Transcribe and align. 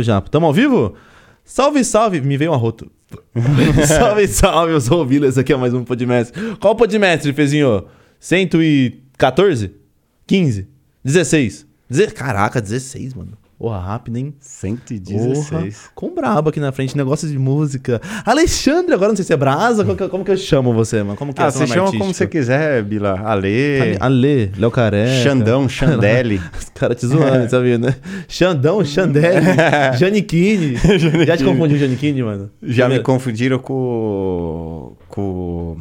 já. 0.00 0.22
Tamo 0.22 0.46
ao 0.46 0.54
vivo? 0.54 0.94
Salve, 1.44 1.84
salve! 1.84 2.22
Me 2.22 2.38
veio 2.38 2.52
um 2.52 2.54
arroto. 2.54 2.90
salve, 3.86 4.26
salve, 4.26 4.72
eu 4.72 4.80
sou 4.80 5.02
o 5.02 5.06
Vila, 5.06 5.26
esse 5.26 5.38
aqui 5.38 5.52
é 5.52 5.56
mais 5.56 5.74
um 5.74 5.84
Podmestre. 5.84 6.56
Qual 6.56 6.74
Podmestre, 6.74 7.30
Fezinho? 7.34 7.84
114? 8.18 9.74
15? 10.26 10.66
16? 11.04 11.66
Deze... 11.90 12.14
Caraca, 12.14 12.58
16, 12.58 13.12
mano. 13.12 13.36
Porra, 13.62 13.78
rápido, 13.78 14.16
hein? 14.16 14.34
116. 14.40 15.48
Porra, 15.48 15.68
com 15.94 16.12
brabo 16.12 16.48
aqui 16.48 16.58
na 16.58 16.72
frente, 16.72 16.96
negócio 16.96 17.28
de 17.28 17.38
música. 17.38 18.02
Alexandre, 18.26 18.92
agora 18.92 19.10
não 19.10 19.14
sei 19.14 19.24
se 19.24 19.32
é 19.32 19.36
Brasa, 19.36 19.84
como 19.84 19.96
que, 19.96 20.08
como 20.08 20.24
que 20.24 20.32
eu 20.32 20.36
chamo 20.36 20.74
você, 20.74 21.00
mano? 21.04 21.16
Como 21.16 21.32
que 21.32 21.40
ah, 21.40 21.46
é 21.46 21.50
você 21.52 21.68
chama 21.68 21.92
como 21.96 22.12
você 22.12 22.26
quiser, 22.26 22.82
Bila. 22.82 23.20
Ale. 23.24 23.96
Ale, 24.00 24.50
Léo 24.58 24.68
Careca. 24.68 25.22
Xandão, 25.22 25.68
Xandele. 25.68 26.40
Os 26.58 26.70
caras 26.70 26.98
te 26.98 27.06
zoando, 27.06 27.48
sabia, 27.48 27.78
né? 27.78 27.94
Xandão, 28.26 28.84
Xandele, 28.84 29.46
Janiquine. 29.96 30.74
Já 31.24 31.36
te 31.36 31.44
confundiu 31.44 31.78
Janiquine, 31.78 32.20
mano? 32.20 32.50
Já 32.60 32.88
me 32.88 32.98
confundiram 32.98 33.60
com 33.60 34.96
com 35.06 35.76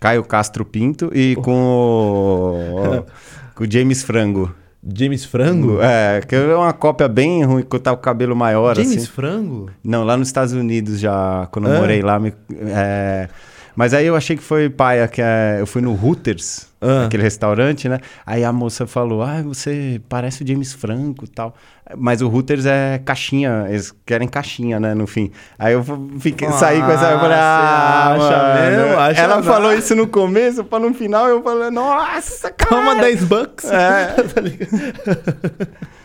Caio 0.00 0.24
Castro 0.24 0.64
Pinto 0.64 1.10
e 1.14 1.36
com 1.36 1.52
o, 1.52 3.04
com 3.54 3.64
o 3.64 3.70
James 3.70 4.02
Frango. 4.02 4.50
James 4.82 5.24
Frango? 5.24 5.80
É, 5.82 6.20
que 6.20 6.34
é 6.34 6.54
uma 6.54 6.72
cópia 6.72 7.08
bem 7.08 7.44
ruim, 7.44 7.62
que 7.62 7.74
eu 7.74 7.80
tava 7.80 7.96
com 7.96 8.02
o 8.02 8.04
cabelo 8.04 8.36
maior. 8.36 8.76
James 8.76 8.96
assim. 8.96 9.06
Frango? 9.06 9.70
Não, 9.82 10.04
lá 10.04 10.16
nos 10.16 10.28
Estados 10.28 10.52
Unidos 10.52 11.00
já, 11.00 11.48
quando 11.50 11.68
eu 11.68 11.74
é. 11.74 11.78
morei 11.80 12.02
lá. 12.02 12.18
Me, 12.18 12.32
é... 12.50 13.28
Mas 13.74 13.94
aí 13.94 14.06
eu 14.06 14.16
achei 14.16 14.36
que 14.36 14.42
foi 14.42 14.68
paia, 14.68 15.06
que 15.06 15.20
é... 15.22 15.56
eu 15.60 15.66
fui 15.66 15.82
no 15.82 15.92
Hooters, 15.92 16.66
ah. 16.80 17.06
aquele 17.06 17.22
restaurante, 17.22 17.88
né? 17.88 18.00
Aí 18.24 18.44
a 18.44 18.52
moça 18.52 18.86
falou, 18.86 19.22
ah, 19.22 19.42
você 19.42 20.00
parece 20.08 20.42
o 20.42 20.46
James 20.46 20.72
Franco 20.72 21.24
e 21.24 21.28
tal. 21.28 21.54
Mas 21.96 22.20
o 22.20 22.28
Hooters 22.28 22.66
é 22.66 23.00
caixinha, 23.04 23.66
eles 23.68 23.94
querem 24.04 24.28
caixinha, 24.28 24.78
né, 24.78 24.94
no 24.94 25.06
fim. 25.06 25.30
Aí 25.58 25.72
eu 25.72 25.84
fiquei, 26.18 26.48
ah, 26.48 26.52
saí 26.52 26.80
com 26.80 26.90
essa, 26.90 27.10
eu 27.12 27.18
falei, 27.18 27.38
ah, 27.38 28.14
acha 28.14 28.60
mesmo? 28.60 28.98
Acha 28.98 29.20
Ela 29.20 29.42
falou 29.42 29.72
isso 29.72 29.94
no 29.94 30.06
começo, 30.06 30.64
para 30.64 30.78
no 30.78 30.92
final 30.92 31.28
eu 31.28 31.42
falei, 31.42 31.70
nossa, 31.70 32.50
cara. 32.50 32.70
Toma 32.70 32.94
10 32.96 33.24
bucks. 33.24 33.70
É. 33.70 34.16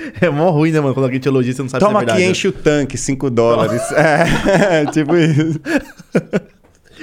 É 0.20 0.28
mó 0.30 0.50
ruim, 0.50 0.70
né, 0.72 0.80
mano? 0.80 0.94
Quando 0.94 1.04
alguém 1.04 1.20
te 1.20 1.28
elogia, 1.28 1.52
você 1.52 1.62
não 1.62 1.68
sabe 1.68 1.84
Toma 1.84 2.00
se 2.00 2.04
é 2.04 2.06
verdade. 2.06 2.18
Toma 2.20 2.26
que 2.26 2.30
enche 2.30 2.48
o 2.48 2.52
tanque, 2.52 2.96
5 2.96 3.30
dólares. 3.30 3.82
é, 3.92 4.86
tipo 4.86 5.16
isso. 5.16 5.60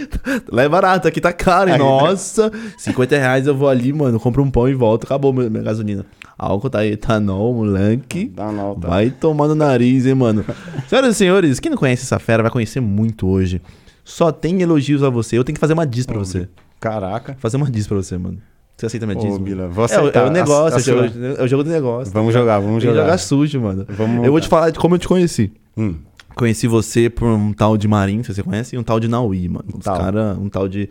Lá 0.51 0.63
é 0.63 0.69
barato, 0.69 1.07
aqui 1.07 1.19
tá 1.19 1.33
caro. 1.33 1.71
Aí, 1.71 1.77
Nossa, 1.77 2.51
50 2.77 3.17
reais 3.17 3.47
eu 3.47 3.55
vou 3.55 3.67
ali, 3.67 3.91
mano, 3.93 4.19
compro 4.19 4.43
um 4.43 4.51
pão 4.51 4.67
e 4.67 4.73
volto. 4.73 5.05
Acabou 5.05 5.33
minha, 5.33 5.49
minha 5.49 5.63
gasolina. 5.63 6.05
Álcool 6.37 6.69
tá 6.69 6.85
etanol, 6.85 7.53
moleque. 7.53 8.27
Tá 8.27 8.51
não, 8.51 8.75
tá. 8.75 8.87
Vai 8.87 9.09
tomando 9.09 9.55
nariz, 9.55 10.05
hein, 10.05 10.15
mano. 10.15 10.45
Senhoras 10.87 11.15
e 11.15 11.17
senhores, 11.17 11.59
quem 11.59 11.71
não 11.71 11.77
conhece 11.77 12.03
essa 12.03 12.19
fera 12.19 12.43
vai 12.43 12.51
conhecer 12.51 12.79
muito 12.79 13.27
hoje. 13.27 13.61
Só 14.03 14.31
tem 14.31 14.61
elogios 14.61 15.03
a 15.03 15.09
você. 15.09 15.37
Eu 15.37 15.43
tenho 15.43 15.55
que 15.55 15.59
fazer 15.59 15.73
uma 15.73 15.85
diss 15.85 16.05
pra 16.05 16.17
você. 16.17 16.47
Caraca. 16.79 17.35
Fazer 17.39 17.57
uma 17.57 17.69
diss 17.69 17.87
pra 17.87 17.97
você, 17.97 18.17
mano. 18.17 18.37
Você 18.77 18.85
aceita 18.85 19.07
minha 19.07 19.17
diz? 19.17 19.37
Bila, 19.39 19.67
vou 19.67 19.85
aceitar. 19.85 20.21
É, 20.21 20.23
é 20.23 20.29
o 20.29 20.31
negócio, 20.31 20.77
é, 20.77 20.81
sua... 20.81 21.05
é, 21.39 21.43
o 21.43 21.47
jogo 21.47 21.63
do 21.63 21.71
negócio. 21.71 22.13
Vamos 22.13 22.31
tá 22.31 22.39
jogar, 22.39 22.59
vamos 22.59 22.83
jogar. 22.83 23.01
jogar 23.01 23.17
sujo, 23.17 23.59
mano. 23.59 23.87
Vamos 23.89 24.23
eu 24.23 24.31
vou 24.31 24.39
te 24.39 24.47
falar 24.47 24.69
de 24.69 24.77
como 24.77 24.93
eu 24.93 24.99
te 24.99 25.07
conheci. 25.07 25.51
Hum. 25.75 25.95
Conheci 26.38 26.67
você 26.67 27.09
por 27.09 27.27
um 27.27 27.52
tal 27.52 27.77
de 27.77 27.88
Marinho, 27.88 28.23
você 28.23 28.43
conhece? 28.43 28.75
E 28.75 28.80
um 28.80 28.83
tal 28.83 28.99
de 28.99 29.07
Naui, 29.07 29.47
mano. 29.49 29.66
Os 29.77 29.83
cara, 29.83 30.38
um 30.39 30.49
tal 30.49 30.67
de. 30.67 30.89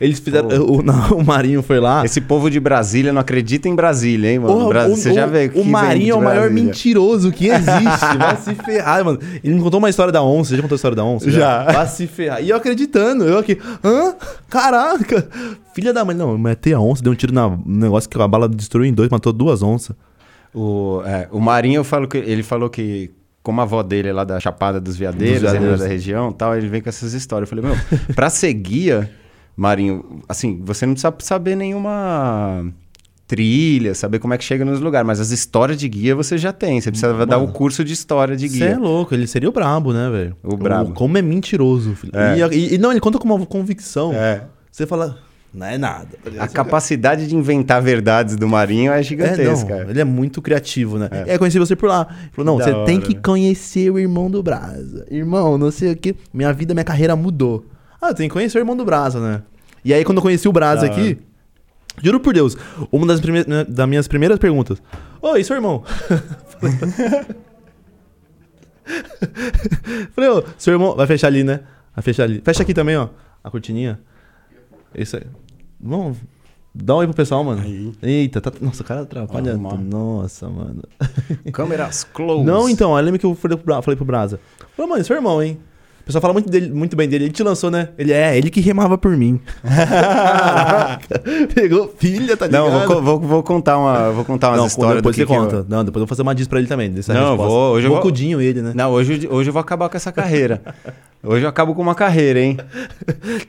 Eles 0.00 0.18
fizeram. 0.18 0.48
O, 0.66 0.80
o, 1.20 1.24
Marinho 1.24 1.62
foi 1.62 1.80
lá. 1.80 2.04
Esse 2.04 2.20
povo 2.20 2.50
de 2.50 2.60
Brasília 2.60 3.12
não 3.12 3.20
acredita 3.20 3.68
em 3.68 3.74
Brasília, 3.74 4.30
hein, 4.30 4.38
mano? 4.38 4.68
O, 4.68 4.72
você 4.90 5.12
já 5.12 5.26
vê 5.26 5.50
O 5.54 5.64
Marinho 5.64 6.12
é 6.12 6.14
o 6.14 6.22
maior 6.22 6.50
mentiroso 6.50 7.30
que 7.30 7.48
existe. 7.48 8.16
Vai 8.18 8.36
se 8.36 8.54
ferrar, 8.54 9.04
mano. 9.04 9.18
Ele 9.42 9.54
me 9.54 9.60
contou 9.62 9.78
uma 9.78 9.88
história 9.88 10.12
da 10.12 10.22
onça. 10.22 10.50
Você 10.50 10.56
já 10.56 10.62
contou 10.62 10.74
a 10.74 10.76
história 10.76 10.96
da 10.96 11.04
onça? 11.04 11.30
Já. 11.30 11.64
já. 11.64 11.72
Vai 11.72 11.86
se 11.86 12.06
ferrar. 12.06 12.42
E 12.42 12.50
eu 12.50 12.56
acreditando. 12.56 13.24
Eu 13.24 13.38
aqui. 13.38 13.58
Hã? 13.82 14.14
Caraca. 14.48 15.28
Filha 15.74 15.92
da 15.92 16.04
mãe. 16.04 16.16
Não, 16.16 16.32
eu 16.32 16.38
matei 16.38 16.72
a 16.72 16.80
onça, 16.80 17.02
deu 17.02 17.12
um 17.12 17.16
tiro 17.16 17.32
no 17.32 17.62
negócio 17.66 18.08
que 18.08 18.20
a 18.20 18.28
bala 18.28 18.48
destruiu 18.48 18.88
em 18.88 18.92
dois, 18.92 19.08
matou 19.08 19.32
duas 19.32 19.62
onças. 19.62 19.96
O, 20.54 21.02
é, 21.04 21.28
o 21.30 21.40
Marinho, 21.40 21.80
eu 21.80 21.84
falo 21.84 22.08
que, 22.08 22.16
ele 22.16 22.42
falou 22.42 22.70
que 22.70 23.10
como 23.46 23.60
a 23.60 23.62
avó 23.62 23.80
dele 23.80 24.08
é 24.08 24.12
lá 24.12 24.24
da 24.24 24.40
Chapada 24.40 24.80
dos 24.80 24.96
Veadeiros, 24.96 25.42
dos 25.42 25.52
Veadeiros. 25.52 25.78
da 25.78 25.86
região 25.86 26.32
tal, 26.32 26.56
ele 26.56 26.66
vem 26.66 26.82
com 26.82 26.88
essas 26.88 27.12
histórias. 27.12 27.48
Eu 27.48 27.56
falei, 27.56 27.70
meu, 27.70 27.80
pra 28.12 28.28
ser 28.28 28.52
guia, 28.52 29.08
Marinho, 29.56 30.20
assim, 30.28 30.60
você 30.64 30.84
não 30.84 30.94
precisa 30.94 31.14
saber 31.20 31.54
nenhuma 31.54 32.66
trilha, 33.24 33.94
saber 33.94 34.18
como 34.18 34.34
é 34.34 34.38
que 34.38 34.42
chega 34.42 34.64
nos 34.64 34.80
lugares, 34.80 35.06
mas 35.06 35.20
as 35.20 35.30
histórias 35.30 35.78
de 35.78 35.88
guia 35.88 36.16
você 36.16 36.36
já 36.36 36.52
tem. 36.52 36.80
Você 36.80 36.90
precisa 36.90 37.12
Mano, 37.12 37.24
dar 37.24 37.38
o 37.38 37.46
curso 37.46 37.84
de 37.84 37.92
história 37.92 38.36
de 38.36 38.48
guia. 38.48 38.66
Você 38.66 38.72
é 38.72 38.76
louco, 38.78 39.14
ele 39.14 39.28
seria 39.28 39.48
o 39.48 39.52
brabo, 39.52 39.92
né, 39.92 40.10
velho? 40.10 40.36
O 40.42 40.56
brabo. 40.56 40.92
Como 40.92 41.16
é 41.16 41.22
mentiroso. 41.22 41.94
Filho. 41.94 42.12
É. 42.16 42.36
E, 42.52 42.74
e, 42.74 42.78
não, 42.78 42.90
ele 42.90 42.98
conta 42.98 43.16
com 43.16 43.32
uma 43.32 43.46
convicção. 43.46 44.12
É. 44.12 44.42
Você 44.72 44.88
fala, 44.88 45.20
não 45.56 45.66
é 45.66 45.78
nada. 45.78 46.18
A 46.38 46.46
capacidade 46.46 47.26
de 47.26 47.34
inventar 47.34 47.80
verdades 47.80 48.36
do 48.36 48.46
Marinho 48.46 48.92
é 48.92 49.02
gigantesca. 49.02 49.74
É, 49.74 49.84
não, 49.84 49.90
ele 49.90 50.00
é 50.00 50.04
muito 50.04 50.42
criativo, 50.42 50.98
né? 50.98 51.08
É, 51.10 51.32
é 51.34 51.38
conheci 51.38 51.58
você 51.58 51.74
por 51.74 51.88
lá. 51.88 52.06
Ele 52.10 52.30
falou, 52.32 52.52
não, 52.52 52.62
você 52.62 52.70
hora, 52.70 52.84
tem 52.84 53.00
que 53.00 53.14
né? 53.14 53.20
conhecer 53.24 53.90
o 53.90 53.98
irmão 53.98 54.30
do 54.30 54.42
Brasa. 54.42 55.06
Irmão, 55.10 55.56
não 55.56 55.70
sei 55.70 55.92
o 55.92 55.96
que. 55.96 56.14
Minha 56.30 56.52
vida, 56.52 56.74
minha 56.74 56.84
carreira 56.84 57.16
mudou. 57.16 57.64
Ah, 58.00 58.12
tem 58.12 58.28
que 58.28 58.34
conhecer 58.34 58.58
o 58.58 58.60
irmão 58.60 58.76
do 58.76 58.84
Brasa, 58.84 59.18
né? 59.18 59.42
E 59.82 59.94
aí, 59.94 60.04
quando 60.04 60.18
eu 60.18 60.22
conheci 60.22 60.46
o 60.46 60.52
Brasa 60.52 60.82
da 60.86 60.92
aqui, 60.92 61.08
hora. 61.08 61.18
juro 62.02 62.20
por 62.20 62.34
Deus, 62.34 62.54
uma 62.92 63.06
das, 63.06 63.18
prime 63.18 63.42
né, 63.46 63.64
das 63.66 63.88
minhas 63.88 64.06
primeiras 64.06 64.38
perguntas. 64.38 64.82
Oi, 65.22 65.42
seu 65.42 65.56
irmão. 65.56 65.82
Falei, 70.14 70.30
ô, 70.30 70.44
seu 70.58 70.74
irmão. 70.74 70.94
Vai 70.94 71.06
fechar 71.06 71.28
ali, 71.28 71.42
né? 71.42 71.60
Vai 71.94 72.02
fechar 72.02 72.24
ali. 72.24 72.42
Fecha 72.44 72.62
aqui 72.62 72.74
também, 72.74 72.98
ó. 72.98 73.08
A 73.42 73.50
cortininha. 73.50 73.98
Isso 74.94 75.16
aí. 75.16 75.22
Vamos. 75.80 76.18
Dá 76.74 76.94
um 76.94 76.98
oi 76.98 77.06
pro 77.06 77.16
pessoal, 77.16 77.42
mano. 77.42 77.62
Aí. 77.62 77.92
Eita, 78.02 78.40
tá... 78.40 78.52
nossa, 78.60 78.82
o 78.82 78.86
cara 78.86 79.02
atrapalha. 79.02 79.56
Oh, 79.56 79.76
nossa, 79.76 80.48
mano. 80.48 80.82
Câmeras 81.52 82.04
close. 82.12 82.44
Não, 82.44 82.68
então, 82.68 82.94
aí 82.94 83.02
lembra 83.02 83.18
que 83.18 83.24
eu 83.24 83.34
falei 83.34 83.56
pro, 83.56 83.82
falei 83.82 83.96
pro 83.96 84.04
Brasa. 84.04 84.38
Falei, 84.76 84.90
mano, 84.90 85.04
seu 85.04 85.16
irmão, 85.16 85.42
hein? 85.42 85.58
O 86.06 86.14
pessoal 86.14 86.22
fala 86.22 86.34
muito, 86.34 86.48
dele, 86.48 86.72
muito 86.72 86.94
bem 86.94 87.08
dele. 87.08 87.24
Ele 87.24 87.32
te 87.32 87.42
lançou, 87.42 87.68
né? 87.68 87.88
Ele 87.98 88.12
é, 88.12 88.38
ele 88.38 88.48
que 88.48 88.60
remava 88.60 88.96
por 88.96 89.16
mim. 89.16 89.40
Pegou 91.52 91.92
filha, 91.98 92.36
tá 92.36 92.46
ligado? 92.46 92.70
Não, 92.70 92.86
vou, 92.86 93.02
vou, 93.02 93.18
vou 93.18 93.42
contar 93.42 93.76
uma, 93.76 94.12
vou 94.12 94.24
contar 94.24 94.50
umas 94.50 94.58
não, 94.58 94.66
histórias 94.68 94.96
depois 94.98 95.16
você 95.16 95.26
conta. 95.26 95.56
Eu... 95.56 95.66
Não, 95.68 95.84
depois 95.84 96.00
eu 96.00 96.06
vou 96.06 96.06
fazer 96.06 96.22
uma 96.22 96.32
diz 96.32 96.46
pra 96.46 96.60
ele 96.60 96.68
também. 96.68 96.92
Dessa 96.92 97.12
não, 97.12 97.30
resposta. 97.30 97.52
vou. 97.52 97.72
Hoje 97.72 97.88
eu 97.88 98.00
vou... 98.00 98.40
ele, 98.40 98.62
né? 98.62 98.72
Não, 98.72 98.92
hoje, 98.92 99.26
hoje 99.28 99.50
eu 99.50 99.52
vou 99.52 99.58
acabar 99.58 99.88
com 99.88 99.96
essa 99.96 100.12
carreira. 100.12 100.62
hoje 101.24 101.44
eu 101.44 101.48
acabo 101.48 101.74
com 101.74 101.82
uma 101.82 101.96
carreira, 101.96 102.38
hein? 102.38 102.56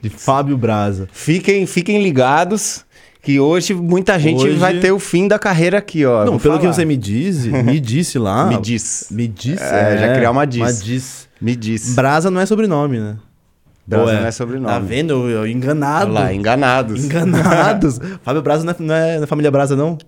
De 0.02 0.10
Fábio 0.10 0.58
Braza. 0.58 1.08
Fiquem, 1.12 1.64
fiquem 1.64 2.02
ligados 2.02 2.84
que 3.22 3.38
hoje 3.40 3.74
muita 3.74 4.18
gente 4.18 4.44
hoje... 4.44 4.56
vai 4.56 4.78
ter 4.78 4.92
o 4.92 4.98
fim 4.98 5.28
da 5.28 5.38
carreira 5.38 5.78
aqui, 5.78 6.04
ó. 6.04 6.24
Não, 6.24 6.38
pelo 6.38 6.54
falar. 6.54 6.58
que 6.60 6.66
você 6.66 6.84
me 6.84 6.96
diz, 6.96 7.44
me 7.64 7.80
disse 7.80 8.18
lá. 8.18 8.46
me 8.46 8.60
diz. 8.60 9.08
Me 9.10 9.26
disse. 9.26 9.62
É, 9.62 9.94
é, 9.94 9.98
já 9.98 10.14
criar 10.14 10.30
uma 10.30 10.46
diz. 10.46 10.60
Uma 10.60 10.72
diz. 10.72 11.28
Me 11.40 11.56
diz. 11.56 11.94
Brasa 11.94 12.30
não 12.30 12.40
é 12.40 12.46
sobrenome, 12.46 12.98
né? 12.98 13.16
Brasa 13.86 14.12
é. 14.12 14.20
não 14.20 14.26
é 14.26 14.30
sobrenome. 14.30 14.66
Tá 14.66 14.78
vendo? 14.78 15.28
Eu, 15.28 15.46
enganado. 15.46 16.10
Olha 16.10 16.20
lá, 16.20 16.34
enganados. 16.34 17.04
Enganados. 17.04 17.98
Fábio 18.22 18.42
Brasa 18.42 18.64
não 18.64 18.72
é, 18.72 18.76
não 18.78 18.94
é 18.94 19.20
da 19.20 19.26
família 19.26 19.50
Brasa, 19.50 19.74
não? 19.74 19.98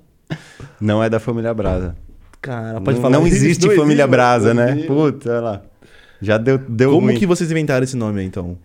Não 0.81 1.03
é 1.03 1.09
da 1.09 1.19
família 1.19 1.53
Brasa. 1.54 1.97
Cara, 2.41 2.81
pode 2.81 2.97
não, 2.97 3.03
falar. 3.03 3.19
Não 3.19 3.27
existe 3.27 3.66
não 3.66 3.75
família 3.75 4.03
existe, 4.03 4.10
Brasa, 4.10 4.54
né? 4.54 4.84
Puta, 4.87 5.31
olha 5.31 5.41
lá. 5.41 5.62
Já 6.21 6.37
deu, 6.37 6.59
deu 6.59 6.91
Como 6.91 7.06
ruim. 7.06 7.16
que 7.16 7.27
vocês 7.27 7.50
inventaram 7.50 7.82
esse 7.82 7.97
nome, 7.97 8.22
então? 8.22 8.59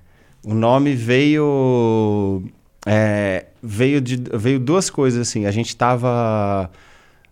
O 0.45 0.53
nome 0.53 0.93
veio... 0.93 2.43
É, 2.85 3.47
veio, 3.61 3.99
de, 3.99 4.21
veio 4.33 4.59
duas 4.59 4.89
coisas, 4.89 5.27
assim. 5.27 5.45
A 5.45 5.51
gente 5.51 5.75
tava 5.75 6.69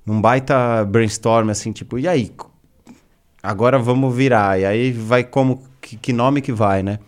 num 0.06 0.20
baita 0.20 0.84
brainstorm, 0.86 1.50
assim, 1.50 1.72
tipo... 1.72 2.00
E 2.00 2.08
aí? 2.08 2.32
Agora 3.42 3.78
vamos 3.78 4.16
virar. 4.16 4.60
E 4.60 4.66
aí 4.66 4.92
vai 4.92 5.24
como... 5.24 5.64
Que, 5.80 5.98
que 5.98 6.14
nome 6.14 6.42
que 6.42 6.52
vai, 6.52 6.82
né? 6.82 7.00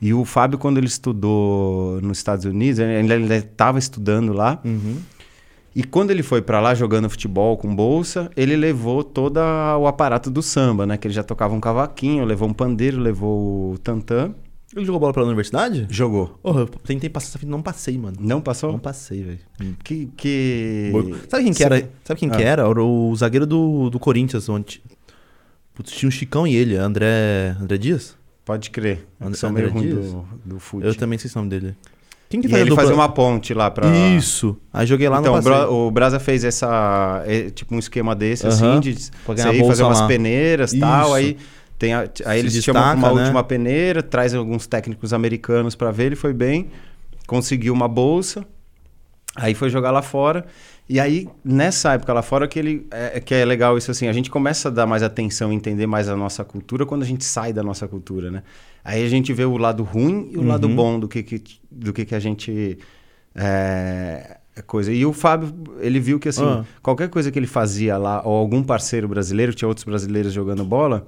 E 0.00 0.14
o 0.14 0.24
Fábio, 0.24 0.58
quando 0.58 0.78
ele 0.78 0.86
estudou 0.86 2.00
nos 2.00 2.18
Estados 2.18 2.44
Unidos, 2.46 2.78
ele 2.78 3.34
estava 3.34 3.78
estudando 3.78 4.32
lá. 4.32 4.58
Uhum. 4.64 4.96
E 5.74 5.84
quando 5.84 6.10
ele 6.10 6.22
foi 6.22 6.40
para 6.40 6.60
lá 6.60 6.74
jogando 6.74 7.08
futebol 7.08 7.56
com 7.56 7.74
bolsa, 7.74 8.30
ele 8.36 8.56
levou 8.56 9.04
todo 9.04 9.38
o 9.38 9.86
aparato 9.86 10.30
do 10.30 10.42
samba, 10.42 10.86
né? 10.86 10.96
Que 10.96 11.06
ele 11.06 11.14
já 11.14 11.22
tocava 11.22 11.54
um 11.54 11.60
cavaquinho, 11.60 12.24
levou 12.24 12.48
um 12.48 12.52
pandeiro, 12.52 12.98
levou 12.98 13.74
o 13.74 13.78
tantã. 13.78 14.34
Ele 14.74 14.84
jogou 14.84 15.00
bola 15.00 15.12
pela 15.12 15.26
universidade? 15.26 15.86
Jogou. 15.90 16.38
Oh, 16.42 16.60
eu 16.60 16.66
tentei 16.66 17.10
passar 17.10 17.28
essa 17.28 17.38
fita, 17.38 17.50
não 17.50 17.60
passei, 17.60 17.98
mano. 17.98 18.16
Não 18.20 18.40
passou? 18.40 18.70
Não 18.70 18.78
passei, 18.78 19.22
velho. 19.22 19.76
Que, 19.82 20.06
que... 20.16 20.92
Sabe 21.28 21.44
quem 21.44 21.52
que 21.52 21.64
era? 21.64 21.90
Sabe 22.04 22.20
quem 22.20 22.30
ah. 22.30 22.36
que 22.36 22.42
era? 22.42 22.68
O, 22.68 23.10
o 23.10 23.16
zagueiro 23.16 23.46
do, 23.46 23.90
do 23.90 23.98
Corinthians, 23.98 24.48
onde... 24.48 24.80
Putz, 25.74 25.90
tinha 25.92 26.08
o 26.08 26.12
Chicão 26.12 26.46
e 26.46 26.54
ele, 26.54 26.76
André, 26.76 27.56
André 27.60 27.78
Dias? 27.78 28.16
Pode 28.44 28.70
crer. 28.70 29.06
André, 29.20 29.36
são 29.36 29.50
meio 29.50 29.70
ruim 29.70 29.88
do, 29.88 30.24
do 30.44 30.60
Eu 30.82 30.94
também 30.94 31.18
sei 31.18 31.30
o 31.34 31.38
nome 31.38 31.50
dele. 31.50 31.76
Quem 32.28 32.40
que 32.40 32.46
e 32.46 32.54
ele 32.54 32.74
fazia 32.76 32.94
uma 32.94 33.08
ponte 33.08 33.52
lá 33.52 33.72
pra. 33.72 33.88
Isso. 34.16 34.56
Aí 34.72 34.86
joguei 34.86 35.08
lá 35.08 35.18
então, 35.18 35.32
no 35.32 35.40
Então, 35.40 35.86
o 35.86 35.90
Brasa 35.90 36.20
fez 36.20 36.44
essa. 36.44 37.24
Tipo 37.56 37.74
um 37.74 37.78
esquema 37.80 38.14
desse, 38.14 38.46
uhum. 38.46 38.52
assim, 38.52 38.80
de 38.80 38.94
você 39.26 39.50
ir 39.50 39.66
fazer 39.66 39.82
umas 39.82 40.02
peneiras 40.02 40.72
e 40.72 40.78
tal. 40.78 41.12
Aí, 41.12 41.36
tem 41.80 41.94
a, 41.94 42.06
aí 42.26 42.38
eles 42.38 42.52
destaca, 42.52 42.78
chamam 42.78 42.98
uma 42.98 43.14
né? 43.14 43.22
última 43.22 43.42
peneira, 43.42 44.02
traz 44.02 44.34
alguns 44.34 44.66
técnicos 44.66 45.14
americanos 45.14 45.74
para 45.74 45.90
ver, 45.90 46.04
ele 46.04 46.16
foi 46.16 46.34
bem, 46.34 46.70
conseguiu 47.26 47.72
uma 47.72 47.88
bolsa, 47.88 48.46
aí 49.34 49.54
foi 49.54 49.70
jogar 49.70 49.90
lá 49.90 50.02
fora. 50.02 50.44
E 50.86 51.00
aí, 51.00 51.26
nessa 51.42 51.94
época 51.94 52.12
lá 52.12 52.20
fora, 52.20 52.46
que, 52.46 52.58
ele, 52.58 52.86
é, 52.90 53.18
que 53.18 53.34
é 53.34 53.44
legal 53.46 53.78
isso 53.78 53.90
assim, 53.90 54.08
a 54.08 54.12
gente 54.12 54.28
começa 54.28 54.68
a 54.68 54.70
dar 54.70 54.86
mais 54.86 55.02
atenção, 55.02 55.50
entender 55.50 55.86
mais 55.86 56.06
a 56.06 56.14
nossa 56.14 56.44
cultura 56.44 56.84
quando 56.84 57.02
a 57.02 57.06
gente 57.06 57.24
sai 57.24 57.50
da 57.50 57.62
nossa 57.62 57.88
cultura, 57.88 58.30
né? 58.30 58.42
Aí 58.84 59.02
a 59.02 59.08
gente 59.08 59.32
vê 59.32 59.44
o 59.46 59.56
lado 59.56 59.82
ruim 59.82 60.28
e 60.32 60.36
o 60.36 60.40
uhum. 60.40 60.48
lado 60.48 60.68
bom 60.68 61.00
do 61.00 61.08
que, 61.08 61.22
que, 61.22 61.42
do 61.70 61.92
que, 61.94 62.04
que 62.04 62.14
a 62.14 62.20
gente... 62.20 62.78
É, 63.34 64.36
coisa. 64.66 64.92
E 64.92 65.06
o 65.06 65.12
Fábio, 65.14 65.54
ele 65.78 65.98
viu 65.98 66.18
que 66.18 66.28
assim, 66.28 66.44
uhum. 66.44 66.64
qualquer 66.82 67.08
coisa 67.08 67.30
que 67.30 67.38
ele 67.38 67.46
fazia 67.46 67.96
lá, 67.96 68.20
ou 68.22 68.36
algum 68.36 68.62
parceiro 68.62 69.08
brasileiro, 69.08 69.54
tinha 69.54 69.68
outros 69.68 69.84
brasileiros 69.84 70.32
jogando 70.32 70.64
bola, 70.64 71.06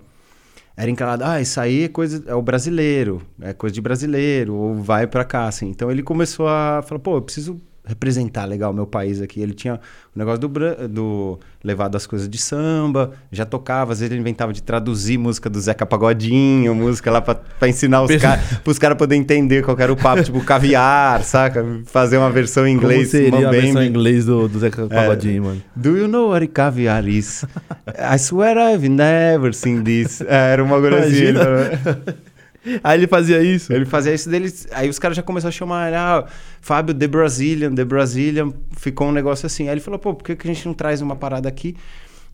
era 0.77 0.91
encarado, 0.91 1.25
ah, 1.25 1.41
isso 1.41 1.61
aí 1.61 1.85
é 1.85 1.89
coisa, 1.89 2.23
é 2.27 2.35
o 2.35 2.43
brasileiro, 2.43 3.23
é 3.41 3.53
coisa 3.53 3.75
de 3.75 3.81
brasileiro, 3.81 4.55
ou 4.55 4.75
vai 4.75 5.07
para 5.07 5.25
cá, 5.25 5.47
assim. 5.47 5.69
Então 5.69 5.91
ele 5.91 6.03
começou 6.03 6.49
a 6.49 6.83
falar, 6.83 6.99
pô, 7.01 7.17
eu 7.17 7.23
preciso 7.23 7.61
representar 7.85 8.45
legal 8.45 8.73
meu 8.73 8.87
país 8.87 9.21
aqui. 9.21 9.41
Ele 9.41 9.53
tinha 9.53 9.81
o 10.15 10.19
negócio 10.19 10.41
do, 10.41 10.49
do 10.89 11.39
levado 11.65 11.97
as 11.97 12.07
coisas 12.07 12.29
de 12.29 12.39
samba, 12.39 13.13
já 13.31 13.45
tocava, 13.45 13.93
às 13.93 14.01
vezes 14.01 14.13
ele 14.13 14.21
inventava 14.21 14.53
de 14.53 14.63
traduzir 14.63 15.19
música 15.19 15.49
do 15.49 15.61
Zeca 15.61 15.87
Pagodinho, 15.87 16.75
música 16.75 17.11
lá 17.11 17.21
pra 17.21 17.69
ensinar 17.69 18.03
os 18.03 18.15
caras, 18.17 18.59
pros 18.59 18.79
caras 18.79 18.97
poderem 18.97 19.23
entender 19.23 19.65
qual 19.65 19.79
era 19.79 19.93
o 19.93 19.97
papo, 19.97 20.23
tipo 20.23 20.45
caviar, 20.45 21.23
saca? 21.25 21.65
Fazer 21.87 22.19
uma 22.19 22.31
versão 22.31 22.67
em 22.67 22.75
inglês. 22.75 23.11
Como 23.11 23.25
seria 23.25 23.49
a 23.49 23.51
versão 23.51 23.83
em 23.83 23.89
inglês 23.89 24.27
do, 24.27 24.49
do 24.49 24.59
Zeca 24.59 24.83
é. 24.83 24.89
Pagodinho, 24.89 25.43
é, 25.43 25.47
mano? 25.47 25.63
Do 25.75 25.97
you 25.97 26.09
know 26.09 26.31
what 26.31 26.47
caviar 26.49 27.07
is? 27.09 27.45
I 27.99 28.19
swear 28.19 28.57
I've 28.59 28.89
never 28.89 29.53
seen 29.55 29.83
this. 29.83 30.21
É, 30.21 30.53
era 30.53 30.63
uma 30.63 30.81
coisa 30.81 30.99
assim. 30.99 31.33
Aí 32.83 32.99
ele 32.99 33.07
fazia 33.07 33.43
isso? 33.43 33.73
Ele 33.73 33.85
fazia 33.85 34.15
isso 34.15 34.29
deles. 34.29 34.67
Aí 34.73 34.89
os 34.89 34.99
caras 34.99 35.17
já 35.17 35.23
começaram 35.23 35.49
a 35.49 35.53
chamar, 35.53 35.93
ah, 35.95 36.27
Fábio 36.61 36.95
The 36.95 37.07
Brazilian, 37.07 37.75
The 37.75 37.85
Brazilian. 37.85 38.53
Ficou 38.77 39.09
um 39.09 39.13
negócio 39.13 39.47
assim. 39.47 39.65
Aí 39.65 39.75
ele 39.75 39.81
falou, 39.81 39.99
pô, 39.99 40.15
por 40.15 40.25
que, 40.25 40.37
que 40.37 40.49
a 40.49 40.53
gente 40.53 40.67
não 40.67 40.75
traz 40.75 41.01
uma 41.01 41.17
parada 41.17 41.49
aqui? 41.49 41.77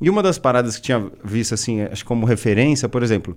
E 0.01 0.09
uma 0.09 0.23
das 0.23 0.39
paradas 0.39 0.77
que 0.77 0.83
tinha 0.83 1.11
visto, 1.25 1.55
assim, 1.55 1.83
acho 1.83 2.05
como 2.05 2.25
referência, 2.25 2.89
por 2.89 3.03
exemplo, 3.03 3.37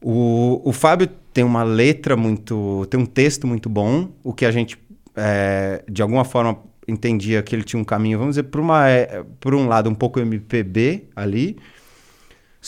o, 0.00 0.60
o 0.64 0.72
Fábio 0.72 1.08
tem 1.32 1.42
uma 1.42 1.64
letra 1.64 2.16
muito. 2.16 2.86
tem 2.88 3.00
um 3.00 3.06
texto 3.06 3.46
muito 3.46 3.68
bom, 3.68 4.10
o 4.22 4.32
que 4.32 4.46
a 4.46 4.50
gente, 4.52 4.78
é, 5.16 5.82
de 5.90 6.02
alguma 6.02 6.24
forma, 6.24 6.58
entendia 6.86 7.42
que 7.42 7.56
ele 7.56 7.64
tinha 7.64 7.80
um 7.80 7.84
caminho, 7.84 8.18
vamos 8.18 8.36
dizer, 8.36 8.44
por, 8.44 8.60
uma, 8.60 8.88
é, 8.88 9.24
por 9.40 9.54
um 9.54 9.66
lado, 9.66 9.90
um 9.90 9.94
pouco 9.94 10.20
MPB 10.20 11.08
ali 11.16 11.56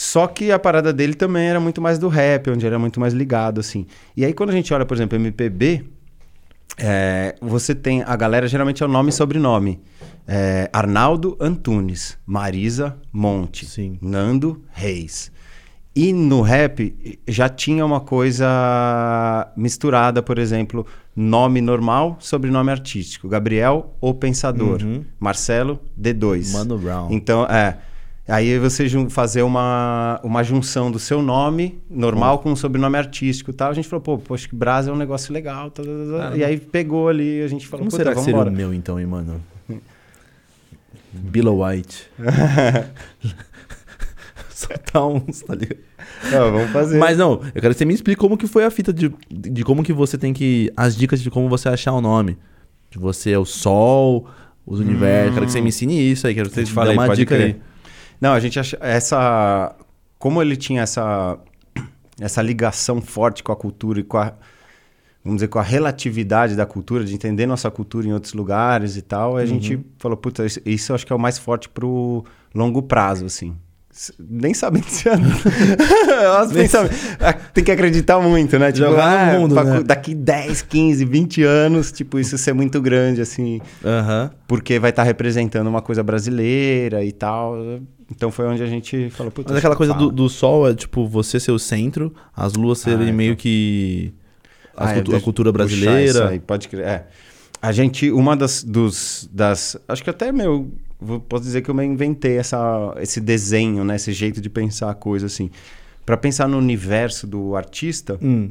só 0.00 0.28
que 0.28 0.52
a 0.52 0.60
parada 0.60 0.92
dele 0.92 1.12
também 1.12 1.48
era 1.48 1.58
muito 1.58 1.82
mais 1.82 1.98
do 1.98 2.06
rap, 2.06 2.48
onde 2.50 2.64
era 2.64 2.78
muito 2.78 3.00
mais 3.00 3.12
ligado, 3.12 3.58
assim. 3.58 3.84
E 4.16 4.24
aí, 4.24 4.32
quando 4.32 4.50
a 4.50 4.52
gente 4.52 4.72
olha, 4.72 4.86
por 4.86 4.96
exemplo, 4.96 5.18
MPB, 5.18 5.86
é, 6.78 7.34
você 7.40 7.74
tem. 7.74 8.04
A 8.06 8.14
galera 8.14 8.46
geralmente 8.46 8.80
é 8.80 8.86
o 8.86 8.88
nome 8.88 9.08
e 9.08 9.12
sobrenome. 9.12 9.80
É, 10.24 10.70
Arnaldo 10.72 11.36
Antunes, 11.40 12.16
Marisa 12.24 12.96
Monte, 13.12 13.66
Sim. 13.66 13.98
Nando 14.00 14.62
Reis. 14.70 15.32
E 15.96 16.12
no 16.12 16.42
rap 16.42 17.18
já 17.26 17.48
tinha 17.48 17.84
uma 17.84 17.98
coisa 17.98 19.52
misturada, 19.56 20.22
por 20.22 20.38
exemplo, 20.38 20.86
nome 21.16 21.60
normal, 21.60 22.18
sobrenome 22.20 22.70
artístico. 22.70 23.28
Gabriel, 23.28 23.96
o 24.00 24.14
Pensador. 24.14 24.80
Uhum. 24.80 25.04
Marcelo, 25.18 25.80
D2. 26.00 26.52
Mano 26.52 26.78
Brown. 26.78 27.08
Então, 27.10 27.44
é. 27.46 27.78
Aí 28.28 28.58
você 28.58 28.86
fazer 29.08 29.40
uma, 29.40 30.20
uma 30.22 30.42
junção 30.42 30.90
do 30.90 30.98
seu 30.98 31.22
nome 31.22 31.80
normal 31.88 32.34
hum. 32.34 32.38
com 32.38 32.52
o 32.52 32.56
sobrenome 32.56 32.98
artístico 32.98 33.50
e 33.50 33.54
tal. 33.54 33.70
A 33.70 33.74
gente 33.74 33.88
falou, 33.88 34.02
pô, 34.02 34.18
poxa, 34.18 34.46
que 34.46 34.54
Brasa 34.54 34.90
é 34.90 34.92
um 34.92 34.96
negócio 34.96 35.32
legal. 35.32 35.70
Tá, 35.70 35.82
tá, 35.82 35.88
tá. 36.30 36.36
e 36.36 36.44
aí 36.44 36.58
pegou 36.58 37.08
ali, 37.08 37.40
a 37.40 37.48
gente 37.48 37.66
falou, 37.66 37.86
Como 37.86 37.90
será 37.90 38.12
que 38.12 38.20
seria 38.20 38.34
embora. 38.34 38.50
o 38.50 38.52
meu 38.52 38.74
então, 38.74 39.00
hein, 39.00 39.06
mano? 39.06 39.42
Billow 41.10 41.64
White. 41.64 42.06
Soltar 44.52 45.06
uns, 45.06 45.40
tá 45.40 45.54
ligado? 45.54 45.78
Não, 46.30 46.52
vamos 46.52 46.70
fazer. 46.70 46.98
Mas 46.98 47.16
não, 47.16 47.40
eu 47.54 47.62
quero 47.62 47.72
que 47.72 47.78
você 47.78 47.84
me 47.86 47.94
explique 47.94 48.20
como 48.20 48.36
que 48.36 48.46
foi 48.46 48.64
a 48.64 48.70
fita 48.70 48.92
de, 48.92 49.10
de 49.30 49.64
como 49.64 49.82
que 49.82 49.92
você 49.92 50.18
tem 50.18 50.34
que... 50.34 50.70
As 50.76 50.94
dicas 50.94 51.22
de 51.22 51.30
como 51.30 51.48
você 51.48 51.70
achar 51.70 51.92
o 51.92 52.02
nome. 52.02 52.36
De 52.90 52.98
você 52.98 53.30
é 53.30 53.38
o 53.38 53.46
sol, 53.46 54.28
os 54.66 54.80
universos. 54.80 55.30
Hum. 55.30 55.34
Quero 55.34 55.46
que 55.46 55.52
você 55.52 55.60
me 55.62 55.68
ensine 55.68 56.10
isso 56.10 56.26
aí. 56.26 56.34
Quero 56.34 56.50
que 56.50 56.54
você 56.56 56.64
te 56.64 56.74
dê 56.74 56.90
uma 56.90 57.16
dica 57.16 57.34
crer. 57.34 57.46
aí. 57.46 57.56
Não, 58.20 58.32
a 58.32 58.40
gente 58.40 58.58
acha 58.58 58.78
essa 58.80 59.74
como 60.18 60.42
ele 60.42 60.56
tinha 60.56 60.82
essa 60.82 61.38
essa 62.20 62.42
ligação 62.42 63.00
forte 63.00 63.42
com 63.42 63.52
a 63.52 63.56
cultura 63.56 64.00
e 64.00 64.02
com 64.02 64.18
a 64.18 64.34
vamos 65.22 65.38
dizer 65.38 65.48
com 65.48 65.58
a 65.58 65.62
relatividade 65.62 66.56
da 66.56 66.64
cultura, 66.64 67.04
de 67.04 67.14
entender 67.14 67.46
nossa 67.46 67.70
cultura 67.70 68.06
em 68.06 68.12
outros 68.12 68.32
lugares 68.32 68.96
e 68.96 69.02
tal, 69.02 69.36
a 69.36 69.40
uhum. 69.40 69.46
gente 69.46 69.84
falou, 69.98 70.16
puta, 70.16 70.46
isso, 70.46 70.60
isso 70.64 70.92
eu 70.92 70.94
acho 70.94 71.06
que 71.06 71.12
é 71.12 71.16
o 71.16 71.18
mais 71.18 71.38
forte 71.38 71.68
pro 71.68 72.24
longo 72.54 72.82
prazo 72.82 73.26
assim. 73.26 73.54
Nem 74.18 74.54
nem 76.54 76.68
sabem. 76.68 76.90
Ah, 77.20 77.32
tem 77.32 77.64
que 77.64 77.70
acreditar 77.70 78.20
muito, 78.20 78.58
né? 78.58 78.70
Tipo, 78.70 78.86
Jogar 78.86 79.28
ah, 79.28 79.32
no 79.32 79.40
mundo, 79.40 79.54
né? 79.54 79.82
Daqui 79.82 80.14
10, 80.14 80.62
15, 80.62 81.04
20 81.04 81.42
anos, 81.42 81.90
tipo, 81.90 82.18
isso 82.18 82.38
ser 82.38 82.52
muito 82.52 82.80
grande, 82.80 83.20
assim. 83.20 83.60
Uhum. 83.82 84.30
Porque 84.46 84.78
vai 84.78 84.90
estar 84.90 85.02
tá 85.02 85.06
representando 85.06 85.66
uma 85.66 85.82
coisa 85.82 86.02
brasileira 86.02 87.04
e 87.04 87.12
tal. 87.12 87.56
Então 88.10 88.30
foi 88.30 88.46
onde 88.46 88.62
a 88.62 88.66
gente 88.66 89.10
falou, 89.10 89.32
Mas 89.46 89.56
aquela 89.56 89.76
coisa 89.76 89.92
do, 89.92 90.10
do, 90.10 90.28
sol 90.28 90.68
é 90.68 90.74
tipo 90.74 91.06
você 91.06 91.38
ser 91.38 91.52
o 91.52 91.58
centro, 91.58 92.14
as 92.34 92.54
luas 92.54 92.78
serem 92.78 93.10
ah, 93.10 93.12
meio 93.12 93.32
então. 93.32 93.42
que 93.42 94.14
ah, 94.76 94.94
cultu 94.94 95.12
é, 95.12 95.16
a 95.16 95.20
cultura 95.20 95.52
brasileira. 95.52 96.28
Aí, 96.30 96.38
pode 96.38 96.68
crer. 96.68 96.86
É. 96.86 97.06
A 97.60 97.72
gente, 97.72 98.10
uma 98.10 98.36
das, 98.36 98.62
dos, 98.62 99.28
das. 99.32 99.76
Acho 99.88 100.04
que 100.04 100.10
até 100.10 100.30
meu. 100.30 100.70
Posso 101.28 101.44
dizer 101.44 101.62
que 101.62 101.70
eu 101.70 101.74
me 101.74 101.84
inventei 101.84 102.38
essa, 102.38 102.94
esse 103.00 103.20
desenho, 103.20 103.84
né? 103.84 103.96
Esse 103.96 104.12
jeito 104.12 104.40
de 104.40 104.50
pensar 104.50 104.90
a 104.90 104.94
coisa 104.94 105.26
assim. 105.26 105.50
Para 106.04 106.16
pensar 106.16 106.48
no 106.48 106.58
universo 106.58 107.26
do 107.26 107.54
artista, 107.54 108.18
hum. 108.20 108.50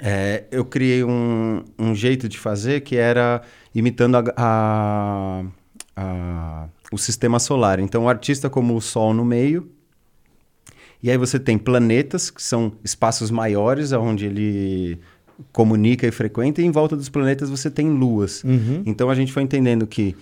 é, 0.00 0.44
eu 0.50 0.64
criei 0.64 1.04
um, 1.04 1.62
um 1.78 1.94
jeito 1.94 2.28
de 2.28 2.38
fazer 2.38 2.80
que 2.80 2.96
era 2.96 3.42
imitando 3.74 4.16
a, 4.16 4.24
a, 4.36 5.44
a 5.96 6.68
o 6.90 6.98
sistema 6.98 7.38
solar. 7.38 7.78
Então, 7.80 8.04
o 8.04 8.08
artista 8.08 8.48
como 8.48 8.76
o 8.76 8.80
Sol 8.80 9.12
no 9.12 9.24
meio. 9.24 9.70
E 11.02 11.10
aí 11.10 11.18
você 11.18 11.38
tem 11.38 11.58
planetas, 11.58 12.30
que 12.30 12.42
são 12.42 12.72
espaços 12.82 13.30
maiores, 13.30 13.92
onde 13.92 14.26
ele 14.26 14.98
comunica 15.52 16.06
e 16.06 16.10
frequenta, 16.10 16.62
e 16.62 16.64
em 16.64 16.70
volta 16.70 16.96
dos 16.96 17.08
planetas 17.08 17.50
você 17.50 17.70
tem 17.70 17.90
luas. 17.90 18.42
Uhum. 18.42 18.82
Então 18.86 19.10
a 19.10 19.14
gente 19.14 19.32
foi 19.32 19.42
entendendo 19.42 19.86
que 19.86 20.16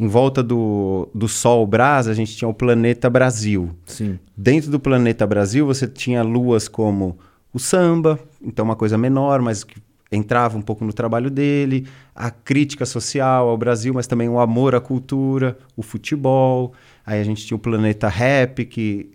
em 0.00 0.08
volta 0.08 0.42
do, 0.42 1.10
do 1.14 1.28
Sol 1.28 1.66
Brasa, 1.66 2.10
a 2.10 2.14
gente 2.14 2.34
tinha 2.34 2.48
o 2.48 2.54
planeta 2.54 3.10
Brasil. 3.10 3.70
Sim. 3.84 4.18
Dentro 4.34 4.70
do 4.70 4.80
planeta 4.80 5.26
Brasil, 5.26 5.66
você 5.66 5.86
tinha 5.86 6.22
luas 6.22 6.66
como 6.66 7.18
o 7.52 7.58
samba, 7.58 8.18
então 8.42 8.64
uma 8.64 8.74
coisa 8.74 8.96
menor, 8.96 9.42
mas 9.42 9.62
que 9.62 9.76
entrava 10.10 10.56
um 10.56 10.62
pouco 10.62 10.86
no 10.86 10.92
trabalho 10.92 11.30
dele, 11.30 11.86
a 12.14 12.30
crítica 12.30 12.86
social 12.86 13.50
ao 13.50 13.58
Brasil, 13.58 13.92
mas 13.92 14.06
também 14.06 14.26
o 14.26 14.40
amor 14.40 14.74
à 14.74 14.80
cultura, 14.80 15.58
o 15.76 15.82
futebol. 15.82 16.72
Aí 17.04 17.20
a 17.20 17.24
gente 17.24 17.46
tinha 17.46 17.56
o 17.56 17.60
Planeta 17.60 18.08
Rap, 18.08 18.64
que 18.64 19.10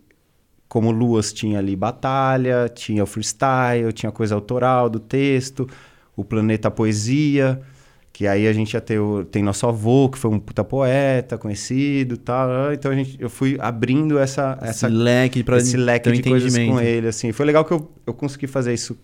como 0.69 0.91
Luas 0.91 1.33
tinha 1.33 1.57
ali 1.57 1.75
batalha, 1.75 2.69
tinha 2.69 3.03
o 3.03 3.07
freestyle, 3.07 3.91
tinha 3.91 4.11
coisa 4.11 4.35
autoral 4.35 4.87
do 4.87 4.99
texto, 4.99 5.67
o 6.15 6.23
Planeta 6.23 6.69
Poesia, 6.69 7.59
que 8.15 8.25
aí 8.25 8.47
a 8.47 8.53
gente 8.53 8.73
ia 8.73 8.79
ter 8.79 8.97
o, 8.97 9.25
tem 9.25 9.43
nosso 9.43 9.67
avô, 9.67 10.07
que 10.07 10.17
foi 10.17 10.31
um 10.31 10.39
puta 10.39 10.63
poeta, 10.63 11.37
conhecido 11.37 12.15
tal. 12.15 12.71
Então 12.71 12.89
a 12.89 12.95
gente, 12.95 13.17
eu 13.19 13.29
fui 13.29 13.57
abrindo 13.59 14.17
essa, 14.17 14.57
essa 14.61 14.87
esse 14.87 14.95
leque, 14.95 15.43
pra 15.43 15.57
esse 15.57 15.75
leque 15.75 16.09
de 16.13 16.23
coisas 16.23 16.57
com 16.57 16.79
ele. 16.79 17.09
Assim. 17.09 17.33
Foi 17.33 17.45
legal 17.45 17.65
que 17.65 17.73
eu, 17.73 17.91
eu 18.07 18.13
consegui 18.13 18.47
fazer 18.47 18.73
isso 18.73 18.97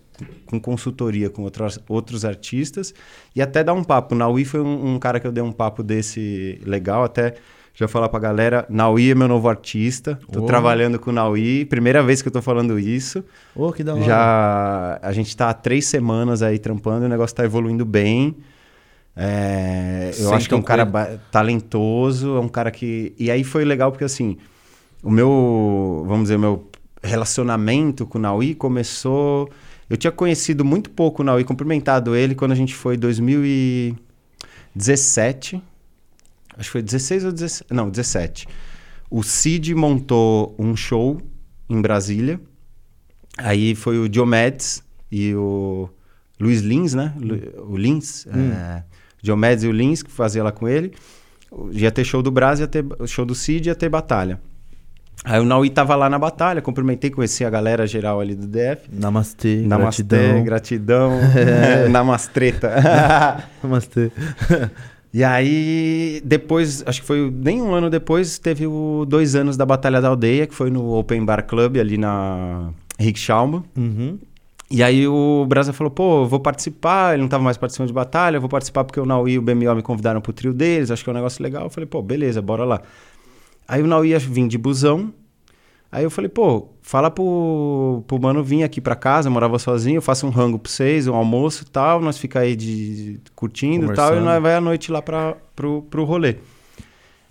com 0.46 0.58
consultoria 0.62 1.30
com 1.30 1.44
outros, 1.44 1.78
outros 1.90 2.24
artistas 2.24 2.94
e 3.36 3.42
até 3.42 3.66
dar 3.66 3.74
um 3.74 3.84
papo. 3.84 4.16
Naui 4.16 4.46
foi 4.46 4.62
um, 4.62 4.94
um, 4.94 4.98
cara 4.98 5.20
que 5.20 5.28
eu 5.28 5.32
dei 5.34 5.44
um 5.44 5.52
papo 5.52 5.84
desse 5.84 6.62
legal, 6.66 7.04
até 7.04 7.34
já 7.74 7.90
falar 7.90 8.08
pra 8.08 8.20
galera, 8.20 8.66
Naui 8.70 9.12
é 9.12 9.16
meu 9.16 9.28
novo 9.28 9.50
artista, 9.50 10.18
tô 10.32 10.44
oh. 10.44 10.46
trabalhando 10.46 10.98
com 10.98 11.10
o 11.10 11.14
Naui, 11.14 11.66
primeira 11.66 12.02
vez 12.02 12.22
que 12.22 12.30
eu 12.30 12.32
tô 12.32 12.42
falando 12.42 12.80
isso. 12.80 13.22
Oh, 13.54 13.74
que 13.74 13.84
da 13.84 13.94
hora. 13.94 14.04
Já, 14.06 15.00
a 15.02 15.12
gente 15.12 15.36
tá 15.36 15.50
há 15.50 15.54
três 15.54 15.86
semanas 15.86 16.42
aí 16.42 16.58
trampando, 16.58 17.08
o 17.08 17.10
negócio 17.10 17.36
tá 17.36 17.44
evoluindo 17.44 17.84
bem. 17.84 18.38
É, 19.16 20.12
eu 20.18 20.34
acho 20.34 20.48
que 20.48 20.54
é 20.54 20.58
um 20.58 20.62
cara 20.62 21.20
talentoso, 21.32 22.38
é 22.38 22.40
um 22.40 22.48
cara 22.48 22.72
que... 22.72 23.14
E 23.18 23.30
aí 23.30 23.44
foi 23.44 23.66
legal 23.66 23.92
porque, 23.92 24.06
assim, 24.06 24.38
o 25.04 25.10
meu, 25.10 26.06
vamos 26.08 26.24
dizer, 26.24 26.38
meu 26.38 26.70
relacionamento 27.04 28.06
com 28.06 28.20
o 28.20 28.22
Naui 28.22 28.54
começou 28.54 29.50
Eu 29.90 29.98
tinha 29.98 30.12
conhecido 30.12 30.64
muito 30.64 30.92
pouco 30.92 31.22
o 31.22 31.26
Naui, 31.26 31.44
cumprimentado 31.44 32.16
ele 32.16 32.36
quando 32.36 32.52
a 32.52 32.56
gente 32.56 32.76
foi 32.76 32.96
em 32.96 33.00
2017. 33.00 35.62
Acho 36.58 36.70
que 36.70 36.72
foi 36.72 36.82
16 36.82 37.26
ou 37.26 37.32
17. 37.32 37.74
Não, 37.74 37.90
17. 37.90 38.48
O 39.10 39.24
Cid 39.24 39.74
montou 39.76 40.56
um 40.58 40.76
show 40.76 41.22
em 41.70 41.82
Brasília. 41.82 42.40
Aí 43.38 43.76
foi 43.76 44.00
o 44.00 44.08
Diomedes 44.08 44.82
e 45.12 45.36
o 45.36 45.90
Luiz 46.40 46.62
Lins, 46.62 46.94
né? 46.94 47.14
O 47.68 47.76
Lins. 47.76 48.26
Hum. 48.28 48.52
É, 48.52 48.84
Diomedes 49.22 49.64
e 49.64 49.68
o 49.68 49.72
Lins, 49.72 50.02
que 50.02 50.12
fazia 50.12 50.44
lá 50.44 50.52
com 50.52 50.68
ele. 50.68 50.94
Ia 51.72 51.92
ter 51.92 52.04
show 52.04 52.22
do 52.22 52.32
Brasil, 52.32 52.64
ia 52.64 52.68
ter 52.68 52.86
show 53.08 53.26
do 53.26 53.36
Cid, 53.36 53.68
ia 53.68 53.76
ter 53.76 53.90
batalha. 53.90 54.40
Aí 55.24 55.40
o 55.40 55.44
Naui 55.44 55.70
tava 55.70 55.96
lá 55.96 56.10
na 56.10 56.18
batalha, 56.18 56.62
cumprimentei, 56.62 57.12
conheci 57.12 57.46
a 57.46 57.50
galera 57.50 57.86
geral 57.86 58.20
ali 58.20 58.34
do 58.34 58.48
DF. 58.48 58.90
Namastê, 58.92 59.62
Namastê, 59.68 60.04
gratidão. 60.04 60.44
gratidão. 60.44 61.12
Namastreta. 61.92 62.72
Namastê. 63.62 64.12
E 65.14 65.24
aí, 65.24 66.22
depois, 66.24 66.84
acho 66.88 67.02
que 67.02 67.08
foi 67.08 67.30
nem 67.30 67.62
um 67.62 67.74
ano 67.74 67.90
depois, 67.90 68.40
teve 68.40 68.66
o 68.66 69.06
dois 69.08 69.36
anos 69.36 69.58
da 69.58 69.66
Batalha 69.66 70.02
da 70.02 70.08
Aldeia, 70.08 70.48
que 70.48 70.56
foi 70.56 70.72
no 70.72 70.94
Open 70.94 71.24
Bar 71.26 71.46
Club, 71.46 71.78
ali 71.78 71.98
na 71.98 72.70
Rick 72.98 73.20
Schauma. 73.20 73.64
Uhum. 73.76 74.18
E 74.72 74.82
aí 74.82 75.08
o 75.08 75.46
Brasa 75.48 75.74
falou, 75.74 75.92
pô, 75.92 76.26
vou 76.26 76.40
participar, 76.40 77.14
ele 77.14 77.22
não 77.22 77.30
tava 77.30 77.44
mais 77.44 77.58
participando 77.58 77.88
de 77.88 77.94
batalha, 77.94 78.40
vou 78.40 78.50
participar 78.50 78.84
porque 78.84 79.00
o 79.00 79.06
Naui 79.06 79.34
e 79.34 79.38
o 79.38 79.42
BMO 79.42 79.76
me 79.76 79.82
convidaram 79.82 80.22
pro 80.22 80.32
trio 80.32 80.54
deles, 80.54 80.90
acho 80.90 81.04
que 81.04 81.10
é 81.10 81.14
um 81.14 81.16
negócio 81.16 81.44
legal. 81.44 81.64
Eu 81.64 81.70
falei, 81.70 81.88
pô, 81.88 82.02
beleza, 82.02 82.42
bora 82.42 82.64
lá. 82.64 82.82
Aí 83.68 83.84
o 83.84 83.88
Naui 83.88 84.10
ia 84.10 84.20
vir 84.20 84.48
de 84.48 84.58
busão, 84.58 85.14
Aí 85.92 86.06
eu 86.06 86.10
falei, 86.10 86.30
pô, 86.30 86.70
fala 86.82 87.12
pro, 87.12 88.02
pro 88.08 88.18
mano 88.18 88.42
vir 88.42 88.64
aqui 88.64 88.80
pra 88.80 88.96
casa, 88.96 89.28
eu 89.28 89.32
morava 89.32 89.60
sozinho, 89.60 89.98
eu 89.98 90.02
faço 90.02 90.26
um 90.26 90.30
rango 90.30 90.58
pra 90.58 90.72
vocês, 90.72 91.06
um 91.06 91.14
almoço 91.14 91.64
e 91.64 91.70
tal, 91.70 92.00
nós 92.00 92.18
fica 92.18 92.40
aí 92.40 92.56
de, 92.56 93.20
curtindo 93.36 93.92
e 93.92 93.94
tal, 93.94 94.16
e 94.16 94.22
nós 94.22 94.42
vai 94.42 94.56
à 94.56 94.62
noite 94.62 94.90
lá 94.90 95.02
pra, 95.02 95.36
pro, 95.54 95.82
pro 95.82 96.06
rolê. 96.06 96.38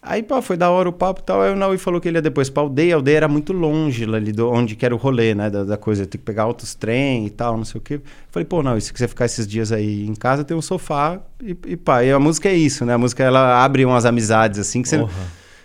Aí, 0.02 0.22
pá, 0.22 0.40
foi 0.40 0.56
da 0.56 0.70
hora 0.70 0.88
o 0.88 0.92
papo 0.92 1.20
e 1.20 1.24
tal. 1.24 1.42
Aí 1.42 1.52
o 1.52 1.56
Naui 1.56 1.76
falou 1.76 2.00
que 2.00 2.08
ele 2.08 2.16
ia 2.16 2.22
depois 2.22 2.48
pra 2.48 2.62
aldeia. 2.62 2.94
A 2.94 2.96
aldeia 2.96 3.18
era 3.18 3.28
muito 3.28 3.52
longe 3.52 4.04
ali 4.04 4.32
do, 4.32 4.50
onde 4.50 4.74
que 4.74 4.86
era 4.86 4.94
o 4.94 4.98
rolê, 4.98 5.34
né? 5.34 5.50
Da, 5.50 5.62
da 5.62 5.76
coisa, 5.76 6.06
tem 6.06 6.18
que 6.18 6.24
pegar 6.24 6.46
outros 6.46 6.74
trem 6.74 7.26
e 7.26 7.30
tal, 7.30 7.56
não 7.56 7.64
sei 7.66 7.78
o 7.78 7.82
quê. 7.82 8.00
Falei, 8.30 8.46
pô, 8.46 8.62
Naui, 8.62 8.80
se 8.80 8.92
quiser 8.92 9.08
ficar 9.08 9.26
esses 9.26 9.46
dias 9.46 9.72
aí 9.72 10.06
em 10.06 10.14
casa, 10.14 10.42
tem 10.42 10.56
um 10.56 10.62
sofá 10.62 11.20
e, 11.42 11.56
e 11.66 11.76
pá. 11.76 12.02
E 12.02 12.10
a 12.10 12.18
música 12.18 12.48
é 12.48 12.54
isso, 12.54 12.86
né? 12.86 12.94
A 12.94 12.98
música, 12.98 13.22
ela 13.22 13.62
abre 13.62 13.84
umas 13.84 14.06
amizades, 14.06 14.58
assim, 14.58 14.80
que 14.80 14.88
você... 14.88 15.06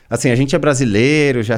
Assim, 0.09 0.29
a 0.29 0.35
gente 0.35 0.55
é 0.55 0.59
brasileiro, 0.59 1.41
já 1.41 1.55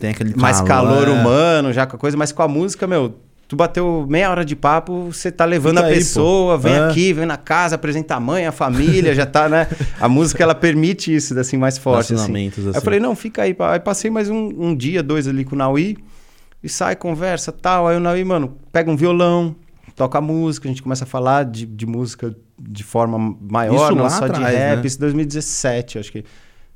tem 0.00 0.10
aquele 0.10 0.34
mais 0.34 0.60
calor, 0.60 1.04
calor 1.04 1.08
humano, 1.08 1.72
já 1.72 1.86
com 1.86 1.94
a 1.94 1.98
coisa, 1.98 2.16
mas 2.16 2.32
com 2.32 2.42
a 2.42 2.48
música, 2.48 2.86
meu, 2.86 3.14
tu 3.54 3.56
bateu 3.56 4.06
meia 4.08 4.30
hora 4.30 4.44
de 4.44 4.56
papo, 4.56 5.12
você 5.12 5.30
tá 5.30 5.44
levando 5.44 5.76
Fica 5.76 5.88
a 5.88 5.90
pessoa, 5.90 6.58
vem 6.58 6.74
é. 6.74 6.88
aqui, 6.88 7.12
vem 7.12 7.24
na 7.24 7.36
casa, 7.36 7.76
apresenta 7.76 8.16
a 8.16 8.20
mãe, 8.20 8.46
a 8.46 8.52
família, 8.52 9.14
já 9.14 9.24
tá, 9.24 9.48
né? 9.48 9.68
A 10.00 10.08
música, 10.08 10.42
ela 10.42 10.54
permite 10.54 11.14
isso, 11.14 11.38
assim, 11.38 11.56
mais 11.56 11.78
forte, 11.78 12.14
assim. 12.14 12.48
assim. 12.48 12.52
Eu 12.74 12.82
falei, 12.82 12.98
não, 12.98 13.14
fica 13.14 13.42
aí. 13.42 13.56
Aí 13.58 13.80
passei 13.80 14.10
mais 14.10 14.28
um, 14.28 14.52
um 14.58 14.74
dia, 14.74 15.02
dois 15.02 15.28
ali 15.28 15.44
com 15.44 15.54
o 15.54 15.58
Naui, 15.58 15.96
e 16.62 16.68
sai, 16.68 16.96
conversa, 16.96 17.52
tal. 17.52 17.86
Aí 17.86 17.96
o 17.96 18.00
Naui, 18.00 18.24
mano, 18.24 18.56
pega 18.72 18.90
um 18.90 18.96
violão, 18.96 19.54
toca 19.94 20.20
música, 20.20 20.68
a 20.68 20.70
gente 20.70 20.82
começa 20.82 21.04
a 21.04 21.06
falar 21.06 21.44
de, 21.44 21.64
de 21.64 21.86
música 21.86 22.34
de 22.58 22.82
forma 22.82 23.36
maior, 23.40 23.92
isso 23.92 23.94
não 23.94 24.10
só 24.10 24.24
atrás, 24.24 24.46
de 24.46 24.58
rap. 24.58 24.76
Né? 24.78 24.86
Isso 24.86 24.98
2017, 24.98 25.98
acho 25.98 26.10
que 26.10 26.24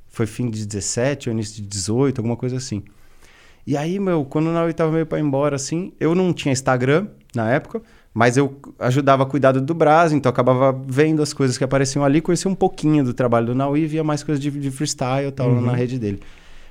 foi 0.07 0.27
fim 0.27 0.49
de 0.49 0.65
17 0.65 1.29
ou 1.29 1.33
início 1.33 1.57
de 1.57 1.69
18, 1.69 2.19
alguma 2.19 2.37
coisa 2.37 2.57
assim. 2.57 2.83
E 3.69 3.77
aí, 3.77 4.01
meu, 4.01 4.25
quando 4.25 4.47
o 4.47 4.51
Naui 4.51 4.73
tava 4.73 4.91
meio 4.91 5.05
para 5.05 5.19
ir 5.19 5.23
embora, 5.23 5.55
assim, 5.55 5.93
eu 6.01 6.15
não 6.15 6.33
tinha 6.33 6.51
Instagram 6.51 7.07
na 7.35 7.51
época, 7.51 7.83
mas 8.15 8.39
eu 8.39 8.59
ajudava 8.79 9.25
a 9.25 9.27
cuidar 9.27 9.53
do 9.53 9.75
Brasil, 9.75 10.17
então 10.17 10.31
acabava 10.31 10.73
vendo 10.89 11.21
as 11.21 11.35
coisas 11.35 11.59
que 11.59 11.65
apareciam 11.65 12.03
ali, 12.03 12.23
conhecia 12.23 12.51
um 12.51 12.55
pouquinho 12.55 13.05
do 13.05 13.13
trabalho 13.13 13.49
do 13.49 13.55
Naui, 13.55 13.85
via 13.85 14.03
mais 14.03 14.23
coisas 14.23 14.43
de, 14.43 14.51
de 14.51 14.71
freestyle 14.71 15.29
e 15.29 15.33
tal 15.33 15.51
uhum. 15.51 15.61
na 15.61 15.75
rede 15.75 15.99
dele. 15.99 16.19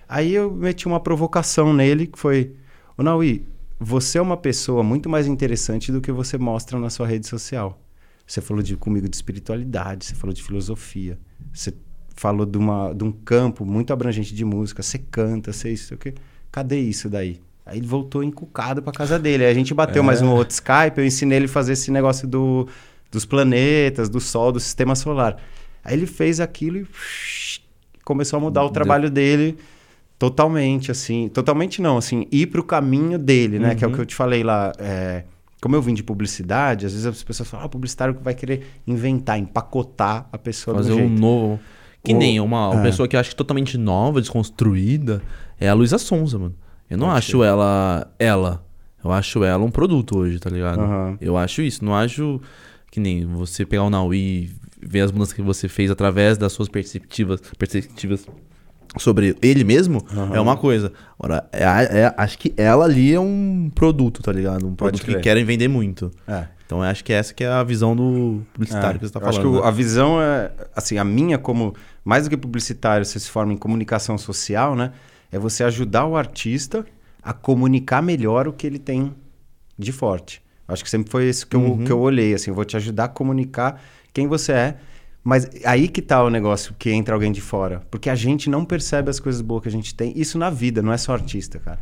Aí 0.10 0.34
eu 0.34 0.50
meti 0.50 0.88
uma 0.88 1.00
provocação 1.00 1.72
nele, 1.72 2.08
que 2.08 2.18
foi: 2.18 2.56
O 2.98 3.04
Naui, 3.04 3.46
você 3.80 4.18
é 4.18 4.22
uma 4.22 4.36
pessoa 4.36 4.82
muito 4.82 5.08
mais 5.08 5.28
interessante 5.28 5.92
do 5.92 6.02
que 6.02 6.12
você 6.12 6.36
mostra 6.36 6.80
na 6.80 6.90
sua 6.90 7.06
rede 7.06 7.28
social. 7.28 7.80
Você 8.26 8.42
falou 8.42 8.64
de, 8.64 8.76
comigo 8.76 9.08
de 9.08 9.16
espiritualidade, 9.16 10.04
você 10.04 10.16
falou 10.16 10.34
de 10.34 10.42
filosofia, 10.42 11.16
você 11.54 11.72
falou 12.16 12.44
de, 12.44 12.58
uma, 12.58 12.92
de 12.92 13.04
um 13.04 13.12
campo 13.12 13.64
muito 13.64 13.94
abrangente 13.94 14.34
de 14.34 14.44
música, 14.44 14.82
você 14.82 14.98
canta, 14.98 15.54
você 15.54 15.72
isso, 15.72 15.94
o 15.94 15.98
quê 16.00 16.16
cadê 16.52 16.80
isso 16.80 17.10
daí? 17.10 17.40
Aí 17.66 17.80
ele 17.80 17.88
voltou 17.88 18.24
encucado 18.24 18.82
pra 18.82 18.94
casa 18.94 19.20
dele. 19.20 19.44
Aí 19.44 19.52
a 19.52 19.54
gente 19.54 19.74
bateu 19.74 20.02
é. 20.02 20.06
mais 20.06 20.22
um 20.22 20.30
outro 20.32 20.54
Skype, 20.54 20.98
eu 20.98 21.06
ensinei 21.06 21.38
ele 21.38 21.46
a 21.46 21.50
fazer 21.50 21.74
esse 21.74 21.92
negócio 21.92 22.26
do, 22.28 22.68
dos 23.12 23.26
planetas, 23.26 24.08
do 24.08 24.22
Sol, 24.22 24.54
do 24.54 24.60
sistema 24.60 24.96
solar. 24.96 25.38
Aí 25.84 25.94
ele 25.94 26.06
fez 26.06 26.40
aquilo 26.40 26.78
e 26.78 26.88
começou 28.06 28.38
a 28.38 28.40
mudar 28.40 28.64
o 28.64 28.70
trabalho 28.70 29.10
dele 29.10 29.58
totalmente, 30.18 30.92
assim. 30.92 31.28
Totalmente 31.28 31.82
não, 31.82 31.98
assim, 31.98 32.26
ir 32.32 32.48
pro 32.48 32.64
caminho 32.64 33.20
dele, 33.20 33.60
né? 33.60 33.72
Uhum. 33.72 33.76
Que 33.76 33.86
é 33.86 33.88
o 33.88 33.92
que 33.94 34.00
eu 34.00 34.06
te 34.06 34.16
falei 34.16 34.44
lá. 34.44 34.72
É, 34.80 35.24
como 35.62 35.76
eu 35.76 35.82
vim 35.82 35.94
de 35.94 36.04
publicidade, 36.04 36.86
às 36.86 36.94
vezes 36.94 37.06
as 37.06 37.24
pessoas 37.24 37.50
falam, 37.50 37.66
ah, 37.66 37.68
o 37.68 37.70
publicitário 37.70 38.18
vai 38.22 38.34
querer 38.34 38.66
inventar, 38.86 39.38
empacotar 39.38 40.28
a 40.32 40.38
pessoa 40.38 40.78
Fazer 40.78 40.94
um 40.94 41.10
novo. 41.10 41.60
Que 42.02 42.14
o... 42.14 42.18
nem 42.18 42.40
uma, 42.40 42.70
uma 42.70 42.80
é. 42.80 42.84
pessoa 42.84 43.08
que 43.08 43.16
eu 43.16 43.20
acho 43.20 43.36
totalmente 43.36 43.78
nova, 43.78 44.22
desconstruída 44.22 45.22
é 45.60 45.70
a 45.70 45.74
Luísa 45.74 45.98
Sonza, 45.98 46.38
mano. 46.38 46.56
Eu 46.90 46.98
não 46.98 47.12
acho 47.12 47.44
ela 47.44 48.12
ela. 48.18 48.64
Eu 49.04 49.12
acho 49.12 49.44
ela 49.44 49.64
um 49.64 49.72
produto 49.72 50.18
hoje, 50.18 50.40
tá 50.40 50.50
ligado? 50.50 50.82
Uhum. 50.82 51.18
Eu 51.20 51.38
acho 51.38 51.62
isso. 51.62 51.84
Não 51.84 51.96
acho 51.96 52.42
que 52.92 53.00
nem 53.00 53.26
você 53.26 53.66
pegar 53.66 53.84
o 53.84 53.90
Naui 53.90 54.52
ver 54.82 55.02
as 55.02 55.12
mudanças 55.12 55.34
que 55.34 55.42
você 55.42 55.68
fez 55.68 55.90
através 55.90 56.38
das 56.38 56.54
suas 56.54 56.70
perspectivas, 56.70 57.42
perspectivas 57.58 58.26
sobre 58.98 59.36
ele 59.42 59.64
mesmo 59.64 60.06
uhum. 60.16 60.36
é 60.36 60.40
uma 60.40 60.56
coisa. 60.56 60.92
Agora, 61.20 61.48
é, 61.52 61.64
é, 61.64 62.14
acho 62.18 62.38
que 62.38 62.54
ela 62.56 62.86
ali 62.86 63.14
é 63.14 63.20
um 63.20 63.72
produto, 63.74 64.22
tá 64.22 64.32
ligado? 64.32 64.68
Um 64.68 64.76
produto 64.76 65.04
que 65.04 65.16
querem 65.20 65.44
vender 65.44 65.68
muito. 65.68 66.12
É. 66.28 66.48
Então 66.66 66.82
acho 66.82 67.04
que 67.04 67.14
essa 67.14 67.34
que 67.34 67.44
é 67.44 67.48
a 67.48 67.64
visão 67.64 67.96
do 67.96 68.42
publicitário 68.54 68.98
é. 68.98 69.00
que 69.00 69.08
você 69.08 69.14
tá 69.14 69.20
falando. 69.20 69.38
Acho 69.38 69.48
que 69.48 69.62
né? 69.62 69.68
a 69.68 69.72
visão 69.72 70.22
é, 70.22 70.52
assim, 70.76 70.98
a 70.98 71.04
minha 71.04 71.38
como, 71.38 71.74
mais 72.04 72.26
do 72.26 72.30
que 72.30 72.38
publicitário, 72.38 73.06
você 73.06 73.20
se 73.20 73.30
forma 73.30 73.54
em 73.54 73.58
comunicação 73.58 74.18
social, 74.18 74.76
né? 74.76 74.92
É 75.38 75.40
você 75.40 75.64
ajudar 75.64 76.06
o 76.06 76.18
artista 76.18 76.86
a 77.24 77.34
comunicar 77.34 78.02
melhor 78.02 78.48
o 78.48 78.54
que 78.54 78.68
ele 78.68 78.80
tem 78.80 79.14
de 79.78 79.92
forte. 79.92 80.42
Acho 80.68 80.84
que 80.84 80.90
sempre 80.90 81.10
foi 81.10 81.30
isso 81.30 81.48
que 81.48 81.56
eu, 81.56 81.62
uhum. 81.62 81.84
que 81.84 81.92
eu 81.92 82.00
olhei, 82.00 82.34
assim, 82.34 82.52
eu 82.52 82.56
vou 82.56 82.66
te 82.66 82.76
ajudar 82.76 83.06
a 83.06 83.08
comunicar 83.08 83.82
quem 84.14 84.28
você 84.28 84.52
é, 84.52 84.78
mas 85.24 85.50
aí 85.64 85.88
que 85.88 86.02
tá 86.02 86.24
o 86.24 86.30
negócio 86.30 86.76
que 86.78 86.90
entra 86.90 87.14
alguém 87.14 87.32
de 87.32 87.42
fora, 87.42 87.82
porque 87.90 88.10
a 88.10 88.16
gente 88.16 88.50
não 88.50 88.66
percebe 88.66 89.10
as 89.10 89.20
coisas 89.20 89.42
boas 89.42 89.64
que 89.64 89.70
a 89.70 89.72
gente 89.72 89.96
tem, 89.96 90.12
isso 90.16 90.38
na 90.38 90.50
vida, 90.50 90.82
não 90.82 90.92
é 90.92 90.98
só 90.98 91.14
artista, 91.14 91.60
cara. 91.60 91.80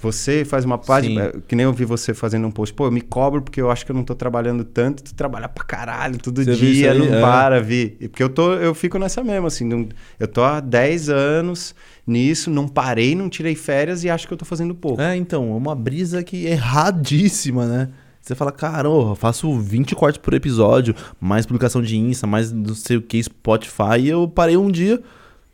Você 0.00 0.44
faz 0.44 0.64
uma 0.64 0.78
página, 0.78 1.32
que 1.46 1.54
nem 1.54 1.62
eu 1.62 1.72
vi 1.72 1.84
você 1.84 2.12
fazendo 2.12 2.44
um 2.44 2.50
post, 2.50 2.74
pô, 2.74 2.86
eu 2.86 2.90
me 2.90 3.00
cobro 3.00 3.40
porque 3.40 3.60
eu 3.60 3.70
acho 3.70 3.86
que 3.86 3.92
eu 3.92 3.94
não 3.94 4.02
tô 4.02 4.16
trabalhando 4.16 4.64
tanto, 4.64 5.00
tu 5.00 5.14
trabalha 5.14 5.48
pra 5.48 5.62
caralho 5.62 6.18
todo 6.18 6.42
você 6.42 6.56
dia, 6.56 6.92
não 6.92 7.14
é. 7.14 7.20
para, 7.20 7.60
vi. 7.60 7.90
Porque 8.10 8.22
eu 8.22 8.28
tô, 8.28 8.54
eu 8.54 8.74
fico 8.74 8.98
nessa 8.98 9.22
mesma, 9.22 9.46
assim, 9.46 9.88
eu 10.18 10.26
tô 10.26 10.42
há 10.42 10.58
10 10.58 11.08
anos 11.08 11.72
nisso, 12.06 12.50
não 12.50 12.66
parei, 12.66 13.14
não 13.14 13.28
tirei 13.28 13.54
férias 13.54 14.04
e 14.04 14.10
acho 14.10 14.26
que 14.26 14.32
eu 14.32 14.38
tô 14.38 14.44
fazendo 14.44 14.74
pouco. 14.74 15.00
É, 15.00 15.16
então, 15.16 15.52
é 15.52 15.54
uma 15.54 15.74
brisa 15.74 16.22
que 16.22 16.46
é 16.46 16.52
erradíssima, 16.52 17.66
né? 17.66 17.88
Você 18.20 18.34
fala, 18.34 18.52
cara, 18.52 18.88
oh, 18.88 19.16
faço 19.16 19.52
20 19.58 19.96
cortes 19.96 20.20
por 20.20 20.32
episódio, 20.32 20.94
mais 21.20 21.44
publicação 21.44 21.82
de 21.82 21.96
Insta, 21.96 22.26
mais 22.26 22.52
não 22.52 22.74
sei 22.74 22.96
o 22.96 23.02
que, 23.02 23.20
Spotify, 23.22 23.98
e 24.00 24.08
eu 24.08 24.28
parei 24.28 24.56
um 24.56 24.70
dia 24.70 25.02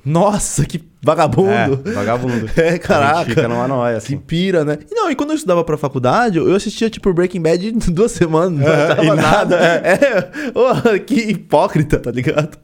nossa, 0.04 0.64
que 0.64 0.80
vagabundo. 1.02 1.82
É, 1.84 1.92
vagabundo. 1.92 2.48
É, 2.56 2.78
caraca. 2.78 3.24
fica 3.26 3.48
numa 3.48 3.68
noia, 3.68 3.96
assim. 3.96 4.16
Que 4.16 4.24
pira, 4.24 4.64
né? 4.64 4.78
E 4.90 4.94
não, 4.94 5.10
e 5.10 5.14
quando 5.14 5.30
eu 5.30 5.36
estudava 5.36 5.62
pra 5.64 5.76
faculdade, 5.76 6.38
eu 6.38 6.54
assistia, 6.54 6.88
tipo, 6.88 7.12
Breaking 7.12 7.42
Bad 7.42 7.72
duas 7.92 8.12
semanas. 8.12 8.66
É, 8.66 8.96
não 8.96 9.14
e 9.14 9.16
nada. 9.16 9.56
É, 9.56 9.92
é 9.92 10.30
oh, 10.54 11.00
que 11.04 11.14
hipócrita, 11.14 11.98
tá 11.98 12.10
ligado? 12.10 12.56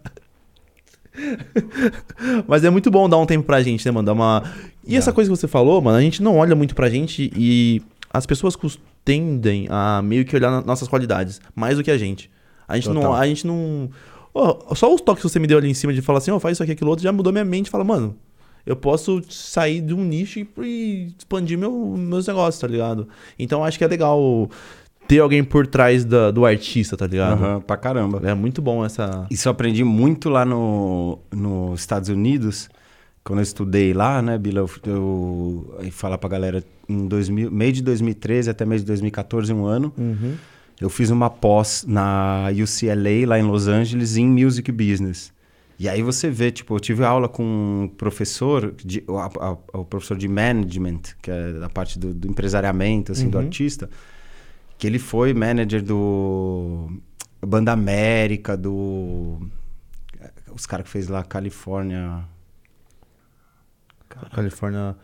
Mas 2.47 2.65
é 2.65 2.71
muito 2.71 2.91
bom 2.91 3.09
dar 3.09 3.19
um 3.19 3.27
tempo 3.27 3.45
pra 3.45 3.63
gente, 3.63 3.85
né, 3.85 3.93
mano? 3.93 4.07
Dar 4.07 4.13
uma... 4.13 4.43
E 4.87 4.97
essa 4.97 5.13
coisa 5.13 5.31
que 5.31 5.37
você 5.37 5.49
falou, 5.49 5.81
mano, 5.81 5.97
a 5.97 6.01
gente 6.01 6.23
não 6.23 6.37
olha 6.37 6.55
muito 6.55 6.75
pra 6.75 6.91
gente 6.91 7.33
e 7.37 7.81
as 8.11 8.27
pessoas 8.27 8.57
tendem 9.05 9.67
a 9.71 10.03
meio 10.03 10.25
que 10.25 10.35
olhar 10.37 10.65
nossas 10.65 10.89
qualidades, 10.89 11.41
mais 11.55 11.77
do 11.77 11.83
que 11.83 11.91
a 11.91 11.99
gente. 11.99 12.31
A 12.67 12.77
gente 12.77 12.89
Total. 12.89 13.03
não... 13.03 13.15
A 13.15 13.27
gente 13.27 13.47
não 13.47 13.91
Oh, 14.37 14.75
só 14.75 14.93
os 14.93 15.01
toques 15.01 15.23
que 15.23 15.29
você 15.29 15.39
me 15.39 15.47
deu 15.47 15.59
ali 15.59 15.71
em 15.71 15.75
cima 15.75 15.93
de 15.93 16.03
falar 16.03 16.19
assim, 16.19 16.33
ó, 16.33 16.37
oh, 16.37 16.41
faz 16.41 16.57
isso 16.57 16.63
aqui, 16.65 16.73
aquilo 16.73 16.91
outro, 16.91 17.05
já 17.05 17.13
mudou 17.13 17.33
minha 17.33 17.45
mente. 17.45 17.71
Fala, 17.71 17.85
mano, 17.85 18.17
eu 18.67 18.75
posso 18.75 19.23
sair 19.31 19.81
de 19.81 19.95
um 19.95 20.05
nicho 20.05 20.41
e, 20.41 20.49
e 20.59 21.15
expandir 21.17 21.57
meu, 21.57 21.73
meus 21.97 22.27
negócios, 22.27 22.61
tá 22.61 22.67
ligado? 22.67 23.09
Então 23.39 23.65
acho 23.65 23.79
que 23.79 23.85
é 23.85 23.87
legal 23.87 24.51
ter 25.07 25.21
alguém 25.21 25.45
por 25.45 25.67
trás 25.67 26.05
da, 26.05 26.31
do 26.31 26.45
artista, 26.45 26.97
tá 26.97 27.07
ligado? 27.07 27.43
Uhum, 27.43 27.61
pra 27.61 27.77
caramba. 27.77 28.21
É 28.25 28.35
muito 28.35 28.61
bom 28.63 28.85
essa. 28.85 29.27
Isso 29.31 29.49
eu 29.49 29.53
aprendi 29.53 29.85
muito 29.85 30.29
lá 30.29 30.45
no, 30.45 31.19
nos 31.33 31.81
Estados 31.81 32.09
Unidos. 32.09 32.69
Quando 33.23 33.39
eu 33.39 33.45
estudei 33.45 33.95
lá, 33.95 34.21
né, 34.21 34.37
Bila, 34.37 34.61
eu, 34.61 34.71
eu, 34.87 35.77
eu 35.83 35.93
falar 35.93 36.19
pra 36.19 36.29
galera 36.29 36.63
em 36.89 37.07
2000, 37.07 37.51
meio 37.51 37.73
de 37.73 37.83
2013 37.83 38.51
até 38.51 38.67
meio 38.67 38.81
de 38.81 38.87
2014, 38.87 39.53
um 39.53 39.65
ano. 39.65 39.93
Uhum 39.97 40.35
eu 40.81 40.91
fiz 40.91 41.11
uma 41.11 41.31
pós 41.31 41.85
na 41.87 42.49
UCLA, 42.51 43.27
lá 43.27 43.39
em 43.39 43.43
Los 43.43 43.69
Angeles, 43.69 44.17
em 44.17 44.27
Music 44.27 44.71
Business. 44.73 45.33
E 45.79 45.89
aí 45.89 46.03
você 46.03 46.31
vê, 46.31 46.51
tipo, 46.51 46.75
eu 46.75 46.81
tive 46.81 47.05
aula 47.05 47.29
com 47.29 47.43
um 47.43 47.89
professor, 47.89 48.75
de, 48.85 49.03
a, 49.09 49.49
a, 49.49 49.79
o 49.79 49.85
professor 49.85 50.17
de 50.17 50.29
management, 50.29 51.01
que 51.21 51.31
é 51.31 51.53
da 51.55 51.69
parte 51.69 51.99
do, 51.99 52.13
do 52.15 52.29
empresariamento, 52.29 53.13
assim, 53.13 53.25
uhum. 53.25 53.31
do 53.31 53.39
artista, 53.39 53.89
que 54.79 54.87
ele 54.87 54.99
foi 54.99 55.33
manager 55.35 55.83
do 55.83 56.89
Banda 57.41 57.73
América, 57.73 58.57
do... 58.57 59.39
Os 60.55 60.67
caras 60.67 60.87
que 60.87 60.91
fez 60.91 61.09
lá 61.09 61.23
Califórnia... 61.25 62.25
Califórnia... 64.33 64.97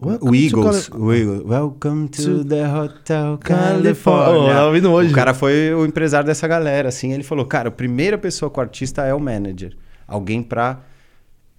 Welcome 0.00 0.30
o 0.30 0.34
Eagles, 0.34 0.90
o 0.90 1.12
Eagles. 1.12 1.42
Welcome 1.46 2.08
to, 2.08 2.44
the 2.44 2.68
Hotel 2.68 3.38
California. 3.38 4.88
Oh, 4.88 4.92
hoje. 4.92 5.12
O 5.12 5.14
cara 5.14 5.32
foi 5.32 5.72
o 5.72 5.86
empresário 5.86 6.26
dessa 6.26 6.48
galera, 6.48 6.88
assim. 6.88 7.12
Ele 7.12 7.22
falou, 7.22 7.46
cara, 7.46 7.68
a 7.68 7.72
primeira 7.72 8.18
pessoa 8.18 8.50
com 8.50 8.60
o 8.60 8.62
artista 8.62 9.04
é 9.04 9.14
o 9.14 9.20
manager. 9.20 9.76
Alguém 10.06 10.42
pra 10.42 10.82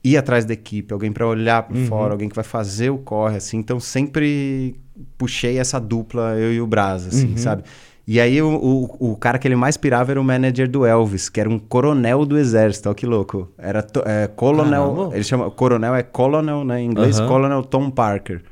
ir 0.03 0.17
atrás 0.17 0.43
da 0.45 0.53
equipe, 0.53 0.93
alguém 0.93 1.12
para 1.12 1.25
olhar 1.25 1.63
por 1.63 1.75
uhum. 1.75 1.88
fora, 1.88 2.13
alguém 2.13 2.29
que 2.29 2.35
vai 2.35 2.43
fazer 2.43 2.89
o 2.89 2.97
corre, 2.97 3.38
assim. 3.38 3.57
Então, 3.57 3.79
sempre 3.79 4.75
puxei 5.18 5.58
essa 5.58 5.80
dupla, 5.80 6.36
eu 6.36 6.54
e 6.54 6.62
o 6.62 6.68
Braz, 6.68 7.08
assim, 7.08 7.32
uhum. 7.32 7.38
sabe? 7.38 7.64
E 8.08 8.20
aí 8.20 8.40
o, 8.40 8.48
o, 8.48 9.12
o, 9.12 9.16
cara 9.16 9.40
que 9.40 9.48
ele 9.48 9.56
mais 9.56 9.78
pirava 9.78 10.12
era 10.12 10.22
o 10.22 10.24
manager 10.24 10.70
do 10.70 10.86
Elvis, 10.86 11.28
que 11.28 11.40
era 11.40 11.50
um 11.50 11.58
coronel 11.58 12.24
do 12.24 12.38
exército, 12.38 12.88
olha 12.88 12.96
que 12.96 13.06
louco. 13.06 13.50
Era 13.58 13.86
é, 14.06 14.28
colonel, 14.28 14.92
Caramba. 14.94 15.16
ele 15.16 15.24
chama, 15.24 15.50
coronel 15.50 15.96
é 15.96 16.04
colonel, 16.04 16.64
né, 16.64 16.82
em 16.82 16.86
inglês, 16.86 17.20
uhum. 17.20 17.28
colonel 17.28 17.64
Tom 17.64 17.90
Parker. 17.90 18.44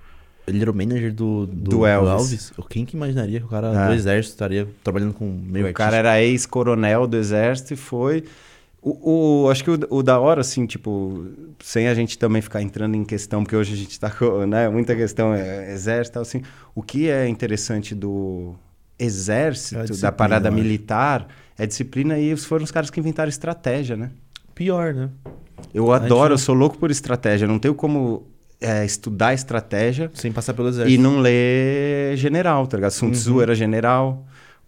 Ele 0.48 0.60
era 0.60 0.72
o 0.72 0.76
manager 0.76 1.14
do, 1.14 1.46
do, 1.46 1.70
do 1.70 1.86
Elvis. 1.86 2.10
do 2.10 2.18
Elvis. 2.18 2.54
Quem 2.68 2.84
que 2.84 2.98
imaginaria 2.98 3.40
que 3.40 3.46
o 3.46 3.50
cara 3.50 3.68
é. 3.68 3.88
do 3.88 3.94
exército 3.94 4.34
estaria 4.34 4.68
trabalhando 4.84 5.14
com 5.14 5.26
meio 5.26 5.66
O 5.66 5.68
artista. 5.68 5.84
cara 5.84 5.98
era 5.98 6.22
ex-coronel 6.22 7.06
do 7.06 7.16
exército 7.16 7.74
e 7.74 7.78
foi... 7.78 8.24
O, 8.86 9.46
o, 9.46 9.50
acho 9.50 9.64
que 9.64 9.72
o, 9.72 9.80
o, 9.90 10.04
da 10.04 10.20
hora, 10.20 10.42
assim, 10.42 10.66
tipo, 10.66 11.26
sem 11.64 11.88
a 11.88 11.94
gente 11.94 12.18
também 12.18 12.42
ficar 12.42 12.62
entrando 12.62 12.96
em 12.96 13.06
questão, 13.06 13.42
porque 13.42 13.56
hoje 13.56 13.74
a 13.74 13.78
gente 13.78 13.98
tá 13.98 14.10
com, 14.10 14.46
né, 14.46 14.68
muita 14.68 14.94
questão 14.94 15.34
é 15.34 15.72
exército, 15.72 16.20
assim, 16.20 16.42
o 16.76 16.84
que 16.84 17.10
é 17.10 17.26
interessante 17.28 17.96
do, 17.96 18.56
exército, 18.98 19.94
é 19.94 19.98
da 19.98 20.12
parada 20.12 20.50
militar, 20.52 21.28
é 21.58 21.66
disciplina 21.66 22.18
e 22.18 22.36
foram 22.38 22.64
os 22.64 22.72
caras 22.72 22.90
que 22.90 23.00
inventaram 23.00 23.30
estratégia, 23.30 23.96
né? 23.96 24.12
Pior, 24.56 24.94
né? 24.94 25.10
Eu 25.74 25.92
adoro, 25.92 26.34
eu 26.34 26.38
sou 26.38 26.56
louco 26.56 26.78
por 26.78 26.92
estratégia. 26.92 27.48
Não 27.48 27.58
tenho 27.58 27.74
como 27.74 28.28
é, 28.62 28.86
estudar 28.86 29.34
estratégia... 29.34 30.12
Sem 30.14 30.32
passar 30.32 30.54
pelo 30.54 30.68
exército. 30.70 30.94
E 30.94 30.98
não 30.98 31.20
ler 31.20 32.16
general, 32.18 32.68
tá 32.68 32.78
ligado? 32.78 32.92
Sun 32.92 33.12
Tzu 33.12 33.36
uhum. 33.36 33.42
era 33.42 33.56
general... 33.56 34.26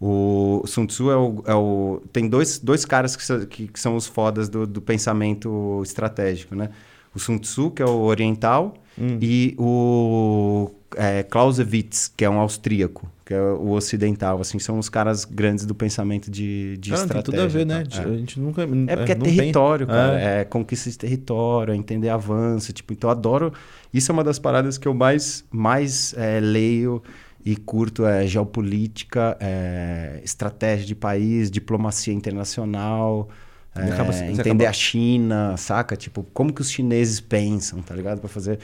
O 0.07 0.67
Sun 0.67 0.85
Tzu 0.85 1.09
é 1.09 1.17
o, 1.17 1.43
é 1.47 1.55
o, 1.55 2.01
tem 2.13 2.29
dois, 2.29 2.59
dois 2.59 2.85
caras 2.85 3.15
que, 3.15 3.45
que, 3.47 3.67
que 3.69 3.79
são 3.79 3.95
os 3.95 4.05
fodas 4.05 4.47
do, 4.47 4.67
do, 4.67 4.79
pensamento 4.79 5.81
estratégico, 5.83 6.53
né? 6.53 6.69
O 7.15 7.19
Sun 7.19 7.39
Tzu, 7.39 7.71
que 7.71 7.81
é 7.81 7.85
o 7.85 8.01
oriental, 8.01 8.75
hum. 8.99 9.17
e 9.19 9.55
o 9.57 10.69
é, 10.95 11.23
Clausewitz, 11.23 12.11
que 12.15 12.23
é 12.23 12.29
um 12.29 12.39
austríaco 12.39 13.09
que 13.25 13.33
é 13.33 13.41
o 13.41 13.71
ocidental, 13.71 14.39
assim, 14.39 14.59
são 14.59 14.77
os 14.77 14.87
caras 14.87 15.25
grandes 15.25 15.65
do 15.65 15.73
pensamento 15.73 16.29
de, 16.29 16.77
de 16.77 16.91
cara, 16.91 17.01
estratégia. 17.01 17.23
Tem 17.23 17.33
tudo 17.33 17.43
a 17.43 17.47
ver, 17.47 17.65
né? 17.65 17.83
Tá? 17.83 18.03
É. 18.03 18.05
A 18.05 18.17
gente 18.17 18.39
nunca. 18.39 18.61
É 18.61 18.95
porque 18.95 19.11
é, 19.11 19.15
é 19.15 19.17
território, 19.17 19.87
tem... 19.87 19.95
cara. 19.95 20.21
É. 20.21 20.41
é. 20.41 20.45
conquista 20.45 20.91
de 20.91 20.97
território, 20.97 21.73
é 21.73 21.75
entender 21.75 22.09
avanço. 22.09 22.71
Tipo, 22.71 22.93
então 22.93 23.09
eu 23.09 23.11
adoro. 23.11 23.51
Isso 23.91 24.11
é 24.11 24.13
uma 24.13 24.23
das 24.23 24.37
paradas 24.37 24.77
que 24.77 24.87
eu 24.87 24.93
mais, 24.93 25.43
mais 25.49 26.13
é, 26.15 26.39
leio 26.39 27.01
e 27.45 27.55
curto 27.55 28.07
é 28.07 28.25
geopolítica, 28.25 29.37
é, 29.39 30.19
estratégia 30.23 30.83
de 30.83 30.95
país, 30.95 31.51
diplomacia 31.51 32.11
internacional. 32.11 33.29
É, 33.75 33.83
acaba, 33.83 34.15
entender 34.15 34.49
acaba... 34.49 34.69
a 34.69 34.73
China, 34.73 35.55
saca? 35.55 35.95
Tipo, 35.95 36.25
como 36.33 36.51
que 36.51 36.61
os 36.61 36.71
chineses 36.71 37.19
pensam, 37.19 37.83
tá 37.83 37.93
ligado? 37.93 38.19
Para 38.19 38.29
fazer 38.29 38.57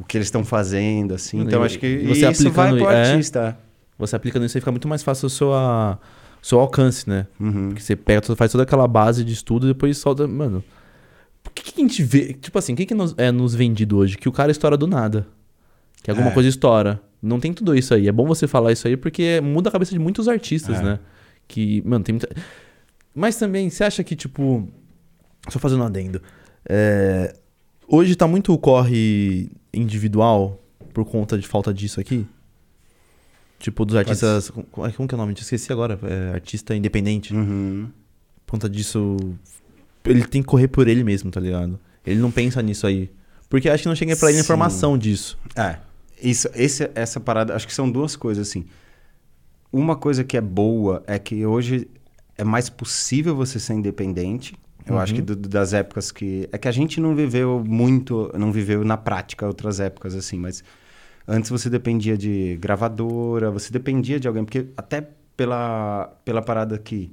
o 0.00 0.04
que 0.04 0.18
eles 0.18 0.26
estão 0.26 0.44
fazendo, 0.44 1.14
assim. 1.14 1.40
Então, 1.40 1.62
e, 1.62 1.66
acho 1.66 1.78
que 1.78 1.98
você 1.98 2.28
isso 2.28 2.50
vai 2.50 2.74
pro 2.74 2.88
artista. 2.88 3.56
Você 3.96 4.16
aplica 4.16 4.40
nisso 4.40 4.58
e 4.58 4.60
fica 4.60 4.72
muito 4.72 4.88
mais 4.88 5.04
fácil 5.04 5.26
o 5.26 5.30
seu, 5.30 5.54
a, 5.54 5.96
seu 6.42 6.58
alcance, 6.58 7.08
né? 7.08 7.28
Uhum. 7.38 7.68
Porque 7.68 7.82
você 7.82 7.94
pega, 7.94 8.34
faz 8.34 8.50
toda 8.50 8.64
aquela 8.64 8.88
base 8.88 9.22
de 9.22 9.32
estudo 9.32 9.66
e 9.66 9.68
depois 9.68 9.96
solta. 9.98 10.26
Mano, 10.26 10.64
por 11.40 11.52
que, 11.52 11.62
que 11.62 11.80
a 11.80 11.84
gente 11.84 12.02
vê. 12.02 12.32
Tipo 12.32 12.58
assim, 12.58 12.72
o 12.72 12.76
que, 12.76 12.84
que 12.84 12.94
nos, 12.94 13.14
é 13.16 13.30
nos 13.30 13.54
vendido 13.54 13.96
hoje? 13.98 14.18
Que 14.18 14.28
o 14.28 14.32
cara 14.32 14.50
estoura 14.50 14.76
do 14.76 14.88
nada. 14.88 15.24
Que 16.02 16.10
alguma 16.10 16.30
é. 16.30 16.34
coisa 16.34 16.48
estoura. 16.48 17.00
Não 17.24 17.40
tem 17.40 17.52
tudo 17.52 17.74
isso 17.74 17.94
aí. 17.94 18.08
É 18.08 18.12
bom 18.12 18.26
você 18.26 18.46
falar 18.46 18.72
isso 18.72 18.86
aí 18.86 18.96
porque 18.96 19.40
muda 19.40 19.68
a 19.68 19.72
cabeça 19.72 19.92
de 19.92 19.98
muitos 19.98 20.28
artistas, 20.28 20.78
é. 20.78 20.82
né? 20.82 20.98
Que, 21.48 21.82
mano, 21.84 22.04
tem 22.04 22.14
muita. 22.14 22.28
Mas 23.14 23.36
também, 23.36 23.70
você 23.70 23.84
acha 23.84 24.02
que, 24.04 24.14
tipo. 24.14 24.68
Só 25.48 25.58
fazendo 25.58 25.82
um 25.82 25.86
adendo. 25.86 26.20
É... 26.68 27.34
Hoje 27.86 28.16
tá 28.16 28.26
muito 28.26 28.56
corre 28.58 29.50
individual 29.72 30.62
por 30.92 31.04
conta 31.04 31.38
de 31.38 31.46
falta 31.46 31.72
disso 31.72 32.00
aqui? 32.00 32.26
Tipo, 33.58 33.84
dos 33.84 33.96
artistas. 33.96 34.50
Como, 34.50 34.92
como 34.92 35.08
que 35.08 35.14
é 35.14 35.16
o 35.16 35.18
nome? 35.18 35.34
Esqueci 35.34 35.72
agora. 35.72 35.98
É, 36.02 36.34
artista 36.34 36.74
independente. 36.74 37.34
Uhum. 37.34 37.88
Por 38.46 38.52
conta 38.52 38.68
disso. 38.68 39.16
Ele 40.04 40.24
tem 40.24 40.42
que 40.42 40.48
correr 40.48 40.68
por 40.68 40.86
ele 40.88 41.02
mesmo, 41.02 41.30
tá 41.30 41.40
ligado? 41.40 41.78
Ele 42.06 42.20
não 42.20 42.30
pensa 42.30 42.60
nisso 42.62 42.86
aí. 42.86 43.10
Porque 43.48 43.68
acho 43.68 43.84
que 43.84 43.88
não 43.88 43.96
chega 43.96 44.16
pra 44.16 44.30
ele 44.30 44.40
informação 44.40 44.98
disso. 44.98 45.38
É. 45.56 45.78
Isso, 46.24 46.48
esse, 46.54 46.90
essa 46.94 47.20
parada, 47.20 47.54
acho 47.54 47.66
que 47.66 47.74
são 47.74 47.90
duas 47.90 48.16
coisas, 48.16 48.48
assim. 48.48 48.66
Uma 49.72 49.96
coisa 49.96 50.24
que 50.24 50.36
é 50.36 50.40
boa 50.40 51.02
é 51.06 51.18
que 51.18 51.44
hoje 51.44 51.88
é 52.36 52.44
mais 52.44 52.68
possível 52.70 53.36
você 53.36 53.60
ser 53.60 53.74
independente. 53.74 54.54
Eu 54.86 54.94
uhum. 54.94 55.00
acho 55.00 55.14
que 55.14 55.22
do, 55.22 55.36
das 55.36 55.72
épocas 55.72 56.10
que. 56.10 56.48
É 56.52 56.58
que 56.58 56.68
a 56.68 56.72
gente 56.72 57.00
não 57.00 57.14
viveu 57.14 57.62
muito, 57.66 58.30
não 58.38 58.50
viveu 58.52 58.84
na 58.84 58.96
prática 58.96 59.46
outras 59.46 59.80
épocas, 59.80 60.14
assim, 60.14 60.38
mas 60.38 60.62
Antes 61.26 61.50
você 61.50 61.70
dependia 61.70 62.18
de 62.18 62.56
gravadora, 62.56 63.50
você 63.50 63.72
dependia 63.72 64.20
de 64.20 64.28
alguém, 64.28 64.44
porque 64.44 64.66
até 64.76 65.08
pela, 65.34 66.14
pela 66.22 66.42
parada 66.42 66.74
aqui, 66.74 67.10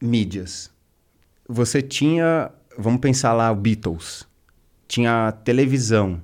mídias. 0.00 0.70
Você 1.48 1.80
tinha, 1.80 2.50
vamos 2.76 3.00
pensar 3.00 3.32
lá, 3.32 3.50
o 3.50 3.56
Beatles. 3.56 4.28
Tinha 4.86 5.32
televisão, 5.32 6.20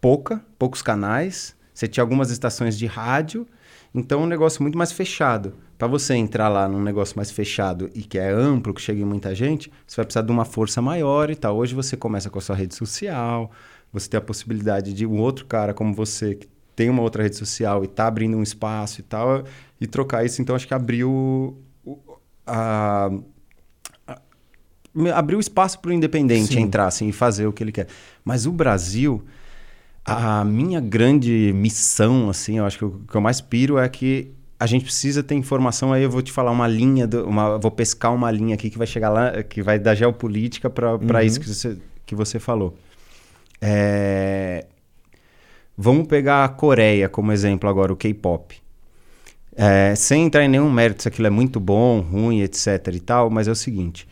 pouca, 0.00 0.44
poucos 0.58 0.82
canais. 0.82 1.56
Você 1.72 1.86
tinha 1.86 2.02
algumas 2.02 2.30
estações 2.30 2.76
de 2.76 2.86
rádio. 2.86 3.46
Então, 3.94 4.20
é 4.20 4.24
um 4.24 4.26
negócio 4.26 4.62
muito 4.62 4.78
mais 4.78 4.92
fechado. 4.92 5.54
Para 5.76 5.88
você 5.88 6.14
entrar 6.14 6.48
lá 6.48 6.68
num 6.68 6.82
negócio 6.82 7.16
mais 7.16 7.30
fechado 7.30 7.90
e 7.94 8.02
que 8.02 8.18
é 8.18 8.30
amplo, 8.30 8.74
que 8.74 8.80
chega 8.80 9.00
em 9.00 9.04
muita 9.04 9.34
gente, 9.34 9.72
você 9.86 9.96
vai 9.96 10.04
precisar 10.04 10.22
de 10.22 10.30
uma 10.30 10.44
força 10.44 10.80
maior 10.80 11.30
e 11.30 11.34
tal. 11.34 11.56
Hoje 11.56 11.74
você 11.74 11.96
começa 11.96 12.28
com 12.30 12.38
a 12.38 12.42
sua 12.42 12.54
rede 12.54 12.74
social, 12.74 13.50
você 13.92 14.08
ter 14.08 14.18
a 14.18 14.20
possibilidade 14.20 14.92
de 14.92 15.06
um 15.06 15.18
outro 15.18 15.46
cara 15.46 15.74
como 15.74 15.94
você, 15.94 16.34
que 16.34 16.48
tem 16.76 16.88
uma 16.88 17.02
outra 17.02 17.22
rede 17.22 17.36
social 17.36 17.82
e 17.82 17.86
está 17.86 18.06
abrindo 18.06 18.36
um 18.36 18.42
espaço 18.42 19.00
e 19.00 19.02
tal, 19.02 19.44
e 19.80 19.86
trocar 19.86 20.24
isso. 20.24 20.40
Então, 20.40 20.54
acho 20.54 20.68
que 20.68 20.74
abriu 20.74 21.58
a, 22.46 23.10
abriu 25.14 25.38
espaço 25.38 25.78
para 25.78 25.90
o 25.90 25.92
independente 25.92 26.54
Sim. 26.54 26.60
entrar 26.60 26.86
assim, 26.86 27.08
e 27.08 27.12
fazer 27.12 27.46
o 27.46 27.52
que 27.52 27.62
ele 27.62 27.72
quer. 27.72 27.86
Mas 28.24 28.46
o 28.46 28.52
Brasil, 28.52 29.24
a 30.04 30.44
minha 30.44 30.80
grande 30.80 31.52
missão, 31.54 32.30
assim, 32.30 32.58
eu 32.58 32.64
acho 32.64 32.78
que 32.78 32.84
o 32.84 33.00
que 33.08 33.14
eu 33.14 33.20
mais 33.20 33.40
piro 33.40 33.78
é 33.78 33.88
que 33.88 34.32
a 34.60 34.66
gente 34.66 34.84
precisa 34.84 35.22
ter 35.22 35.34
informação. 35.34 35.90
Aí 35.90 36.02
eu 36.02 36.10
vou 36.10 36.20
te 36.20 36.30
falar 36.30 36.50
uma 36.50 36.68
linha, 36.68 37.06
do, 37.06 37.26
uma, 37.26 37.58
vou 37.58 37.70
pescar 37.70 38.14
uma 38.14 38.30
linha 38.30 38.54
aqui 38.54 38.68
que 38.68 38.76
vai 38.76 38.86
chegar 38.86 39.08
lá, 39.08 39.42
que 39.42 39.62
vai 39.62 39.78
da 39.78 39.94
geopolítica 39.94 40.68
para 40.68 40.96
uhum. 40.96 41.20
isso 41.20 41.40
que 41.40 41.48
você, 41.48 41.78
que 42.04 42.14
você 42.14 42.38
falou. 42.38 42.76
É... 43.58 44.66
Vamos 45.76 46.06
pegar 46.06 46.44
a 46.44 46.48
Coreia 46.48 47.08
como 47.08 47.32
exemplo 47.32 47.70
agora, 47.70 47.90
o 47.90 47.96
K-pop. 47.96 48.60
É, 49.56 49.94
sem 49.94 50.26
entrar 50.26 50.44
em 50.44 50.48
nenhum 50.48 50.70
mérito 50.70 51.02
se 51.02 51.08
aquilo 51.08 51.26
é 51.26 51.30
muito 51.30 51.58
bom, 51.58 52.00
ruim, 52.00 52.42
etc 52.42 52.86
e 52.94 53.00
tal, 53.00 53.30
mas 53.30 53.48
é 53.48 53.50
o 53.50 53.54
seguinte, 53.54 54.06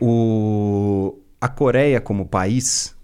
o... 0.00 1.18
a 1.40 1.48
Coreia 1.48 2.00
como 2.00 2.26
país, 2.26 2.95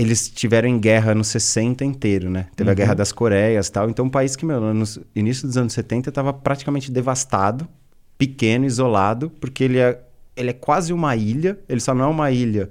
eles 0.00 0.28
tiveram 0.28 0.68
em 0.68 0.78
guerra 0.78 1.14
nos 1.14 1.28
60 1.28 1.84
inteiro, 1.84 2.30
né? 2.30 2.46
Teve 2.54 2.68
uhum. 2.68 2.72
a 2.72 2.74
Guerra 2.74 2.94
das 2.94 3.12
Coreias 3.12 3.66
e 3.66 3.72
tal, 3.72 3.90
então 3.90 4.04
um 4.06 4.10
país 4.10 4.36
que, 4.36 4.44
meu, 4.44 4.60
no 4.60 4.84
início 5.14 5.46
dos 5.46 5.56
anos 5.56 5.72
70 5.72 6.10
estava 6.10 6.32
praticamente 6.32 6.90
devastado, 6.90 7.68
pequeno, 8.16 8.64
isolado, 8.64 9.30
porque 9.40 9.64
ele 9.64 9.78
é, 9.78 10.00
ele 10.36 10.50
é 10.50 10.52
quase 10.52 10.92
uma 10.92 11.16
ilha, 11.16 11.58
ele 11.68 11.80
só 11.80 11.94
não 11.94 12.04
é 12.04 12.08
uma 12.08 12.30
ilha 12.30 12.68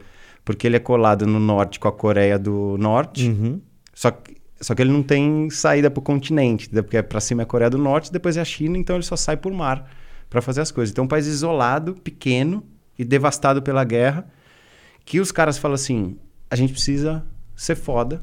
porque 0.48 0.66
ele 0.66 0.78
é 0.78 0.80
colado 0.80 1.28
no 1.28 1.42
norte 1.42 1.78
com 1.78 1.90
a 1.90 1.92
Coreia 1.92 2.40
do 2.40 2.78
Norte. 2.80 3.28
Uhum. 3.28 3.60
Só, 3.94 4.12
que, 4.12 4.38
só 4.62 4.74
que 4.74 4.82
ele 4.82 4.94
não 4.94 5.04
tem 5.04 5.50
saída 5.50 5.92
para 5.92 6.00
o 6.00 6.02
continente, 6.02 6.70
porque 6.70 6.96
é 6.96 7.02
para 7.02 7.20
cima 7.20 7.42
é 7.42 7.44
a 7.44 7.46
Coreia 7.46 7.70
do 7.70 7.78
Norte, 7.78 8.10
depois 8.14 8.38
é 8.38 8.40
a 8.40 8.46
China, 8.46 8.78
então 8.78 8.96
ele 8.96 9.04
só 9.04 9.18
sai 9.18 9.36
por 9.36 9.52
mar 9.52 9.92
para 10.30 10.42
fazer 10.42 10.62
as 10.62 10.72
coisas. 10.72 10.94
Então, 10.94 11.04
um 11.04 11.08
país 11.08 11.28
isolado, 11.28 11.96
pequeno 11.96 12.64
e 12.98 13.04
devastado 13.04 13.62
pela 13.62 13.84
guerra, 13.84 14.26
que 15.04 15.20
os 15.20 15.34
caras 15.34 15.58
falam 15.58 15.76
assim: 15.76 16.16
a 16.50 16.56
gente 16.56 16.74
precisa 16.74 17.24
ser 17.56 17.76
foda 17.76 18.22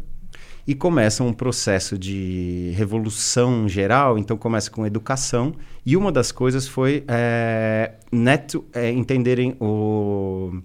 e 0.66 0.74
começa 0.74 1.22
um 1.22 1.32
processo 1.32 1.98
de 1.98 2.72
revolução 2.74 3.68
geral. 3.68 4.18
Então 4.18 4.36
começa 4.36 4.70
com 4.70 4.86
educação 4.86 5.54
e 5.84 5.96
uma 5.96 6.10
das 6.10 6.32
coisas 6.32 6.66
foi 6.66 7.04
é, 7.06 7.92
neto, 8.10 8.64
é, 8.72 8.90
entenderem 8.90 9.56
o 9.60 10.60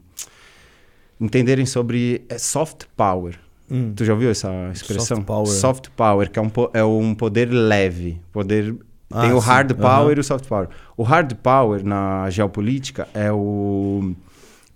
entenderem 1.19 1.65
sobre 1.65 2.25
é, 2.29 2.37
soft 2.37 2.85
power. 2.95 3.37
Hum. 3.69 3.93
Tu 3.95 4.05
já 4.05 4.13
ouviu 4.13 4.31
essa 4.31 4.49
expressão? 4.71 5.17
Soft 5.17 5.25
power. 5.25 5.47
Soft 5.47 5.89
power, 5.89 6.31
que 6.31 6.39
é 6.39 6.41
um, 6.41 6.51
é 6.73 6.83
um 6.83 7.13
poder 7.13 7.47
leve. 7.51 8.19
Poder 8.31 8.75
ah, 9.11 9.21
tem 9.21 9.33
o 9.33 9.41
sim. 9.41 9.47
hard 9.47 9.73
power 9.75 10.11
uhum. 10.13 10.17
e 10.17 10.19
o 10.19 10.23
soft 10.23 10.47
power. 10.47 10.69
O 10.95 11.03
hard 11.03 11.33
power 11.35 11.83
na 11.83 12.29
geopolítica 12.29 13.07
é 13.13 13.31
o 13.31 14.15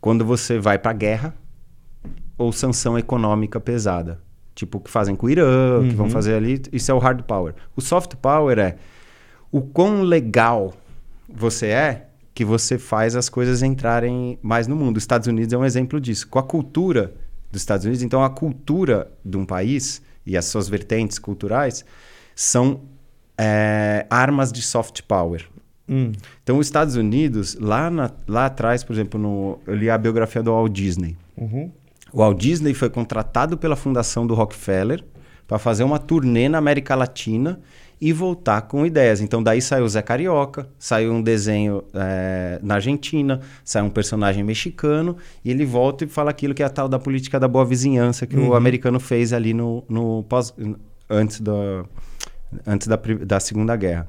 quando 0.02 0.26
você 0.26 0.60
vai 0.60 0.78
para 0.78 0.92
guerra 0.92 1.34
ou 2.38 2.52
sanção 2.52 2.98
econômica 2.98 3.60
pesada. 3.60 4.20
Tipo 4.56 4.78
o 4.78 4.82
que 4.82 4.90
fazem 4.90 5.16
com 5.16 5.26
o 5.26 5.30
Irã, 5.30 5.80
uhum. 5.80 5.90
que 5.90 5.96
vão 5.96 6.06
uhum. 6.06 6.12
fazer 6.12 6.36
ali, 6.36 6.62
isso 6.72 6.92
é 6.92 6.94
o 6.94 7.00
hard 7.00 7.24
power. 7.24 7.56
O 7.76 7.82
soft 7.82 8.16
power 8.16 8.60
é 8.60 8.76
o 9.52 9.62
quão 9.62 10.02
legal 10.02 10.74
você 11.28 11.68
é 11.68 12.08
que 12.34 12.44
você 12.44 12.78
faz 12.78 13.16
as 13.16 13.30
coisas 13.30 13.62
entrarem 13.62 14.38
mais 14.42 14.68
no 14.68 14.76
mundo. 14.76 14.98
Os 14.98 15.04
Estados 15.04 15.28
Unidos 15.28 15.54
é 15.54 15.58
um 15.58 15.66
exemplo 15.66 16.00
disso. 16.00 16.28
Com 16.28 16.40
a 16.40 16.44
cultura 16.44 17.14
dos 17.52 17.62
Estados 17.62 17.86
Unidos, 17.86 18.04
então 18.04 18.24
a 18.24 18.30
cultura 18.30 19.12
de 19.24 19.38
um 19.38 19.46
país 19.46 20.02
e 20.26 20.36
as 20.36 20.46
suas 20.46 20.68
vertentes 20.68 21.20
culturais 21.20 21.86
são 22.36 22.82
é, 23.38 24.06
armas 24.10 24.52
de 24.52 24.62
soft 24.62 25.02
power. 25.04 25.48
Hum. 25.88 26.12
Então, 26.42 26.58
os 26.58 26.68
Estados 26.68 26.96
Unidos, 26.96 27.56
lá, 27.60 27.90
na, 27.90 28.12
lá 28.28 28.46
atrás, 28.46 28.84
por 28.84 28.94
exemplo, 28.94 29.20
no, 29.20 29.60
eu 29.68 29.76
li 29.76 29.90
a 29.90 29.98
biografia 29.98 30.42
do 30.42 30.52
Walt 30.52 30.72
Disney. 30.72 31.18
Uhum. 31.38 31.72
O 32.14 32.20
Walt 32.20 32.38
Disney 32.38 32.76
foi 32.76 32.92
contratado 32.92 33.58
pela 33.58 33.76
fundação 33.76 34.28
do 34.28 34.36
Rockefeller 34.36 35.04
para 35.48 35.58
fazer 35.58 35.84
uma 35.84 35.98
turnê 35.98 36.48
na 36.48 36.60
América 36.60 36.94
Latina 36.94 37.60
e 38.00 38.14
voltar 38.14 38.62
com 38.62 38.86
ideias. 38.86 39.20
Então, 39.20 39.42
daí 39.42 39.60
saiu 39.62 39.84
o 39.84 39.90
Zé 39.90 40.02
Carioca, 40.02 40.70
saiu 40.78 41.12
um 41.12 41.22
desenho 41.22 41.84
é, 41.92 42.60
na 42.62 42.76
Argentina, 42.76 43.42
saiu 43.66 43.86
um 43.86 43.90
personagem 43.90 44.44
mexicano, 44.44 45.18
e 45.44 45.50
ele 45.50 45.66
volta 45.66 46.04
e 46.04 46.08
fala 46.08 46.30
aquilo 46.30 46.54
que 46.54 46.62
é 46.62 46.66
a 46.66 46.70
tal 46.70 46.88
da 46.88 47.00
política 47.00 47.40
da 47.40 47.48
boa 47.48 47.66
vizinhança 47.66 48.28
que 48.28 48.36
uhum. 48.36 48.50
o 48.50 48.56
americano 48.56 49.00
fez 49.00 49.34
ali 49.34 49.54
no, 49.54 49.84
no 49.90 50.24
pós, 50.30 50.54
antes, 51.10 51.40
da, 51.40 51.86
antes 52.68 52.88
da, 52.88 53.00
da 53.26 53.40
Segunda 53.40 53.76
Guerra. 53.76 54.08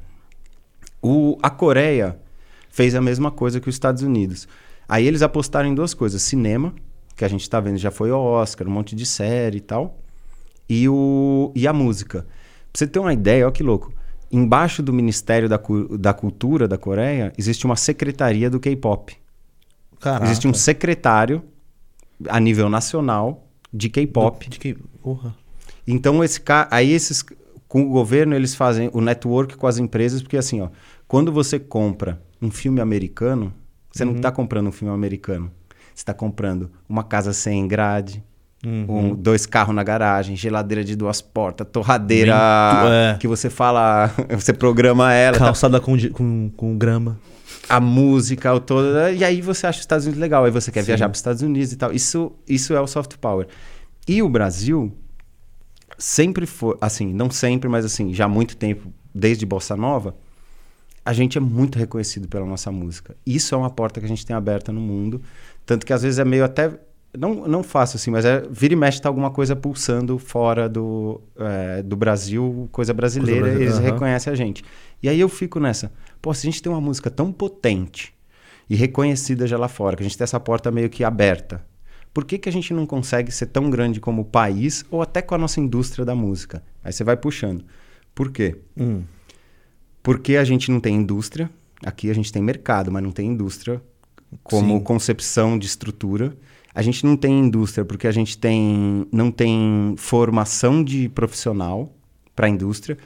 O, 1.01 1.39
a 1.43 1.49
Coreia 1.49 2.19
fez 2.69 2.95
a 2.95 3.01
mesma 3.01 3.31
coisa 3.31 3.61
que 3.61 3.69
os 3.69 3.75
Estados 3.75 4.03
Unidos. 4.03 4.47
Aí 4.87 5.07
eles 5.07 5.23
apostaram 5.23 5.69
em 5.69 5.75
duas 5.75 5.95
coisas: 5.95 6.21
cinema 6.21 6.75
que 7.17 7.25
a 7.25 7.29
gente 7.29 7.43
está 7.43 7.61
vendo 7.61 7.79
já 7.79 7.91
foi 7.91 8.11
o 8.11 8.19
Oscar, 8.19 8.67
um 8.67 8.71
monte 8.71 8.97
de 8.97 9.07
série 9.07 9.59
e 9.59 9.61
tal. 9.61 9.99
E, 10.69 10.89
o, 10.89 11.53
e 11.55 11.69
a 11.69 11.73
música. 11.73 12.23
Pra 12.73 12.79
você 12.79 12.87
ter 12.87 12.99
uma 12.99 13.13
ideia, 13.13 13.45
olha 13.45 13.53
que 13.53 13.63
louco. 13.63 13.93
Embaixo 14.33 14.83
do 14.83 14.93
Ministério 14.93 15.49
da, 15.49 15.61
da 15.99 16.13
Cultura 16.13 16.67
da 16.67 16.77
Coreia, 16.77 17.33
existe 17.39 17.65
uma 17.67 17.77
secretaria 17.77 18.51
do 18.51 18.59
K-pop. 18.59 19.17
Existe 20.23 20.49
um 20.49 20.55
secretário 20.55 21.43
a 22.29 22.41
nível 22.41 22.69
nacional 22.69 23.49
de 23.73 23.89
K-pop. 23.89 24.49
K 24.59 24.77
então, 25.87 26.25
esse 26.25 26.41
aí 26.71 26.93
esses 26.93 27.25
com 27.69 27.83
o 27.83 27.89
governo, 27.89 28.35
eles 28.35 28.55
fazem 28.55 28.89
o 28.93 29.01
network 29.01 29.57
com 29.57 29.67
as 29.67 29.79
empresas, 29.79 30.23
porque 30.23 30.37
assim, 30.37 30.61
ó, 30.61 30.69
quando 31.09 31.33
você 31.33 31.59
compra 31.59 32.23
um 32.41 32.51
filme 32.51 32.81
americano, 32.81 33.53
você 33.91 34.05
uhum. 34.05 34.11
não 34.11 34.17
está 34.17 34.31
comprando 34.31 34.69
um 34.69 34.73
filme 34.73 34.95
americano 34.95 35.51
está 35.95 36.13
comprando 36.13 36.71
uma 36.89 37.05
casa 37.05 37.33
sem 37.33 37.67
grade, 37.69 38.23
uhum. 38.65 38.87
um, 38.89 39.15
dois 39.15 39.47
carros 39.47 39.75
na 39.75 39.83
garagem, 39.83 40.37
geladeira 40.37 40.85
de 40.85 40.97
duas 40.97 41.21
portas, 41.21 41.67
torradeira 41.71 42.35
é. 42.35 43.17
que 43.19 43.29
você 43.29 43.49
fala, 43.49 44.11
você 44.31 44.53
programa 44.53 45.13
ela. 45.13 45.39
Tá? 45.39 45.47
Calçada 45.47 45.79
tá... 45.79 45.85
com, 45.85 45.97
com, 46.11 46.51
com 46.57 46.77
grama. 46.77 47.19
A 47.69 47.81
música 47.81 48.59
toda. 48.61 49.13
E 49.13 49.25
aí 49.25 49.41
você 49.41 49.67
acha 49.67 49.79
os 49.79 49.85
Estados 49.85 50.05
Unidos 50.05 50.21
legal. 50.21 50.45
Aí 50.45 50.51
você 50.51 50.71
quer 50.71 50.83
Sim. 50.83 50.89
viajar 50.89 51.07
para 51.09 51.15
os 51.15 51.19
Estados 51.19 51.41
Unidos 51.41 51.73
e 51.73 51.77
tal. 51.77 51.93
Isso, 51.93 52.33
isso 52.47 52.75
é 52.75 52.81
o 52.81 52.87
soft 52.87 53.17
power. 53.17 53.47
E 54.07 54.23
o 54.23 54.29
Brasil 54.29 54.93
sempre 55.97 56.45
foi, 56.45 56.77
assim, 56.81 57.13
não 57.15 57.31
sempre, 57.31 57.69
mas 57.69 57.85
assim, 57.85 58.13
já 58.13 58.27
há 58.27 58.29
muito 58.29 58.57
tempo, 58.57 58.93
desde 59.15 59.47
Bossa 59.47 59.77
Nova, 59.77 60.15
a 61.05 61.13
gente 61.13 61.37
é 61.37 61.41
muito 61.41 61.79
reconhecido 61.79 62.29
pela 62.29 62.47
nossa 62.47 62.73
música. 62.73 63.15
Isso 63.27 63.55
é 63.55 63.59
uma 63.59 63.71
porta 63.71 64.01
que 64.01 64.07
a 64.07 64.09
gente 64.09 64.25
tem 64.25 64.35
aberta 64.35 64.73
no 64.73 64.81
mundo. 64.81 65.21
Tanto 65.67 65.87
que 65.87 65.93
às 65.93 66.03
vezes 66.03 66.19
é 66.19 66.25
meio 66.25 66.45
até. 66.45 66.71
Não, 67.17 67.47
não 67.47 67.63
fácil 67.63 67.97
assim, 67.97 68.11
mas 68.11 68.25
é, 68.25 68.43
vira 68.51 68.75
e 68.75 68.77
mexe 68.77 69.01
tá 69.01 69.09
alguma 69.09 69.31
coisa 69.31 69.55
pulsando 69.55 70.19
fora 70.19 70.69
do, 70.69 71.21
é, 71.39 71.81
do 71.81 71.97
Brasil, 71.97 72.69
coisa 72.73 72.93
brasileira, 72.93 73.47
coisa 73.47 73.63
eles 73.63 73.77
uhum. 73.77 73.85
reconhecem 73.85 74.33
a 74.33 74.37
gente. 74.37 74.65
E 75.01 75.09
aí 75.09 75.21
eu 75.21 75.29
fico 75.29 75.61
nessa. 75.61 75.93
Pô, 76.21 76.35
se 76.35 76.47
a 76.47 76.51
gente 76.51 76.61
tem 76.61 76.73
uma 76.73 76.81
música 76.81 77.11
tão 77.11 77.31
potente 77.31 78.13
e 78.69 78.75
reconhecida 78.75 79.47
já 79.47 79.57
lá 79.57 79.69
fora, 79.69 79.97
que 79.97 80.03
a 80.03 80.07
gente 80.07 80.19
tem 80.19 80.25
essa 80.25 80.41
porta 80.41 80.73
meio 80.73 80.91
que 80.91 81.05
aberta, 81.05 81.65
por 82.13 82.25
que, 82.25 82.37
que 82.37 82.49
a 82.49 82.53
gente 82.53 82.75
não 82.75 82.85
consegue 82.85 83.31
ser 83.31 83.47
tão 83.47 83.71
grande 83.71 84.01
como 84.01 84.23
o 84.23 84.25
país 84.25 84.85
ou 84.91 85.01
até 85.01 85.23
com 85.23 85.37
a 85.37 85.39
nossa 85.39 85.61
indústria 85.61 86.05
da 86.05 86.17
música? 86.17 86.65
Aí 86.83 86.93
você 86.93 87.05
vai 87.05 87.17
puxando. 87.17 87.65
Por 88.13 88.33
quê? 88.33 88.57
Hum. 88.77 89.03
Porque 90.03 90.37
a 90.37 90.45
gente 90.45 90.71
não 90.71 90.81
tem 90.81 90.97
indústria. 90.97 91.49
Aqui 91.85 92.11
a 92.11 92.15
gente 92.15 92.33
tem 92.33 92.43
mercado, 92.43 92.91
mas 92.91 93.03
não 93.03 93.13
tem 93.13 93.29
indústria 93.29 93.81
como 94.43 94.79
Sim. 94.79 94.85
concepção 94.85 95.59
de 95.59 95.67
estrutura. 95.67 96.37
A 96.75 96.83
gente 96.83 97.05
não 97.07 97.17
tem 97.17 97.39
indústria 97.39 97.85
porque 97.85 98.07
a 98.07 98.13
gente 98.13 98.37
tem, 98.37 99.07
não 99.13 99.31
tem 99.31 99.95
formação 99.97 100.83
de 100.83 101.09
profissional 101.09 101.93
para 102.35 102.47
a 102.47 102.51
indústria. 102.51 102.99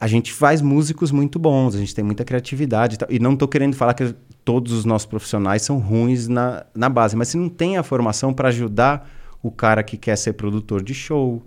A 0.00 0.08
gente 0.08 0.32
faz 0.32 0.60
músicos 0.60 1.12
muito 1.12 1.38
bons, 1.38 1.76
a 1.76 1.78
gente 1.78 1.94
tem 1.94 2.04
muita 2.04 2.24
criatividade. 2.24 2.98
E, 3.08 3.16
e 3.16 3.18
não 3.20 3.34
estou 3.34 3.46
querendo 3.46 3.76
falar 3.76 3.94
que 3.94 4.14
todos 4.44 4.72
os 4.72 4.84
nossos 4.84 5.06
profissionais 5.06 5.62
são 5.62 5.78
ruins 5.78 6.26
na, 6.26 6.66
na 6.74 6.88
base, 6.88 7.14
mas 7.14 7.28
se 7.28 7.36
não 7.36 7.48
tem 7.48 7.76
a 7.76 7.82
formação 7.82 8.34
para 8.34 8.48
ajudar 8.48 9.08
o 9.40 9.50
cara 9.50 9.82
que 9.82 9.96
quer 9.96 10.16
ser 10.16 10.32
produtor 10.32 10.82
de 10.82 10.94
show, 10.94 11.42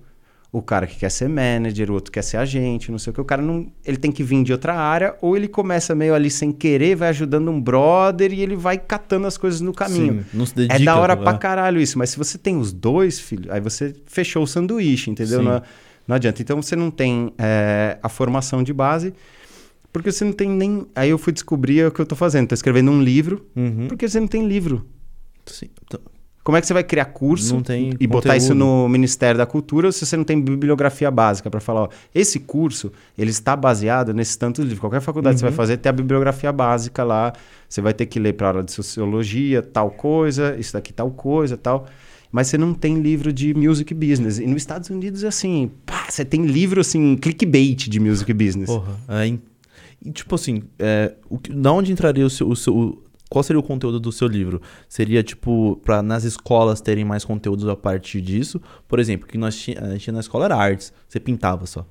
o 0.56 0.62
cara 0.62 0.88
que 0.88 0.96
quer 0.96 1.12
ser 1.12 1.28
manager, 1.28 1.92
o 1.92 1.96
outro 1.96 2.10
quer 2.10 2.22
ser 2.22 2.38
agente, 2.38 2.90
não 2.90 2.98
sei 2.98 3.12
o 3.12 3.14
que. 3.14 3.20
O 3.20 3.26
cara 3.26 3.42
não. 3.42 3.68
Ele 3.84 3.98
tem 3.98 4.10
que 4.10 4.24
vir 4.24 4.42
de 4.42 4.54
outra 4.54 4.74
área, 4.74 5.14
ou 5.22 5.36
ele 5.36 5.50
começa 5.50 5.94
meio 5.94 6.16
ali 6.16 6.32
sem 6.32 6.54
querer, 6.54 6.96
vai 6.96 7.10
ajudando 7.10 7.52
um 7.52 7.60
brother 7.60 8.32
e 8.32 8.40
ele 8.42 8.56
vai 8.56 8.78
catando 8.78 9.28
as 9.28 9.38
coisas 9.38 9.60
no 9.60 9.74
caminho. 9.74 10.24
Sim, 10.24 10.26
não 10.34 10.46
se 10.46 10.56
dedica, 10.56 10.82
é 10.82 10.86
da 10.86 10.96
hora 10.96 11.18
pra 11.18 11.38
caralho 11.38 11.82
isso. 11.82 12.00
Mas 12.00 12.12
se 12.12 12.18
você 12.18 12.38
tem 12.38 12.56
os 12.56 12.72
dois, 12.72 13.20
filho, 13.20 13.52
aí 13.52 13.60
você 13.60 13.94
fechou 14.06 14.44
o 14.44 14.48
sanduíche, 14.48 15.12
entendeu? 15.12 15.44
Não, 15.44 15.62
não, 16.08 16.16
adianta. 16.16 16.42
Então 16.42 16.62
você 16.62 16.76
não 16.76 16.90
tem 16.90 17.34
é, 17.38 17.98
a 18.02 18.08
formação 18.08 18.64
de 18.64 18.72
base. 18.72 19.14
Porque 19.92 20.10
você 20.10 20.24
não 20.24 20.34
tem 20.34 20.50
nem. 20.50 20.88
Aí 20.96 21.10
eu 21.10 21.18
fui 21.18 21.34
descobrir 21.34 21.86
o 21.86 21.92
que 21.92 22.00
eu 22.00 22.06
tô 22.06 22.16
fazendo. 22.16 22.48
Tô 22.48 22.56
escrevendo 22.56 22.92
um 22.92 23.02
livro, 23.02 23.46
uhum. 23.54 23.88
porque 23.90 24.08
você 24.08 24.22
não 24.22 24.28
tem 24.28 24.48
livro. 24.48 24.86
Sim. 25.46 25.68
Como 26.46 26.56
é 26.56 26.62
que 26.62 26.68
você 26.68 26.74
vai 26.76 26.84
criar 26.84 27.06
curso 27.06 27.60
e 28.00 28.06
botar 28.06 28.38
isso 28.38 28.54
no 28.54 28.88
Ministério 28.88 29.36
da 29.36 29.48
Cultura 29.48 29.92
se 29.92 30.06
você 30.06 30.16
não 30.16 30.24
tem 30.24 30.40
bibliografia 30.40 31.10
básica 31.10 31.50
para 31.50 31.60
falar, 31.60 31.82
ó, 31.86 31.90
esse 32.14 32.40
curso 32.40 32.92
ele 33.18 33.32
está 33.32 33.56
baseado 33.56 34.14
nesses 34.14 34.36
tantos 34.36 34.64
livros. 34.64 34.80
Qualquer 34.80 35.02
faculdade 35.02 35.34
uhum. 35.34 35.38
que 35.38 35.40
você 35.40 35.46
vai 35.46 35.52
uhum. 35.52 35.58
fazer 35.58 35.78
tem 35.78 35.90
a 35.90 35.94
bibliografia 35.94 36.52
básica 36.52 37.04
lá. 37.04 37.34
Você 37.68 37.82
vai 37.82 37.96
ter 37.96 38.06
que 38.06 38.20
ler 38.20 38.34
para 38.34 38.50
aula 38.50 38.64
de 38.64 38.72
sociologia, 38.72 39.64
tal 39.64 39.90
coisa, 39.90 40.56
isso 40.60 40.74
daqui 40.74 40.94
tal 40.94 41.10
coisa, 41.10 41.58
tal. 41.58 41.88
Mas 42.32 42.46
você 42.46 42.60
não 42.60 42.76
tem 42.76 43.00
livro 43.00 43.34
de 43.34 43.52
music 43.56 43.92
business. 43.96 44.38
E 44.38 44.46
nos 44.46 44.58
Estados 44.58 44.92
Unidos 44.92 45.24
é 45.24 45.28
assim, 45.30 45.72
pá, 45.84 46.06
você 46.08 46.24
tem 46.24 46.46
livro 46.46 46.80
assim, 46.80 47.16
clickbait 47.16 47.90
de 47.90 48.00
music 48.00 48.32
business. 48.32 48.68
Porra, 48.68 48.96
é, 49.10 49.28
e, 50.06 50.12
tipo 50.12 50.36
assim, 50.36 50.62
é, 50.78 51.16
o, 51.28 51.40
da 51.50 51.72
onde 51.72 51.92
entraria 51.92 52.24
o 52.24 52.30
seu, 52.30 52.48
o 52.48 52.56
seu 52.56 53.02
qual 53.36 53.44
seria 53.44 53.60
o 53.60 53.64
conteúdo 53.64 54.00
do 54.00 54.14
seu 54.14 54.30
livro? 54.30 54.62
Seria 54.88 55.22
tipo 55.22 55.76
para 55.84 56.02
nas 56.02 56.24
escolas 56.24 56.80
terem 56.80 57.04
mais 57.04 57.26
conteúdos 57.26 57.68
a 57.68 57.76
partir 57.76 58.22
disso? 58.22 58.62
Por 58.88 58.98
exemplo, 58.98 59.28
que 59.28 59.38
nós 59.38 59.58
tinha, 59.58 59.78
a 59.82 59.90
gente 59.90 60.04
tinha 60.04 60.14
na 60.14 60.22
escola 60.22 60.46
era 60.46 60.56
artes, 60.56 60.94
você 61.06 61.20
pintava 61.20 61.66
só. 61.66 61.86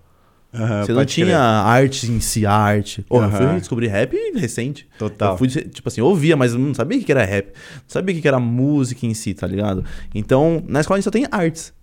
Uhum, 0.54 0.82
você 0.82 0.92
não 0.94 1.04
tinha 1.04 1.26
crer. 1.26 1.36
arte 1.36 2.10
em 2.10 2.18
si, 2.18 2.46
arte. 2.46 3.04
Uhum. 3.10 3.24
Eu 3.24 3.30
fui 3.30 3.60
descobrir 3.60 3.88
rap 3.88 4.16
recente. 4.34 4.88
Total. 4.98 5.32
Eu 5.32 5.36
fui, 5.36 5.48
tipo 5.48 5.86
assim, 5.86 6.00
ouvia, 6.00 6.34
mas 6.34 6.54
não 6.54 6.72
sabia 6.72 6.98
o 6.98 7.04
que 7.04 7.12
era 7.12 7.26
rap. 7.26 7.48
Não 7.48 7.88
sabia 7.88 8.16
o 8.16 8.18
que 8.22 8.26
era 8.26 8.40
música 8.40 9.04
em 9.04 9.12
si, 9.12 9.34
tá 9.34 9.46
ligado? 9.46 9.84
Então, 10.14 10.64
na 10.66 10.80
escola 10.80 10.96
a 10.96 10.98
gente 11.00 11.04
só 11.04 11.10
tem 11.10 11.26
artes. 11.30 11.74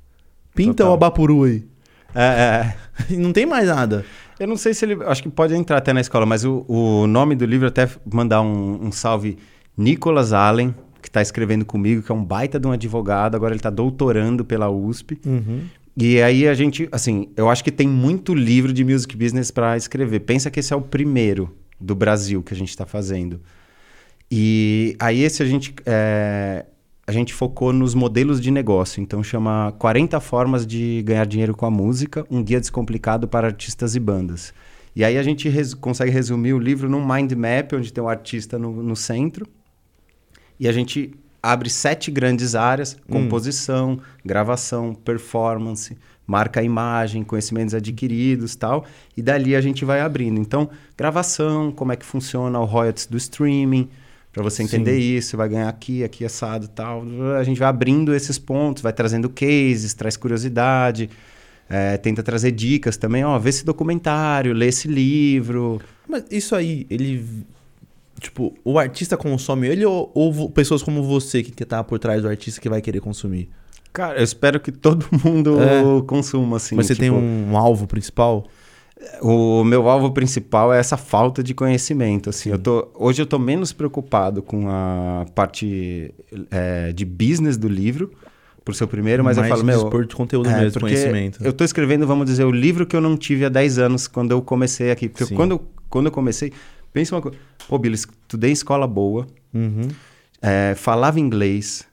Pinta 0.55 0.77
Total. 0.77 0.89
o 0.89 0.93
Abapuru 0.95 1.43
aí. 1.43 1.63
É, 2.15 2.23
é. 2.23 2.75
não 3.15 3.31
tem 3.31 3.45
mais 3.45 3.67
nada. 3.67 4.03
Eu 4.41 4.47
não 4.47 4.57
sei 4.57 4.73
se 4.73 4.83
ele. 4.83 4.97
Acho 5.05 5.21
que 5.21 5.29
pode 5.29 5.53
entrar 5.53 5.77
até 5.77 5.93
na 5.93 6.01
escola, 6.01 6.25
mas 6.25 6.43
o, 6.43 6.65
o 6.67 7.05
nome 7.05 7.35
do 7.35 7.45
livro, 7.45 7.67
até 7.67 7.87
mandar 8.11 8.41
um, 8.41 8.87
um 8.87 8.91
salve. 8.91 9.37
Nicholas 9.77 10.33
Allen, 10.33 10.73
que 10.99 11.09
está 11.09 11.21
escrevendo 11.21 11.63
comigo, 11.63 12.01
que 12.01 12.11
é 12.11 12.15
um 12.15 12.25
baita 12.25 12.59
de 12.59 12.65
um 12.67 12.71
advogado, 12.71 13.35
agora 13.35 13.53
ele 13.53 13.59
está 13.59 13.69
doutorando 13.69 14.43
pela 14.43 14.67
USP. 14.67 15.21
Uhum. 15.23 15.61
E 15.95 16.19
aí 16.23 16.47
a 16.47 16.55
gente, 16.55 16.89
assim, 16.91 17.29
eu 17.37 17.51
acho 17.51 17.63
que 17.63 17.71
tem 17.71 17.87
muito 17.87 18.33
livro 18.33 18.73
de 18.73 18.83
music 18.83 19.15
business 19.15 19.51
para 19.51 19.77
escrever. 19.77 20.21
Pensa 20.21 20.49
que 20.49 20.59
esse 20.59 20.73
é 20.73 20.75
o 20.75 20.81
primeiro 20.81 21.55
do 21.79 21.93
Brasil 21.93 22.41
que 22.41 22.51
a 22.51 22.57
gente 22.57 22.69
está 22.69 22.87
fazendo. 22.87 23.39
E 24.29 24.95
aí 24.99 25.21
esse 25.21 25.43
a 25.43 25.45
gente 25.45 25.75
é, 25.85 26.65
a 27.05 27.11
gente 27.11 27.33
focou 27.33 27.73
nos 27.73 27.93
modelos 27.93 28.39
de 28.39 28.51
negócio. 28.51 29.01
Então 29.01 29.23
chama 29.23 29.73
40 29.79 30.19
formas 30.19 30.65
de 30.65 31.01
ganhar 31.03 31.25
dinheiro 31.25 31.55
com 31.55 31.65
a 31.65 31.71
música, 31.71 32.25
um 32.29 32.43
guia 32.43 32.59
descomplicado 32.59 33.27
para 33.27 33.47
artistas 33.47 33.95
e 33.95 33.99
bandas. 33.99 34.53
E 34.95 35.03
aí 35.03 35.17
a 35.17 35.23
gente 35.23 35.47
res 35.47 35.73
consegue 35.73 36.11
resumir 36.11 36.53
o 36.53 36.59
livro 36.59 36.89
num 36.89 37.05
mind 37.05 37.31
map, 37.33 37.73
onde 37.73 37.91
tem 37.91 38.03
o 38.03 38.07
um 38.07 38.09
artista 38.09 38.59
no, 38.59 38.83
no 38.83 38.95
centro. 38.95 39.47
E 40.59 40.67
a 40.67 40.71
gente 40.71 41.13
abre 41.41 41.69
sete 41.69 42.11
grandes 42.11 42.55
áreas: 42.55 42.97
hum. 43.07 43.13
composição, 43.13 43.99
gravação, 44.23 44.93
performance, 44.93 45.97
marca 46.27 46.61
imagem, 46.61 47.23
conhecimentos 47.23 47.73
adquiridos 47.73 48.55
tal. 48.55 48.85
E 49.15 49.21
dali 49.21 49.55
a 49.55 49.61
gente 49.61 49.85
vai 49.85 50.01
abrindo. 50.01 50.39
Então, 50.39 50.69
gravação, 50.97 51.71
como 51.71 51.93
é 51.93 51.95
que 51.95 52.05
funciona 52.05 52.59
o 52.59 52.65
royalties 52.65 53.05
do 53.05 53.17
streaming, 53.17 53.89
para 54.31 54.43
você 54.43 54.63
entender 54.63 54.95
Sim. 54.95 55.17
isso, 55.17 55.37
vai 55.37 55.49
ganhar 55.49 55.69
aqui, 55.69 56.03
aqui 56.03 56.23
assado 56.23 56.67
tal. 56.67 57.03
A 57.37 57.43
gente 57.43 57.59
vai 57.59 57.67
abrindo 57.67 58.15
esses 58.15 58.39
pontos, 58.39 58.81
vai 58.81 58.93
trazendo 58.93 59.29
cases, 59.29 59.93
traz 59.93 60.15
curiosidade. 60.15 61.09
É, 61.69 61.97
tenta 61.97 62.21
trazer 62.21 62.51
dicas 62.51 62.97
também, 62.97 63.23
ó, 63.23 63.39
vê 63.39 63.49
esse 63.49 63.63
documentário, 63.63 64.53
lê 64.53 64.67
esse 64.67 64.89
livro. 64.89 65.81
Mas 66.07 66.25
isso 66.29 66.53
aí, 66.53 66.85
ele 66.89 67.45
Tipo, 68.21 68.53
o 68.63 68.77
artista 68.77 69.17
consome 69.17 69.67
ele 69.67 69.83
ou, 69.83 70.11
ou 70.13 70.47
pessoas 70.51 70.83
como 70.83 71.01
você 71.01 71.41
que, 71.41 71.51
que 71.51 71.65
tá 71.65 71.83
por 71.83 71.97
trás 71.97 72.21
do 72.21 72.27
artista 72.27 72.61
que 72.61 72.69
vai 72.69 72.79
querer 72.79 72.99
consumir? 72.99 73.49
Cara, 73.91 74.19
eu 74.19 74.23
espero 74.23 74.59
que 74.59 74.71
todo 74.71 75.07
mundo 75.25 75.57
é. 75.59 75.81
consuma, 76.05 76.57
assim. 76.57 76.75
Mas 76.75 76.85
você 76.85 76.93
tipo... 76.93 77.01
tem 77.01 77.11
um, 77.11 77.51
um 77.51 77.57
alvo 77.57 77.87
principal? 77.87 78.45
O 79.21 79.63
meu 79.63 79.89
alvo 79.89 80.11
principal 80.11 80.73
é 80.73 80.79
essa 80.79 80.97
falta 80.97 81.43
de 81.43 81.53
conhecimento. 81.53 82.29
Assim, 82.29 82.49
eu 82.49 82.59
tô, 82.59 82.89
hoje 82.95 83.21
eu 83.21 83.25
estou 83.25 83.39
menos 83.39 83.73
preocupado 83.73 84.41
com 84.41 84.69
a 84.69 85.25
parte 85.33 86.13
é, 86.49 86.91
de 86.91 87.05
business 87.05 87.57
do 87.57 87.67
livro, 87.67 88.11
por 88.63 88.75
ser 88.75 88.83
o 88.83 88.87
primeiro, 88.87 89.23
mas 89.23 89.37
Mais 89.37 89.49
eu 89.49 89.55
falo, 89.55 89.65
meu... 89.65 89.89
Mais 89.89 90.07
de 90.07 90.15
conteúdo 90.15 90.49
é, 90.49 90.59
mesmo, 90.59 90.81
conhecimento. 90.81 91.43
Eu 91.43 91.51
estou 91.51 91.65
escrevendo, 91.65 92.05
vamos 92.05 92.25
dizer, 92.25 92.43
o 92.45 92.51
livro 92.51 92.85
que 92.85 92.95
eu 92.95 93.01
não 93.01 93.17
tive 93.17 93.45
há 93.45 93.49
10 93.49 93.79
anos 93.79 94.07
quando 94.07 94.31
eu 94.31 94.41
comecei 94.41 94.91
aqui. 94.91 95.09
Porque 95.09 95.33
quando, 95.33 95.61
quando 95.89 96.05
eu 96.07 96.11
comecei, 96.11 96.51
Pensa 96.93 97.15
uma 97.15 97.21
coisa. 97.21 97.37
Pô, 97.67 97.77
Billy, 97.77 97.95
estudei 97.95 98.49
em 98.49 98.53
escola 98.53 98.85
boa, 98.85 99.25
uhum. 99.53 99.87
é, 100.41 100.75
falava 100.75 101.19
inglês, 101.19 101.87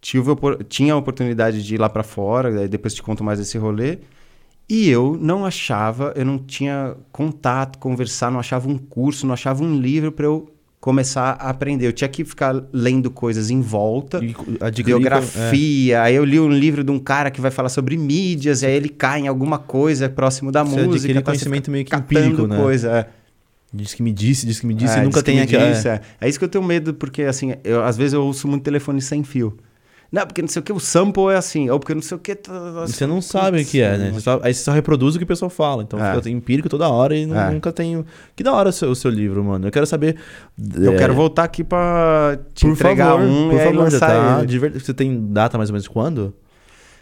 tive, 0.00 0.30
tinha 0.68 0.94
a 0.94 0.96
oportunidade 0.96 1.64
de 1.64 1.74
ir 1.74 1.78
lá 1.78 1.88
para 1.88 2.02
fora, 2.02 2.68
depois 2.68 2.94
te 2.94 3.02
conto 3.02 3.24
mais 3.24 3.38
desse 3.38 3.58
rolê. 3.58 3.98
E 4.68 4.88
eu 4.88 5.18
não 5.20 5.44
achava, 5.44 6.12
eu 6.16 6.24
não 6.24 6.38
tinha 6.38 6.96
contato, 7.12 7.78
conversar, 7.78 8.30
não 8.30 8.40
achava 8.40 8.68
um 8.68 8.78
curso, 8.78 9.26
não 9.26 9.34
achava 9.34 9.62
um 9.62 9.78
livro 9.78 10.10
para 10.10 10.24
eu 10.24 10.50
começar 10.80 11.36
a 11.40 11.48
aprender. 11.50 11.86
Eu 11.86 11.92
tinha 11.92 12.08
que 12.08 12.24
ficar 12.24 12.62
lendo 12.72 13.10
coisas 13.10 13.50
em 13.50 13.60
volta, 13.60 14.20
biografia. 14.84 15.96
É. 15.96 16.00
Aí 16.00 16.14
eu 16.14 16.24
li 16.24 16.38
um 16.38 16.50
livro 16.50 16.84
de 16.84 16.90
um 16.90 16.98
cara 16.98 17.30
que 17.30 17.40
vai 17.40 17.50
falar 17.50 17.68
sobre 17.68 17.96
mídias, 17.96 18.62
e 18.62 18.66
aí 18.66 18.74
ele 18.74 18.88
cai 18.88 19.20
em 19.20 19.28
alguma 19.28 19.58
coisa 19.58 20.08
próximo 20.08 20.50
da 20.50 20.62
Você 20.62 20.82
música. 20.82 21.14
Tá 21.14 21.22
conhecimento 21.22 21.70
meio 21.70 21.84
que 21.84 21.94
empírico, 21.94 22.46
né? 22.46 22.56
Coisa, 22.56 22.90
é. 22.90 23.06
Diz 23.72 23.92
que 23.92 24.02
me 24.02 24.12
disse, 24.12 24.46
diz 24.46 24.60
que 24.60 24.66
me 24.66 24.74
disse, 24.74 24.98
é, 24.98 25.00
e 25.00 25.04
nunca 25.04 25.22
tem 25.22 25.40
aqui. 25.40 25.56
Disse, 25.56 25.88
é. 25.88 26.00
é. 26.20 26.28
isso 26.28 26.38
que 26.38 26.44
eu 26.44 26.48
tenho 26.48 26.62
medo, 26.62 26.94
porque 26.94 27.22
assim, 27.22 27.54
eu, 27.64 27.82
às 27.82 27.96
vezes 27.96 28.12
eu 28.12 28.22
ouço 28.22 28.46
muito 28.46 28.62
telefone 28.62 29.02
sem 29.02 29.24
fio. 29.24 29.56
Não, 30.14 30.24
porque 30.24 30.40
não 30.40 30.48
sei 30.48 30.60
o 30.60 30.62
que, 30.62 30.72
o 30.72 30.78
sample 30.78 31.24
é 31.32 31.34
assim, 31.34 31.68
ou 31.68 31.80
porque 31.80 31.92
não 31.92 32.00
sei 32.00 32.16
o 32.16 32.20
que. 32.20 32.36
Tá, 32.36 32.52
tá, 32.52 32.70
você 32.86 33.04
não 33.04 33.20
sabe 33.20 33.60
o 33.60 33.64
que 33.64 33.80
é, 33.80 33.98
né? 33.98 34.10
Você 34.12 34.20
só, 34.20 34.40
aí 34.44 34.54
você 34.54 34.62
só 34.62 34.70
reproduz 34.70 35.16
o 35.16 35.18
que 35.18 35.24
o 35.24 35.26
pessoal 35.26 35.50
fala. 35.50 35.82
Então 35.82 35.98
é. 35.98 36.14
fica 36.14 36.30
empírico 36.30 36.68
toda 36.68 36.88
hora 36.88 37.16
e 37.16 37.26
não, 37.26 37.36
é. 37.36 37.50
nunca 37.50 37.72
tenho. 37.72 38.06
Que 38.36 38.44
da 38.44 38.52
hora 38.52 38.68
o 38.68 38.72
seu, 38.72 38.90
o 38.90 38.94
seu, 38.94 39.10
livro, 39.10 39.42
mano. 39.42 39.66
Eu 39.66 39.72
quero 39.72 39.84
saber. 39.86 40.14
Eu 40.76 40.92
é... 40.92 40.96
quero 40.96 41.14
voltar 41.14 41.42
aqui 41.42 41.64
pra 41.64 42.38
te 42.54 42.64
por 42.64 42.70
entregar 42.70 43.06
favor, 43.06 43.26
um 43.26 43.50
por 43.50 43.58
favor, 43.58 43.90
já 43.90 43.98
tá. 43.98 44.40
Você 44.74 44.94
tem 44.94 45.32
data 45.32 45.58
mais 45.58 45.68
ou 45.68 45.72
menos 45.72 45.88
quando? 45.88 46.32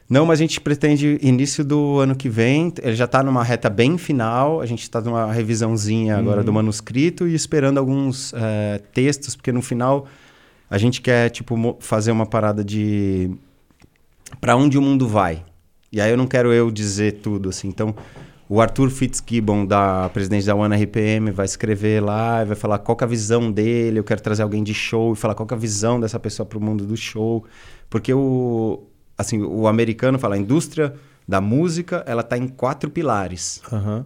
Não, 0.08 0.24
mas 0.24 0.40
a 0.40 0.42
gente 0.42 0.58
pretende 0.58 1.18
início 1.20 1.62
do 1.62 1.98
ano 1.98 2.16
que 2.16 2.30
vem. 2.30 2.72
Ele 2.82 2.96
já 2.96 3.04
está 3.04 3.22
numa 3.22 3.44
reta 3.44 3.68
bem 3.68 3.98
final. 3.98 4.62
A 4.62 4.64
gente 4.64 4.84
está 4.84 5.02
numa 5.02 5.30
revisãozinha 5.30 6.16
agora 6.16 6.40
uhum. 6.40 6.46
do 6.46 6.52
manuscrito 6.54 7.28
e 7.28 7.34
esperando 7.34 7.76
alguns 7.76 8.32
é, 8.34 8.80
textos, 8.94 9.36
porque 9.36 9.52
no 9.52 9.60
final 9.60 10.06
a 10.72 10.78
gente 10.78 11.02
quer 11.02 11.28
tipo 11.28 11.76
fazer 11.80 12.10
uma 12.10 12.24
parada 12.24 12.64
de 12.64 13.30
para 14.40 14.56
onde 14.56 14.78
o 14.78 14.82
mundo 14.82 15.06
vai. 15.06 15.44
E 15.92 16.00
aí 16.00 16.10
eu 16.10 16.16
não 16.16 16.26
quero 16.26 16.50
eu 16.50 16.70
dizer 16.70 17.20
tudo 17.20 17.50
assim. 17.50 17.68
Então 17.68 17.94
o 18.48 18.58
Arthur 18.58 18.88
Fitzgibbon, 18.88 19.66
da 19.66 20.08
presidente 20.08 20.46
da 20.46 20.54
One 20.54 20.74
RPM, 20.74 21.30
vai 21.30 21.44
escrever 21.44 22.02
lá, 22.02 22.42
vai 22.42 22.56
falar 22.56 22.78
qual 22.78 22.96
é 22.98 23.04
a 23.04 23.06
visão 23.06 23.52
dele. 23.52 23.98
Eu 23.98 24.04
quero 24.04 24.22
trazer 24.22 24.42
alguém 24.42 24.64
de 24.64 24.72
show 24.72 25.12
e 25.12 25.16
falar 25.16 25.34
qual 25.34 25.46
é 25.50 25.54
a 25.54 25.58
visão 25.58 26.00
dessa 26.00 26.18
pessoa 26.18 26.46
para 26.46 26.56
o 26.56 26.62
mundo 26.62 26.86
do 26.86 26.96
show, 26.96 27.44
porque 27.90 28.14
o 28.14 28.82
assim, 29.18 29.42
o 29.42 29.68
americano 29.68 30.18
fala, 30.18 30.36
a 30.36 30.38
indústria 30.38 30.94
da 31.28 31.38
música, 31.38 32.02
ela 32.06 32.22
está 32.22 32.38
em 32.38 32.48
quatro 32.48 32.90
pilares. 32.90 33.60
Uhum. 33.70 34.04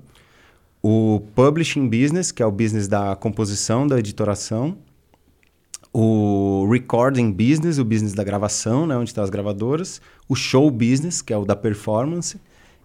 O 0.82 1.22
publishing 1.36 1.88
business, 1.88 2.32
que 2.32 2.42
é 2.42 2.46
o 2.46 2.50
business 2.50 2.88
da 2.88 3.14
composição, 3.14 3.86
da 3.86 4.00
editoração. 4.00 4.76
O 5.98 6.68
recording 6.70 7.32
business, 7.32 7.78
o 7.78 7.84
business 7.84 8.12
da 8.12 8.22
gravação, 8.22 8.86
né, 8.86 8.94
onde 8.94 9.08
estão 9.08 9.24
as 9.24 9.30
gravadoras. 9.30 9.98
O 10.28 10.34
show 10.34 10.70
business, 10.70 11.22
que 11.22 11.32
é 11.32 11.38
o 11.38 11.46
da 11.46 11.56
performance. 11.56 12.38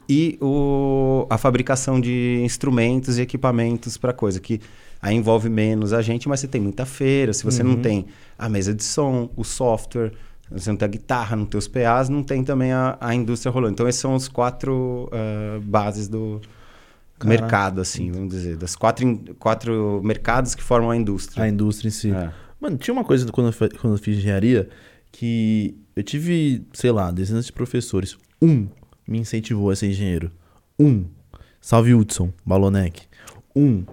E 0.07 0.37
o, 0.39 1.27
a 1.29 1.37
fabricação 1.37 1.99
de 1.99 2.41
instrumentos 2.41 3.17
e 3.17 3.21
equipamentos 3.21 3.97
para 3.97 4.13
coisa, 4.13 4.39
que 4.39 4.61
aí 5.01 5.13
envolve 5.13 5.49
menos 5.49 5.91
a 5.91 6.01
gente, 6.01 6.29
mas 6.29 6.39
você 6.39 6.47
tem 6.47 6.61
muita 6.61 6.85
feira. 6.85 7.33
Se 7.33 7.43
você 7.43 7.61
uhum. 7.61 7.71
não 7.71 7.81
tem 7.81 8.05
a 8.39 8.47
mesa 8.47 8.73
de 8.73 8.81
som, 8.81 9.29
o 9.35 9.43
software, 9.43 10.13
você 10.49 10.69
não 10.69 10.77
tem 10.77 10.85
a 10.85 10.89
guitarra, 10.89 11.35
não 11.35 11.45
tem 11.45 11.59
os 11.59 11.67
PAs, 11.67 12.07
não 12.07 12.23
tem 12.23 12.45
também 12.45 12.71
a, 12.71 12.97
a 13.01 13.13
indústria 13.13 13.51
rolando. 13.51 13.73
Então, 13.73 13.89
esses 13.89 13.99
são 13.99 14.15
os 14.15 14.29
quatro 14.29 15.09
uh, 15.11 15.59
bases 15.59 16.07
do 16.07 16.39
mercado, 17.25 17.81
assim, 17.81 18.09
vamos 18.09 18.29
dizer. 18.29 18.55
Das 18.55 18.73
quatro, 18.73 19.19
quatro 19.37 19.99
mercados 20.01 20.55
que 20.55 20.63
formam 20.63 20.91
a 20.91 20.95
indústria. 20.95 21.43
A 21.43 21.49
indústria 21.49 21.89
em 21.89 21.91
si. 21.91 22.11
É. 22.11 22.31
Mano, 22.61 22.77
tinha 22.77 22.93
uma 22.93 23.03
coisa 23.03 23.29
quando 23.31 23.47
eu, 23.47 23.69
quando 23.79 23.93
eu 23.95 23.97
fiz 23.97 24.17
engenharia 24.17 24.69
que 25.11 25.75
eu 25.95 26.03
tive, 26.03 26.63
sei 26.71 26.91
lá, 26.91 27.11
dezenas 27.11 27.47
de 27.47 27.51
professores. 27.51 28.15
Um 28.41 28.67
me 29.07 29.19
incentivou 29.19 29.71
a 29.71 29.75
ser 29.75 29.87
engenheiro. 29.87 30.31
Um. 30.79 31.05
Salve 31.59 31.93
Hudson, 31.93 32.31
Balonek. 32.45 33.01
Um. 33.55 33.83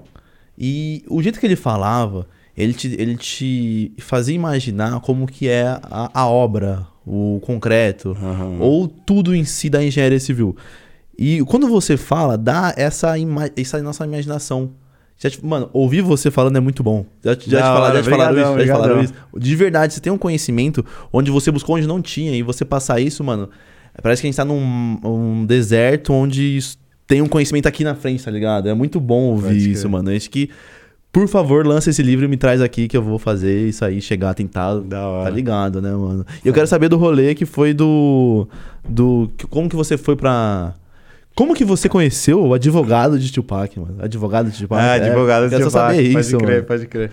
E 0.57 1.03
o 1.09 1.23
jeito 1.23 1.41
que 1.41 1.47
ele 1.47 1.57
falava 1.57 2.29
ele 2.59 2.75
te, 2.75 2.89
ele 2.99 3.17
te 3.17 3.93
fazia 3.99 4.35
imaginar 4.35 5.01
como 5.01 5.29
que 5.29 5.49
é 5.49 5.69
a, 5.81 6.11
a 6.13 6.27
obra, 6.27 6.85
o 7.07 7.41
concreto, 7.41 8.17
uhum. 8.21 8.61
ou 8.61 8.89
tudo 8.89 9.33
em 9.33 9.45
si 9.45 9.71
da 9.71 9.83
engenharia 9.83 10.19
civil. 10.19 10.57
E 11.17 11.41
quando 11.45 11.69
você 11.69 11.97
fala, 11.97 12.37
dá 12.37 12.75
essa, 12.77 13.15
essa 13.57 13.81
nossa 13.81 14.05
imaginação. 14.05 14.73
Já, 15.19 15.29
mano, 15.43 15.69
ouvir 15.73 16.01
você 16.01 16.31
falando 16.31 16.57
é 16.57 16.61
muito 16.61 16.83
bom. 16.83 17.05
Já, 17.25 17.33
já, 17.33 17.37
te, 17.37 17.51
falar, 17.51 17.95
já, 17.95 18.03
te 18.03 18.11
falaram 18.11 18.41
isso, 18.41 18.59
já 18.59 18.65
te 18.65 18.69
falaram 18.69 19.03
isso. 19.03 19.15
De 19.37 19.57
verdade, 19.57 19.95
você 19.95 20.01
tem 20.01 20.13
um 20.13 20.19
conhecimento 20.19 20.85
onde 21.13 21.31
você 21.31 21.51
buscou 21.51 21.77
onde 21.77 21.87
não 21.87 22.01
tinha 22.01 22.35
e 22.37 22.43
você 22.43 22.65
passar 22.65 23.01
isso, 23.01 23.25
mano. 23.25 23.51
Parece 24.01 24.23
que 24.23 24.29
a 24.29 24.31
gente 24.31 24.37
tá 24.37 24.45
num 24.45 24.99
um 25.05 25.45
deserto 25.45 26.13
onde 26.13 26.61
tem 27.05 27.21
um 27.21 27.27
conhecimento 27.27 27.67
aqui 27.67 27.83
na 27.83 27.97
frente, 27.97 28.25
tá 28.25 28.31
ligado? 28.31 28.69
É 28.69 28.75
muito 28.75 29.01
bom 29.01 29.23
ouvir 29.31 29.49
Pode 29.49 29.73
isso, 29.73 29.89
mano. 29.89 30.11
Acho 30.11 30.31
que 30.31 30.51
por 31.11 31.27
favor, 31.27 31.67
lança 31.67 31.89
esse 31.89 32.03
livro 32.03 32.27
e 32.27 32.29
me 32.29 32.37
traz 32.37 32.61
aqui 32.61 32.87
que 32.87 32.97
eu 32.97 33.03
vou 33.03 33.19
fazer 33.19 33.69
isso 33.69 33.85
aí, 33.85 34.01
chegar 34.01 34.35
tentado. 34.35 34.83
Da 34.83 35.09
hora. 35.09 35.25
Tá 35.25 35.35
ligado, 35.35 35.81
né, 35.81 35.91
mano? 35.91 36.25
E 36.45 36.49
eu 36.49 36.55
quero 36.55 36.67
saber 36.67 36.89
do 36.89 36.97
rolê 36.97 37.35
que 37.35 37.47
foi 37.47 37.73
do. 37.73 38.47
do 38.87 39.31
como 39.49 39.69
que 39.69 39.77
você 39.77 39.97
foi 39.97 40.17
pra. 40.17 40.75
Como 41.39 41.55
que 41.55 41.65
você 41.65 41.89
conheceu 41.89 42.45
o 42.45 42.53
advogado 42.53 43.17
de 43.17 43.33
Tupac, 43.33 43.79
mano? 43.79 44.03
Advogado 44.03 44.51
de 44.51 44.59
Tupac. 44.59 44.83
Ah, 44.83 44.97
é, 44.97 45.07
advogado 45.07 45.49
de 45.49 45.57
Tupac. 45.57 45.61
Quero 45.61 45.71
saber 45.71 46.03
isso, 46.03 46.33
Pode 46.33 46.45
crer, 46.45 46.55
mano. 46.57 46.67
pode 46.67 46.87
crer. 46.89 47.11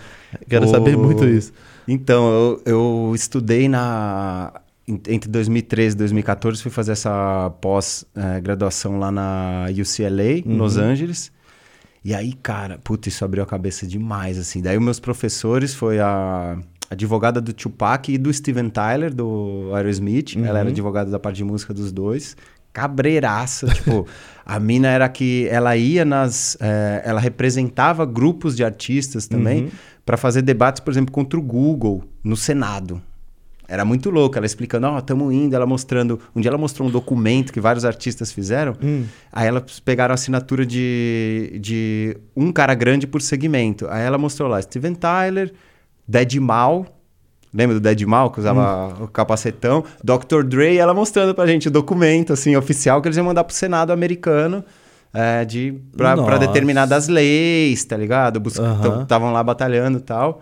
Quero 0.49 0.65
o... 0.65 0.67
saber 0.67 0.97
muito 0.97 1.25
isso. 1.25 1.53
Então, 1.88 2.27
eu, 2.33 2.61
eu 2.65 3.11
estudei 3.13 3.69
na 3.69 4.51
entre 4.88 5.29
2013 5.29 5.93
e 5.93 5.97
2014 5.99 6.59
fui 6.59 6.71
fazer 6.71 6.93
essa 6.93 7.51
pós-graduação 7.61 8.97
lá 8.97 9.11
na 9.11 9.65
UCLA, 9.69 10.39
em 10.39 10.43
uhum. 10.47 10.57
Los 10.57 10.75
Angeles. 10.77 11.31
E 12.03 12.11
aí, 12.11 12.33
cara, 12.33 12.79
puta, 12.83 13.07
isso 13.07 13.23
abriu 13.23 13.43
a 13.43 13.45
cabeça 13.45 13.85
demais, 13.85 14.39
assim. 14.39 14.59
Daí, 14.59 14.75
os 14.75 14.83
meus 14.83 14.99
professores 14.99 15.75
foi 15.75 15.99
a 15.99 16.57
advogada 16.89 17.39
do 17.39 17.53
Tupac 17.53 18.11
e 18.11 18.17
do 18.17 18.33
Steven 18.33 18.69
Tyler, 18.69 19.13
do 19.13 19.69
Aerosmith. 19.75 20.35
Uhum. 20.35 20.45
Ela 20.45 20.59
era 20.59 20.69
advogada 20.69 21.11
da 21.11 21.19
parte 21.19 21.38
de 21.38 21.43
música 21.43 21.75
dos 21.75 21.91
dois. 21.91 22.35
Cabreiraça, 22.75 23.67
tipo, 23.67 24.05
a 24.45 24.59
mina 24.59 24.89
era 24.89 25.07
que 25.07 25.47
ela 25.49 25.77
ia 25.77 26.03
nas. 26.03 26.57
É, 26.59 27.03
ela 27.05 27.21
representava 27.21 28.05
grupos 28.05 28.53
de 28.53 28.65
artistas 28.65 29.27
também 29.27 29.63
uhum. 29.63 29.71
para 30.05 30.17
fazer 30.17 30.41
debates, 30.41 30.81
por 30.81 30.91
exemplo, 30.91 31.13
contra 31.13 31.39
o 31.39 31.41
Google 31.41 32.03
no 32.21 32.35
Senado. 32.35 33.01
Era 33.65 33.85
muito 33.85 34.09
louco, 34.09 34.38
ela 34.38 34.45
explicando, 34.45 34.88
ó, 34.88 34.95
oh, 34.95 34.99
estamos 34.99 35.33
indo, 35.33 35.55
ela 35.55 35.65
mostrando. 35.65 36.19
Um 36.35 36.41
dia 36.41 36.49
ela 36.49 36.57
mostrou 36.57 36.88
um 36.88 36.91
documento 36.91 37.53
que 37.53 37.61
vários 37.61 37.85
artistas 37.85 38.29
fizeram. 38.33 38.75
Hum. 38.83 39.05
Aí 39.31 39.47
elas 39.47 39.79
pegaram 39.79 40.11
a 40.11 40.15
assinatura 40.15 40.65
de, 40.65 41.57
de 41.61 42.17
um 42.35 42.51
cara 42.51 42.75
grande 42.75 43.07
por 43.07 43.21
segmento. 43.21 43.88
Aí 43.89 44.03
ela 44.03 44.17
mostrou 44.17 44.49
lá 44.49 44.61
Steven 44.61 44.95
Tyler, 44.95 45.53
Dead 46.05 46.35
Mal, 46.35 46.85
Lembra 47.55 47.75
do 47.75 47.79
Dead 47.79 48.01
Mal, 48.01 48.29
que 48.29 48.39
usava 48.39 48.87
hum. 48.87 49.03
o 49.05 49.07
capacetão? 49.07 49.85
Dr. 50.03 50.43
Dre, 50.43 50.77
ela 50.77 50.93
mostrando 50.93 51.33
pra 51.33 51.47
gente 51.47 51.69
o 51.69 51.71
documento, 51.71 52.33
assim, 52.33 52.53
oficial 52.55 53.01
que 53.01 53.07
eles 53.07 53.15
iam 53.15 53.25
mandar 53.25 53.45
pro 53.45 53.55
Senado 53.55 53.93
americano 53.93 54.61
é, 55.13 55.45
de, 55.45 55.73
pra, 55.95 56.17
pra 56.17 56.37
determinadas 56.37 57.07
leis, 57.07 57.85
tá 57.85 57.95
ligado? 57.95 58.45
Estavam 58.45 59.29
uhum. 59.29 59.33
lá 59.33 59.41
batalhando 59.41 59.99
e 59.99 60.01
tal. 60.01 60.41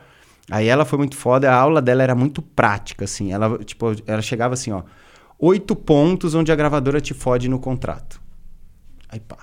Aí 0.49 0.67
ela 0.67 0.83
foi 0.85 0.97
muito 0.97 1.15
foda, 1.15 1.51
a 1.51 1.55
aula 1.55 1.79
dela 1.79 2.01
era 2.01 2.15
muito 2.15 2.41
prática, 2.41 3.05
assim. 3.05 3.31
Ela, 3.31 3.59
tipo, 3.59 3.93
ela 4.07 4.21
chegava 4.21 4.55
assim, 4.55 4.71
ó. 4.71 4.81
Oito 5.37 5.75
pontos 5.75 6.33
onde 6.33 6.51
a 6.51 6.55
gravadora 6.55 6.99
te 6.99 7.13
fode 7.13 7.47
no 7.47 7.59
contrato. 7.59 8.19
Aí 9.07 9.19
pá. 9.19 9.37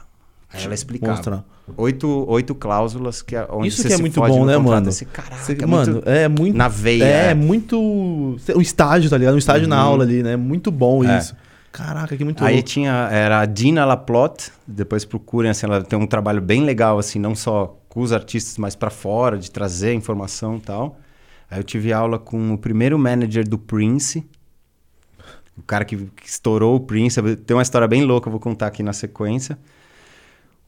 Aí 0.52 0.64
ela 0.64 0.74
explicava. 0.74 1.44
Oito, 1.76 2.24
oito 2.28 2.54
cláusulas 2.54 3.22
que 3.22 3.36
é 3.36 3.46
onde 3.50 3.68
Isso 3.68 3.86
que 3.86 3.92
é 3.92 3.98
muito 3.98 4.20
bom, 4.20 4.44
né, 4.44 4.56
mano? 4.58 4.88
Esse, 4.88 5.04
caraca, 5.04 5.36
Você, 5.36 5.52
é 5.52 5.66
mano, 5.66 5.92
muito 5.92 6.08
é 6.08 6.28
muito. 6.28 6.56
Na 6.56 6.68
veia. 6.68 7.04
É, 7.04 7.30
é. 7.30 7.34
muito. 7.34 7.78
O 8.54 8.60
estágio, 8.60 9.10
tá 9.10 9.16
ligado? 9.16 9.34
O 9.34 9.38
estágio 9.38 9.64
uhum. 9.64 9.70
na 9.70 9.78
aula 9.78 10.04
ali, 10.04 10.22
né? 10.22 10.36
Muito 10.36 10.70
bom 10.70 11.04
é. 11.04 11.18
isso. 11.18 11.34
Caraca, 11.72 12.16
que 12.16 12.24
muito 12.24 12.44
Aí 12.44 12.54
louco. 12.54 12.68
tinha, 12.68 13.08
era 13.12 13.40
a 13.40 13.46
Dina 13.46 13.84
Laplot, 13.84 14.50
depois 14.66 15.04
procurem, 15.04 15.52
assim, 15.52 15.66
ela 15.66 15.82
tem 15.82 15.96
um 15.96 16.06
trabalho 16.06 16.40
bem 16.40 16.64
legal, 16.64 16.98
assim, 16.98 17.18
não 17.18 17.34
só 17.34 17.78
com 17.88 18.00
os 18.00 18.12
artistas, 18.12 18.58
mas 18.58 18.74
para 18.74 18.90
fora, 18.90 19.38
de 19.38 19.50
trazer 19.50 19.94
informação 19.94 20.56
e 20.56 20.60
tal. 20.60 20.98
Aí 21.48 21.60
eu 21.60 21.64
tive 21.64 21.92
aula 21.92 22.18
com 22.18 22.54
o 22.54 22.58
primeiro 22.58 22.98
manager 22.98 23.48
do 23.48 23.56
Prince, 23.56 24.26
o 25.56 25.62
cara 25.62 25.84
que, 25.84 25.96
que 25.96 26.28
estourou 26.28 26.76
o 26.76 26.80
Prince. 26.80 27.20
Tem 27.36 27.56
uma 27.56 27.62
história 27.62 27.86
bem 27.86 28.04
louca, 28.04 28.28
eu 28.28 28.32
vou 28.32 28.40
contar 28.40 28.66
aqui 28.66 28.82
na 28.82 28.92
sequência. 28.92 29.58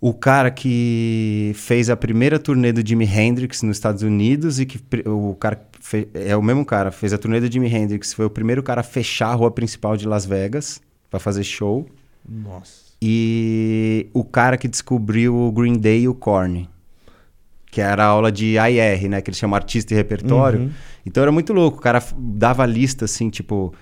O 0.05 0.13
cara 0.13 0.51
que 0.51 1.53
fez 1.55 1.89
a 1.89 1.97
primeira 1.97 2.37
turnê 2.37 2.73
do 2.73 2.85
Jimi 2.85 3.05
Hendrix 3.05 3.63
nos 3.63 3.77
Estados 3.77 4.03
Unidos 4.03 4.59
e 4.59 4.67
que 4.67 4.81
o 5.09 5.37
cara 5.37 5.65
fe, 5.79 6.09
é 6.13 6.37
o 6.37 6.43
mesmo 6.43 6.67
cara, 6.67 6.91
fez 6.91 7.13
a 7.13 7.19
turnê 7.19 7.39
do 7.39 7.49
Jimi 7.49 7.73
Hendrix, 7.73 8.13
foi 8.13 8.27
o 8.27 8.31
primeiro 8.31 8.65
cara 8.65 8.81
a 8.81 8.83
fechar 8.83 9.29
a 9.29 9.35
rua 9.35 9.53
principal 9.53 9.97
de 9.97 10.09
Las 10.09 10.27
Vegas 10.27 10.83
para 11.09 11.21
fazer 11.21 11.45
show. 11.45 11.87
Nossa. 12.29 12.83
E 13.01 14.09
o 14.13 14.25
cara 14.25 14.57
que 14.57 14.67
descobriu 14.67 15.37
o 15.37 15.53
Green 15.53 15.79
Day 15.79 16.03
e 16.03 16.09
o 16.09 16.15
Korn, 16.15 16.69
que 17.71 17.81
era 17.81 18.03
a 18.03 18.09
aula 18.09 18.33
de 18.33 18.57
IR, 18.57 19.09
né, 19.09 19.21
que 19.21 19.31
eles 19.31 19.39
chamam 19.39 19.55
artista 19.55 19.95
e 19.95 19.97
repertório. 19.97 20.63
Uhum. 20.63 20.71
Então 21.07 21.23
era 21.23 21.31
muito 21.31 21.53
louco, 21.53 21.79
o 21.79 21.81
cara 21.81 22.03
dava 22.19 22.67
lista 22.67 23.05
assim, 23.05 23.31
tipo, 23.31 23.73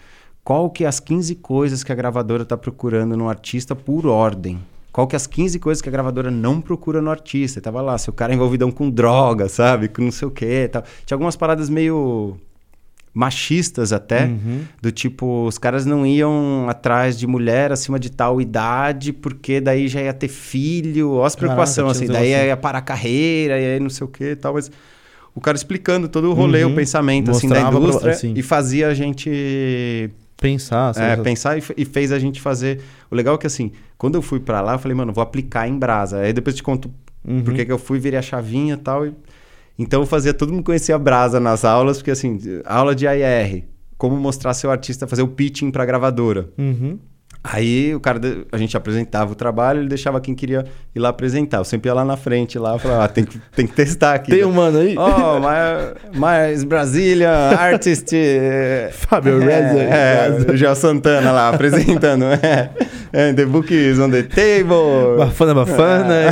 qual 0.45 0.69
que 0.69 0.85
é 0.85 0.87
as 0.87 1.01
15 1.01 1.35
coisas 1.37 1.83
que 1.83 1.91
a 1.91 1.95
gravadora 1.95 2.45
tá 2.45 2.59
procurando 2.59 3.17
no 3.17 3.27
artista 3.27 3.75
por 3.75 4.07
ordem. 4.07 4.61
Qual 4.93 5.07
que 5.07 5.15
é 5.15 5.19
as 5.19 5.27
15 5.27 5.59
coisas 5.59 5.81
que 5.81 5.89
a 5.89 5.93
gravadora 5.93 6.31
não 6.31 6.61
procura 6.61 7.01
no 7.01 7.11
artista? 7.11 7.61
tava 7.61 7.81
lá, 7.81 7.97
se 7.97 8.11
o 8.11 8.13
cara 8.13 8.33
é 8.33 8.35
envolvidão 8.35 8.71
com 8.71 8.91
droga, 8.91 9.49
sabe? 9.49 9.89
Com 9.89 10.03
não 10.03 10.11
sei 10.11 10.27
o 10.27 10.31
quê 10.31 10.69
tal. 10.71 10.83
Tinha 11.05 11.15
algumas 11.15 11.37
paradas 11.37 11.71
meio 11.71 12.37
machistas 13.13 13.93
até, 13.93 14.27
uhum. 14.27 14.63
do 14.81 14.93
tipo, 14.93 15.47
os 15.47 15.59
caras 15.59 15.85
não 15.85 16.07
iam 16.07 16.67
atrás 16.69 17.19
de 17.19 17.27
mulher 17.27 17.73
acima 17.73 17.99
de 17.99 18.11
tal 18.11 18.41
idade, 18.41 19.13
porque 19.13 19.61
daí 19.61 19.89
já 19.89 20.01
ia 20.01 20.13
ter 20.13 20.29
filho, 20.29 21.15
ó 21.15 21.25
as 21.25 21.35
preocupações, 21.35 21.97
assim, 21.97 22.07
daí 22.07 22.33
assim. 22.33 22.47
ia 22.47 22.57
parar 22.57 22.79
a 22.79 22.83
carreira, 22.83 23.59
e 23.59 23.75
aí 23.75 23.81
não 23.81 23.91
sei 23.91 24.05
o 24.05 24.09
que 24.09 24.37
tal, 24.37 24.55
mas 24.55 24.71
o 25.35 25.41
cara 25.41 25.57
explicando 25.57 26.09
todo 26.09 26.31
o 26.31 26.35
rolê, 26.35 26.65
uhum. 26.65 26.73
o 26.73 26.75
pensamento 26.75 27.31
assim, 27.33 27.49
da 27.49 27.63
indústria, 27.63 28.13
assim. 28.13 28.33
e 28.37 28.43
fazia 28.43 28.89
a 28.89 28.95
gente 28.95 30.11
Pensar. 30.41 30.97
É, 30.97 31.17
pensar 31.17 31.59
e, 31.59 31.63
e, 31.77 31.85
fez 31.85 32.11
a 32.11 32.19
gente 32.19 32.41
fazer. 32.41 32.81
O 33.11 33.15
legal 33.15 33.35
é 33.35 33.39
que, 33.39 33.47
assim, 33.47 33.73
quando 33.99 34.15
eu 34.15 34.23
fui 34.23 34.41
para 34.41 34.63
lá, 34.63 34.73
eu 34.73 34.79
falei, 34.79 34.97
mano, 34.97 35.13
vou 35.13 35.23
aplicar 35.23 35.69
em 35.69 35.79
brasa. 35.79 36.21
Aí 36.21 36.33
depois 36.33 36.55
eu 36.55 36.59
te 36.59 36.63
conto 36.63 36.91
uhum. 37.23 37.45
por 37.45 37.53
que 37.53 37.71
eu 37.71 37.79
fui, 37.79 37.99
virei 37.99 38.19
a 38.19 38.23
chavinha 38.23 38.75
e 38.75 38.79
tal. 38.79 39.07
E... 39.07 39.13
Então 39.79 40.01
eu 40.01 40.07
fazia 40.07 40.33
todo 40.33 40.51
mundo 40.51 40.65
conhecer 40.65 40.95
a 40.95 40.99
brasa 40.99 41.39
nas 41.39 41.63
aulas, 41.63 41.99
porque, 41.99 42.11
assim, 42.11 42.39
aula 42.65 42.95
de 42.95 43.07
AR, 43.07 43.63
como 43.99 44.17
mostrar 44.17 44.55
seu 44.55 44.71
artista, 44.71 45.07
fazer 45.07 45.23
o 45.23 45.29
pitching 45.29 45.71
pra 45.71 45.85
gravadora. 45.85 46.49
Uhum. 46.57 46.99
Aí 47.43 47.95
o 47.95 48.01
cara, 48.01 48.21
a 48.53 48.59
gente 48.59 48.77
apresentava 48.77 49.33
o 49.33 49.35
trabalho, 49.35 49.81
ele 49.81 49.89
deixava 49.89 50.21
quem 50.21 50.35
queria 50.35 50.67
ir 50.95 50.99
lá 50.99 51.09
apresentar. 51.09 51.57
Eu 51.57 51.65
sempre 51.65 51.89
ia 51.89 51.95
lá 51.95 52.05
na 52.05 52.17
frente, 52.17 52.59
lá, 52.59 52.79
falava, 52.79 53.05
ah, 53.05 53.09
tem 53.09 53.25
que, 53.25 53.41
tem 53.57 53.67
que 53.67 53.73
testar 53.73 54.15
aqui. 54.15 54.31
Tem 54.31 54.45
um 54.45 54.53
mano 54.53 54.79
aí? 54.79 54.95
Oh, 54.99 56.19
mais 56.19 56.65
Brasília, 56.65 57.31
artist... 57.31 58.11
Fábio 58.93 59.43
é, 59.43 60.29
é, 60.29 60.53
o 60.53 60.57
Gel 60.57 60.75
Santana 60.75 61.33
lá, 61.33 61.49
apresentando. 61.49 62.25
É, 63.13 63.31
é, 63.31 63.33
the 63.33 63.45
book 63.45 63.73
is 63.73 63.99
on 63.99 64.11
the 64.11 64.23
table. 64.23 65.17
Bafana, 65.19 65.55
bafana. 65.55 66.15
É. 66.15 66.31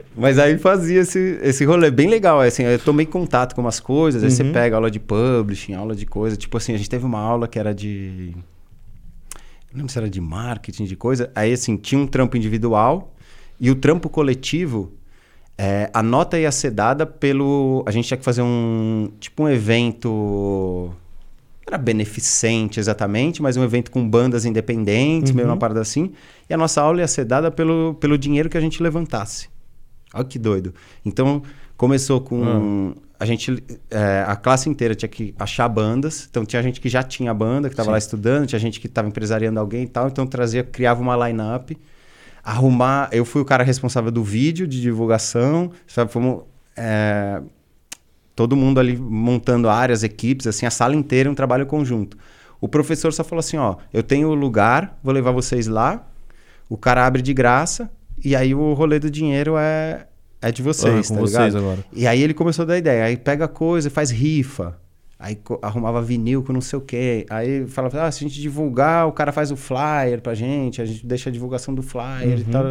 Mas 0.16 0.38
aí 0.38 0.56
fazia 0.58 1.00
esse, 1.02 1.38
esse 1.42 1.64
rolê 1.64 1.90
bem 1.90 2.08
legal. 2.08 2.40
Assim, 2.40 2.64
eu 2.64 2.78
tomei 2.78 3.04
contato 3.04 3.54
com 3.54 3.60
umas 3.60 3.78
coisas, 3.78 4.22
aí 4.22 4.30
você 4.30 4.42
uhum. 4.42 4.52
pega 4.52 4.76
aula 4.76 4.90
de 4.90 4.98
publishing, 4.98 5.74
aula 5.74 5.94
de 5.94 6.06
coisa. 6.06 6.36
Tipo 6.36 6.56
assim, 6.56 6.74
a 6.74 6.78
gente 6.78 6.88
teve 6.88 7.04
uma 7.04 7.18
aula 7.18 7.46
que 7.46 7.58
era 7.58 7.74
de 7.74 8.34
não 9.74 9.78
lembro 9.78 9.92
se 9.92 9.98
era 9.98 10.08
de 10.08 10.20
marketing, 10.20 10.84
de 10.84 10.96
coisa. 10.96 11.30
Aí, 11.34 11.52
assim, 11.52 11.76
tinha 11.76 12.00
um 12.00 12.06
trampo 12.06 12.36
individual 12.36 13.12
e 13.58 13.70
o 13.70 13.74
trampo 13.74 14.08
coletivo, 14.08 14.92
é, 15.58 15.90
a 15.92 16.02
nota 16.02 16.38
ia 16.38 16.50
ser 16.52 16.70
dada 16.70 17.04
pelo. 17.04 17.82
A 17.86 17.90
gente 17.90 18.06
tinha 18.06 18.16
que 18.16 18.24
fazer 18.24 18.42
um. 18.42 19.10
Tipo 19.18 19.44
um 19.44 19.48
evento. 19.48 20.90
Não 21.66 21.74
era 21.74 21.78
beneficente 21.78 22.78
exatamente, 22.78 23.42
mas 23.42 23.56
um 23.56 23.64
evento 23.64 23.90
com 23.90 24.08
bandas 24.08 24.44
independentes, 24.44 25.30
uhum. 25.30 25.36
meio 25.36 25.48
uma 25.48 25.56
parada 25.56 25.80
assim. 25.80 26.12
E 26.48 26.54
a 26.54 26.56
nossa 26.56 26.80
aula 26.80 27.00
ia 27.00 27.08
ser 27.08 27.24
dada 27.24 27.50
pelo, 27.50 27.94
pelo 27.94 28.18
dinheiro 28.18 28.48
que 28.48 28.58
a 28.58 28.60
gente 28.60 28.82
levantasse. 28.82 29.48
Olha 30.12 30.24
que 30.24 30.38
doido. 30.38 30.72
Então, 31.04 31.42
começou 31.76 32.20
com. 32.20 32.36
Uhum 32.36 32.94
a 33.18 33.24
gente 33.24 33.62
é, 33.90 34.24
a 34.26 34.36
classe 34.36 34.68
inteira 34.68 34.94
tinha 34.94 35.08
que 35.08 35.34
achar 35.38 35.68
bandas. 35.68 36.26
Então 36.28 36.44
tinha 36.44 36.62
gente 36.62 36.80
que 36.80 36.88
já 36.88 37.02
tinha 37.02 37.32
banda 37.32 37.68
que 37.68 37.74
estava 37.74 37.90
lá 37.90 37.98
estudando 37.98 38.46
tinha 38.46 38.58
gente 38.58 38.80
que 38.80 38.86
estava 38.86 39.08
empresariando 39.08 39.60
alguém 39.60 39.84
e 39.84 39.88
tal. 39.88 40.08
Então 40.08 40.26
trazia 40.26 40.64
criava 40.64 41.00
uma 41.00 41.28
line-up 41.28 41.76
arrumar. 42.42 43.08
Eu 43.12 43.24
fui 43.24 43.40
o 43.40 43.44
cara 43.44 43.62
responsável 43.62 44.10
do 44.10 44.22
vídeo 44.22 44.66
de 44.66 44.80
divulgação 44.80 45.70
sabe? 45.86 46.10
Fomos 46.10 46.42
é, 46.76 47.40
todo 48.34 48.56
mundo 48.56 48.80
ali 48.80 48.96
montando 48.96 49.68
áreas 49.68 50.02
equipes 50.02 50.46
assim 50.46 50.66
a 50.66 50.70
sala 50.70 50.94
inteira 50.94 51.30
um 51.30 51.34
trabalho 51.34 51.66
conjunto. 51.66 52.18
O 52.60 52.68
professor 52.68 53.12
só 53.12 53.22
falou 53.22 53.40
assim 53.40 53.56
ó 53.56 53.76
eu 53.92 54.02
tenho 54.02 54.28
o 54.28 54.34
lugar 54.34 54.98
vou 55.02 55.14
levar 55.14 55.30
vocês 55.30 55.66
lá 55.68 56.06
o 56.68 56.76
cara 56.76 57.06
abre 57.06 57.22
de 57.22 57.32
graça 57.32 57.90
e 58.24 58.34
aí 58.34 58.54
o 58.54 58.72
rolê 58.74 58.98
do 58.98 59.10
dinheiro 59.10 59.54
é 59.56 60.06
é 60.44 60.52
de 60.52 60.62
vocês, 60.62 61.10
ah, 61.10 61.14
tá 61.14 61.20
vocês 61.20 61.56
agora. 61.56 61.78
E 61.90 62.06
aí 62.06 62.22
ele 62.22 62.34
começou 62.34 62.64
a 62.64 62.66
dar 62.66 62.78
ideia. 62.78 63.04
Aí 63.04 63.16
pega 63.16 63.48
coisa 63.48 63.88
e 63.88 63.90
faz 63.90 64.10
rifa. 64.10 64.76
Aí 65.18 65.38
arrumava 65.62 66.02
vinil 66.02 66.42
com 66.42 66.52
não 66.52 66.60
sei 66.60 66.78
o 66.78 66.82
quê. 66.82 67.24
Aí 67.30 67.66
falava, 67.66 68.02
ah, 68.02 68.12
se 68.12 68.22
a 68.22 68.28
gente 68.28 68.38
divulgar, 68.38 69.08
o 69.08 69.12
cara 69.12 69.32
faz 69.32 69.50
o 69.50 69.56
flyer 69.56 70.20
pra 70.20 70.34
gente, 70.34 70.82
a 70.82 70.84
gente 70.84 71.06
deixa 71.06 71.30
a 71.30 71.32
divulgação 71.32 71.74
do 71.74 71.82
flyer 71.82 72.34
uhum. 72.34 72.38
e 72.38 72.44
tal. 72.44 72.64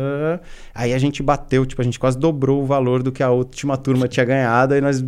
Aí 0.76 0.94
a 0.94 1.00
gente 1.00 1.24
bateu, 1.24 1.66
tipo, 1.66 1.82
a 1.82 1.84
gente 1.84 1.98
quase 1.98 2.16
dobrou 2.16 2.62
o 2.62 2.66
valor 2.66 3.02
do 3.02 3.12
que 3.12 3.24
a 3.24 3.32
última 3.32 3.76
turma 3.76 4.08
tinha 4.08 4.24
ganhado. 4.24 4.76
Aí 4.76 4.82
nós, 4.82 5.04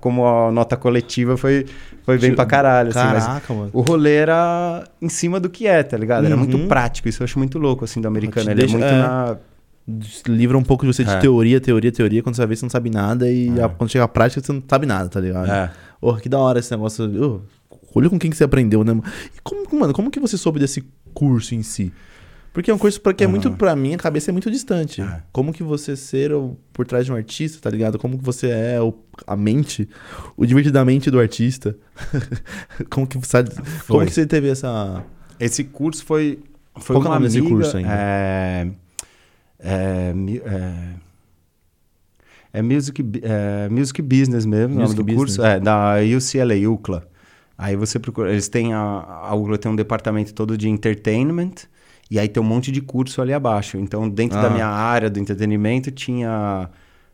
como 0.00 0.26
a 0.26 0.50
nota 0.50 0.76
coletiva, 0.76 1.36
foi, 1.36 1.64
foi 2.02 2.18
bem 2.18 2.34
pra 2.34 2.44
caralho. 2.44 2.88
Assim, 2.88 2.98
Caraca, 2.98 3.54
mano. 3.54 3.70
O 3.72 3.82
rolê 3.82 4.16
era 4.16 4.82
em 5.00 5.08
cima 5.08 5.38
do 5.38 5.48
que 5.48 5.68
é, 5.68 5.84
tá 5.84 5.96
ligado? 5.96 6.24
Era 6.24 6.34
uhum. 6.34 6.40
muito 6.40 6.66
prático. 6.66 7.08
Isso 7.08 7.22
eu 7.22 7.24
acho 7.24 7.38
muito 7.38 7.56
louco, 7.56 7.84
assim, 7.84 8.00
do 8.00 8.08
americano. 8.08 8.50
Ele 8.50 8.62
é 8.62 8.66
deixa, 8.66 8.76
é 8.76 8.78
muito 8.80 8.92
é... 8.92 8.98
na 8.98 9.36
livra 10.28 10.56
um 10.56 10.62
pouco 10.62 10.86
de 10.86 10.92
você 10.92 11.04
de 11.04 11.10
é. 11.10 11.18
teoria, 11.18 11.60
teoria, 11.60 11.90
teoria, 11.90 12.22
quando 12.22 12.36
você 12.36 12.42
vai 12.42 12.48
ver 12.48 12.56
você 12.56 12.64
não 12.64 12.70
sabe 12.70 12.90
nada 12.90 13.30
e 13.30 13.48
é. 13.58 13.62
a, 13.62 13.68
quando 13.68 13.90
chega 13.90 14.04
a 14.04 14.08
prática 14.08 14.40
você 14.40 14.52
não 14.52 14.62
sabe 14.68 14.86
nada, 14.86 15.08
tá 15.08 15.20
ligado? 15.20 15.50
É. 15.50 15.72
Oh, 16.00 16.14
que 16.14 16.28
da 16.28 16.38
hora 16.38 16.58
esse 16.58 16.70
negócio. 16.70 17.04
Oh, 17.70 17.78
olha 17.94 18.08
com 18.08 18.18
quem 18.18 18.30
que 18.30 18.36
você 18.36 18.44
aprendeu, 18.44 18.84
né? 18.84 18.92
E 19.34 19.40
como, 19.42 19.66
mano, 19.78 19.92
como 19.92 20.10
que 20.10 20.20
você 20.20 20.36
soube 20.36 20.58
desse 20.58 20.84
curso 21.12 21.54
em 21.54 21.62
si? 21.62 21.92
Porque 22.52 22.70
é 22.70 22.74
um 22.74 22.78
curso 22.78 23.00
que 23.00 23.22
é 23.22 23.26
uhum. 23.26 23.30
muito, 23.30 23.50
pra 23.52 23.76
mim, 23.76 23.94
a 23.94 23.98
cabeça 23.98 24.30
é 24.30 24.32
muito 24.32 24.50
distante. 24.50 25.00
É. 25.00 25.22
Como 25.30 25.52
que 25.52 25.62
você 25.62 25.94
ser 25.94 26.32
o, 26.32 26.56
por 26.72 26.84
trás 26.84 27.06
de 27.06 27.12
um 27.12 27.14
artista, 27.14 27.60
tá 27.60 27.70
ligado? 27.70 27.96
Como 27.96 28.18
que 28.18 28.24
você 28.24 28.48
é 28.48 28.80
o, 28.80 28.92
a 29.24 29.36
mente, 29.36 29.88
o 30.36 30.44
divertidamente 30.44 31.10
do 31.10 31.20
artista. 31.20 31.76
como 32.90 33.06
que 33.06 33.16
você, 33.18 33.44
como 33.86 34.04
que 34.04 34.12
você 34.12 34.26
teve 34.26 34.48
essa... 34.48 35.04
Esse 35.38 35.62
curso 35.62 36.04
foi, 36.04 36.40
foi 36.76 36.96
Qual 36.96 37.04
é 37.04 37.08
o 37.08 37.12
nome 37.14 37.26
desse 37.26 37.40
curso 37.40 37.76
ainda? 37.76 37.92
É... 37.92 38.68
É, 39.62 40.12
é, 40.44 40.94
é 42.52 42.62
music, 42.62 43.04
é, 43.22 43.68
music 43.68 44.02
Business 44.02 44.44
mesmo, 44.44 44.74
music 44.74 44.82
nome 44.82 44.94
do 44.96 45.04
business. 45.04 45.36
curso. 45.36 45.44
É, 45.44 45.60
da 45.60 45.96
UCLA, 46.00 46.68
UCLA. 46.68 47.08
Aí 47.56 47.76
você 47.76 47.98
procura. 47.98 48.30
Eles 48.32 48.48
têm 48.48 48.72
a, 48.72 48.78
a 48.78 49.34
UCLA 49.34 49.58
tem 49.58 49.70
um 49.70 49.76
departamento 49.76 50.32
todo 50.32 50.56
de 50.56 50.68
entertainment. 50.68 51.52
E 52.10 52.18
aí 52.18 52.26
tem 52.26 52.42
um 52.42 52.46
monte 52.46 52.72
de 52.72 52.80
curso 52.80 53.22
ali 53.22 53.32
abaixo. 53.32 53.76
Então, 53.76 54.08
dentro 54.08 54.36
ah. 54.38 54.42
da 54.42 54.50
minha 54.50 54.66
área 54.66 55.08
do 55.08 55.20
entretenimento, 55.20 55.92
tinha 55.92 56.68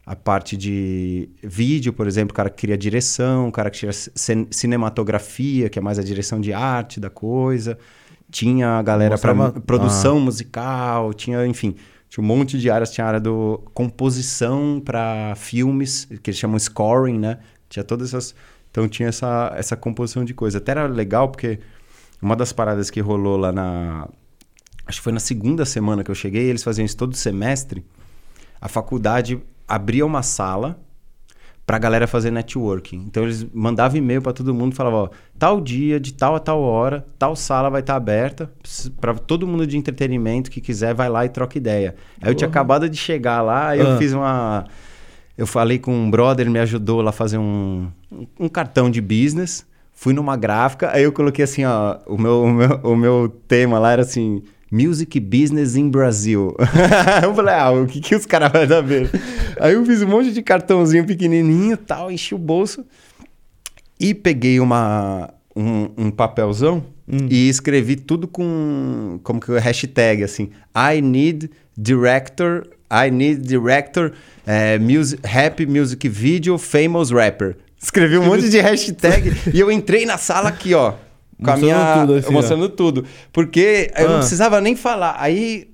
a 0.06 0.16
parte 0.16 0.56
de 0.56 1.28
vídeo, 1.42 1.92
por 1.92 2.06
exemplo, 2.06 2.32
o 2.32 2.34
cara 2.34 2.48
que 2.48 2.56
cria 2.56 2.78
direção, 2.78 3.48
o 3.48 3.52
cara 3.52 3.68
que 3.68 3.78
tira 3.78 3.92
cinematografia, 3.92 5.68
que 5.68 5.78
é 5.78 5.82
mais 5.82 5.98
a 5.98 6.02
direção 6.02 6.40
de 6.40 6.52
arte 6.52 6.98
da 6.98 7.10
coisa. 7.10 7.76
Tinha 8.30 8.78
a 8.78 8.82
galera 8.82 9.18
para 9.18 9.50
produção 9.50 10.16
ah. 10.16 10.20
musical, 10.20 11.12
tinha, 11.12 11.44
enfim. 11.46 11.74
Tinha 12.08 12.22
um 12.22 12.26
monte 12.26 12.58
de 12.58 12.70
áreas, 12.70 12.90
tinha 12.90 13.04
a 13.04 13.08
área 13.08 13.20
do 13.20 13.62
composição 13.74 14.80
para 14.84 15.34
filmes, 15.36 16.06
que 16.22 16.30
eles 16.30 16.38
chamam 16.38 16.58
scoring, 16.58 17.18
né? 17.18 17.38
Tinha 17.68 17.84
todas 17.84 18.08
essas. 18.08 18.34
Então 18.70 18.88
tinha 18.88 19.08
essa, 19.08 19.52
essa 19.56 19.76
composição 19.76 20.24
de 20.24 20.34
coisa. 20.34 20.58
Até 20.58 20.72
era 20.72 20.86
legal 20.86 21.28
porque 21.28 21.58
uma 22.20 22.36
das 22.36 22.52
paradas 22.52 22.90
que 22.90 23.00
rolou 23.00 23.36
lá 23.36 23.52
na. 23.52 24.08
Acho 24.86 24.98
que 24.98 25.04
foi 25.04 25.12
na 25.12 25.20
segunda 25.20 25.64
semana 25.64 26.04
que 26.04 26.10
eu 26.10 26.14
cheguei, 26.14 26.44
eles 26.44 26.62
faziam 26.62 26.84
isso 26.84 26.96
todo 26.96 27.16
semestre. 27.16 27.84
A 28.60 28.68
faculdade 28.68 29.42
abria 29.66 30.06
uma 30.06 30.22
sala 30.22 30.78
pra 31.66 31.78
galera 31.78 32.06
fazer 32.06 32.30
networking. 32.30 33.04
Então 33.08 33.24
eles 33.24 33.44
mandavam 33.52 33.98
e-mail 33.98 34.22
para 34.22 34.32
todo 34.32 34.54
mundo, 34.54 34.74
falavam, 34.74 35.00
ó, 35.00 35.08
tal 35.36 35.60
dia, 35.60 35.98
de 35.98 36.14
tal 36.14 36.36
a 36.36 36.40
tal 36.40 36.60
hora, 36.60 37.04
tal 37.18 37.34
sala 37.34 37.68
vai 37.68 37.80
estar 37.80 37.94
tá 37.94 37.96
aberta 37.96 38.50
para 39.00 39.14
todo 39.14 39.46
mundo 39.46 39.66
de 39.66 39.76
entretenimento 39.76 40.50
que 40.50 40.60
quiser 40.60 40.94
vai 40.94 41.08
lá 41.08 41.24
e 41.24 41.28
troca 41.28 41.58
ideia. 41.58 41.96
Aí 42.22 42.30
eu 42.30 42.34
tinha 42.34 42.48
acabado 42.48 42.88
de 42.88 42.96
chegar 42.96 43.42
lá, 43.42 43.70
aí 43.70 43.80
ah. 43.80 43.84
eu 43.84 43.98
fiz 43.98 44.12
uma 44.12 44.64
eu 45.36 45.46
falei 45.46 45.78
com 45.78 45.92
um 45.92 46.10
brother, 46.10 46.44
ele 46.44 46.50
me 46.50 46.58
ajudou 46.60 47.02
lá 47.02 47.10
a 47.10 47.12
fazer 47.12 47.36
um, 47.36 47.88
um 48.40 48.48
cartão 48.48 48.90
de 48.90 49.00
business. 49.00 49.66
Fui 49.92 50.12
numa 50.12 50.36
gráfica, 50.36 50.90
aí 50.92 51.02
eu 51.02 51.12
coloquei 51.12 51.44
assim, 51.44 51.64
ó, 51.64 51.98
o 52.06 52.18
meu, 52.18 52.42
o 52.42 52.52
meu, 52.52 52.80
o 52.82 52.96
meu 52.96 53.36
tema 53.48 53.78
lá 53.78 53.92
era 53.92 54.02
assim, 54.02 54.42
Music 54.70 55.18
Business 55.20 55.76
in 55.76 55.90
Brasil. 55.90 56.54
eu 57.22 57.34
falei, 57.34 57.54
ah, 57.54 57.70
o 57.70 57.86
que, 57.86 58.00
que 58.00 58.14
os 58.14 58.26
caras 58.26 58.50
vão 58.52 58.66
saber? 58.66 59.10
Aí 59.60 59.74
eu 59.74 59.84
fiz 59.84 60.02
um 60.02 60.08
monte 60.08 60.32
de 60.32 60.42
cartãozinho 60.42 61.06
pequenininho 61.06 61.76
tal, 61.76 62.10
enchi 62.10 62.34
o 62.34 62.38
bolso 62.38 62.84
e 63.98 64.14
peguei 64.14 64.60
uma, 64.60 65.32
um, 65.54 65.90
um 65.96 66.10
papelzão 66.10 66.84
hum. 67.08 67.28
e 67.30 67.48
escrevi 67.48 67.96
tudo 67.96 68.26
com, 68.28 69.20
como 69.22 69.40
que 69.40 69.52
é, 69.52 69.58
hashtag, 69.58 70.24
assim, 70.24 70.50
I 70.74 71.00
need 71.00 71.50
director, 71.76 72.66
I 72.90 73.10
need 73.10 73.46
director, 73.46 74.12
é, 74.46 74.78
music, 74.78 75.20
rap 75.24 75.64
music 75.64 76.08
video, 76.08 76.58
famous 76.58 77.10
rapper. 77.10 77.56
Escrevi 77.80 78.18
um 78.18 78.24
monte 78.24 78.48
de 78.48 78.58
hashtag 78.58 79.32
e 79.54 79.60
eu 79.60 79.70
entrei 79.70 80.04
na 80.04 80.18
sala 80.18 80.48
aqui, 80.48 80.74
ó 80.74 80.94
com 81.38 81.50
mostrando 81.50 81.60
minha, 81.60 82.00
tudo, 82.00 82.14
assim, 82.14 82.32
mostrando 82.32 82.64
ó. 82.64 82.68
tudo. 82.68 83.04
Porque 83.32 83.90
eu 83.96 84.08
não 84.08 84.16
ah. 84.16 84.18
precisava 84.18 84.60
nem 84.60 84.74
falar. 84.74 85.16
Aí 85.18 85.68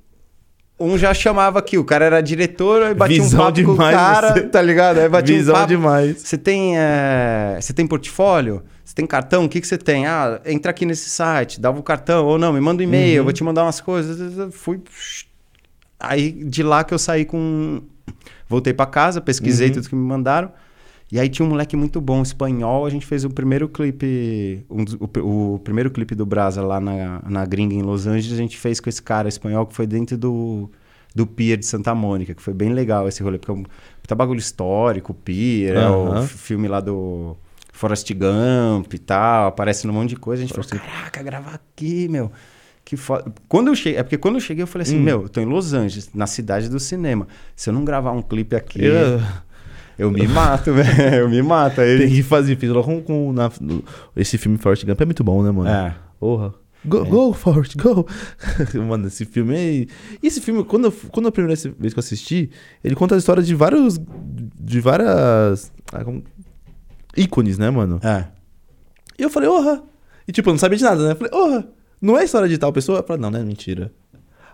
um 0.79 0.99
já 0.99 1.15
chamava 1.15 1.61
aqui, 1.61 1.79
o 1.79 1.85
cara 1.85 2.05
era 2.05 2.21
diretor, 2.21 2.83
aí 2.83 2.95
batia 2.95 3.23
Visão 3.23 3.41
um 3.41 3.45
papo 3.45 3.53
demais, 3.53 3.77
com 3.77 3.83
o 3.83 3.91
cara, 3.91 4.33
você... 4.33 4.43
tá 4.43 4.61
ligado? 4.61 4.99
Aí 4.99 5.09
batia 5.09 5.37
Visão 5.37 5.55
um 5.55 5.59
papo. 5.59 5.69
demais. 5.69 6.19
Você 6.19 6.37
tem, 6.37 6.77
é... 6.77 7.57
você 7.61 7.73
tem 7.73 7.87
portfólio? 7.87 8.63
Você 8.85 8.95
tem 8.95 9.07
cartão? 9.07 9.45
O 9.45 9.49
que, 9.49 9.61
que 9.61 9.67
você 9.67 9.79
tem? 9.79 10.07
Ah, 10.07 10.41
entra 10.45 10.71
aqui 10.71 10.85
nesse 10.85 11.09
site, 11.09 11.61
dava 11.61 11.79
o 11.79 11.83
cartão, 11.83 12.27
ou 12.27 12.39
não, 12.39 12.53
me 12.53 12.61
manda 12.61 12.83
um 12.83 12.85
e-mail, 12.85 13.13
uhum. 13.13 13.17
eu 13.19 13.25
vou 13.25 13.33
te 13.33 13.45
mandar 13.45 13.63
umas 13.63 13.81
coisas. 13.81 14.53
Fui. 14.53 14.81
Aí 16.01 16.33
de 16.33 16.63
lá 16.63 16.83
que 16.83 16.93
eu 16.93 16.99
saí 16.99 17.25
com. 17.25 17.81
Voltei 18.49 18.75
para 18.75 18.87
casa, 18.87 19.21
pesquisei 19.21 19.69
uhum. 19.69 19.75
tudo 19.75 19.89
que 19.89 19.95
me 19.95 20.05
mandaram. 20.05 20.51
E 21.13 21.21
aí 21.21 21.29
tinha 21.29 21.45
um 21.45 21.51
moleque 21.51 21.77
muito 21.77 22.01
bom, 22.01 22.23
espanhol. 22.23 22.87
A 22.87 22.91
gente 22.91 23.05
fez 23.05 23.23
o 23.23 23.29
primeiro 23.29 23.69
clipe, 23.69 24.65
um, 24.71 24.83
o, 24.99 25.55
o, 25.55 25.59
primeiro 25.59 25.91
clipe 25.91 26.15
do 26.15 26.25
Brasa 26.25 26.63
lá 26.63 26.81
na, 26.81 27.21
na 27.29 27.45
gringa 27.45 27.75
em 27.75 27.83
Los 27.83 28.07
Angeles. 28.07 28.33
A 28.33 28.41
gente 28.41 28.57
fez 28.57 28.81
com 28.81 28.89
esse 28.89 29.03
cara 29.03 29.29
espanhol 29.29 29.67
que 29.67 29.75
foi 29.75 29.87
dentro 29.87 30.17
do, 30.17 30.71
do 31.15 31.27
Pier 31.27 31.59
de 31.59 31.67
Santa 31.67 31.95
Mônica, 31.95 32.33
que 32.33 32.41
foi 32.41 32.55
bem 32.55 32.73
legal 32.73 33.07
esse 33.07 33.23
rolê, 33.23 33.37
porque 33.37 33.51
é 33.51 33.55
um 33.55 33.63
tá 34.07 34.15
bagulho 34.15 34.39
histórico, 34.39 35.13
o 35.13 35.15
Pier, 35.15 35.77
é 35.77 35.87
o 35.87 36.23
filme 36.23 36.67
lá 36.67 36.81
do 36.81 37.37
Forrest 37.75 38.11
Gump 38.15 38.95
e 38.95 38.99
tal, 38.99 39.49
aparece 39.49 39.87
num 39.87 39.93
monte 39.93 40.11
de 40.11 40.17
coisa. 40.17 40.43
A 40.43 40.47
gente 40.47 40.55
falou, 40.55 40.83
caraca, 40.83 41.23
gravar 41.23 41.57
aqui, 41.57 42.09
meu. 42.09 42.33
Que 42.87 42.97
foda. 42.97 43.31
Quando 43.49 43.69
eu 43.69 43.75
cheguei, 43.75 43.99
é 43.99 44.03
porque 44.03 44.17
quando 44.17 44.37
eu 44.37 44.41
cheguei, 44.41 44.63
eu 44.63 44.67
falei 44.67 44.85
assim, 44.85 44.97
hum. 44.97 45.03
meu, 45.03 45.23
eu 45.25 45.29
tô 45.29 45.43
em 45.43 45.45
Los 45.45 45.75
Angeles, 45.75 46.09
na 46.15 46.27
cidade 46.27 46.71
do 46.71 46.81
cinema. 46.81 47.29
Se 47.55 47.69
eu 47.69 47.75
não 47.75 47.85
gravar 47.85 48.13
um 48.13 48.23
clipe 48.23 48.57
aqui. 48.57 48.83
Eu... 48.83 49.21
Eu 50.03 50.11
me 50.11 50.27
mato, 50.27 50.73
velho. 50.75 51.15
Eu 51.15 51.29
me 51.29 51.41
mato. 51.43 51.81
Aí... 51.81 51.99
Tem 51.99 52.09
que 52.09 52.23
fazer. 52.23 52.57
Fiz 52.57 52.71
logo 52.71 52.85
com, 52.85 53.03
com 53.03 53.33
na, 53.33 53.51
no, 53.61 53.85
esse 54.17 54.37
filme 54.37 54.59
Forrest 54.59 54.85
Gump 54.85 55.01
é 55.01 55.05
muito 55.05 55.23
bom, 55.23 55.43
né, 55.43 55.51
mano? 55.51 55.71
É. 55.71 55.95
Porra. 56.19 56.53
Go, 56.85 56.99
é. 56.99 57.05
go, 57.05 57.33
Forrest, 57.33 57.77
go! 57.77 58.05
mano, 58.89 59.07
esse 59.07 59.25
filme 59.25 59.55
é. 59.55 59.73
E 60.21 60.27
esse 60.27 60.41
filme, 60.41 60.65
quando, 60.65 60.87
eu, 60.87 60.93
quando 61.13 61.29
a 61.29 61.33
primeira 61.33 61.55
vez 61.79 61.95
que 61.95 61.99
eu 61.99 62.03
assisti, 62.03 62.51
ele 62.83 62.97
conta 62.97 63.15
a 63.15 63.19
história 63.19 63.43
de 63.43 63.55
vários. 63.55 64.01
De 64.61 64.81
várias. 64.81 65.73
Ah, 65.93 66.05
como... 66.05 66.25
ícones, 67.17 67.57
né, 67.57 67.71
mano? 67.71 68.01
É. 68.03 68.27
E 69.17 69.23
eu 69.23 69.31
falei, 69.31 69.49
orra! 69.49 69.83
E 70.27 70.33
tipo, 70.33 70.49
eu 70.49 70.53
não 70.53 70.59
sabia 70.59 70.77
de 70.77 70.85
nada, 70.85 71.05
né? 71.05 71.13
Eu 71.13 71.17
falei, 71.17 71.33
orra! 71.33 71.69
Não 72.01 72.19
é 72.19 72.25
história 72.25 72.49
de 72.49 72.59
tal 72.59 72.73
pessoa? 72.73 72.99
Eu 72.99 73.05
falei, 73.05 73.23
não, 73.23 73.31
não 73.31 73.39
é 73.39 73.45
mentira. 73.45 73.93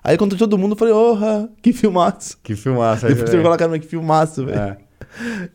Aí 0.04 0.18
quando 0.18 0.36
todo 0.36 0.58
mundo, 0.58 0.72
eu 0.72 0.76
falei, 0.76 0.92
orra! 0.92 1.48
Que 1.62 1.72
filmaço! 1.72 2.38
Que 2.42 2.54
filmaço, 2.54 3.06
Depois 3.06 3.30
você 3.30 3.42
colocar, 3.42 3.68
mas 3.68 3.80
que 3.80 3.86
filmaço, 3.86 4.44
velho. 4.44 4.58
É. 4.58 4.87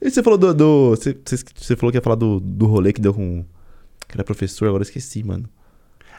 E 0.02 0.10
você 0.10 0.24
falou 0.24 0.38
do. 0.38 0.54
do 0.54 0.90
você, 0.92 1.18
você, 1.56 1.76
falou 1.76 1.92
que 1.92 1.98
ia 1.98 2.02
falar 2.02 2.16
do, 2.16 2.40
do 2.40 2.66
rolê 2.66 2.94
que 2.94 3.02
deu 3.02 3.14
com. 3.14 3.46
Que 4.08 4.16
era 4.16 4.24
professor, 4.24 4.68
agora 4.68 4.82
eu 4.82 4.86
esqueci, 4.86 5.24
mano. 5.24 5.50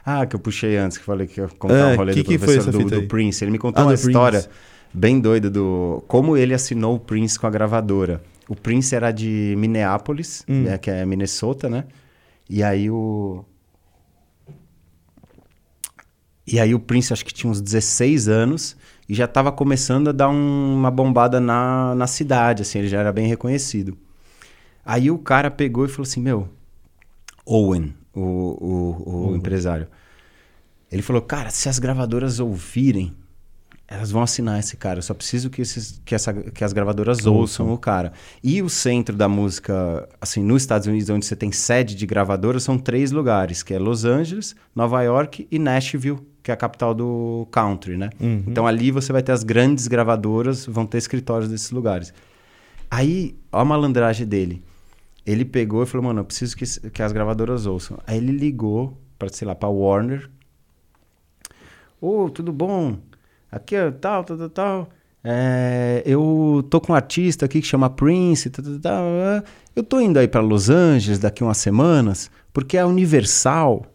Ah, 0.05 0.27
que 0.27 0.37
eu 0.37 0.41
puxei 0.41 0.77
antes, 0.77 0.99
que 0.99 1.05
falei 1.05 1.27
que 1.27 1.41
ia 1.41 1.49
contar 1.49 1.75
é, 1.75 1.93
um 1.95 1.97
rolê 1.97 2.13
que 2.13 2.23
do 2.23 2.29
que 2.29 2.39
professor 2.39 2.73
do, 2.73 2.85
do, 2.85 3.03
Prince. 3.07 3.43
Ele 3.43 3.53
me 3.53 3.59
contou 3.59 3.83
ah, 3.83 3.87
uma 3.87 3.95
história 3.95 4.41
Prince. 4.41 4.59
bem 4.93 5.21
doida 5.21 5.49
do. 5.49 6.05
Como 6.07 6.37
ele 6.37 6.53
assinou 6.53 6.97
o 6.97 7.01
Prince 7.01 7.39
com 7.39 7.47
a 7.47 7.51
gravadora. 7.51 8.23
O 8.47 8.55
Prince 8.55 8.95
era 8.95 9.11
de 9.11 9.55
Minneapolis, 9.57 10.45
hum. 10.47 10.65
né, 10.65 10.77
que 10.77 10.91
é 10.91 11.05
Minnesota, 11.07 11.69
né? 11.71 11.85
E 12.49 12.63
aí 12.63 12.91
o. 12.91 13.45
E 16.47 16.61
aí 16.61 16.75
o 16.75 16.79
Prince, 16.79 17.11
acho 17.11 17.25
que 17.25 17.33
tinha 17.33 17.51
uns 17.51 17.61
16 17.63 18.29
anos 18.29 18.77
e 19.09 19.15
já 19.15 19.25
estava 19.27 19.53
começando 19.53 20.09
a 20.09 20.13
dar 20.13 20.29
um, 20.29 20.75
uma 20.75 20.91
bombada 20.91 21.41
na, 21.41 21.95
na 21.95 22.07
cidade, 22.07 22.63
assim, 22.63 22.79
ele 22.79 22.89
já 22.89 23.01
era 23.01 23.13
bem 23.13 23.27
reconhecido. 23.27 23.97
Aí 24.85 25.11
o 25.11 25.19
cara 25.19 25.51
pegou 25.51 25.85
e 25.85 25.89
falou 25.89 26.03
assim, 26.03 26.21
meu, 26.21 26.49
Owen, 27.45 27.95
o, 28.15 28.21
o, 28.21 29.03
o 29.07 29.29
uhum. 29.29 29.37
empresário, 29.37 29.89
ele 30.91 31.03
falou, 31.03 31.23
cara, 31.23 31.51
se 31.51 31.69
as 31.69 31.79
gravadoras 31.79 32.41
ouvirem, 32.41 33.15
elas 33.87 34.11
vão 34.11 34.23
assinar 34.23 34.59
esse 34.59 34.77
cara. 34.77 34.99
Eu 34.99 35.03
só 35.03 35.13
preciso 35.13 35.51
que, 35.51 35.61
esses, 35.61 36.01
que, 36.05 36.15
essa, 36.15 36.33
que 36.33 36.65
as 36.65 36.73
gravadoras 36.73 37.19
ouçam. 37.19 37.35
ouçam 37.35 37.73
o 37.73 37.79
cara. 37.79 38.13
E 38.43 38.63
o 38.63 38.69
centro 38.69 39.15
da 39.15 39.29
música, 39.29 40.09
assim, 40.21 40.43
nos 40.43 40.63
Estados 40.63 40.87
Unidos, 40.87 41.11
onde 41.11 41.27
você 41.27 41.37
tem 41.37 41.53
sede 41.53 41.95
de 41.95 42.07
gravadoras, 42.07 42.63
são 42.63 42.79
três 42.79 43.11
lugares, 43.11 43.63
que 43.63 43.75
é 43.75 43.79
Los 43.79 44.05
Angeles, 44.05 44.57
Nova 44.75 45.03
York 45.03 45.47
e 45.51 45.59
Nashville, 45.59 46.21
que 46.45 46.51
é 46.51 46.55
a 46.55 46.57
capital 46.59 46.93
do 46.93 47.49
country, 47.51 47.97
né? 47.97 48.11
Uhum. 48.21 48.45
Então 48.47 48.67
ali 48.67 48.91
você 48.91 49.11
vai 49.15 49.23
ter 49.23 49.33
as 49.33 49.43
grandes 49.43 49.89
gravadoras, 49.89 50.67
vão 50.67 50.85
ter 50.85 50.99
escritórios 50.99 51.51
desses 51.51 51.71
lugares. 51.71 52.13
Aí, 52.91 53.35
ó 53.51 53.61
a 53.61 53.65
malandragem 53.65 54.27
dele. 54.27 54.63
Ele 55.25 55.43
pegou 55.47 55.83
e 55.83 55.87
falou, 55.87 56.07
mano, 56.09 56.21
eu 56.21 56.25
preciso 56.25 56.55
que, 56.55 56.91
que 56.91 57.03
as 57.03 57.13
gravadoras 57.13 57.65
ouçam. 57.65 57.99
Aí 58.07 58.19
ele 58.19 58.31
ligou 58.31 59.01
para, 59.19 59.31
sei 59.31 59.49
lá, 59.49 59.55
para 59.55 59.71
Warner. 59.71 60.31
Ô, 61.99 62.25
oh, 62.25 62.31
tudo 62.31 62.53
bom? 62.53 62.99
Aqui 63.51 63.75
é 63.75 63.91
tal, 63.91 64.23
tal, 64.23 64.37
tal, 64.37 64.51
tal. 64.51 64.89
É, 65.25 66.03
eu 66.05 66.63
tô 66.69 66.79
com 66.79 66.93
um 66.93 66.95
artista 66.95 67.47
aqui 67.47 67.63
que 67.63 67.67
chama 67.67 67.89
Prince, 67.89 68.51
tal, 68.51 68.63
tal, 68.63 68.79
tal. 68.81 69.05
Eu 69.75 69.83
tô 69.83 69.99
indo 69.99 70.19
aí 70.19 70.29
para 70.29 70.43
Los 70.43 70.69
Angeles 70.69 71.19
daqui 71.19 71.43
umas 71.43 71.57
semanas, 71.57 72.31
porque 72.53 72.77
a 72.77 72.87
Universal 72.87 73.87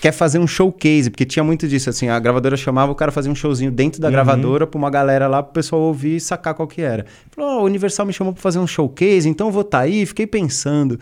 quer 0.00 0.12
fazer 0.12 0.38
um 0.38 0.46
showcase, 0.46 1.08
porque 1.08 1.24
tinha 1.24 1.42
muito 1.42 1.66
disso, 1.66 1.88
assim, 1.88 2.08
a 2.08 2.18
gravadora 2.18 2.56
chamava, 2.56 2.92
o 2.92 2.94
cara 2.94 3.10
fazia 3.10 3.32
um 3.32 3.34
showzinho 3.34 3.70
dentro 3.70 4.00
da 4.00 4.08
uhum. 4.08 4.12
gravadora 4.12 4.66
pra 4.66 4.78
uma 4.78 4.90
galera 4.90 5.26
lá, 5.26 5.42
pro 5.42 5.54
pessoal 5.54 5.80
ouvir 5.80 6.16
e 6.16 6.20
sacar 6.20 6.52
qual 6.54 6.68
que 6.68 6.82
era. 6.82 7.06
Falou, 7.30 7.60
oh, 7.60 7.62
o 7.62 7.64
Universal 7.64 8.04
me 8.04 8.12
chamou 8.12 8.32
pra 8.32 8.42
fazer 8.42 8.58
um 8.58 8.66
showcase, 8.66 9.28
então 9.28 9.46
eu 9.46 9.50
vou 9.50 9.62
estar 9.62 9.78
tá 9.78 9.84
aí, 9.84 10.04
fiquei 10.04 10.26
pensando, 10.26 11.00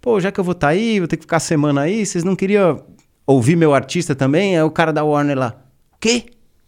pô, 0.00 0.20
já 0.20 0.30
que 0.30 0.38
eu 0.38 0.44
vou 0.44 0.52
estar 0.52 0.68
tá 0.68 0.72
aí, 0.72 1.00
vou 1.00 1.08
ter 1.08 1.16
que 1.16 1.22
ficar 1.22 1.38
a 1.38 1.40
semana 1.40 1.80
aí, 1.80 2.06
vocês 2.06 2.22
não 2.22 2.36
queriam 2.36 2.82
ouvir 3.26 3.56
meu 3.56 3.74
artista 3.74 4.14
também? 4.14 4.56
É 4.56 4.62
o 4.62 4.70
cara 4.70 4.92
da 4.92 5.02
Warner 5.02 5.36
lá, 5.36 5.56
o 5.94 5.98
quê? 5.98 6.26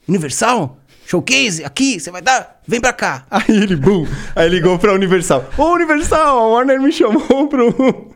Universal? 0.09 0.79
Showcase, 1.07 1.65
aqui, 1.65 1.99
você 1.99 2.11
vai 2.11 2.21
dar? 2.21 2.61
Vem 2.67 2.81
pra 2.83 2.93
cá. 2.93 3.25
Aí 3.31 3.45
ele, 3.49 3.77
bum, 3.77 4.07
aí 4.37 4.47
ligou 4.49 4.79
pra 4.79 4.93
Universal. 4.93 5.49
Ô, 5.57 5.73
Universal, 5.75 6.39
a 6.39 6.49
Warner 6.49 6.83
me 6.83 6.93
chamou 6.93 7.47
pro, 7.49 8.15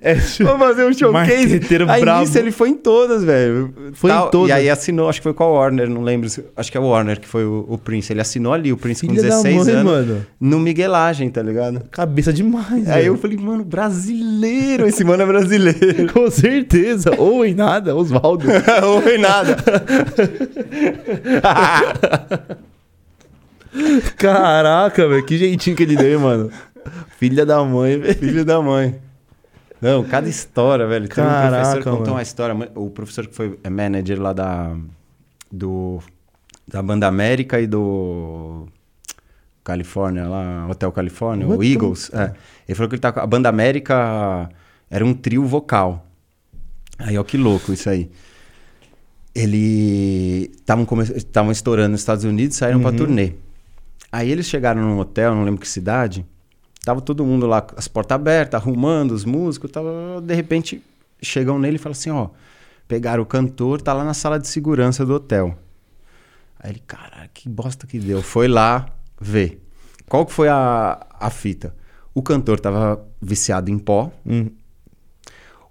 é, 0.00 0.14
Vamos 0.40 0.66
fazer 0.66 0.84
um 0.84 0.92
showcase. 0.92 1.60
Aí 1.88 2.00
bravo. 2.00 2.20
nisso 2.20 2.38
ele 2.38 2.50
foi 2.50 2.70
em 2.70 2.74
todas, 2.74 3.24
velho. 3.24 3.72
Foi 3.92 4.10
Tal, 4.10 4.26
em 4.26 4.30
todas. 4.30 4.48
E 4.50 4.52
aí 4.52 4.70
assinou, 4.70 5.08
acho 5.08 5.20
que 5.20 5.24
foi 5.24 5.34
com 5.34 5.44
a 5.44 5.48
Warner, 5.48 5.88
não 5.88 6.02
lembro. 6.02 6.28
Acho 6.56 6.70
que 6.70 6.76
é 6.76 6.80
o 6.80 6.84
Warner 6.84 7.20
que 7.20 7.28
foi 7.28 7.44
o, 7.44 7.66
o 7.68 7.78
Prince. 7.78 8.12
Ele 8.12 8.20
assinou 8.20 8.52
ali, 8.52 8.72
o 8.72 8.76
Prince 8.76 9.00
Filha 9.00 9.14
com 9.14 9.22
16 9.22 9.66
mãe, 9.66 9.74
anos. 9.74 9.92
Mano. 9.92 10.26
No 10.40 10.58
Miguelagem, 10.58 11.28
tá 11.30 11.42
ligado? 11.42 11.82
Cabeça 11.90 12.32
demais, 12.32 12.88
Aí 12.88 13.06
eu 13.06 13.16
falei, 13.16 13.36
mano, 13.36 13.64
brasileiro. 13.64 14.86
Esse 14.86 15.04
mano 15.04 15.22
é 15.22 15.26
brasileiro. 15.26 16.10
com 16.12 16.30
certeza. 16.30 17.10
Ou 17.18 17.44
em 17.44 17.54
nada, 17.54 17.94
Oswaldo. 17.94 18.46
Ou 18.84 19.10
em 19.10 19.18
nada. 19.18 19.56
Caraca, 24.16 25.08
velho. 25.08 25.24
Que 25.24 25.38
jeitinho 25.38 25.76
que 25.76 25.82
ele 25.82 25.96
deu, 25.96 26.20
mano. 26.20 26.50
Filha 27.18 27.46
da 27.46 27.62
mãe, 27.64 27.98
velho. 27.98 28.14
Filha 28.14 28.44
da 28.44 28.60
mãe. 28.60 28.94
Não, 29.82 30.04
cada 30.04 30.28
história, 30.28 30.86
velho. 30.86 31.08
Tem 31.08 31.16
Caraca, 31.16 31.48
um 31.48 31.50
professor 31.50 31.78
que 31.78 31.84
contou 31.84 32.00
mano. 32.00 32.12
uma 32.12 32.22
história. 32.22 32.70
O 32.76 32.88
professor 32.88 33.26
que 33.26 33.34
foi 33.34 33.58
manager 33.68 34.22
lá 34.22 34.32
da, 34.32 34.76
do, 35.50 36.00
da 36.68 36.80
Banda 36.80 37.08
América 37.08 37.60
e 37.60 37.66
do 37.66 38.68
Califórnia, 39.64 40.28
lá, 40.28 40.68
Hotel 40.70 40.92
Califórnia, 40.92 41.48
o 41.48 41.64
Eagles. 41.64 42.12
É. 42.14 42.32
Ele 42.68 42.76
falou 42.76 42.88
que 42.88 42.94
ele 42.94 43.00
tá 43.00 43.10
com 43.10 43.18
a 43.18 43.26
Banda 43.26 43.48
América. 43.48 44.48
Era 44.88 45.04
um 45.04 45.12
trio 45.12 45.44
vocal. 45.44 46.06
Aí, 46.96 47.18
ó, 47.18 47.24
que 47.24 47.36
louco 47.36 47.72
isso 47.72 47.90
aí. 47.90 48.08
Ele 49.34 50.48
estavam 50.54 50.84
come... 50.84 51.02
estourando 51.50 51.90
nos 51.90 52.02
Estados 52.02 52.24
Unidos, 52.24 52.56
saíram 52.56 52.78
uhum. 52.78 52.84
pra 52.84 52.92
turnê. 52.92 53.32
Aí 54.12 54.30
eles 54.30 54.46
chegaram 54.46 54.80
num 54.80 54.98
hotel, 55.00 55.34
não 55.34 55.42
lembro 55.42 55.60
que 55.60 55.66
cidade. 55.66 56.24
Tava 56.84 57.00
todo 57.00 57.24
mundo 57.24 57.46
lá, 57.46 57.64
as 57.76 57.86
portas 57.86 58.14
abertas, 58.16 58.60
arrumando 58.60 59.12
os 59.12 59.24
músicos. 59.24 59.70
Tava, 59.70 60.20
de 60.20 60.34
repente, 60.34 60.82
chegam 61.22 61.58
nele 61.58 61.76
e 61.76 61.78
falam 61.78 61.92
assim: 61.92 62.10
ó, 62.10 62.28
pegaram 62.88 63.22
o 63.22 63.26
cantor, 63.26 63.80
tá 63.80 63.92
lá 63.92 64.04
na 64.04 64.14
sala 64.14 64.38
de 64.38 64.48
segurança 64.48 65.06
do 65.06 65.14
hotel. 65.14 65.56
Aí 66.58 66.70
ele, 66.70 66.82
cara, 66.86 67.28
que 67.32 67.48
bosta 67.48 67.86
que 67.86 67.98
deu. 67.98 68.22
Foi 68.22 68.48
lá 68.48 68.86
ver. 69.20 69.60
Qual 70.08 70.26
que 70.26 70.32
foi 70.32 70.48
a, 70.48 71.06
a 71.18 71.30
fita? 71.30 71.74
O 72.14 72.22
cantor 72.22 72.60
tava 72.60 73.04
viciado 73.20 73.70
em 73.70 73.78
pó. 73.78 74.12
Hum. 74.26 74.50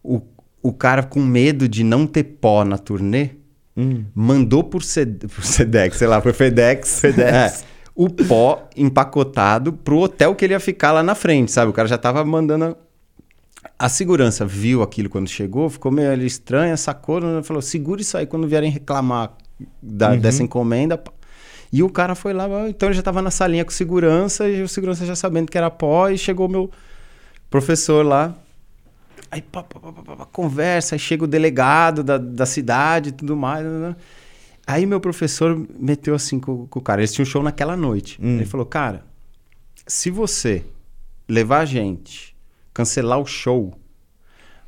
O, 0.04 0.22
o 0.62 0.74
cara 0.74 1.04
com 1.04 1.20
medo 1.20 1.68
de 1.68 1.84
não 1.84 2.08
ter 2.08 2.24
pó 2.24 2.64
na 2.66 2.78
turnê, 2.78 3.32
hum. 3.76 4.06
mandou 4.16 4.64
por, 4.64 4.84
Ced, 4.84 5.28
por 5.30 5.44
Sedex, 5.44 5.98
sei 5.98 6.08
lá, 6.08 6.22
por 6.22 6.34
FedEx. 6.34 7.02
FedEx. 7.02 7.64
É, 7.64 7.71
o 8.04 8.10
pó 8.10 8.68
empacotado 8.76 9.72
pro 9.72 10.00
hotel 10.00 10.34
que 10.34 10.44
ele 10.44 10.54
ia 10.54 10.60
ficar 10.60 10.92
lá 10.92 11.04
na 11.04 11.14
frente, 11.14 11.52
sabe? 11.52 11.70
O 11.70 11.74
cara 11.74 11.88
já 11.88 12.00
tava 12.00 12.26
mandando. 12.26 12.66
A, 12.66 13.86
a 13.86 13.90
segurança 13.90 14.44
viu 14.44 14.82
aquilo 14.82 15.08
quando 15.08 15.28
chegou, 15.28 15.70
ficou 15.70 15.92
meio 15.92 16.12
estranha, 16.24 16.76
sacou, 16.76 17.22
né? 17.22 17.44
falou: 17.44 17.62
segura 17.62 18.02
isso 18.02 18.18
aí 18.18 18.26
quando 18.26 18.48
vierem 18.48 18.72
reclamar 18.72 19.34
da, 19.80 20.12
uhum. 20.12 20.20
dessa 20.20 20.42
encomenda. 20.42 21.00
E 21.72 21.84
o 21.84 21.90
cara 21.90 22.16
foi 22.16 22.34
lá, 22.34 22.48
então 22.68 22.90
ele 22.90 22.96
já 22.96 23.04
tava 23.04 23.22
na 23.22 23.30
salinha 23.30 23.64
com 23.64 23.72
segurança, 23.72 24.50
e 24.50 24.64
o 24.64 24.68
segurança 24.68 25.06
já 25.06 25.16
sabendo 25.16 25.52
que 25.52 25.58
era 25.58 25.70
pó, 25.70 26.10
e 26.10 26.18
chegou 26.18 26.50
meu 26.50 26.72
professor 27.52 28.04
lá. 28.04 28.34
Aí, 29.30 29.42
pá, 29.44 29.64
pá, 29.64 29.80
pá, 29.80 30.26
conversa, 30.26 30.96
aí 30.96 31.00
chega 31.00 31.24
o 31.24 31.28
delegado 31.28 32.04
da, 32.04 32.18
da 32.18 32.48
cidade 32.48 33.10
e 33.10 33.12
tudo 33.12 33.38
mais. 33.38 33.64
Né? 33.64 33.96
Aí 34.66 34.86
meu 34.86 35.00
professor 35.00 35.60
meteu 35.78 36.16
assim 36.16 36.40
com, 36.40 36.68
com 36.68 36.80
o 36.80 36.82
cara. 36.82 37.02
Eles 37.02 37.14
tinham 37.14 37.24
um 37.24 37.30
show 37.30 37.44
naquela 37.44 37.76
noite. 37.76 38.20
Hum. 38.22 38.36
Ele 38.36 38.46
falou, 38.46 38.66
cara, 38.66 39.04
se 39.88 40.10
você 40.10 40.64
levar 41.28 41.60
a 41.60 41.66
gente, 41.66 42.36
cancelar 42.74 43.20
o 43.20 43.26
show, 43.26 43.74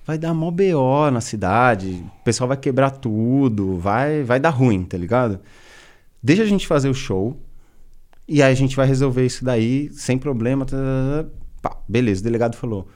vai 0.06 0.18
dar 0.18 0.34
mó 0.34 0.52
BO 0.52 1.12
na 1.12 1.22
cidade, 1.22 2.04
o 2.22 2.24
pessoal 2.24 2.48
vai 2.48 2.58
quebrar 2.58 2.92
tudo, 2.92 3.78
vai, 3.78 4.24
vai 4.24 4.40
dar 4.40 4.50
ruim, 4.50 4.84
tá 4.84 4.98
ligado? 4.98 5.40
Deixa 6.22 6.44
a 6.44 6.46
gente 6.46 6.68
fazer 6.68 6.90
o 6.90 6.94
show 6.94 7.38
e 8.28 8.42
aí 8.42 8.52
a 8.52 8.56
gente 8.56 8.76
vai 8.76 8.88
resolver 8.88 9.26
isso 9.26 9.44
daí 9.44 9.90
sem 9.92 10.18
problema. 10.18 10.66
Tá, 10.66 10.78
tá, 10.78 11.24
tá, 11.24 11.30
Pá, 11.62 11.78
beleza, 11.88 12.22
o 12.22 12.24
delegado 12.24 12.56
falou: 12.56 12.88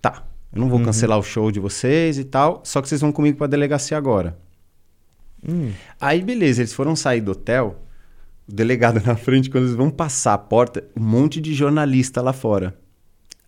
tá, 0.00 0.24
eu 0.52 0.60
não 0.60 0.68
vou 0.68 0.78
uhum. 0.78 0.84
cancelar 0.84 1.18
o 1.18 1.22
show 1.22 1.50
de 1.50 1.60
vocês 1.60 2.18
e 2.18 2.24
tal, 2.24 2.60
só 2.64 2.82
que 2.82 2.88
vocês 2.88 3.00
vão 3.00 3.12
comigo 3.12 3.38
pra 3.38 3.46
delegacia 3.46 3.96
agora. 3.96 4.36
Hum. 5.46 5.72
Aí, 6.00 6.22
beleza, 6.22 6.62
eles 6.62 6.72
foram 6.72 6.94
sair 6.94 7.20
do 7.20 7.32
hotel, 7.32 7.82
o 8.48 8.52
delegado 8.52 9.00
na 9.04 9.16
frente, 9.16 9.50
quando 9.50 9.64
eles 9.64 9.76
vão 9.76 9.90
passar 9.90 10.34
a 10.34 10.38
porta, 10.38 10.84
um 10.96 11.02
monte 11.02 11.40
de 11.40 11.54
jornalista 11.54 12.20
lá 12.20 12.32
fora. 12.32 12.76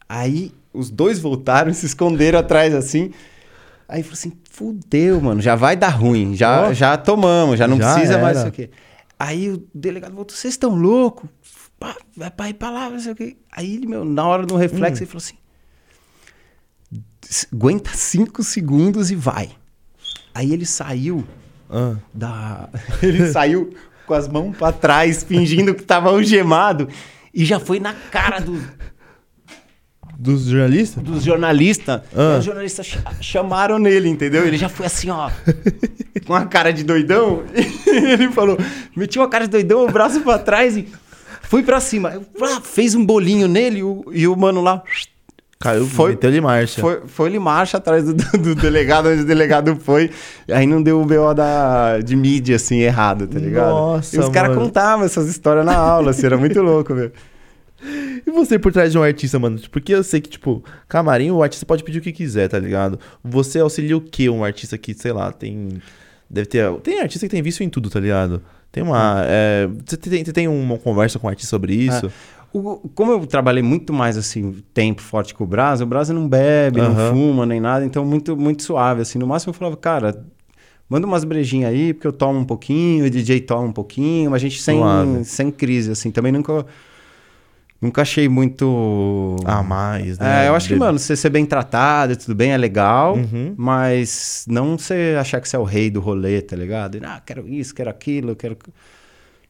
Aí, 0.09 0.53
os 0.73 0.91
dois 0.91 1.19
voltaram 1.19 1.71
e 1.71 1.75
se 1.75 1.87
esconderam 1.87 2.39
atrás 2.39 2.75
assim. 2.75 3.13
Aí 3.89 4.03
falou 4.03 4.15
assim: 4.15 4.33
fudeu, 4.51 5.21
mano, 5.21 5.41
já 5.41 5.57
vai 5.57 5.77
dar 5.77 5.89
ruim, 5.89 6.37
já, 6.37 6.69
oh. 6.69 6.75
já 6.75 6.97
tomamos, 6.97 7.59
já 7.59 7.67
não 7.67 7.79
já 7.79 7.95
precisa 7.95 8.15
era. 8.15 8.23
mais 8.23 8.39
isso 8.39 8.47
aqui. 8.47 8.71
Aí 9.19 9.51
o 9.51 9.67
delegado 9.75 10.15
voltou: 10.15 10.37
vocês 10.37 10.55
estão 10.55 10.75
loucos? 10.75 11.29
Vai 12.17 12.31
pra 12.31 12.51
ir 12.51 12.55
pra 12.55 12.71
lá, 12.71 12.91
não 12.91 13.01
sei 13.01 13.13
o 13.13 13.17
quê. 13.17 13.37
Aí 13.51 13.87
meu, 13.87 14.05
na 14.05 14.27
hora 14.27 14.45
do 14.45 14.57
reflexo, 14.57 15.03
hum. 15.03 15.05
ele 15.05 15.11
falou 15.11 15.23
assim: 15.25 15.37
aguenta 17.53 17.91
cinco 17.95 18.43
segundos 18.43 19.11
e 19.11 19.15
vai. 19.15 19.51
Aí 20.35 20.53
ele 20.53 20.67
saiu 20.67 21.25
ah. 21.71 21.95
Da... 22.13 22.69
Ele 23.03 23.31
saiu 23.31 23.75
com 24.07 24.15
as 24.15 24.27
mãos 24.27 24.57
para 24.57 24.73
trás, 24.73 25.23
fingindo 25.23 25.75
que 25.75 25.83
tava 25.83 26.09
algemado, 26.09 26.89
e 27.33 27.45
já 27.45 27.61
foi 27.61 27.79
na 27.79 27.93
cara 27.93 28.41
do. 28.41 28.59
Dos 30.19 30.47
jornalistas? 30.47 31.03
Dos 31.03 31.23
jornalistas. 31.23 32.01
Ah. 32.17 32.39
Os 32.39 32.45
jornalistas 32.45 32.87
ch 32.87 32.99
chamaram 33.21 33.79
nele, 33.79 34.09
entendeu? 34.09 34.47
Ele 34.47 34.57
já 34.57 34.69
foi 34.69 34.87
assim, 34.87 35.11
ó, 35.11 35.31
com 36.27 36.35
a 36.35 36.45
cara 36.47 36.73
de 36.73 36.83
doidão. 36.83 37.45
ele 37.87 38.33
falou: 38.33 38.59
metiu 38.97 39.23
a 39.23 39.29
cara 39.29 39.45
de 39.45 39.51
doidão, 39.51 39.85
o 39.85 39.93
braço 39.93 40.21
para 40.23 40.39
trás 40.39 40.77
e 40.77 40.89
fui 41.43 41.63
para 41.63 41.79
cima. 41.79 42.21
fez 42.65 42.95
um 42.95 43.05
bolinho 43.05 43.47
nele 43.47 43.83
o, 43.83 44.05
e 44.13 44.27
o 44.27 44.35
mano 44.35 44.61
lá 44.61 44.83
Caiu, 45.61 45.87
foi, 45.87 46.11
meteu 46.11 46.31
de 46.31 46.41
marcha. 46.41 46.81
Foi, 46.81 47.03
foi 47.07 47.29
ele 47.29 47.39
marcha 47.41 47.79
atrás 47.79 48.05
do, 48.05 48.15
do, 48.39 48.55
delegado, 48.55 49.09
onde 49.09 49.23
o 49.23 49.27
delegado 49.27 49.77
foi. 49.77 50.11
Aí 50.49 50.67
não 50.67 50.81
deu 50.81 51.01
o 51.01 51.05
BO 51.05 51.35
da, 51.35 51.99
de 51.99 52.15
mídia, 52.15 52.57
assim, 52.57 52.79
errado, 52.79 53.27
tá 53.27 53.41
ligado? 53.41 53.71
Nossa, 53.71 54.17
E 54.17 54.21
os 54.21 54.29
caras 54.29 54.57
contavam 54.57 55.05
essas 55.05 55.29
histórias 55.29 55.67
na 55.67 55.77
aula, 55.77 56.11
assim, 56.11 56.27
era 56.27 56.37
muito 56.37 56.63
louco, 56.63 56.95
velho. 56.95 57.13
E 58.27 58.31
você 58.31 58.59
por 58.59 58.73
trás 58.73 58.93
de 58.93 58.99
um 58.99 59.03
artista, 59.03 59.39
mano? 59.39 59.61
Porque 59.71 59.95
eu 59.95 60.05
sei 60.05 60.21
que, 60.21 60.29
tipo, 60.29 60.63
camarim, 60.89 61.31
o 61.31 61.43
artista 61.43 61.67
pode 61.67 61.83
pedir 61.83 61.99
o 61.99 62.03
que 62.03 62.13
quiser, 62.13 62.49
tá 62.49 62.59
ligado? 62.59 62.99
Você 63.23 63.59
auxilia 63.59 63.97
o 63.97 64.01
quê? 64.01 64.29
Um 64.29 64.45
artista 64.45 64.77
que, 64.79 64.95
sei 64.95 65.13
lá, 65.13 65.33
tem. 65.33 65.81
Deve 66.31 66.47
ter. 66.47 66.73
Tem 66.81 67.01
artista 67.01 67.27
que 67.27 67.31
tem 67.31 67.43
vício 67.43 67.65
em 67.65 67.69
tudo, 67.69 67.89
tá 67.89 67.99
ligado? 67.99 68.43
Tem 68.71 68.83
uma. 68.83 69.23
É, 69.27 69.69
você, 69.87 69.97
tem, 69.97 70.25
você 70.25 70.33
tem 70.33 70.49
uma 70.49 70.77
conversa 70.77 71.19
com 71.19 71.27
o 71.27 71.31
artista 71.31 71.51
sobre 71.51 71.75
isso? 71.75 72.07
É. 72.07 72.11
O, 72.59 72.89
como 72.95 73.13
eu 73.13 73.27
trabalhei 73.27 73.63
muito 73.63 73.93
mais 73.93 74.17
assim, 74.17 74.63
tempo 74.75 75.01
forte 75.01 75.35
com 75.35 75.45
o 75.45 75.47
Brasa, 75.47 75.85
o 75.85 75.87
Brasa 75.87 76.13
não 76.13 76.29
bebe, 76.29 76.81
uhum. 76.81 76.93
não 76.93 77.11
fuma, 77.13 77.47
nem 77.47 77.61
nada, 77.61 77.85
então 77.85 78.05
muito, 78.05 78.37
muito 78.37 78.63
suave. 78.63 79.03
Assim, 79.03 79.19
no 79.19 79.27
máximo 79.27 79.51
eu 79.51 79.55
falava, 79.55 79.77
cara, 79.77 80.25
manda 80.89 81.07
umas 81.07 81.25
brejinhas 81.25 81.71
aí, 81.71 81.93
porque 81.93 82.07
eu 82.07 82.13
tomo 82.13 82.39
um 82.39 82.45
pouquinho, 82.45 83.07
o 83.07 83.11
DJ 83.11 83.41
toma 83.41 83.69
um 83.69 83.73
pouquinho, 83.73 84.31
mas 84.31 84.43
a 84.43 84.49
gente 84.49 84.61
sem, 84.61 84.81
sem 85.25 85.51
crise, 85.51 85.91
assim. 85.93 86.11
Também 86.11 86.33
nunca. 86.33 86.67
Nunca 87.81 88.03
achei 88.03 88.29
muito. 88.29 89.37
Ah, 89.45 89.63
mais, 89.63 90.19
né? 90.19 90.47
É, 90.47 90.49
eu 90.49 90.55
acho 90.57 90.67
que, 90.67 90.75
mano, 90.75 90.99
você 90.99 91.15
ser 91.15 91.31
bem 91.31 91.47
tratado, 91.47 92.17
tudo 92.17 92.35
bem, 92.35 92.51
é 92.51 92.57
legal, 92.57 93.15
uhum. 93.15 93.55
mas 93.57 94.45
não 94.49 94.77
você 94.77 95.15
achar 95.17 95.41
que 95.41 95.49
você 95.49 95.55
é 95.55 95.61
o 95.61 95.65
rei 95.65 95.89
do 95.89 96.01
rolê, 96.01 96.43
tá 96.43 96.57
ligado? 96.57 96.97
E, 96.97 97.01
ah, 97.05 97.23
quero 97.25 97.47
isso, 97.47 97.73
quero 97.73 97.89
aquilo, 97.89 98.35
quero. 98.35 98.59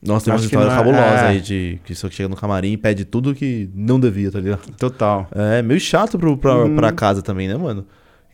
Nossa, 0.01 0.27
tem 0.27 0.35
uma 0.35 0.41
história 0.41 0.71
fabulosa 0.71 1.03
é... 1.03 1.27
aí 1.29 1.41
de 1.41 1.81
que 1.85 1.95
só 1.95 2.09
chega 2.09 2.29
no 2.29 2.37
camarim 2.37 2.73
e 2.73 2.77
pede 2.77 3.05
tudo 3.05 3.35
que 3.35 3.69
não 3.75 3.99
devia, 3.99 4.31
tá 4.31 4.39
ligado? 4.39 4.71
Total. 4.79 5.29
É 5.33 5.61
meio 5.61 5.81
chato 5.81 6.19
pro, 6.19 6.37
pra, 6.37 6.65
hum. 6.65 6.77
pra 6.77 6.93
casa 6.93 7.21
também, 7.21 7.49
né, 7.49 7.57
mano? 7.57 7.85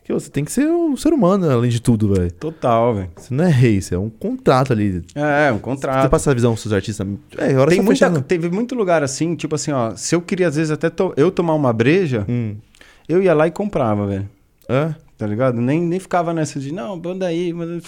Que 0.03 0.13
você 0.13 0.29
tem 0.29 0.45
que 0.45 0.51
ser 0.51 0.67
um 0.67 0.95
ser 0.95 1.11
humano, 1.11 1.49
além 1.49 1.71
de 1.71 1.81
tudo, 1.81 2.13
velho. 2.13 2.31
Total, 2.33 2.93
velho. 2.93 3.09
Você 3.15 3.33
não 3.33 3.43
é 3.43 3.49
rei, 3.49 3.81
você 3.81 3.95
é 3.95 3.97
um 3.97 4.11
contrato 4.11 4.71
ali. 4.71 5.03
É, 5.15 5.51
um 5.51 5.57
contrato. 5.57 6.03
Você 6.03 6.09
passa 6.09 6.29
a 6.29 6.33
visão 6.35 6.51
pros 6.51 6.61
seus 6.61 6.73
artistas. 6.73 7.07
É, 7.35 7.57
hora 7.57 7.71
tem 7.71 7.81
muita, 7.81 8.21
Teve 8.21 8.51
muito 8.51 8.75
lugar 8.75 9.01
assim, 9.01 9.35
tipo 9.35 9.55
assim, 9.55 9.71
ó. 9.71 9.95
Se 9.95 10.13
eu 10.13 10.21
queria, 10.21 10.47
às 10.47 10.55
vezes, 10.57 10.69
até 10.69 10.91
to, 10.91 11.11
eu 11.17 11.31
tomar 11.31 11.55
uma 11.55 11.73
breja, 11.73 12.23
hum. 12.29 12.55
eu 13.09 13.23
ia 13.23 13.33
lá 13.33 13.47
e 13.47 13.51
comprava, 13.51 14.05
velho. 14.05 14.29
É? 14.69 14.93
Tá 15.17 15.25
ligado? 15.25 15.59
Nem, 15.59 15.81
nem 15.81 15.99
ficava 15.99 16.35
nessa 16.35 16.59
de, 16.59 16.71
não, 16.71 16.99
banda 16.99 17.25
aí, 17.25 17.51
mas 17.51 17.67
eu, 17.67 17.81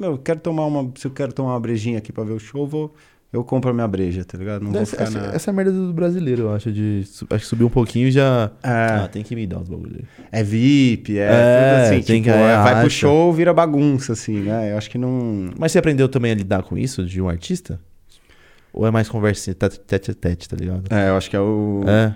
meu, 0.00 0.12
eu 0.12 0.18
quero 0.18 0.40
tomar 0.40 0.64
uma. 0.64 0.90
Se 0.94 1.06
eu 1.06 1.10
quero 1.10 1.34
tomar 1.34 1.50
uma 1.50 1.60
brejinha 1.60 1.98
aqui 1.98 2.10
pra 2.10 2.24
ver 2.24 2.32
o 2.32 2.38
show, 2.38 2.66
vou 2.66 2.94
eu 3.32 3.44
compro 3.44 3.70
a 3.70 3.74
minha 3.74 3.86
breja, 3.86 4.24
tá 4.24 4.38
ligado? 4.38 4.62
Não 4.62 4.70
essa, 4.70 4.78
vou 4.78 4.86
ficar 4.86 5.04
essa, 5.04 5.20
na... 5.20 5.34
essa 5.34 5.50
é 5.50 5.52
a 5.52 5.54
merda 5.54 5.72
do 5.72 5.92
brasileiro, 5.92 6.42
eu 6.42 6.54
acho, 6.54 6.72
de 6.72 7.02
acho 7.02 7.28
que 7.28 7.46
subir 7.46 7.64
um 7.64 7.70
pouquinho 7.70 8.10
já... 8.10 8.50
É. 8.62 8.68
Ah, 8.70 9.08
tem 9.10 9.22
que 9.22 9.36
me 9.36 9.46
dar 9.46 9.60
os 9.60 9.68
bagulhos. 9.68 10.02
É 10.32 10.42
VIP, 10.42 11.18
é, 11.18 11.22
é 11.22 11.82
assim, 11.82 12.02
tem 12.02 12.22
tipo, 12.22 12.34
que, 12.34 12.42
é, 12.42 12.56
vai 12.56 12.80
pro 12.80 12.90
show, 12.90 13.32
vira 13.32 13.52
bagunça, 13.52 14.14
assim, 14.14 14.40
né? 14.40 14.72
Eu 14.72 14.78
acho 14.78 14.88
que 14.88 14.96
não... 14.96 15.50
Mas 15.58 15.72
você 15.72 15.78
aprendeu 15.78 16.08
também 16.08 16.32
a 16.32 16.34
lidar 16.34 16.62
com 16.62 16.78
isso, 16.78 17.04
de 17.04 17.20
um 17.20 17.28
artista? 17.28 17.78
Ou 18.72 18.86
é 18.86 18.90
mais 18.90 19.08
conversa 19.08 19.54
tete 19.54 20.10
a 20.10 20.14
tete, 20.14 20.48
tá 20.48 20.56
ligado? 20.56 20.84
É, 20.90 21.10
eu 21.10 21.16
acho 21.16 21.28
que 21.28 21.36
é 21.36 21.40
o... 21.40 21.82
É. 21.86 22.14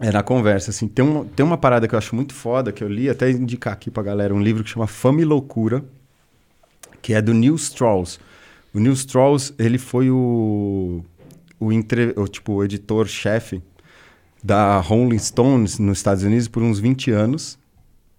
É 0.00 0.10
na 0.10 0.22
conversa, 0.22 0.70
assim. 0.70 0.88
Tem, 0.88 1.04
um, 1.04 1.26
tem 1.26 1.44
uma 1.44 1.58
parada 1.58 1.86
que 1.86 1.94
eu 1.94 1.98
acho 1.98 2.16
muito 2.16 2.32
foda, 2.32 2.72
que 2.72 2.82
eu 2.82 2.88
li, 2.88 3.10
até 3.10 3.30
indicar 3.30 3.74
aqui 3.74 3.90
pra 3.90 4.02
galera, 4.02 4.34
um 4.34 4.40
livro 4.40 4.64
que 4.64 4.70
chama 4.70 4.86
Fama 4.86 5.20
e 5.20 5.24
Loucura, 5.26 5.84
que 7.02 7.12
é 7.12 7.20
do 7.20 7.34
Neil 7.34 7.54
Strauss. 7.54 8.18
O 8.72 8.78
Neil 8.78 8.92
Strauss, 8.92 9.52
ele 9.58 9.78
foi 9.78 10.10
o, 10.10 11.04
o, 11.58 11.72
entre, 11.72 12.14
o, 12.16 12.28
tipo, 12.28 12.62
editor-chefe 12.62 13.62
da 14.42 14.78
Rolling 14.78 15.18
Stones 15.18 15.78
nos 15.78 15.98
Estados 15.98 16.22
Unidos 16.22 16.48
por 16.48 16.62
uns 16.62 16.78
20 16.78 17.10
anos. 17.10 17.58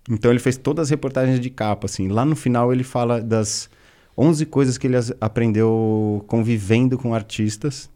Então 0.10 0.30
ele 0.30 0.40
fez 0.40 0.58
todas 0.58 0.88
as 0.88 0.90
reportagens 0.90 1.40
de 1.40 1.50
capa, 1.50 1.86
assim. 1.86 2.08
Lá 2.10 2.26
no 2.26 2.36
final 2.36 2.74
ele 2.74 2.84
fala 2.84 3.22
das 3.22 3.70
11 4.18 4.46
coisas 4.48 4.78
que 4.78 4.88
ele 4.88 4.98
aprendeu 5.20 6.24
convivendo 6.28 6.98
com 6.98 7.14
artistas. 7.14 7.90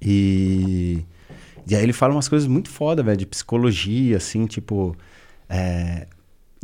E, 0.00 1.04
e 1.66 1.74
aí 1.74 1.82
ele 1.82 1.92
fala 1.92 2.14
umas 2.14 2.28
coisas 2.28 2.46
muito 2.46 2.70
foda, 2.70 3.02
velho, 3.02 3.16
de 3.16 3.26
psicologia, 3.26 4.16
assim, 4.16 4.46
tipo... 4.46 4.96
É, 5.48 6.06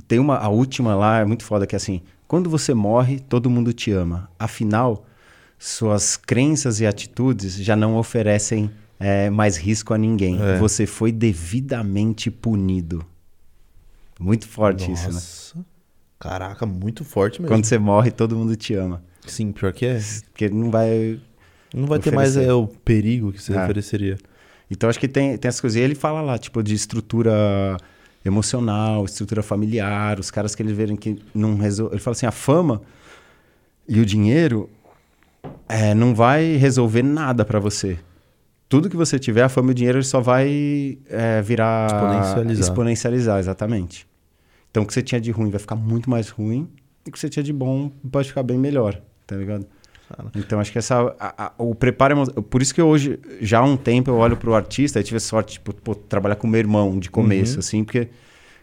tem 0.06 0.18
uma, 0.18 0.36
a 0.38 0.48
última 0.48 0.94
lá 0.94 1.20
é 1.20 1.24
muito 1.24 1.44
foda, 1.44 1.66
que 1.66 1.74
é 1.74 1.78
assim... 1.78 2.00
Quando 2.28 2.48
você 2.48 2.72
morre, 2.72 3.20
todo 3.20 3.50
mundo 3.50 3.74
te 3.74 3.92
ama. 3.92 4.30
Afinal, 4.38 5.04
suas 5.58 6.16
crenças 6.16 6.80
e 6.80 6.86
atitudes 6.86 7.56
já 7.56 7.76
não 7.76 7.98
oferecem 7.98 8.70
é, 8.98 9.28
mais 9.28 9.58
risco 9.58 9.92
a 9.92 9.98
ninguém. 9.98 10.40
É. 10.40 10.56
Você 10.58 10.86
foi 10.86 11.12
devidamente 11.12 12.30
punido. 12.30 13.04
Muito 14.18 14.48
forte 14.48 14.88
Nossa. 14.88 15.10
isso, 15.10 15.58
né? 15.58 15.64
Caraca, 16.18 16.64
muito 16.64 17.04
forte 17.04 17.42
mesmo. 17.42 17.54
Quando 17.54 17.66
você 17.66 17.78
morre, 17.78 18.10
todo 18.10 18.34
mundo 18.34 18.56
te 18.56 18.72
ama. 18.72 19.04
Sim, 19.26 19.52
pior 19.52 19.74
que 19.74 19.84
é. 19.84 20.00
Porque 20.30 20.48
não 20.48 20.70
vai. 20.70 21.20
Não 21.74 21.86
vai 21.86 21.98
oferecer. 21.98 22.10
ter 22.10 22.16
mais 22.16 22.36
é, 22.38 22.50
o 22.54 22.66
perigo 22.66 23.30
que 23.30 23.42
você 23.42 23.52
é. 23.52 23.62
ofereceria. 23.62 24.16
Então 24.70 24.88
acho 24.88 24.98
que 24.98 25.06
tem, 25.06 25.36
tem 25.36 25.48
essas 25.50 25.60
coisas. 25.60 25.76
E 25.76 25.80
ele 25.82 25.94
fala 25.94 26.22
lá, 26.22 26.38
tipo, 26.38 26.62
de 26.62 26.74
estrutura 26.74 27.76
emocional, 28.24 29.04
estrutura 29.04 29.42
familiar, 29.42 30.18
os 30.18 30.30
caras 30.30 30.54
que 30.54 30.62
ele 30.62 30.72
verem 30.72 30.96
que 30.96 31.18
não 31.34 31.56
resolve. 31.56 31.94
Ele 31.94 32.00
fala 32.00 32.12
assim: 32.12 32.26
a 32.26 32.30
fama 32.30 32.82
e 33.88 34.00
o 34.00 34.06
dinheiro 34.06 34.70
é, 35.68 35.94
não 35.94 36.14
vai 36.14 36.56
resolver 36.56 37.02
nada 37.02 37.44
para 37.44 37.58
você. 37.58 37.98
Tudo 38.68 38.88
que 38.88 38.96
você 38.96 39.18
tiver, 39.18 39.42
a 39.42 39.48
fama 39.48 39.68
e 39.68 39.72
o 39.72 39.74
dinheiro, 39.74 39.98
ele 39.98 40.04
só 40.04 40.20
vai 40.20 40.98
é, 41.08 41.42
virar. 41.42 41.86
Exponencializar. 41.86 42.68
Exponencializar, 42.68 43.38
exatamente. 43.38 44.06
Então 44.70 44.84
o 44.84 44.86
que 44.86 44.94
você 44.94 45.02
tinha 45.02 45.20
de 45.20 45.30
ruim 45.30 45.50
vai 45.50 45.60
ficar 45.60 45.76
muito 45.76 46.08
mais 46.08 46.30
ruim 46.30 46.68
e 47.04 47.10
o 47.10 47.12
que 47.12 47.18
você 47.18 47.28
tinha 47.28 47.42
de 47.42 47.52
bom 47.52 47.90
pode 48.10 48.28
ficar 48.28 48.42
bem 48.42 48.58
melhor, 48.58 49.00
tá 49.26 49.36
ligado? 49.36 49.66
Então 50.34 50.60
acho 50.60 50.70
que 50.70 50.78
essa 50.78 51.14
a, 51.18 51.46
a, 51.46 51.52
o 51.58 51.74
preparo 51.74 52.26
por 52.42 52.62
isso 52.62 52.74
que 52.74 52.82
hoje 52.82 53.18
já 53.40 53.60
há 53.60 53.64
um 53.64 53.76
tempo 53.76 54.10
eu 54.10 54.16
olho 54.16 54.36
para 54.36 54.50
o 54.50 54.54
artista 54.54 54.98
eu 54.98 55.04
tive 55.04 55.20
sorte 55.20 55.54
tipo 55.54 55.72
pô, 55.74 55.94
trabalhar 55.94 56.36
com 56.36 56.46
meu 56.46 56.58
irmão 56.58 56.98
de 56.98 57.10
começo 57.10 57.54
uhum. 57.54 57.58
assim 57.60 57.84
porque 57.84 58.08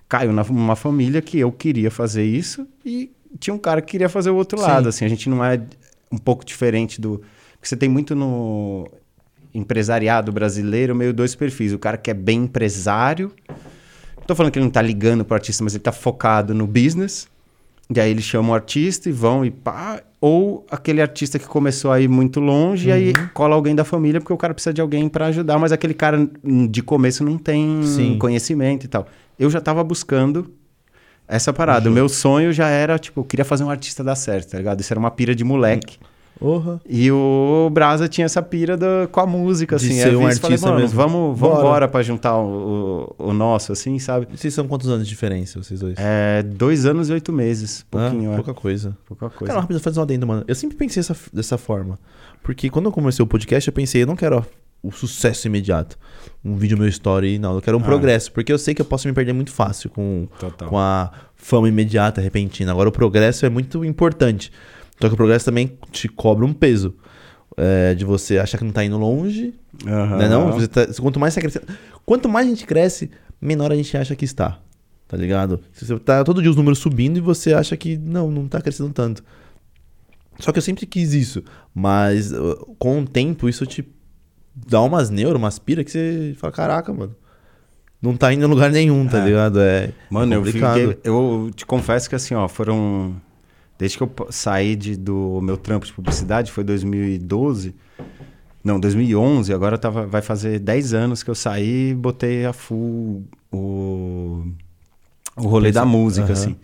caiu 0.08 0.32
numa 0.32 0.76
família 0.76 1.22
que 1.22 1.39
eu 1.39 1.52
queria 1.52 1.89
fazer 1.89 2.24
isso 2.24 2.68
e 2.86 3.12
tinha 3.39 3.54
um 3.54 3.60
cara 3.60 3.82
que 3.82 3.91
queria 3.91 4.10
fazer 4.10 4.30
o 4.30 4.36
outro 4.36 4.60
Sim. 4.60 4.66
lado 4.66 4.89
assim 4.89 5.06
a 5.06 5.08
gente 5.08 5.30
não 5.30 5.43
é 5.43 5.62
um 6.12 6.18
pouco 6.18 6.45
diferente 6.45 7.00
do 7.00 7.22
porque 7.54 7.68
você 7.68 7.76
tem 7.76 7.89
muito 7.89 8.16
no 8.16 8.88
empresariado 9.54 10.32
brasileiro 10.32 10.95
meio 10.95 11.14
dois 11.14 11.36
perfis 11.36 11.74
o 11.74 11.80
cara 11.80 11.97
que 11.97 12.12
é 12.12 12.14
bem 12.14 12.43
empresário 12.43 13.32
Tô 14.30 14.36
falando 14.36 14.52
que 14.52 14.60
ele 14.60 14.66
não 14.66 14.72
tá 14.72 14.84
ligando 14.84 15.26
pro 15.26 15.34
artista, 15.34 15.64
mas 15.64 15.74
ele 15.74 15.82
tá 15.82 15.91
focado 15.91 16.54
no 16.54 16.68
business. 16.68 17.28
E 17.89 18.00
aí 18.00 18.12
eles 18.12 18.24
chamam 18.24 18.52
o 18.52 18.54
artista 18.54 19.10
e 19.10 19.12
vão 19.12 19.43
e 19.43 19.50
pá. 19.50 20.04
Ou 20.22 20.65
aquele 20.70 21.01
artista 21.01 21.39
que 21.39 21.45
começou 21.45 21.91
a 21.91 21.99
ir 21.99 22.09
muito 22.09 22.39
longe 22.39 22.89
uhum. 22.89 22.95
e 22.95 22.97
aí 22.97 23.13
uhum. 23.13 23.30
cola 23.34 23.55
alguém 23.55 23.74
da 23.74 23.86
família 23.86 24.20
porque 24.20 24.34
o 24.34 24.38
cara 24.38 24.53
precisa 24.53 24.74
de 24.74 24.82
alguém 24.82 25.07
para 25.07 25.28
ajudar, 25.28 25.57
mas 25.57 25.72
aquele 25.72 25.93
cara 25.93 26.30
de 26.43 26.82
começo 26.84 27.24
não 27.24 27.38
tem 27.38 27.82
Sim. 27.84 28.17
conhecimento 28.17 28.86
e 28.86 28.88
tal. 28.89 29.07
Eu 29.38 29.49
já 29.49 29.61
tava 29.61 29.84
buscando 29.84 30.53
essa 31.28 31.53
parada. 31.53 31.86
Uhum. 31.88 31.91
O 31.91 31.95
meu 31.95 32.09
sonho 32.09 32.51
já 32.51 32.67
era, 32.67 32.99
tipo, 32.99 33.22
eu 33.22 33.24
queria 33.24 33.45
fazer 33.45 33.63
um 33.63 33.70
artista 33.70 34.03
dar 34.03 34.15
certo, 34.15 34.51
tá 34.51 34.57
ligado? 34.57 34.82
Isso 34.82 34.91
era 34.91 34.99
uma 34.99 35.11
pira 35.11 35.34
de 35.34 35.43
moleque. 35.43 35.97
Uhum. 36.01 36.09
E 36.87 37.11
o 37.11 37.69
Brasa 37.71 38.07
tinha 38.07 38.25
essa 38.25 38.41
pira 38.41 38.77
da, 38.77 39.07
com 39.11 39.19
a 39.19 39.25
música, 39.25 39.75
de 39.75 39.85
assim. 39.85 39.95
Ser 39.95 40.15
um 40.15 40.25
artista 40.25 40.57
falei, 40.57 40.81
mesmo. 40.83 40.95
Vamos, 40.95 41.37
vamos 41.37 41.59
embora 41.59 41.87
pra 41.87 42.01
juntar 42.01 42.37
o, 42.37 43.15
o, 43.17 43.29
o, 43.29 43.33
nosso, 43.33 43.73
assim, 43.73 43.99
sabe? 43.99 44.27
Vocês 44.33 44.53
são 44.53 44.67
quantos 44.67 44.87
anos 44.87 45.03
de 45.03 45.09
diferença, 45.09 45.61
vocês 45.61 45.79
dois? 45.79 45.95
É, 45.97 46.41
dois 46.43 46.85
anos 46.85 47.09
e 47.09 47.13
oito 47.13 47.33
meses. 47.33 47.85
Pouquinho, 47.91 48.31
ah, 48.31 48.33
é. 48.33 48.35
Pouca 48.37 48.53
coisa. 48.53 48.97
Pouca 49.05 49.29
coisa. 49.29 49.53
Cara, 49.53 49.61
rápido, 49.61 49.79
fazer 49.79 49.99
um 49.99 50.03
adendo, 50.03 50.25
mano. 50.25 50.45
Eu 50.47 50.55
sempre 50.55 50.77
pensei 50.77 51.01
essa, 51.01 51.15
dessa 51.33 51.57
forma. 51.57 51.99
Porque 52.41 52.69
quando 52.69 52.85
eu 52.85 52.91
comecei 52.91 53.21
o 53.21 53.27
podcast, 53.27 53.67
eu 53.67 53.73
pensei, 53.73 54.03
eu 54.03 54.07
não 54.07 54.15
quero 54.15 54.45
o 54.81 54.91
sucesso 54.91 55.47
imediato. 55.47 55.97
Um 56.43 56.55
vídeo 56.55 56.77
meu 56.77 56.87
story, 56.87 57.37
não. 57.37 57.55
Eu 57.55 57.61
quero 57.61 57.77
um 57.77 57.81
ah. 57.81 57.83
progresso. 57.83 58.31
Porque 58.31 58.51
eu 58.51 58.57
sei 58.57 58.73
que 58.73 58.81
eu 58.81 58.85
posso 58.85 59.07
me 59.07 59.13
perder 59.13 59.33
muito 59.33 59.51
fácil 59.51 59.89
com, 59.89 60.27
com 60.67 60.77
a 60.77 61.11
fama 61.35 61.67
imediata, 61.67 62.21
repentina. 62.21 62.71
Agora, 62.71 62.87
o 62.87 62.91
progresso 62.91 63.45
é 63.45 63.49
muito 63.49 63.83
importante. 63.83 64.51
Só 65.02 65.08
que 65.08 65.14
o 65.14 65.18
progresso 65.18 65.45
também 65.45 65.78
te 65.91 66.08
cobra 66.08 66.45
um 66.45 66.54
peso. 66.54 66.95
É, 67.58 67.93
de 67.93 68.06
você 68.06 68.38
achar 68.38 68.58
que 68.58 68.64
não 68.64 68.72
tá 68.72 68.86
indo 68.86 68.97
longe. 68.97 69.54
Uhum. 69.86 70.18
Né, 70.18 70.30
não? 70.30 70.52
Você 70.54 70.68
tá, 70.68 70.88
quanto 71.02 71.20
mais 71.20 71.34
você 71.34 71.41
cresce. 71.41 71.62
Quanto 72.06 72.30
mais 72.30 72.47
a 72.47 72.50
gente 72.50 72.66
cresce, 72.66 73.12
menor 73.41 73.72
a 73.72 73.76
gente 73.76 73.95
acha 73.97 74.16
que 74.16 74.24
está. 74.24 74.60
Tá 75.08 75.18
ligado? 75.18 75.60
Você 75.74 75.97
tá 76.00 76.24
todo 76.24 76.41
dia 76.41 76.52
os 76.52 76.56
números 76.56 76.80
subindo 76.80 77.18
e 77.18 77.22
você 77.22 77.54
acha 77.54 77.76
que 77.76 77.97
não, 77.97 78.30
não 78.32 78.47
tá 78.47 78.62
crescendo 78.62 78.93
tanto. 78.93 79.24
Só 80.39 80.52
que 80.52 80.60
eu 80.60 80.62
sempre 80.62 80.86
quis 80.86 81.14
isso. 81.14 81.43
Mas 81.74 82.32
uh, 82.32 82.76
com 82.78 83.02
o 83.02 83.08
tempo, 83.08 83.50
isso 83.50 83.66
te 83.66 83.86
dá 84.56 84.82
umas 84.82 85.10
neuras, 85.10 85.38
umas 85.38 85.60
pira 85.60 85.84
que 85.84 85.91
você 85.91 86.36
fala: 86.38 86.54
caraca, 86.54 86.93
mano. 86.93 87.16
Não 88.02 88.16
tá 88.16 88.32
indo 88.32 88.45
em 88.45 88.47
lugar 88.47 88.72
nenhum, 88.72 89.06
tá 89.08 89.20
é. 89.20 89.26
ligado? 89.26 89.60
É. 89.60 89.91
Mano, 90.10 90.34
eu, 90.34 90.45
fiquei, 90.45 90.97
eu 91.04 91.52
te 91.54 91.66
confesso 91.66 92.08
que 92.08 92.16
assim, 92.16 92.34
ó, 92.34 92.47
foram 92.47 93.20
Desde 93.80 93.97
que 93.97 94.03
eu 94.03 94.11
saí 94.30 94.75
de, 94.75 94.97
do 94.97 95.39
meu 95.41 95.55
trampo 95.55 95.86
de 95.86 95.93
publicidade, 95.93 96.51
foi 96.51 96.65
2012. 96.65 97.73
Não, 98.61 98.77
2011, 98.77 99.53
agora 99.53 99.77
tava, 99.77 100.05
vai 100.05 100.21
fazer 100.21 100.59
10 100.59 100.93
anos 100.93 101.23
que 101.23 101.30
eu 101.30 101.36
saí 101.36 101.91
e 101.91 101.95
botei 101.95 102.45
a 102.45 102.51
full 102.51 103.23
o, 103.49 104.43
o 105.38 105.47
rolê 105.47 105.71
da 105.71 105.86
música, 105.86 106.27
uhum. 106.27 106.34
assim. 106.34 106.55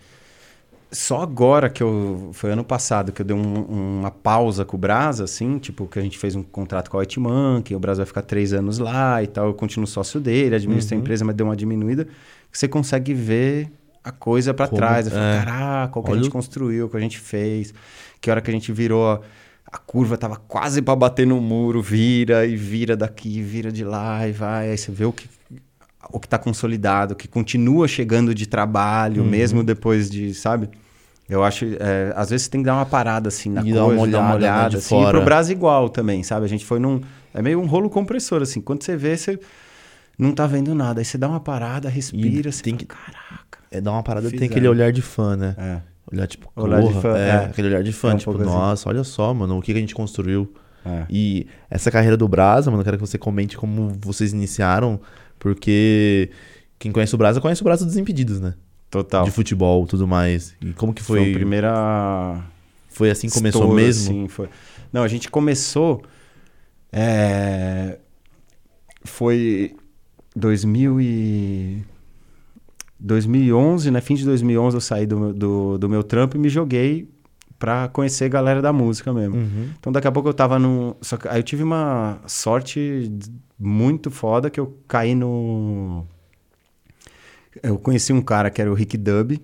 Só 0.92 1.22
agora 1.22 1.70
que 1.70 1.82
eu. 1.82 2.32
Foi 2.34 2.52
ano 2.52 2.66
passado 2.66 3.14
que 3.14 3.22
eu 3.22 3.26
dei 3.26 3.36
um, 3.36 4.00
uma 4.00 4.12
pausa 4.12 4.66
com 4.66 4.76
o 4.76 4.80
Brasa, 4.80 5.24
assim, 5.24 5.58
tipo, 5.58 5.88
que 5.88 5.98
a 5.98 6.02
gente 6.02 6.18
fez 6.18 6.36
um 6.36 6.44
contrato 6.44 6.92
com 6.92 6.98
a 6.98 7.00
Whiteman, 7.00 7.62
que 7.62 7.74
o 7.74 7.80
Brasa 7.80 8.00
vai 8.00 8.06
ficar 8.06 8.24
três 8.24 8.52
anos 8.52 8.78
lá 8.78 9.24
e 9.24 9.28
tal. 9.28 9.48
Eu 9.48 9.54
continuo 9.54 9.88
sócio 9.88 10.20
dele, 10.20 10.56
administro 10.56 10.94
uhum. 10.94 11.00
a 11.00 11.02
empresa, 11.02 11.24
mas 11.24 11.34
deu 11.34 11.46
uma 11.46 11.56
diminuída. 11.56 12.04
Que 12.52 12.60
você 12.60 12.68
consegue 12.68 13.14
ver 13.14 13.72
a 14.06 14.12
coisa 14.12 14.54
para 14.54 14.68
trás. 14.68 15.08
Eu 15.08 15.14
falei, 15.14 15.28
é. 15.28 15.40
caraca, 15.40 16.00
o 16.00 16.04
que 16.04 16.12
Olha... 16.12 16.20
a 16.20 16.24
gente 16.24 16.32
construiu, 16.32 16.86
o 16.86 16.90
que 16.90 16.96
a 16.96 17.00
gente 17.00 17.20
fez, 17.20 17.74
que 18.22 18.30
hora 18.30 18.40
que 18.40 18.52
a 18.52 18.54
gente 18.54 18.72
virou. 18.72 19.22
A 19.66 19.78
curva 19.80 20.16
tava 20.16 20.36
quase 20.36 20.82
para 20.82 20.96
bater 20.96 21.26
no 21.26 21.42
muro, 21.42 21.82
vira 21.82 22.46
e 22.46 22.56
vira 22.56 22.96
daqui, 22.96 23.42
vira 23.42 23.72
de 23.72 23.84
lá 23.84 24.28
e 24.28 24.32
vai. 24.32 24.70
Aí 24.70 24.78
você 24.78 24.92
vê 24.92 25.06
o 25.06 25.12
que, 25.12 25.28
o 26.12 26.20
que 26.20 26.30
tá 26.30 26.38
consolidado, 26.38 27.14
o 27.14 27.18
que 27.18 27.28
continua 27.28 27.88
chegando 27.88 28.34
de 28.34 28.46
trabalho, 28.46 29.24
uhum. 29.24 29.28
mesmo 29.28 29.64
depois 29.64 30.10
de, 30.10 30.34
sabe? 30.36 30.70
Eu 31.28 31.44
acho, 31.44 31.66
é, 31.66 32.14
às 32.16 32.30
vezes 32.30 32.46
você 32.46 32.52
tem 32.52 32.62
que 32.62 32.68
dar 32.68 32.76
uma 32.76 32.86
parada 32.86 33.30
assim 33.30 33.50
na 33.50 33.62
e 33.62 33.64
coisa, 33.64 33.80
dar 33.80 33.86
uma 33.88 34.02
olhada, 34.04 34.24
uma 34.24 34.36
olhada 34.36 34.70
né, 34.70 34.78
assim. 34.78 34.90
Fora. 34.90 35.10
E 35.10 35.12
pro 35.12 35.26
Brasil 35.26 35.58
igual 35.58 35.90
também, 35.90 36.22
sabe? 36.22 36.46
A 36.46 36.50
gente 36.50 36.64
foi 36.64 36.78
num. 36.80 37.02
É 37.34 37.42
meio 37.42 37.60
um 37.60 37.66
rolo 37.66 37.90
compressor, 37.90 38.44
assim. 38.44 38.62
Quando 38.62 38.84
você 38.84 38.96
vê, 38.96 39.18
você 39.18 39.40
não 40.18 40.32
tá 40.32 40.46
vendo 40.46 40.76
nada. 40.76 41.02
Aí 41.02 41.06
você 41.06 41.18
dá 41.18 41.28
uma 41.28 41.40
parada, 41.40 41.90
respira, 41.90 42.50
e 42.50 42.54
você 42.54 42.62
tem 42.62 42.76
fala, 42.76 42.78
que... 42.78 42.86
caraca 42.86 43.55
é 43.72 43.82
dar 43.82 43.92
uma 43.92 44.04
parada, 44.04 44.28
Fizeram. 44.28 44.40
tem 44.40 44.50
aquele 44.50 44.68
olhar 44.68 44.92
de 44.92 45.02
fã, 45.02 45.36
né? 45.36 45.56
É. 45.58 45.82
Olhar 46.12 46.28
tipo, 46.28 46.52
olhar 46.56 46.84
de 46.84 46.94
fã, 46.94 47.18
é, 47.18 47.30
é, 47.30 47.36
aquele 47.46 47.68
olhar 47.70 47.84
de 47.84 47.92
fã, 47.92 48.12
é 48.12 48.14
um 48.14 48.18
tipo, 48.18 48.38
nossa, 48.38 48.74
assim. 48.74 48.90
olha 48.90 49.04
só, 49.04 49.34
mano, 49.34 49.58
o 49.58 49.62
que, 49.62 49.72
que 49.72 49.78
a 49.78 49.82
gente 49.82 49.96
construiu. 49.96 50.54
É. 50.86 51.06
E 51.10 51.48
essa 51.70 51.90
carreira 51.90 52.16
do 52.16 52.28
Brasa, 52.28 52.70
mano, 52.70 52.82
eu 52.82 52.86
quero 52.86 52.98
que 52.98 53.02
você 53.02 53.18
comente 53.18 53.58
como 53.58 53.90
vocês 54.00 54.32
iniciaram, 54.32 55.00
porque 55.40 56.30
quem 56.78 56.92
conhece 56.92 57.16
o 57.16 57.18
Brasa 57.18 57.42
conhece 57.42 57.62
o 57.62 57.64
Brasa 57.64 57.86
dos 57.86 57.98
Impedidos, 57.98 58.40
né? 58.40 58.54
Total. 58.92 59.26
De 59.26 59.32
futebol, 59.32 59.88
tudo 59.88 60.08
mais. 60.08 60.56
E 60.62 60.74
como 60.74 60.94
que 60.94 61.02
foi? 61.02 61.20
Foi 61.20 61.32
a 61.32 61.34
primeira 61.34 62.44
Foi 62.88 63.10
assim 63.10 63.28
que 63.28 63.34
começou 63.34 63.74
mesmo? 63.74 64.14
Sim, 64.14 64.28
foi. 64.28 64.48
Não, 64.94 65.04
a 65.04 65.08
gente 65.08 65.30
começou 65.30 66.04
é... 66.94 67.98
foi 69.04 69.76
2000 70.36 71.02
e 71.02 71.84
2011, 73.06 73.92
né? 73.92 74.02
Fim 74.02 74.16
de 74.16 74.26
2011 74.26 74.76
eu 74.76 74.82
saí 74.82 75.06
do, 75.06 75.32
do, 75.32 75.78
do 75.78 75.88
meu 75.88 76.04
trampo 76.04 76.36
e 76.36 76.40
me 76.40 76.50
joguei 76.50 77.08
pra 77.60 77.88
conhecer 77.88 78.26
a 78.26 78.30
galera 78.30 78.62
da 78.62 78.74
música 78.74 79.14
mesmo. 79.14 79.36
Uhum. 79.36 79.70
Então 79.80 79.94
daqui 79.94 80.08
a 80.08 80.12
pouco 80.12 80.28
eu 80.28 80.34
tava 80.34 80.58
no... 80.58 80.98
Só 81.02 81.16
que 81.16 81.28
aí 81.28 81.40
eu 81.40 81.44
tive 81.44 81.62
uma 81.62 82.20
sorte 82.26 83.12
muito 83.60 84.10
foda 84.10 84.50
que 84.50 84.60
eu 84.60 84.78
caí 84.88 85.14
no... 85.14 86.06
Eu 87.62 87.78
conheci 87.78 88.12
um 88.12 88.22
cara 88.22 88.50
que 88.50 88.60
era 88.60 88.72
o 88.72 88.74
Rick 88.74 88.98
Dub. 88.98 89.40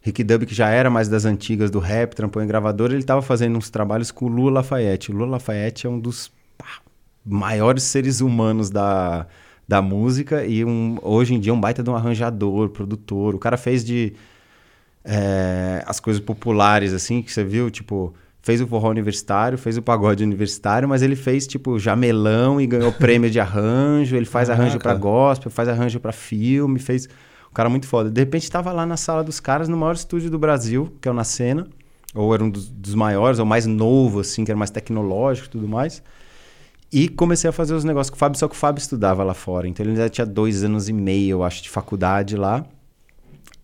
Rick 0.00 0.24
Dub, 0.24 0.46
que 0.46 0.54
já 0.54 0.70
era 0.70 0.88
mais 0.88 1.06
das 1.06 1.26
antigas 1.26 1.70
do 1.70 1.78
rap, 1.78 2.14
trampou 2.14 2.42
em 2.42 2.46
gravador, 2.46 2.90
ele 2.90 3.02
tava 3.02 3.20
fazendo 3.20 3.58
uns 3.58 3.68
trabalhos 3.68 4.10
com 4.10 4.24
o 4.24 4.28
Lula 4.28 4.52
Lafayette. 4.52 5.12
O 5.12 5.14
Lula 5.14 5.32
Lafayette 5.32 5.86
é 5.86 5.90
um 5.90 6.00
dos 6.00 6.32
pá, 6.56 6.80
maiores 7.24 7.82
seres 7.82 8.22
humanos 8.22 8.70
da 8.70 9.26
da 9.70 9.80
música 9.80 10.44
e 10.44 10.64
um, 10.64 10.98
hoje 11.00 11.32
em 11.32 11.38
dia 11.38 11.54
um 11.54 11.60
baita 11.60 11.80
de 11.80 11.88
um 11.88 11.94
arranjador, 11.94 12.70
produtor. 12.70 13.36
O 13.36 13.38
cara 13.38 13.56
fez 13.56 13.84
de 13.84 14.14
é, 15.04 15.80
as 15.86 16.00
coisas 16.00 16.20
populares, 16.20 16.92
assim, 16.92 17.22
que 17.22 17.32
você 17.32 17.44
viu, 17.44 17.70
tipo, 17.70 18.12
fez 18.42 18.60
o 18.60 18.66
forró 18.66 18.90
universitário, 18.90 19.56
fez 19.56 19.76
o 19.76 19.82
pagode 19.82 20.24
universitário, 20.24 20.88
mas 20.88 21.02
ele 21.02 21.14
fez, 21.14 21.46
tipo, 21.46 21.78
jamelão 21.78 22.60
e 22.60 22.66
ganhou 22.66 22.90
prêmio 22.90 23.30
de 23.30 23.38
arranjo. 23.38 24.16
Ele 24.16 24.26
faz 24.26 24.50
arranjo 24.50 24.80
para 24.80 24.92
gospel, 24.92 25.52
faz 25.52 25.68
arranjo 25.68 26.00
para 26.00 26.10
filme, 26.10 26.80
fez. 26.80 27.08
Um 27.48 27.54
cara 27.54 27.68
muito 27.68 27.86
foda. 27.86 28.10
De 28.10 28.20
repente 28.20 28.42
estava 28.42 28.72
lá 28.72 28.84
na 28.84 28.96
sala 28.96 29.22
dos 29.22 29.38
caras, 29.38 29.68
no 29.68 29.76
maior 29.76 29.94
estúdio 29.94 30.28
do 30.32 30.38
Brasil, 30.38 30.92
que 31.00 31.06
é 31.06 31.12
o 31.12 31.14
Na 31.14 31.22
Cena, 31.22 31.68
ou 32.12 32.34
era 32.34 32.42
um 32.42 32.50
dos, 32.50 32.68
dos 32.68 32.96
maiores, 32.96 33.38
ou 33.38 33.46
mais 33.46 33.66
novo, 33.66 34.18
assim, 34.18 34.44
que 34.44 34.50
era 34.50 34.58
mais 34.58 34.72
tecnológico 34.72 35.46
e 35.46 35.50
tudo 35.50 35.68
mais. 35.68 36.02
E 36.92 37.08
comecei 37.08 37.48
a 37.48 37.52
fazer 37.52 37.74
os 37.74 37.84
negócios 37.84 38.10
com 38.10 38.16
o 38.16 38.18
Fábio, 38.18 38.38
só 38.38 38.48
que 38.48 38.54
o 38.54 38.58
Fábio 38.58 38.80
estudava 38.80 39.22
lá 39.22 39.34
fora. 39.34 39.68
Então 39.68 39.86
ele 39.86 39.94
já 39.94 40.08
tinha 40.08 40.26
dois 40.26 40.64
anos 40.64 40.88
e 40.88 40.92
meio, 40.92 41.36
eu 41.36 41.44
acho, 41.44 41.62
de 41.62 41.70
faculdade 41.70 42.36
lá. 42.36 42.64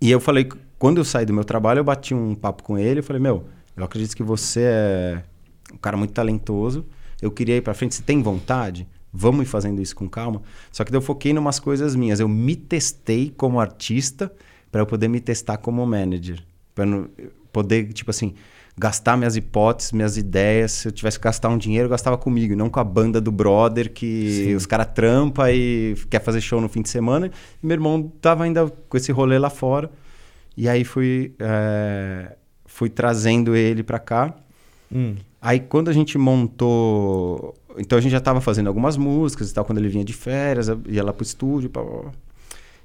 E 0.01 0.11
eu 0.11 0.21
falei, 0.21 0.49
quando 0.79 0.99
eu 0.99 1.05
saí 1.05 1.27
do 1.27 1.33
meu 1.33 1.45
trabalho, 1.45 1.81
eu 1.81 1.85
bati 1.85 2.15
um 2.15 2.35
papo 2.35 2.63
com 2.63 2.79
ele. 2.79 3.01
Eu 3.01 3.05
falei, 3.05 3.21
meu, 3.21 3.45
eu 3.77 3.85
acredito 3.85 4.17
que 4.17 4.23
você 4.23 4.61
é 4.63 5.23
um 5.73 5.79
cara 5.79 5.97
muito 5.97 6.13
talentoso. 6.13 6.87
Eu 7.21 7.31
queria 7.31 7.57
ir 7.57 7.63
pra 7.63 7.75
frente. 7.75 7.97
Você 7.97 8.03
tem 8.03 8.23
vontade? 8.23 8.87
Vamos 9.13 9.47
ir 9.47 9.49
fazendo 9.49 9.81
isso 9.81 9.97
com 9.97 10.09
calma. 10.09 10.43
Só 10.71 10.85
que 10.85 10.95
eu 10.95 11.01
foquei 11.01 11.33
em 11.33 11.39
umas 11.39 11.59
coisas 11.59 11.97
minhas. 11.97 12.21
Eu 12.21 12.29
me 12.29 12.55
testei 12.55 13.33
como 13.37 13.59
artista 13.59 14.33
para 14.71 14.83
eu 14.83 14.87
poder 14.87 15.09
me 15.09 15.21
testar 15.21 15.57
como 15.57 15.85
manager. 15.85 16.45
Para 16.75 16.87
poder, 17.51 17.93
tipo 17.93 18.11
assim, 18.11 18.35
gastar 18.79 19.17
minhas 19.17 19.37
hipóteses, 19.37 19.93
minhas 19.93 20.17
ideias. 20.17 20.73
Se 20.73 20.89
eu 20.89 20.93
tivesse 20.93 21.19
que 21.19 21.25
gastar 21.25 21.49
um 21.49 21.57
dinheiro, 21.57 21.87
eu 21.87 21.91
gastava 21.91 22.19
comigo, 22.19 22.55
não 22.55 22.69
com 22.69 22.79
a 22.79 22.85
banda 22.85 23.21
do 23.21 23.33
brother 23.33 23.93
que 23.93 24.45
Sim. 24.45 24.55
os 24.55 24.67
caras 24.67 24.89
trampa 24.95 25.51
e 25.51 25.95
quer 26.11 26.21
fazer 26.23 26.41
show 26.41 26.61
no 26.61 26.69
fim 26.69 26.83
de 26.83 26.89
semana. 26.89 27.31
E 27.63 27.67
meu 27.67 27.75
irmão 27.75 28.13
tava 28.21 28.45
ainda 28.45 28.71
com 28.89 28.97
esse 28.97 29.11
rolê 29.11 29.39
lá 29.39 29.51
fora. 29.51 29.91
E 30.57 30.69
aí 30.69 30.85
fui, 30.85 31.35
é, 31.39 32.37
fui 32.67 32.91
trazendo 32.91 33.57
ele 33.57 33.83
para 33.83 33.99
cá. 33.99 34.35
Hum. 34.93 35.17
Aí 35.41 35.61
quando 35.61 35.89
a 35.89 35.93
gente 35.93 36.19
montou. 36.19 37.55
Então 37.79 37.99
a 37.99 38.01
gente 38.01 38.13
já 38.13 38.19
estava 38.19 38.41
fazendo 38.41 38.69
algumas 38.69 38.97
músicas 38.97 39.51
e 39.51 39.55
tal, 39.55 39.65
quando 39.65 39.79
ele 39.79 39.89
vinha 39.89 40.05
de 40.05 40.13
férias, 40.13 40.69
ia 40.87 41.05
lá 41.05 41.13
pro 41.13 41.23
estúdio. 41.23 41.71
Pá, 41.71 41.83
pá. 41.83 42.11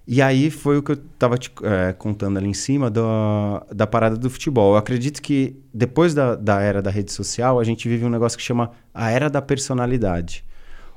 E 0.07 0.21
aí 0.21 0.49
foi 0.49 0.77
o 0.77 0.83
que 0.83 0.91
eu 0.91 0.95
estava 1.13 1.37
é, 1.63 1.93
contando 1.93 2.37
ali 2.37 2.47
em 2.47 2.53
cima 2.53 2.89
da, 2.89 3.63
da 3.73 3.85
parada 3.85 4.17
do 4.17 4.29
futebol. 4.29 4.73
Eu 4.73 4.77
acredito 4.77 5.21
que 5.21 5.55
depois 5.73 6.13
da, 6.13 6.35
da 6.35 6.59
era 6.59 6.81
da 6.81 6.89
rede 6.89 7.11
social, 7.11 7.59
a 7.59 7.63
gente 7.63 7.87
vive 7.87 8.03
um 8.03 8.09
negócio 8.09 8.37
que 8.37 8.43
chama 8.43 8.71
a 8.93 9.11
era 9.11 9.29
da 9.29 9.41
personalidade. 9.41 10.43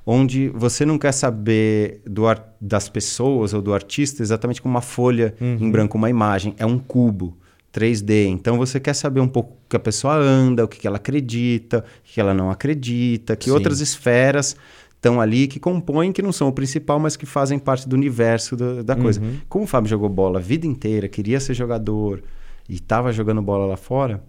Onde 0.07 0.49
você 0.49 0.85
não 0.85 0.99
quer 0.99 1.13
saber 1.13 2.03
do 2.07 2.25
das 2.61 2.89
pessoas 2.89 3.55
ou 3.55 3.63
do 3.63 3.73
artista 3.73 4.23
exatamente 4.23 4.61
como 4.61 4.75
uma 4.75 4.83
folha 4.83 5.35
uhum. 5.41 5.59
em 5.61 5.71
branco, 5.71 5.97
uma 5.97 6.11
imagem. 6.11 6.55
É 6.59 6.67
um 6.67 6.79
cubo 6.79 7.37
3D. 7.75 8.27
Então 8.27 8.57
você 8.57 8.79
quer 8.79 8.95
saber 8.95 9.21
um 9.21 9.29
pouco 9.29 9.53
o 9.53 9.69
que 9.69 9.77
a 9.77 9.81
pessoa 9.81 10.15
anda, 10.15 10.65
o 10.65 10.69
que, 10.69 10.79
que 10.79 10.87
ela 10.87 10.97
acredita, 10.97 11.79
o 11.79 11.83
que 12.05 12.21
ela 12.21 12.33
não 12.33 12.51
acredita, 12.51 13.35
que 13.35 13.47
Sim. 13.47 13.51
outras 13.51 13.81
esferas 13.81 14.57
estão 15.05 15.21
ali, 15.21 15.47
que 15.47 15.61
compõem, 15.61 16.13
que 16.13 16.23
não 16.23 16.33
são 16.33 16.49
o 16.49 16.53
principal, 16.53 16.99
mas 16.99 17.15
que 17.15 17.27
fazem 17.27 17.59
parte 17.59 17.87
do 17.87 17.95
universo 17.95 18.57
do, 18.57 18.83
da 18.83 18.97
coisa. 18.97 19.21
Uhum. 19.21 19.37
Como 19.49 19.65
o 19.65 19.67
Fábio 19.67 19.91
jogou 19.91 20.09
bola 20.09 20.39
a 20.39 20.43
vida 20.43 20.67
inteira, 20.67 21.09
queria 21.09 21.39
ser 21.39 21.53
jogador 21.53 22.23
e 22.67 22.77
estava 22.77 23.13
jogando 23.13 23.43
bola 23.43 23.67
lá 23.67 23.77
fora, 23.77 24.25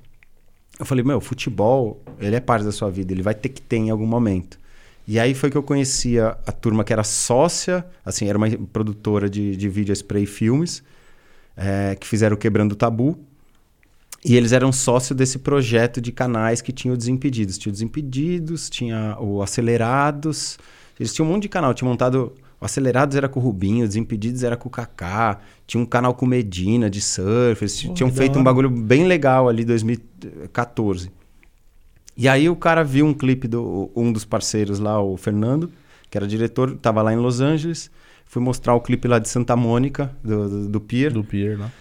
eu 0.78 0.86
falei, 0.86 1.05
meu, 1.05 1.21
futebol, 1.21 2.03
ele 2.19 2.36
é 2.36 2.41
parte 2.41 2.65
da 2.65 2.71
sua 2.73 2.91
vida, 2.91 3.13
ele 3.13 3.21
vai 3.21 3.34
ter 3.34 3.47
que 3.47 3.61
ter 3.61 3.78
em 3.78 3.89
algum 3.89 4.05
momento. 4.05 4.59
E 5.07 5.17
aí 5.17 5.34
foi 5.34 5.49
que 5.49 5.57
eu 5.57 5.63
conhecia 5.63 6.38
a 6.45 6.51
turma 6.51 6.84
que 6.84 6.91
era 6.91 7.03
sócia, 7.03 7.86
assim, 8.03 8.28
era 8.28 8.38
uma 8.38 8.49
produtora 8.73 9.30
de, 9.30 9.55
de 9.55 9.69
vídeo 9.69 9.93
spray 9.93 10.23
e 10.23 10.26
filmes, 10.26 10.84
é, 11.55 11.95
que 11.95 12.05
fizeram 12.05 12.36
Quebrando 12.36 12.73
o 12.73 12.76
Tabu. 12.76 13.17
E 14.28 14.36
eles 14.36 14.51
eram 14.51 14.71
sócios 14.71 15.15
desse 15.15 15.38
projeto 15.38 16.01
de 16.01 16.11
canais 16.11 16.59
que 16.59 16.71
tinha 16.71 16.91
o 16.91 16.97
Desimpedidos. 16.97 17.59
Tinha 17.59 17.69
o 17.69 17.73
Desimpedidos, 17.73 18.71
tinha 18.71 19.15
o 19.19 19.39
Acelerados. 19.43 20.57
Eles 20.99 21.13
tinham 21.13 21.30
um 21.30 21.34
monte 21.34 21.43
de 21.43 21.49
canal. 21.49 21.76
Tinha 21.76 21.88
montado. 21.88 22.34
O 22.59 22.65
Acelerados 22.65 23.15
era 23.15 23.30
com 23.30 23.39
o 23.39 23.43
Rubinho, 23.43 23.86
o 23.86 23.88
Desimpedidos 23.88 24.41
era 24.41 24.57
com 24.57 24.67
o 24.67 24.71
Kaká. 24.71 25.41
Tinha 25.67 25.80
um 25.80 25.86
canal 25.86 26.15
com 26.15 26.26
Medina 26.26 26.89
de 26.89 27.01
surf. 27.01 27.63
Eles 27.63 27.84
Pô, 27.84 27.93
tinham 27.93 28.11
feito 28.11 28.39
um 28.39 28.43
bagulho 28.43 28.69
bem 28.69 29.05
legal 29.05 29.47
ali 29.47 29.61
em 29.61 29.67
2014. 29.67 31.11
E 32.17 32.28
aí 32.28 32.49
o 32.49 32.55
cara 32.55 32.84
viu 32.84 33.05
um 33.05 33.13
clipe 33.13 33.47
do 33.47 33.91
um 33.95 34.11
dos 34.11 34.26
parceiros 34.26 34.80
lá, 34.80 34.99
o 34.99 35.17
Fernando, 35.17 35.69
que 36.09 36.17
era 36.17 36.26
diretor, 36.26 36.76
tava 36.78 37.03
lá 37.03 37.13
em 37.13 37.17
Los 37.17 37.41
Angeles. 37.41 37.91
Fui 38.26 38.41
mostrar 38.41 38.73
o 38.73 38.82
clipe 38.82 39.07
lá 39.07 39.19
de 39.19 39.30
Santa 39.30 39.55
Mônica, 39.55 40.11
do, 40.23 40.49
do, 40.49 40.69
do 40.69 40.82
Pier. 40.82 41.13
Do 41.13 41.23
Pier, 41.23 41.59
lá. 41.59 41.65
Né? 41.65 41.71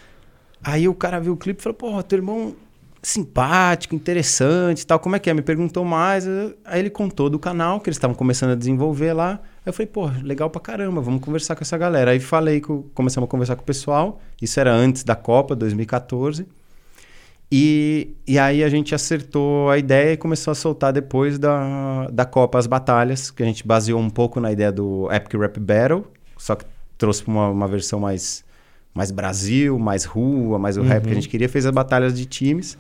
Aí 0.65 0.89
o 0.89 0.95
cara 0.95 1.21
viu 1.21 1.35
o 1.35 1.37
clipe 1.37 1.61
e 1.61 1.63
falou, 1.63 1.77
porra, 1.77 2.03
teu 2.03 2.19
irmão 2.19 2.57
simpático, 3.03 3.95
interessante 3.95 4.81
e 4.81 4.87
tal, 4.87 4.99
como 4.99 5.15
é 5.15 5.19
que 5.19 5.29
é? 5.29 5.35
Me 5.35 5.43
perguntou 5.43 5.85
mais. 5.85 6.27
Aí 6.65 6.81
ele 6.81 6.91
contou 6.91 7.29
do 7.29 7.39
canal 7.39 7.79
que 7.81 7.89
eles 7.89 7.97
estavam 7.97 8.17
começando 8.17 8.53
a 8.53 8.55
desenvolver 8.55 9.13
lá. 9.13 9.33
Aí 9.33 9.67
eu 9.67 9.73
falei, 9.73 9.87
pô, 9.87 10.11
legal 10.23 10.49
pra 10.49 10.61
caramba, 10.61 11.03
vamos 11.03 11.23
conversar 11.23 11.55
com 11.55 11.63
essa 11.63 11.77
galera. 11.77 12.13
Aí 12.13 12.21
falei, 12.21 12.61
com, 12.61 12.83
começamos 12.95 13.29
a 13.29 13.31
conversar 13.31 13.57
com 13.57 13.63
o 13.63 13.67
pessoal. 13.67 14.21
Isso 14.41 14.59
era 14.59 14.73
antes 14.73 15.05
da 15.05 15.15
Copa, 15.15 15.55
2014. 15.55 16.47
E, 17.53 18.17
e 18.27 18.39
aí 18.39 18.65
a 18.65 18.69
gente 18.69 18.95
acertou 18.95 19.71
a 19.71 19.79
ideia 19.79 20.15
e 20.15 20.17
começou 20.17 20.51
a 20.51 20.55
soltar 20.55 20.93
depois 20.93 21.39
da, 21.39 22.09
da 22.11 22.25
Copa 22.25 22.59
as 22.59 22.67
batalhas, 22.67 23.31
que 23.31 23.43
a 23.43 23.47
gente 23.47 23.67
baseou 23.67 24.01
um 24.01 24.11
pouco 24.11 24.41
na 24.41 24.51
ideia 24.51 24.73
do 24.73 25.09
Epic 25.13 25.35
Rap 25.35 25.61
Battle, 25.61 26.05
só 26.37 26.57
que 26.57 26.65
trouxe 26.97 27.25
uma, 27.27 27.51
uma 27.51 27.69
versão 27.69 28.01
mais 28.01 28.45
mais 28.95 29.11
Brasil, 29.11 29.77
mais 29.79 30.05
rua, 30.05 30.59
mais 30.59 30.77
o 30.77 30.81
uhum. 30.81 30.87
rap 30.87 31.03
que 31.03 31.09
a 31.09 31.11
uhum. 31.11 31.15
gente 31.17 31.29
queria, 31.29 31.49
fez 31.49 31.67
as 31.67 31.73
batalhas 31.73 32.17
de 32.17 32.25
times. 32.25 32.79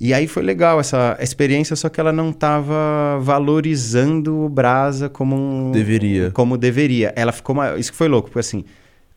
E 0.00 0.14
aí 0.14 0.28
foi 0.28 0.44
legal 0.44 0.78
essa 0.78 1.18
experiência, 1.20 1.74
só 1.74 1.88
que 1.88 1.98
ela 1.98 2.12
não 2.12 2.30
estava 2.30 3.18
valorizando 3.20 4.44
o 4.44 4.48
Brasa 4.48 5.08
como 5.08 5.34
um, 5.34 5.72
deveria. 5.72 6.30
Como 6.30 6.56
deveria. 6.56 7.12
Ela 7.16 7.32
ficou 7.32 7.56
isso 7.76 7.90
que 7.90 7.98
foi 7.98 8.06
louco, 8.06 8.28
porque 8.28 8.38
assim, 8.38 8.64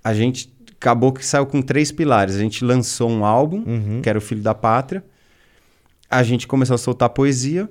a 0.04 0.12
gente 0.12 0.52
acabou 0.72 1.14
que 1.14 1.24
saiu 1.24 1.46
com 1.46 1.62
três 1.62 1.92
pilares. 1.92 2.36
A 2.36 2.40
gente 2.40 2.66
lançou 2.66 3.12
um 3.12 3.24
álbum, 3.24 3.64
uhum. 3.64 4.02
que 4.02 4.10
era 4.10 4.18
o 4.18 4.22
Filho 4.22 4.42
da 4.42 4.56
Pátria. 4.56 5.04
A 6.10 6.24
gente 6.24 6.48
começou 6.48 6.74
a 6.74 6.80
soltar 6.80 7.10
poesia 7.10 7.70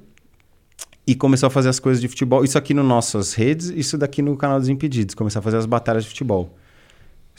e 1.05 1.17
começou 1.17 1.49
a 1.49 1.51
fazer 1.51 1.69
as 1.69 1.81
coisas 1.81 2.01
de 2.01 2.07
futebol. 2.07 2.45
Isso 2.45 2.57
aqui 2.57 2.73
nas 2.73 2.85
nossas 2.85 3.35
redes, 3.35 3.71
isso 3.71 3.99
daqui 3.99 4.23
no 4.23 4.37
canal 4.37 4.61
dos 4.61 4.69
Impedidos, 4.69 5.17
começou 5.17 5.41
a 5.41 5.43
fazer 5.43 5.57
as 5.57 5.67
batalhas 5.67 6.05
de 6.05 6.11
futebol 6.11 6.55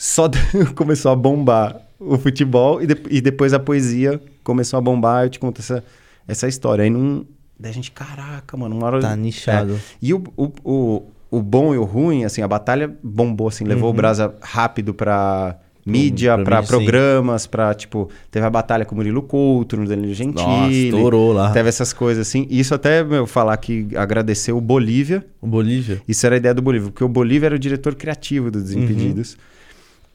só 0.02 0.28
começou 0.74 1.12
a 1.12 1.16
bombar 1.16 1.80
o 2.00 2.18
futebol 2.18 2.82
e, 2.82 2.88
de, 2.88 2.98
e, 3.08 3.22
depois 3.22 3.54
a 3.54 3.60
poesia 3.60 4.20
começou 4.44 4.80
a 4.80 4.82
bombar. 4.82 5.26
Eu 5.26 5.30
te 5.30 5.38
conto 5.38 5.62
essa, 5.62 5.84
essa 6.28 6.48
história. 6.48 6.84
Aí 6.84 6.90
não. 6.90 7.24
Daí 7.60 7.70
a 7.70 7.74
gente, 7.74 7.92
caraca, 7.92 8.58
mano, 8.58 8.76
uma 8.76 8.88
hora. 8.88 9.00
Tá 9.00 9.16
nichado. 9.16 9.76
É. 9.76 9.78
E 10.02 10.12
o, 10.12 10.24
o, 10.36 10.52
o, 10.64 11.04
o, 11.30 11.42
bom 11.44 11.76
e 11.76 11.78
o 11.78 11.84
ruim, 11.84 12.26
assim, 12.26 12.42
a 12.42 12.48
batalha 12.48 12.92
bombou, 13.04 13.50
assim, 13.50 13.64
levou 13.64 13.90
uhum. 13.90 13.92
o 13.92 13.94
Brasa 13.94 14.34
rápido 14.42 14.92
pra 14.92 15.60
mídia, 15.86 16.36
para 16.36 16.64
pra, 16.64 16.64
programas, 16.64 17.46
pra, 17.46 17.72
tipo, 17.76 18.10
teve 18.32 18.44
a 18.44 18.50
batalha 18.50 18.84
com 18.86 18.96
o 18.96 18.98
Murilo 18.98 19.22
Couto, 19.22 19.78
no 19.78 19.88
Danilo 19.88 20.16
Gentili. 20.16 20.88
Estourou 20.88 21.32
lá. 21.32 21.52
Teve 21.52 21.70
essas 21.70 21.94
coisas 21.94 22.28
assim. 22.28 22.48
E 22.50 22.60
isso 22.60 22.74
até, 22.74 23.04
meu, 23.04 23.28
falar 23.28 23.56
que 23.58 23.88
agradecer 23.96 24.52
o 24.52 24.60
Bolívia. 24.60 25.24
O 25.40 25.46
Bolívia? 25.46 26.02
Isso 26.08 26.26
era 26.26 26.36
a 26.36 26.38
ideia 26.38 26.56
do 26.56 26.62
Bolívia, 26.64 26.90
porque 26.90 27.04
o 27.04 27.10
Bolívia 27.10 27.46
era 27.46 27.56
o 27.56 27.60
diretor 27.60 27.94
criativo 27.94 28.50
do 28.50 28.60
Desimpedidos. 28.60 29.34
Uhum. 29.34 29.52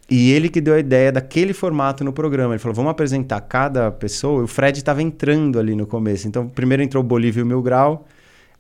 E 0.09 0.33
ele 0.33 0.49
que 0.49 0.61
deu 0.61 0.75
a 0.75 0.79
ideia 0.79 1.11
daquele 1.11 1.53
formato 1.53 2.05
no 2.05 2.13
programa. 2.13 2.55
Ele 2.55 2.59
falou: 2.61 2.75
vamos 2.75 2.91
apresentar 2.91 3.41
cada 3.41 3.91
pessoa. 3.91 4.41
E 4.41 4.45
o 4.45 4.47
Fred 4.47 4.79
estava 4.79 5.03
entrando 5.03 5.59
ali 5.59 5.75
no 5.75 5.87
começo. 5.87 6.29
Então, 6.29 6.49
primeiro 6.49 6.83
entrou 6.83 7.03
o 7.03 7.07
Bolívia 7.07 7.41
e 7.41 7.43
o 7.43 7.47
Mil 7.47 7.63
Grau. 7.63 8.07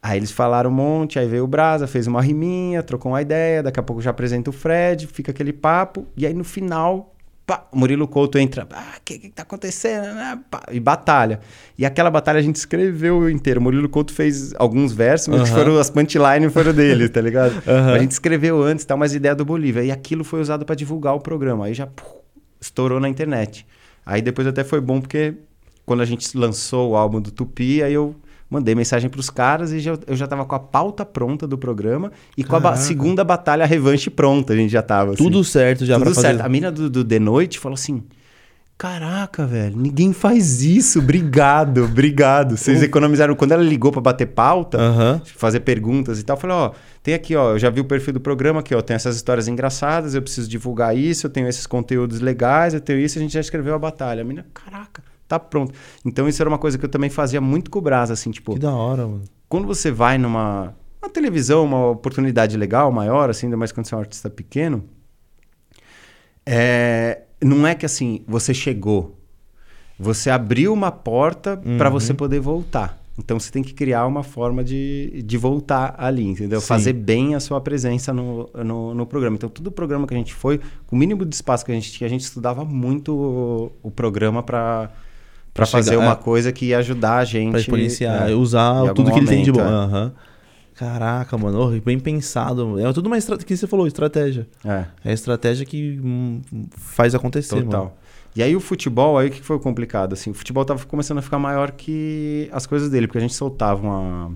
Aí 0.03 0.19
eles 0.19 0.31
falaram 0.31 0.71
um 0.71 0.75
monte, 0.75 1.19
aí 1.19 1.27
veio 1.27 1.45
o 1.45 1.47
Brasa, 1.49 1.87
fez 1.87 2.07
uma 2.07 2.23
riminha, 2.23 2.83
trocou 2.83 3.13
uma 3.13 3.23
ideia. 3.23 3.63
Daqui 3.63 3.81
a 3.81 3.83
pouco 3.83 4.03
já 4.03 4.11
apresenta 4.11 4.51
o 4.51 4.53
Fred, 4.53 5.07
fica 5.07 5.31
aquele 5.31 5.53
papo. 5.53 6.07
E 6.17 6.27
aí 6.27 6.35
no 6.35 6.45
final 6.45 7.16
Pá, 7.47 7.65
Murilo 7.73 8.09
Couto 8.09 8.39
entra, 8.39 8.67
ah, 8.73 8.95
o 8.99 9.01
que, 9.05 9.21
que 9.21 9.29
tá 9.29 9.43
acontecendo? 9.43 10.03
Né? 10.03 10.37
Pá, 10.51 10.65
e 10.73 10.81
batalha. 10.81 11.39
E 11.79 11.87
aquela 11.87 12.11
batalha 12.11 12.41
a 12.41 12.43
gente 12.43 12.57
escreveu 12.57 13.31
inteiro. 13.31 13.61
Murilo 13.61 13.89
Couto 13.89 14.13
fez 14.13 14.53
alguns 14.57 14.93
versos, 14.93 15.29
mas 15.29 15.49
foram, 15.49 15.79
as 15.79 15.89
punchlines 15.89 16.53
foram 16.53 16.73
dele, 16.75 17.09
tá 17.09 17.21
ligado? 17.21 17.55
A 17.95 17.99
gente 17.99 18.11
escreveu 18.11 18.65
antes, 18.65 18.85
tá, 18.85 18.97
umas 18.97 19.15
ideias 19.15 19.37
do 19.37 19.45
Bolívia. 19.45 19.85
E 19.85 19.93
aquilo 19.93 20.25
foi 20.25 20.41
usado 20.41 20.65
para 20.65 20.75
divulgar 20.75 21.15
o 21.15 21.21
programa. 21.21 21.67
Aí 21.67 21.75
já 21.75 21.89
estourou 22.61 22.99
na 22.99 23.09
internet. 23.09 23.65
Aí 24.05 24.21
depois 24.21 24.47
até 24.49 24.65
foi 24.65 24.81
bom 24.81 25.01
porque 25.01 25.35
quando 25.85 26.01
a 26.01 26.05
gente 26.05 26.37
lançou 26.37 26.91
o 26.91 26.97
álbum 26.97 27.21
do 27.21 27.31
Tupi, 27.31 27.81
aí 27.81 27.95
eu 27.95 28.17
mandei 28.49 28.75
mensagem 28.75 29.11
para 29.11 29.21
os 29.21 29.31
caras 29.31 29.73
e 29.73 29.81
já, 29.81 29.99
eu 30.07 30.17
já 30.17 30.27
tava 30.27 30.45
com 30.45 30.55
a 30.55 30.61
pauta 30.61 31.05
pronta 31.05 31.47
do 31.47 31.59
programa 31.59 32.13
e 32.37 32.45
Caraca. 32.45 32.69
com 32.69 32.75
a 32.75 32.77
segunda 32.77 33.25
batalha 33.25 33.65
a 33.65 33.67
revanche 33.67 34.09
pronta, 34.09 34.53
a 34.53 34.57
gente 34.57 34.71
já 34.71 34.83
tava. 34.83 35.13
Assim. 35.13 35.23
Tudo 35.23 35.43
certo 35.43 35.85
já 35.85 35.99
Tudo 35.99 36.15
certo. 36.15 36.41
A 36.41 36.49
mina 36.49 36.71
do, 36.71 36.89
do 36.89 37.05
The 37.05 37.19
Noite 37.19 37.59
falou 37.59 37.75
assim: 37.75 38.03
Caraca, 38.79 39.47
velho, 39.47 39.77
ninguém 39.77 40.13
faz 40.13 40.63
isso. 40.63 40.99
Obrigado, 40.99 41.85
obrigado. 41.85 42.57
Vocês 42.57 42.83
economizaram. 42.83 43.35
Quando 43.35 43.53
ela 43.53 43.63
ligou 43.63 43.91
para 43.91 44.03
bater 44.03 44.27
pauta, 44.27 44.79
uhum. 44.79 45.21
fazer 45.25 45.61
perguntas 45.61 46.21
e 46.21 46.23
tal, 46.23 46.37
eu 46.37 46.41
falei: 46.41 46.57
Ó, 46.57 46.73
tem 47.03 47.15
aqui, 47.15 47.35
ó, 47.35 47.53
eu 47.53 47.59
já 47.59 47.71
vi 47.71 47.81
o 47.81 47.85
perfil 47.85 48.13
do 48.13 48.21
programa 48.21 48.61
aqui, 48.61 48.75
ó, 48.75 48.83
tem 48.83 48.95
essas 48.95 49.17
histórias 49.17 49.49
engraçadas, 49.49 50.15
eu 50.15 50.23
preciso 50.23 50.49
divulgar 50.49 50.97
isso, 50.97 51.27
eu 51.27 51.31
tenho 51.31 51.49
esses 51.49 51.67
conteúdos 51.67 52.21
legais, 52.21 52.75
eu 52.75 52.81
tenho 52.81 53.01
isso, 53.01 53.19
a 53.19 53.23
gente 53.23 53.33
já 53.33 53.41
escreveu 53.41 53.75
a 53.75 53.79
batalha. 53.79 54.21
A 54.21 54.25
mina, 54.25 54.47
caraca 54.53 55.06
tá 55.27 55.39
pronto. 55.39 55.73
Então 56.05 56.29
isso 56.29 56.43
era 56.43 56.49
uma 56.49 56.59
coisa 56.59 56.79
que 56.79 56.85
eu 56.85 56.89
também 56.89 57.11
fazia 57.11 57.41
muito 57.41 57.71
com 57.71 57.79
o 57.79 57.83
Brasa, 57.83 58.13
assim, 58.13 58.31
tipo... 58.31 58.55
Que 58.55 58.61
da 58.61 58.73
hora, 58.73 59.07
mano. 59.07 59.25
Quando 59.49 59.67
você 59.67 59.91
vai 59.91 60.19
numa 60.19 60.75
uma 61.07 61.11
televisão, 61.11 61.65
uma 61.65 61.91
oportunidade 61.91 62.57
legal, 62.57 62.91
maior, 62.91 63.31
assim, 63.31 63.47
ainda 63.47 63.57
mais 63.57 63.73
quando 63.73 63.87
você 63.87 63.95
é 63.95 63.97
um 63.97 64.01
artista 64.01 64.29
pequeno, 64.29 64.85
é, 66.45 67.23
não 67.43 67.67
é 67.67 67.75
que, 67.75 67.87
assim, 67.87 68.23
você 68.27 68.53
chegou, 68.53 69.17
você 69.99 70.31
abriu 70.31 70.73
uma 70.73 70.91
porta 70.91 71.61
uhum. 71.65 71.79
para 71.79 71.89
você 71.89 72.13
poder 72.13 72.41
voltar. 72.41 73.01
Então 73.19 73.41
você 73.41 73.51
tem 73.51 73.63
que 73.63 73.73
criar 73.73 74.07
uma 74.07 74.23
forma 74.23 74.63
de, 74.63 75.23
de 75.25 75.39
voltar 75.39 75.95
ali, 75.97 76.27
entendeu? 76.27 76.61
Sim. 76.61 76.67
Fazer 76.67 76.93
bem 76.93 77.35
a 77.35 77.41
sua 77.41 77.61
presença 77.63 78.13
no, 78.13 78.51
no, 78.55 78.95
no, 78.95 79.07
programa. 79.07 79.37
Então, 79.37 79.49
todo 79.49 79.69
o 79.69 79.71
programa 79.71 80.07
que 80.07 80.13
a 80.13 80.17
gente 80.19 80.35
foi, 80.35 80.61
com 80.87 80.95
o 80.95 80.99
mínimo 80.99 81.25
de 81.25 81.35
espaço 81.35 81.65
que 81.65 81.73
a 81.73 81.75
gente 81.75 81.91
tinha, 81.91 82.07
a 82.07 82.11
gente 82.11 82.23
estudava 82.23 82.63
muito 82.63 83.15
o, 83.15 83.73
o 83.83 83.91
programa 83.91 84.43
para 84.43 84.91
para 85.57 85.67
fazer 85.67 85.97
uma 85.97 86.13
é, 86.13 86.17
coisa 86.17 86.53
que 86.53 86.67
ia 86.67 86.79
ajudar 86.79 87.17
a 87.17 87.25
gente. 87.25 87.51
Para 87.51 87.61
exponenciar, 87.61 88.31
é, 88.31 88.35
usar 88.35 88.93
tudo 88.95 89.11
que 89.11 89.19
ele 89.19 89.27
tem 89.27 89.43
de 89.43 89.51
bom. 89.51 89.61
É. 89.61 89.65
Uhum. 89.65 90.13
Caraca, 90.75 91.39
mano, 91.39 91.81
bem 91.81 91.99
pensado. 91.99 92.79
É 92.79 92.93
tudo 92.93 93.07
uma 93.07 93.17
estratégia, 93.17 93.47
que 93.47 93.57
você 93.57 93.67
falou, 93.67 93.87
estratégia. 93.87 94.47
É. 94.63 94.85
É 95.05 95.11
a 95.11 95.13
estratégia 95.13 95.65
que 95.65 95.99
hum, 96.03 96.43
faz 96.77 97.15
acontecer, 97.15 97.63
Total. 97.63 97.85
Mano. 97.85 97.93
E 98.37 98.43
aí 98.43 98.55
o 98.55 98.61
futebol, 98.61 99.17
aí 99.17 99.29
o 99.29 99.31
que 99.31 99.43
foi 99.43 99.59
complicado, 99.59 100.13
assim, 100.13 100.31
o 100.31 100.35
futebol 100.35 100.63
tava 100.63 100.85
começando 100.85 101.17
a 101.17 101.23
ficar 101.23 101.39
maior 101.39 101.71
que 101.71 102.51
as 102.53 102.67
coisas 102.67 102.91
dele, 102.91 103.07
porque 103.07 103.17
a 103.17 103.23
gente 103.23 103.35
soltava 103.35 103.83
uma 103.83 104.33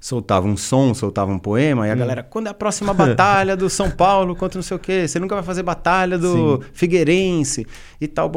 soltava 0.00 0.46
um 0.46 0.56
som, 0.56 0.92
soltava 0.92 1.30
um 1.30 1.38
poema, 1.38 1.86
e 1.86 1.90
a 1.90 1.94
hum. 1.94 1.98
galera, 1.98 2.22
quando 2.22 2.46
é 2.46 2.50
a 2.50 2.54
próxima 2.54 2.92
batalha 2.92 3.56
do 3.56 3.70
São 3.70 3.90
Paulo 3.90 4.34
contra 4.34 4.58
não 4.58 4.62
sei 4.62 4.76
o 4.76 4.80
quê? 4.80 5.08
Você 5.08 5.18
nunca 5.18 5.34
vai 5.34 5.44
fazer 5.44 5.62
batalha 5.62 6.18
do 6.18 6.62
Sim. 6.62 6.68
Figueirense 6.72 7.66
e 7.98 8.06
tal, 8.06 8.30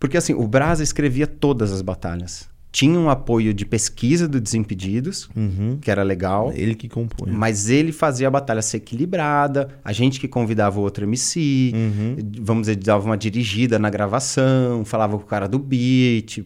porque 0.00 0.16
assim, 0.16 0.34
o 0.34 0.48
Brasa 0.48 0.82
escrevia 0.82 1.28
todas 1.28 1.72
as 1.72 1.80
batalhas 1.80 2.50
tinha 2.72 2.98
um 2.98 3.10
apoio 3.10 3.52
de 3.52 3.66
pesquisa 3.66 4.28
do 4.28 4.40
Desimpedidos, 4.40 5.28
uhum. 5.34 5.78
que 5.80 5.90
era 5.90 6.02
legal. 6.02 6.52
Ele 6.54 6.74
que 6.74 6.88
compunha. 6.88 7.32
Mas 7.32 7.68
ele 7.68 7.90
fazia 7.90 8.28
a 8.28 8.30
batalha 8.30 8.62
ser 8.62 8.76
equilibrada, 8.76 9.68
a 9.84 9.92
gente 9.92 10.20
que 10.20 10.28
convidava 10.28 10.78
o 10.78 10.82
outro 10.82 11.04
MC, 11.04 11.72
uhum. 11.74 12.16
vamos 12.40 12.62
dizer, 12.62 12.76
dava 12.76 13.04
uma 13.04 13.16
dirigida 13.16 13.78
na 13.78 13.90
gravação, 13.90 14.84
falava 14.84 15.16
com 15.18 15.24
o 15.24 15.26
cara 15.26 15.48
do 15.48 15.58
beat. 15.58 16.38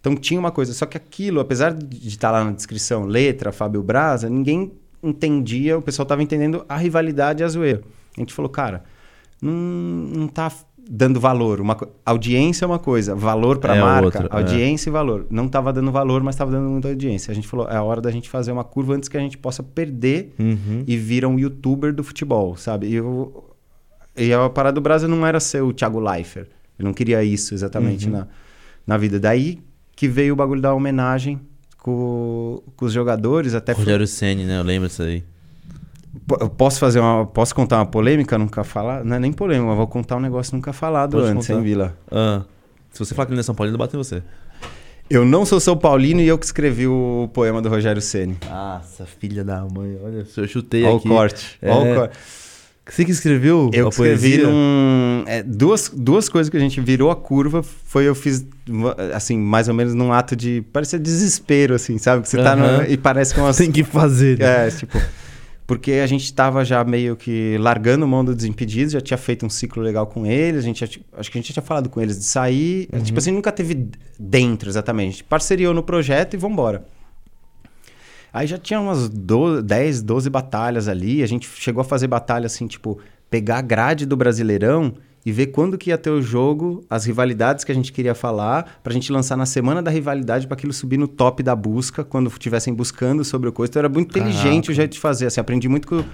Então 0.00 0.14
tinha 0.14 0.38
uma 0.38 0.52
coisa. 0.52 0.72
Só 0.72 0.86
que 0.86 0.96
aquilo, 0.96 1.40
apesar 1.40 1.74
de 1.74 2.08
estar 2.08 2.30
lá 2.30 2.44
na 2.44 2.52
descrição, 2.52 3.04
letra, 3.04 3.50
Fábio 3.50 3.82
Braza, 3.82 4.28
ninguém 4.28 4.72
entendia, 5.02 5.76
o 5.76 5.82
pessoal 5.82 6.04
estava 6.04 6.22
entendendo 6.22 6.64
a 6.68 6.76
rivalidade 6.76 7.42
e 7.42 7.44
a 7.44 7.48
zoeira. 7.48 7.82
A 8.16 8.20
gente 8.20 8.32
falou, 8.32 8.48
cara, 8.48 8.84
não, 9.42 9.52
não 9.52 10.28
tá 10.28 10.50
dando 10.88 11.18
valor. 11.18 11.60
Uma, 11.60 11.76
audiência 12.04 12.64
é 12.64 12.66
uma 12.66 12.78
coisa, 12.78 13.14
valor 13.14 13.58
para 13.58 13.72
a 13.72 13.76
é 13.76 13.80
marca, 13.80 14.04
outra, 14.04 14.28
é. 14.30 14.36
audiência 14.36 14.88
é. 14.88 14.90
e 14.90 14.92
valor. 14.92 15.26
Não 15.30 15.46
estava 15.46 15.72
dando 15.72 15.90
valor, 15.90 16.22
mas 16.22 16.34
estava 16.34 16.50
dando 16.50 16.68
muita 16.68 16.88
audiência. 16.88 17.32
A 17.32 17.34
gente 17.34 17.48
falou, 17.48 17.68
é 17.68 17.76
a 17.76 17.82
hora 17.82 18.00
da 18.00 18.10
gente 18.10 18.28
fazer 18.28 18.52
uma 18.52 18.64
curva 18.64 18.94
antes 18.94 19.08
que 19.08 19.16
a 19.16 19.20
gente 19.20 19.36
possa 19.36 19.62
perder 19.62 20.34
uhum. 20.38 20.84
e 20.86 20.96
vir 20.96 21.26
um 21.26 21.38
youtuber 21.38 21.92
do 21.92 22.04
futebol, 22.04 22.56
sabe? 22.56 22.86
E, 22.86 22.94
eu, 22.94 23.44
e 24.16 24.32
a 24.32 24.48
parada 24.48 24.74
do 24.74 24.80
Brasil 24.80 25.08
não 25.08 25.26
era 25.26 25.40
ser 25.40 25.62
o 25.62 25.72
Thiago 25.72 25.98
Leifert. 25.98 26.48
Eu 26.78 26.84
não 26.84 26.92
queria 26.92 27.24
isso 27.24 27.54
exatamente 27.54 28.06
uhum. 28.06 28.12
na, 28.12 28.28
na 28.86 28.96
vida. 28.96 29.18
Daí 29.18 29.58
que 29.94 30.06
veio 30.06 30.34
o 30.34 30.36
bagulho 30.36 30.60
da 30.60 30.74
homenagem 30.74 31.40
com, 31.78 32.62
com 32.76 32.84
os 32.84 32.92
jogadores. 32.92 33.54
Até 33.54 33.72
Rogério 33.72 34.06
foi... 34.06 34.14
Senni, 34.14 34.44
né? 34.44 34.58
Eu 34.58 34.62
lembro 34.62 34.88
disso 34.88 35.02
aí. 35.02 35.24
Posso 36.56 36.78
fazer 36.78 37.00
uma. 37.00 37.26
Posso 37.26 37.54
contar 37.54 37.78
uma 37.78 37.86
polêmica 37.86 38.38
nunca 38.38 38.64
falar? 38.64 39.04
Não 39.04 39.16
é 39.16 39.18
nem 39.18 39.32
polêmica, 39.32 39.70
eu 39.70 39.76
vou 39.76 39.86
contar 39.86 40.16
um 40.16 40.20
negócio 40.20 40.54
nunca 40.54 40.72
falado 40.72 41.12
Pode 41.12 41.28
antes, 41.28 41.46
contar. 41.46 41.58
hein, 41.58 41.64
Vila? 41.64 41.96
Ah, 42.10 42.42
se 42.92 42.98
você 42.98 43.14
falar 43.14 43.26
que 43.26 43.32
ele 43.32 43.40
é 43.40 43.42
São 43.42 43.54
Paulino, 43.54 43.78
bate 43.78 43.94
em 43.94 43.98
você. 43.98 44.22
Eu 45.08 45.24
não 45.24 45.46
sou 45.46 45.60
São 45.60 45.76
Paulino 45.76 46.20
e 46.20 46.26
eu 46.26 46.36
que 46.36 46.44
escrevi 46.44 46.86
o 46.86 47.30
poema 47.32 47.62
do 47.62 47.68
Rogério 47.68 48.02
Ceni. 48.02 48.36
Nossa, 48.48 49.06
filha 49.06 49.44
da 49.44 49.60
mãe. 49.62 49.96
Olha, 50.02 50.26
eu 50.36 50.48
chutei 50.48 50.84
Olha 50.84 50.96
aqui. 50.96 51.06
O 51.06 51.10
corte. 51.10 51.58
É... 51.62 51.70
Olha 51.70 51.92
o 51.92 51.94
corte. 51.94 52.18
Você 52.88 53.04
que 53.04 53.10
escreveu? 53.10 53.70
Eu 53.72 53.88
que 53.88 53.94
escrevi 53.94 54.38
num. 54.38 55.24
É, 55.26 55.42
duas, 55.42 55.90
duas 55.92 56.28
coisas 56.28 56.48
que 56.48 56.56
a 56.56 56.60
gente 56.60 56.80
virou 56.80 57.10
a 57.10 57.16
curva 57.16 57.62
foi 57.62 58.04
eu 58.04 58.14
fiz, 58.14 58.46
assim, 59.12 59.36
mais 59.36 59.68
ou 59.68 59.74
menos 59.74 59.92
num 59.92 60.12
ato 60.12 60.36
de. 60.36 60.64
Parecia 60.72 60.98
desespero, 60.98 61.74
assim, 61.74 61.98
sabe? 61.98 62.22
Que 62.22 62.28
você 62.28 62.38
uhum. 62.38 62.44
tá 62.44 62.54
no, 62.54 62.84
E 62.84 62.96
parece 62.96 63.34
que 63.34 63.40
umas. 63.40 63.56
Tem 63.58 63.72
que 63.72 63.82
fazer. 63.82 64.38
Né? 64.38 64.68
É, 64.68 64.70
tipo 64.70 64.98
porque 65.66 65.92
a 65.94 66.06
gente 66.06 66.24
estava 66.24 66.64
já 66.64 66.84
meio 66.84 67.16
que 67.16 67.56
largando 67.58 68.06
mão 68.06 68.24
do 68.24 68.34
Desimpedidos, 68.34 68.92
já 68.92 69.00
tinha 69.00 69.18
feito 69.18 69.44
um 69.44 69.50
ciclo 69.50 69.82
legal 69.82 70.06
com 70.06 70.24
eles, 70.24 70.60
a 70.60 70.66
gente 70.66 70.80
já, 70.80 70.86
acho 71.18 71.30
que 71.30 71.38
a 71.38 71.40
gente 71.40 71.48
já 71.48 71.54
tinha 71.54 71.62
falado 71.62 71.88
com 71.88 72.00
eles 72.00 72.18
de 72.18 72.24
sair, 72.24 72.88
uhum. 72.92 73.02
tipo 73.02 73.18
assim, 73.18 73.32
nunca 73.32 73.50
teve 73.50 73.88
dentro 74.18 74.68
exatamente, 74.68 75.24
parceriou 75.24 75.74
no 75.74 75.82
projeto 75.82 76.34
e 76.34 76.36
vambora. 76.36 76.86
Aí 78.32 78.46
já 78.46 78.58
tinha 78.58 78.80
umas 78.80 79.08
12, 79.08 79.62
10, 79.62 80.02
12 80.02 80.30
batalhas 80.30 80.88
ali, 80.88 81.22
a 81.22 81.26
gente 81.26 81.48
chegou 81.56 81.80
a 81.80 81.84
fazer 81.84 82.06
batalha 82.06 82.46
assim, 82.46 82.66
tipo, 82.66 82.98
pegar 83.28 83.58
a 83.58 83.62
grade 83.62 84.06
do 84.06 84.16
Brasileirão 84.16 84.94
e 85.26 85.32
ver 85.32 85.46
quando 85.46 85.76
que 85.76 85.90
ia 85.90 85.98
ter 85.98 86.10
o 86.10 86.22
jogo, 86.22 86.84
as 86.88 87.04
rivalidades 87.04 87.64
que 87.64 87.72
a 87.72 87.74
gente 87.74 87.92
queria 87.92 88.14
falar, 88.14 88.78
pra 88.80 88.92
gente 88.92 89.10
lançar 89.10 89.36
na 89.36 89.44
semana 89.44 89.82
da 89.82 89.90
rivalidade 89.90 90.46
para 90.46 90.54
aquilo 90.54 90.72
subir 90.72 90.96
no 90.96 91.08
top 91.08 91.42
da 91.42 91.56
busca, 91.56 92.04
quando 92.04 92.28
estivessem 92.28 92.72
buscando 92.72 93.24
sobre 93.24 93.48
o 93.48 93.52
coisa. 93.52 93.72
Então 93.72 93.80
era 93.80 93.88
muito 93.88 94.14
Caraca. 94.14 94.30
inteligente 94.30 94.70
o 94.70 94.74
jeito 94.74 94.92
de 94.92 95.00
fazer, 95.00 95.26
assim, 95.26 95.40
aprendi 95.40 95.68
muito 95.68 95.88
com, 95.88 96.04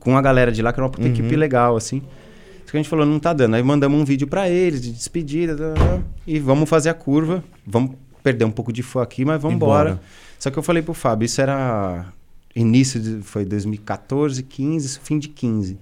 com 0.00 0.16
a 0.16 0.22
galera 0.22 0.50
de 0.50 0.62
lá, 0.62 0.72
que 0.72 0.80
era 0.80 0.86
uma 0.86 0.90
puta 0.90 1.06
uhum. 1.06 1.12
equipe 1.12 1.36
legal, 1.36 1.76
assim. 1.76 1.98
Isso 1.98 2.70
que 2.70 2.76
a 2.78 2.80
gente 2.80 2.88
falou, 2.88 3.04
não 3.04 3.18
tá 3.20 3.34
dando. 3.34 3.56
Aí 3.56 3.62
mandamos 3.62 4.00
um 4.00 4.06
vídeo 4.06 4.26
para 4.26 4.48
eles 4.48 4.80
de 4.80 4.90
despedida, 4.90 5.54
tá, 5.54 5.74
tá, 5.74 5.98
tá, 5.98 6.02
e 6.26 6.38
vamos 6.38 6.66
fazer 6.66 6.88
a 6.88 6.94
curva, 6.94 7.44
vamos 7.66 7.90
perder 8.22 8.46
um 8.46 8.50
pouco 8.50 8.72
de 8.72 8.82
fã 8.82 9.02
aqui, 9.02 9.22
mas 9.22 9.42
vamos 9.42 9.56
embora. 9.56 10.00
Só 10.38 10.50
que 10.50 10.58
eu 10.58 10.62
falei 10.62 10.82
pro 10.82 10.94
Fábio, 10.94 11.26
isso 11.26 11.42
era 11.42 12.06
início 12.56 12.98
de, 12.98 13.20
foi 13.20 13.44
2014, 13.44 14.42
15, 14.42 14.98
fim 15.00 15.18
de 15.18 15.28
15. 15.28 15.78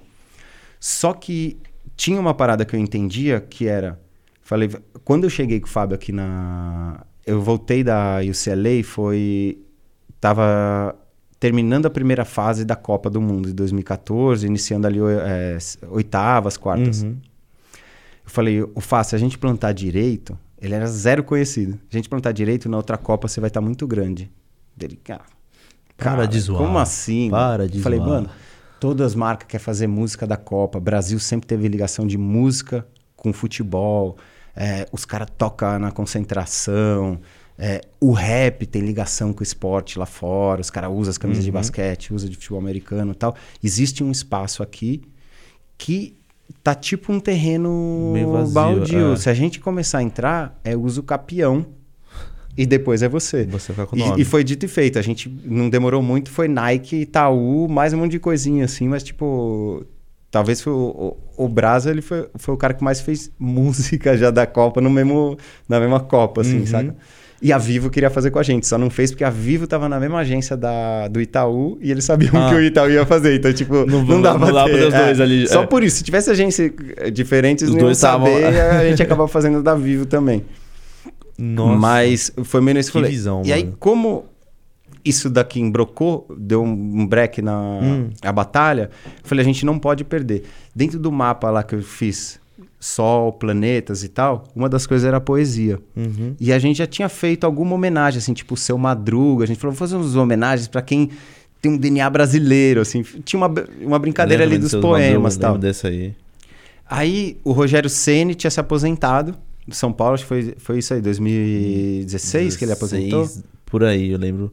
Só 0.80 1.12
que 1.12 1.56
tinha 2.00 2.18
uma 2.18 2.32
parada 2.32 2.64
que 2.64 2.74
eu 2.74 2.80
entendia 2.80 3.38
que 3.42 3.68
era. 3.68 4.00
Falei, 4.40 4.70
quando 5.04 5.24
eu 5.24 5.30
cheguei 5.30 5.60
com 5.60 5.66
o 5.66 5.70
Fábio 5.70 5.94
aqui 5.94 6.12
na. 6.12 7.04
Eu 7.26 7.42
voltei 7.42 7.84
da 7.84 8.20
UCLA, 8.20 8.82
foi. 8.82 9.58
Tava 10.18 10.96
terminando 11.38 11.84
a 11.84 11.90
primeira 11.90 12.24
fase 12.24 12.64
da 12.64 12.74
Copa 12.74 13.10
do 13.10 13.20
Mundo 13.20 13.48
de 13.48 13.52
2014, 13.52 14.46
iniciando 14.46 14.86
ali 14.86 14.98
é, 14.98 15.58
oitavas, 15.90 16.56
quartas. 16.56 17.02
Uhum. 17.02 17.18
Eu 18.24 18.30
falei, 18.30 18.62
o 18.62 18.80
Fá, 18.80 19.04
se 19.04 19.14
a 19.14 19.18
gente 19.18 19.36
plantar 19.36 19.72
direito, 19.72 20.38
ele 20.58 20.74
era 20.74 20.86
zero 20.86 21.22
conhecido. 21.22 21.72
Se 21.90 21.96
a 21.96 21.96
gente 21.96 22.08
plantar 22.08 22.32
direito, 22.32 22.66
na 22.66 22.78
outra 22.78 22.96
Copa 22.96 23.28
você 23.28 23.40
vai 23.40 23.48
estar 23.48 23.60
muito 23.60 23.86
grande. 23.86 24.30
Dele, 24.74 24.98
cara, 25.04 25.24
Para 25.98 26.24
de 26.24 26.40
zoar. 26.40 26.62
Como 26.62 26.78
assim? 26.78 27.28
Para 27.30 27.68
de 27.68 27.82
Falei, 27.82 27.98
zoar. 27.98 28.10
mano, 28.10 28.30
Todas 28.80 29.08
as 29.08 29.14
marcas 29.14 29.46
querem 29.46 29.62
fazer 29.62 29.86
música 29.86 30.26
da 30.26 30.38
Copa. 30.38 30.80
Brasil 30.80 31.18
sempre 31.18 31.46
teve 31.46 31.68
ligação 31.68 32.06
de 32.06 32.16
música 32.16 32.86
com 33.14 33.32
futebol. 33.32 34.16
É, 34.56 34.86
os 34.90 35.04
caras 35.04 35.28
tocam 35.36 35.78
na 35.78 35.92
concentração. 35.92 37.20
É, 37.58 37.82
o 38.00 38.12
rap 38.12 38.64
tem 38.66 38.80
ligação 38.80 39.34
com 39.34 39.40
o 39.40 39.42
esporte 39.42 39.98
lá 39.98 40.06
fora. 40.06 40.62
Os 40.62 40.70
caras 40.70 40.90
usam 40.90 41.10
as 41.10 41.18
camisas 41.18 41.44
uhum. 41.44 41.50
de 41.50 41.52
basquete, 41.52 42.14
usam 42.14 42.30
de 42.30 42.36
futebol 42.36 42.58
americano 42.58 43.12
e 43.12 43.14
tal. 43.14 43.36
Existe 43.62 44.02
um 44.02 44.10
espaço 44.10 44.62
aqui 44.62 45.02
que 45.76 46.16
tá 46.62 46.74
tipo 46.74 47.12
um 47.12 47.20
terreno 47.20 48.14
vazio, 48.32 48.54
baldio. 48.54 49.12
É. 49.12 49.16
Se 49.16 49.28
a 49.28 49.34
gente 49.34 49.60
começar 49.60 49.98
a 49.98 50.02
entrar, 50.02 50.58
é 50.64 50.74
uso 50.74 51.02
capião 51.02 51.66
e 52.56 52.66
depois 52.66 53.02
é 53.02 53.08
você. 53.08 53.44
Você 53.44 53.72
fica 53.72 53.86
com 53.86 53.96
o 53.96 53.98
nome. 53.98 54.18
E, 54.18 54.22
e, 54.22 54.24
foi 54.24 54.44
dito 54.44 54.64
e 54.64 54.68
feito. 54.68 54.98
A 54.98 55.02
gente 55.02 55.28
não 55.44 55.68
demorou 55.68 56.02
muito, 56.02 56.30
foi 56.30 56.48
Nike, 56.48 56.96
Itaú, 56.96 57.68
mais 57.68 57.92
um 57.92 57.98
monte 57.98 58.12
de 58.12 58.18
coisinha 58.18 58.64
assim, 58.64 58.88
mas 58.88 59.02
tipo. 59.02 59.84
Talvez 60.30 60.60
foi 60.60 60.72
o, 60.72 61.16
o, 61.36 61.44
o 61.44 61.48
Brasa, 61.48 61.90
ele 61.90 62.00
foi, 62.00 62.28
foi 62.36 62.54
o 62.54 62.56
cara 62.56 62.72
que 62.72 62.84
mais 62.84 63.00
fez 63.00 63.32
música 63.38 64.16
já 64.16 64.30
da 64.30 64.46
Copa 64.46 64.80
no 64.80 64.88
mesmo, 64.88 65.36
na 65.68 65.80
mesma 65.80 65.98
Copa, 65.98 66.42
assim, 66.42 66.60
uhum. 66.60 66.66
saca? 66.66 66.96
E 67.42 67.52
a 67.52 67.58
Vivo 67.58 67.88
queria 67.88 68.10
fazer 68.10 68.30
com 68.30 68.38
a 68.38 68.42
gente, 68.42 68.66
só 68.66 68.76
não 68.76 68.90
fez 68.90 69.10
porque 69.10 69.24
a 69.24 69.30
Vivo 69.30 69.66
tava 69.66 69.88
na 69.88 69.98
mesma 69.98 70.18
agência 70.18 70.56
da, 70.56 71.08
do 71.08 71.20
Itaú 71.20 71.78
e 71.80 71.90
eles 71.90 72.04
sabiam 72.04 72.32
ah. 72.36 72.50
que 72.50 72.54
o 72.54 72.60
Itaú 72.60 72.90
ia 72.90 73.06
fazer. 73.06 73.34
Então, 73.34 73.50
tipo, 73.52 73.86
não, 73.86 74.04
não 74.04 74.20
dava 74.20 74.46
pra 74.46 74.64
ter. 74.66 74.86
Os 74.86 74.94
dois 74.94 75.18
é, 75.18 75.22
ali. 75.22 75.48
Só 75.48 75.62
é. 75.62 75.66
por 75.66 75.82
isso. 75.82 75.96
Se 75.96 76.04
tivesse 76.04 76.30
agência 76.30 76.70
diferentes, 77.10 77.66
os 77.66 77.74
dois 77.74 77.96
saber, 77.96 78.42
tavam... 78.42 78.76
a 78.78 78.84
gente 78.84 79.02
acabava 79.02 79.26
fazendo 79.26 79.62
da 79.62 79.74
Vivo 79.74 80.04
também. 80.04 80.44
Nossa. 81.40 81.78
Mas 81.78 82.32
foi 82.44 82.60
meio 82.60 82.74
nesse 82.74 82.90
que 82.90 82.92
falei. 82.92 83.10
Visão, 83.10 83.42
e 83.44 83.52
aí, 83.52 83.72
como 83.78 84.26
isso 85.04 85.30
daqui 85.30 85.60
embrocou, 85.60 86.26
deu 86.36 86.62
um 86.62 87.06
break 87.06 87.40
na 87.40 87.58
hum. 87.58 88.10
a 88.22 88.30
batalha, 88.30 88.90
eu 89.04 89.22
falei, 89.24 89.42
a 89.42 89.46
gente 89.46 89.64
não 89.64 89.78
pode 89.78 90.04
perder. 90.04 90.44
Dentro 90.74 90.98
do 90.98 91.10
mapa 91.10 91.50
lá 91.50 91.62
que 91.62 91.74
eu 91.74 91.82
fiz, 91.82 92.38
Sol, 92.78 93.32
planetas 93.32 94.02
e 94.02 94.08
tal, 94.08 94.44
uma 94.56 94.66
das 94.66 94.86
coisas 94.86 95.06
era 95.06 95.18
a 95.18 95.20
poesia. 95.20 95.78
Uhum. 95.94 96.34
E 96.40 96.50
a 96.50 96.58
gente 96.58 96.78
já 96.78 96.86
tinha 96.86 97.10
feito 97.10 97.44
alguma 97.44 97.74
homenagem, 97.74 98.18
assim, 98.18 98.32
tipo 98.32 98.54
o 98.54 98.56
Seu 98.56 98.78
Madruga. 98.78 99.44
A 99.44 99.46
gente 99.46 99.58
falou, 99.58 99.74
vamos 99.74 99.78
fazer 99.78 99.96
umas 99.96 100.16
homenagens 100.16 100.66
para 100.66 100.80
quem 100.80 101.10
tem 101.60 101.72
um 101.72 101.76
DNA 101.76 102.08
brasileiro, 102.08 102.80
assim. 102.80 103.02
Tinha 103.22 103.38
uma, 103.38 103.52
uma 103.82 103.98
brincadeira 103.98 104.44
ali 104.44 104.56
dos 104.56 104.74
poemas 104.74 105.36
e 105.36 105.40
tal. 105.40 105.58
Desse 105.58 105.86
aí. 105.86 106.14
Aí 106.88 107.36
o 107.44 107.52
Rogério 107.52 107.90
Ceni 107.90 108.34
tinha 108.34 108.50
se 108.50 108.58
aposentado 108.58 109.36
do 109.66 109.74
São 109.74 109.92
Paulo, 109.92 110.14
acho 110.14 110.24
que 110.24 110.28
foi, 110.28 110.54
foi 110.58 110.78
isso 110.78 110.94
aí, 110.94 111.00
2016 111.00 112.06
16, 112.06 112.56
que 112.56 112.64
ele 112.64 112.72
aposentou? 112.72 113.28
Por 113.66 113.84
aí, 113.84 114.10
eu 114.10 114.18
lembro. 114.18 114.52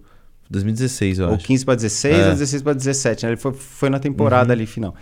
2016, 0.49 1.19
eu 1.19 1.25
ou 1.25 1.33
acho. 1.33 1.41
Ou 1.41 1.47
15 1.47 1.65
para 1.65 1.75
16 1.75 2.15
é. 2.15 2.25
ou 2.25 2.31
16 2.31 2.61
para 2.61 2.73
17, 2.73 3.25
né? 3.25 3.31
Ele 3.31 3.37
foi, 3.37 3.53
foi 3.53 3.89
na 3.89 3.99
temporada 3.99 4.49
uhum. 4.49 4.53
ali 4.53 4.65
final. 4.65 4.95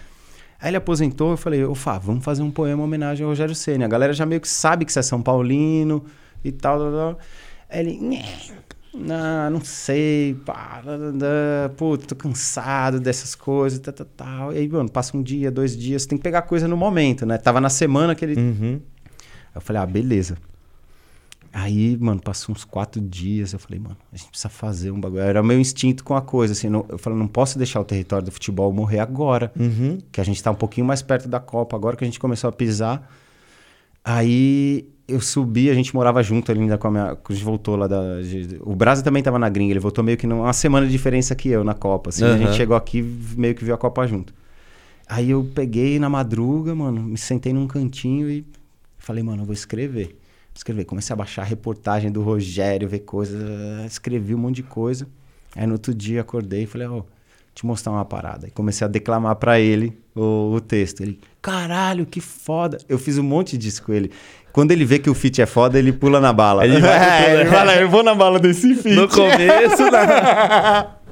Aí 0.59 0.69
ele 0.69 0.77
aposentou, 0.77 1.31
eu 1.31 1.37
falei, 1.37 1.63
ô 1.63 1.75
Fá, 1.75 1.99
vamos 1.99 2.23
fazer 2.23 2.41
um 2.41 2.49
poema 2.49 2.81
em 2.81 2.85
homenagem 2.85 3.23
ao 3.23 3.29
Rogério 3.29 3.53
Senna. 3.53 3.85
A 3.85 3.87
galera 3.87 4.13
já 4.13 4.25
meio 4.25 4.41
que 4.41 4.47
sabe 4.47 4.85
que 4.85 4.93
você 4.93 4.99
é 4.99 5.03
São 5.03 5.21
Paulino 5.21 6.03
e 6.43 6.51
tal. 6.51 7.19
Aí 7.69 7.79
ele, 7.81 7.99
não, 8.93 9.51
não 9.51 9.61
sei, 9.61 10.35
pá, 10.45 10.81
pô, 11.75 11.97
tô 11.97 12.15
cansado 12.15 12.99
dessas 12.99 13.35
coisas, 13.35 13.79
tal, 13.79 13.93
tal, 13.93 14.07
tal. 14.15 14.53
E 14.53 14.59
aí, 14.59 14.67
mano, 14.69 14.89
passa 14.89 15.15
um 15.17 15.21
dia, 15.21 15.51
dois 15.51 15.77
dias, 15.77 16.05
tem 16.05 16.17
que 16.17 16.23
pegar 16.23 16.43
coisa 16.43 16.67
no 16.67 16.77
momento, 16.77 17.25
né? 17.25 17.37
Tava 17.37 17.59
na 17.59 17.69
semana 17.69 18.15
que 18.15 18.23
ele... 18.23 18.39
Uhum 18.39 18.81
eu 19.55 19.61
falei, 19.61 19.81
ah, 19.81 19.85
beleza. 19.85 20.37
Aí, 21.53 21.97
mano, 21.97 22.21
passou 22.21 22.53
uns 22.53 22.65
quatro 22.65 22.99
dias. 22.99 23.53
Eu 23.53 23.59
falei, 23.59 23.79
mano, 23.79 23.95
a 24.11 24.17
gente 24.17 24.29
precisa 24.29 24.49
fazer 24.49 24.91
um 24.91 24.99
bagulho. 24.99 25.21
Era 25.21 25.41
meu 25.41 25.57
instinto 25.57 26.03
com 26.03 26.13
a 26.13 26.21
coisa, 26.21 26.51
assim. 26.51 26.67
Não, 26.67 26.85
eu 26.89 26.97
falei, 26.97 27.17
não 27.17 27.27
posso 27.27 27.57
deixar 27.57 27.79
o 27.79 27.85
território 27.85 28.25
do 28.25 28.31
futebol 28.31 28.73
morrer 28.73 28.99
agora. 28.99 29.53
Uhum. 29.57 29.97
Que 30.11 30.19
a 30.19 30.23
gente 30.25 30.43
tá 30.43 30.51
um 30.51 30.55
pouquinho 30.55 30.85
mais 30.85 31.01
perto 31.01 31.29
da 31.29 31.39
Copa, 31.39 31.75
agora 31.77 31.95
que 31.95 32.03
a 32.03 32.07
gente 32.07 32.19
começou 32.19 32.49
a 32.49 32.51
pisar. 32.51 33.09
Aí 34.03 34.87
eu 35.07 35.21
subi, 35.21 35.69
a 35.69 35.73
gente 35.73 35.95
morava 35.95 36.21
junto 36.21 36.51
ali 36.51 36.61
ainda 36.61 36.77
com 36.77 36.87
a 36.87 36.91
minha. 36.91 37.03
A 37.11 37.33
gente 37.33 37.43
voltou 37.43 37.75
lá 37.75 37.87
da. 37.87 38.01
o 38.61 38.75
Brasa 38.75 39.01
também 39.01 39.23
tava 39.23 39.39
na 39.39 39.47
gringa, 39.47 39.71
ele 39.71 39.79
voltou 39.79 40.03
meio 40.03 40.17
que 40.17 40.27
numa 40.27 40.51
semana 40.51 40.85
de 40.85 40.91
diferença 40.91 41.33
que 41.35 41.49
eu 41.49 41.63
na 41.63 41.73
Copa. 41.73 42.09
Assim, 42.09 42.23
A 42.25 42.27
Aham. 42.27 42.37
gente 42.39 42.53
chegou 42.55 42.75
aqui 42.75 43.01
meio 43.37 43.55
que 43.55 43.63
viu 43.63 43.73
a 43.73 43.77
Copa 43.77 44.05
junto. 44.05 44.33
Aí 45.07 45.29
eu 45.31 45.49
peguei 45.55 45.99
na 45.99 46.09
madruga, 46.09 46.75
mano, 46.75 47.01
me 47.01 47.17
sentei 47.17 47.53
num 47.53 47.67
cantinho 47.67 48.29
e 48.29 48.45
falei, 49.05 49.23
mano, 49.23 49.43
eu 49.43 49.45
vou 49.45 49.53
escrever. 49.53 50.07
Vou 50.07 50.55
escrever. 50.55 50.85
Comecei 50.85 51.13
a 51.13 51.15
baixar 51.15 51.43
a 51.43 51.45
reportagem 51.45 52.11
do 52.11 52.23
Rogério, 52.23 52.89
ver 52.89 52.99
coisas. 52.99 53.39
Escrevi 53.85 54.33
um 54.33 54.39
monte 54.39 54.57
de 54.57 54.63
coisa. 54.63 55.07
Aí 55.55 55.65
no 55.67 55.73
outro 55.73 55.93
dia 55.93 56.21
acordei 56.21 56.63
e 56.63 56.65
falei, 56.65 56.87
ó, 56.87 57.03
te 57.53 57.65
mostrar 57.65 57.91
uma 57.91 58.03
parada. 58.03 58.47
E 58.47 58.51
comecei 58.51 58.83
a 58.83 58.87
declamar 58.87 59.35
pra 59.35 59.59
ele 59.59 59.95
o, 60.15 60.53
o 60.55 60.59
texto. 60.59 61.01
Ele, 61.01 61.19
caralho, 61.39 62.05
que 62.05 62.19
foda. 62.19 62.79
Eu 62.89 62.97
fiz 62.97 63.17
um 63.19 63.23
monte 63.23 63.57
disso 63.57 63.83
com 63.83 63.93
ele. 63.93 64.11
Quando 64.51 64.71
ele 64.71 64.85
vê 64.85 64.97
que 64.97 65.09
o 65.09 65.13
feat 65.13 65.41
é 65.41 65.45
foda, 65.45 65.77
ele 65.77 65.93
pula 65.93 66.19
na 66.19 66.33
bala. 66.33 66.65
Ele 66.65 66.79
vai 66.79 66.97
É, 67.29 67.41
ele 67.41 67.49
fala, 67.49 67.75
eu 67.75 67.89
vou 67.89 68.01
na 68.01 68.15
bala 68.15 68.39
desse 68.39 68.73
feat. 68.73 68.95
No 68.95 69.07
começo, 69.07 69.83
né? 69.91 70.87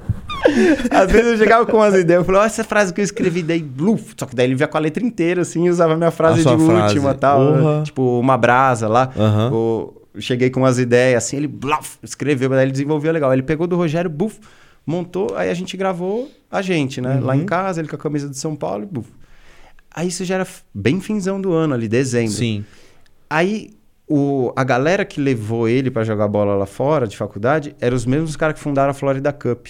Às 0.90 1.10
vezes 1.10 1.32
eu 1.32 1.38
chegava 1.38 1.64
com 1.66 1.76
umas 1.76 1.94
ideias, 1.94 2.20
eu 2.20 2.24
falava, 2.24 2.46
essa 2.46 2.62
frase 2.64 2.92
que 2.92 3.00
eu 3.00 3.04
escrevi, 3.04 3.42
daí, 3.42 3.62
bluf. 3.62 4.14
Só 4.18 4.26
que 4.26 4.34
daí 4.36 4.46
ele 4.46 4.54
via 4.54 4.66
com 4.68 4.76
a 4.76 4.80
letra 4.80 5.04
inteira, 5.04 5.42
assim, 5.42 5.66
e 5.66 5.70
usava 5.70 5.94
a 5.94 5.96
minha 5.96 6.10
frase 6.10 6.40
A 6.46 6.54
de 6.56 6.64
frase. 6.64 6.82
última 6.94 7.10
e 7.12 7.14
tal. 7.14 7.38
Porra. 7.58 7.82
Tipo, 7.82 8.20
uma 8.20 8.36
brasa 8.36 8.88
lá. 8.88 9.10
Aham. 9.16 9.50
O- 9.52 10.02
cheguei 10.18 10.48
com 10.48 10.60
umas 10.60 10.78
ideias, 10.78 11.24
assim, 11.24 11.36
ele 11.38 11.48
bluf, 11.48 11.98
escreveu, 12.02 12.48
daí 12.50 12.62
ele 12.66 12.70
desenvolveu 12.72 13.10
legal. 13.12 13.32
Ele 13.32 13.42
pegou 13.42 13.66
do 13.66 13.74
Rogério, 13.76 14.08
buf, 14.08 14.38
montou, 14.86 15.34
aí 15.36 15.50
a 15.50 15.54
gente 15.54 15.76
gravou 15.76 16.30
a 16.50 16.62
gente, 16.62 17.00
né? 17.00 17.18
Lá 17.20 17.34
Uhum. 17.34 17.40
em 17.40 17.44
casa, 17.44 17.80
ele 17.80 17.88
com 17.88 17.96
a 17.96 17.98
camisa 17.98 18.28
de 18.28 18.38
São 18.38 18.54
Paulo 18.54 18.86
buf. 18.86 19.08
Aí 19.92 20.06
isso 20.08 20.24
já 20.24 20.36
era 20.36 20.46
bem 20.72 21.00
finzão 21.00 21.40
do 21.40 21.52
ano, 21.52 21.74
ali, 21.74 21.88
dezembro. 21.88 22.30
Sim. 22.32 22.64
Aí 23.28 23.70
o, 24.08 24.52
a 24.54 24.62
galera 24.62 25.04
que 25.04 25.20
levou 25.20 25.68
ele 25.68 25.90
pra 25.90 26.04
jogar 26.04 26.28
bola 26.28 26.54
lá 26.54 26.66
fora, 26.66 27.06
de 27.08 27.16
faculdade, 27.16 27.74
eram 27.80 27.96
os 27.96 28.06
mesmos 28.06 28.36
caras 28.36 28.54
que 28.54 28.60
fundaram 28.60 28.90
a 28.90 28.94
Florida 28.94 29.32
Cup. 29.32 29.66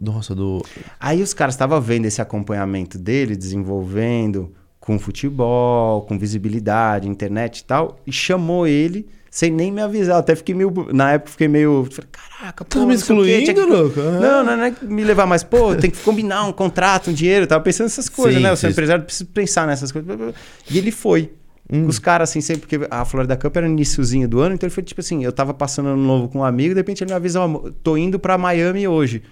Nossa, 0.00 0.34
do. 0.34 0.64
Aí 0.98 1.22
os 1.22 1.34
caras 1.34 1.54
estavam 1.54 1.80
vendo 1.80 2.06
esse 2.06 2.22
acompanhamento 2.22 2.98
dele, 2.98 3.36
desenvolvendo 3.36 4.52
com 4.78 4.98
futebol, 4.98 6.02
com 6.02 6.18
visibilidade, 6.18 7.06
internet 7.08 7.58
e 7.58 7.64
tal, 7.64 7.98
e 8.06 8.12
chamou 8.12 8.66
ele 8.66 9.06
sem 9.30 9.50
nem 9.50 9.70
me 9.70 9.80
avisar. 9.80 10.16
Eu 10.16 10.20
até 10.20 10.34
fiquei 10.34 10.54
meio. 10.54 10.72
Na 10.92 11.12
época 11.12 11.30
fiquei 11.32 11.46
meio. 11.48 11.86
Falei, 11.90 12.08
caraca, 12.10 12.64
pô. 12.64 12.80
Tá 12.80 12.86
me 12.86 12.94
não 12.94 13.00
sei 13.00 13.16
o 13.16 13.24
quê, 13.24 13.42
tinha 13.42 13.54
que- 13.54 13.60
excluindo, 13.60 13.82
louco? 13.82 14.00
Ah. 14.00 14.20
Não, 14.20 14.44
não, 14.44 14.56
não 14.56 14.64
é 14.64 14.74
me 14.82 15.04
levar 15.04 15.26
mais, 15.26 15.44
pô, 15.44 15.76
tem 15.76 15.90
que 15.90 15.98
combinar 15.98 16.44
um 16.46 16.52
contrato, 16.52 17.10
um 17.10 17.12
dinheiro. 17.12 17.44
Eu 17.44 17.46
tava 17.46 17.62
pensando 17.62 17.84
nessas 17.86 18.08
coisas, 18.08 18.36
Sim, 18.36 18.42
né? 18.42 18.50
Eu 18.50 18.56
sou 18.56 18.70
empresário, 18.70 19.04
preciso 19.04 19.26
pensar 19.30 19.66
nessas 19.66 19.92
coisas. 19.92 20.34
E 20.68 20.78
ele 20.78 20.90
foi. 20.90 21.30
Hum. 21.72 21.86
Os 21.86 22.00
caras, 22.00 22.30
assim, 22.30 22.40
sempre, 22.40 22.62
porque 22.66 22.88
a 22.90 23.04
Florida 23.04 23.36
Cup 23.36 23.56
era 23.56 23.68
no 23.68 23.74
iniciozinho 23.74 24.26
do 24.28 24.40
ano, 24.40 24.54
então 24.56 24.66
ele 24.66 24.74
foi 24.74 24.82
tipo 24.82 25.00
assim: 25.00 25.22
eu 25.22 25.30
tava 25.32 25.54
passando 25.54 25.90
ano 25.90 26.02
novo 26.02 26.28
com 26.28 26.40
um 26.40 26.44
amigo, 26.44 26.74
de 26.74 26.80
repente 26.80 27.04
ele 27.04 27.10
me 27.12 27.16
avisa: 27.16 27.40
ó, 27.40 27.70
tô 27.82 27.96
indo 27.96 28.18
pra 28.18 28.36
Miami 28.36 28.88
hoje. 28.88 29.22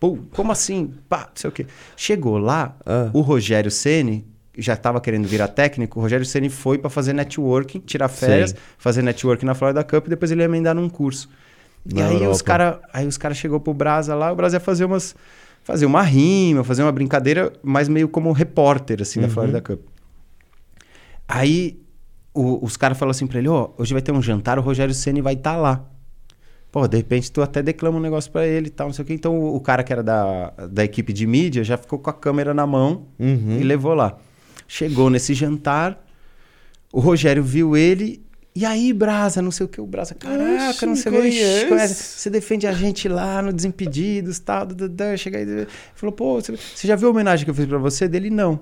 Pô, 0.00 0.18
como 0.32 0.52
assim? 0.52 0.92
Pá, 1.08 1.20
não 1.26 1.32
sei 1.34 1.48
o 1.48 1.52
quê. 1.52 1.66
Chegou 1.96 2.38
lá, 2.38 2.76
Ah. 2.86 3.10
o 3.12 3.20
Rogério 3.20 3.70
Ceni 3.70 4.26
já 4.56 4.74
estava 4.74 5.00
querendo 5.00 5.26
virar 5.26 5.48
técnico. 5.48 5.98
O 5.98 6.02
Rogério 6.02 6.24
Ceni 6.26 6.48
foi 6.50 6.78
pra 6.78 6.88
fazer 6.90 7.12
networking, 7.12 7.80
tirar 7.80 8.08
férias, 8.08 8.50
Sei. 8.50 8.58
fazer 8.78 9.02
networking 9.02 9.46
na 9.46 9.54
Florida 9.54 9.82
Cup 9.84 10.06
e 10.06 10.10
depois 10.10 10.30
ele 10.30 10.40
ia 10.40 10.44
emendar 10.46 10.74
num 10.74 10.88
curso. 10.88 11.28
Na 11.84 12.00
e 12.00 12.02
aí 12.02 12.12
Europa. 12.14 12.30
os 12.32 12.42
cara, 12.42 12.80
aí 12.92 13.06
os 13.06 13.16
caras 13.16 13.36
chegou 13.38 13.60
pro 13.60 13.72
Brasa 13.74 14.14
lá, 14.14 14.32
o 14.32 14.36
Brasa 14.36 14.56
ia 14.56 14.60
fazer 14.60 14.84
umas 14.84 15.14
fazer 15.62 15.84
uma 15.86 16.02
rima, 16.02 16.64
fazer 16.64 16.82
uma 16.82 16.90
brincadeira, 16.92 17.52
mas 17.62 17.88
meio 17.88 18.08
como 18.08 18.32
repórter 18.32 19.02
assim 19.02 19.20
Uhum. 19.20 19.26
da 19.26 19.32
Florida 19.32 19.60
Cup. 19.60 19.80
Aí 21.26 21.78
o- 22.32 22.64
os 22.64 22.76
caras 22.76 22.96
falaram 22.98 23.10
assim 23.10 23.26
pra 23.26 23.38
ele, 23.38 23.48
ó, 23.48 23.70
hoje 23.76 23.92
vai 23.92 24.02
ter 24.02 24.12
um 24.12 24.22
jantar, 24.22 24.58
o 24.58 24.62
Rogério 24.62 24.94
Ceni 24.94 25.20
vai 25.20 25.34
estar 25.34 25.56
lá. 25.56 25.84
Pô, 26.70 26.86
de 26.86 26.96
repente 26.98 27.32
tu 27.32 27.40
até 27.40 27.62
declama 27.62 27.96
um 27.98 28.00
negócio 28.00 28.30
pra 28.30 28.46
ele 28.46 28.66
e 28.66 28.70
tal, 28.70 28.88
não 28.88 28.94
sei 28.94 29.02
o 29.02 29.06
quê. 29.06 29.14
Então 29.14 29.38
o, 29.38 29.56
o 29.56 29.60
cara 29.60 29.82
que 29.82 29.92
era 29.92 30.02
da, 30.02 30.50
da 30.70 30.84
equipe 30.84 31.12
de 31.12 31.26
mídia 31.26 31.64
já 31.64 31.76
ficou 31.78 31.98
com 31.98 32.10
a 32.10 32.12
câmera 32.12 32.52
na 32.52 32.66
mão 32.66 33.06
Uhum. 33.18 33.58
e 33.58 33.62
levou 33.62 33.94
lá. 33.94 34.18
Chegou 34.66 35.08
nesse 35.08 35.32
jantar, 35.32 36.04
o 36.92 37.00
Rogério 37.00 37.42
viu 37.42 37.74
ele. 37.76 38.22
E 38.54 38.64
aí, 38.66 38.92
Brasa, 38.92 39.40
não 39.40 39.50
sei 39.52 39.64
o 39.66 39.68
que, 39.68 39.80
o 39.80 39.86
Brasa, 39.86 40.14
caraca, 40.14 40.70
Oxe, 40.70 40.84
não 40.86 40.96
sei 40.96 41.12
o 41.12 41.14
que, 41.22 41.66
conhece. 41.68 41.94
você 42.20 42.28
defende 42.28 42.66
a 42.66 42.72
gente 42.72 43.08
lá 43.08 43.40
no 43.40 43.52
Desimpedidos, 43.52 44.38
tal, 44.40 44.66
dadadã, 44.66 45.16
chega 45.16 45.38
aí, 45.38 45.66
falou, 45.94 46.12
pô, 46.12 46.34
você, 46.40 46.52
você 46.56 46.88
já 46.88 46.96
viu 46.96 47.06
a 47.08 47.10
homenagem 47.12 47.44
que 47.44 47.50
eu 47.50 47.54
fiz 47.54 47.66
pra 47.66 47.78
você? 47.78 48.08
Dele, 48.08 48.30
não. 48.30 48.58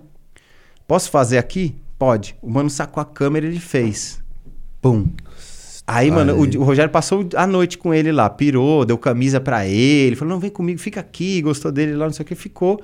Posso 0.86 1.10
fazer 1.10 1.38
aqui? 1.38 1.74
Pode. 1.98 2.36
O 2.42 2.50
mano 2.50 2.68
sacou 2.68 3.00
a 3.00 3.06
câmera 3.06 3.46
e 3.46 3.48
ele 3.48 3.58
fez. 3.58 4.20
Pum. 4.82 5.08
Aí, 5.86 6.10
mano, 6.10 6.34
o, 6.36 6.44
Aí. 6.44 6.56
o 6.58 6.64
Rogério 6.64 6.90
passou 6.90 7.28
a 7.36 7.46
noite 7.46 7.78
com 7.78 7.94
ele 7.94 8.10
lá, 8.10 8.28
pirou, 8.28 8.84
deu 8.84 8.98
camisa 8.98 9.40
pra 9.40 9.66
ele, 9.66 10.16
falou, 10.16 10.34
não, 10.34 10.40
vem 10.40 10.50
comigo, 10.50 10.80
fica 10.80 10.98
aqui, 11.00 11.40
gostou 11.40 11.70
dele 11.70 11.94
lá, 11.94 12.06
não 12.06 12.12
sei 12.12 12.24
o 12.24 12.26
que, 12.26 12.34
ficou. 12.34 12.80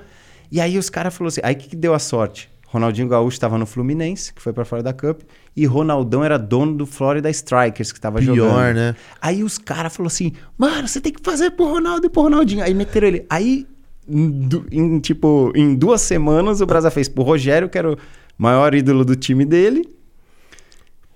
E 0.51 0.61
aí 0.61 0.77
os 0.77 0.89
caras 0.89 1.13
falaram 1.13 1.27
assim, 1.29 1.41
aí 1.43 1.53
o 1.53 1.57
que, 1.57 1.69
que 1.69 1.75
deu 1.75 1.93
a 1.93 1.99
sorte? 1.99 2.49
Ronaldinho 2.67 3.07
Gaúcho 3.07 3.35
estava 3.35 3.57
no 3.57 3.65
Fluminense, 3.67 4.33
que 4.33 4.41
foi 4.41 4.51
pra 4.51 4.65
fora 4.65 4.81
da 4.81 4.93
Cup, 4.93 5.21
e 5.55 5.65
Ronaldão 5.65 6.23
era 6.23 6.39
dono 6.39 6.73
do 6.75 6.85
Florida 6.87 7.29
Strikers, 7.29 7.91
que 7.91 7.99
tava 7.99 8.19
Pior, 8.19 8.35
jogando. 8.35 8.75
né? 8.75 8.95
Aí 9.21 9.43
os 9.43 9.59
caras 9.59 9.95
falaram 9.95 10.07
assim, 10.07 10.31
mano, 10.57 10.87
você 10.87 10.99
tem 10.99 11.11
que 11.11 11.21
fazer 11.21 11.51
pro 11.51 11.65
Ronaldo 11.65 12.07
e 12.07 12.09
pro 12.09 12.23
Ronaldinho. 12.23 12.63
Aí 12.63 12.73
meteram 12.73 13.07
ele. 13.09 13.25
Aí, 13.29 13.67
em, 14.07 14.99
tipo, 14.99 15.51
em 15.55 15.75
duas 15.75 16.01
semanas, 16.01 16.61
o 16.61 16.65
Brasa 16.65 16.89
fez 16.89 17.07
pro 17.07 17.23
Rogério, 17.23 17.69
que 17.69 17.77
era 17.77 17.91
o 17.91 17.97
maior 18.37 18.73
ídolo 18.73 19.05
do 19.05 19.15
time 19.15 19.45
dele, 19.45 19.87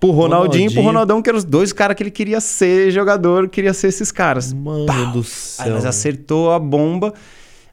pro 0.00 0.10
Ronaldinho, 0.10 0.70
e 0.70 0.72
pro 0.72 0.82
Ronaldinho. 0.82 0.84
Ronaldão, 0.86 1.22
que 1.22 1.28
eram 1.30 1.38
os 1.38 1.44
dois 1.44 1.72
caras 1.72 1.96
que 1.96 2.02
ele 2.02 2.10
queria 2.10 2.40
ser 2.40 2.90
jogador, 2.90 3.48
queria 3.48 3.72
ser 3.74 3.88
esses 3.88 4.12
caras. 4.12 4.52
Mano 4.52 4.86
Pau! 4.86 5.06
do 5.12 5.18
Aí 5.20 5.24
céu. 5.24 5.70
nós 5.70 5.84
acertou 5.84 6.52
a 6.52 6.58
bomba. 6.58 7.12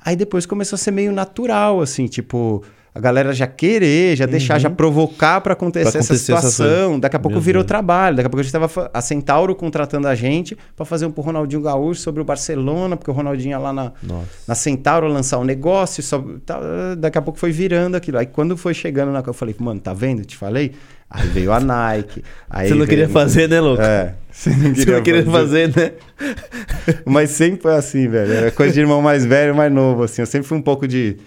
Aí 0.03 0.15
depois 0.15 0.45
começou 0.45 0.75
a 0.75 0.79
ser 0.79 0.91
meio 0.91 1.11
natural, 1.11 1.81
assim, 1.81 2.05
tipo, 2.07 2.63
a 2.95 2.99
galera 3.01 3.33
já 3.33 3.45
querer, 3.45 4.15
já 4.15 4.25
deixar, 4.25 4.57
já 4.57 4.69
provocar 4.69 5.41
pra 5.41 5.51
acontecer, 5.51 5.83
Uhum. 5.85 5.89
Acontecer 6.03 6.13
essa 6.31 6.33
essa 6.47 6.49
situação. 6.49 6.97
Daqui 6.97 7.17
a 7.17 7.19
pouco 7.19 7.35
Meu 7.35 7.41
virou 7.41 7.61
Deus. 7.61 7.67
trabalho. 7.67 8.15
Daqui 8.15 8.27
a 8.27 8.29
pouco 8.29 8.39
a 8.39 8.43
gente 8.43 8.53
tava 8.53 8.69
fa- 8.69 8.89
a 8.93 9.01
Centauro 9.01 9.53
contratando 9.53 10.07
a 10.07 10.15
gente 10.15 10.57
pra 10.77 10.85
fazer 10.85 11.05
um 11.05 11.11
pro 11.11 11.21
Ronaldinho 11.21 11.61
Gaúcho 11.61 11.99
sobre 11.99 12.21
o 12.21 12.23
Barcelona, 12.25 12.95
porque 12.95 13.11
o 13.11 13.13
Ronaldinho 13.13 13.51
ia 13.51 13.57
lá 13.59 13.73
na, 13.73 13.91
Nossa. 14.01 14.25
na 14.47 14.55
Centauro 14.55 15.07
lançar 15.09 15.39
um 15.39 15.43
negócio, 15.43 16.01
só, 16.01 16.23
tá, 16.45 16.57
daqui 16.97 17.17
a 17.17 17.21
pouco 17.21 17.37
foi 17.37 17.51
virando 17.51 17.95
aquilo. 17.95 18.17
Aí 18.17 18.25
quando 18.25 18.55
foi 18.55 18.73
chegando 18.73 19.11
na 19.11 19.21
eu 19.27 19.33
falei, 19.33 19.53
mano, 19.59 19.79
tá 19.81 19.93
vendo? 19.93 20.23
Te 20.23 20.37
falei? 20.37 20.71
Aí 21.09 21.27
veio 21.27 21.51
a 21.51 21.59
Nike. 21.59 22.23
Aí 22.49 22.67
Você 22.69 22.73
não 22.75 22.77
veio- 22.85 22.89
queria 22.89 23.09
fazer, 23.09 23.49
né, 23.49 23.59
louco? 23.59 23.81
É. 23.81 24.13
Você 24.31 24.49
não 24.51 24.73
Você 24.73 24.91
não 24.91 25.01
queria 25.01 25.25
fazer, 25.25 25.67
né? 25.75 25.91
mas 27.05 27.29
sempre 27.31 27.61
foi 27.61 27.75
assim, 27.75 28.07
velho. 28.07 28.31
Era 28.31 28.51
coisa 28.51 28.73
de 28.73 28.79
irmão 28.79 29.01
mais 29.01 29.25
velho, 29.25 29.53
mais 29.55 29.71
novo, 29.71 30.03
assim. 30.03 30.21
Eu 30.21 30.25
sempre 30.25 30.47
fui 30.47 30.57
um 30.57 30.61
pouco 30.61 30.87
de. 30.87 31.17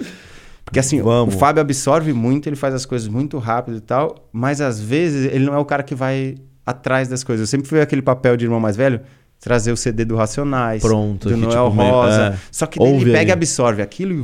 Porque 0.68 0.78
assim, 0.80 1.00
Vamos. 1.00 1.34
o 1.34 1.38
Fábio 1.38 1.60
absorve 1.62 2.12
muito, 2.12 2.46
ele 2.48 2.56
faz 2.56 2.74
as 2.74 2.84
coisas 2.84 3.08
muito 3.08 3.38
rápido 3.38 3.78
e 3.78 3.80
tal, 3.80 4.28
mas 4.30 4.60
às 4.60 4.78
vezes 4.78 5.24
ele 5.32 5.46
não 5.46 5.54
é 5.54 5.58
o 5.58 5.64
cara 5.64 5.82
que 5.82 5.94
vai 5.94 6.34
atrás 6.66 7.08
das 7.08 7.24
coisas. 7.24 7.40
Eu 7.44 7.46
sempre 7.50 7.66
fui 7.66 7.80
aquele 7.80 8.02
papel 8.02 8.36
de 8.36 8.44
irmão 8.44 8.60
mais 8.60 8.76
velho, 8.76 9.00
trazer 9.40 9.72
o 9.72 9.76
CD 9.76 10.04
do 10.04 10.14
Racionais, 10.14 10.82
Pronto, 10.82 11.28
do 11.28 11.36
Noel 11.36 11.70
tipo, 11.70 11.82
Rosa. 11.82 12.34
é. 12.34 12.38
Só 12.50 12.66
que 12.66 12.82
ele 12.82 13.12
pega 13.12 13.30
e 13.30 13.32
absorve 13.32 13.80
aquilo 13.80 14.12
e. 14.12 14.18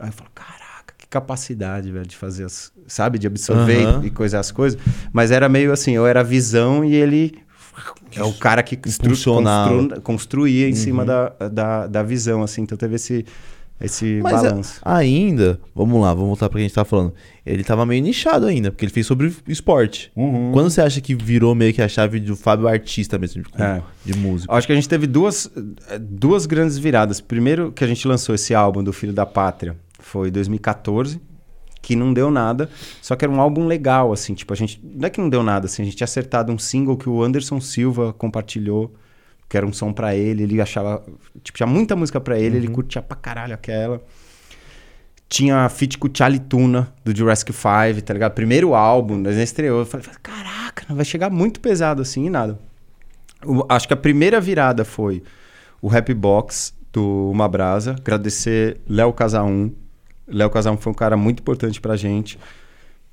Aí 0.00 0.08
eu 0.08 0.12
falo, 0.12 0.30
caraca, 0.34 0.94
que 0.96 1.06
capacidade, 1.06 1.90
velho, 1.90 2.06
de 2.06 2.16
fazer 2.16 2.44
as. 2.44 2.72
Sabe, 2.86 3.18
de 3.18 3.26
absorver 3.26 3.84
Aham. 3.84 4.04
e 4.06 4.10
coisar 4.10 4.38
as 4.40 4.50
coisas. 4.52 4.78
Mas 5.12 5.30
era 5.30 5.48
meio 5.48 5.72
assim, 5.72 5.92
eu 5.92 6.06
era 6.06 6.22
visão 6.24 6.84
e 6.84 6.94
ele. 6.94 7.38
É 8.14 8.22
o 8.22 8.32
cara 8.32 8.62
que 8.62 8.74
constru, 8.76 9.10
constru- 9.10 10.00
construía 10.00 10.66
em 10.68 10.74
cima 10.74 11.02
Uhum. 11.02 11.06
da, 11.06 11.28
da, 11.50 11.86
da 11.88 12.02
visão, 12.02 12.42
assim. 12.42 12.62
Então 12.62 12.78
teve 12.78 12.94
esse, 12.94 13.26
esse 13.80 14.20
Mas 14.22 14.34
a- 14.44 14.48
balanço. 14.50 14.80
ainda, 14.84 15.60
vamos 15.74 16.00
lá, 16.00 16.12
vamos 16.14 16.28
voltar 16.28 16.48
pra 16.48 16.58
que 16.58 16.64
a 16.64 16.66
gente 16.66 16.74
tava 16.74 16.88
falando. 16.88 17.12
Ele 17.44 17.62
tava 17.62 17.84
meio 17.84 18.02
nichado 18.02 18.46
ainda, 18.46 18.70
porque 18.70 18.84
ele 18.84 18.92
fez 18.92 19.06
sobre 19.06 19.32
esporte. 19.46 20.10
Uhum. 20.16 20.50
Quando 20.52 20.70
você 20.70 20.80
acha 20.80 21.00
que 21.00 21.14
virou 21.14 21.54
meio 21.54 21.72
que 21.74 21.82
a 21.82 21.88
chave 21.88 22.18
do 22.20 22.34
Fábio 22.36 22.66
artista 22.66 23.18
mesmo, 23.18 23.42
de, 23.42 23.62
É. 23.62 23.82
de 24.04 24.16
música? 24.18 24.52
Acho 24.54 24.66
que 24.66 24.72
a 24.72 24.76
gente 24.76 24.88
teve 24.88 25.06
duas, 25.06 25.50
duas 26.00 26.46
grandes 26.46 26.78
viradas. 26.78 27.20
Primeiro, 27.20 27.70
que 27.72 27.84
a 27.84 27.86
gente 27.86 28.06
lançou 28.08 28.34
esse 28.34 28.54
álbum 28.54 28.82
do 28.82 28.92
Filho 28.92 29.12
da 29.12 29.26
Pátria, 29.26 29.76
foi 29.98 30.28
em 30.28 30.32
2014, 30.32 31.20
que 31.82 31.94
não 31.94 32.12
deu 32.12 32.30
nada, 32.32 32.68
só 33.00 33.14
que 33.14 33.24
era 33.24 33.32
um 33.32 33.40
álbum 33.40 33.66
legal, 33.66 34.12
assim, 34.12 34.34
tipo, 34.34 34.52
a 34.52 34.56
gente, 34.56 34.80
não 34.82 35.06
é 35.06 35.10
que 35.10 35.20
não 35.20 35.28
deu 35.28 35.42
nada, 35.44 35.66
assim, 35.66 35.82
a 35.82 35.84
gente 35.84 35.96
tinha 35.96 36.04
acertado 36.04 36.50
um 36.52 36.58
single 36.58 36.96
que 36.96 37.08
o 37.08 37.22
Anderson 37.22 37.60
Silva 37.60 38.12
compartilhou, 38.12 38.92
que 39.48 39.56
era 39.56 39.66
um 39.66 39.72
som 39.72 39.92
pra 39.92 40.14
ele, 40.14 40.42
ele 40.42 40.60
achava, 40.60 41.04
tipo, 41.42 41.56
tinha 41.56 41.66
muita 41.66 41.94
música 41.94 42.20
pra 42.20 42.38
ele, 42.38 42.56
ele 42.56 42.68
curtia 42.68 43.00
pra 43.00 43.16
caralho 43.16 43.54
aquela. 43.54 44.02
Tinha 45.28 45.68
feat 45.68 45.98
com 45.98 46.08
o 46.08 46.10
Charlie 46.12 46.38
Tuna, 46.38 46.92
do 47.04 47.16
Jurassic 47.16 47.52
5, 47.52 48.02
tá 48.02 48.12
ligado? 48.12 48.32
Primeiro 48.32 48.74
álbum, 48.74 49.18
ele 49.26 49.42
estreou. 49.42 49.80
Eu 49.80 49.86
falei, 49.86 50.06
caraca, 50.22 50.94
vai 50.94 51.04
chegar 51.04 51.30
muito 51.30 51.60
pesado 51.60 52.02
assim 52.02 52.26
e 52.26 52.30
nada. 52.30 52.58
acho 53.68 53.88
que 53.88 53.94
a 53.94 53.96
primeira 53.96 54.40
virada 54.40 54.84
foi 54.84 55.22
o 55.82 55.94
Happy 55.94 56.14
Box 56.14 56.74
do 56.92 57.30
Uma 57.30 57.48
Brasa. 57.48 57.92
Agradecer 57.92 58.80
Léo 58.88 59.12
Casaum. 59.12 59.72
Léo 60.28 60.50
Casaum 60.50 60.76
foi 60.76 60.92
um 60.92 60.94
cara 60.94 61.16
muito 61.16 61.40
importante 61.40 61.80
pra 61.80 61.96
gente. 61.96 62.38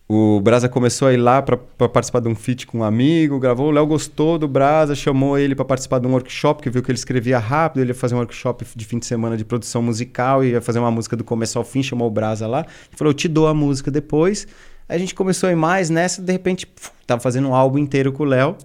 O 0.08 0.42
Brasa 0.42 0.68
começou 0.68 1.08
a 1.08 1.14
ir 1.14 1.18
lá 1.18 1.42
para 1.42 1.58
participar 1.88 2.20
de 2.20 2.28
um 2.28 2.36
feat 2.36 2.68
com 2.68 2.80
um 2.80 2.84
amigo, 2.84 3.40
gravou. 3.40 3.68
O 3.68 3.72
Léo 3.72 3.88
gostou 3.88 4.38
do 4.38 4.48
Brasa, 4.48 4.94
chamou 4.96 5.38
ele 5.38 5.56
para 5.56 5.64
participar 5.64 6.00
de 6.00 6.08
um 6.08 6.12
workshop, 6.12 6.62
que 6.62 6.70
viu 6.70 6.84
que 6.84 6.92
ele 6.92 6.98
escrevia 6.98 7.40
rápido. 7.40 7.82
Ele 7.82 7.92
ia 7.92 7.96
fazer 7.96 8.14
um 8.14 8.18
workshop 8.18 8.66
de 8.76 8.86
fim 8.86 9.00
de 9.00 9.06
semana 9.06 9.38
de 9.38 9.46
produção 9.46 9.82
musical, 9.82 10.44
ia 10.44 10.62
fazer 10.62 10.80
uma 10.80 10.92
música 10.92 11.16
do 11.16 11.24
começo 11.24 11.58
ao 11.58 11.64
fim. 11.64 11.82
Chamou 11.82 12.08
o 12.08 12.12
Brasa 12.12 12.46
lá. 12.46 12.60
Ele 12.60 12.98
falou: 12.98 13.12
Eu 13.12 13.16
te 13.16 13.30
dou 13.30 13.48
a 13.48 13.54
música 13.54 13.90
depois. 13.90 14.46
Aí 14.90 14.98
a 14.98 15.00
gente 15.00 15.16
começou 15.16 15.48
a 15.48 15.54
ir 15.54 15.56
mais 15.56 15.90
nessa, 15.90 16.22
de 16.22 16.32
repente, 16.32 16.68
puf, 16.68 16.92
tava 17.08 17.22
fazendo 17.22 17.48
um 17.48 17.56
álbum 17.56 17.78
inteiro 17.78 18.12
com 18.12 18.24
o 18.24 18.26
Léo. 18.26 18.58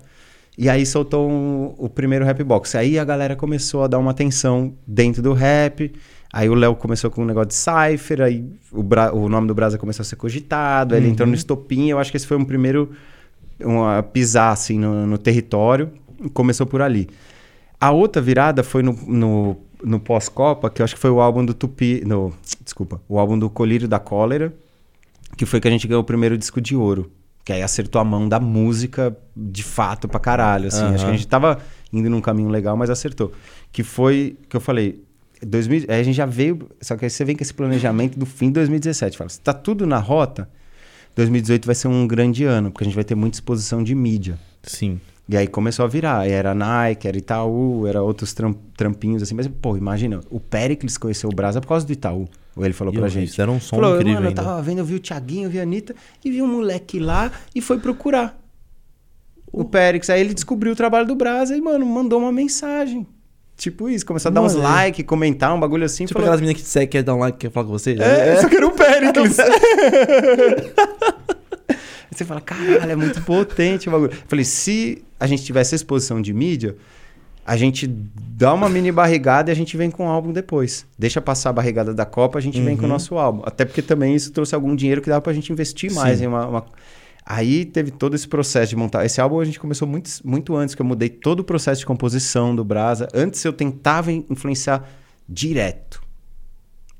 E 0.58 0.68
aí 0.68 0.84
soltou 0.84 1.30
um, 1.30 1.72
o 1.78 1.88
primeiro 1.88 2.24
rap 2.24 2.42
box. 2.42 2.76
Aí 2.76 2.98
a 2.98 3.04
galera 3.04 3.36
começou 3.36 3.84
a 3.84 3.86
dar 3.86 3.98
uma 3.98 4.10
atenção 4.10 4.74
dentro 4.84 5.22
do 5.22 5.32
rap. 5.32 5.92
Aí 6.32 6.48
o 6.48 6.54
Léo 6.54 6.74
começou 6.76 7.10
com 7.10 7.22
um 7.22 7.24
negócio 7.24 7.48
de 7.48 7.54
Cypher, 7.54 8.20
aí 8.20 8.44
o, 8.70 8.82
Bra 8.82 9.14
o 9.14 9.28
nome 9.28 9.48
do 9.48 9.54
Brasa 9.54 9.78
começou 9.78 10.02
a 10.02 10.04
ser 10.04 10.16
cogitado, 10.16 10.94
aí 10.94 11.00
uhum. 11.00 11.06
ele 11.06 11.12
entrou 11.12 11.26
no 11.26 11.32
uhum. 11.32 11.38
estopim. 11.38 11.88
Eu 11.88 11.98
acho 11.98 12.10
que 12.10 12.16
esse 12.16 12.26
foi 12.26 12.36
um 12.36 12.44
primeiro 12.44 12.90
uma, 13.60 14.02
pisar 14.02 14.52
assim, 14.52 14.78
no, 14.78 15.06
no 15.06 15.18
território. 15.18 15.90
Começou 16.34 16.66
por 16.66 16.82
ali. 16.82 17.08
A 17.80 17.90
outra 17.90 18.20
virada 18.20 18.62
foi 18.62 18.82
no, 18.82 18.92
no, 19.06 19.56
no 19.82 20.00
pós-Copa, 20.00 20.68
que 20.68 20.82
eu 20.82 20.84
acho 20.84 20.94
que 20.94 21.00
foi 21.00 21.10
o 21.10 21.20
álbum 21.20 21.44
do 21.44 21.54
Tupi. 21.54 22.02
No, 22.04 22.32
desculpa, 22.62 23.00
o 23.08 23.18
álbum 23.18 23.38
do 23.38 23.48
Colírio 23.48 23.88
da 23.88 23.98
Cólera, 23.98 24.52
que 25.36 25.46
foi 25.46 25.60
que 25.60 25.68
a 25.68 25.70
gente 25.70 25.86
ganhou 25.86 26.02
o 26.02 26.06
primeiro 26.06 26.36
disco 26.36 26.60
de 26.60 26.74
ouro. 26.74 27.10
Que 27.44 27.52
aí 27.52 27.62
acertou 27.62 28.00
a 28.00 28.04
mão 28.04 28.28
da 28.28 28.38
música 28.38 29.16
de 29.34 29.62
fato 29.62 30.06
pra 30.06 30.20
caralho. 30.20 30.68
Assim. 30.68 30.84
Uhum. 30.84 30.94
Acho 30.94 31.04
que 31.04 31.10
a 31.10 31.14
gente 31.14 31.26
tava 31.26 31.58
indo 31.92 32.10
num 32.10 32.20
caminho 32.20 32.50
legal, 32.50 32.76
mas 32.76 32.90
acertou. 32.90 33.32
Que 33.72 33.82
foi 33.82 34.36
que 34.48 34.56
eu 34.56 34.60
falei. 34.60 35.02
2000, 35.46 35.86
aí 35.88 36.00
a 36.00 36.02
gente 36.02 36.16
já 36.16 36.26
veio. 36.26 36.68
Só 36.80 36.96
que 36.96 37.04
aí 37.04 37.10
você 37.10 37.24
vem 37.24 37.36
com 37.36 37.42
esse 37.42 37.54
planejamento 37.54 38.18
do 38.18 38.26
fim 38.26 38.46
de 38.46 38.54
2017. 38.54 39.16
Fala, 39.16 39.30
se 39.30 39.40
tá 39.40 39.52
tudo 39.52 39.86
na 39.86 39.98
rota, 39.98 40.48
2018 41.16 41.66
vai 41.66 41.74
ser 41.74 41.88
um 41.88 42.06
grande 42.06 42.44
ano, 42.44 42.70
porque 42.70 42.84
a 42.84 42.86
gente 42.86 42.94
vai 42.94 43.04
ter 43.04 43.14
muita 43.14 43.36
exposição 43.36 43.82
de 43.82 43.94
mídia. 43.94 44.38
Sim. 44.62 45.00
E 45.28 45.36
aí 45.36 45.46
começou 45.46 45.84
a 45.84 45.88
virar. 45.88 46.26
Era 46.26 46.54
Nike, 46.54 47.06
era 47.06 47.18
Itaú, 47.18 47.86
era 47.86 48.02
outros 48.02 48.34
trampinhos 48.76 49.22
assim. 49.22 49.34
Mas, 49.34 49.46
pô, 49.46 49.76
imagina, 49.76 50.20
o 50.30 50.40
Pericles 50.40 50.96
conheceu 50.96 51.28
o 51.28 51.34
Brasa 51.34 51.60
por 51.60 51.68
causa 51.68 51.86
do 51.86 51.92
Itaú. 51.92 52.26
Ou 52.56 52.64
ele 52.64 52.72
falou 52.72 52.92
e 52.94 52.96
pra 52.96 53.08
gente. 53.08 53.30
Fizeram 53.30 53.56
um 53.56 53.60
som 53.60 53.76
falou, 53.76 53.96
incrível 53.96 54.14
Mano, 54.14 54.28
ainda. 54.28 54.40
eu 54.40 54.44
tava 54.44 54.62
vendo, 54.62 54.78
eu 54.78 54.84
vi 54.84 54.94
o 54.94 55.00
Thiaguinho, 55.00 55.46
eu 55.46 55.50
vi 55.50 55.60
a 55.60 55.62
Anitta, 55.62 55.94
e 56.24 56.30
vi 56.30 56.40
um 56.40 56.46
moleque 56.46 56.98
lá 56.98 57.30
e 57.54 57.60
foi 57.60 57.78
procurar. 57.78 58.40
O, 59.52 59.60
o 59.60 59.64
Périx. 59.66 60.08
Aí 60.08 60.20
ele 60.20 60.32
descobriu 60.32 60.72
o 60.72 60.76
trabalho 60.76 61.06
do 61.06 61.14
Brasa 61.14 61.54
e, 61.54 61.60
mano, 61.60 61.84
mandou 61.84 62.20
uma 62.20 62.32
mensagem. 62.32 63.06
Tipo 63.58 63.88
isso, 63.90 64.06
começou 64.06 64.30
a 64.30 64.32
dar 64.32 64.40
uns 64.40 64.54
é. 64.54 64.58
like, 64.58 65.02
comentar, 65.02 65.52
um 65.52 65.58
bagulho 65.58 65.84
assim. 65.84 66.06
Tipo 66.06 66.20
falou... 66.20 66.28
aquelas 66.28 66.40
meninas 66.40 66.62
que 66.62 66.68
segue, 66.68 66.92
quer 66.92 67.02
dar 67.02 67.16
um 67.16 67.18
like, 67.18 67.38
quer 67.38 67.50
falar 67.50 67.66
com 67.66 67.72
você. 67.72 67.96
É, 67.98 68.28
é. 68.38 68.40
só 68.40 68.48
que 68.48 68.54
era 68.54 68.64
o 68.64 68.70
Péricles. 68.70 69.36
você 72.08 72.24
fala, 72.24 72.40
caralho, 72.40 72.92
é 72.92 72.94
muito 72.94 73.20
potente 73.22 73.88
o 73.88 73.92
bagulho. 73.92 74.12
Eu 74.12 74.18
falei, 74.28 74.44
se 74.44 75.02
a 75.18 75.26
gente 75.26 75.42
tivesse 75.42 75.74
exposição 75.74 76.22
de 76.22 76.32
mídia, 76.32 76.76
a 77.44 77.56
gente 77.56 77.88
dá 77.88 78.54
uma 78.54 78.68
mini 78.68 78.92
barrigada 78.92 79.50
e 79.50 79.52
a 79.52 79.56
gente 79.56 79.76
vem 79.76 79.90
com 79.90 80.06
o 80.06 80.08
álbum 80.08 80.32
depois. 80.32 80.86
Deixa 80.96 81.20
passar 81.20 81.50
a 81.50 81.52
barrigada 81.52 81.92
da 81.92 82.06
Copa, 82.06 82.38
a 82.38 82.40
gente 82.40 82.60
uhum. 82.60 82.64
vem 82.64 82.76
com 82.76 82.82
o 82.82 82.84
uhum. 82.84 82.92
nosso 82.92 83.18
álbum. 83.18 83.42
Até 83.44 83.64
porque 83.64 83.82
também 83.82 84.14
isso 84.14 84.30
trouxe 84.30 84.54
algum 84.54 84.76
dinheiro 84.76 85.02
que 85.02 85.08
dava 85.08 85.20
pra 85.20 85.32
gente 85.32 85.52
investir 85.52 85.92
mais 85.92 86.18
Sim. 86.18 86.24
em 86.24 86.26
uma, 86.28 86.46
uma... 86.46 86.66
Aí 87.30 87.66
teve 87.66 87.90
todo 87.90 88.14
esse 88.14 88.26
processo 88.26 88.70
de 88.70 88.76
montar. 88.76 89.04
Esse 89.04 89.20
álbum 89.20 89.38
a 89.38 89.44
gente 89.44 89.60
começou 89.60 89.86
muito, 89.86 90.10
muito 90.24 90.56
antes, 90.56 90.74
que 90.74 90.80
eu 90.80 90.86
mudei 90.86 91.10
todo 91.10 91.40
o 91.40 91.44
processo 91.44 91.80
de 91.80 91.84
composição 91.84 92.56
do 92.56 92.64
Brasa. 92.64 93.06
Antes 93.12 93.44
eu 93.44 93.52
tentava 93.52 94.10
influenciar 94.10 94.88
direto. 95.28 96.02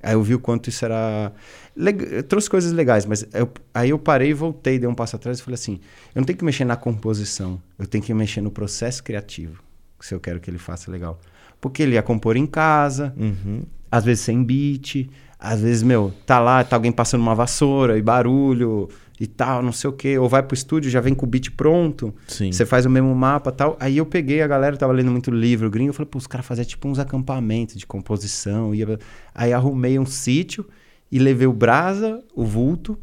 Aí 0.02 0.12
eu 0.12 0.22
vi 0.22 0.34
o 0.34 0.38
quanto 0.38 0.68
isso 0.68 0.84
era. 0.84 1.32
Leg... 1.74 2.22
Trouxe 2.24 2.50
coisas 2.50 2.72
legais, 2.72 3.06
mas 3.06 3.26
eu... 3.32 3.50
aí 3.72 3.88
eu 3.88 3.98
parei 3.98 4.28
e 4.28 4.34
voltei, 4.34 4.78
dei 4.78 4.86
um 4.86 4.94
passo 4.94 5.16
atrás 5.16 5.38
e 5.38 5.42
falei 5.42 5.54
assim: 5.54 5.80
eu 6.14 6.20
não 6.20 6.24
tenho 6.24 6.38
que 6.38 6.44
mexer 6.44 6.66
na 6.66 6.76
composição, 6.76 7.58
eu 7.78 7.86
tenho 7.86 8.04
que 8.04 8.12
mexer 8.12 8.42
no 8.42 8.50
processo 8.50 9.02
criativo 9.02 9.62
se 9.98 10.14
eu 10.14 10.20
quero 10.20 10.40
que 10.40 10.50
ele 10.50 10.58
faça 10.58 10.90
legal. 10.90 11.18
Porque 11.58 11.82
ele 11.82 11.94
ia 11.94 12.02
compor 12.02 12.36
em 12.36 12.46
casa, 12.46 13.14
uhum. 13.16 13.62
às 13.90 14.04
vezes 14.04 14.24
sem 14.24 14.44
beat, 14.44 15.08
às 15.38 15.62
vezes, 15.62 15.82
meu, 15.82 16.12
tá 16.26 16.38
lá, 16.38 16.62
tá 16.62 16.76
alguém 16.76 16.92
passando 16.92 17.22
uma 17.22 17.34
vassoura 17.34 17.96
e 17.96 18.02
barulho 18.02 18.90
e 19.20 19.26
tal, 19.26 19.62
não 19.62 19.72
sei 19.72 19.90
o 19.90 19.92
quê. 19.92 20.18
Ou 20.18 20.28
vai 20.28 20.42
pro 20.42 20.54
estúdio, 20.54 20.90
já 20.90 21.00
vem 21.00 21.14
com 21.14 21.26
o 21.26 21.28
beat 21.28 21.50
pronto. 21.50 22.14
Sim. 22.26 22.52
Você 22.52 22.64
faz 22.64 22.86
o 22.86 22.90
mesmo 22.90 23.14
mapa 23.14 23.50
tal. 23.50 23.76
Aí 23.80 23.96
eu 23.96 24.06
peguei, 24.06 24.42
a 24.42 24.46
galera 24.46 24.76
tava 24.76 24.92
lendo 24.92 25.10
muito 25.10 25.30
livro 25.30 25.70
gringo, 25.70 25.90
eu 25.90 25.94
falei, 25.94 26.08
pô, 26.10 26.18
os 26.18 26.26
caras 26.26 26.46
faziam 26.46 26.64
tipo 26.64 26.88
uns 26.88 26.98
acampamentos 26.98 27.76
de 27.76 27.86
composição. 27.86 28.74
Ia... 28.74 28.98
Aí 29.34 29.52
arrumei 29.52 29.98
um 29.98 30.06
sítio 30.06 30.66
e 31.10 31.18
levei 31.18 31.46
o 31.46 31.52
Brasa, 31.52 32.22
o 32.34 32.44
Vulto. 32.44 32.98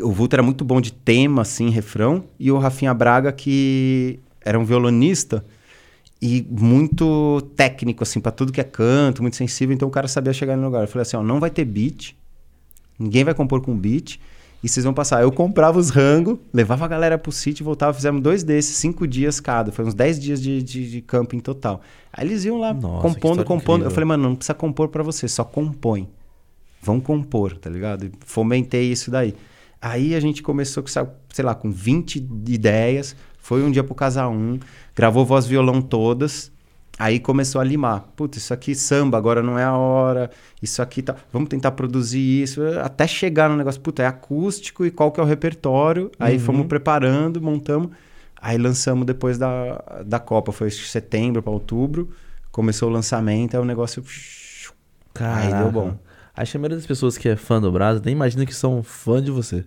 O 0.00 0.10
Vulto 0.10 0.36
era 0.36 0.42
muito 0.42 0.64
bom 0.64 0.80
de 0.80 0.92
tema, 0.92 1.42
assim, 1.42 1.70
refrão. 1.70 2.24
E 2.38 2.50
o 2.50 2.58
Rafinha 2.58 2.94
Braga, 2.94 3.32
que 3.32 4.20
era 4.44 4.58
um 4.58 4.64
violonista 4.64 5.44
e 6.20 6.46
muito 6.50 7.40
técnico, 7.54 8.02
assim, 8.02 8.20
para 8.20 8.32
tudo 8.32 8.52
que 8.52 8.60
é 8.60 8.64
canto, 8.64 9.22
muito 9.22 9.36
sensível. 9.36 9.74
Então 9.74 9.88
o 9.88 9.90
cara 9.90 10.08
sabia 10.08 10.32
chegar 10.32 10.56
no 10.56 10.64
lugar. 10.64 10.82
Eu 10.82 10.88
falei 10.88 11.02
assim: 11.02 11.16
ó, 11.16 11.22
não 11.22 11.38
vai 11.38 11.50
ter 11.50 11.64
beat, 11.64 12.16
ninguém 12.98 13.24
vai 13.24 13.34
compor 13.34 13.60
com 13.60 13.76
beat, 13.76 14.18
e 14.62 14.68
vocês 14.68 14.84
vão 14.84 14.92
passar. 14.92 15.22
Eu 15.22 15.30
comprava 15.30 15.78
os 15.78 15.90
rango, 15.90 16.40
levava 16.52 16.84
a 16.84 16.88
galera 16.88 17.16
pro 17.16 17.30
sítio, 17.30 17.64
voltava, 17.64 17.94
fizemos 17.94 18.20
dois 18.20 18.42
desses, 18.42 18.76
cinco 18.76 19.06
dias 19.06 19.38
cada. 19.38 19.70
Foi 19.70 19.84
uns 19.84 19.94
dez 19.94 20.18
dias 20.18 20.42
de, 20.42 20.62
de, 20.62 20.90
de 20.90 21.00
camping 21.00 21.40
total. 21.40 21.80
Aí 22.12 22.26
eles 22.26 22.44
iam 22.44 22.58
lá, 22.58 22.74
Nossa, 22.74 23.02
compondo, 23.02 23.44
compondo. 23.44 23.60
Incrível. 23.60 23.84
Eu 23.86 23.90
falei, 23.90 24.06
mano, 24.06 24.28
não 24.28 24.34
precisa 24.34 24.54
compor 24.54 24.88
para 24.88 25.02
você, 25.02 25.28
só 25.28 25.44
compõe. 25.44 26.08
Vão 26.82 27.00
compor, 27.00 27.56
tá 27.56 27.70
ligado? 27.70 28.06
E 28.06 28.12
fomentei 28.24 28.90
isso 28.90 29.10
daí. 29.10 29.34
Aí 29.80 30.14
a 30.14 30.20
gente 30.20 30.42
começou 30.42 30.82
com, 30.82 30.88
sei 30.88 31.44
lá, 31.44 31.54
com 31.54 31.70
20 31.70 32.16
ideias. 32.48 33.14
Foi 33.38 33.62
um 33.62 33.70
dia 33.70 33.84
pro 33.84 33.94
Casa 33.94 34.28
1, 34.28 34.58
gravou 34.94 35.24
voz 35.24 35.46
violão 35.46 35.80
todas. 35.80 36.50
Aí 36.98 37.20
começou 37.20 37.60
a 37.60 37.64
limar. 37.64 38.08
Putz, 38.16 38.38
isso 38.38 38.52
aqui 38.52 38.74
samba, 38.74 39.16
agora 39.16 39.42
não 39.42 39.58
é 39.58 39.62
a 39.62 39.76
hora. 39.76 40.30
Isso 40.60 40.82
aqui 40.82 41.00
tá. 41.00 41.14
Vamos 41.32 41.48
tentar 41.48 41.70
produzir 41.72 42.42
isso. 42.42 42.60
Até 42.82 43.06
chegar 43.06 43.48
no 43.48 43.56
negócio, 43.56 43.80
puta, 43.80 44.02
é 44.02 44.06
acústico 44.06 44.84
e 44.84 44.90
qual 44.90 45.12
que 45.12 45.20
é 45.20 45.22
o 45.22 45.26
repertório. 45.26 46.10
Aí 46.18 46.34
uhum. 46.34 46.40
fomos 46.40 46.66
preparando, 46.66 47.40
montamos. 47.40 47.90
Aí 48.40 48.58
lançamos 48.58 49.06
depois 49.06 49.38
da, 49.38 50.02
da 50.04 50.18
Copa. 50.18 50.50
Foi 50.50 50.70
setembro 50.70 51.40
para 51.40 51.52
outubro. 51.52 52.10
Começou 52.50 52.88
o 52.88 52.92
lançamento, 52.92 53.54
aí 53.54 53.60
o 53.60 53.64
negócio. 53.64 54.02
Caraca. 55.14 55.56
Aí 55.56 55.62
deu 55.62 55.70
bom. 55.70 55.96
Acho 56.34 56.52
que 56.52 56.56
a 56.56 56.60
maioria 56.60 56.76
das 56.76 56.86
pessoas 56.86 57.16
que 57.16 57.28
é 57.28 57.36
fã 57.36 57.60
do 57.60 57.70
Brasil 57.70 58.02
nem 58.04 58.12
imagina 58.12 58.44
que 58.44 58.54
são 58.54 58.82
fã 58.82 59.22
de 59.22 59.30
você. 59.30 59.64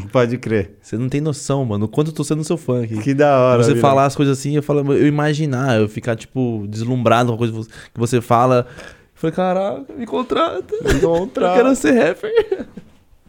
Pode 0.12 0.38
crer. 0.38 0.76
Você 0.80 0.96
não 0.96 1.08
tem 1.08 1.20
noção, 1.20 1.64
mano. 1.64 1.86
O 1.86 1.88
quanto 1.88 2.08
eu 2.08 2.14
tô 2.14 2.24
sendo 2.24 2.42
seu 2.44 2.56
fã 2.56 2.82
aqui. 2.84 2.98
Que 2.98 3.14
da 3.14 3.38
hora. 3.38 3.62
Você 3.62 3.76
falar 3.76 4.06
as 4.06 4.16
coisas 4.16 4.38
assim, 4.38 4.56
eu, 4.56 4.62
falo, 4.62 4.92
eu 4.92 5.06
imaginar, 5.06 5.78
eu 5.78 5.88
ficar, 5.88 6.16
tipo, 6.16 6.66
deslumbrado 6.68 7.28
com 7.28 7.34
a 7.34 7.38
coisa 7.38 7.68
que 7.92 8.00
você 8.00 8.20
fala. 8.20 8.66
Eu 8.68 9.12
falei, 9.14 9.36
caraca, 9.36 9.94
me 9.94 10.06
contrata. 10.06 10.74
Me 10.82 11.00
contrata. 11.00 11.58
eu 11.58 11.62
quero 11.62 11.76
ser 11.76 11.92
rapper. 11.92 12.66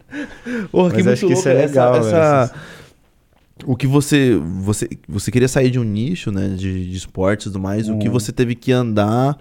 Porra, 0.72 0.93
Mas 0.93 1.03
que 1.03 1.09
acho 1.09 1.28
que 1.28 1.34
isso 1.34 1.49
é 1.49 1.53
legal, 1.53 1.95
essa, 1.95 2.07
essa... 2.07 2.55
O 3.66 3.75
que 3.75 3.87
você, 3.87 4.36
você. 4.36 4.87
Você 5.08 5.32
queria 5.32 5.47
sair 5.47 5.70
de 5.70 5.79
um 5.79 5.83
nicho, 5.83 6.32
né? 6.32 6.50
De, 6.50 6.89
de 6.89 6.97
esportes 6.97 7.47
e 7.47 7.50
tudo 7.50 7.62
mais. 7.62 7.87
Hum. 7.87 7.96
O 7.96 8.00
que 8.00 8.08
uhum. 8.08 8.13
você 8.13 8.32
teve 8.32 8.55
que 8.55 8.71
andar. 8.71 9.37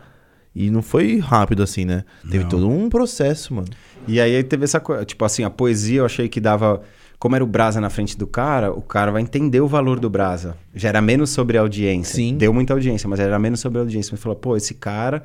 E 0.55 0.71
não 0.71 0.83
foi 0.83 1.19
rápido 1.19 1.65
assim, 1.65 1.85
né? 1.85 2.05
Teve 2.31 2.45
não. 2.45 2.49
todo 2.49 2.69
um 2.69 2.89
processo, 2.89 3.53
mano. 3.53 3.67
E 4.07 4.21
aí 4.21 4.41
teve 4.45 4.63
essa 4.63 4.79
coisa. 4.79 5.05
Tipo 5.05 5.25
assim, 5.25 5.43
a 5.43 5.51
poesia 5.51 5.99
eu 5.99 6.05
achei 6.05 6.29
que 6.29 6.41
dava 6.41 6.81
como 7.25 7.37
era 7.37 7.43
o 7.43 7.47
Brasa 7.47 7.81
na 7.81 7.89
frente 7.89 8.19
do 8.19 8.27
cara, 8.27 8.71
o 8.71 8.83
cara 8.83 9.11
vai 9.11 9.23
entender 9.23 9.59
o 9.63 9.67
valor 9.67 9.99
do 9.99 10.11
Brasa. 10.11 10.59
Já 10.75 10.91
era 10.91 11.01
menos 11.01 11.31
sobre 11.31 11.57
a 11.57 11.63
audiência. 11.63 12.17
Sim. 12.17 12.37
Deu 12.37 12.53
muita 12.53 12.75
audiência, 12.75 13.09
mas 13.09 13.19
era 13.19 13.39
menos 13.39 13.61
sobre 13.61 13.79
a 13.79 13.81
audiência. 13.81 14.11
Mas 14.13 14.21
falou, 14.21 14.37
pô, 14.37 14.59
esse 14.59 14.75
cara, 14.75 15.23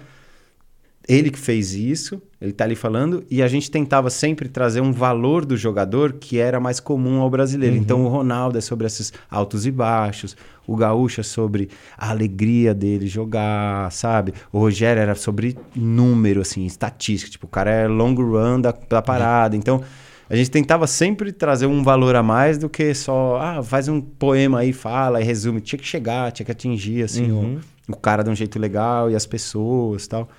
ele 1.06 1.30
que 1.30 1.38
fez 1.38 1.74
isso, 1.74 2.22
ele 2.40 2.54
tá 2.54 2.64
ali 2.64 2.78
falando, 2.78 3.26
e 3.30 3.44
a 3.44 3.50
gente 3.50 3.70
tentava 3.70 4.10
sempre 4.10 4.48
trazer 4.48 4.80
um 4.80 4.94
valor 4.94 5.44
do 5.44 5.58
jogador 5.58 6.14
que 6.14 6.40
era 6.40 6.58
mais 6.58 6.80
comum 6.80 7.20
ao 7.20 7.30
brasileiro. 7.30 7.76
Uhum. 7.76 7.82
Então 7.82 8.06
o 8.06 8.08
Ronaldo 8.08 8.58
é 8.58 8.62
sobre 8.62 8.88
esses 8.88 9.12
altos 9.30 9.66
e 9.66 9.72
baixos, 9.72 10.38
o 10.66 10.78
Gaúcho 10.78 11.20
é 11.20 11.24
sobre 11.24 11.68
a 11.98 12.12
alegria 12.12 12.74
dele 12.74 13.08
jogar, 13.08 13.92
sabe? 13.92 14.34
O 14.54 14.60
Rogério 14.60 15.02
era 15.02 15.16
sobre 15.16 15.58
número, 15.76 16.40
assim, 16.40 16.66
estatística. 16.66 17.30
Tipo, 17.30 17.46
o 17.46 17.50
cara 17.50 17.70
é 17.70 17.90
long 17.90 18.16
run 18.16 18.62
da, 18.62 18.74
da 18.88 19.02
parada. 19.02 19.58
Então 19.58 19.84
a 20.30 20.36
gente 20.36 20.52
tentava 20.52 20.86
sempre 20.86 21.32
trazer 21.32 21.66
um 21.66 21.82
valor 21.82 22.16
a 22.16 22.22
mais 22.22 22.58
do 22.60 22.70
que 22.70 22.94
só, 22.94 23.40
ah, 23.42 23.64
faz 23.64 23.88
um 23.88 24.00
poema 24.00 24.60
aí, 24.60 24.72
fala 24.72 25.20
e 25.20 25.24
resume. 25.24 25.60
Tinha 25.60 25.80
que 25.80 25.88
chegar, 25.88 26.32
tinha 26.32 26.46
que 26.46 26.52
atingir, 26.52 27.04
assim, 27.04 27.32
uhum. 27.32 27.60
o, 27.88 27.94
o, 27.94 27.98
cara 27.98 28.24
de 28.24 28.30
um 28.30 28.36
jeito 28.36 28.60
legal 28.60 29.10
e 29.10 29.16
as 29.16 29.26
pessoas 29.26 30.08
tal. 30.08 30.30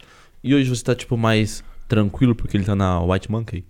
E 0.45 0.55
hoje 0.55 0.71
você 0.71 0.85
tá, 0.85 0.95
tipo, 0.95 1.17
mais 1.17 1.65
tranquilo 1.89 2.37
porque 2.37 2.57
ele 2.57 2.65
tá 2.65 2.77
na 2.77 3.03
White 3.03 3.29
Monkey? 3.31 3.65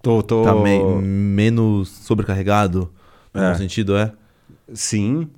Tô, 0.00 0.22
tô... 0.22 0.44
Tá 0.44 0.54
me 0.54 0.78
menos 1.02 1.88
sobrecarregado, 1.88 2.88
no 3.34 3.42
é. 3.42 3.54
sentido, 3.56 3.96
é? 3.96 4.12
Sim. 4.72 5.28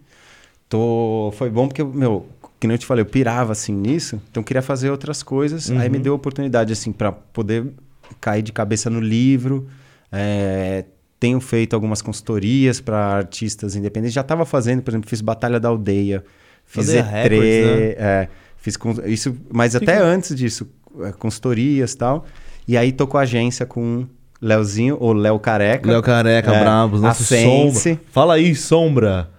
Tô... 0.69 1.33
Foi 1.35 1.49
bom 1.49 1.67
porque, 1.67 1.83
meu, 1.83 2.29
que 2.61 2.67
nem 2.67 2.75
eu 2.75 2.79
te 2.79 2.85
falei, 2.85 3.01
eu 3.01 3.07
pirava 3.07 3.53
assim 3.53 3.73
nisso, 3.73 4.21
então 4.31 4.43
eu 4.43 4.45
queria 4.45 4.63
fazer 4.63 4.91
outras 4.91 5.23
coisas. 5.23 5.71
Uhum. 5.71 5.79
Aí 5.79 5.89
me 5.89 5.99
deu 5.99 6.13
a 6.13 6.17
oportunidade, 6.17 6.75
assim, 6.75 6.93
para 6.93 7.11
poder 7.11 7.73
cair 8.21 8.43
de 8.43 8.53
cabeça 8.53 8.91
no 8.91 9.01
livro. 9.01 9.67
É, 10.15 10.85
tenho 11.19 11.41
feito 11.41 11.75
algumas 11.75 12.03
consultorias 12.03 12.81
para 12.81 12.99
artistas 12.99 13.77
independentes. 13.77 14.15
Já 14.15 14.21
estava 14.21 14.45
fazendo, 14.45 14.83
por 14.83 14.91
exemplo, 14.91 15.09
fiz 15.09 15.21
Batalha 15.21 15.59
da 15.59 15.69
Aldeia, 15.69 16.25
fiz 16.65 16.89
E3, 16.89 17.01
né? 17.01 17.95
é, 17.97 18.29
fiz 18.57 18.79
isso, 19.07 19.37
mas 19.51 19.75
até 19.75 19.99
antes 19.99 20.35
disso, 20.35 20.69
é, 21.01 21.13
consultorias 21.13 21.93
e 21.93 21.97
tal. 21.97 22.27
E 22.67 22.77
aí 22.77 22.93
tô 22.93 23.07
com 23.07 23.19
a 23.19 23.23
agência 23.23 23.67
com 23.67 24.07
Leozinho, 24.41 24.99
ou 25.01 25.13
Léo 25.15 25.39
Careca. 25.39 25.91
Léo 25.91 26.03
Careca, 26.03 26.53
é, 26.53 26.61
Bravos, 26.61 27.01
nosso 27.01 27.25
Sombra. 27.25 28.01
Fala 28.11 28.35
aí, 28.35 28.55
Sombra. 28.55 29.31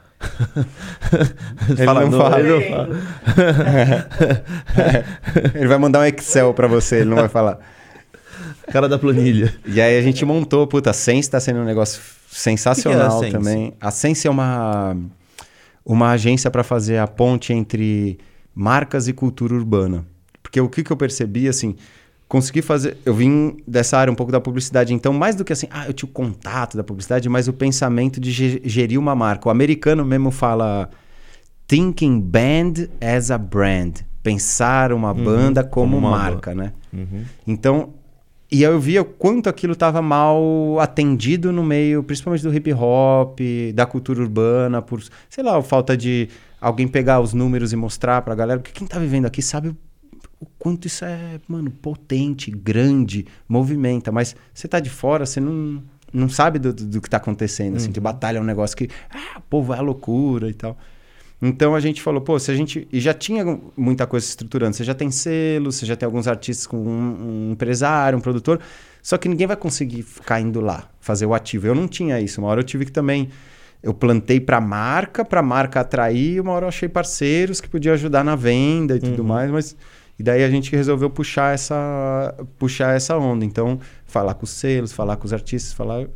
ele, 1.70 1.86
fala, 1.86 2.06
não 2.06 2.18
fala. 2.18 2.40
Ele, 2.40 2.50
não 2.50 2.62
fala. 2.62 2.90
ele 5.54 5.68
vai 5.68 5.78
mandar 5.78 6.00
um 6.00 6.06
Excel 6.06 6.54
para 6.54 6.68
você, 6.68 6.98
ele 6.98 7.10
não 7.10 7.18
vai 7.18 7.30
falar. 7.30 7.60
Cara 8.72 8.90
da 8.90 8.98
planilha. 8.98 9.54
E 9.66 9.80
aí 9.80 9.98
a 9.98 10.02
gente 10.02 10.26
montou, 10.26 10.66
puta, 10.68 10.90
a 10.90 10.94
Sense 10.94 11.30
tá 11.30 11.40
sendo 11.40 11.60
um 11.60 11.66
negócio 11.66 12.02
sensacional 12.30 13.22
que 13.22 13.30
que 13.30 13.34
é 13.34 13.38
a 13.38 13.40
também. 13.40 13.74
A 13.80 13.92
Sense 13.92 14.28
é 14.28 14.32
uma, 14.32 14.98
uma 15.86 16.12
agência 16.12 16.50
para 16.50 16.64
fazer 16.64 16.98
a 16.98 17.08
ponte 17.08 17.54
entre 17.54 18.18
marcas 18.54 19.08
e 19.08 19.14
cultura 19.14 19.54
urbana. 19.54 20.06
Porque 20.42 20.60
o 20.60 20.70
que, 20.70 20.84
que 20.84 20.92
eu 20.92 20.98
percebi, 20.98 21.48
assim, 21.48 21.76
consegui 22.28 22.62
fazer. 22.62 22.98
Eu 23.06 23.14
vim 23.14 23.58
dessa 23.68 23.98
área 23.98 24.12
um 24.12 24.16
pouco 24.16 24.32
da 24.32 24.42
publicidade, 24.42 24.94
então, 24.94 25.14
mais 25.14 25.36
do 25.36 25.44
que 25.44 25.54
assim, 25.54 25.68
ah, 25.70 25.88
eu 25.88 25.94
tinha 25.94 26.10
o 26.10 26.12
contato 26.12 26.78
da 26.78 26.84
publicidade, 26.84 27.28
mas 27.30 27.48
o 27.48 27.54
pensamento 27.54 28.20
de 28.20 28.62
gerir 28.64 29.00
uma 29.00 29.16
marca. 29.16 29.48
O 29.48 29.52
americano 29.52 30.04
mesmo 30.04 30.32
fala 30.32 30.90
thinking 31.68 32.20
band 32.20 32.88
as 33.02 33.32
a 33.32 33.38
brand. 33.38 34.00
Pensar 34.24 34.92
uma 34.92 35.12
uhum, 35.12 35.24
banda 35.24 35.64
como, 35.64 35.94
como 35.94 36.08
uma 36.08 36.18
marca, 36.18 36.56
né? 36.56 36.74
Uhum. 36.92 37.24
Então, 37.46 37.94
e 38.56 38.64
eu 38.64 38.80
via 38.80 39.02
o 39.02 39.06
quanto 39.06 39.50
aquilo 39.50 39.74
estava 39.74 40.02
mal 40.02 40.80
atendido 40.80 41.52
no 41.52 41.62
meio, 41.62 42.02
principalmente 42.02 42.42
do 42.42 42.56
hip 42.56 42.72
hop, 42.72 43.38
da 43.74 43.86
cultura 43.86 44.22
urbana, 44.22 44.82
por, 44.82 45.04
sei 45.30 45.44
lá, 45.44 45.62
falta 45.62 45.98
de 45.98 46.30
alguém 46.62 46.88
pegar 46.88 47.20
os 47.20 47.34
números 47.34 47.74
e 47.74 47.76
mostrar 47.76 48.22
para 48.22 48.32
a 48.32 48.36
galera, 48.36 48.62
porque 48.62 48.72
quem 48.72 48.86
está 48.86 48.98
vivendo 48.98 49.26
aqui 49.26 49.42
sabe 49.42 49.76
o 50.40 50.46
quanto 50.58 50.88
isso 50.88 51.04
é, 51.04 51.38
mano, 51.50 51.70
potente, 51.70 52.50
grande, 52.50 53.26
movimenta. 53.46 54.10
Mas 54.10 54.38
você 54.54 54.70
tá 54.70 54.80
de 54.80 54.90
fora, 54.90 55.26
você 55.26 55.42
não, 55.42 55.84
não 56.14 56.30
sabe 56.30 56.58
do, 56.58 56.72
do, 56.72 57.02
que 57.02 57.10
tá 57.10 57.18
acontecendo. 57.18 57.76
Assim, 57.76 57.92
de 57.92 58.00
uhum. 58.00 58.04
batalha 58.06 58.38
é 58.38 58.42
um 58.42 58.46
negócio 58.46 58.78
que, 58.78 58.88
ah, 59.10 59.42
pô, 59.50 59.62
vai 59.64 59.80
à 59.80 59.82
loucura 59.82 60.50
e 60.50 60.54
tal. 60.54 60.78
Então 61.42 61.76
a 61.76 61.80
gente 61.80 62.02
falou, 62.02 62.22
pô, 62.22 62.40
se 62.40 62.50
a 62.50 62.56
gente. 62.56 62.88
E 62.92 63.00
já 63.00 63.14
tinha 63.14 63.60
muita 63.76 64.08
coisa 64.08 64.26
estruturando. 64.26 64.76
Você 64.76 64.84
já 64.84 64.94
tem 64.94 65.12
selo, 65.12 65.72
você 65.72 65.86
já 65.86 65.96
tem 65.96 66.06
alguns 66.06 66.28
artistas 66.28 66.66
com 66.66 66.78
um, 66.78 67.50
um 67.50 67.52
empresário, 67.52 68.18
um 68.18 68.22
produtor. 68.22 68.60
Só 69.02 69.18
que 69.18 69.30
ninguém 69.30 69.46
vai 69.46 69.58
conseguir 69.58 70.02
ficar 70.02 70.40
indo 70.40 70.60
lá, 70.60 70.90
fazer 71.00 71.26
o 71.26 71.34
ativo. 71.34 71.68
Eu 71.68 71.76
não 71.76 71.88
tinha 71.88 72.20
isso. 72.20 72.42
Uma 72.42 72.50
hora 72.50 72.62
eu 72.62 72.64
tive 72.64 72.86
que 72.86 72.92
também. 72.92 73.30
Eu 73.84 73.94
plantei 73.94 74.40
para 74.40 74.60
marca, 74.60 75.24
para 75.24 75.44
marca 75.44 75.82
atrair. 75.82 76.42
Uma 76.42 76.54
hora 76.54 76.66
eu 76.66 76.70
achei 76.70 76.90
parceiros 76.90 77.62
que 77.62 77.70
podiam 77.70 77.94
ajudar 77.94 78.24
na 78.24 78.36
venda 78.36 78.96
e 78.96 79.00
tudo 79.00 79.22
uhum. 79.22 79.28
mais, 79.28 79.52
mas 79.52 79.76
e 80.18 80.24
daí 80.24 80.44
a 80.44 80.50
gente 80.50 80.72
resolveu 80.72 81.10
puxar 81.10 81.54
essa, 81.54 82.34
puxar 82.58 82.96
essa 82.96 83.18
onda. 83.18 83.44
Então, 83.44 83.80
falar 84.06 84.34
com 84.34 84.46
os 84.46 84.50
selos, 84.50 84.94
falar 84.94 85.18
com 85.18 85.26
os 85.26 85.34
artistas, 85.34 85.74
falar 85.74 86.08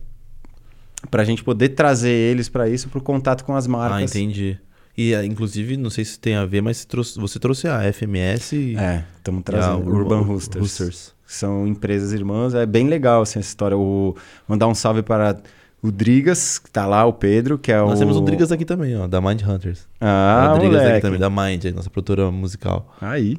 para 1.12 1.22
a 1.22 1.26
gente 1.26 1.44
poder 1.44 1.70
trazer 1.70 2.10
eles 2.10 2.50
para 2.50 2.68
isso, 2.68 2.90
para 2.90 3.00
o 3.00 3.02
contato 3.02 3.44
com 3.44 3.56
as 3.56 3.68
marcas. 3.68 3.98
Ah, 3.98 4.04
entendi. 4.04 4.58
E, 5.00 5.16
ah, 5.16 5.26
inclusive, 5.26 5.78
não 5.78 5.90
sei 5.90 6.04
se 6.04 6.20
tem 6.20 6.36
a 6.36 6.46
ver, 6.46 6.60
mas 6.60 6.86
você 7.16 7.40
trouxe, 7.40 7.70
a 7.70 7.82
FMS 7.94 8.54
e... 8.54 8.76
É, 8.76 9.06
estamos 9.16 9.44
trazendo 9.46 9.78
Urban, 9.78 9.98
Urban 9.98 10.22
Roosters. 10.24 10.62
Roosters. 10.62 11.16
São 11.26 11.66
empresas 11.66 12.12
irmãs. 12.12 12.54
É 12.54 12.66
bem 12.66 12.86
legal 12.86 13.22
assim, 13.22 13.40
essa 13.40 13.48
história. 13.48 13.78
O, 13.78 14.14
mandar 14.46 14.68
um 14.68 14.76
salve 14.76 15.02
para 15.02 15.38
o 15.82 15.90
Drigas, 15.90 16.60
que 16.60 16.70
tá 16.70 16.86
lá, 16.86 17.06
o 17.06 17.14
Pedro, 17.14 17.58
que 17.58 17.72
é 17.72 17.78
Nós 17.78 17.86
o... 17.86 17.90
Nós 17.92 18.00
temos 18.00 18.18
o 18.18 18.22
Drigas 18.22 18.52
aqui 18.52 18.66
também, 18.66 18.98
ó, 18.98 19.08
da 19.08 19.22
Mind 19.22 19.42
Hunters. 19.42 19.88
Ah, 20.02 20.52
o 20.54 20.60
Drigas 20.60 20.82
aqui 20.82 21.00
também, 21.00 21.18
da 21.18 21.30
Mind, 21.30 21.64
nossa 21.74 21.90
produtora 21.90 22.30
musical. 22.30 22.94
Aí. 23.00 23.38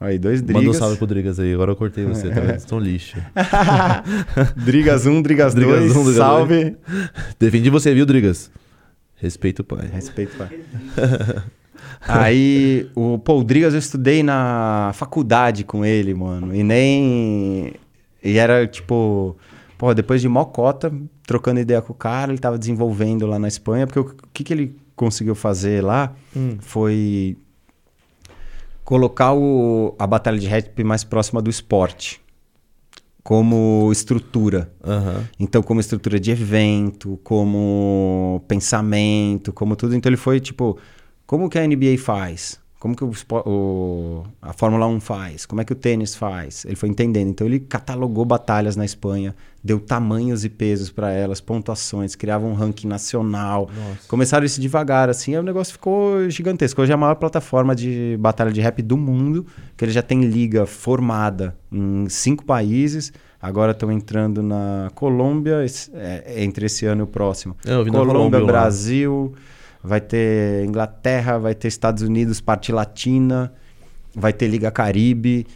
Aí, 0.00 0.18
dois 0.18 0.42
Drigas. 0.42 0.64
Manda 0.64 0.76
um 0.76 0.80
salve 0.80 0.96
pro 0.96 1.06
Drigas 1.06 1.38
aí. 1.38 1.54
Agora 1.54 1.70
eu 1.70 1.76
cortei 1.76 2.04
você, 2.04 2.28
tá 2.28 2.40
vendo? 2.40 2.56
Estão 2.56 2.80
lixo. 2.80 3.18
Drigas 4.56 5.06
1, 5.06 5.12
um, 5.12 5.22
Drigas 5.22 5.54
2, 5.54 5.64
Drigas 5.64 5.96
um, 5.96 6.02
Drigas 6.02 6.16
salve. 6.16 6.70
Dois. 6.70 7.10
Defendi 7.38 7.70
você, 7.70 7.94
viu, 7.94 8.04
Drigas? 8.04 8.50
Respeito 9.22 9.60
o 9.60 9.64
pai. 9.64 9.86
Respeito 9.86 10.34
o 10.34 10.38
pai. 10.38 10.60
aí, 12.02 12.90
o, 12.92 13.20
o 13.24 13.44
Drigas 13.44 13.72
eu 13.72 13.78
estudei 13.78 14.20
na 14.20 14.90
faculdade 14.94 15.62
com 15.62 15.84
ele, 15.84 16.12
mano. 16.12 16.52
E 16.52 16.64
nem... 16.64 17.72
E 18.22 18.36
era, 18.36 18.66
tipo... 18.66 19.36
Pô, 19.78 19.94
depois 19.94 20.20
de 20.20 20.28
mocota, 20.28 20.92
trocando 21.24 21.60
ideia 21.60 21.80
com 21.80 21.92
o 21.92 21.96
cara, 21.96 22.32
ele 22.32 22.40
tava 22.40 22.58
desenvolvendo 22.58 23.24
lá 23.24 23.38
na 23.38 23.46
Espanha. 23.46 23.86
Porque 23.86 24.00
o 24.00 24.14
que, 24.32 24.42
que 24.42 24.52
ele 24.52 24.76
conseguiu 24.96 25.36
fazer 25.36 25.84
lá 25.84 26.12
hum. 26.36 26.56
foi 26.60 27.36
colocar 28.84 29.32
o, 29.34 29.94
a 30.00 30.06
batalha 30.06 30.38
de 30.38 30.48
rap 30.48 30.82
mais 30.82 31.04
próxima 31.04 31.40
do 31.40 31.48
esporte 31.48 32.20
como 33.22 33.90
estrutura. 33.92 34.72
Uhum. 34.84 35.24
Então, 35.38 35.62
como 35.62 35.80
estrutura 35.80 36.18
de 36.18 36.30
evento, 36.30 37.18
como 37.22 38.44
pensamento, 38.48 39.52
como 39.52 39.76
tudo. 39.76 39.94
Então, 39.94 40.10
ele 40.10 40.16
foi 40.16 40.40
tipo: 40.40 40.78
como 41.26 41.48
que 41.48 41.58
a 41.58 41.66
NBA 41.66 41.98
faz? 41.98 42.61
Como 42.82 42.96
que 42.96 43.04
o, 43.04 43.12
o, 43.46 44.24
a 44.42 44.52
Fórmula 44.52 44.88
1 44.88 44.98
faz? 44.98 45.46
Como 45.46 45.60
é 45.60 45.64
que 45.64 45.72
o 45.72 45.76
tênis 45.76 46.16
faz? 46.16 46.64
Ele 46.64 46.74
foi 46.74 46.88
entendendo. 46.88 47.28
Então 47.28 47.46
ele 47.46 47.60
catalogou 47.60 48.24
batalhas 48.24 48.74
na 48.74 48.84
Espanha, 48.84 49.36
deu 49.62 49.78
tamanhos 49.78 50.44
e 50.44 50.48
pesos 50.48 50.90
para 50.90 51.12
elas, 51.12 51.40
pontuações, 51.40 52.16
criava 52.16 52.44
um 52.44 52.54
ranking 52.54 52.88
nacional. 52.88 53.70
Nossa. 53.72 54.08
Começaram 54.08 54.44
isso 54.44 54.60
devagar, 54.60 55.08
assim, 55.08 55.32
aí 55.32 55.38
o 55.38 55.44
negócio 55.44 55.74
ficou 55.74 56.28
gigantesco. 56.28 56.82
Hoje 56.82 56.90
é 56.90 56.94
a 56.96 56.98
maior 56.98 57.14
plataforma 57.14 57.72
de 57.72 58.16
batalha 58.18 58.50
de 58.50 58.60
rap 58.60 58.82
do 58.82 58.96
mundo, 58.96 59.46
que 59.76 59.84
ele 59.84 59.92
já 59.92 60.02
tem 60.02 60.24
liga 60.24 60.66
formada 60.66 61.56
em 61.70 62.08
cinco 62.08 62.44
países. 62.44 63.12
Agora 63.40 63.70
estão 63.70 63.92
entrando 63.92 64.42
na 64.42 64.90
Colômbia, 64.92 65.64
é, 65.94 66.42
entre 66.42 66.66
esse 66.66 66.84
ano 66.84 67.02
e 67.02 67.04
o 67.04 67.06
próximo. 67.06 67.56
É, 67.64 67.74
Colômbia, 67.74 67.92
Colômbia 67.92 68.44
Brasil. 68.44 69.36
Vai 69.82 70.00
ter 70.00 70.64
Inglaterra, 70.64 71.38
vai 71.38 71.54
ter 71.54 71.68
Estados 71.68 72.02
Unidos, 72.02 72.40
parte 72.40 72.70
latina, 72.70 73.52
vai 74.14 74.32
ter 74.32 74.46
Liga 74.46 74.70
Caribe. 74.70 75.46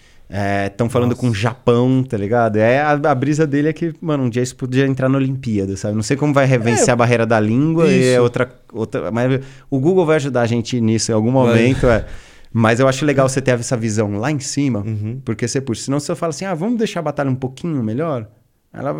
Estão 0.66 0.89
é, 0.89 0.90
falando 0.90 1.11
Nossa. 1.11 1.20
com 1.20 1.28
o 1.28 1.35
Japão, 1.35 2.03
tá 2.03 2.16
ligado? 2.16 2.57
É, 2.57 2.81
a, 2.81 2.90
a, 2.90 3.15
brisa 3.15 3.47
dele 3.47 3.69
é 3.69 3.73
que, 3.73 3.94
mano, 4.01 4.24
um 4.24 4.28
dia 4.28 4.43
isso 4.43 4.57
podia 4.57 4.85
entrar 4.85 5.09
na 5.09 5.19
Olimpíada, 5.19 5.77
sabe? 5.77 5.94
Não 5.94 6.03
sei 6.03 6.16
como 6.16 6.35
vai 6.35 6.47
revencer 6.47 6.89
é, 6.89 6.93
a 6.93 6.97
barreira 6.97 7.24
da 7.24 7.39
língua 7.39 7.86
isso. 7.86 7.94
e 7.94 8.09
é 8.09 8.20
outra, 8.20 8.53
outra. 8.73 9.12
Mas 9.12 9.40
o 9.70 9.78
Google 9.78 10.05
vai 10.05 10.16
ajudar 10.16 10.43
a 10.43 10.47
gente 10.47 10.81
nisso 10.81 11.12
em 11.12 11.15
algum 11.15 11.31
momento. 11.31 11.86
É. 11.86 12.05
Mas 12.53 12.81
eu 12.81 12.89
acho 12.89 13.05
legal 13.05 13.28
você 13.28 13.40
ter 13.40 13.53
essa 13.53 13.77
visão 13.77 14.19
lá 14.19 14.32
em 14.32 14.40
cima, 14.40 14.81
uhum. 14.81 15.20
porque 15.24 15.47
você 15.47 15.61
puxa. 15.61 15.82
Senão 15.82 16.01
você 16.01 16.15
fala 16.16 16.31
assim, 16.31 16.44
ah, 16.44 16.55
vamos 16.55 16.78
deixar 16.78 17.01
a 17.01 17.03
batalha 17.05 17.31
um 17.31 17.35
pouquinho 17.35 17.81
melhor, 17.82 18.27
ela, 18.73 18.97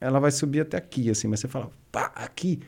ela 0.00 0.20
vai 0.20 0.30
subir 0.30 0.60
até 0.60 0.76
aqui, 0.76 1.08
assim. 1.08 1.28
Mas 1.28 1.40
você 1.40 1.48
fala, 1.48 1.70
pá, 1.90 2.10
aqui 2.14 2.60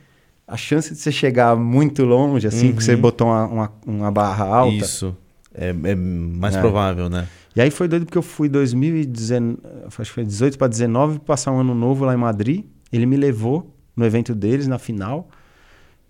a 0.46 0.56
chance 0.56 0.92
de 0.92 0.98
você 0.98 1.10
chegar 1.10 1.56
muito 1.56 2.04
longe, 2.04 2.46
assim, 2.46 2.68
uhum. 2.68 2.76
que 2.76 2.84
você 2.84 2.96
botou 2.96 3.26
uma, 3.26 3.46
uma, 3.46 3.72
uma, 3.86 4.10
barra 4.10 4.44
alta. 4.44 4.76
Isso. 4.76 5.16
É, 5.54 5.68
é 5.68 5.94
mais 5.94 6.54
é. 6.56 6.60
provável, 6.60 7.08
né? 7.08 7.28
E 7.56 7.60
aí 7.60 7.70
foi 7.70 7.86
doido 7.86 8.04
porque 8.04 8.18
eu 8.18 8.22
fui 8.22 8.48
2019, 8.48 9.58
acho 9.86 10.10
que 10.10 10.14
foi 10.14 10.24
18 10.24 10.58
para 10.58 10.66
19, 10.66 11.20
passar 11.20 11.52
um 11.52 11.60
ano 11.60 11.74
novo 11.74 12.04
lá 12.04 12.12
em 12.12 12.16
Madrid. 12.16 12.64
Ele 12.92 13.06
me 13.06 13.16
levou 13.16 13.74
no 13.96 14.04
evento 14.04 14.34
deles, 14.34 14.66
na 14.66 14.78
final. 14.78 15.28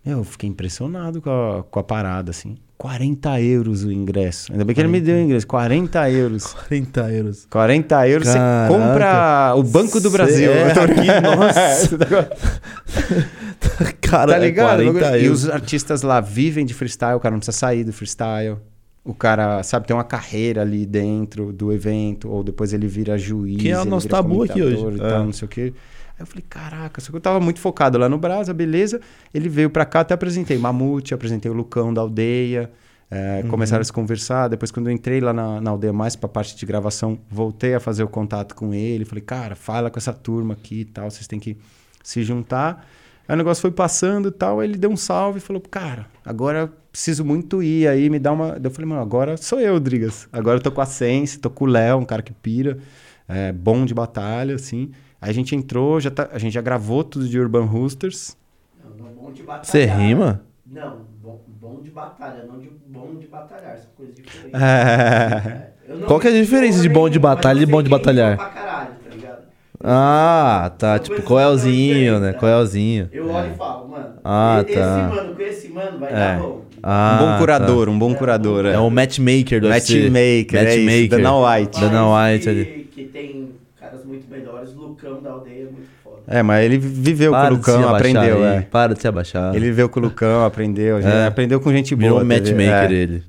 Eu 0.05 0.23
fiquei 0.23 0.51
impressionado 0.51 1.23
com 1.23 1.31
a, 1.31 1.63
com 1.63 1.79
a 1.81 1.83
parada, 1.83 2.31
assim. 2.31 2.57
40 2.77 3.41
euros 3.41 3.85
o 3.85 3.91
ingresso. 3.91 4.53
Ainda 4.53 4.65
bem 4.65 4.75
que 4.75 4.83
40. 4.83 4.97
ele 4.97 5.01
me 5.01 5.01
deu 5.01 5.17
o 5.17 5.21
ingresso. 5.21 5.47
40 5.47 6.11
euros. 6.11 6.53
40 6.53 7.13
euros. 7.13 7.47
40 7.49 8.09
euros 8.09 8.29
Caraca. 8.29 8.73
você 8.73 8.79
compra 8.79 9.55
o 9.57 9.63
Banco 9.63 10.01
do 10.01 10.11
Brasil. 10.11 10.51
É, 10.51 10.73
aqui, 10.73 11.07
nossa. 11.23 11.99
cara, 14.03 14.33
tá 14.33 14.39
ligado? 14.39 14.83
É 14.83 15.23
e 15.23 15.29
os 15.29 15.49
artistas 15.49 16.03
lá 16.03 16.21
vivem 16.21 16.67
de 16.67 16.75
freestyle, 16.75 17.15
o 17.15 17.21
cara 17.21 17.33
não 17.33 17.39
precisa 17.39 17.57
sair 17.57 17.85
do 17.85 17.93
freestyle. 17.93 18.59
O 19.05 19.15
cara, 19.15 19.63
sabe, 19.63 19.87
tem 19.87 19.95
uma 19.95 20.05
carreira 20.05 20.63
ali 20.63 20.87
dentro 20.87 21.53
do 21.53 21.73
evento, 21.73 22.31
ou 22.31 22.43
depois 22.43 22.73
ele 22.73 22.87
vira 22.87 23.17
juiz. 23.19 23.61
Que 23.61 23.71
é 23.71 23.79
o 23.79 23.85
nosso 23.85 24.09
tabu 24.09 24.43
aqui 24.43 24.63
hoje. 24.63 24.99
Tal, 24.99 25.23
é. 25.23 25.25
não 25.25 25.33
sei 25.33 25.47
o 25.47 25.49
quê. 25.49 25.73
Aí 26.17 26.23
eu 26.23 26.27
falei, 26.27 26.45
caraca, 26.49 27.01
só 27.01 27.11
que 27.11 27.17
eu 27.17 27.21
tava 27.21 27.41
muito 27.41 27.61
focado 27.61 27.99
lá 27.99 28.09
no 28.09 28.19
Brasa, 28.19 28.55
beleza. 28.55 29.01
Ele 29.33 29.49
veio 29.49 29.69
pra 29.69 29.85
cá, 29.85 30.01
até 30.01 30.15
apresentei 30.15 30.57
Mamute, 30.57 31.13
apresentei 31.13 31.51
o 31.51 31.55
Lucão 31.55 31.93
da 31.93 32.01
aldeia. 32.01 32.71
É, 33.11 33.43
uhum. 33.43 33.51
Começaram 33.51 33.83
a 33.83 33.85
se 33.85 33.93
conversar. 33.93 34.49
Depois, 34.49 34.71
quando 34.71 34.89
eu 34.89 34.93
entrei 34.93 35.21
lá 35.21 35.33
na, 35.33 35.61
na 35.61 35.71
aldeia 35.71 35.93
mais 35.93 36.17
pra 36.17 36.29
parte 36.29 36.57
de 36.57 36.65
gravação, 36.65 37.19
voltei 37.31 37.75
a 37.75 37.81
fazer 37.81 38.03
o 38.03 38.09
contato 38.09 38.55
com 38.55 38.73
ele. 38.73 39.05
Falei, 39.05 39.23
cara, 39.23 39.55
fala 39.55 39.91
com 39.91 39.99
essa 39.99 40.13
turma 40.13 40.55
aqui 40.55 40.81
e 40.81 40.85
tal, 40.85 41.11
vocês 41.11 41.27
têm 41.27 41.39
que 41.39 41.57
se 42.03 42.23
juntar. 42.23 42.87
Aí 43.27 43.35
o 43.35 43.39
negócio 43.39 43.63
foi 43.63 43.71
passando 43.71 44.29
e 44.29 44.33
tal, 44.33 44.61
aí 44.61 44.69
ele 44.69 44.77
deu 44.77 44.91
um 44.91 44.97
salve 44.97 45.39
e 45.39 45.41
falou, 45.41 45.63
cara, 45.63 46.07
agora 46.25 46.71
preciso 46.93 47.25
muito 47.25 47.63
ir 47.63 47.89
aí, 47.89 48.11
me 48.11 48.19
dá 48.19 48.33
uma. 48.33 48.59
Eu 48.63 48.71
falei, 48.71 48.89
mano, 48.89 49.01
agora 49.01 49.37
sou 49.37 49.59
eu, 49.59 49.81
Drigas. 49.81 50.29
Agora 50.33 50.59
eu 50.59 50.63
tô 50.63 50.71
com 50.71 50.81
a 50.81 50.87
Sense, 50.87 51.39
tô 51.39 51.49
com 51.51 51.65
o 51.65 51.69
Léo, 51.69 51.99
um 51.99 52.05
cara 52.05 52.23
que 52.23 52.33
pira, 52.33 52.79
é, 53.27 53.51
bom 53.53 53.85
de 53.85 53.95
batalha, 53.95 54.55
assim. 54.55 54.93
Aí 55.25 55.31
a 55.31 55.33
gente 55.33 55.57
entrou, 55.57 55.99
já 55.99 56.11
tá, 56.11 56.29
a 56.31 56.39
gente 56.39 56.53
já 56.53 56.61
gravou 56.61 57.03
tudo 57.03 57.27
de 57.27 57.41
Urban 57.41 57.65
Roosters. 57.65 58.37
Não, 58.85 59.07
não 59.07 59.15
bom 59.15 59.33
de 59.33 59.43
batalhar. 59.43 59.65
Você 59.65 59.87
rima? 59.87 60.43
Não, 60.71 60.99
bom, 61.23 61.41
bom 61.59 61.81
de 61.83 61.89
batalha, 61.89 62.45
não 62.47 62.59
de 62.59 62.71
bom 62.87 63.15
de 63.19 63.27
batalhar, 63.27 63.79
são 63.79 63.87
coisas 63.97 64.15
diferentes. 64.17 64.53
É. 64.61 65.73
É. 65.89 66.05
Qual 66.05 66.21
que 66.21 66.29
é 66.29 66.31
a 66.31 66.35
diferença 66.35 66.79
de 66.83 66.91
bom 66.91 67.09
de 67.09 67.19
batalha 67.19 67.63
e 67.63 67.65
bom 67.65 67.83
de 67.83 67.89
batalhar? 67.89 68.37
Pra 68.37 68.49
caralho, 68.49 68.91
tá 69.03 69.15
ligado? 69.17 69.43
Ah, 69.83 70.71
tá. 70.79 70.97
São 70.97 71.05
tipo, 71.05 71.23
coelzinho, 71.23 72.21
né? 72.21 72.35
Coelzinho. 72.35 73.09
Eu 73.11 73.31
olho 73.31 73.53
e 73.53 73.55
falo, 73.55 73.89
mano. 73.89 74.17
Ah, 74.23 74.63
esse 74.67 74.79
tá. 74.79 75.09
mano 75.11 75.35
com 75.35 75.43
esse 75.43 75.69
mano 75.69 75.99
vai 76.01 76.13
é. 76.13 76.17
dar 76.17 76.41
bom. 76.43 76.65
Ah, 76.83 77.19
um 77.19 77.27
bom 77.27 77.39
curador, 77.39 77.87
tá. 77.87 77.91
um 77.93 77.99
bom 77.99 78.11
é, 78.11 78.15
curador. 78.15 78.67
É, 78.67 78.79
o 78.79 78.91
matchmaker 78.91 79.59
do 79.59 79.71
Matchmaker, 79.71 80.13
matchmaker. 80.13 80.67
É 80.67 80.77
isso, 80.77 81.09
Dana 81.09 81.39
White. 81.39 81.81
Dana 81.81 82.05
White 82.15 82.49
ali. 82.51 82.65
Que 82.93 83.05
tem 83.05 83.55
caras 83.95 84.05
muito 84.05 84.29
melhores, 84.31 84.75
Lucão 84.95 85.23
da 85.23 85.31
aldeia 85.31 85.63
é 85.63 85.65
muito 85.65 85.89
foda. 86.03 86.23
É, 86.27 86.43
mas 86.43 86.65
ele 86.65 86.79
viveu 86.79 87.33
Para 87.33 87.49
com 87.49 87.55
o 87.55 87.57
Lucão, 87.57 87.89
aprendeu. 87.95 88.45
É. 88.45 88.61
Para 88.63 88.95
de 88.95 89.01
se 89.01 89.09
abaixar. 89.09 89.55
Ele 89.55 89.67
viveu 89.67 89.89
com 89.89 90.01
o 90.01 90.03
Lucão, 90.03 90.45
aprendeu. 90.45 90.99
É. 90.99 91.27
Aprendeu 91.27 91.61
com 91.61 91.73
gente 91.73 91.95
boa. 91.95 92.11
Virou 92.11 92.23
um 92.23 92.25
matchmaker 92.25 92.91
é. 92.91 92.95
ele. 92.95 93.23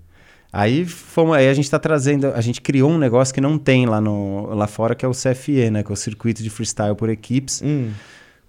Aí, 0.53 0.85
fomos, 0.85 1.35
aí 1.35 1.49
a 1.49 1.53
gente 1.53 1.65
está 1.65 1.77
trazendo, 1.77 2.27
a 2.27 2.39
gente 2.39 2.61
criou 2.61 2.89
um 2.89 2.97
negócio 2.97 3.33
que 3.33 3.41
não 3.41 3.57
tem 3.57 3.85
lá, 3.85 3.99
no, 3.99 4.53
lá 4.53 4.67
fora, 4.67 4.95
que 4.95 5.03
é 5.03 5.07
o 5.07 5.11
CFE, 5.11 5.69
né? 5.69 5.83
Que 5.83 5.91
é 5.91 5.93
o 5.93 5.97
Circuito 5.97 6.41
de 6.41 6.49
Freestyle 6.49 6.95
por 6.95 7.09
Equipes. 7.09 7.61
Hum. 7.61 7.89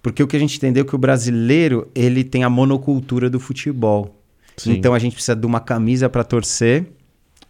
Porque 0.01 0.23
o 0.23 0.27
que 0.27 0.37
a 0.37 0.39
gente 0.39 0.55
entendeu 0.55 0.85
é 0.85 0.87
que 0.87 0.95
o 0.95 0.97
brasileiro, 0.97 1.89
ele 1.93 2.23
tem 2.23 2.45
a 2.45 2.49
monocultura 2.49 3.29
do 3.29 3.41
futebol. 3.41 4.15
Sim. 4.55 4.71
Então 4.71 4.93
a 4.93 4.99
gente 4.99 5.13
precisa 5.13 5.35
de 5.35 5.45
uma 5.45 5.59
camisa 5.59 6.07
para 6.07 6.23
torcer 6.23 6.85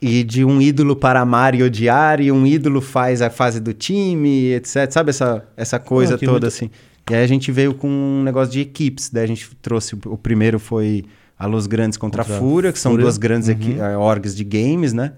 e 0.01 0.23
de 0.23 0.45
um 0.45 0.61
ídolo 0.61 0.95
para 0.95 1.21
amar 1.21 1.55
e 1.55 1.63
odiar, 1.63 2.21
e 2.21 2.31
um 2.31 2.45
ídolo 2.45 2.81
faz 2.81 3.21
a 3.21 3.29
fase 3.29 3.59
do 3.59 3.73
time, 3.73 4.53
etc. 4.53 4.91
Sabe 4.91 5.09
essa, 5.09 5.45
essa 5.55 5.79
coisa 5.79 6.15
oh, 6.15 6.17
toda 6.17 6.31
muito... 6.31 6.47
assim? 6.47 6.69
E 7.09 7.15
aí 7.15 7.23
a 7.23 7.27
gente 7.27 7.51
veio 7.51 7.73
com 7.73 7.87
um 7.87 8.23
negócio 8.23 8.51
de 8.51 8.59
equipes. 8.59 9.09
Daí 9.09 9.23
a 9.23 9.27
gente 9.27 9.49
trouxe. 9.61 9.95
O 10.05 10.17
primeiro 10.17 10.59
foi 10.59 11.05
a 11.39 11.45
Los 11.45 11.65
Grandes 11.65 11.97
contra, 11.97 12.23
contra 12.23 12.35
a 12.35 12.39
Fúria, 12.39 12.73
que 12.73 12.79
são 12.79 12.91
Fúria. 12.91 13.03
duas 13.03 13.17
grandes 13.17 13.47
uhum. 13.47 13.55
Eh, 13.79 13.97
orgs 13.97 14.35
de 14.35 14.43
games, 14.43 14.93
né? 14.93 15.13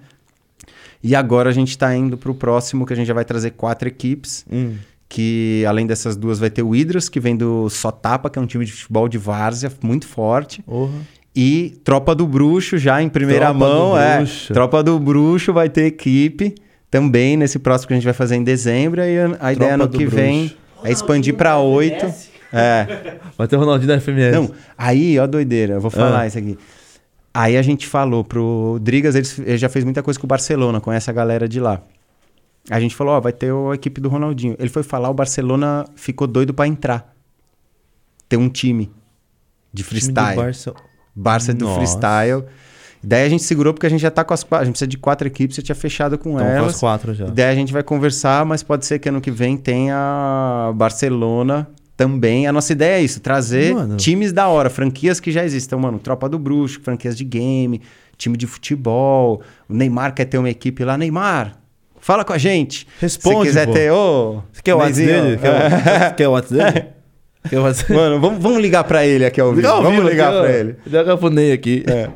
E 1.02 1.16
agora 1.16 1.50
a 1.50 1.54
gente 1.54 1.70
está 1.70 1.96
indo 1.96 2.18
para 2.18 2.30
o 2.30 2.36
próximo, 2.36 2.86
que 2.86 2.94
a 2.94 2.96
gente 2.96 3.08
já 3.08 3.14
vai 3.14 3.26
trazer 3.26 3.52
quatro 3.52 3.88
equipes. 3.88 4.46
Hum. 4.52 4.76
Que 5.08 5.66
além 5.68 5.88
dessas 5.88 6.16
duas 6.16 6.38
vai 6.38 6.52
ter 6.52 6.62
o 6.62 6.76
Hydras, 6.76 7.10
que 7.10 7.20
vem 7.20 7.36
do 7.36 7.68
Sotapa, 7.70 8.30
que 8.30 8.38
é 8.38 8.42
um 8.42 8.46
time 8.46 8.64
de 8.64 8.72
futebol 8.72 9.08
de 9.08 9.18
várzea 9.18 9.72
muito 9.82 10.08
forte. 10.08 10.64
Uhum. 10.68 11.02
E 11.42 11.80
Tropa 11.86 12.14
do 12.14 12.28
Bruxo, 12.28 12.78
já 12.78 13.02
em 13.02 13.08
primeira 13.08 13.46
Tropa 13.46 13.60
mão, 13.60 13.98
é. 13.98 14.26
Tropa 14.52 14.84
do 14.84 15.00
Bruxo 15.00 15.54
vai 15.54 15.70
ter 15.70 15.86
equipe 15.86 16.54
também 16.92 17.38
nesse 17.38 17.58
próximo 17.58 17.88
que 17.88 17.94
a 17.94 17.96
gente 17.96 18.04
vai 18.04 18.14
fazer 18.14 18.36
em 18.36 18.44
dezembro. 18.44 19.00
E 19.00 19.18
a, 19.40 19.54
ideia 19.54 19.78
no 19.78 19.88
que 19.88 20.00
Bruxo. 20.00 20.18
vem 20.18 20.54
é 20.84 20.92
expandir 20.92 21.36
para 21.36 21.58
oito. 21.58 22.14
É. 22.52 23.16
Vai 23.38 23.48
ter 23.48 23.56
o 23.56 23.60
Ronaldinho 23.60 23.88
da 23.88 24.02
FMS. 24.02 24.36
Não, 24.36 24.52
aí, 24.78 25.18
ó, 25.18 25.26
doideira, 25.26 25.76
eu 25.76 25.80
vou 25.80 25.90
falar 25.90 26.24
ah. 26.24 26.28
isso 26.28 26.38
aqui. 26.38 26.58
Aí 27.34 27.56
a 27.56 27.62
gente 27.62 27.88
falou 27.88 28.22
pro 28.22 28.78
Drigas, 28.82 29.16
ele, 29.16 29.28
ele, 29.50 29.58
já 29.58 29.70
fez 29.70 29.86
muita 29.86 30.04
coisa 30.04 30.20
com 30.20 30.26
o 30.26 30.28
Barcelona, 30.28 30.82
conhece 30.82 31.10
a 31.10 31.14
galera 31.14 31.48
de 31.48 31.62
lá. 31.62 31.82
A 32.70 32.82
gente 32.82 32.94
falou, 32.98 33.14
ó, 33.14 33.22
vai 33.22 33.32
ter 33.32 33.50
a 33.54 33.76
equipe 33.76 34.02
do 34.02 34.10
Ronaldinho. 34.10 34.58
Ele 34.60 34.68
foi 34.68 34.84
falar, 34.84 35.10
o 35.10 35.14
Barcelona 35.14 35.86
ficou 35.96 36.28
doido 36.28 36.54
para 36.54 36.68
entrar. 36.68 37.16
Ter 38.28 38.36
um 38.36 38.50
time 38.50 38.92
de 39.72 39.86
freestyle. 39.86 40.52
Time 40.52 40.89
Barça... 41.16 41.54
Barça 41.54 41.54
do 41.54 41.74
freestyle. 41.76 42.44
Daí 43.02 43.26
a 43.26 43.30
gente 43.30 43.44
segurou 43.44 43.74
porque 43.74 43.86
a 43.88 43.90
gente 43.90 44.02
já 44.02 44.12
tá 44.12 44.24
com 44.24 44.34
as 44.34 44.44
quatro. 44.44 44.64
A 44.64 44.66
gente 44.66 44.74
precisa 44.74 44.88
de 44.88 44.98
quatro 44.98 45.28
equipes, 45.28 45.56
você 45.56 45.62
tinha 45.62 45.76
fechado 45.76 46.18
com 46.18 46.32
então, 46.32 46.46
elas. 46.46 46.62
Com 46.62 46.70
as 46.70 46.80
quatro 46.80 47.14
já. 47.14 47.26
Daí 47.26 47.50
a 47.50 47.56
gente 47.56 47.72
vai 47.72 47.82
conversar, 47.82 48.46
mas 48.46 48.62
pode 48.62 48.86
ser 48.86 49.00
que 49.00 49.08
ano 49.08 49.22
que 49.22 49.32
vem 49.32 49.56
tenha 49.56 50.72
Barcelona 50.76 51.68
também. 51.96 52.46
A 52.46 52.52
nossa 52.52 52.74
ideia 52.74 53.00
é 53.00 53.02
isso: 53.02 53.22
trazer 53.22 53.74
mano. 53.74 53.96
times 53.96 54.34
da 54.34 54.48
hora, 54.48 54.70
franquias 54.70 55.20
que 55.20 55.32
já 55.32 55.46
existem. 55.46 55.68
Então, 55.68 55.80
mano, 55.80 55.98
Tropa 55.98 56.28
do 56.28 56.38
Bruxo, 56.38 56.82
franquias 56.82 57.18
de 57.18 57.24
game, 57.24 57.82
time 58.18 58.36
de 58.36 58.46
futebol. 58.46 59.42
O 59.68 59.74
Neymar 59.74 60.14
quer 60.14 60.26
ter 60.26 60.38
uma 60.38 60.50
equipe 60.50 60.84
lá. 60.84 60.98
Neymar, 60.98 61.58
fala 62.02 62.26
com 62.26 62.34
a 62.34 62.38
gente. 62.38 62.86
Responde. 63.00 63.40
Se 63.40 63.46
quiser 63.48 63.66
pô. 63.66 63.74
ter, 63.74 63.92
ô. 63.92 64.44
Você 64.52 64.62
quer 64.62 64.76
o 64.76 64.78
WhatsApp 64.78 65.06
dele? 65.06 65.40
Quer 66.18 66.28
o 66.28 66.32
WhatsApp 66.32 66.74
dele? 66.74 66.99
Mano, 67.90 68.20
vamos, 68.20 68.44
vamos 68.44 68.62
ligar 68.62 68.84
pra 68.84 69.06
ele 69.06 69.26
aqui 69.26 69.40
ao 69.40 69.54
vivo. 69.54 69.68
Vamos 69.68 70.04
ligar 70.04 70.34
aqui, 70.34 70.42
pra 70.42 70.52
ele. 70.52 70.78
Pro 71.18 71.30
Ney 71.30 71.52
aqui. 71.52 71.84
É. 71.88 72.10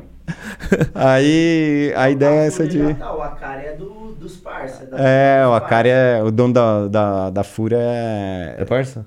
Aí 0.94 1.92
a 1.96 2.10
ideia 2.10 2.44
é 2.44 2.46
essa 2.46 2.66
de. 2.66 2.94
Tá, 2.94 3.14
o 3.14 3.22
Akari 3.22 3.66
é 3.66 3.72
do, 3.72 4.14
dos 4.18 4.36
parça. 4.36 4.88
É, 4.92 5.44
o 5.46 5.52
Akari 5.52 5.88
é. 5.88 6.22
O 6.22 6.30
dono 6.30 6.52
da, 6.52 6.88
da, 6.88 7.30
da 7.30 7.44
Fúria 7.44 7.78
é. 7.80 8.56
É 8.58 8.64
parça? 8.64 9.06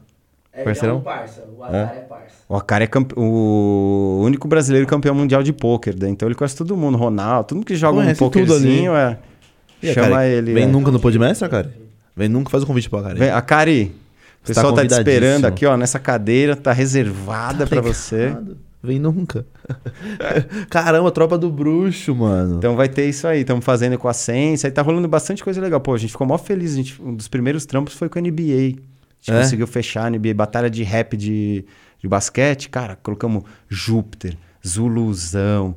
É, 0.53 0.63
Parceirão? 0.63 0.95
é 0.95 0.99
um 0.99 1.01
parça. 1.01 1.43
O 1.55 1.63
Akari 1.63 1.77
é, 1.77 1.99
é 1.99 2.01
parça. 2.01 2.35
O 2.49 2.55
Akari 2.55 2.83
é 2.83 2.87
campe... 2.87 3.13
o 3.17 4.21
único 4.23 4.47
brasileiro 4.47 4.87
campeão 4.87 5.15
mundial 5.15 5.43
de 5.43 5.53
pôquer. 5.53 5.95
Né? 5.99 6.09
Então 6.09 6.27
ele 6.27 6.35
conhece 6.35 6.55
todo 6.55 6.75
mundo. 6.75 6.97
Ronaldo, 6.97 7.47
todo 7.47 7.57
mundo 7.57 7.65
que 7.65 7.75
joga 7.75 7.97
Conhece 7.97 8.23
um 8.23 8.25
pôquerzinho, 8.29 8.95
é. 8.95 9.17
E 9.81 9.93
chama 9.93 10.07
Akari, 10.07 10.29
ele. 10.29 10.53
Vem 10.53 10.63
é. 10.63 10.67
nunca 10.67 10.91
no 10.91 10.99
Podmestre, 10.99 11.45
Akari? 11.45 11.69
Vem 12.15 12.29
nunca, 12.29 12.49
faz 12.49 12.63
o 12.63 12.65
um 12.65 12.67
convite 12.67 12.89
pro 12.89 12.99
Akari. 12.99 13.19
Vem, 13.19 13.29
Akari, 13.29 13.95
pessoal 14.47 14.73
tá, 14.73 14.81
tá 14.81 14.87
te 14.87 14.93
esperando 14.93 15.45
aqui, 15.45 15.65
ó, 15.65 15.77
nessa 15.77 15.99
cadeira, 15.99 16.55
tá 16.55 16.71
reservada 16.71 17.65
tá 17.65 17.67
para 17.67 17.81
você. 17.81 18.35
Vem 18.81 18.99
nunca. 18.99 19.45
Caramba, 20.69 21.11
tropa 21.11 21.37
do 21.37 21.49
bruxo, 21.49 22.15
mano. 22.15 22.57
Então 22.57 22.75
vai 22.75 22.87
ter 22.87 23.09
isso 23.09 23.27
aí. 23.27 23.41
Estamos 23.41 23.65
fazendo 23.65 23.97
com 23.97 24.07
a 24.07 24.13
Sense. 24.13 24.65
Aí 24.65 24.71
tá 24.71 24.81
rolando 24.81 25.07
bastante 25.07 25.43
coisa 25.43 25.59
legal. 25.59 25.81
Pô, 25.81 25.93
a 25.93 25.97
gente 25.97 26.11
ficou 26.11 26.27
mó 26.27 26.37
feliz. 26.37 26.73
A 26.73 26.75
gente, 26.75 27.01
um 27.01 27.13
dos 27.13 27.27
primeiros 27.27 27.65
trampos 27.65 27.95
foi 27.95 28.07
com 28.07 28.19
a 28.19 28.21
NBA. 28.21 28.35
A 28.37 29.31
gente 29.31 29.31
é? 29.31 29.41
conseguiu 29.41 29.67
fechar 29.67 30.05
a 30.05 30.09
NBA, 30.09 30.33
batalha 30.33 30.69
de 30.69 30.83
rap 30.83 31.17
de, 31.17 31.65
de 31.99 32.07
basquete. 32.07 32.69
Cara, 32.69 32.95
colocamos 33.01 33.43
Júpiter, 33.67 34.37
Zuluzão, 34.65 35.75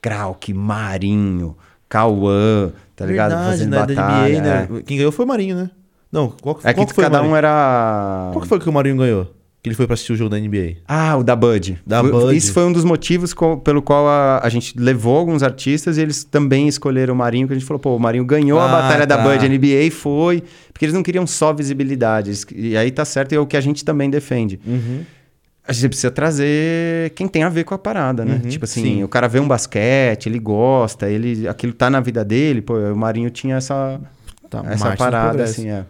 Krauk, 0.00 0.52
Marinho, 0.52 1.56
Cauã, 1.88 2.72
tá 2.96 3.04
ligado? 3.06 3.30
Verdade, 3.30 3.50
Fazendo 3.50 3.70
né? 3.70 3.78
batalha. 3.78 4.40
NBA, 4.40 4.42
né? 4.42 4.68
É. 4.80 4.82
Quem 4.82 4.96
ganhou 4.96 5.12
foi 5.12 5.24
o 5.24 5.28
Marinho, 5.28 5.56
né? 5.56 5.70
Não, 6.10 6.30
qual, 6.30 6.58
é 6.64 6.72
qual 6.72 6.86
que, 6.86 6.94
que 6.94 7.00
cada 7.00 7.22
um 7.22 7.36
era. 7.36 8.30
Qual 8.32 8.42
que 8.42 8.48
foi 8.48 8.58
que 8.58 8.68
o 8.68 8.72
Marinho 8.72 8.96
ganhou? 8.96 9.34
Que 9.62 9.68
ele 9.68 9.74
foi 9.74 9.86
pra 9.86 9.94
assistir 9.94 10.12
o 10.12 10.16
jogo 10.16 10.30
da 10.30 10.38
NBA. 10.38 10.76
Ah, 10.86 11.16
o 11.16 11.24
da 11.24 11.34
Bud. 11.34 11.80
Da 11.84 12.00
foi, 12.00 12.10
Bud. 12.12 12.36
Isso 12.36 12.52
foi 12.52 12.64
um 12.64 12.72
dos 12.72 12.84
motivos 12.84 13.34
pelo 13.64 13.82
qual 13.82 14.06
a, 14.06 14.40
a, 14.40 14.48
gente 14.48 14.78
levou 14.78 15.16
alguns 15.16 15.42
artistas 15.42 15.98
e 15.98 16.00
eles 16.00 16.22
também 16.22 16.68
escolheram 16.68 17.12
o 17.12 17.16
Marinho, 17.16 17.48
que 17.48 17.52
a 17.52 17.56
gente 17.56 17.66
falou, 17.66 17.80
pô, 17.80 17.96
o 17.96 17.98
Marinho 17.98 18.24
ganhou 18.24 18.60
ah, 18.60 18.66
a 18.66 18.68
batalha 18.68 19.04
tá. 19.04 19.16
da 19.16 19.22
Bud 19.22 19.48
NBA, 19.48 19.90
foi. 19.90 20.44
Porque 20.72 20.84
eles 20.84 20.94
não 20.94 21.02
queriam 21.02 21.26
só 21.26 21.52
visibilidade. 21.52 22.32
E 22.54 22.76
aí 22.76 22.90
tá 22.92 23.04
certo, 23.04 23.32
e 23.32 23.34
é 23.34 23.40
o 23.40 23.46
que 23.46 23.56
a 23.56 23.60
gente 23.60 23.84
também 23.84 24.08
defende. 24.08 24.60
Uhum. 24.64 25.02
A 25.66 25.72
gente 25.72 25.88
precisa 25.88 26.10
trazer 26.10 27.10
quem 27.10 27.26
tem 27.26 27.42
a 27.42 27.48
ver 27.48 27.64
com 27.64 27.74
a 27.74 27.78
parada, 27.78 28.24
né? 28.24 28.40
Uhum, 28.42 28.48
tipo 28.48 28.64
assim, 28.64 28.82
sim. 28.82 29.04
o 29.04 29.08
cara 29.08 29.28
vê 29.28 29.40
um 29.40 29.46
basquete, 29.46 30.26
ele 30.26 30.38
gosta, 30.38 31.10
ele 31.10 31.46
aquilo 31.46 31.74
tá 31.74 31.90
na 31.90 32.00
vida 32.00 32.24
dele, 32.24 32.62
pô, 32.62 32.74
o 32.74 32.96
Marinho 32.96 33.28
tinha 33.28 33.56
essa, 33.56 34.00
tá, 34.48 34.62
essa 34.66 34.96
parada, 34.96 35.42
assim, 35.42 35.68
é. 35.68 35.84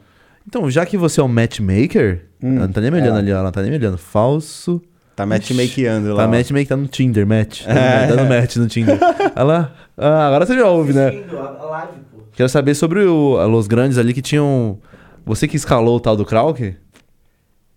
Então, 0.48 0.70
já 0.70 0.86
que 0.86 0.96
você 0.96 1.20
é 1.20 1.22
um 1.22 1.28
matchmaker, 1.28 2.24
hum, 2.42 2.56
ela 2.56 2.66
não 2.66 2.72
tá 2.72 2.80
nem 2.80 2.90
me 2.90 2.96
olhando 2.98 3.16
é. 3.16 3.18
ali, 3.18 3.30
ela 3.30 3.42
não 3.42 3.52
tá 3.52 3.60
nem 3.60 3.70
me 3.70 3.76
olhando. 3.76 3.98
Falso. 3.98 4.80
Tá 5.14 5.26
matchmakeando 5.26 6.14
lá. 6.14 6.22
Tá 6.22 6.28
matchmaking, 6.28 6.68
tá 6.68 6.76
no 6.76 6.88
Tinder, 6.88 7.26
match. 7.26 7.66
É. 7.66 8.06
Tá 8.06 8.16
no 8.16 8.26
match 8.26 8.56
no 8.56 8.66
Tinder. 8.66 8.98
Olha 9.36 9.44
lá. 9.44 9.74
Ah, 9.94 10.26
agora 10.26 10.46
você 10.46 10.54
já 10.54 10.66
ouve, 10.66 10.94
né? 10.94 11.22
Quero 12.32 12.48
saber 12.48 12.74
sobre 12.74 13.04
o, 13.04 13.46
Los 13.46 13.66
Grandes 13.66 13.98
ali 13.98 14.14
que 14.14 14.22
tinham. 14.22 14.78
Você 15.26 15.46
que 15.46 15.56
escalou 15.56 15.96
o 15.96 16.00
tal 16.00 16.16
do 16.16 16.24
Krauk? 16.24 16.76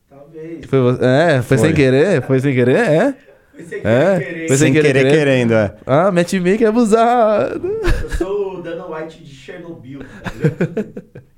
Talvez. 0.10 0.65
Foi, 0.65 0.80
é, 1.02 1.41
foi, 1.41 1.57
foi, 1.57 1.68
sem 1.68 1.73
querer? 1.76 2.22
Foi 2.22 2.39
sem 2.39 2.53
querer? 2.53 2.77
É? 2.77 3.15
Foi 3.52 3.65
sem 3.65 3.81
querer, 3.81 3.89
é? 3.89 4.19
querer. 4.19 4.48
Foi 4.48 4.57
sem, 4.57 4.68
sem 4.68 4.73
querer, 4.73 4.93
querer, 4.93 5.11
querendo, 5.11 5.53
é. 5.56 5.76
Ah, 5.85 6.10
matchmaker 6.10 6.68
é 6.68 6.69
abusado. 6.69 7.68
Eu 7.68 8.10
sou 8.11 8.60
o 8.60 8.61
Dana 8.61 8.85
White 8.85 9.22
de 9.22 9.30
Chernobyl, 9.30 9.99
tá 9.99 11.22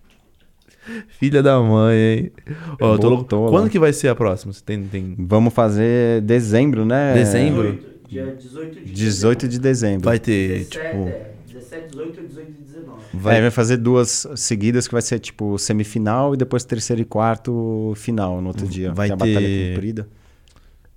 Filha 1.20 1.42
da 1.42 1.60
mãe, 1.60 1.96
hein? 1.96 2.32
Ó, 2.80 2.98
Voltou, 2.98 3.50
Quando 3.50 3.70
que 3.70 3.80
vai 3.80 3.94
ser 3.94 4.10
a 4.10 4.16
próxima? 4.16 4.54
Você 4.54 4.62
tem, 4.64 4.84
tem... 4.84 5.16
Vamos 5.18 5.54
fazer 5.54 6.22
dezembro, 6.22 6.86
né? 6.86 7.14
Dezembro? 7.14 7.74
18, 7.74 8.08
dia 8.08 8.36
18 8.38 8.74
de 8.74 8.94
18 8.94 9.40
dezembro. 9.40 9.48
de 9.50 9.60
dezembro. 9.60 10.06
Vai 10.06 10.20
ter, 10.20 10.48
17, 10.50 10.70
tipo... 10.70 11.16
É, 11.16 11.54
17, 11.54 11.88
18, 11.90 12.28
18 12.28 12.50
e 12.50 12.64
19. 12.64 13.02
Vai... 13.14 13.38
É, 13.38 13.42
vai 13.42 13.52
fazer 13.52 13.78
duas 13.78 14.28
seguidas 14.36 14.88
que 14.88 14.94
vai 14.94 15.02
ser, 15.02 15.20
tipo, 15.20 15.58
semifinal 15.58 16.34
e 16.34 16.38
depois 16.38 16.64
terceiro 16.64 17.02
e 17.02 17.06
quarto 17.06 17.94
final 17.96 18.42
no 18.42 18.48
outro 18.48 18.68
dia. 18.68 18.92
Vai 18.92 19.08
ter... 19.08 19.14
a 19.14 19.18
batalha 19.18 19.48
é 19.48 19.74
comprida. 19.74 20.08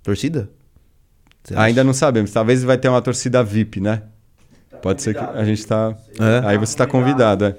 Torcida? 0.03 0.49
Ainda 1.55 1.83
não 1.83 1.93
sabemos. 1.93 2.31
Talvez 2.31 2.63
vai 2.63 2.77
ter 2.77 2.89
uma 2.89 3.01
torcida 3.01 3.41
VIP, 3.41 3.79
né? 3.79 4.03
Tá 4.69 4.77
Pode 4.77 5.01
ser 5.01 5.13
que 5.13 5.23
a 5.23 5.45
gente 5.45 5.65
tá... 5.65 5.95
É? 6.19 6.45
Aí 6.45 6.57
você 6.57 6.75
tá 6.75 6.85
convidado, 6.85 7.45
é. 7.45 7.55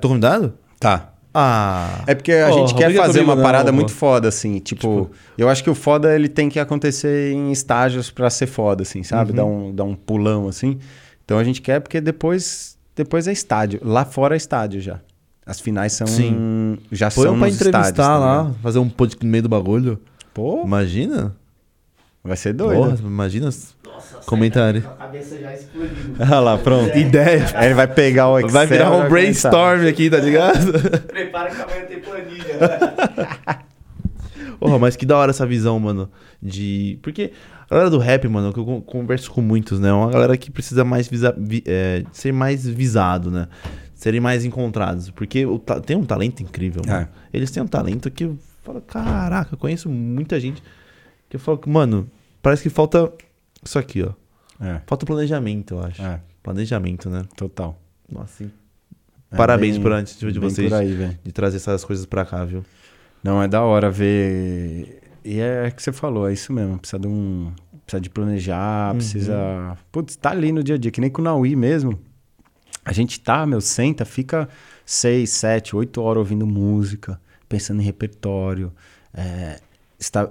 Tô 0.00 0.08
convidado? 0.08 0.52
Tá. 0.78 1.11
Ah. 1.34 2.02
É 2.06 2.14
porque 2.14 2.32
a 2.32 2.50
oh, 2.50 2.52
gente 2.52 2.74
quer 2.74 2.94
fazer 2.94 3.20
uma 3.20 3.36
parada 3.36 3.70
não, 3.70 3.76
muito 3.76 3.92
foda, 3.92 4.28
assim. 4.28 4.58
Tipo, 4.58 4.80
tipo, 4.80 5.10
eu 5.38 5.48
acho 5.48 5.64
que 5.64 5.70
o 5.70 5.74
foda 5.74 6.14
ele 6.14 6.28
tem 6.28 6.48
que 6.48 6.60
acontecer 6.60 7.32
em 7.32 7.50
estágios 7.50 8.10
para 8.10 8.28
ser 8.28 8.46
foda, 8.46 8.82
assim, 8.82 9.02
sabe? 9.02 9.30
Uhum. 9.30 9.36
Dar, 9.36 9.44
um, 9.44 9.74
dar 9.74 9.84
um 9.84 9.94
pulão, 9.94 10.48
assim. 10.48 10.78
Então 11.24 11.38
a 11.38 11.44
gente 11.44 11.62
quer 11.62 11.80
porque 11.80 12.00
depois, 12.00 12.76
depois 12.94 13.26
é 13.26 13.32
estádio. 13.32 13.80
Lá 13.82 14.04
fora 14.04 14.34
é 14.34 14.36
estádio 14.36 14.80
já. 14.80 15.00
As 15.44 15.60
finais 15.60 15.92
são. 15.92 16.06
Sim. 16.06 16.78
Já 16.90 17.10
Foi 17.10 17.26
são 17.26 17.38
pra 17.38 17.48
entrevistar 17.48 17.80
estádios, 17.80 18.06
tá 18.06 18.18
lá, 18.18 18.52
fazer 18.62 18.78
um 18.78 18.88
podcast 18.88 19.24
no 19.24 19.30
meio 19.30 19.42
do 19.42 19.48
bagulho. 19.48 19.98
Pô. 20.32 20.62
Imagina. 20.64 21.34
Vai 22.22 22.36
ser 22.36 22.52
doido. 22.52 22.78
Porra, 22.78 22.96
imagina. 23.00 23.46
Nossa, 23.46 23.74
comentário. 24.26 24.84
A 25.12 25.14
cabeça 25.14 25.38
já 25.38 25.52
explodiu. 25.52 26.14
Olha 26.18 26.40
lá, 26.40 26.58
pronto. 26.58 26.90
É. 26.90 27.00
Ideia. 27.00 27.46
Aí 27.54 27.66
ele 27.66 27.74
vai 27.74 27.86
pegar 27.86 28.30
o 28.30 28.38
Excel. 28.38 28.50
Vai 28.50 28.66
virar 28.66 28.90
um 28.92 29.08
brainstorm 29.10 29.86
aqui, 29.86 30.08
tá 30.08 30.16
ligado? 30.16 30.72
Prepara 31.06 31.54
que 31.54 31.60
amanhã 31.60 31.84
tem 31.84 32.00
planilha. 32.00 33.62
Porra, 34.58 34.78
mas 34.78 34.96
que 34.96 35.04
da 35.04 35.18
hora 35.18 35.30
essa 35.30 35.44
visão, 35.44 35.78
mano. 35.78 36.10
De. 36.42 36.98
Porque 37.02 37.32
a 37.68 37.74
galera 37.74 37.90
do 37.90 37.98
rap, 37.98 38.26
mano, 38.26 38.54
que 38.54 38.58
eu 38.58 38.82
converso 38.86 39.30
com 39.30 39.42
muitos, 39.42 39.78
né? 39.78 39.90
É 39.90 39.92
uma 39.92 40.10
galera 40.10 40.34
que 40.38 40.50
precisa 40.50 40.82
mais 40.82 41.08
visa... 41.08 41.36
é, 41.66 42.04
ser 42.10 42.32
mais 42.32 42.66
visado, 42.66 43.30
né? 43.30 43.48
Serem 43.94 44.20
mais 44.20 44.46
encontrados. 44.46 45.10
Porque 45.10 45.44
o 45.44 45.58
ta... 45.58 45.78
tem 45.78 45.94
um 45.94 46.04
talento 46.04 46.42
incrível, 46.42 46.80
mano. 46.86 47.02
É. 47.02 47.08
Eles 47.34 47.50
têm 47.50 47.62
um 47.62 47.66
talento 47.66 48.10
que 48.10 48.24
eu 48.24 48.38
falo, 48.62 48.80
caraca, 48.80 49.52
eu 49.52 49.58
conheço 49.58 49.90
muita 49.90 50.40
gente 50.40 50.62
que 51.28 51.36
eu 51.36 51.40
falo, 51.40 51.60
mano, 51.66 52.08
parece 52.40 52.62
que 52.62 52.70
falta 52.70 53.12
isso 53.62 53.78
aqui, 53.78 54.02
ó. 54.02 54.21
É. 54.62 54.80
Falta 54.86 55.04
planejamento, 55.04 55.74
eu 55.74 55.82
acho. 55.82 56.00
É. 56.00 56.20
Planejamento, 56.42 57.10
né? 57.10 57.24
Total. 57.36 57.78
Nossa, 58.10 58.44
é 58.44 59.36
Parabéns 59.36 59.76
bem, 59.76 59.82
por 59.82 59.92
antes 59.92 60.18
de 60.18 60.38
vocês 60.38 60.72
aí, 60.72 61.18
de 61.24 61.32
trazer 61.32 61.56
essas 61.56 61.84
coisas 61.84 62.06
pra 62.06 62.24
cá, 62.24 62.44
viu? 62.44 62.64
Não, 63.22 63.42
é 63.42 63.48
da 63.48 63.62
hora 63.62 63.90
ver. 63.90 65.00
E 65.24 65.40
é 65.40 65.70
que 65.70 65.82
você 65.82 65.92
falou, 65.92 66.28
é 66.28 66.32
isso 66.32 66.52
mesmo. 66.52 66.78
Precisa 66.78 67.00
de 67.00 67.08
um. 67.08 67.52
Precisa 67.84 68.00
de 68.00 68.10
planejar, 68.10 68.90
uhum. 68.90 68.98
precisa. 68.98 69.78
Putz, 69.90 70.16
tá 70.16 70.30
ali 70.30 70.52
no 70.52 70.62
dia 70.62 70.74
a 70.74 70.78
dia, 70.78 70.90
que 70.90 71.00
nem 71.00 71.10
com 71.10 71.20
o 71.20 71.24
Naui 71.24 71.56
mesmo. 71.56 71.98
A 72.84 72.92
gente 72.92 73.20
tá, 73.20 73.46
meu, 73.46 73.60
senta, 73.60 74.04
fica 74.04 74.48
seis, 74.84 75.30
sete, 75.30 75.74
oito 75.74 76.02
horas 76.02 76.18
ouvindo 76.18 76.46
música, 76.46 77.20
pensando 77.48 77.80
em 77.80 77.84
repertório. 77.84 78.72
É, 79.14 79.60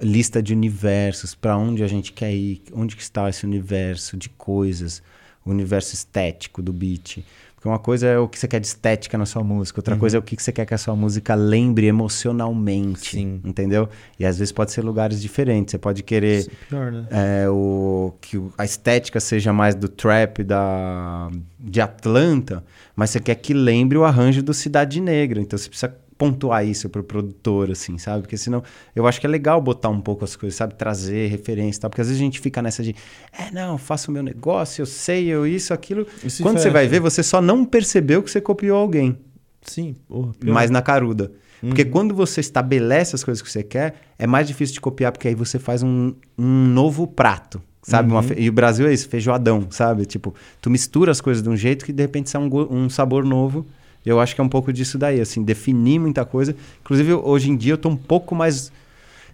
lista 0.01 0.41
de 0.41 0.53
universos, 0.53 1.35
para 1.35 1.57
onde 1.57 1.83
a 1.83 1.87
gente 1.87 2.11
quer 2.11 2.33
ir, 2.33 2.61
onde 2.73 2.95
que 2.95 3.01
está 3.01 3.29
esse 3.29 3.45
universo 3.45 4.17
de 4.17 4.29
coisas, 4.29 5.01
o 5.45 5.49
universo 5.49 5.93
estético 5.93 6.61
do 6.61 6.73
beat. 6.73 7.23
Porque 7.61 7.69
uma 7.69 7.77
coisa 7.77 8.07
é 8.07 8.17
o 8.17 8.27
que 8.27 8.39
você 8.39 8.47
quer 8.47 8.59
de 8.59 8.65
estética 8.65 9.19
na 9.19 9.25
sua 9.27 9.43
música, 9.43 9.79
outra 9.79 9.93
uhum. 9.93 9.99
coisa 9.99 10.17
é 10.17 10.19
o 10.19 10.23
que 10.23 10.35
você 10.35 10.51
quer 10.51 10.65
que 10.65 10.73
a 10.73 10.79
sua 10.79 10.95
música 10.95 11.35
lembre 11.35 11.85
emocionalmente, 11.85 13.11
Sim. 13.11 13.39
entendeu? 13.45 13.87
E 14.19 14.25
às 14.25 14.39
vezes 14.39 14.51
pode 14.51 14.71
ser 14.71 14.81
lugares 14.81 15.21
diferentes. 15.21 15.73
Você 15.73 15.77
pode 15.77 16.01
querer 16.01 16.47
é 16.47 16.67
pior, 16.67 16.91
né? 16.91 17.05
é, 17.11 17.47
o, 17.47 18.15
que 18.19 18.41
a 18.57 18.65
estética 18.65 19.19
seja 19.19 19.53
mais 19.53 19.75
do 19.75 19.87
trap 19.87 20.43
da, 20.43 21.29
de 21.59 21.79
Atlanta, 21.79 22.63
mas 22.95 23.11
você 23.11 23.19
quer 23.19 23.35
que 23.35 23.53
lembre 23.53 23.95
o 23.95 24.05
arranjo 24.05 24.41
do 24.41 24.55
Cidade 24.55 24.99
Negra. 24.99 25.39
Então 25.39 25.55
você 25.55 25.69
precisa 25.69 25.95
pontuar 26.21 26.63
isso 26.63 26.87
pro 26.87 27.03
produtor, 27.03 27.71
assim, 27.71 27.97
sabe? 27.97 28.21
Porque 28.21 28.37
senão 28.37 28.61
eu 28.95 29.07
acho 29.07 29.19
que 29.19 29.25
é 29.25 29.29
legal 29.29 29.59
botar 29.59 29.89
um 29.89 29.99
pouco 29.99 30.23
as 30.23 30.35
coisas, 30.35 30.55
sabe? 30.55 30.75
Trazer 30.75 31.27
referência 31.31 31.79
e 31.79 31.81
tal. 31.81 31.89
Porque 31.89 32.01
às 32.01 32.09
vezes 32.09 32.21
a 32.21 32.23
gente 32.23 32.39
fica 32.39 32.61
nessa 32.61 32.83
de, 32.83 32.95
é, 33.35 33.49
não, 33.51 33.75
faço 33.75 34.11
o 34.11 34.13
meu 34.13 34.21
negócio, 34.21 34.83
eu 34.83 34.85
sei, 34.85 35.25
eu 35.25 35.47
isso, 35.47 35.73
aquilo. 35.73 36.05
Isso 36.23 36.43
Quando 36.43 36.59
você 36.59 36.69
vai 36.69 36.87
ver, 36.87 36.99
você 36.99 37.23
só 37.23 37.41
não 37.41 37.65
percebeu 37.65 38.21
que 38.21 38.29
você 38.29 38.39
copiou 38.39 38.77
alguém. 38.77 39.17
Sim, 39.63 39.95
porra, 40.07 40.31
Mas 40.45 40.69
na 40.69 40.83
caruda. 40.83 41.31
Uhum. 41.63 41.69
Porque 41.69 41.85
quando 41.85 42.13
você 42.13 42.39
estabelece 42.39 43.15
as 43.15 43.23
coisas 43.23 43.41
que 43.41 43.51
você 43.51 43.63
quer, 43.63 43.95
é 44.19 44.27
mais 44.27 44.47
difícil 44.47 44.75
de 44.75 44.81
copiar, 44.81 45.11
porque 45.11 45.27
aí 45.27 45.33
você 45.33 45.57
faz 45.57 45.81
um, 45.81 46.13
um 46.37 46.67
novo 46.67 47.07
prato. 47.07 47.59
Sabe? 47.81 48.11
Uhum. 48.11 48.19
Uma, 48.19 48.33
e 48.37 48.47
o 48.47 48.53
Brasil 48.53 48.85
é 48.85 48.93
isso, 48.93 49.09
feijoadão, 49.09 49.65
sabe? 49.71 50.05
Tipo, 50.05 50.35
tu 50.61 50.69
mistura 50.69 51.11
as 51.11 51.19
coisas 51.19 51.41
de 51.41 51.49
um 51.49 51.57
jeito 51.57 51.83
que 51.83 51.91
de 51.91 52.03
repente 52.03 52.29
sai 52.29 52.39
um, 52.39 52.49
um 52.69 52.89
sabor 52.91 53.25
novo 53.25 53.65
eu 54.05 54.19
acho 54.19 54.33
que 54.35 54.41
é 54.41 54.43
um 54.43 54.49
pouco 54.49 54.73
disso 54.73 54.97
daí, 54.97 55.19
assim, 55.19 55.43
definir 55.43 55.99
muita 55.99 56.25
coisa. 56.25 56.55
Inclusive, 56.81 57.13
hoje 57.13 57.51
em 57.51 57.55
dia 57.55 57.73
eu 57.73 57.75
estou 57.75 57.91
um 57.91 57.95
pouco 57.95 58.33
mais 58.35 58.71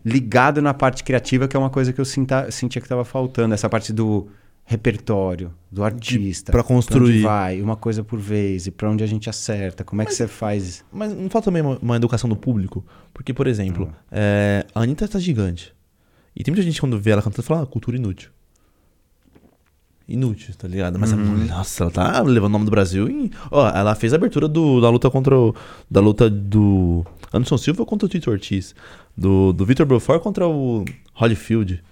ligado 0.03 0.61
na 0.61 0.73
parte 0.73 1.03
criativa, 1.03 1.47
que 1.47 1.55
é 1.55 1.59
uma 1.59 1.69
coisa 1.69 1.91
que 1.93 1.99
eu 1.99 2.05
sinta, 2.05 2.49
sentia 2.51 2.81
que 2.81 2.85
estava 2.85 3.05
faltando. 3.05 3.53
Essa 3.53 3.69
parte 3.69 3.93
do 3.93 4.27
repertório, 4.65 5.53
do 5.71 5.83
artista. 5.83 6.51
Para 6.51 6.63
construir. 6.63 7.21
Pra 7.21 7.29
vai, 7.29 7.61
uma 7.61 7.77
coisa 7.77 8.03
por 8.03 8.19
vez, 8.19 8.67
e 8.67 8.71
para 8.71 8.89
onde 8.89 9.03
a 9.03 9.07
gente 9.07 9.29
acerta, 9.29 9.83
como 9.83 10.01
é 10.01 10.05
mas, 10.05 10.13
que 10.13 10.17
você 10.17 10.27
faz. 10.27 10.83
Mas 10.91 11.13
não 11.13 11.29
falta 11.29 11.45
também 11.45 11.61
uma, 11.61 11.77
uma 11.81 11.95
educação 11.95 12.29
do 12.29 12.35
público? 12.35 12.85
Porque, 13.13 13.33
por 13.33 13.47
exemplo, 13.47 13.85
uhum. 13.85 13.91
é, 14.11 14.65
a 14.75 14.81
Anitta 14.81 15.05
está 15.05 15.19
gigante. 15.19 15.73
E 16.35 16.43
tem 16.43 16.51
muita 16.51 16.63
gente 16.63 16.79
quando 16.79 16.99
vê 16.99 17.11
ela 17.11 17.21
cantando 17.21 17.43
fala, 17.43 17.63
ah, 17.63 17.65
cultura 17.65 17.97
inútil 17.97 18.29
inútil, 20.07 20.53
tá 20.57 20.67
ligado? 20.67 20.97
Mas, 20.97 21.11
uhum. 21.11 21.45
nossa, 21.45 21.83
ela 21.83 21.91
tá 21.91 22.21
levando 22.21 22.51
o 22.51 22.53
nome 22.53 22.65
do 22.65 22.71
Brasil 22.71 23.09
em... 23.09 23.29
Ó, 23.51 23.67
ela 23.69 23.93
fez 23.93 24.13
a 24.13 24.15
abertura 24.15 24.47
do, 24.47 24.79
da 24.79 24.89
luta 24.89 25.09
contra 25.09 25.37
o... 25.37 25.53
Da 25.89 25.99
luta 25.99 26.29
do 26.29 27.05
Anderson 27.33 27.57
Silva 27.57 27.85
contra 27.85 28.05
o 28.05 28.09
Tito 28.09 28.31
Ortiz. 28.31 28.73
Do, 29.15 29.51
do 29.51 29.65
Vitor 29.65 29.85
Belfort 29.85 30.21
contra 30.21 30.47
o 30.47 30.85
Holyfield. 31.13 31.83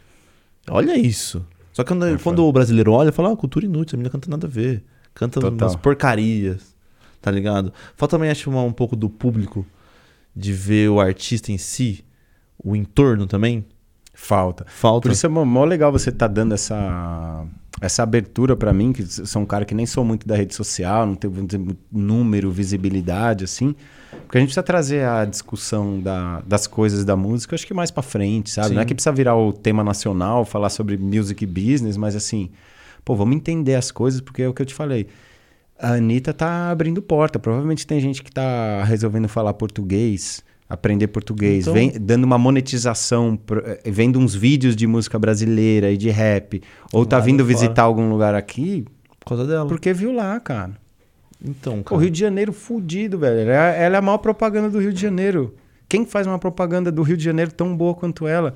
Olha 0.69 0.97
isso. 0.97 1.45
Só 1.73 1.83
que 1.83 1.89
quando, 1.89 2.05
é 2.05 2.17
quando 2.17 2.45
o 2.45 2.51
brasileiro 2.53 2.93
olha, 2.93 3.11
fala, 3.11 3.33
ah, 3.33 3.35
cultura 3.35 3.65
inútil, 3.65 3.95
a 3.95 3.97
menina 3.97 4.09
canta 4.09 4.29
nada 4.29 4.47
a 4.47 4.49
ver. 4.49 4.83
Canta 5.13 5.41
Total. 5.41 5.67
umas 5.67 5.75
porcarias, 5.75 6.75
tá 7.21 7.29
ligado? 7.29 7.73
Falta 7.95 8.17
também, 8.17 8.29
acho, 8.29 8.49
um 8.49 8.71
pouco 8.71 8.95
do 8.95 9.09
público 9.09 9.65
de 10.35 10.53
ver 10.53 10.89
o 10.89 10.99
artista 10.99 11.51
em 11.51 11.57
si, 11.57 12.03
o 12.57 12.75
entorno 12.75 13.27
também. 13.27 13.65
Falta. 14.13 14.65
Falta. 14.67 15.09
Por 15.09 15.13
isso 15.13 15.25
é 15.25 15.29
mó 15.29 15.65
legal 15.65 15.91
você 15.91 16.09
estar 16.09 16.27
tá 16.27 16.33
dando 16.33 16.53
essa 16.53 17.45
essa 17.85 18.03
abertura 18.03 18.55
para 18.55 18.73
mim, 18.73 18.91
que 18.91 19.05
sou 19.05 19.41
um 19.41 19.45
cara 19.45 19.63
que 19.65 19.75
nem 19.75 19.85
sou 19.85 20.03
muito 20.03 20.27
da 20.27 20.35
rede 20.35 20.55
social, 20.55 21.05
não 21.05 21.15
tenho 21.15 21.33
número, 21.91 22.51
visibilidade, 22.51 23.43
assim, 23.43 23.75
porque 24.25 24.37
a 24.37 24.41
gente 24.41 24.47
precisa 24.47 24.63
trazer 24.63 25.05
a 25.05 25.25
discussão 25.25 25.99
da, 25.99 26.41
das 26.41 26.67
coisas 26.67 27.05
da 27.05 27.15
música, 27.15 27.55
acho 27.55 27.67
que 27.67 27.73
mais 27.73 27.91
para 27.91 28.01
frente, 28.01 28.49
sabe? 28.49 28.69
Sim. 28.69 28.73
Não 28.75 28.81
é 28.81 28.85
que 28.85 28.93
precisa 28.93 29.13
virar 29.13 29.35
o 29.35 29.53
tema 29.53 29.83
nacional, 29.83 30.45
falar 30.45 30.69
sobre 30.69 30.97
music 30.97 31.45
business, 31.45 31.95
mas 31.95 32.15
assim, 32.15 32.49
pô, 33.03 33.15
vamos 33.15 33.35
entender 33.35 33.75
as 33.75 33.91
coisas, 33.91 34.19
porque 34.19 34.41
é 34.41 34.47
o 34.47 34.53
que 34.53 34.61
eu 34.61 34.65
te 34.65 34.73
falei. 34.73 35.07
A 35.77 35.93
Anitta 35.93 36.33
tá 36.33 36.71
abrindo 36.71 37.01
porta. 37.01 37.37
Provavelmente 37.37 37.85
tem 37.85 37.99
gente 37.99 38.23
que 38.23 38.31
tá 38.31 38.83
resolvendo 38.85 39.27
falar 39.27 39.53
português 39.53 40.41
aprender 40.67 41.07
português, 41.07 41.63
então... 41.63 41.73
vem 41.73 41.91
dando 41.91 42.23
uma 42.23 42.37
monetização, 42.37 43.39
eh, 43.63 43.81
vendo 43.85 44.19
uns 44.19 44.33
vídeos 44.33 44.75
de 44.75 44.87
música 44.87 45.19
brasileira 45.19 45.91
e 45.91 45.97
de 45.97 46.09
rap, 46.09 46.61
ou 46.91 47.05
tá 47.05 47.19
vindo 47.19 47.45
visitar 47.45 47.83
algum 47.83 48.09
lugar 48.09 48.33
aqui, 48.33 48.85
por 49.19 49.29
causa 49.29 49.45
dela. 49.45 49.67
Porque 49.67 49.93
viu 49.93 50.11
lá, 50.11 50.39
cara. 50.39 50.73
Então, 51.43 51.83
cara. 51.83 51.95
O 51.95 52.01
Rio 52.01 52.09
de 52.09 52.19
Janeiro 52.19 52.53
fudido, 52.53 53.17
velho. 53.17 53.49
Ela, 53.49 53.95
é 53.95 53.95
a 53.95 54.01
maior 54.01 54.17
propaganda 54.17 54.69
do 54.69 54.79
Rio 54.79 54.93
de 54.93 55.01
Janeiro. 55.01 55.55
Quem 55.87 56.05
faz 56.05 56.25
uma 56.25 56.39
propaganda 56.39 56.91
do 56.91 57.03
Rio 57.03 57.17
de 57.17 57.23
Janeiro 57.23 57.51
tão 57.51 57.75
boa 57.75 57.93
quanto 57.93 58.27
ela? 58.27 58.55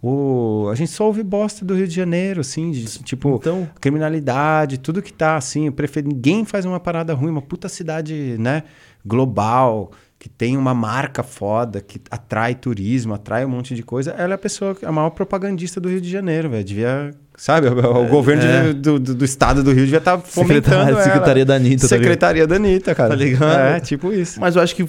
O, 0.00 0.68
a 0.70 0.76
gente 0.76 0.92
só 0.92 1.06
ouve 1.06 1.24
bosta 1.24 1.64
do 1.64 1.74
Rio 1.74 1.88
de 1.88 1.94
Janeiro, 1.94 2.40
assim, 2.40 2.70
de, 2.70 2.84
tipo, 3.02 3.34
então, 3.34 3.68
criminalidade, 3.80 4.78
tudo 4.78 5.02
que 5.02 5.12
tá 5.12 5.36
assim. 5.36 5.66
Eu 5.66 5.72
prefiro, 5.72 6.08
ninguém 6.08 6.44
faz 6.44 6.64
uma 6.64 6.78
parada 6.78 7.12
ruim, 7.14 7.30
uma 7.30 7.42
puta 7.42 7.68
cidade, 7.68 8.36
né, 8.38 8.62
global, 9.04 9.90
que 10.18 10.28
tem 10.28 10.56
uma 10.56 10.74
marca 10.74 11.22
foda, 11.22 11.80
que 11.80 12.00
atrai 12.10 12.52
turismo, 12.54 13.14
atrai 13.14 13.44
um 13.44 13.48
monte 13.48 13.72
de 13.72 13.84
coisa, 13.84 14.10
ela 14.10 14.32
é 14.32 14.34
a 14.34 14.38
pessoa, 14.38 14.76
a 14.82 14.90
maior 14.90 15.10
propagandista 15.10 15.80
do 15.80 15.88
Rio 15.88 16.00
de 16.00 16.10
Janeiro, 16.10 16.50
velho. 16.50 16.64
Devia, 16.64 17.14
sabe, 17.36 17.68
o, 17.68 17.72
o 17.72 18.04
é, 18.04 18.08
governo 18.08 18.42
é. 18.42 18.72
de, 18.72 18.74
do, 18.74 18.98
do, 18.98 19.24
estado 19.24 19.62
do 19.62 19.70
Rio 19.70 19.84
devia 19.84 19.98
estar 19.98 20.16
tá 20.16 20.22
fomentando 20.22 20.86
Secretaria, 20.86 21.04
Secretaria 21.04 21.44
da 21.44 21.54
Anitta. 21.54 21.82
Tá 21.82 21.88
Secretaria 21.88 22.42
tá 22.42 22.48
da 22.48 22.56
Anitta, 22.56 22.94
cara. 22.96 23.10
Tá 23.10 23.14
ligado? 23.14 23.76
É, 23.76 23.78
tipo 23.78 24.12
isso. 24.12 24.40
Mas 24.40 24.56
eu 24.56 24.62
acho 24.62 24.74
que 24.74 24.84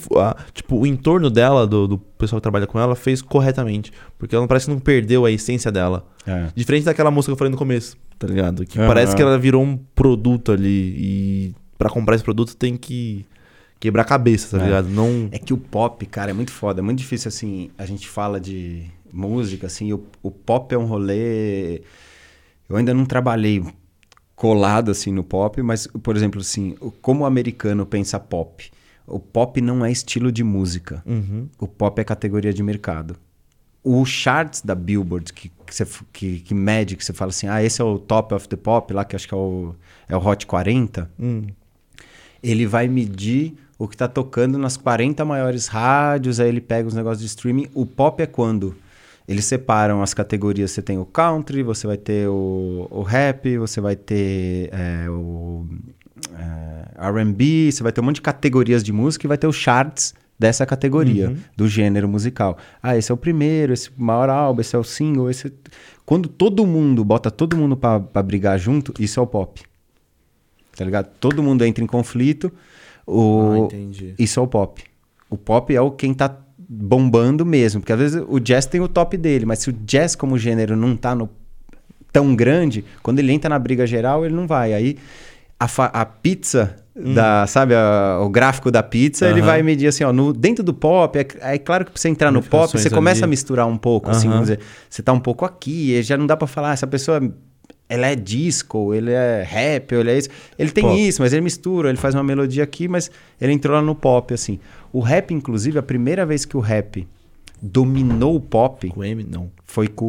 tipo, 0.51 0.79
o 0.79 0.87
entorno 0.87 1.29
dela, 1.29 1.67
do, 1.67 1.87
do 1.87 1.97
pessoal 1.99 2.39
que 2.39 2.43
trabalha 2.43 2.65
com 2.65 2.79
ela, 2.79 2.95
fez 2.95 3.21
corretamente. 3.21 3.91
Porque 4.17 4.35
ela 4.35 4.47
parece 4.47 4.65
que 4.65 4.71
não 4.71 4.79
perdeu 4.79 5.25
a 5.25 5.31
essência 5.31 5.71
dela. 5.71 6.07
É. 6.25 6.47
Diferente 6.55 6.85
daquela 6.85 7.11
música 7.11 7.29
que 7.29 7.33
eu 7.33 7.37
falei 7.37 7.51
no 7.51 7.57
começo, 7.57 7.95
tá 8.17 8.25
ligado? 8.25 8.65
Que 8.65 8.79
uhum. 8.79 8.87
parece 8.87 9.15
que 9.15 9.21
ela 9.21 9.37
virou 9.37 9.61
um 9.61 9.77
produto 9.93 10.51
ali. 10.51 10.95
E 10.97 11.55
para 11.77 11.87
comprar 11.87 12.15
esse 12.15 12.23
produto 12.23 12.55
tem 12.57 12.75
que 12.75 13.27
quebrar 13.79 14.01
a 14.01 14.05
cabeça, 14.05 14.57
tá 14.57 14.63
é. 14.63 14.67
ligado? 14.67 14.89
Não... 14.89 15.29
É 15.31 15.39
que 15.39 15.53
o 15.53 15.57
pop, 15.57 16.05
cara, 16.05 16.31
é 16.31 16.33
muito 16.33 16.51
foda. 16.51 16.81
É 16.81 16.83
muito 16.83 16.99
difícil, 16.99 17.29
assim, 17.29 17.71
a 17.77 17.85
gente 17.85 18.07
fala 18.07 18.39
de 18.39 18.85
música, 19.11 19.67
assim, 19.67 19.93
o, 19.93 20.03
o 20.21 20.29
pop 20.29 20.73
é 20.73 20.77
um 20.77 20.85
rolê... 20.85 21.81
Eu 22.67 22.75
ainda 22.75 22.93
não 22.93 23.05
trabalhei 23.05 23.63
colado, 24.35 24.91
assim, 24.91 25.11
no 25.11 25.23
pop, 25.23 25.61
mas, 25.61 25.87
por 25.87 26.15
exemplo, 26.15 26.39
assim, 26.39 26.75
como 27.01 27.23
o 27.23 27.25
americano 27.25 27.85
pensa 27.85 28.19
pop? 28.19 28.71
O 29.05 29.19
pop 29.19 29.59
não 29.59 29.83
é 29.83 29.91
estilo 29.91 30.31
de 30.31 30.43
música. 30.43 31.03
Uhum. 31.05 31.49
O 31.59 31.67
pop 31.67 31.99
é 31.99 32.03
categoria 32.03 32.53
de 32.53 32.63
mercado. 32.63 33.17
O 33.83 34.05
charts 34.05 34.61
da 34.61 34.75
Billboard, 34.75 35.33
que, 35.33 35.51
que, 35.65 35.75
você, 35.75 35.85
que, 36.13 36.39
que 36.39 36.53
mede, 36.53 36.95
que 36.95 37.03
você 37.03 37.11
fala 37.11 37.29
assim, 37.29 37.47
ah, 37.47 37.63
esse 37.63 37.81
é 37.81 37.83
o 37.83 37.97
top 37.97 38.33
of 38.33 38.47
the 38.47 38.55
pop, 38.55 38.93
lá 38.93 39.03
que 39.03 39.15
acho 39.15 39.27
que 39.27 39.33
é 39.33 39.37
o, 39.37 39.73
é 40.07 40.15
o 40.15 40.25
Hot 40.25 40.45
40, 40.45 41.09
hum. 41.19 41.47
ele 42.43 42.65
vai 42.65 42.87
medir 42.87 43.55
o 43.79 43.87
que 43.87 43.95
tá 43.95 44.09
tocando 44.09 44.57
nas 44.57 44.75
40 44.75 45.23
maiores 45.23 45.67
rádios, 45.67 46.41
aí 46.41 46.49
ele 46.49 46.59
pega 46.59 46.85
os 46.85 46.93
negócios 46.93 47.21
de 47.21 47.27
streaming. 47.27 47.69
O 47.73 47.85
pop 47.85 48.21
é 48.21 48.25
quando? 48.25 48.75
Eles 49.25 49.45
separam 49.45 50.03
as 50.03 50.13
categorias. 50.13 50.71
Você 50.71 50.81
tem 50.81 50.97
o 50.97 51.05
country, 51.05 51.63
você 51.63 51.87
vai 51.87 51.95
ter 51.95 52.27
o, 52.27 52.87
o 52.91 53.01
rap, 53.03 53.57
você 53.57 53.79
vai 53.79 53.95
ter 53.95 54.69
é, 54.73 55.09
o 55.09 55.65
é, 56.35 57.21
RB, 57.21 57.71
você 57.71 57.81
vai 57.81 57.93
ter 57.93 58.01
um 58.01 58.03
monte 58.03 58.15
de 58.15 58.21
categorias 58.21 58.83
de 58.83 58.91
música 58.91 59.25
e 59.25 59.29
vai 59.29 59.37
ter 59.37 59.47
os 59.47 59.55
charts 59.55 60.13
dessa 60.37 60.65
categoria, 60.65 61.29
uhum. 61.29 61.37
do 61.55 61.67
gênero 61.67 62.07
musical. 62.07 62.57
Ah, 62.83 62.97
esse 62.97 63.11
é 63.11 63.13
o 63.13 63.17
primeiro, 63.17 63.71
esse 63.71 63.87
é 63.87 63.91
o 63.97 64.03
maior 64.03 64.29
álbum, 64.29 64.59
esse 64.59 64.75
é 64.75 64.79
o 64.79 64.83
single, 64.83 65.29
esse... 65.29 65.53
Quando 66.05 66.27
todo 66.27 66.65
mundo 66.65 67.05
bota 67.05 67.31
todo 67.31 67.55
mundo 67.55 67.77
para 67.77 68.23
brigar 68.23 68.57
junto, 68.59 68.93
isso 68.99 69.19
é 69.19 69.23
o 69.23 69.27
pop. 69.27 69.61
Tá 70.75 70.83
ligado? 70.83 71.09
Todo 71.19 71.43
mundo 71.43 71.63
entra 71.63 71.83
em 71.83 71.87
conflito. 71.87 72.51
O... 73.09 73.67
Ah, 73.71 74.13
isso 74.17 74.39
é 74.39 74.43
o 74.43 74.47
pop. 74.47 74.83
O 75.29 75.37
pop 75.37 75.75
é 75.75 75.81
o 75.81 75.91
quem 75.91 76.13
tá 76.13 76.35
bombando 76.57 77.45
mesmo. 77.45 77.81
Porque 77.81 77.93
às 77.93 77.99
vezes 77.99 78.23
o 78.27 78.39
jazz 78.39 78.65
tem 78.65 78.79
o 78.79 78.87
top 78.87 79.17
dele, 79.17 79.45
mas 79.45 79.59
se 79.59 79.69
o 79.69 79.73
jazz 79.73 80.15
como 80.15 80.37
gênero 80.37 80.75
não 80.75 80.95
tá 80.95 81.15
no 81.15 81.29
tão 82.11 82.35
grande, 82.35 82.85
quando 83.01 83.19
ele 83.19 83.31
entra 83.31 83.49
na 83.49 83.59
briga 83.59 83.85
geral, 83.85 84.25
ele 84.25 84.35
não 84.35 84.47
vai. 84.47 84.73
Aí 84.73 84.97
a, 85.59 85.65
a 86.01 86.05
pizza 86.05 86.75
hum. 86.95 87.13
da, 87.13 87.45
sabe, 87.47 87.73
a, 87.75 88.19
o 88.21 88.29
gráfico 88.29 88.71
da 88.71 88.81
pizza, 88.81 89.27
ele 89.27 89.41
vai 89.41 89.61
medir 89.61 89.87
assim, 89.87 90.03
ó, 90.03 90.13
no, 90.13 90.31
dentro 90.31 90.63
do 90.63 90.73
pop, 90.73 91.17
é, 91.17 91.27
é 91.41 91.57
claro 91.57 91.85
que 91.85 91.91
pra 91.91 91.99
você 91.99 92.09
entrar 92.09 92.31
no 92.31 92.41
pop, 92.41 92.71
você 92.71 92.89
começa 92.89 93.19
ali. 93.19 93.25
a 93.25 93.27
misturar 93.27 93.67
um 93.67 93.77
pouco, 93.77 94.09
assim, 94.09 94.27
vamos 94.27 94.43
dizer, 94.49 94.59
você 94.89 95.01
tá 95.01 95.11
um 95.11 95.19
pouco 95.19 95.45
aqui, 95.45 96.01
já 96.01 96.17
não 96.17 96.25
dá 96.25 96.37
para 96.37 96.47
falar, 96.47 96.73
essa 96.73 96.87
pessoa 96.87 97.21
ela 97.89 98.05
é 98.05 98.15
disco, 98.15 98.93
ele 98.93 99.11
é 99.11 99.43
rap, 99.43 99.93
ele 99.93 100.11
é 100.11 100.17
isso. 100.19 100.29
Ele 100.57 100.69
tem 100.69 100.83
pop. 100.83 101.07
isso, 101.07 101.21
mas 101.23 101.33
ele 101.33 101.41
mistura, 101.41 101.89
ele 101.89 101.97
faz 101.97 102.13
uma 102.13 102.23
melodia 102.23 102.63
aqui, 102.63 102.87
mas 102.87 103.09
ele 103.41 103.51
entrou 103.51 103.75
lá 103.75 103.81
no 103.81 103.95
pop, 103.95 104.31
assim. 104.31 104.59
O 104.93 104.99
rap, 104.99 105.33
inclusive, 105.33 105.79
a 105.79 105.83
primeira 105.83 106.23
vez 106.23 106.45
que 106.45 106.55
o 106.55 106.59
rap 106.59 107.07
dominou 107.59 108.35
o 108.35 108.39
pop... 108.39 108.87
Com 108.89 109.03
M, 109.03 109.23
não. 109.23 109.51
Foi 109.65 109.87
com 109.87 110.05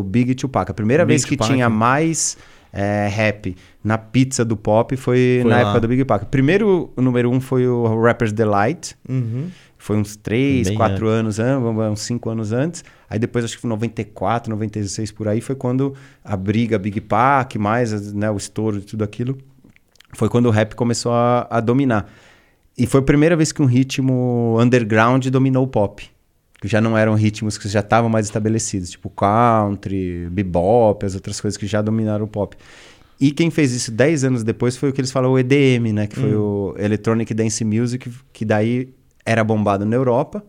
o 0.00 0.02
Big 0.04 0.34
Tupac. 0.34 0.70
A 0.70 0.74
primeira 0.74 1.04
Big 1.04 1.12
vez 1.12 1.24
que 1.24 1.36
Tupac. 1.36 1.52
tinha 1.52 1.68
mais 1.68 2.36
é, 2.72 3.08
rap 3.08 3.54
na 3.84 3.98
pizza 3.98 4.44
do 4.44 4.56
pop 4.56 4.96
foi, 4.96 5.40
foi 5.42 5.50
na 5.50 5.56
lá. 5.56 5.62
época 5.62 5.80
do 5.80 5.88
Big 5.88 6.02
Tupac. 6.02 6.26
Primeiro, 6.26 6.90
o 6.96 7.02
número 7.02 7.30
um 7.30 7.40
foi 7.40 7.66
o 7.66 8.02
Rapper's 8.02 8.32
Delight. 8.32 8.96
Uhum. 9.08 9.48
Foi 9.78 9.96
uns 9.96 10.16
3, 10.16 10.70
4 10.70 11.06
anos, 11.06 11.38
uns 11.38 12.00
5 12.00 12.30
anos 12.30 12.52
antes. 12.52 12.84
Aí 13.08 13.18
depois, 13.18 13.44
acho 13.44 13.54
que 13.54 13.62
foi 13.62 13.70
94, 13.70 14.50
96 14.50 15.12
por 15.12 15.28
aí, 15.28 15.40
foi 15.40 15.54
quando 15.54 15.94
a 16.24 16.36
briga 16.36 16.78
Big 16.78 17.00
Pac, 17.00 17.56
mais 17.56 18.12
né, 18.12 18.28
o 18.30 18.36
estouro 18.36 18.80
de 18.80 18.86
tudo 18.86 19.04
aquilo, 19.04 19.38
foi 20.12 20.28
quando 20.28 20.46
o 20.46 20.50
rap 20.50 20.74
começou 20.74 21.12
a, 21.12 21.46
a 21.48 21.60
dominar. 21.60 22.10
E 22.76 22.86
foi 22.86 23.00
a 23.00 23.02
primeira 23.02 23.36
vez 23.36 23.52
que 23.52 23.62
um 23.62 23.66
ritmo 23.66 24.56
underground 24.60 25.26
dominou 25.28 25.64
o 25.64 25.68
pop. 25.68 26.08
Que 26.60 26.66
já 26.66 26.80
não 26.80 26.98
eram 26.98 27.14
ritmos 27.14 27.56
que 27.56 27.68
já 27.68 27.80
estavam 27.80 28.10
mais 28.10 28.26
estabelecidos, 28.26 28.90
tipo 28.90 29.08
country, 29.08 30.28
bebop, 30.30 31.06
as 31.06 31.14
outras 31.14 31.40
coisas 31.40 31.56
que 31.56 31.68
já 31.68 31.80
dominaram 31.80 32.24
o 32.24 32.28
pop. 32.28 32.56
E 33.20 33.30
quem 33.30 33.50
fez 33.50 33.72
isso 33.72 33.90
10 33.90 34.24
anos 34.24 34.44
depois 34.44 34.76
foi 34.76 34.90
o 34.90 34.92
que 34.92 35.00
eles 35.00 35.10
falam 35.10 35.32
o 35.32 35.38
EDM, 35.38 35.92
né? 35.92 36.06
Que 36.06 36.16
foi 36.16 36.36
hum. 36.36 36.74
o 36.74 36.74
Electronic 36.78 37.32
Dance 37.32 37.64
Music, 37.64 38.10
que 38.32 38.44
daí 38.44 38.92
era 39.28 39.44
bombado 39.44 39.84
na 39.84 39.94
Europa 39.94 40.42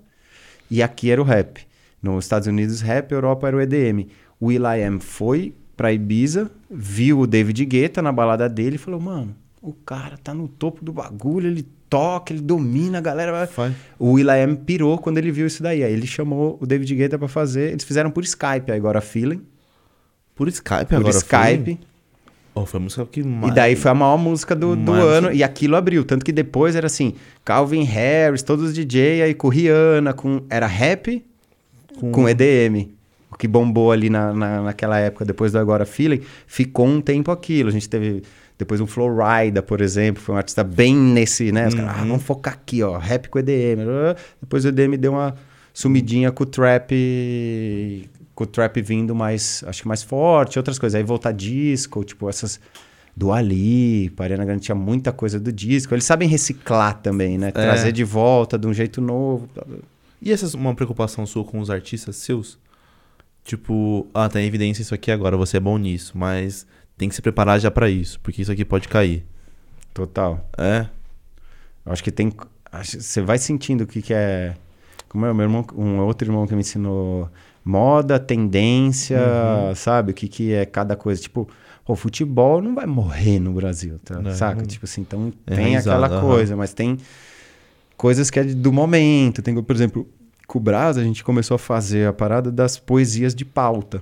e 0.71 0.81
aqui 0.81 1.11
era 1.11 1.21
o 1.21 1.25
rap. 1.25 1.67
Nos 2.01 2.23
Estados 2.23 2.47
Unidos, 2.47 2.79
rap, 2.79 3.11
Europa 3.11 3.45
era 3.45 3.57
o 3.57 3.61
EDM. 3.61 4.07
O 4.39 4.47
Will.i.am 4.47 5.01
foi 5.01 5.53
pra 5.75 5.91
Ibiza, 5.91 6.49
viu 6.71 7.19
o 7.19 7.27
David 7.27 7.65
Guetta 7.65 8.01
na 8.01 8.11
balada 8.13 8.47
dele 8.47 8.75
e 8.75 8.79
falou, 8.79 9.01
mano, 9.01 9.35
o 9.61 9.73
cara 9.73 10.17
tá 10.17 10.33
no 10.33 10.47
topo 10.47 10.83
do 10.83 10.93
bagulho, 10.93 11.47
ele 11.47 11.67
toca, 11.89 12.31
ele 12.31 12.41
domina, 12.41 12.99
a 12.99 13.01
galera 13.01 13.45
vai... 13.45 13.75
O 13.97 14.13
Will.i.am 14.13 14.55
pirou 14.55 14.97
quando 14.97 15.17
ele 15.17 15.31
viu 15.31 15.45
isso 15.45 15.61
daí. 15.61 15.83
Aí 15.83 15.91
ele 15.91 16.07
chamou 16.07 16.57
o 16.61 16.65
David 16.65 16.95
Guetta 16.95 17.19
para 17.19 17.27
fazer, 17.27 17.71
eles 17.71 17.83
fizeram 17.83 18.09
por 18.09 18.23
Skype 18.23 18.71
agora 18.71 19.01
Feeling. 19.01 19.41
Por 20.35 20.47
Skype 20.47 20.85
por 20.85 20.95
agora 20.95 21.17
Skype. 21.17 21.63
Feeling? 21.65 21.79
Oh, 22.59 22.65
foi 22.65 22.79
a 22.79 22.83
música 22.83 23.05
que 23.05 23.23
mais... 23.23 23.51
E 23.51 23.55
daí 23.55 23.75
foi 23.75 23.91
a 23.91 23.93
maior 23.93 24.17
música 24.17 24.53
do, 24.55 24.75
do 24.75 24.91
ano. 24.91 25.31
E 25.31 25.43
aquilo 25.43 25.75
abriu. 25.75 26.03
Tanto 26.03 26.25
que 26.25 26.31
depois 26.31 26.75
era 26.75 26.87
assim: 26.87 27.13
Calvin 27.45 27.83
Harris, 27.83 28.43
todos 28.43 28.65
os 28.65 28.73
DJ, 28.73 29.21
aí 29.21 29.33
com 29.33 29.47
Rihanna, 29.47 30.13
com. 30.13 30.41
Era 30.49 30.67
rap 30.67 31.23
com, 31.97 32.11
com 32.11 32.27
EDM. 32.27 32.89
O 33.31 33.37
que 33.37 33.47
bombou 33.47 33.91
ali 33.91 34.09
na, 34.09 34.33
na, 34.33 34.61
naquela 34.63 34.99
época, 34.99 35.23
depois 35.23 35.51
do 35.51 35.59
Agora 35.59 35.85
Feeling, 35.85 36.21
ficou 36.45 36.85
um 36.87 36.99
tempo 36.99 37.31
aquilo. 37.31 37.69
A 37.69 37.71
gente 37.71 37.87
teve. 37.87 38.23
Depois 38.57 38.81
um 38.81 38.87
Flowrida, 38.87 39.63
por 39.63 39.79
exemplo, 39.79 40.21
foi 40.21 40.35
um 40.35 40.37
artista 40.37 40.65
bem 40.65 40.93
nesse, 40.93 41.49
né? 41.49 41.69
Os 41.69 41.73
uhum. 41.73 41.79
caras, 41.79 41.95
ah, 41.95 42.03
vamos 42.03 42.23
focar 42.23 42.55
aqui, 42.55 42.83
ó, 42.83 42.97
rap 42.97 43.29
com 43.29 43.39
EDM. 43.39 43.79
Depois 44.41 44.65
o 44.65 44.67
EDM 44.67 44.97
deu 44.97 45.13
uma 45.13 45.33
sumidinha 45.73 46.29
com 46.29 46.43
o 46.43 46.45
trap 46.45 46.91
com 48.39 48.45
o 48.45 48.47
trap 48.47 48.81
vindo 48.81 49.13
mais, 49.13 49.65
acho 49.67 49.81
que 49.81 49.87
mais 49.87 50.01
forte, 50.01 50.57
outras 50.57 50.79
coisas. 50.79 50.95
Aí 50.95 51.03
voltar 51.03 51.33
disco, 51.33 52.05
tipo 52.05 52.29
essas 52.29 52.57
do 53.13 53.33
Ali, 53.33 54.09
Ariana 54.17 54.45
Grande 54.45 54.61
tinha 54.61 54.75
muita 54.75 55.11
coisa 55.11 55.37
do 55.37 55.51
disco. 55.51 55.93
Eles 55.93 56.05
sabem 56.05 56.25
reciclar 56.25 57.01
também, 57.01 57.37
né? 57.37 57.49
É. 57.49 57.51
Trazer 57.51 57.91
de 57.91 58.05
volta 58.05 58.57
de 58.57 58.65
um 58.65 58.73
jeito 58.73 59.01
novo. 59.01 59.49
E 60.21 60.31
essa 60.31 60.45
é 60.45 60.57
uma 60.57 60.73
preocupação 60.73 61.25
sua 61.25 61.43
com 61.43 61.59
os 61.59 61.69
artistas 61.69 62.15
seus? 62.15 62.57
Tipo, 63.43 64.07
ah, 64.13 64.29
tá 64.29 64.39
em 64.39 64.45
evidência 64.45 64.83
isso 64.83 64.95
aqui 64.95 65.11
agora, 65.11 65.35
você 65.35 65.57
é 65.57 65.59
bom 65.59 65.77
nisso, 65.77 66.17
mas 66.17 66.65
tem 66.97 67.09
que 67.09 67.15
se 67.15 67.21
preparar 67.21 67.59
já 67.59 67.69
para 67.69 67.89
isso, 67.89 68.21
porque 68.21 68.41
isso 68.41 68.51
aqui 68.53 68.63
pode 68.63 68.87
cair. 68.87 69.25
Total. 69.93 70.49
É? 70.57 70.87
Acho 71.85 72.01
que 72.01 72.11
tem. 72.11 72.31
Você 72.83 73.19
vai 73.19 73.37
sentindo 73.37 73.83
o 73.83 73.87
que, 73.87 74.01
que 74.01 74.13
é. 74.13 74.55
Como 75.09 75.25
é 75.25 75.31
o 75.31 75.35
meu 75.35 75.43
irmão, 75.43 75.65
um 75.75 75.99
outro 75.99 76.25
irmão 76.25 76.47
que 76.47 76.53
me 76.53 76.61
ensinou 76.61 77.29
moda, 77.69 78.19
tendência, 78.19 79.19
uhum. 79.19 79.75
sabe? 79.75 80.11
O 80.11 80.13
que, 80.13 80.27
que 80.27 80.53
é 80.53 80.65
cada 80.65 80.95
coisa. 80.95 81.21
Tipo, 81.21 81.47
o 81.87 81.95
futebol 81.95 82.61
não 82.61 82.75
vai 82.75 82.85
morrer 82.85 83.39
no 83.39 83.53
Brasil, 83.53 83.99
tá? 84.03 84.19
Não, 84.19 84.33
saca? 84.33 84.61
Não. 84.61 84.65
Tipo 84.65 84.85
assim, 84.85 85.01
então 85.01 85.31
é 85.45 85.55
tem 85.55 85.77
aquela 85.77 86.09
uhum. 86.09 86.21
coisa, 86.21 86.55
mas 86.55 86.73
tem 86.73 86.97
coisas 87.95 88.29
que 88.29 88.39
é 88.39 88.43
do 88.43 88.73
momento. 88.73 89.41
Tem, 89.41 89.61
por 89.61 89.75
exemplo, 89.75 90.07
com 90.47 90.57
o 90.57 90.61
Brás, 90.61 90.97
a 90.97 91.03
gente 91.03 91.23
começou 91.23 91.55
a 91.55 91.59
fazer 91.59 92.07
a 92.07 92.13
parada 92.13 92.51
das 92.51 92.77
poesias 92.77 93.35
de 93.35 93.45
pauta. 93.45 94.01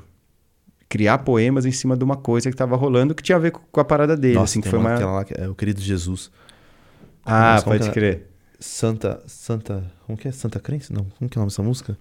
Criar 0.89 1.17
poemas 1.19 1.65
em 1.65 1.71
cima 1.71 1.97
de 1.97 2.03
uma 2.03 2.15
coisa 2.15 2.49
que 2.49 2.53
estava 2.53 2.77
rolando 2.77 3.13
que 3.13 3.21
tinha 3.21 3.35
a 3.35 3.39
ver 3.39 3.51
com 3.51 3.81
a 3.81 3.83
parada 3.83 4.15
dele. 4.15 4.35
Nossa, 4.35 4.53
assim, 4.53 4.61
que 4.61 4.69
foi 4.69 4.79
uma... 4.79 4.97
lá, 4.97 5.25
é 5.35 5.49
o 5.49 5.53
querido 5.53 5.81
Jesus. 5.81 6.31
Ah, 7.25 7.55
Nossa, 7.55 7.65
pode 7.65 7.91
crer. 7.91 8.29
Santa, 8.59 9.21
Santa, 9.27 9.83
como 10.05 10.17
que 10.17 10.29
é? 10.29 10.31
Santa 10.31 10.59
Crença? 10.59 10.93
Não, 10.93 11.05
como 11.17 11.29
que 11.29 11.37
é 11.37 11.39
o 11.39 11.41
nome 11.41 11.51
dessa 11.51 11.61
música? 11.61 11.97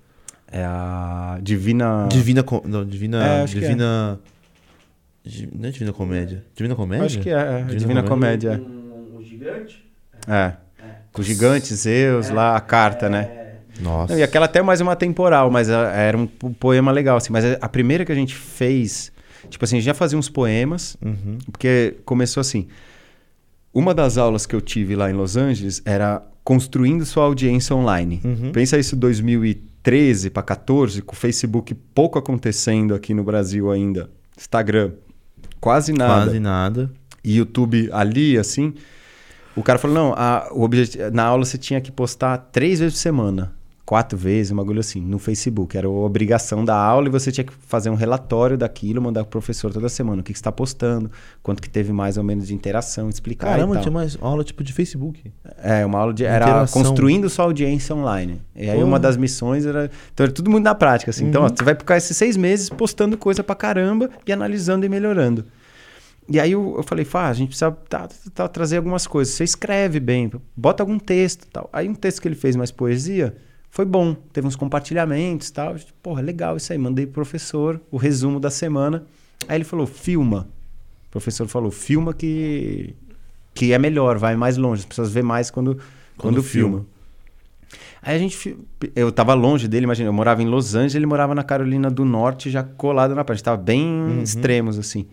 É 0.50 0.64
a 0.64 1.38
Divina. 1.42 2.06
Divina. 2.10 2.44
Não, 2.64 2.84
Divina. 2.84 3.24
É, 3.24 3.44
Divina. 3.44 4.20
É. 4.22 5.46
Não 5.52 5.68
é 5.68 5.72
Divina 5.72 5.92
Comédia. 5.92 6.44
Divina 6.54 6.74
Comédia? 6.76 7.06
Acho 7.06 7.18
que 7.18 7.30
é. 7.30 7.32
é 7.32 7.58
Divina, 7.62 7.78
Divina 7.78 8.02
Comédia. 8.04 8.60
O, 8.60 9.18
o, 9.18 9.22
gigante? 9.22 9.84
É. 10.26 10.52
é. 10.78 10.86
Com 11.12 11.20
o 11.20 11.24
gigante, 11.24 11.74
Zeus, 11.74 12.30
lá, 12.30 12.56
a 12.56 12.60
carta, 12.60 13.08
né? 13.08 13.22
É. 13.22 13.46
Nossa. 13.80 14.12
Não, 14.12 14.20
e 14.20 14.22
aquela 14.22 14.46
até 14.46 14.62
mais 14.62 14.80
uma 14.80 14.94
temporal, 14.96 15.50
mas 15.50 15.68
era 15.68 16.16
um 16.16 16.26
poema 16.26 16.92
legal, 16.92 17.16
assim. 17.16 17.32
Mas 17.32 17.44
a 17.60 17.68
primeira 17.68 18.04
que 18.04 18.12
a 18.12 18.14
gente 18.14 18.34
fez. 18.34 19.12
Tipo 19.50 19.64
assim, 19.64 19.80
já 19.80 19.94
fazia 19.94 20.18
uns 20.18 20.28
poemas, 20.28 20.96
uhum. 21.04 21.38
porque 21.50 21.96
começou 22.04 22.40
assim. 22.40 22.66
Uma 23.72 23.92
das 23.94 24.16
aulas 24.16 24.46
que 24.46 24.56
eu 24.56 24.60
tive 24.60 24.96
lá 24.96 25.10
em 25.10 25.12
Los 25.12 25.36
Angeles 25.36 25.82
era 25.84 26.22
construindo 26.42 27.04
sua 27.04 27.24
audiência 27.24 27.76
online. 27.76 28.20
Uhum. 28.24 28.52
Pensa 28.52 28.78
isso 28.78 28.96
2013. 28.96 29.75
13 29.86 30.30
para 30.30 30.42
14, 30.42 31.00
com 31.00 31.14
o 31.14 31.16
Facebook 31.16 31.72
pouco 31.72 32.18
acontecendo 32.18 32.92
aqui 32.92 33.14
no 33.14 33.22
Brasil 33.22 33.70
ainda, 33.70 34.10
Instagram 34.36 34.90
quase 35.60 35.92
nada. 35.92 36.24
Quase 36.24 36.40
nada. 36.40 36.90
E 37.22 37.36
YouTube 37.36 37.88
ali, 37.92 38.36
assim. 38.36 38.74
O 39.54 39.62
cara 39.62 39.78
falou: 39.78 39.94
não, 39.96 40.14
a, 40.16 40.48
o 40.50 40.62
objetivo, 40.62 41.08
na 41.12 41.22
aula 41.22 41.44
você 41.44 41.56
tinha 41.56 41.80
que 41.80 41.92
postar 41.92 42.36
três 42.50 42.80
vezes 42.80 42.94
por 42.94 43.00
semana 43.00 43.52
quatro 43.86 44.18
vezes, 44.18 44.50
um 44.50 44.56
bagulho 44.56 44.80
assim, 44.80 45.00
no 45.00 45.16
Facebook. 45.18 45.78
Era 45.78 45.86
a 45.86 45.90
obrigação 45.90 46.64
da 46.64 46.76
aula 46.76 47.06
e 47.06 47.10
você 47.10 47.30
tinha 47.30 47.44
que 47.44 47.52
fazer 47.52 47.88
um 47.88 47.94
relatório 47.94 48.58
daquilo, 48.58 49.00
mandar 49.00 49.22
pro 49.22 49.30
professor 49.30 49.72
toda 49.72 49.88
semana 49.88 50.20
o 50.20 50.24
que, 50.24 50.32
que 50.32 50.38
está 50.38 50.50
postando, 50.50 51.10
quanto 51.42 51.62
que 51.62 51.70
teve 51.70 51.92
mais 51.92 52.18
ou 52.18 52.24
menos 52.24 52.48
de 52.48 52.54
interação, 52.54 53.08
explicar. 53.08 53.46
Caramba, 53.46 53.78
tinha 53.78 53.92
mais 53.92 54.18
aula 54.20 54.42
tipo 54.42 54.64
de 54.64 54.72
Facebook. 54.72 55.32
É, 55.62 55.86
uma 55.86 56.00
aula 56.00 56.12
de. 56.12 56.24
Era 56.24 56.44
interação. 56.44 56.82
construindo 56.82 57.30
sua 57.30 57.44
audiência 57.44 57.94
online. 57.94 58.42
E 58.56 58.68
aí 58.68 58.82
uma 58.82 58.98
das 58.98 59.16
missões 59.16 59.64
era. 59.64 59.88
Então 60.12 60.24
era 60.24 60.32
tudo 60.32 60.50
muito 60.50 60.64
na 60.64 60.74
prática, 60.74 61.12
assim. 61.12 61.24
Então, 61.26 61.42
uhum. 61.42 61.46
Então, 61.46 61.54
ó, 61.54 61.56
você 61.56 61.64
vai 61.64 61.74
ficar 61.74 61.96
esses 61.96 62.16
seis 62.16 62.36
meses 62.36 62.68
postando 62.68 63.16
coisa 63.16 63.44
pra 63.44 63.54
caramba 63.54 64.10
e 64.26 64.32
analisando 64.32 64.84
e 64.84 64.88
melhorando. 64.88 65.44
E 66.28 66.40
aí 66.40 66.52
eu, 66.52 66.74
eu 66.76 66.82
falei, 66.82 67.04
Fá, 67.04 67.28
a 67.28 67.32
gente 67.32 67.48
precisa 67.48 67.70
tá, 67.70 68.08
tá, 68.34 68.48
trazer 68.48 68.78
algumas 68.78 69.06
coisas. 69.06 69.34
Você 69.34 69.44
escreve 69.44 70.00
bem, 70.00 70.30
bota 70.56 70.82
algum 70.82 70.98
texto 70.98 71.46
tal. 71.52 71.70
Aí 71.72 71.88
um 71.88 71.94
texto 71.94 72.20
que 72.20 72.26
ele 72.26 72.34
fez 72.34 72.56
mais 72.56 72.72
poesia, 72.72 73.36
foi 73.76 73.84
bom, 73.84 74.14
teve 74.32 74.46
uns 74.46 74.56
compartilhamentos 74.56 75.48
e 75.48 75.52
tal. 75.52 75.76
Porra, 76.02 76.22
legal 76.22 76.56
isso 76.56 76.72
aí. 76.72 76.78
Mandei 76.78 77.04
pro 77.04 77.16
professor 77.16 77.78
o 77.90 77.98
resumo 77.98 78.40
da 78.40 78.48
semana. 78.48 79.04
Aí 79.46 79.58
ele 79.58 79.64
falou: 79.64 79.86
filma. 79.86 80.48
O 81.08 81.10
professor 81.10 81.46
falou: 81.46 81.70
filma 81.70 82.14
que, 82.14 82.94
que 83.52 83.74
é 83.74 83.78
melhor, 83.78 84.16
vai 84.16 84.34
mais 84.34 84.56
longe. 84.56 84.80
As 84.80 84.86
pessoas 84.86 85.12
vê 85.12 85.20
mais 85.20 85.50
quando 85.50 85.74
Quando, 85.74 85.82
quando 86.16 86.42
filma. 86.42 86.78
filma. 86.78 86.86
Aí 88.00 88.16
a 88.16 88.18
gente. 88.18 88.56
Eu 88.94 89.12
tava 89.12 89.34
longe 89.34 89.68
dele, 89.68 89.84
imagina, 89.84 90.08
eu 90.08 90.12
morava 90.14 90.42
em 90.42 90.46
Los 90.46 90.74
Angeles, 90.74 90.94
ele 90.94 91.04
morava 91.04 91.34
na 91.34 91.42
Carolina 91.44 91.90
do 91.90 92.06
Norte, 92.06 92.48
já 92.48 92.62
colado 92.62 93.14
na 93.14 93.26
praia. 93.26 93.38
Tava 93.42 93.58
bem 93.58 93.84
uhum. 93.84 94.22
extremos, 94.22 94.78
assim. 94.78 95.04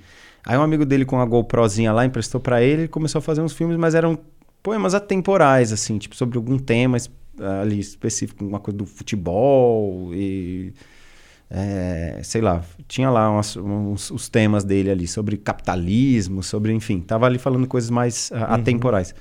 Aí 0.46 0.58
um 0.58 0.62
amigo 0.62 0.86
dele 0.86 1.04
com 1.04 1.20
a 1.20 1.26
GoProzinha 1.26 1.92
lá 1.92 2.06
emprestou 2.06 2.40
para 2.40 2.64
ele, 2.64 2.84
ele 2.84 2.88
começou 2.88 3.20
a 3.20 3.22
fazer 3.22 3.42
uns 3.42 3.52
filmes, 3.52 3.76
mas 3.76 3.94
eram 3.94 4.18
poemas 4.62 4.94
atemporais, 4.94 5.74
assim, 5.74 5.98
tipo, 5.98 6.16
sobre 6.16 6.38
algum 6.38 6.58
tema 6.58 6.96
ali 7.62 7.80
específico, 7.80 8.46
uma 8.46 8.60
coisa 8.60 8.78
do 8.78 8.86
futebol 8.86 10.14
e. 10.14 10.74
É, 11.56 12.20
sei 12.24 12.42
lá, 12.42 12.66
tinha 12.88 13.12
lá 13.12 13.30
umas, 13.30 13.56
uns, 13.56 14.10
os 14.10 14.28
temas 14.28 14.64
dele 14.64 14.90
ali 14.90 15.08
sobre 15.08 15.38
capitalismo, 15.38 16.42
sobre, 16.42 16.74
enfim, 16.74 17.00
tava 17.00 17.28
ali 17.28 17.38
falando 17.38 17.68
coisas 17.68 17.92
mais 17.92 18.32
uh, 18.32 18.38
uhum. 18.38 18.44
atemporais. 18.46 19.14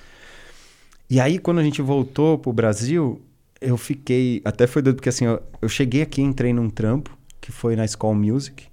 E 1.11 1.21
aí, 1.21 1.39
quando 1.39 1.59
a 1.59 1.63
gente 1.63 1.83
voltou 1.83 2.39
pro 2.39 2.51
Brasil, 2.51 3.21
eu 3.61 3.77
fiquei. 3.77 4.41
Até 4.47 4.67
foi 4.67 4.81
doido, 4.81 4.97
porque 4.97 5.11
assim, 5.11 5.27
eu, 5.27 5.43
eu 5.61 5.69
cheguei 5.69 6.01
aqui, 6.01 6.23
entrei 6.23 6.55
num 6.55 6.71
trampo, 6.71 7.15
que 7.39 7.53
foi 7.53 7.77
na 7.77 7.87
School 7.87 8.15
Music 8.15 8.72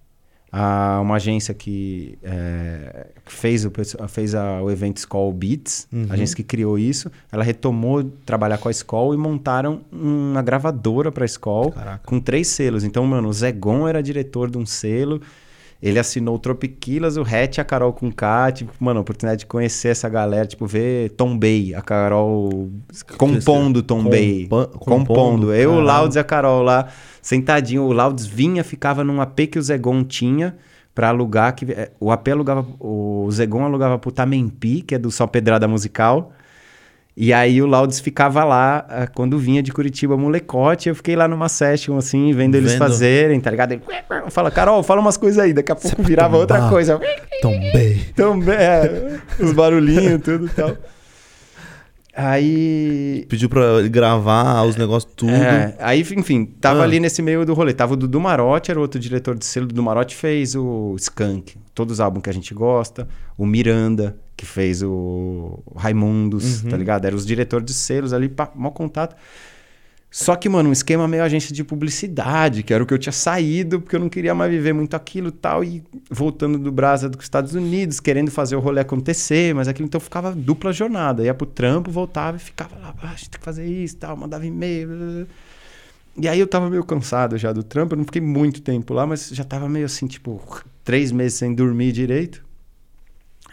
a, 0.52 1.00
uma 1.02 1.16
agência 1.16 1.54
que, 1.54 2.18
é, 2.24 3.08
fez, 3.26 3.66
o, 3.66 3.72
fez 4.08 4.36
a, 4.36 4.62
o 4.62 4.72
evento 4.72 4.98
Skoll 4.98 5.32
Beats, 5.32 5.88
uhum. 5.92 6.08
a 6.10 6.14
agência 6.14 6.36
que 6.36 6.44
criou 6.44 6.78
isso, 6.78 7.12
ela 7.32 7.44
retomou 7.44 8.04
trabalhar 8.26 8.58
com 8.58 8.68
a 8.68 8.72
Skoll 8.72 9.14
e 9.14 9.18
montaram 9.18 9.82
uma 9.92 10.42
gravadora 10.42 11.12
para 11.12 11.24
a 11.24 11.28
Skoll 11.28 11.74
com 12.06 12.20
três 12.20 12.48
selos. 12.48 12.84
Então, 12.84 13.06
mano, 13.06 13.30
o 13.30 13.34
Zegon 13.34 13.88
era 13.88 14.02
diretor 14.02 14.50
de 14.50 14.58
um 14.58 14.66
selo, 14.66 15.22
ele 15.82 15.98
assinou 15.98 16.36
o 16.36 16.40
Tropiquilas, 16.40 17.16
o 17.16 17.22
Hatch 17.22 17.58
e 17.58 17.62
a 17.62 17.64
Carol 17.64 17.94
com 17.94 18.12
K, 18.12 18.52
tipo, 18.52 18.74
mano, 18.80 19.00
a 19.00 19.02
oportunidade 19.02 19.42
de 19.42 19.46
conhecer 19.46 19.90
essa 19.90 20.10
galera, 20.10 20.46
tipo, 20.46 20.66
ver 20.66 21.12
Tom 21.12 21.38
Bay, 21.38 21.74
a 21.74 21.82
Carol 21.82 22.70
compondo 23.18 23.82
Tom 23.82 24.04
Compa 24.04 24.10
Bay. 24.10 24.48
Compondo. 24.50 24.78
compondo. 24.78 25.54
Eu, 25.54 25.74
o 25.74 25.80
Louds 25.80 26.18
e 26.18 26.20
a 26.20 26.24
Carol 26.24 26.64
lá 26.64 26.90
sentadinho. 27.22 27.84
O 27.84 27.94
Laudes 27.94 28.26
vinha, 28.26 28.64
ficava 28.64 29.04
num 29.04 29.22
AP 29.22 29.40
que 29.52 29.60
o 29.60 29.62
Zegon 29.62 30.04
tinha 30.04 30.58
para 30.94 31.10
alugar. 31.10 31.54
Que, 31.56 31.72
é, 31.72 31.92
o 32.00 32.12
AP 32.12 32.28
alugava. 32.30 32.66
O 32.80 33.28
Zegon 33.32 33.64
alugava 33.64 33.98
pro 33.98 34.12
Tamempi, 34.12 34.82
que 34.82 34.96
é 34.96 34.98
do 34.98 35.12
Só 35.12 35.28
Pedrada 35.28 35.68
Musical. 35.68 36.34
E 37.22 37.34
aí 37.34 37.62
o 37.62 37.68
Laudes 37.68 38.00
ficava 38.00 38.46
lá 38.46 38.88
uh, 38.88 39.14
quando 39.14 39.38
vinha 39.38 39.62
de 39.62 39.74
Curitiba 39.74 40.16
molecote. 40.16 40.88
Eu 40.88 40.96
fiquei 40.96 41.18
lá 41.18 41.28
numa 41.28 41.50
session, 41.50 41.98
assim, 41.98 42.32
vendo 42.32 42.56
eles 42.56 42.72
vendo. 42.72 42.80
fazerem, 42.80 43.42
tá 43.42 43.52
ligado? 43.52 43.74
Ele 43.74 43.82
fala, 44.30 44.50
Carol, 44.50 44.82
fala 44.84 45.02
umas 45.02 45.18
coisas 45.18 45.38
aí. 45.38 45.52
Daqui 45.52 45.70
a 45.70 45.76
pouco 45.76 46.02
virava 46.02 46.38
outra 46.38 46.70
coisa. 46.70 46.98
Tombei. 47.42 48.06
Tombei, 48.16 48.56
é, 48.56 49.20
os 49.38 49.52
barulhinhos, 49.52 50.22
tudo 50.22 50.46
e 50.46 50.50
tal. 50.50 50.78
Aí. 52.16 53.26
Pediu 53.28 53.50
pra 53.50 53.82
gravar 53.90 54.64
os 54.64 54.78
negócios 54.78 55.12
tudo. 55.14 55.34
É, 55.34 55.76
aí, 55.80 56.00
enfim, 56.16 56.46
tava 56.46 56.80
ah. 56.80 56.84
ali 56.84 57.02
nesse 57.02 57.22
meio 57.22 57.46
do 57.46 57.54
rolê. 57.54 57.74
Tava 57.74 57.96
o 57.96 57.98
Dudu 57.98 58.22
Marotti, 58.22 58.72
era 58.72 58.80
o 58.80 58.82
outro 58.82 58.98
diretor 58.98 59.38
de 59.38 59.44
selo. 59.44 59.66
O 59.66 59.68
Dudu 59.68 59.84
Marotti 59.84 60.16
fez 60.16 60.56
o 60.56 60.96
Skunk, 60.98 61.58
todos 61.76 61.96
os 61.96 62.00
álbuns 62.00 62.24
que 62.24 62.30
a 62.30 62.34
gente 62.34 62.54
gosta. 62.54 63.10
O 63.38 63.46
Miranda, 63.46 64.18
que 64.40 64.46
fez 64.46 64.82
o 64.82 65.60
Raimundos, 65.76 66.64
uhum. 66.64 66.70
tá 66.70 66.78
ligado? 66.78 67.04
Eram 67.04 67.18
os 67.18 67.26
diretores 67.26 67.66
de 67.66 67.74
selos 67.74 68.14
ali, 68.14 68.30
pá, 68.30 68.50
mau 68.56 68.72
contato. 68.72 69.14
Só 70.10 70.34
que, 70.38 70.48
mano, 70.48 70.70
um 70.70 70.72
esquema 70.72 71.10
meio 71.10 71.22
agência 71.22 71.54
de 71.54 71.62
publicidade, 71.62 72.64
que 72.64 72.74
era 72.74 72.82
o 72.82 72.88
que 72.88 72.94
eu 72.94 72.98
tinha 72.98 73.12
saído, 73.12 73.82
porque 73.82 73.98
eu 73.98 74.00
não 74.00 74.08
queria 74.08 74.34
mais 74.34 74.50
viver 74.50 74.72
muito 74.72 74.96
aquilo 74.96 75.28
e 75.28 75.32
tal, 75.34 75.62
e 75.62 75.84
voltando 76.10 76.58
do 76.58 76.72
Brasa 76.72 77.10
dos 77.10 77.22
Estados 77.22 77.54
Unidos, 77.54 78.00
querendo 78.00 78.32
fazer 78.32 78.56
o 78.56 78.62
rolê 78.62 78.80
acontecer, 78.80 79.54
mas 79.54 79.68
aquilo 79.68 79.88
então 79.88 80.00
ficava 80.00 80.34
dupla 80.34 80.72
jornada. 80.72 81.22
Ia 81.22 81.34
pro 81.34 81.46
trampo, 81.46 81.92
voltava 81.92 82.38
e 82.38 82.40
ficava 82.40 82.78
lá, 82.78 82.96
ah, 83.04 83.12
a 83.12 83.16
gente 83.16 83.32
tem 83.32 83.40
que 83.40 83.46
fazer 83.46 83.68
isso 83.68 83.98
tal, 83.98 84.16
mandava 84.16 84.46
e-mail. 84.46 85.28
E 86.16 86.30
aí 86.30 86.40
eu 86.40 86.48
tava 86.48 86.70
meio 86.70 86.86
cansado 86.86 87.38
já 87.38 87.52
do 87.52 87.62
trampo, 87.62 87.94
eu 87.94 87.98
não 87.98 88.06
fiquei 88.06 88.22
muito 88.22 88.62
tempo 88.62 88.94
lá, 88.94 89.06
mas 89.06 89.28
já 89.28 89.44
tava 89.44 89.68
meio 89.68 89.86
assim, 89.86 90.08
tipo, 90.08 90.42
três 90.86 91.12
meses 91.12 91.38
sem 91.38 91.54
dormir 91.54 91.92
direito. 91.92 92.48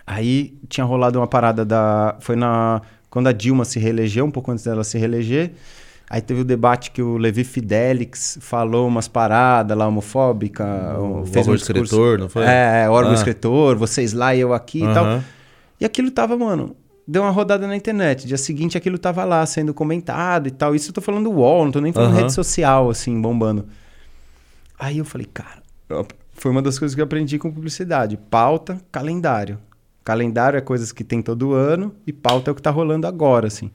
Aí 0.07 0.57
tinha 0.69 0.85
rolado 0.85 1.19
uma 1.19 1.27
parada 1.27 1.65
da. 1.65 2.17
Foi 2.21 2.37
na. 2.37 2.81
Quando 3.11 3.27
a 3.27 3.33
Dilma 3.33 3.65
se 3.65 3.79
reelegeu, 3.79 4.25
um 4.25 4.31
pouco 4.31 4.51
antes 4.53 4.65
dela 4.65 4.85
se 4.85 4.97
reeleger. 4.99 5.53
Aí 6.09 6.21
teve 6.21 6.43
o 6.43 6.45
debate 6.45 6.93
que 6.93 7.03
o 7.03 7.17
Levi 7.17 7.43
Fidelix 7.43 8.39
falou 8.41 8.87
umas 8.87 9.09
paradas 9.09 9.77
lá 9.77 9.89
homofóbica. 9.89 10.65
O, 11.01 11.27
fez 11.27 11.49
o 11.49 11.51
um 11.51 11.55
escritor, 11.55 12.19
não 12.19 12.29
foi? 12.29 12.45
É, 12.45 12.85
é 12.85 12.91
órgão 12.91 13.11
ah. 13.11 13.15
escritor, 13.15 13.77
vocês 13.77 14.13
lá 14.13 14.33
e 14.33 14.41
eu 14.41 14.55
aqui 14.55 14.85
e 14.85 14.95
tal. 14.95 15.21
E 15.81 15.85
aquilo 15.85 16.11
tava, 16.11 16.37
mano, 16.37 16.77
deu 17.07 17.23
uma 17.23 17.31
rodada 17.31 17.67
na 17.67 17.75
internet. 17.75 18.27
Dia 18.27 18.39
seguinte 18.39 18.79
aquilo 18.79 18.99
tava 18.99 19.25
lá 19.25 19.45
sendo 19.47 19.75
comentado 19.75 20.47
e 20.47 20.53
tal. 20.53 20.77
Isso 20.77 20.91
eu 20.91 20.95
tô 20.95 21.01
falando 21.01 21.25
do 21.25 21.33
UOL, 21.33 21.65
não 21.65 21.73
tô 21.73 21.81
nem 21.81 21.93
falando 21.93 22.15
rede 22.15 22.33
social, 22.33 22.89
assim, 22.89 23.21
bombando. 23.21 23.67
Aí 24.79 24.99
eu 24.99 25.05
falei, 25.05 25.27
cara, 25.33 25.63
foi 26.35 26.51
uma 26.53 26.63
das 26.63 26.79
coisas 26.79 26.95
que 26.95 27.01
eu 27.01 27.05
aprendi 27.05 27.37
com 27.39 27.51
publicidade. 27.51 28.17
Pauta, 28.17 28.79
calendário. 28.93 29.59
Calendário 30.07 30.57
é 30.57 30.61
coisas 30.61 30.93
que 30.93 31.03
tem 31.03 31.21
todo 31.21 31.53
ano 31.53 31.93
e 32.07 32.13
pauta 32.13 32.49
é 32.49 32.53
o 32.53 32.55
que 32.55 32.63
tá 32.63 32.71
rolando 32.71 33.09
agora, 33.09 33.49
assim. 33.49 33.73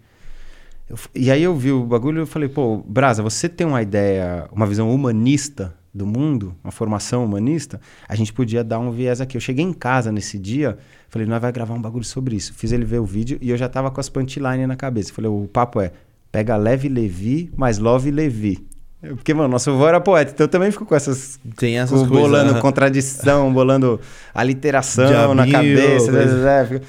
Eu, 0.90 0.96
e 1.14 1.30
aí 1.30 1.44
eu 1.44 1.54
vi 1.54 1.74
o 1.74 1.84
bagulho 1.84 2.24
e 2.24 2.26
falei, 2.26 2.48
pô, 2.48 2.78
Brasa, 2.78 3.22
você 3.22 3.50
tem 3.50 3.68
uma 3.68 3.82
ideia, 3.82 4.48
uma 4.50 4.66
visão 4.66 4.90
humanista 4.90 5.76
do 5.94 6.08
mundo, 6.08 6.56
uma 6.64 6.72
formação 6.72 7.26
humanista, 7.26 7.82
a 8.08 8.16
gente 8.16 8.32
podia 8.32 8.64
dar 8.64 8.80
um 8.80 8.92
viés 8.92 9.20
aqui. 9.20 9.36
Eu 9.36 9.42
cheguei 9.42 9.66
em 9.66 9.74
casa 9.74 10.10
nesse 10.10 10.40
dia, 10.40 10.78
falei, 11.10 11.28
nós 11.28 11.42
vai 11.42 11.52
gravar 11.52 11.74
um 11.74 11.82
bagulho 11.82 12.06
sobre 12.06 12.34
isso. 12.38 12.54
Fiz 12.54 12.72
ele 12.72 12.86
ver 12.86 13.02
o 13.02 13.06
vídeo 13.06 13.38
e 13.42 13.50
eu 13.50 13.58
já 13.58 13.68
tava 13.68 13.92
com 13.92 14.00
as 14.00 14.08
punchline 14.08 14.66
na 14.66 14.78
cabeça. 14.78 15.12
Falei, 15.12 15.30
o 15.30 15.50
papo 15.52 15.82
é, 15.82 15.92
pega 16.32 16.56
leve 16.56 16.88
Levi, 16.88 17.52
mais 17.58 17.78
love 17.78 18.10
Levi. 18.10 18.66
Porque, 19.02 19.34
mano, 19.34 19.50
nosso 19.50 19.72
avô 19.72 19.88
era 19.88 20.00
poeta, 20.00 20.32
então 20.32 20.46
eu 20.46 20.50
também 20.50 20.72
fico 20.72 20.86
com 20.86 20.96
essas. 20.96 21.40
Tem 21.58 21.80
essas 21.80 22.00
coisas. 22.00 22.08
Bolando 22.08 22.60
contradição, 22.60 23.52
bolando 23.52 24.00
aliteração 24.34 25.34
na 25.34 25.50
cabeça. 25.50 26.12
Né? 26.12 26.82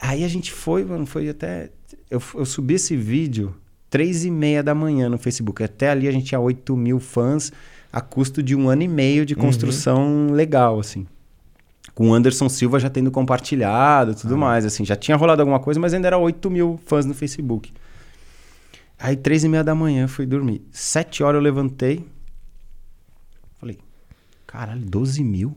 Aí 0.00 0.22
a 0.24 0.28
gente 0.28 0.52
foi, 0.52 0.84
mano, 0.84 1.06
foi 1.06 1.28
até 1.30 1.70
eu, 2.10 2.22
eu 2.34 2.44
subi 2.44 2.74
esse 2.74 2.96
vídeo 2.96 3.54
três 3.90 4.24
e 4.24 4.30
meia 4.30 4.62
da 4.62 4.74
manhã 4.74 5.08
no 5.08 5.18
Facebook. 5.18 5.62
Até 5.62 5.90
ali 5.90 6.08
a 6.08 6.12
gente 6.12 6.26
tinha 6.26 6.40
8 6.40 6.76
mil 6.76 7.00
fãs 7.00 7.52
a 7.92 8.00
custo 8.00 8.42
de 8.42 8.54
um 8.54 8.68
ano 8.68 8.82
e 8.82 8.88
meio 8.88 9.24
de 9.24 9.34
construção 9.34 10.02
uhum. 10.02 10.32
legal, 10.32 10.80
assim. 10.80 11.06
Com 11.94 12.10
o 12.10 12.14
Anderson 12.14 12.48
Silva 12.48 12.80
já 12.80 12.90
tendo 12.90 13.10
compartilhado 13.10 14.12
e 14.12 14.14
tudo 14.14 14.34
ah. 14.34 14.38
mais, 14.38 14.64
assim. 14.64 14.84
Já 14.84 14.96
tinha 14.96 15.16
rolado 15.16 15.42
alguma 15.42 15.60
coisa, 15.60 15.78
mas 15.78 15.94
ainda 15.94 16.08
era 16.08 16.18
8 16.18 16.50
mil 16.50 16.78
fãs 16.86 17.06
no 17.06 17.14
Facebook. 17.14 17.72
Aí, 19.04 19.16
três 19.16 19.44
e 19.44 19.48
meia 19.50 19.62
da 19.62 19.74
manhã, 19.74 20.08
fui 20.08 20.24
dormir. 20.24 20.62
Sete 20.70 21.22
horas 21.22 21.38
eu 21.38 21.42
levantei. 21.42 22.08
Falei, 23.60 23.78
caralho, 24.46 24.80
12 24.80 25.22
mil? 25.22 25.54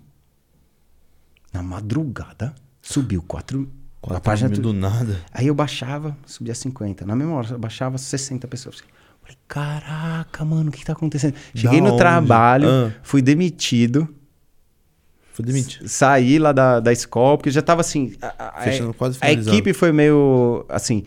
Na 1.53 1.63
madrugada, 1.63 2.53
subiu 2.81 3.23
4, 3.25 3.65
a 4.09 4.19
página 4.19 4.49
do 4.49 4.73
nada. 4.73 5.21
Aí 5.31 5.47
eu 5.47 5.55
baixava, 5.55 6.17
subia 6.25 6.53
50. 6.53 7.05
Na 7.05 7.15
mesma 7.15 7.35
hora, 7.35 7.51
eu 7.51 7.57
baixava 7.57 7.97
60 7.97 8.45
pessoas. 8.49 8.83
Falei, 9.21 9.37
caraca, 9.47 10.43
mano, 10.43 10.67
o 10.67 10.71
que, 10.73 10.79
que 10.79 10.85
tá 10.85 10.91
acontecendo? 10.91 11.35
Cheguei 11.55 11.79
da 11.79 11.85
no 11.85 11.93
onde? 11.93 11.99
trabalho, 11.99 12.67
ah. 12.69 12.91
fui 13.01 13.21
demitido. 13.21 14.13
Fui 15.31 15.45
demitido. 15.45 15.87
Saí 15.87 16.37
lá 16.37 16.51
da, 16.51 16.81
da 16.81 16.91
escola, 16.91 17.37
porque 17.37 17.49
já 17.49 17.61
tava 17.61 17.79
assim. 17.79 18.13
A, 18.21 18.61
Fechando, 18.63 18.93
quase 18.93 19.17
a 19.21 19.31
equipe 19.31 19.71
foi 19.71 19.93
meio. 19.93 20.65
Assim. 20.67 21.05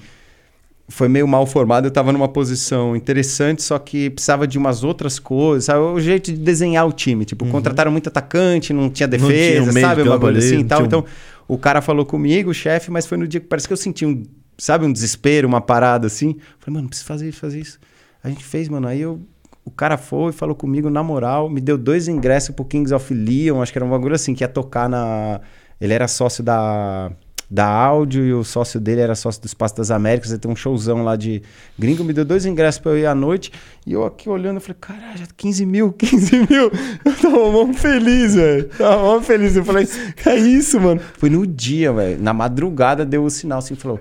Foi 0.90 1.08
meio 1.08 1.26
mal 1.26 1.46
formada, 1.46 1.86
eu 1.86 1.90
tava 1.90 2.12
numa 2.12 2.28
posição 2.28 2.96
interessante, 2.96 3.62
só 3.62 3.78
que 3.78 4.10
precisava 4.10 4.44
de 4.46 4.58
umas 4.58 4.82
outras 4.82 5.20
coisas, 5.20 5.66
sabe? 5.66 5.78
O 5.78 6.00
jeito 6.00 6.32
de 6.32 6.38
desenhar 6.38 6.86
o 6.86 6.92
time. 6.92 7.24
Tipo, 7.24 7.44
uhum. 7.44 7.50
contrataram 7.52 7.92
muito 7.92 8.08
atacante, 8.08 8.72
não 8.72 8.90
tinha 8.90 9.06
defesa, 9.06 9.66
não 9.66 9.72
tinha 9.72 9.86
um 9.86 9.88
sabe? 9.88 10.02
Uma 10.02 10.18
coisa 10.18 10.38
assim 10.40 10.58
e 10.58 10.64
tal. 10.64 10.82
Um... 10.82 10.86
Então, 10.86 11.04
o 11.46 11.56
cara 11.56 11.80
falou 11.80 12.04
comigo, 12.04 12.50
o 12.50 12.54
chefe, 12.54 12.90
mas 12.90 13.06
foi 13.06 13.16
no 13.16 13.26
dia 13.26 13.40
que 13.40 13.46
parece 13.46 13.68
que 13.68 13.72
eu 13.72 13.76
senti 13.76 14.04
um, 14.04 14.24
sabe, 14.58 14.84
um 14.84 14.92
desespero, 14.92 15.46
uma 15.48 15.60
parada 15.60 16.06
assim. 16.06 16.36
Falei, 16.58 16.74
mano, 16.74 16.88
preciso 16.88 17.06
fazer 17.06 17.28
isso, 17.28 17.38
fazer 17.38 17.60
isso. 17.60 17.78
A 18.22 18.28
gente 18.28 18.44
fez, 18.44 18.68
mano. 18.68 18.86
Aí 18.86 19.00
eu, 19.00 19.20
o 19.64 19.70
cara 19.70 19.96
foi, 19.96 20.32
falou 20.32 20.54
comigo 20.54 20.90
na 20.90 21.02
moral, 21.02 21.48
me 21.48 21.60
deu 21.60 21.78
dois 21.78 22.08
ingressos 22.08 22.54
pro 22.54 22.64
Kings 22.64 22.92
of 22.92 23.12
Leon, 23.14 23.62
acho 23.62 23.72
que 23.72 23.78
era 23.78 23.84
um 23.84 23.90
bagulho 23.90 24.14
assim, 24.14 24.34
que 24.34 24.44
ia 24.44 24.48
tocar 24.48 24.88
na. 24.88 25.40
Ele 25.80 25.94
era 25.94 26.06
sócio 26.06 26.44
da 26.44 27.10
da 27.50 27.66
áudio 27.66 28.24
e 28.24 28.32
o 28.32 28.44
sócio 28.44 28.78
dele 28.78 29.00
era 29.00 29.16
sócio 29.16 29.42
do 29.42 29.46
Espaço 29.46 29.76
das 29.76 29.90
Américas, 29.90 30.30
ele 30.30 30.38
tem 30.38 30.48
um 30.48 30.54
showzão 30.54 31.02
lá 31.02 31.16
de 31.16 31.42
gringo, 31.76 32.04
me 32.04 32.12
deu 32.12 32.24
dois 32.24 32.46
ingressos 32.46 32.80
pra 32.80 32.92
eu 32.92 32.98
ir 32.98 33.06
à 33.06 33.14
noite, 33.14 33.50
e 33.84 33.92
eu 33.92 34.04
aqui 34.04 34.28
olhando, 34.28 34.58
eu 34.58 34.60
falei, 34.60 34.76
caralho, 34.80 35.26
15 35.36 35.66
mil, 35.66 35.92
15 35.98 36.46
mil, 36.48 36.70
eu 37.04 37.16
tava 37.20 37.50
mó 37.50 37.72
feliz, 37.72 38.36
velho, 38.36 38.68
tava 38.68 39.02
mó 39.02 39.20
feliz, 39.20 39.56
eu 39.56 39.64
falei, 39.64 39.88
é 40.26 40.36
isso, 40.36 40.80
mano. 40.80 41.00
Foi 41.18 41.28
no 41.28 41.44
dia, 41.44 41.92
velho, 41.92 42.22
na 42.22 42.32
madrugada 42.32 43.04
deu 43.04 43.24
o 43.24 43.30
sinal 43.30 43.58
assim, 43.58 43.74
falou, 43.74 43.98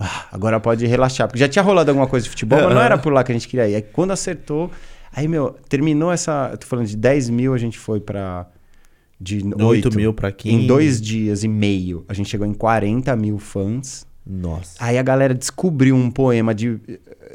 ah, 0.00 0.26
agora 0.32 0.58
pode 0.58 0.86
relaxar, 0.86 1.28
porque 1.28 1.40
já 1.40 1.48
tinha 1.48 1.62
rolado 1.62 1.90
alguma 1.90 2.06
coisa 2.06 2.24
de 2.24 2.30
futebol, 2.30 2.58
mas 2.62 2.74
não 2.74 2.80
era 2.80 2.96
por 2.96 3.12
lá 3.12 3.22
que 3.22 3.30
a 3.30 3.34
gente 3.34 3.46
queria 3.46 3.68
ir, 3.68 3.74
aí 3.74 3.82
quando 3.82 4.12
acertou, 4.12 4.70
aí, 5.12 5.28
meu, 5.28 5.54
terminou 5.68 6.10
essa, 6.10 6.48
eu 6.50 6.56
tô 6.56 6.66
falando 6.66 6.86
de 6.86 6.96
10 6.96 7.28
mil, 7.28 7.52
a 7.52 7.58
gente 7.58 7.78
foi 7.78 8.00
pra 8.00 8.46
de 9.20 9.42
8, 9.44 9.62
8 9.62 9.96
mil 9.96 10.14
para 10.14 10.30
15. 10.30 10.54
Em 10.54 10.66
dois 10.66 11.00
dias 11.00 11.42
e 11.42 11.48
meio, 11.48 12.04
a 12.08 12.14
gente 12.14 12.28
chegou 12.28 12.46
em 12.46 12.54
40 12.54 13.14
mil 13.16 13.38
fãs. 13.38 14.06
Nossa. 14.26 14.76
Aí 14.78 14.98
a 14.98 15.02
galera 15.02 15.34
descobriu 15.34 15.94
um 15.94 16.10
poema 16.10 16.54
de, 16.54 16.78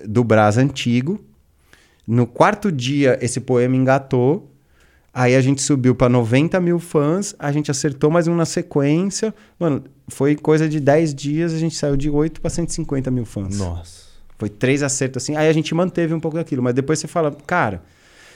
do 0.06 0.24
Brás 0.24 0.58
antigo. 0.58 1.20
No 2.06 2.28
quarto 2.28 2.72
dia, 2.72 3.18
esse 3.22 3.40
poema 3.40 3.76
engatou. 3.76 4.52
Aí 5.14 5.36
a 5.36 5.42
gente 5.42 5.62
subiu 5.62 5.94
para 5.94 6.08
90 6.08 6.60
mil 6.62 6.80
fãs, 6.80 7.36
a 7.38 7.52
gente 7.52 7.70
acertou 7.70 8.10
mais 8.10 8.30
um 8.30 8.36
na 8.36 8.46
sequência. 8.46 9.34
Mano, 9.60 9.84
foi 10.08 10.38
coisa 10.38 10.70
de 10.70 10.80
10 10.80 11.14
dias, 11.14 11.54
a 11.54 11.58
gente 11.58 11.76
saiu 11.76 11.98
de 11.98 12.10
8 12.10 12.40
para 12.40 12.50
150 12.50 13.12
mil 13.12 13.26
fãs. 13.26 13.58
Nossa. 13.58 14.06
Foi 14.38 14.50
três 14.50 14.82
acertos 14.82 15.22
assim. 15.22 15.36
Aí 15.36 15.50
a 15.50 15.54
gente 15.54 15.76
manteve 15.76 16.14
um 16.14 16.20
pouco 16.20 16.38
daquilo, 16.38 16.64
mas 16.64 16.74
depois 16.74 16.98
você 16.98 17.08
fala, 17.08 17.36
cara, 17.46 17.84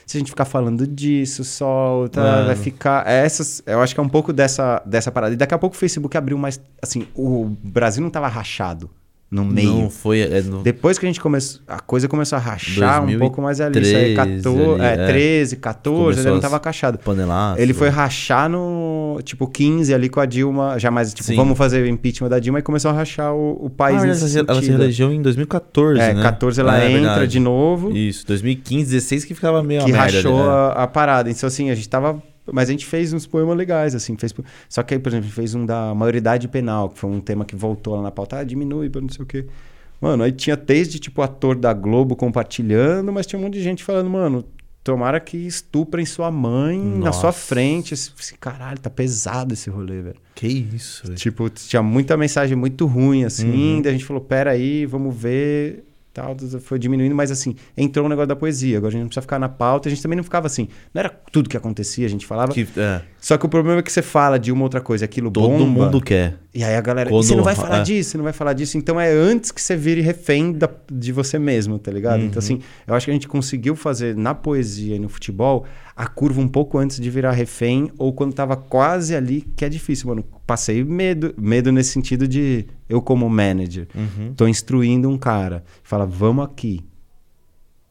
se 0.05 0.17
a 0.17 0.19
gente 0.19 0.29
ficar 0.29 0.45
falando 0.45 0.85
disso, 0.85 1.43
solta, 1.43 2.21
Mano. 2.21 2.47
vai 2.47 2.55
ficar. 2.55 3.07
Essas, 3.07 3.61
eu 3.65 3.81
acho 3.81 3.93
que 3.93 3.99
é 3.99 4.03
um 4.03 4.09
pouco 4.09 4.31
dessa, 4.31 4.81
dessa 4.85 5.11
parada. 5.11 5.33
E 5.33 5.37
daqui 5.37 5.53
a 5.53 5.57
pouco 5.57 5.75
o 5.75 5.79
Facebook 5.79 6.15
abriu 6.15 6.37
mais. 6.37 6.59
Assim, 6.81 7.07
o 7.15 7.45
Brasil 7.63 8.03
não 8.03 8.09
tava 8.09 8.27
rachado 8.27 8.89
no 9.29 9.43
meio. 9.43 9.69
Não 9.69 9.89
foi. 9.89 10.21
É, 10.21 10.41
no... 10.41 10.61
Depois 10.61 10.99
que 10.99 11.05
a 11.05 11.09
gente 11.09 11.19
começou, 11.19 11.61
a 11.67 11.79
coisa 11.79 12.07
começou 12.07 12.37
a 12.37 12.39
rachar 12.39 12.99
2013, 12.99 13.15
um 13.15 13.19
pouco 13.19 13.41
mais 13.41 13.59
ali. 13.59 13.81
Isso 13.81 13.95
aí, 13.95 14.15
14, 14.15 14.47
ali, 14.47 14.81
é, 14.81 14.93
é, 14.93 15.07
13, 15.07 15.55
14, 15.57 16.19
ele 16.19 16.29
não 16.29 16.39
tava 16.39 16.61
rachado. 16.63 16.99
Panelaço. 16.99 17.59
Ele 17.59 17.73
foi 17.73 17.89
rachar 17.89 18.47
no, 18.47 19.19
tipo, 19.23 19.47
15 19.47 19.93
ali 19.93 20.09
com 20.09 20.19
a 20.19 20.25
Dilma, 20.25 20.77
já 20.77 20.91
mais, 20.91 21.13
tipo, 21.13 21.27
Sim. 21.27 21.35
vamos 21.35 21.57
fazer 21.57 21.81
o 21.81 21.87
impeachment 21.87 22.29
da 22.29 22.39
Dilma 22.39 22.59
e 22.59 22.61
começou 22.61 22.91
a 22.91 22.93
rachar 22.93 23.33
o, 23.33 23.65
o 23.65 23.69
país. 23.69 23.97
Ah, 24.03 24.07
ela, 24.07 24.45
ela 24.47 24.61
se 24.61 24.69
reelegeu 24.69 25.11
em 25.11 25.21
2014, 25.21 25.99
é, 25.99 26.13
né? 26.13 26.21
14 26.21 26.61
ela 26.61 26.79
é, 26.79 26.91
entra 26.91 27.01
verdade. 27.01 27.31
de 27.31 27.39
novo. 27.39 27.95
Isso, 27.95 28.25
2015, 28.27 28.91
16 28.91 29.25
que 29.25 29.33
ficava 29.33 29.63
meio 29.63 29.83
Que 29.83 29.91
rachou 29.91 30.39
ali, 30.39 30.47
né? 30.47 30.53
a, 30.53 30.83
a 30.83 30.87
parada. 30.87 31.29
Então, 31.29 31.47
assim, 31.47 31.69
a 31.71 31.75
gente 31.75 31.89
tava 31.89 32.21
mas 32.51 32.69
a 32.69 32.71
gente 32.71 32.85
fez 32.85 33.13
uns 33.13 33.25
poemas 33.25 33.57
legais, 33.57 33.95
assim. 33.95 34.15
Fez... 34.17 34.33
Só 34.69 34.83
que 34.83 34.93
aí, 34.93 34.99
por 34.99 35.09
exemplo, 35.09 35.25
a 35.25 35.27
gente 35.27 35.35
fez 35.35 35.55
um 35.55 35.65
da 35.65 35.93
maioridade 35.95 36.47
penal, 36.47 36.89
que 36.89 36.99
foi 36.99 37.09
um 37.09 37.19
tema 37.19 37.45
que 37.45 37.55
voltou 37.55 37.95
lá 37.95 38.03
na 38.03 38.11
pauta. 38.11 38.37
Ah, 38.37 38.43
diminui, 38.43 38.91
não 38.93 39.09
sei 39.09 39.23
o 39.23 39.25
quê. 39.25 39.45
Mano, 39.99 40.23
aí 40.23 40.31
tinha 40.31 40.55
desde, 40.55 40.99
tipo, 40.99 41.21
ator 41.21 41.55
da 41.55 41.73
Globo 41.73 42.15
compartilhando, 42.15 43.11
mas 43.11 43.25
tinha 43.25 43.39
um 43.39 43.43
monte 43.43 43.53
de 43.53 43.63
gente 43.63 43.83
falando, 43.83 44.09
mano, 44.09 44.45
tomara 44.83 45.19
que 45.19 45.37
estuprem 45.37 46.05
sua 46.05 46.29
mãe 46.29 46.77
Nossa. 46.77 46.99
na 46.99 47.11
sua 47.11 47.31
frente. 47.31 47.93
Esse, 47.93 48.11
caralho, 48.39 48.79
tá 48.79 48.89
pesado 48.89 49.53
esse 49.53 49.69
rolê, 49.69 50.01
velho. 50.01 50.17
Que 50.35 50.47
isso, 50.47 51.07
velho. 51.07 51.17
Tipo, 51.17 51.49
tinha 51.49 51.81
muita 51.81 52.15
mensagem 52.15 52.55
muito 52.55 52.85
ruim, 52.85 53.23
assim. 53.23 53.49
Uhum. 53.49 53.81
Daí 53.81 53.89
a 53.89 53.93
gente 53.93 54.05
falou, 54.05 54.21
pera 54.21 54.51
aí, 54.51 54.85
vamos 54.85 55.15
ver 55.15 55.83
tal, 56.15 56.35
foi 56.61 56.79
diminuindo, 56.79 57.13
mas 57.13 57.29
assim, 57.29 57.55
entrou 57.75 58.05
o 58.05 58.07
um 58.07 58.09
negócio 58.09 58.27
da 58.27 58.35
poesia. 58.35 58.77
Agora 58.77 58.87
a 58.87 58.91
gente 58.93 59.01
não 59.01 59.07
precisa 59.09 59.21
ficar 59.21 59.37
na 59.37 59.49
pauta, 59.49 59.89
a 59.89 59.91
gente 59.91 60.01
também 60.01 60.15
não 60.15 60.23
ficava 60.23 60.47
assim. 60.47 60.69
Não 60.93 61.01
era 61.01 61.09
tudo 61.09 61.49
que 61.49 61.57
acontecia, 61.57 62.05
a 62.05 62.09
gente 62.09 62.25
falava. 62.25 62.53
Que, 62.53 62.65
é. 62.77 63.01
Só 63.19 63.37
que 63.37 63.45
o 63.45 63.49
problema 63.49 63.79
é 63.79 63.83
que 63.83 63.91
você 63.91 64.01
fala 64.01 64.39
de 64.39 64.51
uma 64.51 64.63
outra 64.63 64.79
coisa, 64.79 65.03
aquilo 65.03 65.29
Todo 65.29 65.49
bomba. 65.49 65.59
Todo 65.59 65.67
mundo 65.67 66.01
quer. 66.01 66.37
E 66.55 66.63
aí 66.63 66.73
a 66.73 66.81
galera. 66.81 67.09
Quando... 67.09 67.23
você 67.23 67.35
não 67.35 67.43
vai 67.43 67.53
falar 67.53 67.79
é. 67.79 67.83
disso, 67.83 68.11
você 68.11 68.17
não 68.17 68.23
vai 68.23 68.31
falar 68.31 68.53
disso. 68.53 68.77
Então 68.77 68.99
é 68.99 69.11
antes 69.11 69.51
que 69.51 69.61
você 69.61 69.75
vire 69.75 69.99
refém 69.99 70.53
da, 70.53 70.69
de 70.89 71.11
você 71.11 71.37
mesmo, 71.37 71.77
tá 71.77 71.91
ligado? 71.91 72.21
Então, 72.23 72.23
uhum. 72.23 72.27
Então, 72.27 72.39
assim, 72.39 72.61
eu 72.87 72.95
acho 72.95 73.05
que 73.05 73.11
a 73.11 73.13
gente 73.13 73.27
conseguiu 73.27 73.75
fazer 73.75 74.15
na 74.15 74.33
poesia 74.33 74.95
e 74.95 74.99
no 74.99 75.09
futebol 75.09 75.65
a 75.93 76.07
curva 76.07 76.39
um 76.39 76.47
pouco 76.47 76.77
antes 76.77 76.99
de 76.99 77.09
virar 77.09 77.31
refém, 77.31 77.91
ou 77.97 78.13
quando 78.13 78.33
tava 78.33 78.55
quase 78.55 79.15
ali, 79.15 79.41
que 79.55 79.65
é 79.65 79.69
difícil, 79.69 80.07
mano. 80.07 80.23
Passei 80.47 80.83
medo, 80.83 81.33
medo 81.37 81.71
nesse 81.71 81.91
sentido 81.91 82.27
de 82.27 82.65
eu, 82.87 83.01
como 83.01 83.29
manager, 83.29 83.87
uhum. 83.95 84.33
tô 84.33 84.47
instruindo 84.47 85.09
um 85.09 85.17
cara, 85.17 85.63
fala, 85.83 86.05
vamos 86.05 86.45
aqui. 86.45 86.81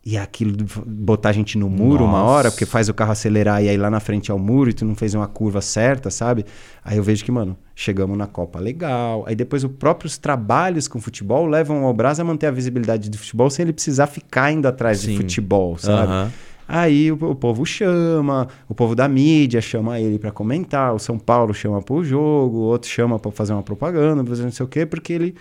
E 0.06 0.18
é 0.18 0.20
aquilo 0.20 0.52
de 0.52 0.64
botar 0.86 1.30
a 1.30 1.32
gente 1.32 1.56
no 1.56 1.70
muro 1.70 2.04
Nossa. 2.04 2.18
uma 2.18 2.22
hora, 2.24 2.50
porque 2.50 2.66
faz 2.66 2.90
o 2.90 2.94
carro 2.94 3.12
acelerar 3.12 3.64
e 3.64 3.70
aí 3.70 3.76
lá 3.76 3.90
na 3.90 4.00
frente 4.00 4.30
é 4.30 4.34
o 4.34 4.38
muro 4.38 4.68
e 4.68 4.74
tu 4.74 4.84
não 4.84 4.94
fez 4.94 5.14
uma 5.14 5.26
curva 5.26 5.62
certa, 5.62 6.10
sabe? 6.10 6.44
Aí 6.84 6.98
eu 6.98 7.02
vejo 7.02 7.24
que, 7.24 7.32
mano, 7.32 7.56
chegamos 7.74 8.16
na 8.18 8.26
Copa 8.26 8.60
legal. 8.60 9.24
Aí 9.26 9.34
depois 9.34 9.64
os 9.64 9.70
próprios 9.72 10.18
trabalhos 10.18 10.86
com 10.86 11.00
futebol 11.00 11.46
levam 11.46 11.84
ao 11.84 11.94
Brás 11.94 12.20
a 12.20 12.24
manter 12.24 12.48
a 12.48 12.50
visibilidade 12.50 13.08
do 13.08 13.16
futebol 13.16 13.48
sem 13.48 13.62
ele 13.62 13.72
precisar 13.72 14.06
ficar 14.06 14.52
indo 14.52 14.68
atrás 14.68 14.98
Sim. 14.98 15.12
de 15.12 15.16
futebol, 15.16 15.78
sabe? 15.78 16.12
Uhum. 16.12 16.30
Aí 16.66 17.12
o, 17.12 17.14
o, 17.14 17.34
povo 17.34 17.64
chama, 17.64 18.48
o 18.68 18.74
povo 18.74 18.94
da 18.94 19.06
mídia 19.06 19.60
chama 19.60 20.00
ele 20.00 20.18
para 20.18 20.30
comentar, 20.30 20.94
o 20.94 20.98
São 20.98 21.18
Paulo 21.18 21.52
chama 21.52 21.82
pro 21.82 22.02
jogo, 22.02 22.58
o 22.58 22.62
outro 22.62 22.88
chama 22.88 23.18
para 23.18 23.30
fazer 23.30 23.52
uma 23.52 23.62
propaganda, 23.62 24.24
fazer 24.24 24.44
não 24.44 24.50
sei 24.50 24.64
o 24.64 24.68
quê, 24.68 24.86
porque 24.86 25.12
ele, 25.12 25.34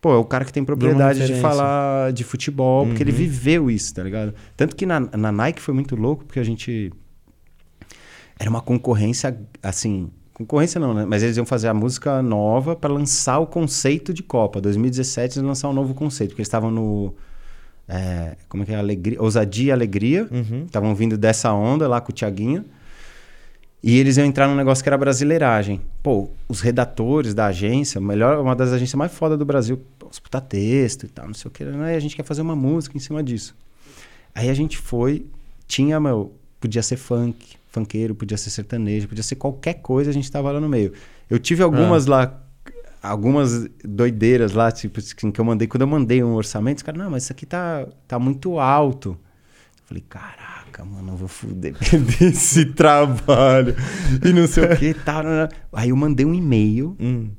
pô, 0.00 0.12
é 0.12 0.16
o 0.16 0.24
cara 0.24 0.44
que 0.44 0.52
tem 0.52 0.64
propriedade 0.64 1.26
de 1.26 1.34
falar 1.40 2.12
de 2.12 2.24
futebol, 2.24 2.86
porque 2.86 3.02
ele 3.02 3.12
uhum. 3.12 3.18
viveu 3.18 3.70
isso, 3.70 3.94
tá 3.94 4.02
ligado? 4.02 4.34
Tanto 4.56 4.74
que 4.74 4.86
na, 4.86 5.00
na 5.00 5.30
Nike 5.30 5.60
foi 5.60 5.74
muito 5.74 5.94
louco, 5.96 6.24
porque 6.24 6.40
a 6.40 6.44
gente. 6.44 6.92
Era 8.38 8.48
uma 8.48 8.62
concorrência, 8.62 9.38
assim. 9.62 10.10
Concorrência 10.32 10.80
não, 10.80 10.94
né? 10.94 11.04
Mas 11.06 11.22
eles 11.22 11.36
iam 11.36 11.44
fazer 11.44 11.68
a 11.68 11.74
música 11.74 12.22
nova 12.22 12.74
para 12.74 12.90
lançar 12.90 13.38
o 13.40 13.46
conceito 13.46 14.14
de 14.14 14.22
Copa. 14.22 14.58
2017 14.60 15.38
eles 15.38 15.46
lançar 15.46 15.68
um 15.68 15.74
novo 15.74 15.92
conceito, 15.92 16.30
porque 16.30 16.40
eles 16.40 16.48
estavam 16.48 16.70
no 16.70 17.14
é, 17.90 18.36
como 18.48 18.62
é 18.62 18.66
que 18.66 18.72
é? 18.72 18.76
Alegria, 18.76 19.20
ousadia 19.20 19.70
e 19.70 19.72
alegria. 19.72 20.28
Uhum. 20.30 20.64
Estavam 20.64 20.90
uhum. 20.90 20.94
vindo 20.94 21.18
dessa 21.18 21.52
onda 21.52 21.88
lá 21.88 22.00
com 22.00 22.12
o 22.12 22.14
Tiaguinho. 22.14 22.64
E 23.82 23.98
eles 23.98 24.18
iam 24.18 24.26
entrar 24.26 24.46
num 24.46 24.54
negócio 24.54 24.82
que 24.82 24.88
era 24.88 24.98
brasileiragem. 24.98 25.80
Pô, 26.02 26.30
os 26.46 26.60
redatores 26.60 27.32
da 27.32 27.46
agência, 27.46 28.00
melhor, 28.00 28.38
uma 28.38 28.54
das 28.54 28.72
agências 28.72 28.94
mais 28.94 29.12
foda 29.12 29.36
do 29.36 29.44
Brasil, 29.44 29.80
os 30.10 30.18
puta 30.18 30.40
texto 30.40 31.04
e 31.04 31.08
tal, 31.08 31.26
não 31.26 31.34
sei 31.34 31.48
o 31.48 31.50
que. 31.50 31.64
Né? 31.64 31.94
E 31.94 31.96
a 31.96 32.00
gente 32.00 32.14
quer 32.14 32.24
fazer 32.24 32.42
uma 32.42 32.54
música 32.54 32.96
em 32.96 33.00
cima 33.00 33.22
disso. 33.22 33.56
Aí 34.34 34.50
a 34.50 34.54
gente 34.54 34.76
foi, 34.76 35.26
tinha, 35.66 35.98
meu, 35.98 36.32
podia 36.60 36.82
ser 36.82 36.96
funk, 36.96 37.56
funkeiro, 37.68 38.14
podia 38.14 38.36
ser 38.36 38.50
sertanejo, 38.50 39.08
podia 39.08 39.22
ser 39.22 39.36
qualquer 39.36 39.74
coisa, 39.74 40.10
a 40.10 40.12
gente 40.12 40.30
tava 40.30 40.52
lá 40.52 40.60
no 40.60 40.68
meio. 40.68 40.92
Eu 41.28 41.38
tive 41.38 41.62
algumas 41.62 42.06
ah. 42.06 42.10
lá 42.10 42.40
algumas 43.02 43.66
doideiras 43.82 44.52
lá, 44.52 44.70
tipo, 44.70 45.00
assim, 45.00 45.30
que 45.30 45.40
eu 45.40 45.44
mandei. 45.44 45.66
Quando 45.66 45.82
eu 45.82 45.86
mandei 45.86 46.22
um 46.22 46.34
orçamento, 46.34 46.78
os 46.78 46.82
caras, 46.82 47.00
não, 47.00 47.10
mas 47.10 47.24
isso 47.24 47.32
aqui 47.32 47.46
tá, 47.46 47.86
tá 48.06 48.18
muito 48.18 48.58
alto. 48.58 49.16
Falei, 49.90 50.04
caraca, 50.08 50.84
mano, 50.84 51.14
eu 51.14 51.16
vou 51.16 51.26
fuder 51.26 51.74
desse 52.20 52.64
trabalho. 52.66 53.74
E 54.24 54.32
não 54.32 54.46
sei 54.46 54.64
o 54.64 54.76
que 54.76 54.94
tal. 55.04 55.24
Aí 55.72 55.88
eu 55.88 55.96
mandei 55.96 56.24
um 56.24 56.32
e-mail. 56.32 56.96
Hum. 57.00 57.30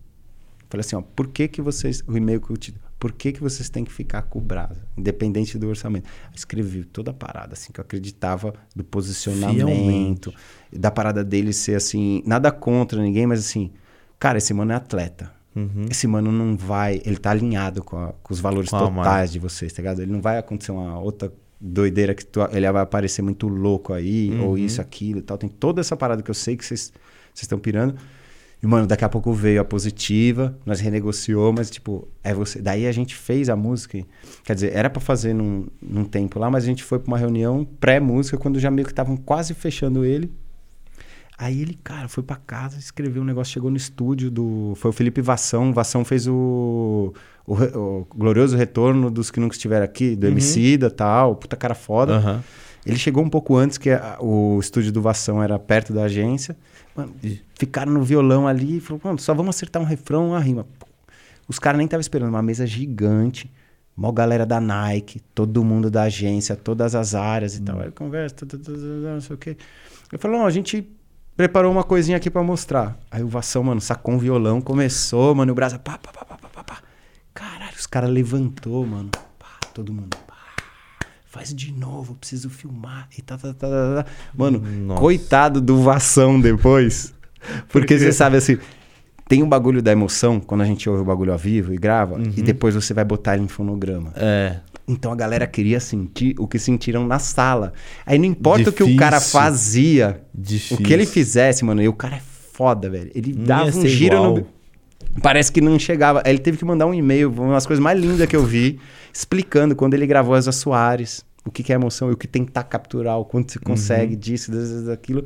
Falei 0.70 0.82
assim, 0.82 0.98
ó, 0.98 1.02
por 1.02 1.30
que 1.30 1.48
que 1.48 1.62
vocês... 1.62 2.04
O 2.06 2.18
e-mail 2.18 2.42
que 2.42 2.50
eu 2.50 2.58
te... 2.58 2.76
Por 3.00 3.14
que 3.14 3.32
que 3.32 3.40
vocês 3.40 3.70
têm 3.70 3.86
que 3.86 3.92
ficar 3.94 4.24
com 4.24 4.40
o 4.40 4.42
Brasa, 4.42 4.86
independente 4.98 5.58
do 5.58 5.70
orçamento? 5.70 6.10
Escrevi 6.36 6.84
toda 6.84 7.12
a 7.12 7.14
parada, 7.14 7.54
assim, 7.54 7.72
que 7.72 7.80
eu 7.80 7.84
acreditava 7.84 8.54
do 8.76 8.84
posicionamento, 8.84 10.34
da 10.72 10.92
parada 10.92 11.24
dele 11.24 11.54
ser, 11.54 11.76
assim, 11.76 12.22
nada 12.26 12.52
contra 12.52 13.02
ninguém, 13.02 13.26
mas 13.26 13.40
assim, 13.40 13.72
cara, 14.20 14.38
esse 14.40 14.54
mano 14.54 14.74
é 14.74 14.76
atleta 14.76 15.32
Uhum. 15.56 15.86
Esse 15.90 16.08
mano 16.08 16.32
não 16.32 16.56
vai. 16.56 17.02
Ele 17.06 17.18
tá 17.18 17.32
alinhado 17.32 17.84
com, 17.84 17.98
a, 17.98 18.14
com 18.24 18.34
os 18.34 18.40
valores 18.40 18.70
totais 18.70 19.32
de 19.32 19.40
vocês, 19.40 19.74
tá 19.74 19.82
ligado? 19.82 20.02
Ele 20.02 20.12
não 20.12 20.22
vai 20.22 20.38
acontecer 20.38 20.72
uma 20.72 20.98
outra 21.00 21.32
doideira 21.62 22.16
que 22.16 22.26
tu, 22.26 22.42
ele 22.52 22.70
vai 22.72 22.82
aparecer 22.82 23.22
muito 23.22 23.48
louco 23.48 23.94
aí, 23.94 24.32
uhum. 24.32 24.48
ou 24.48 24.58
isso, 24.58 24.82
aquilo 24.82 25.20
e 25.20 25.22
tal. 25.22 25.38
Tem 25.38 25.50
toda 25.50 25.80
essa 25.80 25.96
parada 25.96 26.24
que 26.24 26.32
eu 26.32 26.36
sei 26.36 26.58
que 26.58 26.66
vocês 26.66 26.92
estão 27.36 27.60
pirando. 27.60 27.96
E, 28.64 28.68
mano, 28.68 28.86
daqui 28.86 29.04
a 29.04 29.10
pouco 29.10 29.34
veio 29.34 29.60
a 29.60 29.66
positiva, 29.66 30.58
nós 30.66 30.80
renegociou, 30.80 31.52
mas, 31.52 31.70
tipo, 31.70 32.08
é 32.24 32.34
você. 32.34 32.62
Daí 32.62 32.86
a 32.86 32.92
gente 32.92 33.16
fez 33.16 33.50
a 33.50 33.56
música. 33.56 34.00
Quer 34.44 34.54
dizer, 34.54 34.76
era 34.76 34.90
para 34.90 35.02
fazer 35.02 35.34
num, 35.34 35.68
num 35.82 36.04
tempo 36.04 36.38
lá, 36.38 36.50
mas 36.50 36.64
a 36.64 36.68
gente 36.68 36.84
foi 36.84 37.00
pra 37.00 37.08
uma 37.08 37.18
reunião 37.18 37.66
pré-música, 37.80 38.38
quando 38.38 38.60
já 38.60 38.70
meio 38.70 38.86
que 38.86 38.92
estavam 38.92 39.18
quase 39.18 39.54
fechando 39.54 40.06
ele. 40.06 40.32
Aí 41.42 41.60
ele, 41.60 41.74
cara, 41.84 42.08
foi 42.08 42.22
para 42.22 42.36
casa, 42.36 42.78
escreveu 42.78 43.24
um 43.24 43.26
negócio, 43.26 43.52
chegou 43.52 43.72
no 43.72 43.76
estúdio 43.76 44.30
do. 44.30 44.74
Foi 44.76 44.92
o 44.92 44.94
Felipe 44.94 45.22
Vassão. 45.22 45.74
Vassão 45.74 46.06
fez 46.06 46.28
o, 46.28 47.12
o, 47.48 47.54
o 47.56 48.08
glorioso 48.16 48.56
retorno 48.56 49.10
dos 49.10 49.32
que 49.32 49.40
nunca 49.40 49.56
estiveram 49.56 49.84
aqui, 49.84 50.16
do 50.16 50.28
uhum. 50.28 50.34
Emicida 50.34 50.86
e 50.86 50.92
tal, 50.92 51.36
puta 51.36 51.56
cara 51.56 51.74
foda. 51.74 52.20
Uhum. 52.20 52.40
Ele 52.86 52.96
chegou 52.96 53.24
um 53.24 53.30
pouco 53.30 53.56
antes, 53.56 53.80
que 53.80 53.90
a, 53.90 54.20
o 54.22 54.60
estúdio 54.60 54.92
do 54.92 55.02
Vassão 55.02 55.42
era 55.42 55.58
perto 55.58 55.92
da 55.92 56.04
agência. 56.04 56.56
Mano, 56.96 57.12
ficaram 57.58 57.92
no 57.92 58.04
violão 58.04 58.48
ali 58.48 58.78
e 58.78 58.80
falou, 58.80 59.02
mano, 59.04 59.18
só 59.18 59.34
vamos 59.34 59.56
acertar 59.56 59.82
um 59.82 59.86
refrão, 59.86 60.30
uma 60.30 60.40
rima. 60.40 60.68
Os 61.48 61.58
caras 61.58 61.80
nem 61.80 61.86
estavam 61.86 62.02
esperando, 62.02 62.30
uma 62.30 62.44
mesa 62.44 62.68
gigante. 62.68 63.52
Mó 63.98 64.12
galera 64.12 64.46
da 64.46 64.62
Nike, 64.62 65.20
todo 65.34 65.66
mundo 65.66 65.90
da 65.90 66.04
agência, 66.04 66.56
todas 66.56 66.94
as 66.94 67.16
áreas 67.16 67.56
e 67.56 67.60
uhum. 67.60 67.66
tal. 67.66 67.80
Aí 67.80 67.90
conversa, 67.90 68.36
não 69.12 69.22
sei 69.22 69.36
o 69.36 69.40
quê. 69.40 69.58
Eu 70.12 70.20
falei, 70.20 70.38
não, 70.38 70.46
a 70.46 70.52
gente 70.52 70.88
preparou 71.36 71.72
uma 71.72 71.84
coisinha 71.84 72.18
aqui 72.18 72.30
para 72.30 72.44
mostrar. 72.44 72.98
Aí 73.10 73.24
o 73.24 73.28
Vação, 73.28 73.64
mano, 73.64 73.82
sacou 73.82 74.14
um 74.14 74.18
violão, 74.18 74.62
começou, 74.62 75.34
mano, 75.36 75.52
o 75.52 75.56
braço, 75.56 75.80
pá, 75.80 75.98
pá, 75.98 76.12
pá, 76.12 76.26
pá, 76.26 76.38
pá, 76.38 76.64
pá. 76.64 76.78
Caralho, 77.34 77.76
os 77.78 77.88
caras 77.88 78.10
levantou, 78.10 78.86
mano. 78.86 79.10
Pá, 79.40 79.60
todo 79.74 79.94
mundo, 79.94 80.16
pá. 80.28 80.36
Faz 81.26 81.54
de 81.54 81.72
novo, 81.72 82.16
preciso 82.16 82.50
filmar. 82.50 83.08
E 83.18 83.22
tá, 83.22 83.38
tá, 83.38 83.54
tá, 83.54 83.68
tá, 83.68 84.04
tá. 84.04 84.06
Mano, 84.36 84.60
Nossa. 84.60 85.00
coitado 85.00 85.62
do 85.62 85.82
Vação 85.82 86.40
depois. 86.40 87.14
Porque 87.70 87.98
você 87.98 88.12
sabe 88.12 88.38
assim, 88.38 88.58
tem 89.28 89.42
um 89.42 89.48
bagulho 89.48 89.82
da 89.82 89.92
emoção, 89.92 90.42
quando 90.42 90.62
a 90.62 90.66
gente 90.66 90.90
ouve 90.90 91.02
o 91.02 91.06
bagulho 91.06 91.32
ao 91.32 91.38
vivo 91.38 91.74
e 91.74 91.78
grava, 91.78 92.16
uhum. 92.16 92.34
e 92.36 92.42
depois 92.42 92.76
você 92.76 92.94
vai 92.94 93.06
botar 93.06 93.36
ele 93.36 93.46
em 93.46 93.48
fonograma. 93.48 94.12
É. 94.16 94.60
Então 94.92 95.12
a 95.12 95.16
galera 95.16 95.48
queria 95.48 95.80
sentir 95.80 96.36
o 96.38 96.48
que 96.48 96.60
sentiram 96.60 97.08
na 97.08 97.18
sala. 97.18 97.72
Aí 98.06 98.20
não 98.20 98.26
importa 98.26 98.66
Difícil. 98.66 98.86
o 98.86 98.90
que 98.90 98.96
o 98.96 98.98
cara 98.98 99.22
fazia, 99.22 100.22
Difícil. 100.34 100.78
o 100.78 100.84
que 100.84 100.94
ele 100.94 101.06
fizesse, 101.06 101.64
mano, 101.64 101.82
e 101.82 101.88
o 101.88 101.94
cara 101.94 102.18
é 102.18 102.22
foda, 102.52 102.90
velho. 102.90 103.10
Ele 103.16 103.34
não 103.34 103.46
dava 103.46 103.78
um 103.78 103.88
giro 103.88 104.16
igual. 104.16 104.36
no. 104.36 104.48
Parece 105.22 105.52
que 105.52 105.62
não 105.62 105.80
chegava. 105.80 106.22
Aí 106.26 106.32
ele 106.32 106.40
teve 106.40 106.58
que 106.58 106.66
mandar 106.66 106.86
um 106.86 106.94
e-mail, 106.94 107.32
uma 107.32 107.54
das 107.54 107.66
coisas 107.66 107.82
mais 107.82 108.00
lindas 108.00 108.28
que 108.28 108.36
eu 108.36 108.46
vi, 108.46 108.80
explicando 109.14 109.76
quando 109.76 109.94
ele 109.94 110.06
gravou 110.06 110.36
as 110.36 110.54
Soares, 110.56 111.24
o 111.46 111.52
que, 111.52 111.64
que 111.64 111.72
é 111.72 111.76
emoção 111.76 112.10
e 112.10 112.14
o 112.14 112.18
que 112.18 112.28
tentar 112.28 112.64
capturar, 112.64 113.18
o 113.18 113.26
quanto 113.26 113.54
você 113.54 113.60
consegue 113.60 114.14
uhum. 114.14 114.20
disso, 114.20 114.52
daquilo. 114.86 115.24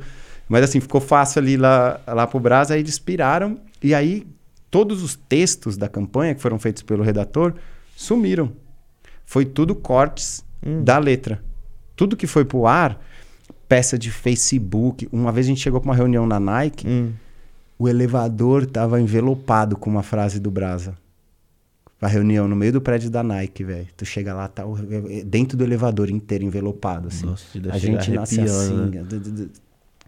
Mas 0.48 0.64
assim, 0.64 0.80
ficou 0.80 1.00
fácil 1.00 1.40
ali 1.40 1.56
lá, 1.56 2.00
lá 2.06 2.26
pro 2.26 2.38
Brás, 2.38 2.70
aí 2.70 2.80
eles 2.80 2.98
piraram. 2.98 3.58
E 3.82 3.94
aí, 3.94 4.26
todos 4.70 5.02
os 5.02 5.16
textos 5.16 5.76
da 5.76 5.88
campanha 5.88 6.34
que 6.34 6.40
foram 6.40 6.58
feitos 6.58 6.82
pelo 6.82 7.02
redator 7.02 7.54
sumiram. 7.96 8.52
Foi 9.26 9.44
tudo 9.44 9.74
cortes 9.74 10.42
hum. 10.64 10.82
da 10.82 10.96
letra. 10.96 11.42
Tudo 11.94 12.16
que 12.16 12.26
foi 12.26 12.46
pro 12.46 12.66
ar, 12.66 12.98
peça 13.68 13.98
de 13.98 14.10
Facebook. 14.10 15.06
Uma 15.12 15.30
vez 15.32 15.46
a 15.46 15.48
gente 15.50 15.60
chegou 15.60 15.80
com 15.80 15.88
uma 15.88 15.94
reunião 15.94 16.26
na 16.26 16.40
Nike. 16.40 16.88
Hum 16.88 17.12
o 17.78 17.88
elevador 17.88 18.62
estava 18.62 19.00
envelopado 19.00 19.76
com 19.76 19.90
uma 19.90 20.02
frase 20.02 20.40
do 20.40 20.50
Brasa. 20.50 20.96
A 22.00 22.08
reunião 22.08 22.46
no 22.46 22.54
meio 22.54 22.72
do 22.72 22.80
prédio 22.80 23.10
da 23.10 23.22
Nike, 23.22 23.64
velho. 23.64 23.88
Tu 23.96 24.04
chega 24.04 24.34
lá, 24.34 24.48
tá 24.48 24.64
dentro 25.24 25.56
do 25.56 25.64
elevador 25.64 26.10
inteiro 26.10 26.44
envelopado, 26.44 27.08
assim. 27.08 27.26
Nossa, 27.26 27.46
a 27.70 27.78
gente 27.78 28.10
nasce 28.10 28.40
assim. 28.40 28.74
Né? 28.74 29.02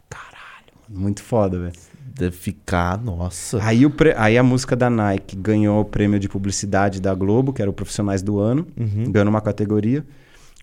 Caralho, 0.08 0.72
muito 0.88 1.22
foda, 1.22 1.58
velho. 1.58 1.74
Deve 2.14 2.36
ficar, 2.36 2.98
nossa. 3.02 3.62
Aí, 3.62 3.84
o 3.84 3.90
pre... 3.90 4.14
Aí 4.16 4.38
a 4.38 4.42
música 4.42 4.74
da 4.74 4.88
Nike 4.88 5.36
ganhou 5.36 5.80
o 5.80 5.84
prêmio 5.84 6.18
de 6.18 6.28
publicidade 6.28 7.00
da 7.00 7.14
Globo, 7.14 7.52
que 7.52 7.60
era 7.60 7.70
o 7.70 7.74
Profissionais 7.74 8.22
do 8.22 8.38
Ano, 8.38 8.66
uhum. 8.76 9.10
ganhou 9.10 9.28
uma 9.28 9.40
categoria. 9.40 10.04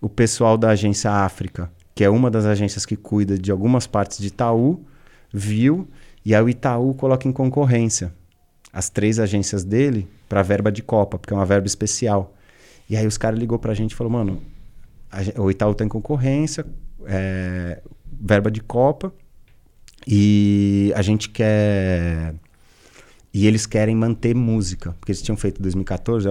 O 0.01 0.09
pessoal 0.09 0.57
da 0.57 0.69
agência 0.69 1.11
África, 1.11 1.71
que 1.93 2.03
é 2.03 2.09
uma 2.09 2.29
das 2.29 2.45
agências 2.45 2.85
que 2.85 2.95
cuida 2.95 3.37
de 3.37 3.51
algumas 3.51 3.87
partes 3.87 4.17
de 4.17 4.27
Itaú, 4.27 4.83
viu 5.33 5.87
e 6.25 6.33
aí 6.33 6.41
o 6.41 6.49
Itaú 6.49 6.95
coloca 6.95 7.27
em 7.27 7.31
concorrência 7.31 8.11
as 8.73 8.89
três 8.89 9.19
agências 9.19 9.63
dele 9.63 10.07
para 10.27 10.41
verba 10.41 10.71
de 10.71 10.81
Copa, 10.81 11.19
porque 11.19 11.31
é 11.31 11.37
uma 11.37 11.45
verba 11.45 11.67
especial. 11.67 12.33
E 12.89 12.97
aí 12.97 13.05
os 13.05 13.17
caras 13.17 13.39
ligou 13.39 13.59
para 13.59 13.71
a 13.71 13.75
gente 13.75 13.91
e 13.91 13.95
falou, 13.95 14.11
mano, 14.11 14.41
a, 15.11 15.39
o 15.39 15.51
Itaú 15.51 15.75
tem 15.75 15.87
concorrência, 15.87 16.65
é, 17.05 17.81
verba 18.19 18.49
de 18.49 18.59
Copa, 18.59 19.13
e 20.07 20.91
a 20.95 21.01
gente 21.01 21.29
quer... 21.29 22.35
E 23.33 23.45
eles 23.45 23.65
querem 23.65 23.95
manter 23.95 24.33
música, 24.33 24.95
porque 24.99 25.11
eles 25.11 25.21
tinham 25.21 25.35
feito 25.35 25.59
em 25.59 25.61
2014 25.61 26.27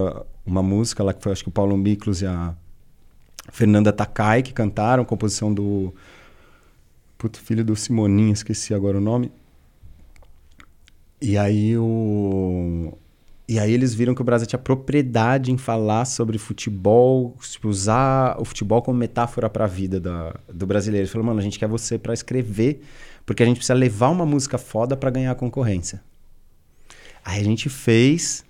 uma 0.46 0.62
música 0.62 1.02
lá 1.04 1.12
que 1.12 1.22
foi, 1.22 1.32
acho 1.32 1.42
que 1.42 1.48
o 1.50 1.52
Paulo 1.52 1.76
Miklos 1.76 2.22
e 2.22 2.26
a 2.26 2.54
Fernanda 3.52 3.92
Takai 3.92 4.42
que 4.42 4.54
cantaram, 4.54 5.04
composição 5.04 5.52
do 5.52 5.92
puto 7.18 7.38
filho 7.38 7.64
do 7.64 7.76
Simoninho, 7.76 8.32
esqueci 8.32 8.72
agora 8.72 8.96
o 8.96 9.00
nome. 9.00 9.30
E 11.20 11.36
aí 11.36 11.76
o 11.76 12.92
e 13.46 13.58
aí 13.58 13.72
eles 13.74 13.94
viram 13.94 14.14
que 14.14 14.22
o 14.22 14.24
Brasil 14.24 14.46
tinha 14.46 14.58
propriedade 14.58 15.52
em 15.52 15.58
falar 15.58 16.06
sobre 16.06 16.38
futebol, 16.38 17.36
tipo, 17.42 17.68
usar 17.68 18.40
o 18.40 18.44
futebol 18.44 18.80
como 18.80 18.98
metáfora 18.98 19.50
para 19.50 19.64
a 19.64 19.68
vida 19.68 20.00
da, 20.00 20.34
do 20.50 20.66
brasileiro. 20.66 21.04
Ele 21.04 21.12
falou, 21.12 21.26
mano, 21.26 21.40
a 21.40 21.42
gente 21.42 21.58
quer 21.58 21.68
você 21.68 21.98
para 21.98 22.14
escrever, 22.14 22.80
porque 23.26 23.42
a 23.42 23.46
gente 23.46 23.56
precisa 23.56 23.74
levar 23.74 24.08
uma 24.10 24.26
música 24.26 24.58
foda 24.58 24.96
para 24.96 25.10
ganhar 25.10 25.32
a 25.32 25.34
concorrência. 25.34 26.00
Aí 27.24 27.40
a 27.40 27.44
gente 27.44 27.68
fez, 27.68 28.44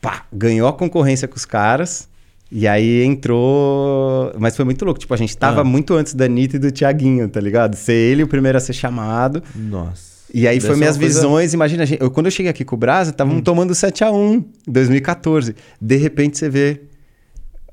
pá, 0.00 0.26
ganhou 0.32 0.68
a 0.68 0.72
concorrência 0.72 1.26
com 1.26 1.36
os 1.36 1.44
caras, 1.44 2.08
e 2.50 2.68
aí 2.68 3.02
entrou. 3.02 4.30
Mas 4.38 4.54
foi 4.54 4.66
muito 4.66 4.84
louco. 4.84 5.00
Tipo, 5.00 5.14
a 5.14 5.16
gente 5.16 5.34
tava 5.34 5.62
ah. 5.62 5.64
muito 5.64 5.94
antes 5.94 6.12
da 6.12 6.26
Anitta 6.26 6.56
e 6.56 6.58
do 6.58 6.70
Tiaguinho, 6.70 7.26
tá 7.26 7.40
ligado? 7.40 7.74
Ser 7.74 7.94
ele 7.94 8.22
o 8.22 8.28
primeiro 8.28 8.58
a 8.58 8.60
ser 8.60 8.74
chamado. 8.74 9.42
Nossa. 9.54 10.12
E 10.34 10.46
aí 10.46 10.60
foi 10.60 10.76
minhas 10.76 10.98
coisa... 10.98 11.14
visões. 11.14 11.54
Imagina, 11.54 11.84
eu, 11.98 12.10
quando 12.10 12.26
eu 12.26 12.30
cheguei 12.30 12.50
aqui 12.50 12.62
com 12.62 12.76
o 12.76 12.78
Brasa, 12.78 13.10
estavam 13.10 13.36
hum. 13.36 13.40
tomando 13.40 13.74
7 13.74 14.04
a 14.04 14.12
1 14.12 14.34
em 14.34 14.44
2014. 14.66 15.56
De 15.80 15.96
repente 15.96 16.36
você 16.36 16.50
vê 16.50 16.82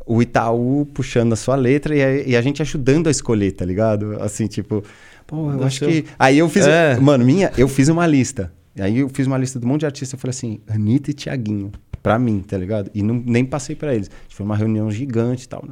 o 0.05 0.21
Itaú 0.21 0.87
puxando 0.93 1.33
a 1.33 1.35
sua 1.35 1.55
letra 1.57 1.93
e 1.93 2.01
a, 2.01 2.13
e 2.29 2.35
a 2.37 2.41
gente 2.41 2.61
ajudando 2.61 3.07
a 3.07 3.11
escolher, 3.11 3.51
tá 3.51 3.65
ligado? 3.65 4.17
Assim, 4.21 4.47
tipo, 4.47 4.81
pô, 5.29 5.51
eu 5.51 5.63
acho 5.63 5.85
que. 5.85 6.05
Aí 6.17 6.39
eu 6.39 6.49
fiz. 6.49 6.65
É. 6.65 6.99
Mano, 6.99 7.23
minha, 7.23 7.51
eu 7.55 7.67
fiz 7.67 7.87
uma 7.87 8.07
lista. 8.07 8.51
Aí 8.77 8.99
eu 8.99 9.09
fiz 9.09 9.27
uma 9.27 9.37
lista 9.37 9.59
de 9.59 9.65
um 9.65 9.69
monte 9.69 9.81
de 9.81 9.85
artistas. 9.85 10.13
Eu 10.13 10.19
falei 10.19 10.31
assim, 10.31 10.59
Anitta 10.67 11.11
e 11.11 11.13
Tiaguinho. 11.13 11.71
Pra 12.01 12.17
mim, 12.17 12.41
tá 12.41 12.57
ligado? 12.57 12.89
E 12.93 13.03
não, 13.03 13.13
nem 13.13 13.45
passei 13.45 13.75
para 13.75 13.93
eles. 13.93 14.09
Foi 14.29 14.45
uma 14.45 14.55
reunião 14.55 14.89
gigante 14.89 15.43
e 15.43 15.47
tal. 15.47 15.63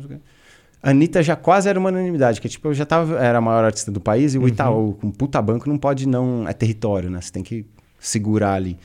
A 0.83 0.89
Anitta 0.89 1.23
já 1.23 1.35
quase 1.35 1.69
era 1.69 1.79
uma 1.79 1.89
unanimidade, 1.89 2.39
que 2.41 2.49
tipo, 2.49 2.67
eu 2.67 2.73
já 2.73 2.85
tava, 2.85 3.17
era 3.17 3.37
a 3.37 3.41
maior 3.41 3.63
artista 3.63 3.91
do 3.91 4.01
país 4.01 4.35
e 4.35 4.37
o 4.37 4.41
uhum. 4.41 4.47
Itaú, 4.47 4.93
com 4.93 5.09
puta 5.09 5.41
banco, 5.41 5.69
não 5.69 5.77
pode 5.77 6.07
não. 6.07 6.47
É 6.47 6.53
território, 6.53 7.09
né? 7.09 7.21
Você 7.21 7.31
tem 7.31 7.43
que 7.43 7.65
segurar 7.97 8.53
ali. 8.53 8.77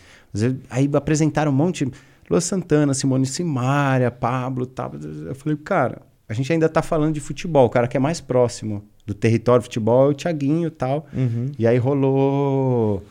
Aí 0.70 0.88
apresentaram 0.94 1.52
um 1.52 1.54
monte. 1.54 1.90
Lua 2.30 2.40
Santana, 2.40 2.94
Simone 2.94 3.26
Simaria, 3.26 4.10
Pablo 4.10 4.64
tal. 4.64 4.92
Eu 5.26 5.34
falei, 5.34 5.58
cara, 5.58 6.00
a 6.28 6.32
gente 6.32 6.50
ainda 6.50 6.68
tá 6.68 6.80
falando 6.80 7.12
de 7.12 7.20
futebol. 7.20 7.66
O 7.66 7.70
cara 7.70 7.86
que 7.86 7.96
é 7.96 8.00
mais 8.00 8.20
próximo 8.20 8.84
do 9.06 9.14
território 9.14 9.62
futebol 9.62 10.06
é 10.06 10.10
o 10.10 10.14
Thiaguinho 10.14 10.68
e 10.68 10.70
tal. 10.70 11.06
Uhum. 11.12 11.46
E 11.58 11.66
aí 11.66 11.78
rolou. 11.78 13.02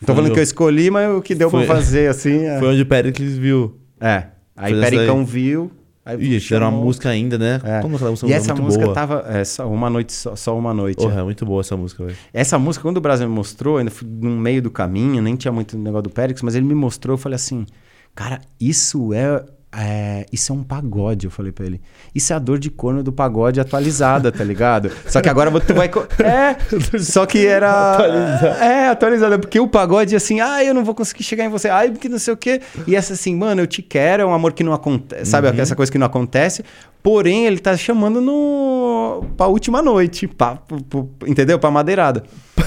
Não 0.00 0.06
tô 0.06 0.14
falando 0.14 0.32
que 0.32 0.38
eu 0.38 0.42
escolhi, 0.42 0.90
mas 0.90 1.10
o 1.14 1.20
que 1.20 1.34
deu 1.34 1.50
foi... 1.50 1.66
pra 1.66 1.76
fazer, 1.76 2.08
assim. 2.08 2.44
É... 2.46 2.58
Foi 2.58 2.68
onde 2.68 2.82
o 2.82 2.86
Pericles 2.86 3.36
viu. 3.36 3.78
É. 4.00 4.24
Aí 4.56 4.78
Pericão 4.78 5.20
aí. 5.20 5.24
viu. 5.24 5.70
Aí 6.04 6.16
Ih, 6.16 6.54
era 6.54 6.66
uma 6.66 6.78
música 6.78 7.10
ainda, 7.10 7.38
né? 7.38 7.60
É. 7.62 7.80
Como 7.80 7.98
música 7.98 8.26
e 8.26 8.32
essa 8.32 8.54
música 8.54 8.84
boa. 8.84 8.94
tava. 8.94 9.24
É, 9.28 9.44
só 9.44 9.68
uma 9.70 9.90
noite, 9.90 10.12
só, 10.12 10.34
só 10.34 10.58
uma 10.58 10.72
noite. 10.72 10.96
Porra, 10.96 11.16
é. 11.16 11.20
é 11.20 11.22
muito 11.22 11.44
boa 11.44 11.60
essa 11.60 11.76
música, 11.76 12.04
velho. 12.04 12.16
Essa 12.32 12.58
música, 12.58 12.82
quando 12.82 12.96
o 12.96 13.00
Brasil 13.00 13.28
me 13.28 13.34
mostrou, 13.34 13.76
ainda 13.76 13.90
fui 13.90 14.08
no 14.08 14.30
meio 14.30 14.62
do 14.62 14.70
caminho, 14.70 15.22
nem 15.22 15.36
tinha 15.36 15.52
muito 15.52 15.76
negócio 15.76 16.04
do 16.04 16.10
Périx, 16.10 16.40
mas 16.42 16.54
ele 16.54 16.64
me 16.64 16.74
mostrou, 16.74 17.14
eu 17.14 17.18
falei 17.18 17.36
assim, 17.36 17.66
cara, 18.14 18.40
isso 18.58 19.12
é 19.12 19.44
é, 19.72 20.26
isso 20.32 20.52
é 20.52 20.56
um 20.56 20.64
pagode, 20.64 21.26
eu 21.26 21.30
falei 21.30 21.52
pra 21.52 21.64
ele. 21.64 21.80
Isso 22.12 22.32
é 22.32 22.36
a 22.36 22.40
dor 22.40 22.58
de 22.58 22.70
corno 22.70 23.04
do 23.04 23.12
pagode 23.12 23.60
atualizada, 23.60 24.32
tá 24.32 24.42
ligado? 24.42 24.90
Só 25.06 25.20
que 25.20 25.28
agora 25.28 25.48
tu 25.60 25.74
vai. 25.74 25.88
É, 26.18 26.98
só 26.98 27.24
que 27.24 27.46
era. 27.46 27.92
Atualizada. 27.92 28.64
É, 28.64 28.88
atualizada. 28.88 29.38
Porque 29.38 29.60
o 29.60 29.68
pagode, 29.68 30.16
assim, 30.16 30.40
ah, 30.40 30.64
eu 30.64 30.74
não 30.74 30.84
vou 30.84 30.94
conseguir 30.94 31.22
chegar 31.22 31.44
em 31.44 31.48
você, 31.48 31.68
ai, 31.68 31.90
porque 31.90 32.08
não 32.08 32.18
sei 32.18 32.34
o 32.34 32.36
quê. 32.36 32.60
E 32.86 32.96
essa, 32.96 33.12
assim, 33.12 33.36
mano, 33.36 33.60
eu 33.60 33.66
te 33.66 33.80
quero, 33.80 34.24
é 34.24 34.26
um 34.26 34.34
amor 34.34 34.52
que 34.52 34.64
não 34.64 34.72
acontece. 34.72 35.30
Sabe, 35.30 35.48
uhum. 35.48 35.54
essa 35.60 35.76
coisa 35.76 35.90
que 35.90 35.98
não 35.98 36.06
acontece. 36.06 36.64
Porém, 37.02 37.46
ele 37.46 37.58
tá 37.58 37.76
chamando 37.76 38.20
no 38.20 39.24
pra 39.36 39.46
última 39.46 39.80
noite, 39.80 40.26
pra, 40.26 40.56
pra, 40.56 40.78
pra, 40.78 41.28
entendeu? 41.28 41.58
Pra 41.58 41.70
madeirada. 41.70 42.24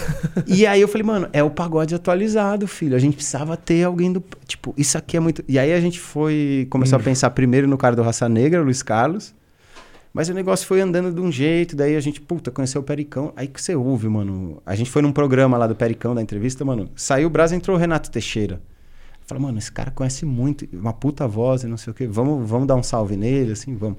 e 0.47 0.65
aí 0.65 0.81
eu 0.81 0.87
falei, 0.87 1.05
mano, 1.05 1.29
é 1.33 1.43
o 1.43 1.49
pagode 1.49 1.93
atualizado, 1.93 2.67
filho. 2.67 2.95
A 2.95 2.99
gente 2.99 3.15
precisava 3.15 3.55
ter 3.57 3.83
alguém 3.83 4.11
do. 4.11 4.23
Tipo, 4.47 4.73
isso 4.77 4.97
aqui 4.97 5.17
é 5.17 5.19
muito. 5.19 5.43
E 5.47 5.57
aí 5.59 5.73
a 5.73 5.79
gente 5.79 5.99
foi. 5.99 6.67
Começou 6.69 6.97
hum. 6.97 7.01
a 7.01 7.05
pensar 7.05 7.29
primeiro 7.31 7.67
no 7.67 7.77
cara 7.77 7.95
do 7.95 8.01
Raça 8.01 8.27
Negra, 8.29 8.61
Luiz 8.61 8.81
Carlos. 8.83 9.33
Mas 10.13 10.29
o 10.29 10.33
negócio 10.33 10.67
foi 10.67 10.79
andando 10.79 11.11
de 11.11 11.19
um 11.19 11.31
jeito, 11.31 11.75
daí 11.75 11.95
a 11.95 11.99
gente, 11.99 12.21
puta, 12.21 12.51
conheceu 12.51 12.81
o 12.81 12.83
Pericão. 12.83 13.33
Aí 13.35 13.47
que 13.47 13.59
você 13.59 13.75
ouve, 13.75 14.07
mano. 14.07 14.61
A 14.63 14.75
gente 14.75 14.91
foi 14.91 15.01
num 15.01 15.11
programa 15.11 15.57
lá 15.57 15.65
do 15.65 15.75
Pericão, 15.75 16.13
da 16.13 16.21
entrevista, 16.21 16.63
mano. 16.63 16.87
Saiu 16.95 17.27
o 17.27 17.31
Brasil, 17.31 17.57
entrou 17.57 17.75
o 17.75 17.79
Renato 17.79 18.11
Teixeira. 18.11 18.61
Falei, 19.25 19.41
mano, 19.41 19.57
esse 19.57 19.71
cara 19.71 19.89
conhece 19.89 20.23
muito, 20.23 20.67
uma 20.71 20.93
puta 20.93 21.27
voz 21.27 21.63
e 21.63 21.67
não 21.67 21.77
sei 21.77 21.91
o 21.91 21.93
quê. 21.95 22.05
Vamos, 22.05 22.47
vamos 22.47 22.67
dar 22.67 22.75
um 22.75 22.83
salve 22.83 23.17
nele, 23.17 23.53
assim, 23.53 23.75
vamos. 23.75 23.97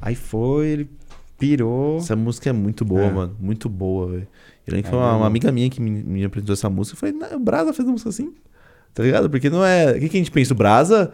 Aí 0.00 0.14
foi, 0.14 0.68
ele 0.68 0.90
pirou. 1.38 1.98
Essa 1.98 2.16
música 2.16 2.48
é 2.48 2.52
muito 2.52 2.82
boa, 2.82 3.02
é. 3.02 3.10
mano. 3.10 3.36
Muito 3.38 3.68
boa, 3.68 4.12
velho. 4.12 4.28
É, 4.78 4.82
foi 4.82 4.98
uma, 4.98 5.16
uma, 5.16 5.26
amiga 5.26 5.50
minha 5.50 5.68
que 5.68 5.80
me, 5.80 5.90
me 5.90 6.24
apresentou 6.24 6.52
essa 6.52 6.70
música. 6.70 6.94
Eu 6.94 7.12
falei, 7.12 7.34
o 7.36 7.40
Brasa 7.40 7.72
fez 7.72 7.86
uma 7.86 7.92
música 7.92 8.10
assim. 8.10 8.32
Tá 8.94 9.02
ligado? 9.02 9.30
Porque 9.30 9.48
não 9.48 9.64
é. 9.64 9.92
O 9.92 10.00
que, 10.00 10.08
que 10.08 10.16
a 10.16 10.20
gente 10.20 10.30
pensa? 10.30 10.52
O 10.52 10.56
Brasa. 10.56 11.12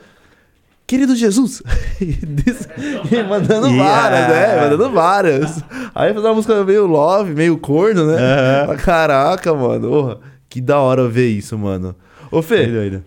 Querido 0.86 1.16
Jesus! 1.16 1.64
e 2.00 3.22
mandando 3.28 3.66
yeah. 3.66 4.00
várias, 4.00 4.28
né? 4.28 4.60
Mandando 4.60 4.90
várias. 4.92 5.64
Aí 5.92 6.12
fez 6.12 6.24
uma 6.24 6.34
música 6.34 6.64
meio 6.64 6.86
love, 6.86 7.34
meio 7.34 7.58
corno, 7.58 8.06
né? 8.06 8.66
Uhum. 8.68 8.76
Caraca, 8.76 9.52
mano. 9.52 9.88
Porra, 9.88 10.18
que 10.48 10.60
da 10.60 10.78
hora 10.78 11.08
ver 11.08 11.28
isso, 11.28 11.58
mano. 11.58 11.94
Ô, 12.30 12.40
Fê. 12.40 13.02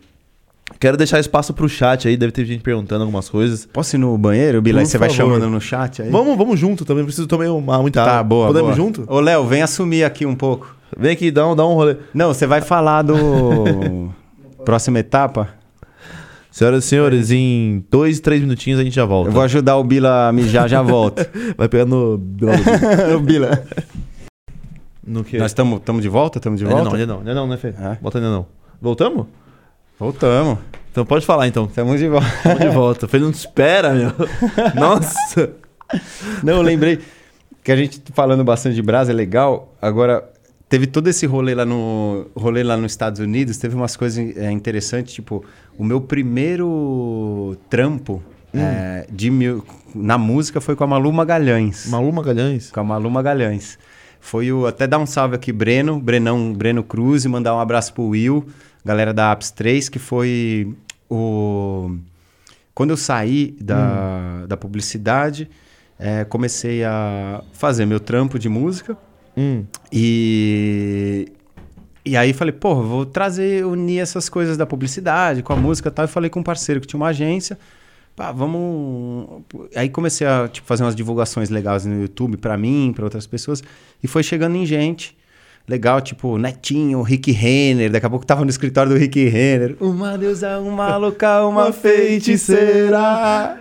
Quero 0.79 0.95
deixar 0.95 1.19
espaço 1.19 1.53
pro 1.53 1.67
chat 1.67 2.07
aí, 2.07 2.15
deve 2.15 2.31
ter 2.31 2.45
gente 2.45 2.61
perguntando 2.61 3.03
algumas 3.03 3.27
coisas. 3.27 3.65
Posso 3.65 3.97
ir 3.97 3.99
no 3.99 4.17
banheiro, 4.17 4.61
Bila? 4.61 4.85
Você 4.85 4.97
vai 4.97 5.09
chamando 5.09 5.49
no 5.49 5.59
chat 5.59 6.01
aí? 6.01 6.09
Vamos, 6.09 6.37
vamos 6.37 6.57
junto 6.57 6.85
também, 6.85 7.03
preciso 7.03 7.27
tomar 7.27 7.51
uma, 7.51 7.81
muita 7.81 8.01
tá, 8.01 8.11
água. 8.11 8.17
Tá, 8.17 8.23
boa, 8.23 8.47
Podemos 8.47 8.77
boa. 8.77 8.87
junto? 8.87 9.05
Ô, 9.05 9.19
Léo, 9.19 9.45
vem 9.45 9.61
assumir 9.61 10.05
aqui 10.05 10.25
um 10.25 10.35
pouco. 10.35 10.73
Vem 10.97 11.11
aqui, 11.11 11.31
dá 11.31 11.45
um, 11.45 11.53
dá 11.53 11.67
um 11.67 11.73
rolê. 11.73 11.97
Não, 12.13 12.33
você 12.33 12.47
vai 12.47 12.61
falar 12.61 13.01
do... 13.01 14.09
Próxima 14.63 14.99
etapa? 14.99 15.49
Senhoras 16.49 16.85
e 16.85 16.87
senhores, 16.87 17.29
em 17.29 17.85
dois, 17.91 18.21
três 18.21 18.41
minutinhos 18.41 18.79
a 18.79 18.83
gente 18.83 18.95
já 18.95 19.05
volta. 19.05 19.29
Eu 19.29 19.33
vou 19.33 19.41
ajudar 19.43 19.75
o 19.75 19.83
Bila 19.83 20.29
a 20.29 20.31
mijar, 20.31 20.69
já 20.69 20.81
volto. 20.81 21.25
vai 21.57 21.67
pegar 21.67 21.85
no... 21.85 22.13
o 23.15 23.19
Bila. 23.19 23.63
No 25.05 25.25
que? 25.25 25.37
Nós 25.37 25.51
estamos 25.51 26.01
de 26.01 26.07
volta? 26.07 26.39
Estamos 26.39 26.57
de 26.57 26.65
volta? 26.65 26.83
Ainda 26.83 26.89
não, 26.89 26.95
ainda 26.95 27.13
não, 27.13 27.19
ainda 27.19 27.33
não, 27.33 27.47
né, 27.47 27.57
Fê? 27.57 27.67
É. 27.67 27.97
Volta 28.01 28.17
ainda 28.17 28.31
não. 28.31 28.45
Voltamos? 28.81 29.25
Voltamos. 29.99 30.59
Então 30.91 31.05
pode 31.05 31.25
falar 31.25 31.47
então. 31.47 31.65
Estamos 31.65 31.99
de 31.99 32.07
volta. 32.07 32.27
Estamos 32.27 32.59
de 32.59 32.69
volta. 32.69 33.07
Falei, 33.07 33.25
não 33.25 33.31
te 33.33 33.39
espera, 33.39 33.93
meu. 33.93 34.11
Nossa. 34.75 35.51
Não, 36.41 36.53
eu 36.57 36.61
lembrei 36.61 36.99
que 37.63 37.71
a 37.71 37.75
gente 37.75 38.01
falando 38.13 38.43
bastante 38.43 38.75
de 38.75 38.81
brasa 38.81 39.11
é 39.11 39.15
legal. 39.15 39.75
Agora, 39.81 40.23
teve 40.69 40.87
todo 40.87 41.07
esse 41.07 41.25
rolê 41.25 41.53
lá 41.53 41.65
no 41.65 42.27
rolê 42.35 42.63
lá 42.63 42.77
nos 42.77 42.91
Estados 42.91 43.19
Unidos, 43.19 43.57
teve 43.57 43.75
umas 43.75 43.97
coisas 43.97 44.37
é, 44.37 44.49
interessantes, 44.51 45.13
tipo, 45.13 45.43
o 45.77 45.83
meu 45.83 45.99
primeiro 45.99 47.57
trampo 47.69 48.23
hum. 48.53 48.59
é, 48.59 49.05
de 49.11 49.29
na 49.93 50.17
música 50.17 50.61
foi 50.61 50.75
com 50.75 50.83
a 50.83 50.87
Malu 50.87 51.11
Magalhães. 51.11 51.87
Malu 51.87 52.11
Magalhães? 52.13 52.71
Com 52.71 52.79
a 52.79 52.83
Malu 52.83 53.09
Magalhães. 53.09 53.77
Foi 54.21 54.51
o 54.51 54.67
até 54.67 54.85
dar 54.85 54.99
um 54.99 55.05
salve 55.05 55.35
aqui 55.35 55.51
Breno, 55.51 55.99
Brenão, 55.99 56.53
Breno 56.53 56.83
Cruz 56.83 57.25
e 57.25 57.29
mandar 57.29 57.55
um 57.55 57.59
abraço 57.59 57.93
pro 57.93 58.03
Will, 58.03 58.45
galera 58.89 59.13
da 59.13 59.31
Apps 59.31 59.51
3, 59.51 59.87
que 59.87 59.99
foi 59.99 60.75
o 61.07 61.95
quando 62.73 62.89
eu 62.89 62.97
saí 62.97 63.55
da, 63.61 64.41
hum. 64.43 64.47
da 64.47 64.57
publicidade, 64.57 65.47
é, 65.99 66.23
comecei 66.23 66.83
a 66.83 67.43
fazer 67.51 67.85
meu 67.85 67.99
trampo 67.99 68.39
de 68.39 68.49
música. 68.49 68.97
Hum. 69.37 69.65
E, 69.91 71.27
e 72.05 72.17
aí 72.17 72.33
falei, 72.33 72.53
pô, 72.53 72.81
vou 72.81 73.05
trazer, 73.05 73.65
unir 73.65 73.99
essas 73.99 74.27
coisas 74.27 74.57
da 74.57 74.65
publicidade 74.65 75.43
com 75.43 75.53
a 75.53 75.55
música 75.55 75.89
e 75.89 75.91
tal. 75.91 76.05
E 76.05 76.07
falei 76.07 76.29
com 76.29 76.39
um 76.39 76.43
parceiro 76.43 76.81
que 76.81 76.87
tinha 76.87 76.97
uma 76.99 77.09
agência. 77.09 77.59
Pá, 78.15 78.31
vamos. 78.31 79.43
Aí 79.75 79.89
comecei 79.89 80.25
a 80.25 80.47
tipo, 80.47 80.65
fazer 80.65 80.83
umas 80.83 80.95
divulgações 80.95 81.49
legais 81.49 81.85
no 81.85 82.01
YouTube 82.01 82.37
para 82.37 82.57
mim, 82.57 82.91
para 82.95 83.03
outras 83.03 83.27
pessoas. 83.27 83.61
E 84.01 84.07
foi 84.07 84.23
chegando 84.23 84.55
em 84.55 84.65
gente 84.65 85.18
legal, 85.69 86.01
tipo, 86.01 86.37
Netinho, 86.37 87.01
Rick 87.03 87.31
Renner. 87.31 87.91
Daqui 87.91 88.05
a 88.05 88.09
pouco 88.09 88.25
tava 88.25 88.43
no 88.43 88.49
escritório 88.49 88.91
do 88.91 88.97
Rick 88.97 89.23
Renner. 89.29 89.77
Uma 89.79 90.17
deusa, 90.17 90.57
uma 90.59 90.97
louca, 90.97 91.45
uma 91.45 91.71
feiticeira. 91.71 93.59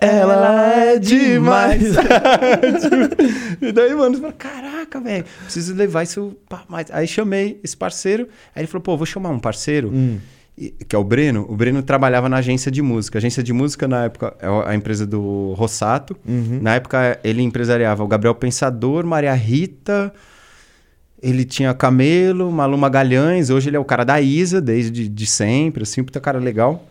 Ela 0.00 0.72
é 0.74 0.98
demais. 0.98 1.94
e 3.60 3.70
daí, 3.70 3.94
mano, 3.94 4.16
falei, 4.16 4.32
caraca, 4.32 5.00
velho, 5.00 5.24
preciso 5.44 5.74
levar 5.74 6.02
isso 6.02 6.34
pra 6.48 6.64
mais. 6.68 6.86
Aí 6.90 7.06
chamei 7.06 7.60
esse 7.62 7.76
parceiro. 7.76 8.26
Aí 8.56 8.62
ele 8.62 8.66
falou, 8.66 8.82
pô, 8.82 8.96
vou 8.96 9.06
chamar 9.06 9.28
um 9.28 9.38
parceiro. 9.38 9.90
Hum. 9.92 10.18
Que 10.56 10.96
é 10.96 10.98
o 10.98 11.04
Breno. 11.04 11.46
O 11.48 11.56
Breno 11.56 11.82
trabalhava 11.82 12.28
na 12.28 12.38
agência 12.38 12.70
de 12.70 12.82
música. 12.82 13.18
A 13.18 13.20
agência 13.20 13.42
de 13.42 13.52
música, 13.52 13.86
na 13.86 14.04
época, 14.04 14.34
é 14.40 14.70
a 14.70 14.74
empresa 14.74 15.06
do 15.06 15.52
Rossato. 15.54 16.16
Uhum. 16.26 16.58
Na 16.60 16.74
época, 16.74 17.18
ele 17.22 17.42
empresariava 17.42 18.02
o 18.02 18.08
Gabriel 18.08 18.34
Pensador, 18.34 19.06
Maria 19.06 19.34
Rita, 19.34 20.12
ele 21.22 21.44
tinha 21.44 21.72
Camelo, 21.72 22.50
Malu 22.50 22.76
Magalhães, 22.76 23.48
hoje 23.48 23.70
ele 23.70 23.76
é 23.76 23.80
o 23.80 23.84
cara 23.84 24.04
da 24.04 24.20
Isa, 24.20 24.60
desde 24.60 25.08
de 25.08 25.26
sempre, 25.26 25.84
assim, 25.84 26.02
puta 26.02 26.20
cara 26.20 26.40
legal. 26.40 26.84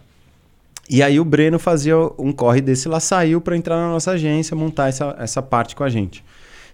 E 0.89 1.03
aí 1.03 1.19
o 1.19 1.25
Breno 1.25 1.59
fazia 1.59 1.97
um 2.17 2.31
corre 2.31 2.61
desse 2.61 2.87
lá, 2.87 2.99
saiu 2.99 3.41
para 3.41 3.57
entrar 3.57 3.75
na 3.75 3.89
nossa 3.89 4.11
agência, 4.11 4.55
montar 4.55 4.87
essa, 4.87 5.15
essa 5.19 5.41
parte 5.41 5.75
com 5.75 5.83
a 5.83 5.89
gente. 5.89 6.23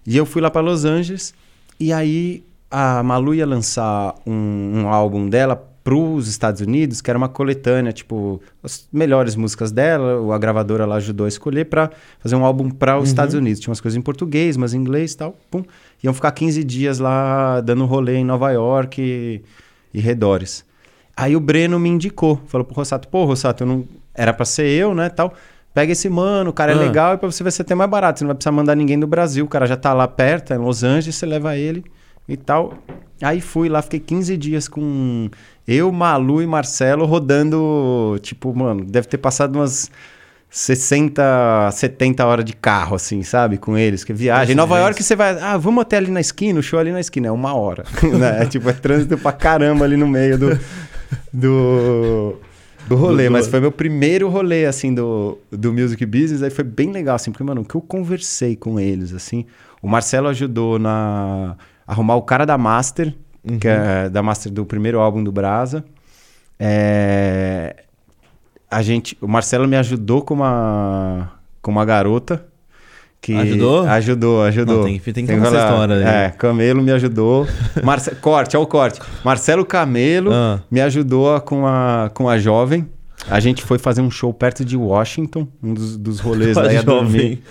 E 0.06 0.16
eu 0.16 0.26
fui 0.26 0.42
lá 0.42 0.52
para 0.52 0.62
Los 0.62 0.86
Angeles, 0.86 1.34
e 1.80 1.92
aí 1.92 2.44
a 2.70 3.02
Malu 3.02 3.34
ia 3.34 3.46
lançar 3.46 4.14
um, 4.26 4.84
um 4.84 4.88
álbum 4.88 5.28
dela 5.28 5.56
para 5.84 5.96
os 5.96 6.28
Estados 6.28 6.62
Unidos, 6.62 7.00
que 7.02 7.10
era 7.10 7.18
uma 7.18 7.30
coletânea, 7.30 7.94
tipo, 7.94 8.42
as 8.62 8.88
melhores 8.92 9.36
músicas 9.36 9.72
dela, 9.72 10.36
a 10.36 10.38
gravadora 10.38 10.86
lá 10.86 10.96
ajudou 10.98 11.26
a 11.26 11.30
escolher 11.30 11.66
para 11.66 11.90
fazer 12.20 12.36
um 12.36 12.44
álbum 12.44 12.70
para 12.70 12.98
os 12.98 13.04
uhum. 13.04 13.06
Estados 13.06 13.34
Unidos. 13.34 13.62
Tinha 13.62 13.72
umas 13.72 13.80
coisas 13.80 13.98
em 13.98 14.02
português, 14.02 14.58
mas 14.58 14.74
em 14.74 14.78
inglês 14.80 15.14
e 15.14 15.18
tal, 15.18 15.36
pum 15.50 15.64
iam 16.04 16.14
ficar 16.14 16.32
15 16.32 16.64
dias 16.64 17.00
lá 17.00 17.62
dando 17.62 17.86
rolê 17.86 18.18
em 18.18 18.26
Nova 18.26 18.52
York 18.52 19.02
e, 19.02 19.42
e 19.94 20.00
redores. 20.00 20.66
Aí 21.16 21.36
o 21.36 21.40
Breno 21.40 21.80
me 21.80 21.90
indicou, 21.90 22.40
falou 22.48 22.64
pro 22.64 22.76
Rossato, 22.76 23.08
pô, 23.08 23.26
Rossato, 23.26 23.64
eu 23.64 23.68
não... 23.68 23.86
era 24.14 24.34
para 24.34 24.46
ser 24.46 24.68
eu, 24.68 24.94
né, 24.94 25.10
tal. 25.10 25.34
Pega 25.74 25.92
esse 25.92 26.10
mano, 26.10 26.50
o 26.50 26.54
cara 26.54 26.72
é 26.72 26.76
ah. 26.76 26.80
legal 26.80 27.14
e 27.14 27.18
pra 27.18 27.30
você 27.32 27.44
vai 27.44 27.52
ser 27.52 27.62
até 27.64 27.76
mais 27.76 27.90
barato. 27.90 28.20
Você 28.20 28.24
não 28.24 28.30
vai 28.30 28.36
precisar 28.36 28.52
mandar 28.52 28.76
ninguém 28.76 29.00
do 29.00 29.08
Brasil, 29.08 29.46
o 29.46 29.48
cara 29.48 29.66
já 29.66 29.78
tá 29.78 29.94
lá 29.94 30.08
perto, 30.08 30.54
é 30.54 30.56
em 30.56 30.60
Los 30.60 30.84
Angeles, 30.84 31.16
você 31.16 31.26
leva 31.26 31.56
ele 31.56 31.84
e 32.28 32.38
tal. 32.38 32.74
Aí 33.22 33.42
fui 33.42 33.68
lá, 33.70 33.82
fiquei 33.82 34.00
15 34.00 34.38
dias 34.38 34.68
com 34.68 35.30
eu, 35.68 35.92
Malu 35.92 36.42
e 36.42 36.48
Marcelo 36.48 37.06
rodando, 37.06 38.18
tipo, 38.22 38.56
mano, 38.56 38.86
deve 38.86 39.08
ter 39.08 39.18
passado 39.18 39.56
umas 39.56 39.90
60, 40.50 41.70
70 41.72 42.26
horas 42.26 42.46
de 42.46 42.54
carro, 42.54 42.96
assim, 42.96 43.22
sabe? 43.24 43.58
Com 43.58 43.78
eles, 43.78 44.04
que 44.04 44.14
viagem. 44.14 44.54
Em 44.54 44.56
Nova 44.56 44.80
York 44.80 45.04
você 45.04 45.16
vai, 45.16 45.38
ah, 45.40 45.58
vamos 45.58 45.82
até 45.82 45.98
ali 45.98 46.10
na 46.10 46.22
esquina, 46.22 46.60
o 46.60 46.64
show 46.64 46.80
ali 46.80 46.92
na 46.92 47.00
esquina, 47.00 47.28
é 47.28 47.32
uma 47.32 47.54
hora. 47.54 47.84
né? 48.02 48.44
É 48.44 48.46
tipo, 48.46 48.70
é 48.70 48.74
trânsito 48.74 49.18
pra 49.18 49.32
caramba 49.32 49.86
ali 49.86 49.98
no 49.98 50.08
meio 50.08 50.38
do. 50.38 50.60
do 51.34 52.38
do 52.88 52.96
rolê, 52.96 53.26
do, 53.26 53.32
mas 53.32 53.48
foi 53.48 53.60
meu 53.60 53.72
primeiro 53.72 54.30
rolê, 54.30 54.66
assim, 54.66 54.94
do, 54.94 55.38
do 55.52 55.74
Music 55.74 56.06
Business, 56.06 56.42
aí 56.42 56.50
foi 56.50 56.64
bem 56.64 56.92
legal, 56.92 57.18
assim, 57.18 57.32
porque, 57.32 57.44
mano, 57.44 57.62
o 57.62 57.66
que 57.66 57.76
eu 57.76 57.82
conversei 57.82 58.56
com 58.56 58.80
eles, 58.80 59.14
assim, 59.14 59.46
o 59.82 59.90
Marcelo 59.90 60.30
ajudou 60.30 60.80
na 60.80 61.58
arrumar 61.86 62.16
o 62.16 62.22
cara 62.22 62.46
da 62.46 62.58
Master, 62.58 63.14
uhum. 63.44 63.60
que 63.60 63.68
é 63.68 64.10
da 64.10 64.24
Master 64.24 64.52
do 64.52 64.66
primeiro 64.66 65.00
álbum 65.00 65.22
do 65.22 65.34
Brasa, 65.34 65.84
é, 66.58 67.76
a 68.70 68.82
gente, 68.82 69.18
o 69.22 69.28
Marcelo 69.28 69.68
me 69.68 69.76
ajudou 69.78 70.22
com 70.22 70.34
uma, 70.34 71.32
com 71.62 71.72
uma 71.72 71.86
garota. 71.86 72.46
Que 73.20 73.34
ajudou? 73.34 73.84
Ajudou, 73.86 74.44
ajudou. 74.44 74.78
Não, 74.78 74.84
tem, 74.84 75.00
tem 75.00 75.26
que 75.26 75.34
ter 75.34 75.42
essa 75.42 75.58
história 75.58 75.96
aí. 75.96 76.04
É, 76.04 76.30
Camelo 76.30 76.84
me 76.84 76.92
ajudou. 76.92 77.48
Marce... 77.84 78.14
corte, 78.16 78.56
olha 78.56 78.64
o 78.64 78.68
corte. 78.68 79.00
Marcelo 79.24 79.66
Camelo 79.66 80.32
ah. 80.32 80.62
me 80.70 80.80
ajudou 80.82 81.40
com 81.42 81.66
a, 81.66 82.12
com 82.14 82.30
a 82.30 82.38
jovem. 82.38 82.88
A 83.30 83.40
gente 83.40 83.64
foi 83.64 83.78
fazer 83.78 84.02
um 84.02 84.12
show 84.12 84.32
perto 84.34 84.64
de 84.64 84.78
Washington, 84.78 85.48
um 85.62 85.74
dos, 85.74 85.98
dos 85.98 86.20
rolês 86.20 86.56
da 86.56 86.72
ia 86.72 86.84
dormir. 86.84 87.42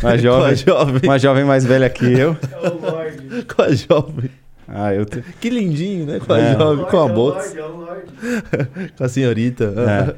Uma 0.00 0.18
jovem, 0.18 0.54
jovem. 0.56 1.00
Uma 1.02 1.18
jovem 1.18 1.44
mais 1.44 1.64
velha 1.64 1.88
que 1.88 2.04
eu. 2.04 2.36
É. 2.52 3.42
Com 3.42 3.62
a 3.62 3.72
jovem. 3.72 4.30
Ah, 4.68 4.94
eu 4.94 5.06
te... 5.06 5.22
Que 5.40 5.48
lindinho, 5.48 6.04
né? 6.04 6.20
Com 6.20 6.32
a, 6.32 6.38
é. 6.38 6.52
jovem, 6.52 6.84
com 6.84 6.98
a 6.98 7.08
bolsa. 7.08 7.56
com 8.96 9.04
a 9.04 9.08
senhorita. 9.08 9.74
É. 9.76 10.14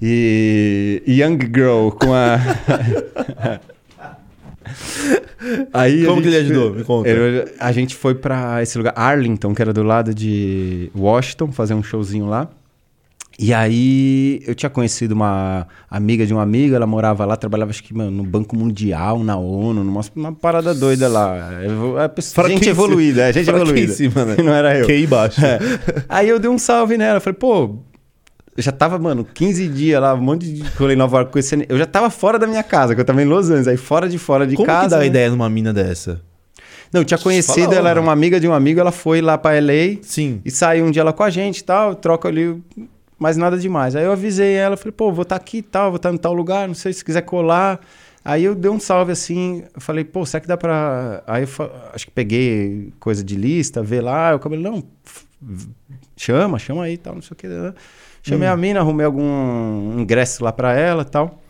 E 0.00 1.02
Young 1.06 1.38
Girl 1.54 1.90
com 1.90 2.12
a. 2.12 2.38
Aí 5.72 6.04
Como 6.04 6.16
gente, 6.16 6.22
que 6.22 6.28
ele 6.28 6.36
ajudou? 6.36 6.74
Me 6.74 6.84
conta. 6.84 7.08
A 7.58 7.72
gente 7.72 7.94
foi 7.94 8.14
para 8.14 8.62
esse 8.62 8.76
lugar, 8.76 8.92
Arlington, 8.96 9.54
que 9.54 9.62
era 9.62 9.72
do 9.72 9.82
lado 9.82 10.12
de 10.14 10.90
Washington, 10.96 11.50
fazer 11.52 11.74
um 11.74 11.82
showzinho 11.82 12.26
lá. 12.26 12.48
E 13.40 13.54
aí 13.54 14.42
eu 14.44 14.52
tinha 14.52 14.68
conhecido 14.68 15.12
uma 15.12 15.68
amiga 15.88 16.26
de 16.26 16.34
uma 16.34 16.42
amiga, 16.42 16.74
ela 16.74 16.88
morava 16.88 17.24
lá, 17.24 17.36
trabalhava 17.36 17.70
acho 17.70 17.84
que 17.84 17.94
mano, 17.94 18.10
no 18.10 18.24
Banco 18.24 18.56
Mundial, 18.56 19.22
na 19.22 19.36
ONU, 19.36 19.84
numa 19.84 20.00
uma 20.16 20.32
parada 20.32 20.74
doida 20.74 21.06
lá. 21.06 21.52
É, 21.62 21.66
é, 22.04 22.48
gente 22.48 22.68
evoluída, 22.68 23.28
é 23.28 23.32
gente 23.32 23.48
evoluída. 23.48 23.94
Mano. 24.12 24.34
Não 24.42 24.52
era 24.52 24.76
eu. 24.76 24.86
Que 24.86 25.06
baixo. 25.06 25.40
É. 25.44 25.60
Aí 26.08 26.28
eu 26.28 26.40
dei 26.40 26.50
um 26.50 26.58
salve 26.58 26.98
nela, 26.98 27.20
falei, 27.20 27.38
pô, 27.38 27.76
eu 28.56 28.62
já 28.62 28.72
tava, 28.72 28.98
mano, 28.98 29.24
15 29.24 29.68
dias 29.68 30.02
lá, 30.02 30.14
um 30.14 30.20
monte 30.20 30.52
de 30.52 30.68
rolê 30.76 30.94
em 30.94 30.96
Nova 30.96 31.18
York 31.18 31.30
conhecendo. 31.30 31.64
Eu 31.68 31.78
já 31.78 31.86
tava 31.86 32.10
fora 32.10 32.40
da 32.40 32.46
minha 32.46 32.64
casa, 32.64 32.92
que 32.92 33.00
eu 33.00 33.04
tava 33.04 33.22
em 33.22 33.24
Los 33.24 33.46
Angeles, 33.50 33.68
aí 33.68 33.76
fora 33.76 34.08
de 34.08 34.18
fora 34.18 34.48
de 34.48 34.56
Como 34.56 34.66
casa. 34.66 34.80
Como 34.80 34.88
que 34.88 34.90
dá 34.90 34.98
né? 34.98 35.04
a 35.04 35.06
ideia 35.06 35.30
numa 35.30 35.48
mina 35.48 35.72
dessa? 35.72 36.20
Não, 36.92 37.02
eu 37.02 37.04
tinha 37.04 37.18
conhecido, 37.18 37.66
Fala, 37.66 37.76
ela 37.76 37.90
era 37.90 38.00
uma 38.00 38.10
amiga 38.10 38.40
de 38.40 38.48
um 38.48 38.52
amigo, 38.52 38.80
ela 38.80 38.90
foi 38.90 39.20
lá 39.20 39.38
pra 39.38 39.52
LA. 39.60 39.98
Sim. 40.02 40.40
E 40.44 40.50
saiu 40.50 40.86
um 40.86 40.90
dia 40.90 41.04
lá 41.04 41.12
com 41.12 41.22
a 41.22 41.30
gente 41.30 41.58
e 41.58 41.64
tal, 41.64 41.94
troca 41.94 42.26
ali 42.26 42.60
mas 43.18 43.36
nada 43.36 43.58
demais. 43.58 43.96
Aí 43.96 44.04
eu 44.04 44.12
avisei 44.12 44.54
ela, 44.54 44.76
falei, 44.76 44.92
pô, 44.92 45.12
vou 45.12 45.22
estar 45.22 45.38
tá 45.38 45.42
aqui 45.42 45.58
e 45.58 45.62
tal, 45.62 45.90
vou 45.90 45.96
estar 45.96 46.10
tá 46.10 46.14
em 46.14 46.18
tal 46.18 46.32
lugar, 46.32 46.68
não 46.68 46.74
sei 46.74 46.92
se 46.92 47.04
quiser 47.04 47.22
colar. 47.22 47.80
Aí 48.24 48.44
eu 48.44 48.54
dei 48.54 48.70
um 48.70 48.78
salve 48.78 49.12
assim, 49.12 49.64
falei, 49.78 50.04
pô, 50.04 50.24
será 50.26 50.40
que 50.40 50.46
dá 50.46 50.56
pra. 50.56 51.22
Aí 51.26 51.42
eu 51.42 51.70
acho 51.92 52.06
que 52.06 52.10
peguei 52.12 52.92
coisa 53.00 53.24
de 53.24 53.36
lista, 53.36 53.82
ver 53.82 54.02
lá, 54.02 54.34
o 54.34 54.38
cabelo, 54.38 54.62
não, 54.62 54.84
chama, 56.16 56.58
chama 56.58 56.84
aí 56.84 56.96
tal, 56.96 57.14
não 57.14 57.22
sei 57.22 57.32
o 57.32 57.36
que. 57.36 57.48
Né? 57.48 57.74
Chamei 58.22 58.48
hum. 58.48 58.52
a 58.52 58.56
mina, 58.56 58.80
arrumei 58.80 59.06
algum 59.06 59.98
ingresso 59.98 60.44
lá 60.44 60.52
pra 60.52 60.74
ela 60.74 61.02
e 61.02 61.06
tal. 61.06 61.40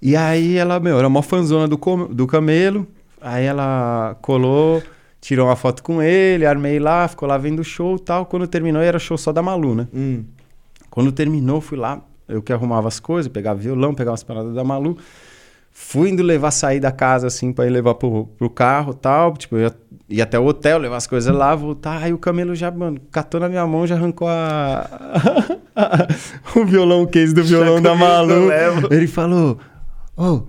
E 0.00 0.14
aí 0.14 0.56
ela, 0.56 0.78
meu, 0.78 0.98
era 0.98 1.08
uma 1.08 1.22
fanzona 1.22 1.66
do, 1.66 1.76
do 2.08 2.26
camelo. 2.26 2.86
Aí 3.20 3.44
ela 3.44 4.16
colou, 4.22 4.82
tirou 5.20 5.48
uma 5.48 5.56
foto 5.56 5.82
com 5.82 6.00
ele, 6.00 6.46
armei 6.46 6.78
lá, 6.78 7.08
ficou 7.08 7.28
lá 7.28 7.36
vendo 7.36 7.60
o 7.60 7.64
show 7.64 7.96
e 7.96 8.00
tal. 8.00 8.26
Quando 8.26 8.46
terminou, 8.46 8.80
era 8.80 8.98
show 8.98 9.18
só 9.18 9.32
da 9.32 9.42
Malu, 9.42 9.74
né? 9.74 9.88
Hum. 9.92 10.24
Quando 10.98 11.12
terminou, 11.12 11.60
fui 11.60 11.78
lá, 11.78 12.02
eu 12.26 12.42
que 12.42 12.52
arrumava 12.52 12.88
as 12.88 12.98
coisas, 12.98 13.30
pegava 13.30 13.56
violão, 13.56 13.94
pegava 13.94 14.16
as 14.16 14.24
paradas 14.24 14.52
da 14.52 14.64
Malu. 14.64 14.98
Fui 15.70 16.10
indo 16.10 16.24
levar, 16.24 16.50
sair 16.50 16.80
da 16.80 16.90
casa, 16.90 17.28
assim, 17.28 17.52
pra 17.52 17.68
ir 17.68 17.70
levar 17.70 17.94
pro, 17.94 18.24
pro 18.36 18.50
carro 18.50 18.92
tal. 18.92 19.36
Tipo, 19.36 19.58
eu 19.58 19.68
ia, 19.68 19.74
ia 20.08 20.24
até 20.24 20.40
o 20.40 20.44
hotel, 20.44 20.76
levar 20.76 20.96
as 20.96 21.06
coisas 21.06 21.32
lá, 21.32 21.54
voltar. 21.54 22.02
Aí 22.02 22.12
o 22.12 22.18
camelo 22.18 22.52
já, 22.52 22.68
mano, 22.72 23.00
catou 23.12 23.38
na 23.38 23.48
minha 23.48 23.64
mão, 23.64 23.86
já 23.86 23.94
arrancou 23.94 24.26
a... 24.26 24.90
o 26.56 26.64
violão, 26.64 27.04
o 27.04 27.06
case 27.06 27.32
do 27.32 27.44
violão 27.44 27.80
da 27.80 27.94
Malu. 27.94 28.50
Ele 28.90 29.06
falou, 29.06 29.56
ô, 30.16 30.24
oh, 30.24 30.42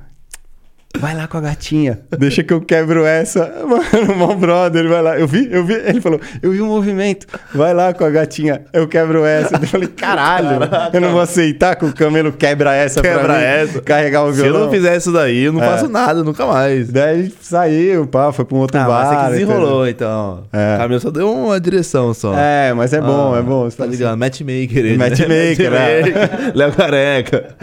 vai 0.98 1.16
lá 1.16 1.28
com 1.28 1.38
a 1.38 1.42
gatinha, 1.42 2.00
deixa 2.18 2.44
que 2.44 2.52
eu 2.52 2.62
quebro 2.62 3.06
essa. 3.06 3.54
Mano, 3.66 4.16
meu 4.16 4.36
brother, 4.36 4.88
vai 4.88 5.02
lá. 5.02 5.20
Eu 5.20 5.28
vi, 5.28 5.48
eu 5.52 5.64
vi, 5.64 5.74
ele 5.74 6.02
falou, 6.02 6.20
eu 6.42 6.52
vi 6.52 6.62
um 6.62 6.68
movimento, 6.68 7.28
vai 7.54 7.74
lá 7.74 7.94
com 7.94 8.04
a 8.04 8.10
gatinha, 8.10 8.62
eu 8.74 8.88
quebro 8.88 9.24
essa. 9.24 9.56
Eu 9.56 9.68
falei, 9.68 9.88
caralho, 9.88 10.60
Caraca. 10.60 10.98
eu 10.98 11.02
não 11.02 11.12
vou 11.12 11.22
aceitar 11.22 11.76
que 11.76 11.86
o 11.86 11.94
camelo 11.94 12.32
quebra 12.32 12.74
essa 12.74 13.02
quebra 13.02 13.24
pra 13.24 13.38
mim, 13.38 13.44
essa. 13.44 13.82
carregar 13.82 14.24
o 14.24 14.32
violão. 14.32 14.52
Se 14.52 14.58
eu 14.58 14.66
não 14.66 14.72
fizer 14.72 14.98
isso 14.98 15.12
daí, 15.12 15.44
eu 15.44 15.54
não 15.54 15.64
é. 15.64 15.68
faço 15.68 15.88
nada, 15.88 16.24
nunca 16.24 16.46
mais. 16.46 16.90
Daí 16.90 17.32
saiu, 17.40 18.08
pá, 18.08 18.32
foi 18.32 18.46
pra 18.46 18.58
um 18.58 18.62
outro 18.62 18.80
ah, 18.80 18.86
bar. 18.86 19.06
Mas 19.06 19.10
você 19.10 19.26
que 19.26 19.32
desenrolou, 19.32 19.88
então. 19.88 20.44
É. 20.52 20.76
O 20.76 20.78
camelo 20.80 21.00
só 21.00 21.12
deu 21.12 21.32
uma 21.32 21.60
direção 21.60 22.14
só. 22.14 22.34
É, 22.36 22.74
mas 22.74 22.94
é 22.94 23.02
bom, 23.02 23.36
ah, 23.36 23.40
é 23.40 23.42
bom. 23.42 23.70
Tá 23.70 23.86
ligado? 23.86 24.18
Matchmaker 24.18 24.78
ele. 24.78 24.98
Matchmaker, 24.98 25.72
né? 25.72 26.02
Léo 26.56 26.72
Careca. 26.74 27.56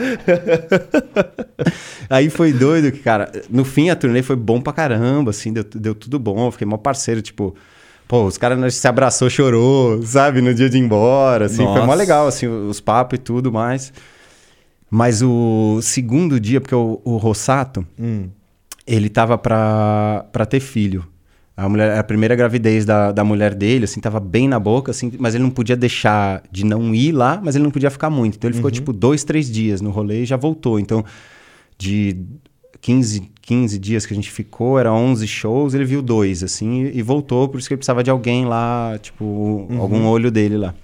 Aí 2.09 2.31
foi 2.31 2.53
doido 2.53 2.93
que, 2.93 2.99
cara, 3.17 3.33
no 3.49 3.65
fim 3.65 3.89
a 3.89 3.97
turnê 3.97 4.23
foi 4.23 4.37
bom 4.37 4.61
pra 4.61 4.73
caramba, 4.73 5.31
assim, 5.31 5.53
deu, 5.53 5.65
deu 5.65 5.95
tudo 5.95 6.19
bom, 6.19 6.51
fiquei 6.51 6.67
mó 6.67 6.77
parceiro, 6.77 7.23
tipo, 7.23 7.55
pô, 8.07 8.25
os 8.25 8.37
caras 8.37 8.75
se 8.75 8.87
abraçou, 8.87 9.31
chorou, 9.31 10.03
sabe, 10.03 10.41
no 10.41 10.53
dia 10.53 10.69
de 10.69 10.77
ir 10.77 10.81
embora, 10.81 11.47
assim, 11.47 11.65
Nossa. 11.65 11.79
foi 11.79 11.87
mó 11.87 11.95
legal, 11.95 12.27
assim, 12.27 12.47
os 12.47 12.81
papos 12.81 13.19
e 13.19 13.23
tudo 13.23 13.51
mais. 13.51 13.93
Mas 14.91 15.23
o 15.23 15.81
segundo 15.83 16.39
dia, 16.39 16.61
porque 16.61 16.75
o, 16.75 17.01
o 17.05 17.17
Rossato, 17.17 17.85
hum. 17.99 18.29
ele 18.87 19.09
tava 19.09 19.37
pra, 19.37 20.27
pra 20.31 20.47
ter 20.47 20.61
filho. 20.61 21.05
A, 21.57 21.69
mulher, 21.69 21.99
a 21.99 22.05
primeira 22.05 22.37
gravidez 22.37 22.85
da, 22.85 23.11
da 23.11 23.25
mulher 23.25 23.55
dele, 23.55 23.85
assim, 23.85 23.99
tava 23.99 24.21
bem 24.21 24.47
na 24.47 24.61
boca, 24.61 24.91
assim, 24.91 25.11
mas 25.19 25.35
ele 25.35 25.43
não 25.43 25.51
podia 25.51 25.75
deixar 25.75 26.43
de 26.53 26.65
não 26.65 26.95
ir 26.95 27.13
lá, 27.13 27.41
mas 27.43 27.57
ele 27.57 27.65
não 27.65 27.71
podia 27.71 27.91
ficar 27.91 28.11
muito. 28.11 28.37
Então 28.37 28.49
ele 28.49 28.55
uhum. 28.55 28.59
ficou, 28.59 28.71
tipo, 28.71 28.93
dois, 28.93 29.25
três 29.25 29.51
dias 29.51 29.81
no 29.81 29.91
rolê 29.91 30.23
e 30.23 30.27
já 30.27 30.37
voltou. 30.37 30.79
Então, 30.79 31.05
de 31.79 32.17
15, 32.81 33.31
15 33.43 33.79
dias 33.79 34.07
que 34.07 34.13
a 34.13 34.17
gente 34.17 34.31
ficou, 34.31 34.79
era 34.79 34.93
11 34.93 35.27
shows, 35.27 35.75
ele 35.75 35.85
viu 35.85 36.03
dois, 36.03 36.43
assim, 36.43 36.85
e, 36.85 36.99
e 36.99 37.03
voltou, 37.03 37.49
por 37.49 37.59
isso 37.59 37.69
que 37.69 37.75
ele 37.75 37.79
precisava 37.79 38.03
de 38.03 38.11
alguém 38.11 38.45
lá, 38.45 38.99
tipo, 39.01 39.25
uhum. 39.25 39.81
algum 39.81 40.07
olho 40.07 40.31
dele 40.31 40.57
lá. 40.57 40.75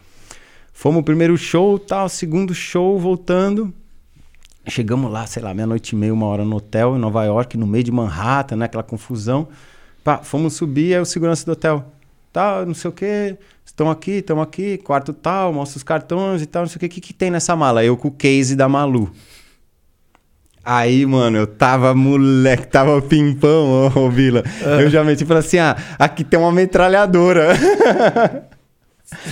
Fomos 0.72 1.00
o 1.00 1.04
primeiro 1.04 1.36
show, 1.36 1.78
tal, 1.78 2.08
segundo 2.08 2.54
show, 2.54 2.98
voltando. 2.98 3.72
Chegamos 4.66 5.10
lá, 5.10 5.26
sei 5.26 5.42
lá, 5.42 5.52
meia-noite 5.52 5.94
e 5.94 5.98
meia, 5.98 6.12
uma 6.12 6.26
hora 6.26 6.44
no 6.44 6.56
hotel 6.56 6.96
em 6.96 6.98
Nova 6.98 7.24
York, 7.24 7.56
no 7.56 7.66
meio 7.66 7.84
de 7.84 7.92
Manhattan, 7.92 8.56
né? 8.56 8.64
Aquela 8.64 8.82
confusão. 8.82 9.48
Pá, 10.02 10.18
fomos 10.18 10.54
subir, 10.54 10.94
aí 10.94 11.00
o 11.00 11.04
segurança 11.04 11.44
do 11.44 11.52
hotel. 11.52 11.84
Tá, 12.32 12.64
não 12.64 12.74
sei 12.74 12.88
o 12.88 12.92
quê, 12.92 13.36
estão 13.64 13.90
aqui, 13.90 14.12
estão 14.12 14.40
aqui, 14.40 14.78
quarto 14.78 15.12
tal, 15.12 15.52
mostra 15.52 15.76
os 15.76 15.82
cartões 15.82 16.42
e 16.42 16.46
tal, 16.46 16.62
não 16.62 16.68
sei 16.68 16.76
o 16.76 16.80
quê. 16.80 16.86
O 16.86 16.88
que, 16.88 17.00
que 17.00 17.12
tem 17.12 17.30
nessa 17.30 17.54
mala? 17.54 17.84
Eu 17.84 17.96
com 17.96 18.08
o 18.08 18.12
case 18.12 18.56
da 18.56 18.68
Malu. 18.68 19.12
Aí, 20.64 21.04
mano, 21.04 21.38
eu 21.38 21.46
tava 21.46 21.92
moleque, 21.92 22.68
tava 22.68 23.02
pimpão, 23.02 23.90
ô, 23.94 24.00
ô 24.00 24.10
Vila. 24.10 24.44
Eu 24.80 24.88
já 24.88 25.02
meti 25.02 25.24
e 25.24 25.26
falei 25.26 25.40
assim: 25.40 25.58
ah, 25.58 25.76
aqui 25.98 26.22
tem 26.22 26.38
uma 26.38 26.52
metralhadora. 26.52 27.58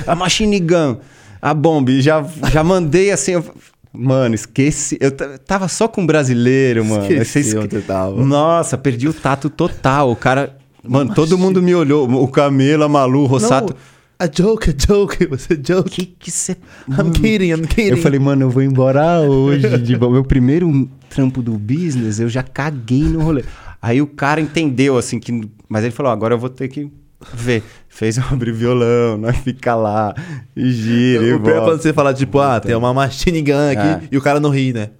a 0.07 0.15
machine 0.17 0.59
gun, 0.59 0.97
a 1.41 1.55
bomba. 1.55 1.93
Já, 2.01 2.25
já 2.53 2.65
mandei 2.65 3.13
assim. 3.13 3.33
Eu... 3.33 3.45
Mano, 3.93 4.35
esqueci. 4.35 4.99
Eu 5.01 5.13
tava 5.13 5.69
só 5.69 5.89
com 5.89 6.03
um 6.03 6.07
brasileiro, 6.07 6.85
mano. 6.85 7.11
Esqueci 7.11 7.57
onde 7.57 7.81
tava. 7.81 8.25
Nossa, 8.25 8.77
perdi 8.77 9.09
o 9.09 9.13
tato 9.13 9.49
total. 9.49 10.11
O 10.11 10.17
cara. 10.17 10.57
Mano, 10.83 11.15
todo 11.15 11.37
mundo 11.37 11.63
me 11.63 11.75
olhou. 11.75 12.09
O 12.11 12.27
Camelo, 12.29 12.85
a 12.85 12.89
Malu, 12.89 13.23
o 13.23 13.27
Rossato. 13.27 13.75
Não. 13.75 14.00
A 14.21 14.27
joke, 14.27 14.69
a 14.69 14.75
joke, 14.77 15.25
você 15.27 15.57
joke. 15.57 15.89
Que 15.89 16.05
que 16.05 16.31
você. 16.31 16.55
I'm 16.91 17.11
kidding, 17.11 17.53
I'm 17.53 17.67
kidding. 17.67 17.93
Eu 17.93 17.97
falei, 17.97 18.21
mano, 18.21 18.43
eu 18.43 18.51
vou 18.51 18.63
embora 18.63 19.21
hoje. 19.21 19.79
de 19.79 19.99
meu 19.99 20.23
primeiro 20.23 20.91
trampo 21.09 21.41
do 21.41 21.53
business, 21.53 22.21
eu 22.21 22.29
já 22.29 22.43
caguei 22.43 23.05
no 23.05 23.23
rolê. 23.23 23.43
Aí 23.81 24.03
o 24.03 24.07
cara 24.07 24.39
entendeu, 24.39 24.99
assim, 24.99 25.19
que. 25.19 25.49
Mas 25.67 25.85
ele 25.85 25.93
falou, 25.93 26.13
agora 26.13 26.35
eu 26.35 26.39
vou 26.39 26.51
ter 26.51 26.69
que 26.69 26.93
ver. 27.33 27.63
Fez 27.89 28.19
eu 28.21 28.25
abrir 28.31 28.53
violão, 28.53 29.17
nós 29.17 29.39
fica 29.39 29.75
lá, 29.75 30.15
e 30.55 30.71
gira. 30.71 31.37
O 31.37 31.41
pior 31.41 31.63
é 31.63 31.65
quando 31.65 31.81
você 31.81 31.95
fala, 31.95 32.13
tipo, 32.13 32.41
ah, 32.41 32.61
tem 32.61 32.75
uma 32.75 32.93
machine 32.93 33.41
gun 33.41 33.71
aqui, 33.71 34.05
é. 34.05 34.09
e 34.13 34.19
o 34.19 34.21
cara 34.21 34.39
não 34.39 34.51
ri, 34.51 34.75
né? 34.75 34.91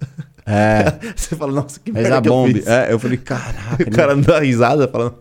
É. 0.47 0.95
você 1.15 1.35
fala, 1.35 1.51
nossa, 1.51 1.79
que 1.79 1.91
Mas 1.91 2.01
merda. 2.01 2.17
a 2.17 2.21
bomba. 2.21 2.57
Eu, 2.57 2.73
é, 2.73 2.91
eu 2.91 2.97
falei, 2.97 3.17
caraca. 3.17 3.83
o 3.87 3.91
cara 3.91 4.15
não 4.15 4.23
dá 4.23 4.39
risada 4.39 4.87
falando. 4.87 5.13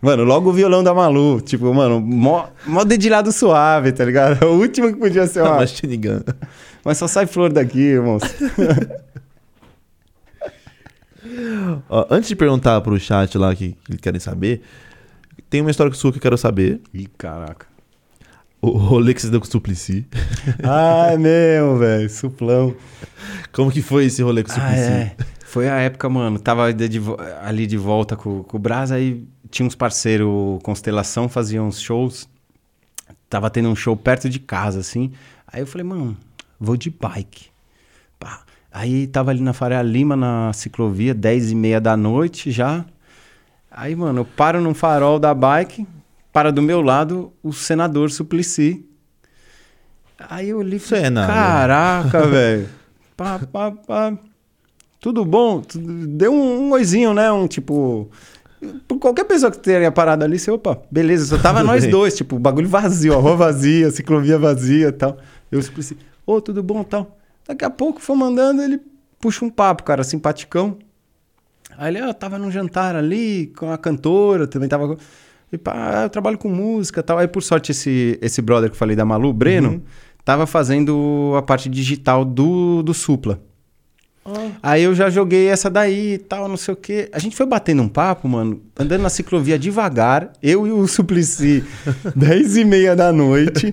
Mano, 0.00 0.22
logo 0.24 0.50
o 0.50 0.52
violão 0.52 0.82
da 0.82 0.94
Malu. 0.94 1.40
Tipo, 1.40 1.72
mano, 1.74 2.00
mó, 2.00 2.46
mó 2.66 2.84
dedilhado 2.84 3.32
suave, 3.32 3.92
tá 3.92 4.04
ligado? 4.04 4.44
O 4.46 4.58
último 4.60 4.88
que 4.88 4.98
podia 4.98 5.26
ser 5.26 5.42
uma. 5.42 5.56
Machine 5.56 5.96
gun. 5.96 6.20
Mas 6.84 6.98
só 6.98 7.08
sai 7.08 7.26
flor 7.26 7.52
daqui, 7.52 7.80
irmãos. 7.80 8.22
Ó, 11.88 12.06
antes 12.10 12.28
de 12.28 12.36
perguntar 12.36 12.80
pro 12.80 12.98
chat 12.98 13.36
lá 13.36 13.54
que, 13.54 13.76
que 13.84 13.96
querem 13.98 14.20
saber, 14.20 14.62
tem 15.50 15.60
uma 15.60 15.70
história 15.70 15.92
sua 15.92 16.12
que 16.12 16.18
eu 16.18 16.22
quero 16.22 16.38
saber. 16.38 16.80
Ih, 16.94 17.08
caraca. 17.18 17.66
O 18.60 18.70
rolê 18.70 19.14
que 19.14 19.22
você 19.22 19.30
deu 19.30 19.40
com 19.40 19.46
o 19.46 19.50
Suplicy. 19.50 20.06
ah, 20.64 21.08
é 21.12 21.16
mesmo, 21.16 21.78
velho. 21.78 22.10
Suplão. 22.10 22.74
Como 23.52 23.70
que 23.70 23.80
foi 23.82 24.06
esse 24.06 24.22
rolê 24.22 24.42
com 24.42 24.50
o 24.50 24.54
Suplicy? 24.54 24.80
Ah, 24.80 24.88
é. 24.88 25.16
Foi 25.44 25.68
a 25.68 25.78
época, 25.78 26.08
mano. 26.08 26.38
Tava 26.38 26.72
de, 26.72 26.88
de, 26.88 27.00
ali 27.42 27.66
de 27.66 27.76
volta 27.76 28.16
com, 28.16 28.42
com 28.42 28.56
o 28.56 28.60
Brás, 28.60 28.90
aí 28.90 29.24
tinha 29.50 29.66
uns 29.66 29.74
parceiros 29.74 30.60
Constelação, 30.62 31.28
faziam 31.28 31.66
uns 31.66 31.80
shows. 31.80 32.28
Tava 33.28 33.50
tendo 33.50 33.68
um 33.68 33.76
show 33.76 33.96
perto 33.96 34.28
de 34.28 34.38
casa, 34.38 34.80
assim. 34.80 35.12
Aí 35.46 35.60
eu 35.60 35.66
falei, 35.66 35.86
mano, 35.86 36.16
vou 36.58 36.76
de 36.76 36.90
bike. 36.90 37.46
Pá. 38.18 38.42
Aí 38.72 39.06
tava 39.06 39.30
ali 39.30 39.40
na 39.40 39.52
Faria 39.52 39.82
Lima, 39.82 40.16
na 40.16 40.52
ciclovia, 40.52 41.14
10 41.14 41.52
e 41.52 41.54
meia 41.54 41.80
da 41.80 41.96
noite 41.96 42.50
já. 42.50 42.84
Aí, 43.70 43.94
mano, 43.94 44.20
eu 44.20 44.24
paro 44.24 44.60
num 44.60 44.74
farol 44.74 45.18
da 45.18 45.34
bike, 45.34 45.86
para 46.32 46.50
do 46.50 46.62
meu 46.62 46.80
lado 46.80 47.32
o 47.42 47.52
senador 47.52 48.10
Suplicy. 48.10 48.84
Aí 50.18 50.48
eu 50.48 50.60
li 50.62 50.78
falei, 50.78 51.12
caraca, 51.12 52.26
velho. 52.26 52.68
Pá, 53.16 53.38
pá, 53.38 53.70
pá. 53.70 54.18
Tudo 55.00 55.24
bom? 55.24 55.62
Deu 56.08 56.32
um, 56.32 56.66
um 56.66 56.70
oizinho, 56.72 57.14
né? 57.14 57.30
Um 57.30 57.46
tipo... 57.46 58.10
Por 58.88 58.98
qualquer 58.98 59.24
pessoa 59.24 59.52
que 59.52 59.58
teria 59.58 59.90
parado 59.92 60.24
ali, 60.24 60.38
você, 60.38 60.50
opa, 60.50 60.80
beleza, 60.90 61.26
só 61.26 61.38
tava 61.40 61.62
nós 61.62 61.86
dois, 61.86 62.16
tipo, 62.16 62.38
bagulho 62.38 62.68
vazio, 62.68 63.14
a 63.14 63.16
rua 63.16 63.36
vazia, 63.36 63.90
ciclovia 63.90 64.38
vazia 64.38 64.88
e 64.88 64.92
tal. 64.92 65.16
Eu 65.50 65.62
Suplicy, 65.62 65.96
ô, 66.26 66.34
oh, 66.34 66.40
tudo 66.40 66.62
bom 66.62 66.82
tal. 66.82 67.16
Daqui 67.46 67.64
a 67.64 67.70
pouco, 67.70 68.00
foi 68.00 68.16
mandando, 68.16 68.60
ele 68.62 68.80
puxa 69.20 69.44
um 69.44 69.50
papo, 69.50 69.84
cara, 69.84 70.02
simpaticão. 70.02 70.76
Aí 71.76 71.94
ele, 71.94 72.02
ó, 72.02 72.12
tava 72.12 72.38
num 72.38 72.50
jantar 72.50 72.96
ali 72.96 73.52
com 73.56 73.70
a 73.70 73.78
cantora, 73.78 74.46
também 74.46 74.68
tava. 74.68 74.96
E 75.52 75.56
pá, 75.56 76.02
eu 76.04 76.10
trabalho 76.10 76.36
com 76.36 76.48
música 76.48 77.02
tal. 77.02 77.18
Aí, 77.18 77.28
por 77.28 77.42
sorte, 77.42 77.70
esse, 77.70 78.18
esse 78.20 78.42
brother 78.42 78.68
que 78.68 78.74
eu 78.74 78.78
falei 78.78 78.96
da 78.96 79.04
Malu, 79.04 79.32
Breno, 79.32 79.70
uhum. 79.70 79.82
tava 80.24 80.46
fazendo 80.46 81.34
a 81.36 81.42
parte 81.42 81.68
digital 81.68 82.24
do, 82.24 82.82
do 82.82 82.92
Supla. 82.92 83.40
Aí 84.62 84.82
eu 84.82 84.94
já 84.94 85.10
joguei 85.10 85.48
essa 85.48 85.70
daí 85.70 86.14
e 86.14 86.18
tal, 86.18 86.48
não 86.48 86.56
sei 86.56 86.74
o 86.74 86.76
quê. 86.76 87.08
A 87.12 87.18
gente 87.18 87.36
foi 87.36 87.46
batendo 87.46 87.82
um 87.82 87.88
papo, 87.88 88.28
mano, 88.28 88.60
andando 88.78 89.02
na 89.02 89.10
ciclovia 89.10 89.58
devagar, 89.58 90.32
eu 90.42 90.66
e 90.66 90.72
o 90.72 90.86
Suplicy, 90.86 91.64
10 92.14 92.56
e 92.56 92.64
meia 92.64 92.96
da 92.96 93.12
noite. 93.12 93.72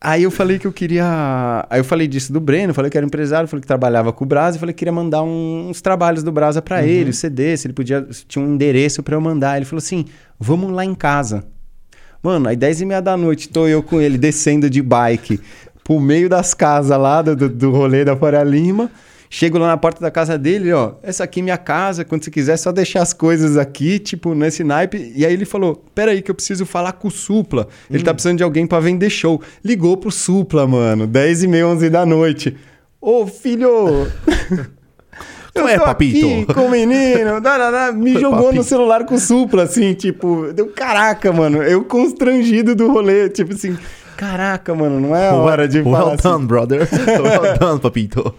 Aí 0.00 0.22
eu 0.22 0.30
falei 0.30 0.58
que 0.58 0.66
eu 0.66 0.72
queria. 0.72 1.66
Aí 1.68 1.80
eu 1.80 1.84
falei 1.84 2.06
disso 2.06 2.32
do 2.32 2.40
Breno, 2.40 2.72
falei 2.72 2.90
que 2.90 2.96
era 2.96 3.04
empresário, 3.04 3.48
falei 3.48 3.60
que 3.60 3.66
trabalhava 3.66 4.12
com 4.12 4.24
o 4.24 4.26
Brasa, 4.26 4.56
e 4.56 4.60
falei 4.60 4.72
que 4.72 4.78
queria 4.78 4.92
mandar 4.92 5.22
um, 5.24 5.68
uns 5.68 5.80
trabalhos 5.80 6.22
do 6.22 6.30
Brasa 6.30 6.62
para 6.62 6.78
uhum. 6.78 6.84
ele, 6.84 7.10
o 7.10 7.14
CD, 7.14 7.56
se 7.56 7.66
ele 7.66 7.74
podia. 7.74 8.06
Se 8.12 8.24
tinha 8.24 8.44
um 8.44 8.54
endereço 8.54 9.02
para 9.02 9.16
eu 9.16 9.20
mandar. 9.20 9.56
Ele 9.56 9.64
falou 9.64 9.78
assim: 9.78 10.04
vamos 10.38 10.70
lá 10.70 10.84
em 10.84 10.94
casa. 10.94 11.44
Mano, 12.22 12.48
aí 12.48 12.56
10 12.56 12.80
e 12.80 12.86
meia 12.86 13.00
da 13.00 13.16
noite, 13.16 13.48
tô 13.48 13.66
eu 13.66 13.82
com 13.82 14.00
ele 14.00 14.18
descendo 14.18 14.68
de 14.68 14.82
bike 14.82 15.40
pro 15.82 15.98
meio 15.98 16.28
das 16.28 16.52
casas 16.52 16.98
lá 16.98 17.22
do, 17.22 17.48
do 17.48 17.70
rolê 17.70 18.04
da 18.04 18.16
Faria 18.16 18.44
Lima. 18.44 18.90
Chego 19.30 19.58
lá 19.58 19.66
na 19.66 19.76
porta 19.76 20.00
da 20.00 20.10
casa 20.10 20.38
dele, 20.38 20.72
ó, 20.72 20.92
essa 21.02 21.24
aqui 21.24 21.40
é 21.40 21.42
minha 21.42 21.58
casa, 21.58 22.04
quando 22.04 22.24
você 22.24 22.30
quiser, 22.30 22.54
é 22.54 22.56
só 22.56 22.72
deixar 22.72 23.02
as 23.02 23.12
coisas 23.12 23.58
aqui, 23.58 23.98
tipo, 23.98 24.34
nesse 24.34 24.64
naipe. 24.64 25.12
E 25.14 25.26
aí 25.26 25.32
ele 25.32 25.44
falou: 25.44 25.84
Peraí, 25.94 26.22
que 26.22 26.30
eu 26.30 26.34
preciso 26.34 26.64
falar 26.64 26.92
com 26.92 27.08
o 27.08 27.10
Supla. 27.10 27.68
Ele 27.90 28.02
tá 28.02 28.12
hum. 28.12 28.14
precisando 28.14 28.38
de 28.38 28.42
alguém 28.42 28.66
para 28.66 28.80
vender 28.80 29.10
show. 29.10 29.40
Ligou 29.62 29.96
pro 29.96 30.10
Supla, 30.10 30.66
mano, 30.66 31.06
10 31.06 31.42
e 31.42 31.48
meia, 31.48 31.66
11 31.66 31.90
da 31.90 32.06
noite. 32.06 32.56
Ô, 33.00 33.26
filho! 33.26 34.10
Como 35.54 35.68
é, 35.68 35.78
papito? 35.78 36.26
Aqui 36.26 36.54
com 36.54 36.66
o 36.66 36.70
menino, 36.70 37.40
me 37.96 38.12
jogou 38.14 38.44
papito. 38.44 38.56
no 38.56 38.62
celular 38.62 39.04
com 39.04 39.14
o 39.14 39.18
Supla, 39.18 39.64
assim, 39.64 39.92
tipo, 39.92 40.52
deu 40.52 40.68
caraca, 40.68 41.32
mano. 41.32 41.62
Eu 41.62 41.84
constrangido 41.84 42.74
do 42.74 42.90
rolê, 42.90 43.28
tipo 43.28 43.52
assim, 43.52 43.76
Caraca, 44.18 44.74
mano, 44.74 44.98
não 44.98 45.14
é 45.14 45.30
hora 45.30 45.68
de 45.68 45.78
well 45.78 45.92
falar 45.92 46.16
done, 46.16 46.34
assim. 46.34 46.46
brother. 46.46 46.88
Well 47.22 47.56
done, 47.56 47.80
papito. 47.80 48.34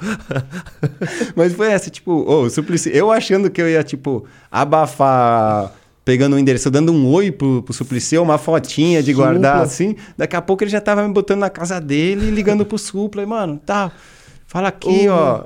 Mas 1.38 1.54
foi 1.54 1.72
essa, 1.72 1.90
tipo, 1.90 2.26
oh, 2.28 2.50
Suplicy, 2.50 2.92
eu 2.94 3.10
achando 3.10 3.50
que 3.50 3.62
eu 3.62 3.70
ia, 3.70 3.82
tipo, 3.82 4.26
abafar 4.52 5.72
pegando 6.04 6.36
o 6.36 6.40
endereço, 6.40 6.70
dando 6.70 6.92
um 6.92 7.08
oi 7.08 7.32
pro, 7.32 7.64
pro 7.64 7.74
Suplicy, 7.74 8.18
uma 8.18 8.38
fotinha 8.38 9.02
de 9.02 9.14
guardar, 9.14 9.62
assim. 9.62 9.96
Daqui 10.18 10.36
a 10.36 10.42
pouco 10.42 10.66
ele 10.66 10.72
já 10.72 10.82
tava 10.82 11.08
me 11.08 11.14
botando 11.14 11.40
na 11.40 11.50
casa 11.50 11.80
dele 11.80 12.28
e 12.28 12.32
ligando 12.32 12.66
pro 12.66 12.78
Supla. 12.78 13.24
E, 13.24 13.26
mano, 13.26 13.58
tá... 13.66 13.90
Fala 14.50 14.70
aqui, 14.70 15.08
uh, 15.08 15.12
ó. 15.12 15.38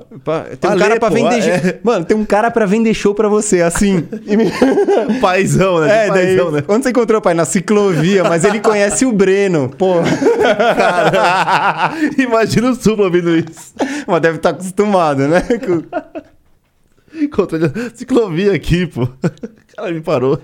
Tem 0.58 0.70
um 0.70 0.78
cara 0.78 0.98
pra 0.98 1.10
pô, 1.10 1.14
vender. 1.14 1.46
É. 1.46 1.80
Mano, 1.84 2.06
tem 2.06 2.16
um 2.16 2.24
cara 2.24 2.50
pra 2.50 2.64
vender 2.64 2.94
show 2.94 3.14
pra 3.14 3.28
você, 3.28 3.60
assim. 3.60 4.08
paizão, 5.20 5.80
né? 5.80 6.06
É, 6.06 6.08
paizão, 6.08 6.50
daí, 6.50 6.62
né? 6.62 6.66
Onde 6.66 6.84
você 6.84 6.88
encontrou, 6.88 7.20
pai? 7.20 7.34
Na 7.34 7.44
ciclovia, 7.44 8.24
mas 8.24 8.44
ele 8.44 8.60
conhece 8.60 9.04
o 9.04 9.12
Breno. 9.12 9.68
Pô. 9.68 9.96
Cara, 10.40 11.92
imagina 12.16 12.70
o 12.70 12.74
Supla 12.74 13.04
ouvindo 13.04 13.36
isso. 13.36 13.74
Mas 14.06 14.22
deve 14.22 14.38
estar 14.38 14.54
tá 14.54 14.58
acostumado, 14.58 15.28
né? 15.28 15.42
Encontrei 17.14 17.60
ciclovia 17.94 18.54
aqui, 18.54 18.86
pô. 18.86 19.02
O 19.02 19.76
cara 19.76 19.92
me 19.92 20.00
parou. 20.00 20.40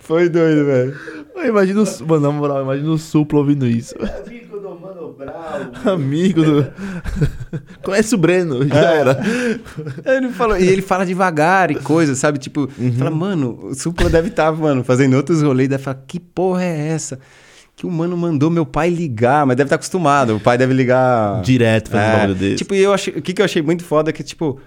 Foi 0.00 0.28
doido, 0.28 0.66
velho. 0.66 0.96
Imagina 1.46 1.80
o. 1.80 2.06
Mano, 2.08 2.20
na 2.20 2.32
moral, 2.32 2.62
imagina 2.62 2.90
o 2.90 2.98
Supla 2.98 3.38
ouvindo 3.38 3.68
isso. 3.68 3.94
Amigo 5.84 6.42
do. 6.42 6.72
Conhece 7.82 8.14
o 8.14 8.18
Breno, 8.18 8.66
já 8.66 8.92
é. 8.92 8.98
era. 8.98 9.20
Ele 10.04 10.30
falou, 10.30 10.58
e 10.58 10.66
ele 10.66 10.82
fala 10.82 11.04
devagar 11.04 11.70
e 11.70 11.76
coisa, 11.76 12.14
sabe? 12.14 12.38
Tipo, 12.38 12.68
uhum. 12.78 12.92
fala, 12.92 13.10
mano, 13.10 13.58
o 13.62 13.74
Supla 13.74 14.08
deve 14.08 14.28
estar, 14.28 14.50
tá, 14.50 14.52
mano, 14.52 14.84
fazendo 14.84 15.16
outros 15.16 15.42
rolês, 15.42 15.68
deve 15.68 15.82
falar, 15.82 16.02
que 16.06 16.18
porra 16.18 16.64
é 16.64 16.88
essa? 16.88 17.18
Que 17.74 17.86
o 17.86 17.90
mano 17.90 18.16
mandou 18.16 18.50
meu 18.50 18.66
pai 18.66 18.90
ligar, 18.90 19.46
mas 19.46 19.56
deve 19.56 19.66
estar 19.66 19.76
tá 19.76 19.80
acostumado. 19.80 20.36
O 20.36 20.40
pai 20.40 20.58
deve 20.58 20.74
ligar. 20.74 21.40
Direto 21.42 21.90
fazendo 21.90 22.08
é, 22.08 22.16
bagulho 22.16 22.34
desse. 22.34 22.56
Tipo, 22.56 22.74
eu 22.74 22.92
achei, 22.92 23.14
o 23.14 23.22
que, 23.22 23.32
que 23.32 23.40
eu 23.40 23.44
achei 23.44 23.62
muito 23.62 23.82
foda 23.82 24.10
é 24.10 24.12
que, 24.12 24.22
tipo, 24.22 24.60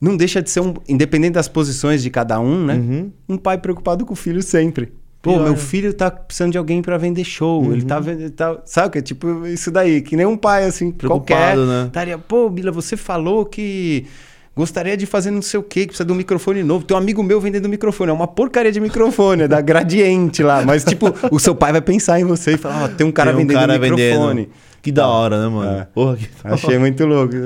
não 0.00 0.16
deixa 0.16 0.42
de 0.42 0.50
ser 0.50 0.60
um. 0.60 0.74
Independente 0.88 1.32
das 1.34 1.48
posições 1.48 2.02
de 2.02 2.10
cada 2.10 2.38
um, 2.38 2.64
né? 2.64 2.74
Uhum. 2.74 3.12
Um 3.28 3.38
pai 3.38 3.58
preocupado 3.58 4.04
com 4.04 4.12
o 4.12 4.16
filho 4.16 4.42
sempre. 4.42 4.92
Pô, 5.26 5.32
Pior. 5.32 5.42
meu 5.42 5.56
filho 5.56 5.92
tá 5.92 6.08
precisando 6.08 6.52
de 6.52 6.58
alguém 6.58 6.80
para 6.80 6.96
vender 6.96 7.24
show. 7.24 7.60
Uhum. 7.60 7.72
Ele 7.72 7.82
tá 7.82 7.98
vendo. 7.98 8.30
Tá, 8.30 8.58
sabe 8.64 8.92
que 8.92 8.98
é 8.98 9.02
tipo 9.02 9.44
isso 9.44 9.72
daí, 9.72 10.00
que 10.00 10.14
nem 10.14 10.24
um 10.24 10.36
pai, 10.36 10.64
assim, 10.64 10.92
Preocupado, 10.92 11.34
qualquer. 11.34 11.56
Né? 11.56 11.86
Estaria, 11.88 12.16
pô, 12.16 12.48
Bila, 12.48 12.70
você 12.70 12.96
falou 12.96 13.44
que 13.44 14.06
gostaria 14.54 14.96
de 14.96 15.04
fazer 15.04 15.32
não 15.32 15.42
sei 15.42 15.58
o 15.58 15.64
quê, 15.64 15.80
que 15.80 15.88
precisa 15.88 16.04
de 16.04 16.12
um 16.12 16.14
microfone 16.14 16.62
novo. 16.62 16.84
Tem 16.84 16.96
um 16.96 17.00
amigo 17.00 17.24
meu 17.24 17.40
vendendo 17.40 17.68
microfone. 17.68 18.10
É 18.10 18.14
uma 18.14 18.28
porcaria 18.28 18.70
de 18.70 18.78
microfone, 18.78 19.42
é 19.42 19.48
da 19.48 19.60
Gradiente 19.60 20.44
lá. 20.44 20.62
Mas, 20.64 20.84
tipo, 20.84 21.12
o 21.28 21.40
seu 21.40 21.56
pai 21.56 21.72
vai 21.72 21.80
pensar 21.80 22.20
em 22.20 22.24
você 22.24 22.52
e 22.52 22.56
falar: 22.56 22.82
Ó, 22.82 22.84
oh, 22.84 22.88
tem 22.88 23.04
um 23.04 23.10
cara 23.10 23.32
tem 23.32 23.36
um 23.36 23.40
vendendo 23.40 23.58
cara 23.58 23.72
microfone. 23.80 24.42
Vendendo. 24.42 24.54
Que 24.80 24.92
da 24.92 25.08
hora, 25.08 25.42
né, 25.42 25.48
mano? 25.48 25.80
É. 25.80 25.88
Porra, 25.92 26.16
que 26.16 26.28
Achei 26.44 26.78
muito 26.78 27.04
louco. 27.04 27.34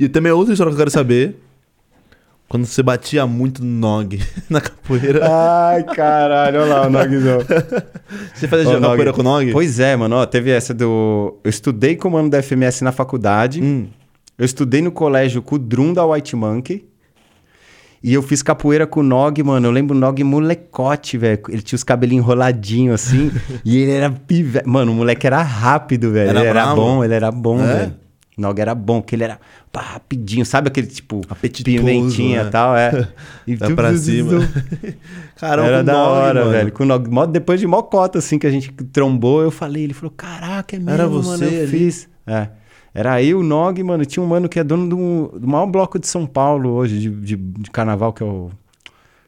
e 0.00 0.08
também 0.08 0.32
outra 0.32 0.52
história 0.52 0.72
que 0.72 0.74
eu 0.74 0.78
quero 0.78 0.90
saber 0.90 1.36
quando 2.52 2.66
você 2.66 2.82
batia 2.82 3.26
muito 3.26 3.64
no 3.64 3.80
nog 3.80 4.20
na 4.50 4.60
capoeira. 4.60 5.26
Ai, 5.26 5.84
caralho, 5.84 6.60
olha 6.60 6.74
lá 6.74 6.86
o 6.86 6.90
nogzão. 6.90 7.38
você 8.34 8.46
fazia 8.46 8.76
oh, 8.76 8.78
capoeira 8.78 9.10
com 9.10 9.22
nog? 9.22 9.50
Pois 9.52 9.80
é, 9.80 9.96
mano. 9.96 10.16
Ó, 10.16 10.26
teve 10.26 10.50
essa 10.50 10.74
do. 10.74 11.40
Eu 11.42 11.48
estudei 11.48 11.96
comando 11.96 12.28
da 12.28 12.42
FMS 12.42 12.84
na 12.84 12.92
faculdade. 12.92 13.62
Hum. 13.62 13.86
Eu 14.36 14.44
estudei 14.44 14.82
no 14.82 14.92
colégio 14.92 15.40
com 15.40 15.54
o 15.54 15.58
Drum 15.58 15.94
da 15.94 16.04
White 16.04 16.36
Monkey. 16.36 16.84
E 18.02 18.12
eu 18.12 18.20
fiz 18.20 18.42
capoeira 18.42 18.86
com 18.86 19.00
o 19.00 19.02
Nog, 19.02 19.42
mano. 19.42 19.68
Eu 19.68 19.72
lembro 19.72 19.96
o 19.96 19.98
Nog 19.98 20.22
molecote, 20.22 21.16
velho. 21.16 21.40
Ele 21.48 21.62
tinha 21.62 21.76
os 21.78 21.82
cabelinhos 21.82 22.22
enroladinhos 22.22 23.00
assim. 23.00 23.32
e 23.64 23.78
ele 23.78 23.92
era 23.92 24.10
pive... 24.10 24.60
Mano, 24.66 24.92
o 24.92 24.94
moleque 24.94 25.26
era 25.26 25.40
rápido, 25.40 26.12
velho. 26.12 26.36
Ele 26.38 26.46
era 26.46 26.74
bom, 26.74 27.02
ele 27.02 27.14
era 27.14 27.30
bom, 27.30 27.62
é? 27.62 27.66
velho. 27.66 27.94
Nog 28.36 28.58
era 28.60 28.74
bom, 28.74 29.02
que 29.02 29.14
ele 29.14 29.24
era 29.24 29.38
pá, 29.70 29.80
rapidinho, 29.80 30.44
sabe 30.46 30.68
aquele 30.68 30.86
tipo 30.86 31.20
Apetitoso, 31.28 31.76
pimentinha 31.76 32.40
e 32.40 32.44
né? 32.44 32.50
tal, 32.50 32.76
é. 32.76 33.08
E 33.46 33.56
Dá 33.56 33.70
pra 33.70 33.96
cima. 33.96 34.40
Caramba, 35.36 35.68
era 35.68 35.84
da 35.84 35.92
Nog, 35.92 36.06
hora, 36.08 36.40
mano. 36.40 36.50
velho. 36.52 36.72
Com 36.72 36.84
Nog, 36.84 37.08
depois 37.30 37.60
de 37.60 37.66
mocota, 37.66 38.18
assim, 38.18 38.38
que 38.38 38.46
a 38.46 38.50
gente 38.50 38.72
trombou, 38.92 39.42
eu 39.42 39.50
falei, 39.50 39.84
ele 39.84 39.94
falou, 39.94 40.12
caraca, 40.16 40.76
é 40.76 40.78
mesmo, 40.78 40.90
era 40.90 41.06
você 41.08 41.28
mano, 41.30 41.44
eu 41.44 41.60
ali? 41.62 41.68
fiz. 41.68 42.08
É. 42.26 42.48
Era 42.94 43.22
eu, 43.22 43.40
o 43.40 43.42
Nog, 43.42 43.82
mano, 43.82 44.04
tinha 44.04 44.22
um 44.22 44.26
mano 44.26 44.48
que 44.48 44.58
é 44.58 44.64
dono 44.64 44.88
do, 44.88 45.38
do 45.38 45.48
maior 45.48 45.66
bloco 45.66 45.98
de 45.98 46.06
São 46.06 46.26
Paulo 46.26 46.70
hoje, 46.70 46.98
de, 46.98 47.10
de, 47.10 47.36
de 47.36 47.70
carnaval, 47.70 48.12
que 48.12 48.22
é 48.22 48.26
o 48.26 48.50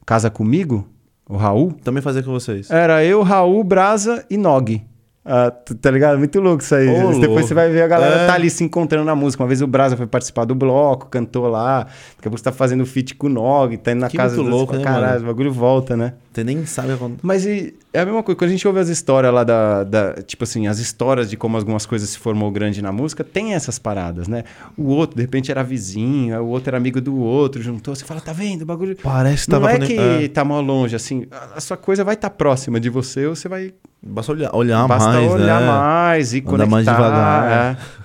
Casa 0.06 0.30
Comigo, 0.30 0.86
o 1.28 1.36
Raul. 1.36 1.72
Também 1.82 2.02
fazia 2.02 2.22
com 2.22 2.30
vocês. 2.30 2.70
Era 2.70 3.02
eu, 3.04 3.22
Raul, 3.22 3.64
Brasa 3.64 4.24
e 4.30 4.36
Nog. 4.36 4.82
Ah, 5.24 5.50
tá 5.50 5.90
ligado? 5.90 6.18
Muito 6.18 6.38
louco 6.38 6.62
isso 6.62 6.74
aí. 6.74 6.86
Oh, 6.86 7.12
Depois 7.12 7.18
louco. 7.18 7.42
você 7.42 7.54
vai 7.54 7.70
ver 7.70 7.82
a 7.82 7.88
galera 7.88 8.22
é. 8.22 8.26
tá 8.26 8.34
ali 8.34 8.50
se 8.50 8.62
encontrando 8.62 9.06
na 9.06 9.14
música. 9.14 9.42
Uma 9.42 9.48
vez 9.48 9.62
o 9.62 9.66
Brasa 9.66 9.96
foi 9.96 10.06
participar 10.06 10.44
do 10.44 10.54
bloco, 10.54 11.06
cantou 11.06 11.48
lá. 11.48 11.84
Daqui 11.84 12.20
a 12.20 12.22
pouco 12.24 12.38
você 12.38 12.44
tá 12.44 12.52
fazendo 12.52 12.84
feat 12.84 13.14
com 13.14 13.26
o 13.26 13.30
Nog, 13.30 13.76
tá 13.78 13.92
indo 13.92 14.00
na 14.00 14.10
que 14.10 14.18
casa 14.18 14.36
muito 14.36 14.50
louco, 14.50 14.76
né, 14.76 14.84
caralho, 14.84 15.22
o 15.22 15.26
bagulho 15.26 15.50
volta, 15.50 15.96
né? 15.96 16.12
Você 16.32 16.44
nem 16.44 16.66
sabe 16.66 16.96
quando... 16.98 17.16
Mas 17.22 17.46
e, 17.46 17.74
é 17.94 18.00
a 18.00 18.04
mesma 18.04 18.22
coisa. 18.22 18.36
Quando 18.36 18.48
a 18.48 18.52
gente 18.52 18.66
ouve 18.66 18.80
as 18.80 18.88
histórias 18.88 19.32
lá 19.32 19.44
da, 19.44 19.84
da, 19.84 20.14
Tipo 20.22 20.42
assim, 20.42 20.66
as 20.66 20.78
histórias 20.78 21.30
de 21.30 21.36
como 21.36 21.56
algumas 21.56 21.86
coisas 21.86 22.10
se 22.10 22.18
formou 22.18 22.50
grande 22.50 22.82
na 22.82 22.90
música, 22.90 23.22
tem 23.22 23.54
essas 23.54 23.78
paradas, 23.78 24.26
né? 24.26 24.42
O 24.76 24.88
outro, 24.88 25.16
de 25.16 25.22
repente, 25.22 25.50
era 25.50 25.62
vizinho, 25.62 26.42
o 26.42 26.48
outro 26.48 26.70
era 26.70 26.76
amigo 26.76 27.00
do 27.00 27.16
outro, 27.16 27.62
juntou. 27.62 27.94
Você 27.94 28.04
fala, 28.04 28.20
tá 28.20 28.32
vendo? 28.32 28.62
O 28.62 28.66
bagulho. 28.66 28.96
Parece 29.00 29.46
que 29.46 29.52
Não 29.52 29.68
é 29.68 29.78
que 29.78 29.96
é. 29.96 30.28
tá 30.28 30.44
mal 30.44 30.60
longe, 30.60 30.96
assim. 30.96 31.26
A 31.54 31.60
sua 31.60 31.76
coisa 31.76 32.02
vai 32.02 32.14
estar 32.14 32.30
tá 32.30 32.34
próxima 32.34 32.80
de 32.80 32.90
você 32.90 33.26
ou 33.26 33.36
você 33.36 33.48
vai 33.48 33.72
Basta 34.02 34.32
olhar, 34.32 34.54
olhar 34.54 34.86
Basta 34.86 35.10
mais, 35.12 35.32
olhar 35.32 35.60
né? 35.60 35.66
mais 35.66 36.34
e 36.34 36.38
Andar 36.38 36.50
conectar. 36.50 36.70
mais 36.70 36.84
devagar. 36.84 37.74
É. 37.80 38.04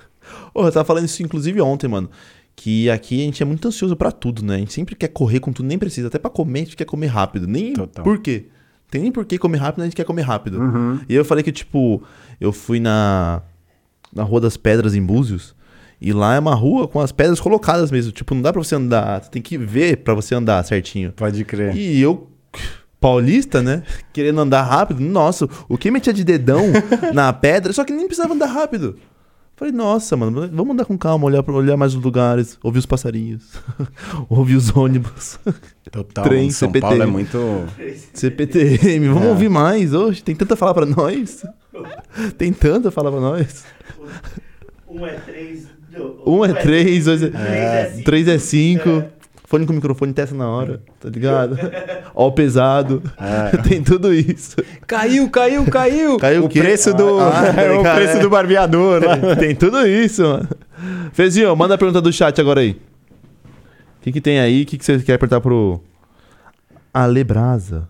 Oh, 0.52 0.64
eu 0.64 0.72
tava 0.72 0.84
falando 0.84 1.04
isso 1.04 1.22
inclusive 1.22 1.60
ontem, 1.60 1.86
mano. 1.86 2.10
Que 2.56 2.90
aqui 2.90 3.20
a 3.22 3.24
gente 3.24 3.40
é 3.40 3.46
muito 3.46 3.68
ansioso 3.68 3.94
para 3.94 4.10
tudo, 4.10 4.44
né? 4.44 4.56
A 4.56 4.58
gente 4.58 4.72
sempre 4.72 4.96
quer 4.96 5.06
correr 5.06 5.38
com 5.38 5.52
tudo, 5.52 5.66
nem 5.66 5.78
precisa. 5.78 6.08
Até 6.08 6.18
para 6.18 6.28
comer, 6.28 6.62
a 6.62 6.64
gente 6.64 6.76
quer 6.76 6.84
comer 6.86 7.06
rápido. 7.06 7.46
Nem 7.46 7.72
Total. 7.72 8.02
por 8.02 8.18
quê? 8.18 8.46
Tem 8.90 9.00
nem 9.00 9.12
por 9.12 9.24
que 9.24 9.38
comer 9.38 9.58
rápido, 9.58 9.82
a 9.82 9.84
gente 9.84 9.96
quer 9.96 10.04
comer 10.04 10.22
rápido. 10.22 10.58
Uhum. 10.58 11.00
E 11.08 11.14
eu 11.14 11.24
falei 11.24 11.44
que, 11.44 11.52
tipo, 11.52 12.02
eu 12.40 12.52
fui 12.52 12.80
na, 12.80 13.42
na 14.12 14.22
Rua 14.22 14.40
das 14.40 14.56
Pedras 14.56 14.94
em 14.94 15.02
Búzios. 15.02 15.54
E 16.00 16.12
lá 16.12 16.34
é 16.34 16.38
uma 16.38 16.54
rua 16.54 16.88
com 16.88 16.98
as 16.98 17.12
pedras 17.12 17.38
colocadas 17.38 17.90
mesmo. 17.90 18.10
Tipo, 18.10 18.34
não 18.34 18.40
dá 18.40 18.52
pra 18.52 18.62
você 18.62 18.74
andar. 18.74 19.22
Você 19.22 19.30
tem 19.30 19.42
que 19.42 19.58
ver 19.58 19.98
para 19.98 20.14
você 20.14 20.34
andar 20.34 20.64
certinho. 20.64 21.12
Pode 21.12 21.44
crer. 21.44 21.76
E 21.76 22.00
eu 22.00 22.26
paulista, 22.98 23.62
né? 23.62 23.82
Querendo 24.12 24.40
andar 24.40 24.62
rápido. 24.62 25.00
Nossa, 25.00 25.48
o 25.68 25.76
que 25.76 25.90
metia 25.90 26.12
de 26.12 26.24
dedão 26.24 26.64
na 27.12 27.32
pedra, 27.32 27.72
só 27.72 27.84
que 27.84 27.92
nem 27.92 28.06
precisava 28.06 28.34
andar 28.34 28.46
rápido. 28.46 28.96
Falei, 29.60 29.74
nossa, 29.74 30.16
mano, 30.16 30.48
vamos 30.50 30.72
andar 30.72 30.86
com 30.86 30.96
calma, 30.96 31.26
olhar, 31.26 31.44
olhar 31.50 31.76
mais 31.76 31.94
os 31.94 32.02
lugares, 32.02 32.58
ouvir 32.62 32.78
os 32.78 32.86
passarinhos, 32.86 33.42
ouvir 34.26 34.56
os 34.56 34.74
ônibus. 34.74 35.38
Total, 35.92 36.24
Trem, 36.24 36.50
São 36.50 36.70
CPTM. 36.70 36.80
Paulo 36.80 37.02
é 37.02 37.06
muito... 37.06 37.38
CPTM, 38.14 39.08
vamos 39.08 39.24
é. 39.24 39.28
ouvir 39.28 39.50
mais. 39.50 39.92
Oxe, 39.92 40.22
tem 40.22 40.34
tanta 40.34 40.56
falar 40.56 40.72
pra 40.72 40.86
nós. 40.86 41.44
tem 42.38 42.54
tanta 42.54 42.90
falar 42.90 43.10
pra 43.10 43.20
nós. 43.20 43.66
Um 44.88 45.04
é 45.06 45.12
três... 45.16 45.68
Um 46.24 46.42
é 46.42 46.54
três, 46.54 47.04
dois 47.04 47.22
é... 47.22 48.02
Três 48.02 48.28
é 48.28 48.38
cinco. 48.38 48.88
É. 48.88 49.10
Fone 49.50 49.66
com 49.66 49.72
microfone 49.72 50.12
testa 50.12 50.32
na 50.32 50.48
hora, 50.48 50.80
tá 51.00 51.08
ligado? 51.08 51.58
Ó 52.14 52.28
o 52.28 52.32
pesado. 52.32 53.02
É. 53.18 53.56
Tem 53.66 53.82
tudo 53.82 54.14
isso. 54.14 54.54
Caiu, 54.86 55.28
caiu, 55.28 55.66
caiu. 55.66 56.18
Caiu 56.18 56.42
o, 56.42 56.46
o 56.46 56.48
preço 56.48 56.94
do 56.94 57.18
ah, 57.18 57.46
é, 57.60 57.72
o 57.72 57.82
preço 57.82 58.18
é. 58.18 58.20
do 58.20 58.30
barbeador, 58.30 59.00
né? 59.00 59.34
Tem 59.34 59.56
tudo 59.56 59.84
isso, 59.84 60.22
mano. 60.22 60.48
Fezinho, 61.12 61.56
manda 61.56 61.74
a 61.74 61.78
pergunta 61.78 62.00
do 62.00 62.12
chat 62.12 62.40
agora 62.40 62.60
aí. 62.60 62.80
O 63.98 64.02
que, 64.02 64.12
que 64.12 64.20
tem 64.20 64.38
aí? 64.38 64.62
O 64.62 64.66
que, 64.66 64.78
que 64.78 64.84
você 64.84 65.00
quer 65.00 65.14
apertar 65.14 65.40
pro 65.40 65.82
Ale 66.94 67.24
Brasa? 67.24 67.88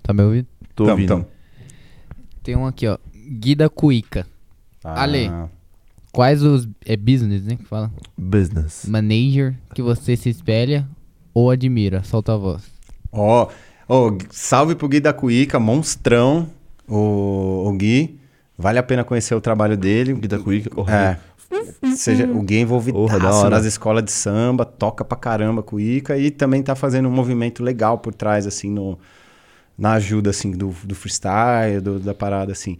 Tá 0.00 0.12
me 0.14 0.22
ouvindo? 0.22 0.46
Tô 0.76 0.88
ouvindo. 0.88 1.02
Então. 1.02 1.26
Tem 2.40 2.54
um 2.54 2.66
aqui, 2.66 2.86
ó. 2.86 2.98
Guida 3.12 3.68
Cuica. 3.68 4.24
Ah. 4.84 5.02
Ale, 5.02 5.28
Quais 6.14 6.42
os. 6.44 6.68
É 6.86 6.96
business, 6.96 7.44
né? 7.44 7.56
Que 7.56 7.64
fala? 7.64 7.92
Business. 8.16 8.86
Manager 8.86 9.56
que 9.74 9.82
você 9.82 10.16
se 10.16 10.30
espelha 10.30 10.88
ou 11.34 11.50
admira? 11.50 12.04
Solta 12.04 12.34
a 12.34 12.36
voz. 12.36 12.62
Ó, 13.10 13.48
oh, 13.88 14.08
oh, 14.08 14.18
salve 14.30 14.76
pro 14.76 14.88
Gui 14.88 15.00
da 15.00 15.12
Cuíca, 15.12 15.58
monstrão, 15.58 16.48
o, 16.88 17.68
o 17.68 17.72
Gui. 17.76 18.20
Vale 18.56 18.78
a 18.78 18.82
pena 18.82 19.02
conhecer 19.02 19.34
o 19.34 19.40
trabalho 19.40 19.76
dele. 19.76 20.12
O 20.12 20.16
Gui 20.16 20.28
da 20.28 20.38
Cuíca. 20.38 20.70
Oh, 20.76 20.88
é. 20.88 21.18
Seja, 21.96 22.26
o 22.26 22.42
Gui 22.42 22.58
é 22.58 22.60
envolvido 22.60 22.98
oh, 22.98 23.50
nas 23.50 23.64
escolas 23.64 24.04
de 24.04 24.12
samba, 24.12 24.64
toca 24.64 25.04
pra 25.04 25.16
caramba 25.16 25.62
Cuíca 25.62 26.16
e 26.16 26.30
também 26.30 26.62
tá 26.62 26.76
fazendo 26.76 27.08
um 27.08 27.12
movimento 27.12 27.62
legal 27.62 27.98
por 27.98 28.14
trás, 28.14 28.46
assim, 28.46 28.70
no, 28.70 28.98
na 29.76 29.94
ajuda, 29.94 30.30
assim, 30.30 30.52
do, 30.52 30.74
do 30.84 30.94
freestyle, 30.94 31.80
do, 31.80 31.98
da 31.98 32.14
parada, 32.14 32.52
assim. 32.52 32.76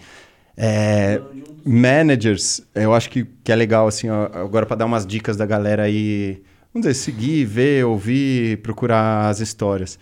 É, 0.56 1.20
managers, 1.64 2.62
eu 2.74 2.94
acho 2.94 3.10
que, 3.10 3.24
que 3.42 3.50
é 3.50 3.56
legal, 3.56 3.86
assim, 3.86 4.08
ó, 4.08 4.26
agora 4.32 4.66
para 4.66 4.76
dar 4.76 4.86
umas 4.86 5.06
dicas 5.06 5.36
da 5.36 5.46
galera 5.46 5.84
aí, 5.84 6.42
vamos 6.72 6.86
dizer, 6.86 6.94
seguir, 6.94 7.44
ver, 7.44 7.84
ouvir, 7.84 8.58
procurar 8.58 9.28
as 9.28 9.40
histórias. 9.40 9.98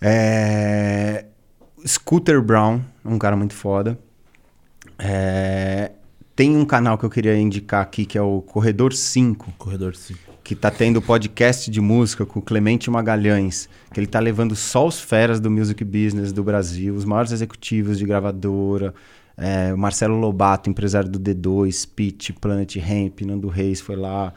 É, 0.00 1.26
Scooter 1.86 2.40
Brown, 2.40 2.80
um 3.04 3.18
cara 3.18 3.36
muito 3.36 3.54
foda. 3.54 3.98
É, 4.98 5.92
tem 6.34 6.56
um 6.56 6.64
canal 6.64 6.96
que 6.96 7.04
eu 7.04 7.10
queria 7.10 7.36
indicar 7.36 7.82
aqui, 7.82 8.06
que 8.06 8.16
é 8.16 8.22
o 8.22 8.40
Corredor 8.40 8.94
5. 8.94 9.52
Corredor 9.58 9.94
5. 9.94 10.18
que 10.42 10.54
tá 10.54 10.70
tendo 10.70 11.02
podcast 11.02 11.70
de 11.70 11.80
música 11.80 12.24
com 12.24 12.38
o 12.38 12.42
Clemente 12.42 12.90
Magalhães, 12.90 13.68
que 13.92 14.00
ele 14.00 14.06
tá 14.06 14.18
levando 14.18 14.56
só 14.56 14.86
os 14.86 14.98
feras 14.98 15.38
do 15.38 15.50
music 15.50 15.84
business 15.84 16.32
do 16.32 16.42
Brasil, 16.42 16.94
os 16.94 17.04
maiores 17.04 17.30
executivos 17.30 17.98
de 17.98 18.06
gravadora, 18.06 18.94
é, 19.40 19.74
Marcelo 19.74 20.16
Lobato, 20.16 20.68
empresário 20.68 21.10
do 21.10 21.18
D2, 21.18 21.88
Pitch, 21.96 22.30
Planet 22.38 22.76
Ramp, 22.76 23.22
Nando 23.22 23.48
Reis 23.48 23.80
foi 23.80 23.96
lá, 23.96 24.34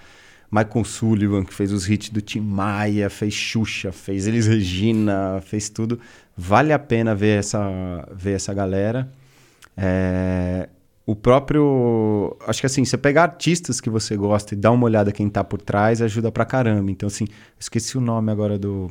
Michael 0.49 0.85
Sullivan, 0.85 1.43
que 1.43 1.53
fez 1.53 1.73
os 1.73 1.89
hits 1.89 2.09
do 2.09 2.21
Tim 2.21 2.39
Maia, 2.39 3.09
fez 3.09 3.33
Xuxa, 3.33 3.91
fez 3.91 4.27
Elis 4.27 4.47
Regina, 4.47 5.41
fez 5.41 5.67
tudo. 5.67 5.99
Vale 6.37 6.71
a 6.71 6.79
pena 6.79 7.13
ver 7.13 7.39
essa, 7.39 8.07
ver 8.15 8.31
essa 8.31 8.53
galera. 8.53 9.11
É, 9.75 10.69
o 11.05 11.15
próprio. 11.15 12.37
Acho 12.47 12.61
que 12.61 12.65
assim, 12.65 12.85
você 12.85 12.97
pegar 12.97 13.23
artistas 13.23 13.81
que 13.81 13.89
você 13.89 14.15
gosta 14.15 14.53
e 14.53 14.57
dar 14.57 14.71
uma 14.71 14.85
olhada 14.85 15.11
quem 15.11 15.27
tá 15.27 15.43
por 15.43 15.61
trás 15.61 16.01
ajuda 16.01 16.31
pra 16.31 16.45
caramba. 16.45 16.89
Então, 16.89 17.07
assim, 17.07 17.27
esqueci 17.59 17.97
o 17.97 18.01
nome 18.01 18.31
agora 18.31 18.57
do 18.57 18.89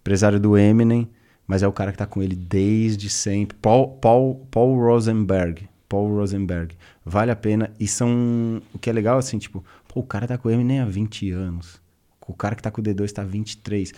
empresário 0.00 0.40
do 0.40 0.56
Eminem, 0.56 1.06
mas 1.46 1.62
é 1.62 1.68
o 1.68 1.72
cara 1.72 1.92
que 1.92 1.98
tá 1.98 2.06
com 2.06 2.22
ele 2.22 2.34
desde 2.34 3.10
sempre. 3.10 3.56
Paul, 3.60 3.98
Paul, 3.98 4.46
Paul 4.50 4.78
Rosenberg. 4.78 5.68
Paul 5.88 6.08
Rosenberg. 6.16 6.74
Vale 7.04 7.30
a 7.30 7.36
pena. 7.36 7.70
E 7.78 7.86
são. 7.86 8.62
O 8.72 8.78
que 8.78 8.88
é 8.88 8.92
legal, 8.92 9.18
assim, 9.18 9.38
tipo, 9.38 9.64
pô, 9.86 10.00
o 10.00 10.04
cara 10.04 10.26
tá 10.26 10.38
com 10.38 10.48
o 10.48 10.50
Eminem 10.50 10.80
há 10.80 10.86
20 10.86 11.30
anos. 11.30 11.80
O 12.26 12.32
cara 12.32 12.54
que 12.54 12.62
tá 12.62 12.70
com 12.70 12.80
o 12.80 12.84
D2 12.84 13.12
tá 13.12 13.22
há 13.22 13.24
23. 13.24 13.92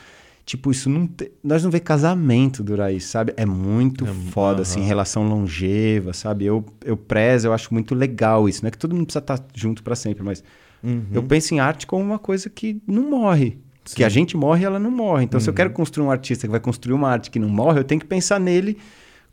Tipo, 0.45 0.71
isso 0.71 0.89
não 0.89 1.09
te... 1.09 1.33
nós 1.43 1.65
não 1.65 1.71
vê 1.71 1.81
casamento 1.81 2.63
durar 2.63 2.93
isso, 2.93 3.09
sabe? 3.09 3.33
É 3.37 3.45
muito 3.45 4.07
é, 4.07 4.13
foda, 4.31 4.57
uh 4.57 4.59
-huh. 4.59 4.63
assim, 4.63 4.81
relação 4.83 5.29
longeva, 5.29 6.13
sabe? 6.13 6.45
Eu, 6.45 6.65
eu 6.85 6.97
prezo, 6.97 7.49
eu 7.49 7.53
acho 7.53 7.73
muito 7.75 7.95
legal 7.95 8.49
isso. 8.49 8.63
Não 8.63 8.69
é 8.69 8.71
que 8.71 8.79
todo 8.79 8.95
mundo 8.95 9.07
precisa 9.07 9.23
estar 9.23 9.45
junto 9.55 9.83
para 9.83 9.97
sempre, 9.97 10.23
mas 10.23 10.45
uhum. 10.85 11.07
eu 11.13 11.23
penso 11.25 11.53
em 11.53 11.59
arte 11.59 11.85
como 11.85 12.05
uma 12.05 12.19
coisa 12.19 12.49
que 12.49 12.81
não 12.87 13.11
morre. 13.11 13.59
Sim. 13.87 13.97
Que 13.97 14.05
a 14.05 14.09
gente 14.09 14.37
morre 14.37 14.65
ela 14.65 14.79
não 14.79 14.91
morre. 14.91 15.25
Então, 15.25 15.39
uhum. 15.39 15.45
se 15.45 15.49
eu 15.49 15.55
quero 15.55 15.71
uhum. 15.71 15.77
construir 15.77 16.05
um 16.07 16.11
artista 16.11 16.47
que 16.47 16.51
vai 16.51 16.61
construir 16.61 16.95
uma 16.95 17.09
arte 17.09 17.31
que 17.31 17.39
não 17.39 17.49
morre, 17.49 17.81
eu 17.81 17.85
tenho 17.85 18.01
que 18.01 18.07
pensar 18.07 18.39
nele 18.39 18.77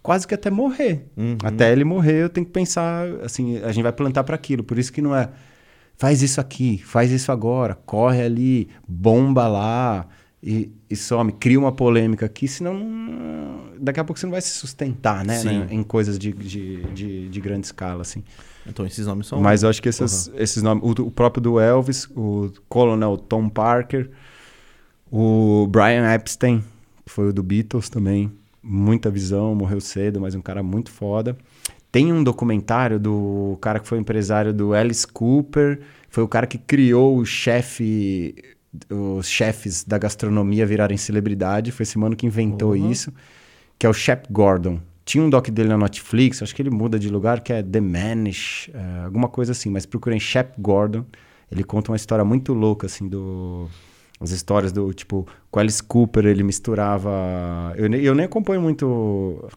quase 0.01 0.27
que 0.27 0.33
até 0.33 0.49
morrer. 0.49 1.05
Uhum. 1.17 1.37
Até 1.43 1.71
ele 1.71 1.83
morrer, 1.83 2.23
eu 2.23 2.29
tenho 2.29 2.45
que 2.45 2.51
pensar, 2.51 3.07
assim, 3.23 3.57
a 3.59 3.71
gente 3.71 3.83
vai 3.83 3.93
plantar 3.93 4.23
para 4.23 4.35
aquilo. 4.35 4.63
Por 4.63 4.77
isso 4.77 4.91
que 4.91 5.01
não 5.01 5.15
é 5.15 5.29
faz 5.95 6.21
isso 6.21 6.41
aqui, 6.41 6.79
faz 6.83 7.11
isso 7.11 7.31
agora, 7.31 7.75
corre 7.85 8.21
ali, 8.21 8.67
bomba 8.87 9.47
lá 9.47 10.07
e, 10.41 10.71
e 10.89 10.95
some, 10.95 11.31
cria 11.31 11.57
uma 11.57 11.71
polêmica 11.71 12.25
aqui, 12.25 12.47
senão 12.47 12.75
daqui 13.79 13.99
a 13.99 14.03
pouco 14.03 14.19
você 14.19 14.25
não 14.25 14.31
vai 14.31 14.41
se 14.41 14.49
sustentar, 14.49 15.23
né? 15.23 15.41
né? 15.43 15.67
Em 15.71 15.83
coisas 15.83 16.19
de, 16.19 16.33
de, 16.33 16.83
de, 16.91 17.29
de, 17.29 17.41
grande 17.41 17.67
escala, 17.67 18.01
assim. 18.01 18.23
Então 18.65 18.85
esses 18.85 19.05
nomes 19.05 19.27
são. 19.27 19.39
Mas 19.39 19.63
eu 19.63 19.69
acho 19.69 19.81
que 19.81 19.89
esses, 19.89 20.27
uhum. 20.27 20.33
esses 20.37 20.61
nomes. 20.61 20.83
O, 20.83 21.03
o, 21.03 21.11
próprio 21.11 21.41
do 21.41 21.59
Elvis, 21.59 22.05
o 22.15 22.51
Colonel 22.67 23.17
Tom 23.17 23.47
Parker, 23.47 24.09
o 25.15 25.67
Brian 25.67 26.11
Epstein, 26.11 26.63
que 27.05 27.11
foi 27.11 27.29
o 27.29 27.33
do 27.33 27.43
Beatles 27.43 27.87
também. 27.87 28.31
Muita 28.63 29.11
visão, 29.11 29.53
morreu 29.53 29.79
cedo, 29.79 30.19
mas 30.19 30.33
um 30.33 30.41
cara 30.41 30.63
muito 30.63 30.89
foda. 30.89 31.37
Tem 31.91 32.11
um 32.11 32.23
documentário 32.23 32.99
do 32.99 33.55
cara 33.61 33.79
que 33.79 33.87
foi 33.87 33.99
empresário 33.99 34.51
do 34.51 34.73
Alice 34.73 35.05
Cooper, 35.05 35.81
foi 36.09 36.23
o 36.23 36.27
cara 36.27 36.47
que 36.47 36.57
criou 36.57 37.15
o 37.15 37.23
chefe 37.25 38.33
os 38.89 39.27
chefes 39.27 39.83
da 39.83 39.99
gastronomia 39.99 40.65
virarem 40.65 40.97
celebridade. 40.97 41.71
Foi 41.71 41.83
esse 41.83 41.95
mano 41.95 42.15
que 42.15 42.25
inventou 42.25 42.71
uhum. 42.71 42.89
isso, 42.89 43.13
que 43.77 43.85
é 43.85 43.89
o 43.89 43.93
Shep 43.93 44.25
Gordon. 44.31 44.79
Tinha 45.05 45.23
um 45.23 45.29
doc 45.29 45.47
dele 45.49 45.69
na 45.69 45.77
Netflix, 45.77 46.41
acho 46.41 46.55
que 46.55 46.61
ele 46.63 46.71
muda 46.71 46.97
de 46.97 47.07
lugar, 47.07 47.41
que 47.41 47.53
é 47.53 47.61
The 47.61 47.79
Manish, 47.79 48.71
é, 48.73 49.05
alguma 49.05 49.27
coisa 49.27 49.51
assim, 49.51 49.69
mas 49.69 49.85
procurem 49.85 50.19
Shep 50.19 50.59
Gordon. 50.59 51.05
Ele 51.51 51.63
conta 51.63 51.91
uma 51.91 51.97
história 51.97 52.25
muito 52.25 52.51
louca, 52.51 52.87
assim, 52.87 53.07
do... 53.07 53.69
As 54.23 54.31
histórias 54.31 54.71
do, 54.71 54.93
tipo, 54.93 55.27
com 55.51 55.59
Alice 55.59 55.83
Cooper, 55.83 56.25
ele 56.25 56.43
misturava... 56.43 57.11
Eu, 57.75 57.93
eu 57.93 58.15
nem 58.15 58.25
acompanho 58.25 58.61
muito 58.61 59.47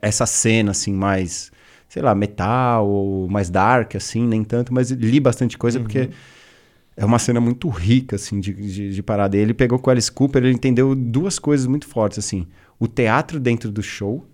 essa 0.00 0.26
cena, 0.26 0.72
assim, 0.72 0.92
mais, 0.92 1.50
sei 1.88 2.02
lá, 2.02 2.14
metal 2.14 2.86
ou 2.86 3.28
mais 3.28 3.48
dark, 3.50 3.96
assim, 3.96 4.26
nem 4.26 4.44
tanto, 4.44 4.72
mas 4.72 4.90
li 4.90 5.18
bastante 5.18 5.56
coisa 5.56 5.78
uhum. 5.78 5.84
porque 5.84 6.10
é 6.96 7.04
uma 7.04 7.18
cena 7.18 7.40
muito 7.40 7.68
rica, 7.68 8.16
assim, 8.16 8.38
de, 8.38 8.52
de, 8.52 8.90
de 8.90 9.02
parada. 9.02 9.36
E 9.36 9.40
ele 9.40 9.54
pegou 9.54 9.78
com 9.78 9.88
o 9.88 9.90
Alice 9.90 10.12
Cooper, 10.12 10.44
ele 10.44 10.54
entendeu 10.54 10.94
duas 10.94 11.38
coisas 11.38 11.66
muito 11.66 11.86
fortes, 11.86 12.18
assim. 12.18 12.46
O 12.78 12.86
teatro 12.86 13.40
dentro 13.40 13.70
do 13.70 13.82
show. 13.82 14.24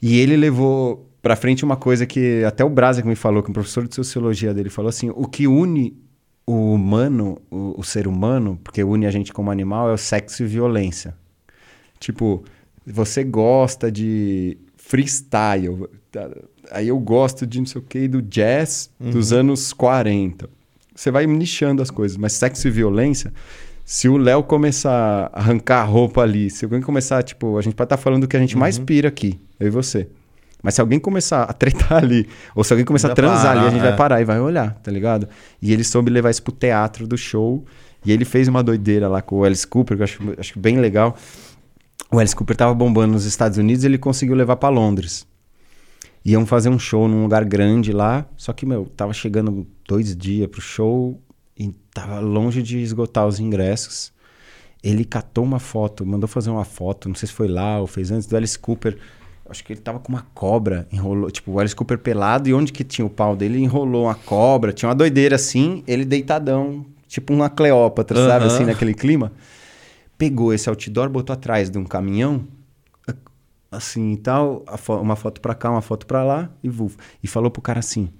E 0.00 0.18
ele 0.18 0.36
levou 0.36 1.10
pra 1.20 1.36
frente 1.36 1.64
uma 1.64 1.76
coisa 1.76 2.06
que 2.06 2.42
até 2.44 2.64
o 2.64 2.70
Brasa 2.70 3.02
que 3.02 3.08
me 3.08 3.16
falou, 3.16 3.42
que 3.42 3.48
é 3.48 3.50
um 3.50 3.54
professor 3.54 3.86
de 3.86 3.94
sociologia 3.94 4.54
dele, 4.54 4.70
falou 4.70 4.88
assim, 4.88 5.10
o 5.10 5.26
que 5.26 5.46
une 5.46 5.94
o 6.50 6.74
humano, 6.74 7.40
o, 7.50 7.74
o 7.78 7.82
ser 7.82 8.06
humano, 8.06 8.58
porque 8.62 8.82
une 8.82 9.06
a 9.06 9.10
gente 9.10 9.32
como 9.32 9.50
animal, 9.50 9.90
é 9.90 9.92
o 9.92 9.98
sexo 9.98 10.42
e 10.42 10.46
violência. 10.46 11.14
Tipo, 11.98 12.44
você 12.86 13.22
gosta 13.22 13.90
de 13.90 14.56
freestyle, 14.76 15.88
aí 16.70 16.88
eu 16.88 16.98
gosto 16.98 17.46
de 17.46 17.60
não 17.60 17.66
sei 17.66 17.80
o 17.80 17.84
que, 17.84 18.08
do 18.08 18.22
jazz 18.22 18.90
uhum. 18.98 19.10
dos 19.10 19.32
anos 19.32 19.72
40 19.72 20.48
você 21.00 21.10
vai 21.10 21.26
nichando 21.26 21.82
as 21.82 21.90
coisas. 21.90 22.16
Mas 22.16 22.34
sexo 22.34 22.68
e 22.68 22.70
violência, 22.70 23.32
se 23.84 24.08
o 24.08 24.16
Léo 24.16 24.42
começar 24.42 25.30
a 25.32 25.40
arrancar 25.40 25.80
a 25.80 25.84
roupa 25.84 26.22
ali, 26.22 26.50
se 26.50 26.64
alguém 26.64 26.80
começar, 26.80 27.22
tipo, 27.22 27.58
a 27.58 27.62
gente 27.62 27.74
pode 27.74 27.86
estar 27.86 27.96
tá 27.96 28.02
falando 28.02 28.22
do 28.22 28.28
que 28.28 28.36
a 28.36 28.40
gente 28.40 28.54
uhum. 28.54 28.60
mais 28.60 28.78
pira 28.78 29.08
aqui, 29.08 29.40
eu 29.58 29.66
e 29.66 29.70
você. 29.70 30.08
Mas 30.62 30.74
se 30.74 30.80
alguém 30.80 30.98
começar 30.98 31.42
a 31.42 31.52
tretar 31.52 31.98
ali, 32.02 32.28
ou 32.54 32.62
se 32.62 32.72
alguém 32.72 32.84
começar 32.84 33.12
a 33.12 33.14
transar 33.14 33.54
parar, 33.54 33.60
ali, 33.60 33.68
a 33.68 33.70
gente 33.70 33.80
é. 33.80 33.88
vai 33.88 33.96
parar 33.96 34.20
e 34.20 34.24
vai 34.24 34.40
olhar, 34.40 34.74
tá 34.82 34.90
ligado? 34.90 35.28
E 35.60 35.72
ele 35.72 35.84
soube 35.84 36.10
levar 36.10 36.30
isso 36.30 36.42
pro 36.42 36.52
teatro 36.52 37.06
do 37.06 37.16
show. 37.16 37.64
E 38.04 38.12
ele 38.12 38.24
fez 38.24 38.48
uma 38.48 38.62
doideira 38.62 39.08
lá 39.08 39.20
com 39.20 39.40
o 39.40 39.44
Alice 39.44 39.66
Cooper, 39.66 39.96
que 39.96 40.02
eu 40.02 40.04
acho, 40.04 40.18
acho 40.38 40.58
bem 40.58 40.78
legal. 40.78 41.16
O 42.10 42.18
Alice 42.18 42.34
Cooper 42.34 42.56
tava 42.56 42.74
bombando 42.74 43.12
nos 43.12 43.24
Estados 43.24 43.58
Unidos 43.58 43.84
e 43.84 43.86
ele 43.86 43.98
conseguiu 43.98 44.34
levar 44.34 44.56
para 44.56 44.68
Londres. 44.68 45.26
Iam 46.24 46.44
fazer 46.44 46.68
um 46.68 46.78
show 46.78 47.08
num 47.08 47.22
lugar 47.22 47.44
grande 47.44 47.92
lá, 47.92 48.26
só 48.36 48.52
que, 48.52 48.66
meu, 48.66 48.86
tava 48.96 49.12
chegando 49.12 49.66
dois 49.86 50.14
dias 50.14 50.48
pro 50.48 50.60
show 50.60 51.20
e 51.56 51.72
tava 51.94 52.20
longe 52.20 52.62
de 52.62 52.78
esgotar 52.78 53.26
os 53.26 53.38
ingressos. 53.38 54.12
Ele 54.82 55.04
catou 55.04 55.44
uma 55.44 55.58
foto, 55.58 56.04
mandou 56.04 56.26
fazer 56.26 56.50
uma 56.50 56.64
foto, 56.64 57.08
não 57.08 57.14
sei 57.14 57.28
se 57.28 57.34
foi 57.34 57.48
lá 57.48 57.78
ou 57.80 57.86
fez 57.86 58.10
antes, 58.10 58.26
do 58.26 58.36
Alice 58.36 58.58
Cooper. 58.58 58.98
Acho 59.50 59.64
que 59.64 59.72
ele 59.72 59.80
tava 59.80 59.98
com 59.98 60.10
uma 60.12 60.24
cobra, 60.32 60.86
enrolou, 60.92 61.30
tipo, 61.30 61.50
o 61.52 61.58
Alice 61.58 61.74
Cooper 61.74 61.98
pelado 61.98 62.48
e 62.48 62.54
onde 62.54 62.72
que 62.72 62.84
tinha 62.84 63.04
o 63.04 63.10
pau 63.10 63.34
dele, 63.34 63.58
enrolou 63.58 64.04
uma 64.04 64.14
cobra, 64.14 64.72
tinha 64.72 64.88
uma 64.88 64.94
doideira 64.94 65.34
assim, 65.34 65.82
ele 65.88 66.04
deitadão, 66.04 66.86
tipo 67.08 67.32
uma 67.32 67.50
Cleópatra, 67.50 68.18
uhum. 68.18 68.28
sabe, 68.28 68.44
assim, 68.46 68.64
naquele 68.64 68.94
clima. 68.94 69.32
Pegou 70.16 70.54
esse 70.54 70.68
outdoor, 70.68 71.08
botou 71.08 71.34
atrás 71.34 71.68
de 71.68 71.78
um 71.78 71.84
caminhão, 71.84 72.46
assim 73.70 74.12
e 74.12 74.16
tal, 74.16 74.64
fo 74.78 74.96
uma 74.96 75.16
foto 75.16 75.40
pra 75.40 75.54
cá, 75.54 75.70
uma 75.70 75.82
foto 75.82 76.06
pra 76.06 76.24
lá 76.24 76.50
e 76.62 76.68
vuf. 76.68 76.96
E 77.22 77.28
falou 77.28 77.50
pro 77.50 77.62
cara 77.62 77.78
assim: 77.78 78.10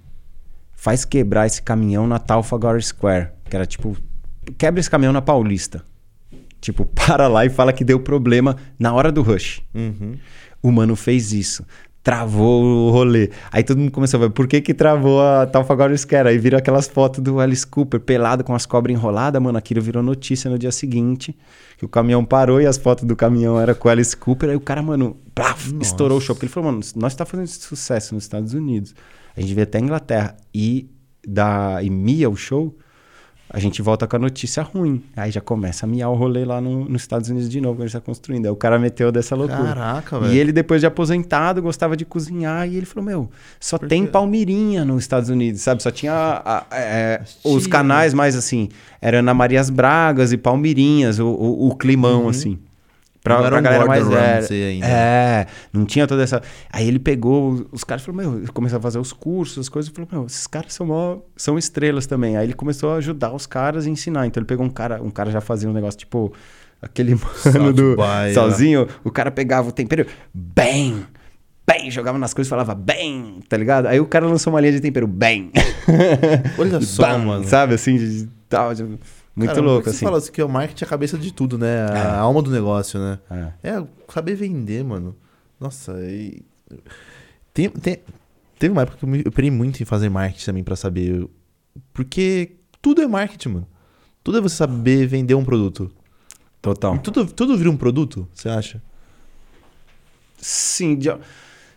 faz 0.73 1.03
quebrar 1.03 1.45
esse 1.45 1.61
caminhão 1.61 2.07
na 2.07 2.17
Trafalgar 2.17 2.81
Square, 2.81 3.29
que 3.49 3.55
era 3.55 3.65
tipo, 3.65 3.97
quebra 4.57 4.79
esse 4.79 4.89
caminhão 4.89 5.13
na 5.13 5.21
Paulista. 5.21 5.83
Tipo, 6.59 6.85
para 6.93 7.27
lá 7.27 7.45
e 7.45 7.49
fala 7.49 7.73
que 7.73 7.83
deu 7.83 7.99
problema 7.99 8.55
na 8.79 8.93
hora 8.93 9.11
do 9.11 9.21
rush. 9.21 9.61
Uhum. 9.73 10.17
O 10.61 10.71
mano 10.71 10.95
fez 10.95 11.33
isso 11.33 11.65
travou 12.03 12.63
o 12.63 12.91
rolê. 12.91 13.29
Aí 13.51 13.63
todo 13.63 13.77
mundo 13.77 13.91
começou 13.91 14.17
a 14.19 14.21
ver 14.21 14.31
por 14.31 14.47
que 14.47 14.59
que 14.61 14.73
travou 14.73 15.21
a 15.21 15.45
Trafalgar 15.45 15.95
Square. 15.95 16.29
Aí 16.29 16.37
viram 16.37 16.57
aquelas 16.57 16.87
fotos 16.87 17.21
do 17.21 17.39
Alice 17.39 17.65
Cooper 17.65 17.99
pelado 17.99 18.43
com 18.43 18.55
as 18.55 18.65
cobras 18.65 18.95
enroladas, 18.95 19.41
mano. 19.41 19.57
Aquilo 19.57 19.81
virou 19.81 20.01
notícia 20.01 20.49
no 20.49 20.57
dia 20.57 20.71
seguinte, 20.71 21.37
que 21.77 21.85
o 21.85 21.87
caminhão 21.89 22.25
parou 22.25 22.59
e 22.59 22.65
as 22.65 22.77
fotos 22.77 23.03
do 23.03 23.15
caminhão 23.15 23.59
era 23.59 23.75
com 23.75 23.87
o 23.87 23.91
Alice 23.91 24.17
Cooper. 24.17 24.49
Aí 24.49 24.55
o 24.55 24.61
cara, 24.61 24.81
mano, 24.81 25.17
estourou 25.79 26.17
o 26.17 26.21
show. 26.21 26.35
Porque 26.35 26.45
ele 26.45 26.53
falou, 26.53 26.71
mano, 26.71 26.83
nós 26.95 27.13
tá 27.13 27.25
fazendo 27.25 27.47
sucesso 27.47 28.15
nos 28.15 28.23
Estados 28.23 28.53
Unidos. 28.53 28.95
A 29.37 29.41
gente 29.41 29.53
veio 29.53 29.63
até 29.63 29.77
a 29.77 29.81
Inglaterra 29.81 30.37
e 30.53 30.89
da 31.25 31.83
e 31.83 31.89
Mia 31.89 32.29
o 32.29 32.35
show 32.35 32.75
a 33.53 33.59
gente 33.59 33.81
volta 33.81 34.07
com 34.07 34.15
a 34.15 34.19
notícia 34.19 34.63
ruim. 34.63 35.03
Aí 35.15 35.29
já 35.29 35.41
começa 35.41 35.85
a 35.85 35.89
miar 35.89 36.09
o 36.09 36.15
rolê 36.15 36.45
lá 36.45 36.61
no, 36.61 36.85
nos 36.85 37.01
Estados 37.01 37.29
Unidos 37.29 37.49
de 37.49 37.59
novo, 37.59 37.75
que 37.75 37.83
a 37.83 37.85
gente 37.85 37.93
tá 37.93 37.99
construindo. 37.99 38.45
Aí 38.45 38.51
o 38.51 38.55
cara 38.55 38.79
meteu 38.79 39.11
dessa 39.11 39.35
loucura. 39.35 39.75
Caraca, 39.75 40.19
velho. 40.19 40.33
E 40.33 40.37
ele, 40.37 40.53
depois 40.53 40.79
de 40.79 40.87
aposentado, 40.87 41.61
gostava 41.61 41.97
de 41.97 42.05
cozinhar. 42.05 42.67
E 42.69 42.77
ele 42.77 42.85
falou: 42.85 43.05
Meu, 43.05 43.29
só 43.59 43.77
tem 43.77 44.07
Palmirinha 44.07 44.85
nos 44.85 45.03
Estados 45.03 45.29
Unidos, 45.29 45.61
sabe? 45.61 45.83
Só 45.83 45.91
tinha 45.91 46.13
a, 46.13 46.59
a, 46.59 46.65
é, 46.71 47.21
os 47.43 47.67
canais 47.67 48.13
mais 48.13 48.37
assim. 48.37 48.69
Era 49.01 49.19
Ana 49.19 49.33
Marias 49.33 49.69
Bragas 49.69 50.31
e 50.31 50.37
Palmirinhas, 50.37 51.19
o, 51.19 51.27
o, 51.27 51.67
o 51.69 51.75
climão, 51.75 52.23
uhum. 52.23 52.29
assim. 52.29 52.57
Pra, 53.23 53.39
não 53.39 53.47
pra 53.47 53.59
um 53.59 53.61
galera 53.61 53.85
mais 53.85 54.07
velha. 54.07 54.47
Ainda. 54.49 54.85
É, 54.87 55.47
não 55.71 55.85
tinha 55.85 56.07
toda 56.07 56.23
essa. 56.23 56.41
Aí 56.71 56.87
ele 56.87 56.97
pegou 56.97 57.67
os 57.71 57.83
caras 57.83 58.01
e 58.01 58.05
falou: 58.05 58.21
Meu, 58.21 58.53
começou 58.53 58.79
a 58.79 58.81
fazer 58.81 58.97
os 58.97 59.13
cursos, 59.13 59.59
as 59.59 59.69
coisas, 59.69 59.91
e 59.91 59.93
falou: 59.93 60.09
Meu, 60.11 60.25
esses 60.25 60.47
caras 60.47 60.73
são, 60.73 60.87
mó, 60.87 61.19
são 61.35 61.57
estrelas 61.57 62.07
também. 62.07 62.35
Aí 62.35 62.47
ele 62.47 62.53
começou 62.53 62.91
a 62.91 62.95
ajudar 62.95 63.31
os 63.33 63.45
caras 63.45 63.85
a 63.85 63.89
ensinar. 63.89 64.25
Então 64.25 64.41
ele 64.41 64.47
pegou 64.47 64.65
um 64.65 64.69
cara, 64.69 65.01
um 65.03 65.11
cara 65.11 65.29
já 65.29 65.39
fazia 65.39 65.69
um 65.69 65.73
negócio 65.73 65.99
tipo 65.99 66.33
aquele 66.81 67.15
mano 67.53 67.71
do 67.71 67.95
sozinho. 68.33 68.87
O 69.03 69.11
cara 69.11 69.29
pegava 69.29 69.69
o 69.69 69.71
tempero, 69.71 70.07
bem, 70.33 71.05
bem, 71.67 71.91
jogava 71.91 72.17
nas 72.17 72.33
coisas 72.33 72.47
e 72.47 72.49
falava 72.49 72.73
bem, 72.73 73.39
tá 73.47 73.55
ligado? 73.55 73.85
Aí 73.85 73.99
o 73.99 74.05
cara 74.07 74.25
lançou 74.25 74.51
uma 74.51 74.59
linha 74.59 74.73
de 74.73 74.81
tempero, 74.81 75.05
bem. 75.05 75.51
Olha 76.57 76.81
só, 76.81 77.03
Bam, 77.03 77.19
mano. 77.19 77.47
Sabe 77.47 77.75
assim, 77.75 78.27
tal. 78.49 78.73
Tipo, 78.73 78.97
muito 79.35 79.53
Cara, 79.53 79.65
louco, 79.65 79.89
assim. 79.89 79.99
Você 79.99 80.05
fala 80.05 80.17
assim 80.17 80.31
que 80.31 80.43
o 80.43 80.49
marketing 80.49 80.83
é 80.83 80.87
a 80.87 80.89
cabeça 80.89 81.17
de 81.17 81.33
tudo, 81.33 81.57
né? 81.57 81.89
A 81.89 81.97
é. 81.97 82.15
alma 82.17 82.41
do 82.41 82.51
negócio, 82.51 82.99
né? 82.99 83.19
É. 83.63 83.69
é 83.69 83.87
saber 84.11 84.35
vender, 84.35 84.83
mano. 84.83 85.15
Nossa, 85.59 85.93
e... 86.03 86.43
tem, 87.53 87.69
tem, 87.69 87.99
teve 88.59 88.71
uma 88.71 88.81
época 88.81 88.97
que 88.97 89.05
eu 89.05 89.09
me 89.09 89.23
eu 89.23 89.53
muito 89.53 89.81
em 89.81 89.85
fazer 89.85 90.09
marketing 90.09 90.45
também 90.45 90.63
para 90.63 90.75
saber. 90.75 91.27
Porque 91.93 92.57
tudo 92.81 93.01
é 93.01 93.07
marketing, 93.07 93.49
mano. 93.49 93.67
Tudo 94.23 94.37
é 94.37 94.41
você 94.41 94.55
saber 94.55 95.07
vender 95.07 95.35
um 95.35 95.45
produto. 95.45 95.91
Total. 96.61 96.95
E 96.95 96.99
tudo, 96.99 97.25
tudo 97.25 97.57
vira 97.57 97.71
um 97.71 97.77
produto, 97.77 98.27
você 98.33 98.49
acha? 98.49 98.81
Sim, 100.37 100.95
de, 100.95 101.09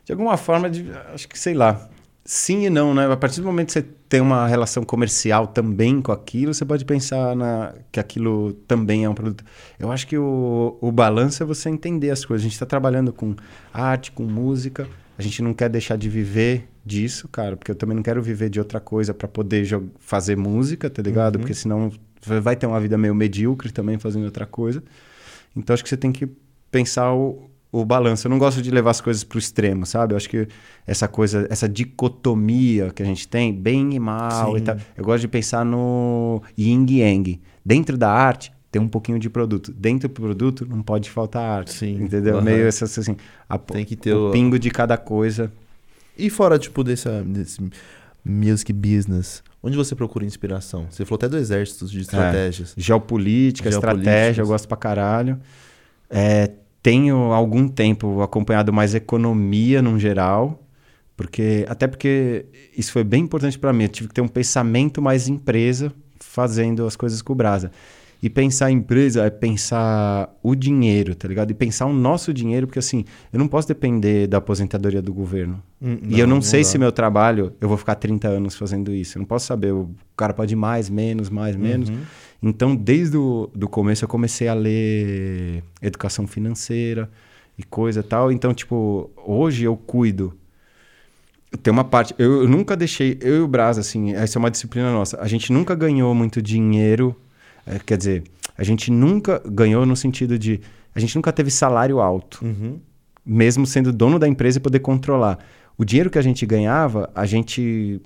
de 0.04 0.12
alguma 0.12 0.36
forma, 0.36 0.68
de, 0.68 0.90
acho 1.12 1.28
que 1.28 1.38
sei 1.38 1.54
lá. 1.54 1.88
Sim 2.26 2.64
e 2.64 2.70
não, 2.70 2.94
né? 2.94 3.10
A 3.10 3.16
partir 3.16 3.42
do 3.42 3.46
momento 3.46 3.66
que 3.66 3.72
você 3.74 3.82
tem 4.08 4.20
uma 4.20 4.46
relação 4.46 4.82
comercial 4.82 5.46
também 5.46 6.00
com 6.00 6.10
aquilo, 6.10 6.54
você 6.54 6.64
pode 6.64 6.82
pensar 6.84 7.36
na, 7.36 7.74
que 7.92 8.00
aquilo 8.00 8.54
também 8.66 9.04
é 9.04 9.08
um 9.08 9.14
produto. 9.14 9.44
Eu 9.78 9.92
acho 9.92 10.06
que 10.06 10.16
o, 10.16 10.78
o 10.80 10.90
balanço 10.90 11.42
é 11.42 11.46
você 11.46 11.68
entender 11.68 12.10
as 12.10 12.24
coisas. 12.24 12.42
A 12.42 12.44
gente 12.44 12.54
está 12.54 12.64
trabalhando 12.64 13.12
com 13.12 13.36
arte, 13.72 14.10
com 14.10 14.22
música. 14.22 14.88
A 15.18 15.22
gente 15.22 15.42
não 15.42 15.52
quer 15.52 15.68
deixar 15.68 15.96
de 15.96 16.08
viver 16.08 16.66
disso, 16.84 17.28
cara, 17.28 17.56
porque 17.58 17.70
eu 17.70 17.74
também 17.74 17.94
não 17.94 18.02
quero 18.02 18.22
viver 18.22 18.48
de 18.48 18.58
outra 18.58 18.80
coisa 18.80 19.12
para 19.12 19.28
poder 19.28 19.66
fazer 19.98 20.34
música, 20.34 20.88
tá 20.88 21.02
ligado? 21.02 21.36
Uhum. 21.36 21.40
Porque 21.42 21.54
senão 21.54 21.92
vai 22.26 22.56
ter 22.56 22.66
uma 22.66 22.80
vida 22.80 22.96
meio 22.96 23.14
medíocre 23.14 23.70
também 23.70 23.98
fazendo 23.98 24.24
outra 24.24 24.46
coisa. 24.46 24.82
Então 25.54 25.74
acho 25.74 25.82
que 25.82 25.90
você 25.90 25.96
tem 25.96 26.10
que 26.10 26.26
pensar 26.70 27.12
o, 27.12 27.50
o 27.74 27.84
balanço. 27.84 28.26
Eu 28.26 28.30
não 28.30 28.38
gosto 28.38 28.62
de 28.62 28.70
levar 28.70 28.92
as 28.92 29.00
coisas 29.00 29.24
para 29.24 29.36
o 29.36 29.38
extremo, 29.38 29.84
sabe? 29.84 30.14
Eu 30.14 30.16
acho 30.16 30.28
que 30.28 30.46
essa 30.86 31.08
coisa, 31.08 31.46
essa 31.50 31.68
dicotomia 31.68 32.90
que 32.90 33.02
a 33.02 33.06
gente 33.06 33.26
tem, 33.26 33.52
bem 33.52 33.94
e 33.94 33.98
mal 33.98 34.52
Sim. 34.52 34.58
e 34.58 34.60
tal. 34.60 34.76
Eu 34.96 35.04
gosto 35.04 35.22
de 35.22 35.28
pensar 35.28 35.64
no 35.64 36.40
yin 36.56 36.86
e 36.88 37.00
yang. 37.00 37.40
Dentro 37.64 37.98
da 37.98 38.10
arte, 38.10 38.52
tem 38.70 38.80
um 38.80 38.86
pouquinho 38.86 39.18
de 39.18 39.28
produto. 39.28 39.72
Dentro 39.72 40.08
do 40.08 40.14
produto, 40.14 40.64
não 40.64 40.82
pode 40.82 41.10
faltar 41.10 41.42
arte. 41.42 41.72
Sim. 41.72 42.04
Entendeu? 42.04 42.36
Uhum. 42.36 42.42
Meio 42.42 42.68
assim, 42.68 43.16
a, 43.48 43.58
tem 43.58 43.84
que 43.84 43.96
ter 43.96 44.14
o, 44.14 44.28
o 44.28 44.30
pingo 44.30 44.56
de 44.56 44.70
cada 44.70 44.96
coisa. 44.96 45.50
E 46.16 46.30
fora, 46.30 46.56
tipo, 46.60 46.84
dessa, 46.84 47.22
desse 47.24 47.60
music 48.24 48.72
business, 48.72 49.42
onde 49.60 49.76
você 49.76 49.96
procura 49.96 50.24
inspiração? 50.24 50.86
Você 50.88 51.04
falou 51.04 51.16
até 51.16 51.28
do 51.28 51.36
exército, 51.36 51.86
de 51.86 52.00
estratégias. 52.00 52.72
É, 52.76 52.80
geopolítica, 52.80 53.68
estratégia, 53.68 54.42
eu 54.42 54.46
gosto 54.46 54.68
pra 54.68 54.76
caralho. 54.76 55.40
É, 56.08 56.52
tenho 56.84 57.32
algum 57.32 57.66
tempo 57.66 58.20
acompanhado 58.20 58.70
mais 58.70 58.94
economia 58.94 59.80
no 59.80 59.98
geral, 59.98 60.62
porque 61.16 61.64
até 61.66 61.86
porque 61.86 62.44
isso 62.76 62.92
foi 62.92 63.02
bem 63.02 63.22
importante 63.22 63.58
para 63.58 63.72
mim. 63.72 63.84
Eu 63.84 63.88
tive 63.88 64.08
que 64.08 64.14
ter 64.14 64.20
um 64.20 64.28
pensamento 64.28 65.00
mais 65.00 65.26
empresa 65.26 65.90
fazendo 66.20 66.86
as 66.86 66.94
coisas 66.94 67.22
com 67.22 67.32
o 67.32 67.36
Brasa. 67.36 67.70
E 68.22 68.28
pensar 68.28 68.70
em 68.70 68.76
empresa 68.76 69.24
é 69.24 69.30
pensar 69.30 70.30
o 70.42 70.54
dinheiro, 70.54 71.14
tá 71.14 71.26
ligado? 71.26 71.50
E 71.50 71.54
pensar 71.54 71.86
o 71.86 71.92
nosso 71.92 72.34
dinheiro, 72.34 72.66
porque 72.66 72.78
assim, 72.78 73.06
eu 73.32 73.38
não 73.38 73.48
posso 73.48 73.66
depender 73.66 74.26
da 74.26 74.36
aposentadoria 74.36 75.00
do 75.00 75.12
governo. 75.12 75.62
Hum, 75.80 75.98
não, 76.02 76.10
e 76.10 76.20
eu 76.20 76.26
não, 76.26 76.36
não 76.36 76.42
sei 76.42 76.60
dá. 76.60 76.68
se 76.68 76.78
meu 76.78 76.92
trabalho, 76.92 77.54
eu 77.62 77.68
vou 77.68 77.78
ficar 77.78 77.94
30 77.94 78.28
anos 78.28 78.56
fazendo 78.56 78.92
isso. 78.92 79.16
Eu 79.16 79.20
não 79.20 79.26
posso 79.26 79.46
saber, 79.46 79.72
o 79.72 79.88
cara 80.14 80.34
pode 80.34 80.52
ir 80.52 80.56
mais, 80.56 80.90
menos, 80.90 81.30
mais, 81.30 81.56
menos. 81.56 81.88
Uhum. 81.88 81.98
Então, 82.46 82.76
desde 82.76 83.16
o 83.16 83.48
do 83.54 83.68
começo, 83.68 84.04
eu 84.04 84.08
comecei 84.08 84.48
a 84.48 84.54
ler 84.54 85.62
educação 85.80 86.26
financeira 86.26 87.10
e 87.56 87.62
coisa 87.62 88.00
e 88.00 88.02
tal. 88.02 88.30
Então, 88.30 88.52
tipo, 88.52 89.10
hoje 89.16 89.64
eu 89.64 89.76
cuido. 89.76 90.34
Tem 91.62 91.72
uma 91.72 91.84
parte. 91.84 92.14
Eu, 92.18 92.42
eu 92.42 92.48
nunca 92.48 92.76
deixei. 92.76 93.18
Eu 93.20 93.36
e 93.36 93.40
o 93.40 93.48
Brás, 93.48 93.78
assim, 93.78 94.12
essa 94.12 94.38
é 94.38 94.40
uma 94.40 94.50
disciplina 94.50 94.92
nossa. 94.92 95.20
A 95.20 95.26
gente 95.26 95.52
nunca 95.52 95.74
ganhou 95.74 96.14
muito 96.14 96.42
dinheiro 96.42 97.16
é, 97.66 97.78
quer 97.78 97.96
dizer, 97.96 98.24
a 98.56 98.62
gente 98.62 98.90
nunca 98.90 99.42
ganhou 99.44 99.86
no 99.86 99.96
sentido 99.96 100.38
de. 100.38 100.60
A 100.94 101.00
gente 101.00 101.16
nunca 101.16 101.32
teve 101.32 101.50
salário 101.50 102.00
alto, 102.00 102.44
uhum. 102.44 102.78
mesmo 103.24 103.66
sendo 103.66 103.92
dono 103.92 104.18
da 104.18 104.28
empresa 104.28 104.58
e 104.58 104.60
poder 104.60 104.78
controlar. 104.80 105.38
O 105.76 105.84
dinheiro 105.84 106.08
que 106.08 106.18
a 106.18 106.22
gente 106.22 106.46
ganhava, 106.46 107.10
a 107.14 107.26
gente 107.26 108.00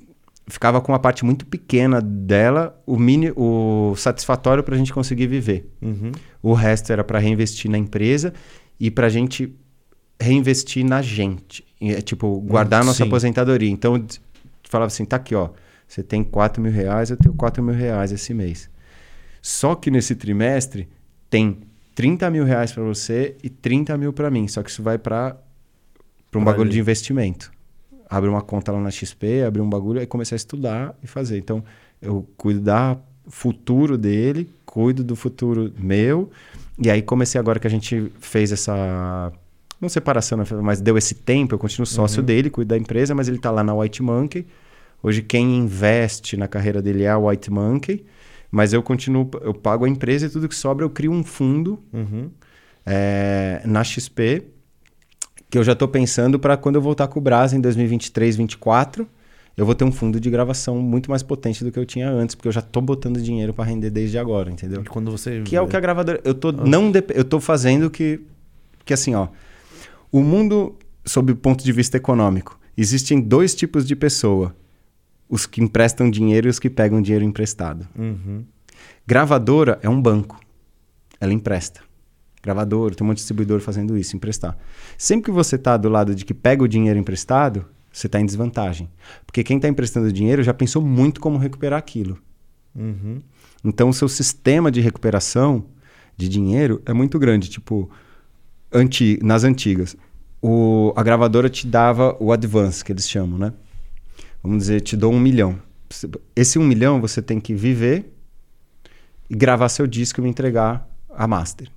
ficava 0.49 0.81
com 0.81 0.93
uma 0.93 0.99
parte 0.99 1.25
muito 1.25 1.47
pequena 1.47 2.01
dela, 2.01 2.81
o, 2.87 2.99
mini, 2.99 3.33
o 3.37 3.95
satisfatório 3.97 4.63
para 4.63 4.75
a 4.75 4.79
gente 4.79 4.93
conseguir 4.93 5.27
viver. 5.27 5.71
Uhum. 5.81 6.11
O 6.43 6.55
resto 6.55 6.93
era 6.93 7.05
para 7.05 7.19
reinvestir 7.19 7.71
na 7.71 7.79
empresa 7.79 8.33
e 8.81 8.91
para 8.91 9.07
a 9.07 9.11
gente 9.11 9.55
reinvestir 10.21 10.85
na 10.85 11.03
gente. 11.03 11.65
É, 11.81 12.01
tipo, 12.01 12.41
guardar 12.41 12.83
a 12.83 12.85
nossa 12.85 13.05
Sim. 13.05 13.09
aposentadoria. 13.09 13.71
Então, 13.71 14.05
falava 14.65 14.89
assim, 14.89 15.05
tá 15.05 15.17
aqui, 15.17 15.35
ó. 15.35 15.51
Você 15.87 16.03
tem 16.03 16.25
4 16.25 16.63
mil 16.63 16.73
reais, 16.73 17.11
eu 17.11 17.17
tenho 17.17 17.35
4 17.35 17.63
mil 17.63 17.75
reais 17.75 18.11
esse 18.13 18.35
mês. 18.35 18.69
Só 19.41 19.75
que 19.75 19.91
nesse 19.91 20.15
trimestre 20.15 20.89
tem 21.31 21.61
30 21.95 22.31
mil 22.31 22.45
reais 22.45 22.73
para 22.73 22.83
você 22.83 23.37
e 23.43 23.49
30 23.49 23.97
mil 23.97 24.13
para 24.13 24.31
mim. 24.31 24.47
Só 24.49 24.63
que 24.63 24.71
isso 24.71 24.83
vai 24.83 24.99
para 24.99 25.37
um 26.35 26.45
bagulho 26.45 26.71
de 26.71 26.79
investimento. 26.79 27.51
Abre 28.09 28.29
uma 28.29 28.41
conta 28.43 28.73
lá 28.73 28.81
na 28.81 28.91
XP, 28.91 29.43
abre 29.43 29.61
um 29.61 29.69
bagulho, 29.69 30.01
e 30.01 30.07
comecei 30.07 30.35
a 30.35 30.39
estudar 30.39 30.95
e 31.03 31.07
fazer. 31.07 31.39
Então, 31.39 31.63
eu 32.01 32.27
cuido 32.37 32.61
do 32.61 32.99
futuro 33.29 33.99
dele, 33.99 34.49
cuido 34.65 35.05
do 35.05 35.15
futuro 35.15 35.73
meu. 35.79 36.31
E 36.79 36.91
aí 36.91 37.03
comecei 37.03 37.39
agora 37.39 37.59
que 37.59 37.67
a 37.67 37.71
gente 37.71 38.11
fez 38.21 38.53
essa 38.53 39.33
não 39.81 39.89
separação, 39.89 40.39
né, 40.39 40.45
mas 40.63 40.81
deu 40.81 40.99
esse 40.99 41.15
tempo, 41.15 41.55
eu 41.55 41.59
continuo 41.59 41.87
sócio 41.87 42.21
uhum. 42.21 42.27
dele, 42.27 42.51
cuido 42.51 42.71
da 42.71 42.77
empresa, 42.77 43.15
mas 43.15 43.29
ele 43.29 43.37
está 43.37 43.51
lá 43.51 43.63
na 43.63 43.75
White 43.75 44.03
Monkey. 44.03 44.47
Hoje 45.03 45.23
quem 45.23 45.57
investe 45.57 46.37
na 46.37 46.49
carreira 46.49 46.83
dele 46.83 47.05
é 47.05 47.11
a 47.11 47.19
White 47.19 47.51
Monkey. 47.51 48.05
Mas 48.51 48.73
eu 48.73 48.83
continuo, 48.83 49.31
eu 49.43 49.53
pago 49.53 49.85
a 49.85 49.89
empresa 49.89 50.27
e 50.27 50.31
tudo 50.31 50.49
que 50.49 50.55
sobra 50.55 50.85
eu 50.85 50.91
crio 50.91 51.13
um 51.13 51.23
fundo 51.23 51.79
uhum. 51.93 52.31
é, 52.85 53.61
na 53.65 53.85
XP, 53.85 54.43
que 55.51 55.57
eu 55.59 55.65
já 55.65 55.73
estou 55.73 55.89
pensando 55.89 56.39
para 56.39 56.57
quando 56.57 56.77
eu 56.77 56.83
voltar 56.83 57.09
com 57.09 57.19
o 57.19 57.23
Brasa 57.23 57.57
em 57.57 57.61
2023, 57.61 58.37
2024, 58.37 59.07
eu 59.57 59.67
vou 59.67 59.75
ter 59.75 59.85
um 59.85 59.91
fundo 59.91 60.21
de 60.21 60.31
gravação 60.31 60.77
muito 60.77 61.11
mais 61.11 61.23
potente 61.23 61.65
do 61.65 61.73
que 61.73 61.79
eu 61.79 61.87
tinha 61.87 62.09
antes, 62.09 62.35
porque 62.35 62.49
eu 62.49 62.53
já 62.53 62.61
estou 62.61 62.83
botando 62.83 63.21
dinheiro 63.21 63.53
para 63.53 63.65
render 63.65 63.91
desde 63.91 64.19
agora, 64.19 64.51
entendeu? 64.51 64.83
E 64.83 64.85
quando 64.85 65.11
você 65.11 65.43
que 65.43 65.57
é 65.57 65.61
o 65.61 65.67
que 65.67 65.77
a 65.77 65.81
gravadora, 65.81 66.21
eu 66.25 66.35
tô 66.35 66.51
ah. 66.51 66.53
não 66.53 66.93
eu 67.15 67.25
tô 67.25 67.41
fazendo 67.41 67.91
que 67.91 68.21
que 68.85 68.95
assim, 68.95 69.15
ó, 69.15 69.29
o 70.13 70.23
mundo 70.23 70.77
sob 71.05 71.33
o 71.33 71.37
ponto 71.37 71.65
de 71.65 71.73
vista 71.73 71.97
econômico, 71.97 72.59
existem 72.77 73.21
dois 73.21 73.55
tipos 73.55 73.87
de 73.87 73.97
pessoa 73.97 74.55
os 75.29 75.45
que 75.45 75.63
emprestam 75.63 76.11
dinheiro 76.11 76.47
e 76.49 76.51
os 76.51 76.59
que 76.59 76.71
pegam 76.71 77.03
dinheiro 77.03 77.25
emprestado. 77.25 77.87
Uhum. 77.99 78.45
Gravadora 79.07 79.79
é 79.83 79.89
um 79.89 80.01
banco. 80.01 80.41
Ela 81.21 81.33
empresta. 81.33 81.81
Gravadora, 82.43 82.95
tem 82.95 83.05
um 83.05 83.09
monte 83.09 83.17
de 83.17 83.23
distribuidor 83.23 83.61
fazendo 83.61 83.97
isso, 83.97 84.17
emprestar. 84.17 84.57
Sempre 84.97 85.27
que 85.27 85.31
você 85.31 85.57
está 85.57 85.77
do 85.77 85.89
lado 85.89 86.15
de 86.15 86.25
que 86.25 86.33
pega 86.33 86.63
o 86.63 86.69
dinheiro 86.69 86.99
emprestado, 86.99 87.67
você 87.93 88.07
está 88.07 88.21
em 88.21 88.27
desvantagem. 88.27 88.89
Porque 89.27 89.43
quem 89.43 89.57
está 89.57 89.69
emprestando 89.69 90.13
dinheiro 90.13 90.43
já 90.43 90.55
pensou 90.55 90.81
muito 90.81 91.21
como 91.21 91.39
recuperar 91.39 91.79
aquilo. 91.79 92.19
Uhum. 92.75 93.21
Então, 93.65 93.89
o 93.89 93.95
seu 93.95 94.09
sistema 94.09 94.71
de 94.71 94.81
recuperação 94.81 95.67
de 96.17 96.29
dinheiro 96.29 96.81
é 96.87 96.93
muito 96.93 97.19
grande. 97.19 97.49
Tipo, 97.49 97.91
anti, 98.73 99.19
nas 99.23 99.43
antigas, 99.43 99.97
o, 100.41 100.93
a 100.97 101.03
gravadora 101.03 101.49
te 101.49 101.67
dava 101.67 102.17
o 102.21 102.33
advance, 102.33 102.85
que 102.85 102.93
eles 102.93 103.09
chamam, 103.09 103.39
né? 103.39 103.53
Vamos 104.43 104.59
dizer, 104.59 104.81
te 104.81 104.97
dou 104.97 105.13
um 105.13 105.19
milhão. 105.19 105.61
Esse 106.37 106.59
um 106.59 106.65
milhão 106.65 107.01
você 107.01 107.21
tem 107.21 107.41
que 107.41 107.55
viver 107.55 108.15
e 109.29 109.35
gravar 109.35 109.69
seu 109.69 109.87
disco 109.87 110.21
e 110.21 110.23
me 110.23 110.29
entregar 110.29 110.89
a 111.11 111.27
master. 111.27 111.69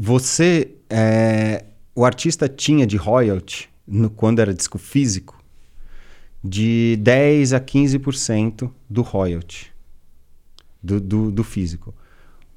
Você, 0.00 0.76
é, 0.88 1.64
o 1.92 2.04
artista 2.04 2.48
tinha 2.48 2.86
de 2.86 2.96
royalty, 2.96 3.68
no, 3.84 4.08
quando 4.08 4.38
era 4.38 4.54
disco 4.54 4.78
físico, 4.78 5.36
de 6.42 6.96
10 7.00 7.52
a 7.52 7.60
15% 7.60 8.70
do 8.88 9.02
royalty 9.02 9.72
do, 10.80 11.00
do, 11.00 11.32
do, 11.32 11.42
físico. 11.42 11.92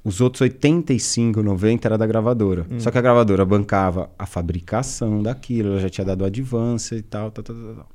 Os 0.04 0.20
outros 0.20 0.42
85, 0.42 1.42
90 1.42 1.88
era 1.88 1.98
da 1.98 2.06
gravadora. 2.06 2.64
Hum. 2.70 2.78
Só 2.78 2.92
que 2.92 2.98
a 2.98 3.02
gravadora 3.02 3.44
bancava 3.44 4.08
a 4.16 4.24
fabricação 4.24 5.20
daquilo, 5.20 5.70
ela 5.70 5.80
já 5.80 5.88
tinha 5.88 6.04
dado 6.04 6.24
advance 6.24 6.94
e 6.94 7.02
tal, 7.02 7.32
tal, 7.32 7.42
tal, 7.42 7.56
tal. 7.56 7.88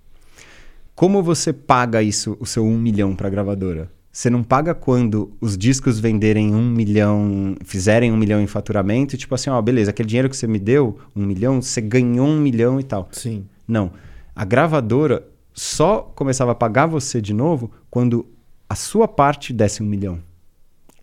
Como 0.93 1.23
você 1.23 1.53
paga 1.53 2.03
isso, 2.03 2.35
o 2.37 2.45
seu 2.45 2.65
um 2.65 2.77
milhão 2.77 3.15
para 3.15 3.27
a 3.27 3.31
gravadora? 3.31 3.89
Você 4.17 4.31
não 4.31 4.41
paga 4.41 4.73
quando 4.73 5.31
os 5.39 5.55
discos 5.55 5.99
venderem 5.99 6.55
um 6.55 6.67
milhão, 6.67 7.55
fizerem 7.63 8.11
um 8.11 8.17
milhão 8.17 8.41
em 8.41 8.47
faturamento, 8.47 9.15
tipo 9.15 9.35
assim, 9.35 9.51
ó, 9.51 9.61
beleza, 9.61 9.91
aquele 9.91 10.07
dinheiro 10.07 10.27
que 10.27 10.35
você 10.35 10.47
me 10.47 10.57
deu, 10.57 10.97
um 11.15 11.23
milhão, 11.23 11.61
você 11.61 11.79
ganhou 11.79 12.27
um 12.27 12.39
milhão 12.39 12.79
e 12.79 12.83
tal. 12.83 13.07
Sim. 13.11 13.45
Não. 13.67 13.91
A 14.35 14.43
gravadora 14.43 15.23
só 15.53 16.01
começava 16.15 16.53
a 16.53 16.55
pagar 16.55 16.87
você 16.87 17.21
de 17.21 17.31
novo 17.31 17.69
quando 17.91 18.25
a 18.67 18.73
sua 18.73 19.07
parte 19.07 19.53
desse 19.53 19.83
um 19.83 19.85
milhão. 19.85 20.17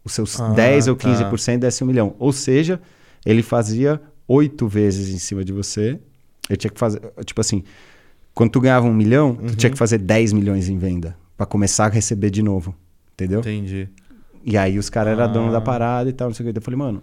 Os 0.05 0.13
seus 0.13 0.41
ah, 0.41 0.49
10 0.49 0.89
ou 0.89 0.97
15% 0.97 1.45
tá. 1.45 1.57
desse 1.59 1.85
um 1.85 1.87
milhão. 1.87 2.17
Ou 2.19 2.33
seja, 2.33 2.81
ele 3.25 3.45
fazia 3.45 4.03
oito 4.27 4.67
vezes 4.67 5.15
em 5.15 5.19
cima 5.19 5.45
de 5.45 5.53
você. 5.53 6.01
Ele 6.51 6.57
tinha 6.57 6.71
que 6.73 6.81
fazer, 6.81 7.01
tipo 7.25 7.41
assim, 7.41 7.63
quando 8.35 8.51
tu 8.51 8.61
ganhava 8.61 8.89
um 8.89 8.93
milhão, 8.93 9.39
uhum. 9.41 9.47
tu 9.47 9.55
tinha 9.55 9.71
que 9.71 9.79
fazer 9.79 9.99
10 9.99 10.33
milhões 10.33 10.69
em 10.69 10.77
venda 10.77 11.17
para 11.37 11.47
começar 11.47 11.87
a 11.87 11.91
receber 11.91 12.31
de 12.31 12.43
novo. 12.43 12.75
Entendeu? 13.15 13.41
Entendi. 13.41 13.89
E 14.45 14.59
aí 14.59 14.79
os 14.79 14.91
caras 14.91 15.19
eram 15.19 15.33
dono 15.33 15.51
da 15.51 15.59
ah. 15.59 15.63
parada 15.63 16.11
e 16.11 16.13
tal, 16.13 16.29
não 16.29 16.35
sei 16.35 16.47
o 16.47 16.53
que. 16.53 16.59
Eu 16.59 16.63
falei, 16.63 16.79
mano, 16.79 17.03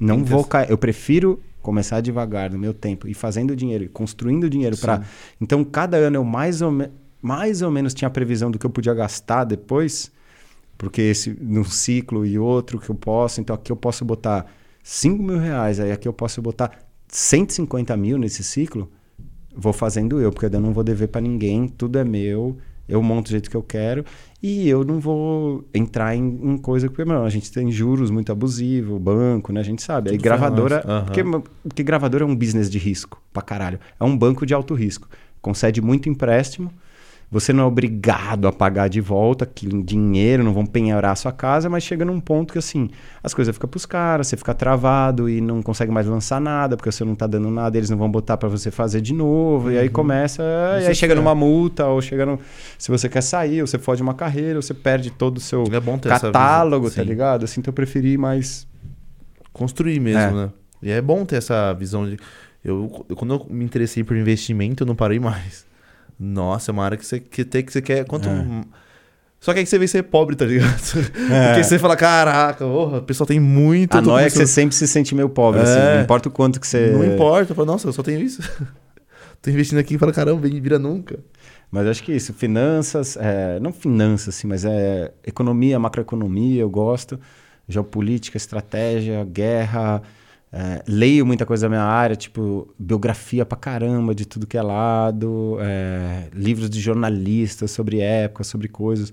não 0.00 0.24
vou 0.24 0.44
cair. 0.44 0.70
Eu 0.70 0.76
prefiro 0.76 1.40
começar 1.62 2.00
devagar 2.00 2.50
no 2.50 2.58
meu 2.58 2.74
tempo 2.74 3.06
e 3.06 3.14
fazendo 3.14 3.54
dinheiro, 3.54 3.88
construindo 3.90 4.50
dinheiro 4.50 4.76
para. 4.76 5.02
Então, 5.40 5.64
cada 5.64 5.96
ano 5.96 6.16
eu 6.16 6.24
mais 6.24 6.60
ou, 6.60 6.72
me... 6.72 6.90
mais 7.22 7.62
ou 7.62 7.70
menos 7.70 7.94
tinha 7.94 8.08
a 8.08 8.10
previsão 8.10 8.50
do 8.50 8.58
que 8.58 8.66
eu 8.66 8.70
podia 8.70 8.92
gastar 8.92 9.44
depois, 9.44 10.10
porque 10.76 11.00
esse 11.00 11.36
num 11.40 11.64
ciclo 11.64 12.26
e 12.26 12.38
outro 12.38 12.78
que 12.78 12.90
eu 12.90 12.94
posso. 12.94 13.40
Então, 13.40 13.54
aqui 13.54 13.70
eu 13.70 13.76
posso 13.76 14.04
botar 14.04 14.46
5 14.82 15.22
mil 15.22 15.38
reais, 15.38 15.78
aí 15.78 15.92
aqui 15.92 16.08
eu 16.08 16.12
posso 16.12 16.42
botar 16.42 16.70
150 17.08 17.96
mil 17.96 18.18
nesse 18.18 18.42
ciclo. 18.42 18.90
Vou 19.56 19.72
fazendo 19.72 20.20
eu, 20.20 20.32
porque 20.32 20.54
eu 20.54 20.60
não 20.60 20.72
vou 20.72 20.82
dever 20.82 21.06
para 21.06 21.20
ninguém, 21.20 21.68
tudo 21.68 21.98
é 21.98 22.04
meu 22.04 22.58
eu 22.88 23.02
monto 23.02 23.28
do 23.28 23.30
jeito 23.30 23.50
que 23.50 23.56
eu 23.56 23.62
quero 23.62 24.04
e 24.46 24.68
eu 24.68 24.84
não 24.84 25.00
vou 25.00 25.64
entrar 25.72 26.14
em, 26.14 26.20
em 26.22 26.58
coisa 26.58 26.86
que 26.86 27.00
a 27.00 27.28
gente 27.30 27.50
tem 27.50 27.72
juros 27.72 28.10
muito 28.10 28.30
abusivos, 28.30 29.00
banco, 29.00 29.50
né? 29.50 29.60
A 29.60 29.62
gente 29.62 29.82
sabe. 29.82 30.10
Aí 30.10 30.18
gravadora. 30.18 30.84
Uhum. 30.86 31.04
Porque, 31.06 31.24
porque 31.66 31.82
gravadora 31.82 32.24
é 32.24 32.26
um 32.26 32.36
business 32.36 32.68
de 32.68 32.76
risco 32.78 33.22
pra 33.32 33.40
caralho. 33.40 33.80
É 33.98 34.04
um 34.04 34.14
banco 34.14 34.44
de 34.44 34.52
alto 34.52 34.74
risco. 34.74 35.08
Concede 35.40 35.80
muito 35.80 36.10
empréstimo 36.10 36.70
você 37.34 37.52
não 37.52 37.64
é 37.64 37.66
obrigado 37.66 38.46
a 38.46 38.52
pagar 38.52 38.86
de 38.86 39.00
volta 39.00 39.42
aquilo 39.42 39.76
em 39.76 39.82
dinheiro, 39.82 40.44
não 40.44 40.54
vão 40.54 40.64
penhorar 40.64 41.10
a 41.10 41.16
sua 41.16 41.32
casa, 41.32 41.68
mas 41.68 41.82
chega 41.82 42.04
num 42.04 42.20
ponto 42.20 42.52
que 42.52 42.60
assim, 42.60 42.88
as 43.24 43.34
coisas 43.34 43.52
ficam 43.52 43.68
pros 43.68 43.84
caras, 43.84 44.28
você 44.28 44.36
fica 44.36 44.54
travado 44.54 45.28
e 45.28 45.40
não 45.40 45.60
consegue 45.60 45.90
mais 45.90 46.06
lançar 46.06 46.40
nada, 46.40 46.76
porque 46.76 46.92
você 46.92 47.04
não 47.04 47.16
tá 47.16 47.26
dando 47.26 47.50
nada, 47.50 47.76
eles 47.76 47.90
não 47.90 47.98
vão 47.98 48.08
botar 48.08 48.36
para 48.36 48.48
você 48.48 48.70
fazer 48.70 49.00
de 49.00 49.12
novo, 49.12 49.66
uhum. 49.66 49.72
e 49.72 49.78
aí 49.78 49.88
uhum. 49.88 49.92
começa, 49.92 50.44
e 50.80 50.86
aí 50.86 50.94
chega 50.94 51.12
numa 51.16 51.34
multa, 51.34 51.86
ou 51.86 52.00
chega 52.00 52.24
no. 52.24 52.38
Se 52.78 52.88
você 52.88 53.08
quer 53.08 53.20
sair, 53.20 53.62
ou 53.62 53.66
você 53.66 53.80
fode 53.80 54.00
uma 54.00 54.14
carreira, 54.14 54.54
ou 54.54 54.62
você 54.62 54.72
perde 54.72 55.10
todo 55.10 55.38
o 55.38 55.40
seu 55.40 55.64
é 55.64 56.08
catálogo, 56.08 56.88
tá 56.88 57.02
ligado? 57.02 57.44
Assim, 57.46 57.58
então 57.58 57.72
eu 57.72 57.74
preferi 57.74 58.16
mais. 58.16 58.64
Construir 59.52 59.98
mesmo, 59.98 60.20
é. 60.20 60.32
né? 60.32 60.50
E 60.82 60.90
é 60.92 61.02
bom 61.02 61.24
ter 61.24 61.36
essa 61.36 61.72
visão 61.72 62.08
de. 62.08 62.16
Eu, 62.64 63.04
eu, 63.08 63.16
quando 63.16 63.34
eu 63.34 63.46
me 63.50 63.64
interessei 63.64 64.04
por 64.04 64.16
investimento, 64.16 64.84
eu 64.84 64.86
não 64.86 64.94
parei 64.94 65.18
mais. 65.18 65.66
Nossa, 66.18 66.70
é 66.70 66.72
uma 66.72 66.84
área 66.84 66.96
que 66.96 67.04
você 67.04 67.20
que 67.20 67.44
tem 67.44 67.64
que 67.64 67.72
você 67.72 67.82
quer. 67.82 68.04
Quanto. 68.04 68.28
É. 68.28 68.64
Só 69.40 69.52
que 69.52 69.58
aí 69.58 69.66
você 69.66 69.78
vem 69.78 69.86
ser 69.86 70.04
pobre, 70.04 70.34
tá 70.36 70.46
ligado? 70.46 70.72
É. 71.30 71.48
Porque 71.48 71.64
você 71.64 71.78
fala, 71.78 71.96
caraca, 71.96 72.64
o 72.64 73.02
pessoal 73.02 73.26
tem 73.26 73.38
muito. 73.38 73.94
A 73.94 74.00
nóia 74.00 74.24
é 74.24 74.30
que 74.30 74.36
você 74.36 74.46
sempre 74.46 74.74
se 74.74 74.88
sente 74.88 75.14
meio 75.14 75.28
pobre, 75.28 75.60
assim, 75.60 75.72
é. 75.72 75.82
assim, 75.82 75.94
não 75.96 76.02
importa 76.02 76.28
o 76.28 76.32
quanto 76.32 76.58
que 76.58 76.66
você. 76.66 76.92
Não 76.92 77.04
importa, 77.04 77.52
eu 77.52 77.56
falo, 77.56 77.66
nossa, 77.66 77.86
eu 77.86 77.92
só 77.92 78.02
tenho 78.02 78.20
isso. 78.20 78.42
Tô 79.42 79.50
investindo 79.50 79.78
aqui 79.78 79.96
e 79.96 79.98
falo, 79.98 80.12
caramba, 80.12 80.48
vira 80.48 80.78
nunca. 80.78 81.18
Mas 81.70 81.86
acho 81.86 82.02
que 82.02 82.12
isso, 82.12 82.32
finanças, 82.32 83.18
é, 83.20 83.58
não 83.60 83.72
finanças, 83.72 84.36
assim, 84.36 84.46
mas 84.46 84.64
é 84.64 85.12
economia, 85.26 85.78
macroeconomia, 85.78 86.62
eu 86.62 86.70
gosto. 86.70 87.20
Geopolítica, 87.68 88.36
estratégia, 88.36 89.24
guerra, 89.24 90.00
é, 90.56 90.84
leio 90.86 91.26
muita 91.26 91.44
coisa 91.44 91.66
da 91.66 91.68
minha 91.68 91.82
área, 91.82 92.14
tipo 92.14 92.72
biografia 92.78 93.44
pra 93.44 93.58
caramba 93.58 94.14
de 94.14 94.24
tudo 94.24 94.46
que 94.46 94.56
é 94.56 94.62
lado, 94.62 95.58
é, 95.60 96.28
livros 96.32 96.70
de 96.70 96.80
jornalistas 96.80 97.72
sobre 97.72 97.98
época, 97.98 98.44
sobre 98.44 98.68
coisas. 98.68 99.12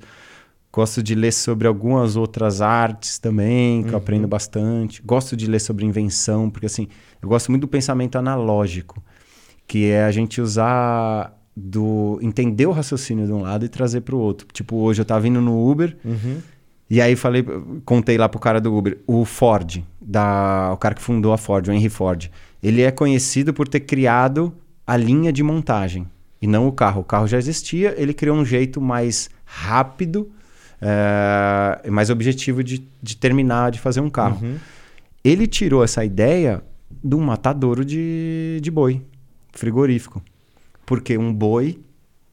Gosto 0.71 1.01
de 1.01 1.15
ler 1.15 1.33
sobre 1.33 1.67
algumas 1.67 2.15
outras 2.15 2.61
artes 2.61 3.17
também, 3.17 3.81
que 3.81 3.87
uhum. 3.87 3.95
eu 3.95 3.97
aprendo 3.97 4.27
bastante. 4.27 5.01
Gosto 5.01 5.35
de 5.35 5.47
ler 5.47 5.59
sobre 5.59 5.83
invenção, 5.83 6.47
porque 6.47 6.67
assim, 6.67 6.87
eu 7.19 7.27
gosto 7.27 7.49
muito 7.49 7.61
do 7.61 7.67
pensamento 7.67 8.19
analógico, 8.19 9.03
que 9.65 9.85
é 9.85 10.03
a 10.03 10.11
gente 10.11 10.39
usar 10.39 11.35
do 11.57 12.19
entender 12.21 12.67
o 12.67 12.71
raciocínio 12.71 13.25
de 13.25 13.33
um 13.33 13.41
lado 13.41 13.65
e 13.65 13.67
trazer 13.67 14.01
para 14.01 14.15
o 14.15 14.19
outro. 14.19 14.47
Tipo, 14.53 14.75
hoje 14.75 15.01
eu 15.01 15.03
estava 15.03 15.21
vindo 15.21 15.41
no 15.41 15.67
Uber, 15.69 15.97
uhum. 16.05 16.37
E 16.91 16.99
aí 16.99 17.15
falei, 17.15 17.41
contei 17.85 18.17
lá 18.17 18.27
pro 18.27 18.37
cara 18.37 18.59
do 18.59 18.75
Uber, 18.75 18.97
o 19.07 19.23
Ford, 19.23 19.81
da, 20.01 20.71
o 20.73 20.77
cara 20.77 20.93
que 20.93 21.01
fundou 21.01 21.31
a 21.31 21.37
Ford, 21.37 21.65
o 21.69 21.71
Henry 21.71 21.87
Ford. 21.87 22.29
Ele 22.61 22.81
é 22.81 22.91
conhecido 22.91 23.53
por 23.53 23.65
ter 23.65 23.79
criado 23.79 24.53
a 24.85 24.97
linha 24.97 25.31
de 25.31 25.41
montagem 25.41 26.05
e 26.41 26.45
não 26.45 26.67
o 26.67 26.71
carro. 26.73 26.99
O 26.99 27.05
carro 27.05 27.27
já 27.27 27.37
existia, 27.37 27.95
ele 27.97 28.13
criou 28.13 28.35
um 28.35 28.43
jeito 28.43 28.81
mais 28.81 29.29
rápido 29.45 30.29
é, 30.81 31.89
mais 31.89 32.09
objetivo 32.09 32.61
de, 32.61 32.85
de 33.01 33.15
terminar 33.15 33.71
de 33.71 33.79
fazer 33.79 34.01
um 34.01 34.09
carro. 34.09 34.45
Uhum. 34.45 34.57
Ele 35.23 35.47
tirou 35.47 35.85
essa 35.85 36.03
ideia 36.03 36.61
do 37.01 37.17
matadouro 37.21 37.85
de, 37.85 38.59
de 38.61 38.69
boi, 38.69 39.01
frigorífico. 39.53 40.21
Porque 40.85 41.17
um 41.17 41.33
boi 41.33 41.79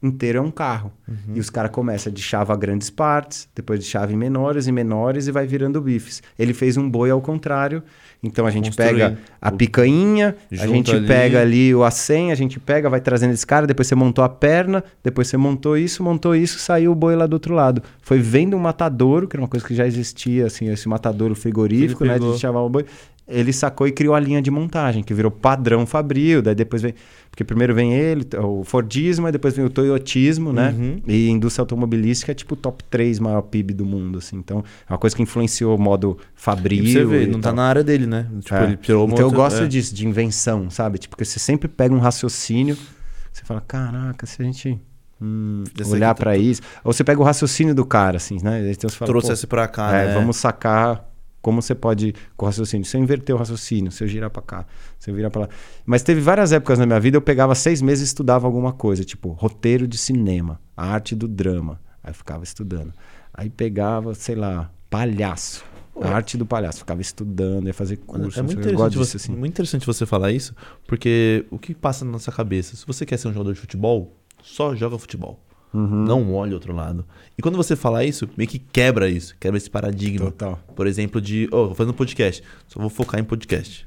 inteiro 0.02 0.38
é 0.38 0.40
um 0.40 0.50
carro. 0.50 0.92
Uhum. 1.06 1.34
E 1.34 1.40
os 1.40 1.50
caras 1.50 1.70
começam 1.70 2.12
de 2.12 2.22
chave 2.22 2.52
a 2.52 2.56
grandes 2.56 2.90
partes, 2.90 3.48
depois 3.54 3.80
de 3.80 3.86
chave 3.86 4.14
em 4.14 4.16
menores 4.16 4.66
e 4.66 4.72
menores 4.72 5.26
e 5.26 5.32
vai 5.32 5.46
virando 5.46 5.80
bifes. 5.80 6.22
Ele 6.38 6.54
fez 6.54 6.76
um 6.76 6.88
boi 6.88 7.10
ao 7.10 7.20
contrário. 7.20 7.82
Então 8.22 8.46
a 8.46 8.50
gente 8.50 8.70
Construir. 8.70 8.88
pega 8.88 9.18
a 9.40 9.50
picanha, 9.52 10.36
a 10.50 10.66
gente 10.66 10.90
ali. 10.90 11.06
pega 11.06 11.40
ali 11.40 11.72
o 11.72 11.84
acém, 11.84 12.32
a 12.32 12.34
gente 12.34 12.58
pega, 12.58 12.90
vai 12.90 13.00
trazendo 13.00 13.32
esse 13.32 13.46
cara, 13.46 13.66
depois 13.66 13.86
você 13.86 13.94
montou 13.94 14.24
a 14.24 14.28
perna, 14.28 14.82
depois 15.04 15.28
você 15.28 15.36
montou 15.36 15.76
isso, 15.76 16.02
montou 16.02 16.34
isso, 16.34 16.58
saiu 16.58 16.90
o 16.90 16.94
boi 16.96 17.14
lá 17.14 17.26
do 17.26 17.34
outro 17.34 17.54
lado. 17.54 17.80
Foi 18.02 18.18
vendo 18.18 18.56
um 18.56 18.60
matadouro, 18.60 19.28
que 19.28 19.36
era 19.36 19.42
uma 19.42 19.48
coisa 19.48 19.64
que 19.64 19.74
já 19.74 19.86
existia, 19.86 20.46
assim, 20.46 20.68
esse 20.68 20.88
matadouro 20.88 21.36
frigorífico, 21.36 22.04
né? 22.04 22.18
De 22.18 22.38
chamar 22.38 22.62
o 22.62 22.68
boi 22.68 22.84
ele 23.28 23.52
sacou 23.52 23.86
e 23.86 23.92
criou 23.92 24.14
a 24.14 24.20
linha 24.20 24.40
de 24.40 24.50
montagem, 24.50 25.02
que 25.02 25.12
virou 25.12 25.30
padrão 25.30 25.86
Fabril, 25.86 26.40
daí 26.40 26.55
depois 26.55 26.80
vem... 26.80 26.94
Porque 27.30 27.44
primeiro 27.44 27.72
vem 27.72 27.92
ele, 27.92 28.26
o 28.42 28.64
Fordismo, 28.64 29.28
e 29.28 29.32
depois 29.32 29.55
vem 29.55 29.64
o 29.64 29.70
Toyotismo, 29.70 30.52
né? 30.52 30.74
Uhum. 30.76 31.00
E 31.06 31.28
indústria 31.28 31.62
automobilística 31.62 32.32
é 32.32 32.34
tipo 32.34 32.55
o 32.55 32.56
top 32.56 32.82
3 32.90 33.20
maior 33.20 33.42
PIB 33.42 33.74
do 33.74 33.84
mundo, 33.84 34.18
assim. 34.18 34.36
Então, 34.36 34.64
é 34.88 34.92
uma 34.92 34.98
coisa 34.98 35.14
que 35.14 35.22
influenciou 35.22 35.76
o 35.76 35.80
modo 35.80 36.18
Fabril. 36.34 36.82
E 36.82 36.92
você 36.92 37.05
vê, 37.05 37.26
não 37.26 37.34
tá 37.34 37.50
tal. 37.50 37.52
tá 37.52 37.52
na 37.52 37.68
área 37.68 37.84
dele, 37.84 38.06
né? 38.06 38.26
Tipo, 38.40 38.55
é. 38.56 38.64
ele 38.64 38.76
tirou 38.78 39.09
Então, 39.09 39.26
eu 39.26 39.30
gosto 39.30 39.62
é. 39.62 39.66
disso, 39.68 39.94
de 39.94 40.05
invenção, 40.05 40.68
sabe? 40.68 40.98
Tipo, 40.98 41.14
porque 41.14 41.24
você 41.24 41.38
sempre 41.38 41.68
pega 41.68 41.94
um 41.94 42.00
raciocínio, 42.00 42.76
você 43.32 43.44
fala, 43.44 43.60
caraca, 43.60 44.26
se 44.26 44.42
a 44.42 44.44
gente... 44.44 44.80
Hum, 45.20 45.64
olhar 45.90 46.14
para 46.14 46.36
isso. 46.36 46.62
Ou 46.84 46.92
você 46.92 47.05
pega 47.05 47.20
o 47.20 47.24
raciocínio 47.24 47.74
do 47.74 47.84
cara, 47.84 48.16
assim, 48.16 48.38
né? 48.42 48.70
Então 48.70 48.88
você 48.88 48.96
fala, 48.96 49.10
Trouxe 49.10 49.46
para 49.46 49.66
cá, 49.68 49.94
é, 49.94 50.06
né? 50.06 50.14
Vamos 50.14 50.36
sacar 50.36 51.09
como 51.40 51.62
você 51.62 51.74
pode, 51.74 52.15
com 52.36 52.44
o 52.44 52.48
raciocínio, 52.48 52.85
se 52.85 52.97
eu 52.97 53.01
inverter 53.01 53.35
o 53.35 53.39
raciocínio, 53.39 53.90
se 53.93 54.02
eu 54.02 54.09
girar 54.09 54.31
para 54.31 54.43
cá, 54.43 54.66
se 54.98 55.10
eu 55.10 55.15
virar 55.15 55.31
para 55.31 55.43
lá. 55.43 55.48
Mas 55.86 56.02
teve 56.02 56.20
várias 56.20 56.52
épocas 56.52 56.78
na 56.78 56.86
minha 56.86 57.01
vida, 57.01 57.16
eu 57.16 57.23
pegava 57.23 57.55
seis 57.55 57.81
meses 57.81 58.02
e 58.02 58.06
estudava 58.06 58.47
alguma 58.47 58.73
coisa, 58.73 59.05
tipo 59.05 59.31
roteiro 59.31 59.86
de 59.86 59.97
cinema, 59.97 60.60
a 60.77 60.86
arte 60.86 61.15
do 61.15 61.28
drama. 61.28 61.81
Aí 62.02 62.10
eu 62.10 62.15
ficava 62.15 62.44
estudando. 62.44 62.93
Aí 63.32 63.48
pegava, 63.48 64.15
sei 64.15 64.35
lá, 64.35 64.70
palhaço. 64.90 65.65
A 66.01 66.10
arte 66.10 66.36
do 66.36 66.47
palhaço, 66.47 66.78
ficava 66.78 67.01
estudando, 67.01 67.66
ia 67.66 67.74
fazer 67.74 67.97
curso. 67.97 68.39
É 68.39 68.43
muito 68.43 68.60
interessante, 68.60 68.97
você, 68.97 69.16
assim. 69.16 69.32
muito 69.32 69.52
interessante 69.52 69.85
você 69.85 70.06
falar 70.06 70.31
isso, 70.31 70.55
porque 70.86 71.44
o 71.51 71.59
que 71.59 71.74
passa 71.74 72.05
na 72.05 72.12
nossa 72.12 72.31
cabeça? 72.31 72.77
Se 72.77 72.86
você 72.86 73.05
quer 73.05 73.16
ser 73.16 73.27
um 73.27 73.32
jogador 73.32 73.52
de 73.52 73.59
futebol, 73.59 74.16
só 74.40 74.77
joga 74.77 74.97
futebol. 74.97 75.40
Uhum. 75.72 76.04
Não 76.04 76.34
olhe 76.34 76.54
outro 76.54 76.74
lado. 76.74 77.04
E 77.36 77.42
quando 77.42 77.56
você 77.56 77.76
fala 77.76 78.04
isso, 78.04 78.28
meio 78.36 78.48
que 78.48 78.58
quebra 78.58 79.08
isso, 79.08 79.36
quebra 79.38 79.58
esse 79.58 79.68
paradigma. 79.68 80.26
Total. 80.26 80.58
Por 80.74 80.86
exemplo, 80.86 81.20
de, 81.20 81.48
oh, 81.52 81.66
vou 81.66 81.74
fazendo 81.74 81.94
podcast, 81.94 82.42
só 82.66 82.80
vou 82.80 82.90
focar 82.90 83.20
em 83.20 83.24
podcast. 83.24 83.84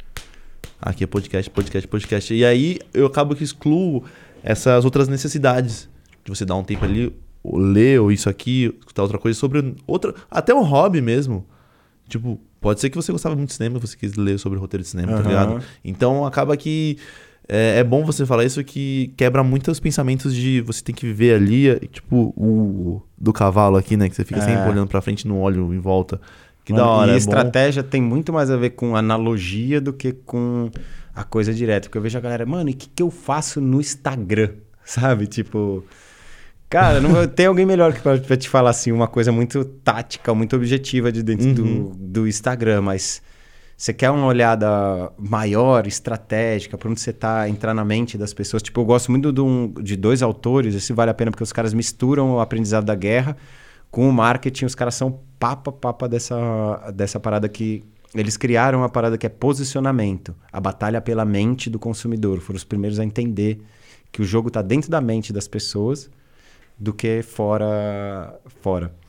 Aqui 0.81 1.03
é 1.03 1.07
podcast, 1.07 1.49
podcast, 1.49 1.87
podcast. 1.87 2.33
E 2.33 2.45
aí 2.45 2.79
eu 2.93 3.05
acabo 3.05 3.35
que 3.35 3.43
excluo 3.43 4.03
essas 4.43 4.85
outras 4.85 5.07
necessidades. 5.07 5.89
De 6.23 6.29
você 6.29 6.45
dar 6.45 6.55
um 6.55 6.63
tempo 6.63 6.85
ali, 6.85 7.13
ler 7.43 7.99
ou 7.99 8.11
isso 8.11 8.29
aqui, 8.29 8.75
escutar 8.79 9.01
outra 9.03 9.17
coisa 9.17 9.37
sobre 9.39 9.75
outra. 9.87 10.13
Até 10.29 10.53
um 10.53 10.63
hobby 10.63 11.01
mesmo. 11.01 11.45
Tipo, 12.07 12.39
pode 12.59 12.79
ser 12.79 12.89
que 12.89 12.95
você 12.95 13.11
gostava 13.11 13.35
muito 13.35 13.49
de 13.49 13.55
cinema, 13.55 13.79
você 13.79 13.97
quis 13.97 14.15
ler 14.15 14.37
sobre 14.37 14.59
roteiro 14.59 14.83
de 14.83 14.89
cinema, 14.89 15.13
uhum. 15.13 15.23
tá 15.23 15.29
ligado? 15.29 15.63
Então 15.83 16.25
acaba 16.25 16.55
que 16.55 16.97
é, 17.53 17.79
é, 17.79 17.83
bom 17.83 18.05
você 18.05 18.25
falar 18.25 18.45
isso 18.45 18.63
que 18.63 19.13
quebra 19.17 19.43
muitos 19.43 19.77
pensamentos 19.77 20.33
de 20.33 20.61
você 20.61 20.81
tem 20.81 20.95
que 20.95 21.05
viver 21.05 21.35
ali, 21.35 21.77
tipo 21.89 22.33
o 22.37 23.01
do 23.17 23.33
cavalo 23.33 23.75
aqui, 23.75 23.97
né? 23.97 24.07
Que 24.07 24.15
você 24.15 24.23
fica 24.23 24.39
é. 24.39 24.45
sempre 24.45 24.69
olhando 24.69 24.87
pra 24.87 25.01
frente 25.01 25.27
no 25.27 25.37
óleo 25.37 25.73
em 25.73 25.77
volta. 25.79 26.21
Que 26.63 26.71
Mano, 26.71 26.85
da 26.85 26.89
hora. 26.89 27.11
E 27.11 27.15
é 27.15 27.17
estratégia 27.17 27.83
bom. 27.83 27.89
tem 27.89 28.01
muito 28.01 28.31
mais 28.31 28.49
a 28.49 28.55
ver 28.55 28.69
com 28.69 28.95
analogia 28.95 29.81
do 29.81 29.91
que 29.91 30.13
com 30.13 30.71
a 31.13 31.25
coisa 31.25 31.53
direta. 31.53 31.89
Porque 31.89 31.97
eu 31.97 32.01
vejo 32.01 32.17
a 32.17 32.21
galera, 32.21 32.45
mano, 32.45 32.69
e 32.69 32.73
o 32.73 32.75
que, 32.75 32.87
que 32.87 33.03
eu 33.03 33.11
faço 33.11 33.59
no 33.59 33.81
Instagram? 33.81 34.51
Sabe? 34.85 35.27
Tipo. 35.27 35.83
Cara, 36.69 37.01
não 37.01 37.27
tem 37.27 37.47
alguém 37.47 37.65
melhor 37.65 37.91
que 37.91 37.99
pra, 37.99 38.37
te 38.37 38.47
falar 38.47 38.69
assim, 38.69 38.93
uma 38.93 39.09
coisa 39.09 39.29
muito 39.29 39.65
tática, 39.65 40.33
muito 40.33 40.55
objetiva 40.55 41.11
de 41.11 41.21
dentro 41.21 41.47
uhum. 41.47 41.89
do, 41.89 42.21
do 42.21 42.27
Instagram, 42.29 42.81
mas 42.81 43.21
você 43.81 43.93
quer 43.93 44.11
uma 44.11 44.27
olhada 44.27 45.11
maior, 45.17 45.87
estratégica, 45.87 46.77
para 46.77 46.87
onde 46.87 47.01
você 47.01 47.09
está, 47.09 47.49
entrar 47.49 47.73
na 47.73 47.83
mente 47.83 48.15
das 48.15 48.31
pessoas. 48.31 48.61
Tipo, 48.61 48.81
eu 48.81 48.85
gosto 48.85 49.09
muito 49.09 49.31
de, 49.33 49.41
um, 49.41 49.73
de 49.81 49.95
dois 49.95 50.21
autores, 50.21 50.75
esse 50.75 50.93
vale 50.93 51.09
a 51.09 51.15
pena 51.15 51.31
porque 51.31 51.41
os 51.41 51.51
caras 51.51 51.73
misturam 51.73 52.35
o 52.35 52.39
aprendizado 52.39 52.85
da 52.85 52.93
guerra 52.93 53.35
com 53.89 54.07
o 54.07 54.13
marketing. 54.13 54.65
Os 54.65 54.75
caras 54.75 54.93
são 54.93 55.19
papa, 55.39 55.71
papa 55.71 56.07
dessa, 56.07 56.91
dessa 56.93 57.19
parada 57.19 57.49
que 57.49 57.83
eles 58.13 58.37
criaram 58.37 58.81
uma 58.81 58.89
parada 58.89 59.17
que 59.17 59.25
é 59.25 59.29
posicionamento, 59.29 60.35
a 60.53 60.59
batalha 60.59 61.01
pela 61.01 61.25
mente 61.25 61.67
do 61.67 61.79
consumidor. 61.79 62.39
Foram 62.39 62.57
os 62.57 62.63
primeiros 62.63 62.99
a 62.99 63.03
entender 63.03 63.63
que 64.11 64.21
o 64.21 64.23
jogo 64.23 64.49
está 64.49 64.61
dentro 64.61 64.91
da 64.91 65.01
mente 65.01 65.33
das 65.33 65.47
pessoas 65.47 66.07
do 66.77 66.93
que 66.93 67.23
fora. 67.23 68.39
fora. 68.61 69.00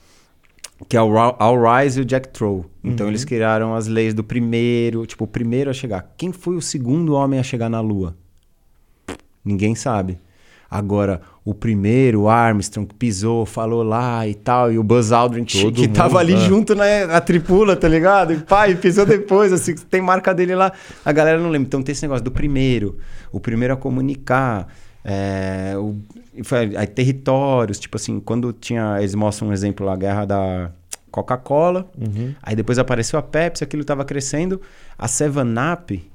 Que 0.88 0.96
é 0.96 1.02
o 1.02 1.18
Al 1.18 1.56
Rise 1.56 2.00
e 2.00 2.02
o 2.02 2.04
Jack 2.04 2.28
Troll. 2.28 2.66
Então 2.82 3.06
uhum. 3.06 3.12
eles 3.12 3.24
criaram 3.24 3.74
as 3.74 3.86
leis 3.86 4.14
do 4.14 4.24
primeiro, 4.24 5.06
tipo, 5.06 5.24
o 5.24 5.26
primeiro 5.26 5.70
a 5.70 5.72
chegar. 5.72 6.12
Quem 6.16 6.32
foi 6.32 6.56
o 6.56 6.62
segundo 6.62 7.14
homem 7.14 7.38
a 7.38 7.42
chegar 7.42 7.68
na 7.68 7.80
Lua? 7.80 8.16
Ninguém 9.44 9.74
sabe. 9.74 10.18
Agora, 10.70 11.20
o 11.44 11.52
primeiro, 11.52 12.22
o 12.22 12.28
Armstrong, 12.30 12.88
que 12.88 12.94
pisou, 12.94 13.44
falou 13.44 13.82
lá 13.82 14.26
e 14.26 14.34
tal, 14.34 14.72
e 14.72 14.78
o 14.78 14.82
Buzz 14.82 15.12
Aldrin, 15.12 15.44
que, 15.44 15.70
que 15.70 15.86
tava 15.86 16.18
ali 16.18 16.32
é. 16.32 16.38
junto 16.38 16.74
na, 16.74 16.84
né, 16.84 17.06
na 17.06 17.20
tripula, 17.20 17.76
tá 17.76 17.86
ligado? 17.86 18.32
E 18.32 18.38
pai, 18.38 18.74
pisou 18.74 19.04
depois, 19.04 19.52
assim, 19.52 19.74
tem 19.74 20.00
marca 20.00 20.32
dele 20.32 20.54
lá. 20.54 20.72
A 21.04 21.12
galera 21.12 21.38
não 21.38 21.50
lembra. 21.50 21.66
Então 21.66 21.82
tem 21.82 21.92
esse 21.92 22.00
negócio 22.00 22.24
do 22.24 22.30
primeiro, 22.30 22.96
o 23.30 23.38
primeiro 23.38 23.74
a 23.74 23.76
comunicar, 23.76 24.66
é, 25.04 25.74
o, 25.76 25.94
aí, 26.78 26.86
territórios, 26.86 27.78
tipo 27.78 27.96
assim, 27.96 28.20
quando 28.20 28.52
tinha. 28.52 28.98
Eles 28.98 29.14
mostram 29.14 29.48
um 29.48 29.52
exemplo 29.52 29.84
lá, 29.84 29.92
a 29.92 29.96
guerra 29.96 30.24
da 30.24 30.72
Coca-Cola, 31.10 31.90
uhum. 31.96 32.34
aí 32.42 32.56
depois 32.56 32.78
apareceu 32.78 33.18
a 33.18 33.22
Pepsi, 33.22 33.62
aquilo 33.62 33.84
tava 33.84 34.04
crescendo. 34.04 34.60
A 34.98 35.06
Seven 35.06 35.54
Up, 35.72 36.10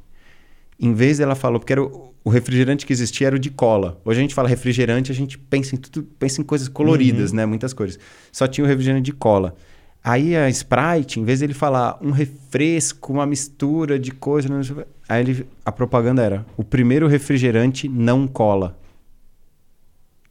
em 0.80 0.94
vez 0.94 1.20
dela 1.20 1.36
falou, 1.36 1.60
porque 1.60 1.74
era 1.74 1.84
o, 1.84 2.14
o, 2.24 2.30
refrigerante 2.30 2.86
que 2.86 2.92
existia 2.92 3.28
era 3.28 3.36
o 3.36 3.40
de 3.40 3.52
cola. 3.52 4.02
Hoje 4.04 4.20
a 4.20 4.22
gente 4.22 4.34
fala 4.34 4.50
refrigerante, 4.50 5.12
a 5.12 5.16
gente 5.16 5.38
pensa 5.38 5.76
em 5.76 5.78
tudo, 5.78 6.08
pensa 6.18 6.42
em 6.42 6.44
coisas 6.44 6.68
coloridas, 6.68 7.30
uhum. 7.30 7.38
né? 7.38 7.46
Muitas 7.46 7.74
cores. 7.74 8.00
Só 8.32 8.48
tinha 8.48 8.66
o 8.66 8.68
refrigerante 8.68 9.04
de 9.04 9.14
cola. 9.14 9.56
Aí 10.04 10.36
a 10.36 10.50
Sprite, 10.50 11.20
em 11.20 11.26
vez 11.26 11.42
dele 11.42 11.54
falar 11.54 11.98
um 12.02 12.12
refresco, 12.12 13.12
uma 13.12 13.26
mistura 13.26 14.00
de 14.00 14.12
coisas, 14.12 14.72
aí 15.08 15.22
ele, 15.22 15.46
a 15.66 15.72
propaganda 15.72 16.24
era 16.24 16.46
o 16.56 16.64
primeiro 16.64 17.08
refrigerante 17.08 17.90
não 17.90 18.26
cola 18.26 18.78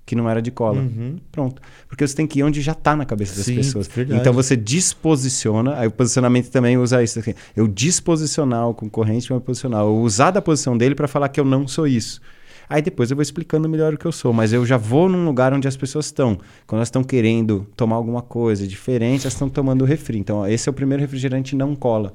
que 0.06 0.14
não 0.14 0.30
era 0.30 0.40
de 0.40 0.52
cola. 0.52 0.80
Uhum. 0.80 1.16
Pronto. 1.32 1.60
Porque 1.88 2.06
você 2.06 2.14
tem 2.14 2.28
que 2.28 2.38
ir 2.38 2.44
onde 2.44 2.62
já 2.62 2.72
está 2.72 2.94
na 2.94 3.04
cabeça 3.04 3.34
das 3.34 3.44
Sim, 3.44 3.56
pessoas. 3.56 3.88
Verdade. 3.88 4.20
Então 4.20 4.32
você 4.32 4.56
disposiciona, 4.56 5.76
aí 5.76 5.88
o 5.88 5.90
posicionamento 5.90 6.48
também 6.48 6.78
usa 6.78 7.02
isso 7.02 7.18
aqui. 7.18 7.34
Eu 7.56 7.66
disposicionar 7.66 8.68
o 8.68 8.72
concorrente 8.74 9.26
para 9.26 9.40
posicionar, 9.40 9.80
eu 9.80 9.96
usar 9.96 10.30
da 10.30 10.40
posição 10.40 10.78
dele 10.78 10.94
para 10.94 11.08
falar 11.08 11.28
que 11.28 11.40
eu 11.40 11.44
não 11.44 11.66
sou 11.66 11.88
isso. 11.88 12.20
Aí 12.68 12.80
depois 12.80 13.10
eu 13.10 13.16
vou 13.16 13.22
explicando 13.22 13.68
melhor 13.68 13.94
o 13.94 13.98
que 13.98 14.06
eu 14.06 14.12
sou, 14.12 14.32
mas 14.32 14.52
eu 14.52 14.64
já 14.64 14.76
vou 14.76 15.08
num 15.08 15.24
lugar 15.24 15.52
onde 15.52 15.66
as 15.66 15.76
pessoas 15.76 16.06
estão. 16.06 16.38
Quando 16.66 16.78
elas 16.78 16.88
estão 16.88 17.02
querendo 17.02 17.66
tomar 17.76 17.96
alguma 17.96 18.22
coisa 18.22 18.66
diferente, 18.66 19.22
elas 19.22 19.34
estão 19.34 19.48
tomando 19.48 19.84
refri. 19.84 20.18
Então, 20.18 20.38
ó, 20.38 20.46
esse 20.46 20.68
é 20.68 20.70
o 20.70 20.72
primeiro 20.72 21.00
refrigerante 21.00 21.56
não 21.56 21.74
cola 21.74 22.14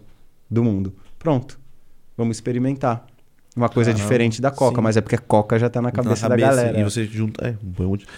do 0.50 0.64
mundo. 0.64 0.94
Pronto. 1.20 1.60
Vamos 2.18 2.38
experimentar 2.38 3.06
uma 3.56 3.68
coisa 3.68 3.92
Caramba, 3.92 4.04
diferente 4.04 4.42
da 4.42 4.50
Coca, 4.50 4.78
sim. 4.78 4.82
mas 4.82 4.96
é 4.96 5.02
porque 5.02 5.16
a 5.16 5.20
Coca 5.20 5.60
já 5.60 5.70
tá 5.70 5.82
na 5.82 5.92
cabeça, 5.92 6.28
na 6.28 6.36
cabeça 6.36 6.48
da 6.48 6.64
galera. 6.64 6.80
E 6.80 6.84
você 6.84 7.04
junta. 7.04 7.46
É, 7.46 7.58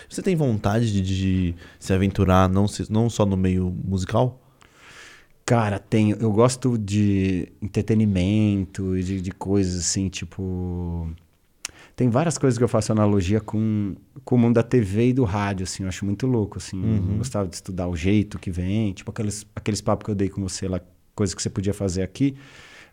você 0.08 0.22
tem 0.22 0.36
vontade 0.36 0.92
de, 0.92 1.02
de, 1.02 1.56
se 1.80 1.92
aventurar 1.92 2.48
não, 2.48 2.68
se, 2.68 2.92
não 2.92 3.10
só 3.10 3.26
no 3.26 3.36
meio 3.36 3.76
musical? 3.84 4.40
Cara, 5.44 5.80
tenho. 5.80 6.16
Eu 6.20 6.32
gosto 6.32 6.78
de 6.78 7.52
entretenimento 7.62 8.96
e 8.96 9.04
de, 9.04 9.22
de 9.22 9.32
coisas 9.32 9.80
assim, 9.80 10.08
tipo. 10.08 11.10
Tem 11.96 12.10
várias 12.10 12.38
coisas 12.38 12.58
que 12.58 12.64
eu 12.64 12.68
faço 12.68 12.92
analogia 12.92 13.40
com, 13.40 13.96
com 14.26 14.36
o 14.36 14.38
mundo 14.38 14.56
da 14.56 14.64
TV 14.64 15.10
e 15.10 15.14
do 15.14 15.24
rádio, 15.24 15.64
assim. 15.64 15.84
Eu 15.84 15.90
acho 15.90 16.06
muito 16.06 16.28
louco, 16.28 16.58
assim. 16.60 16.80
Uhum. 16.80 17.18
Gostava 17.18 17.48
de 17.48 17.56
estudar 17.56 17.88
o 17.88 17.96
jeito 17.96 18.38
que 18.38 18.52
vem. 18.52 18.94
Tipo 18.94 19.10
aqueles, 19.10 19.46
aqueles 19.56 19.82
papos 19.82 20.06
que 20.06 20.12
eu 20.12 20.16
dei 20.16 20.30
com 20.30 20.42
você 20.42 20.68
lá, 20.68 20.80
coisas 21.16 21.34
que 21.34 21.42
você 21.42 21.50
podia 21.50 21.74
fazer 21.74 22.04
aqui. 22.04 22.36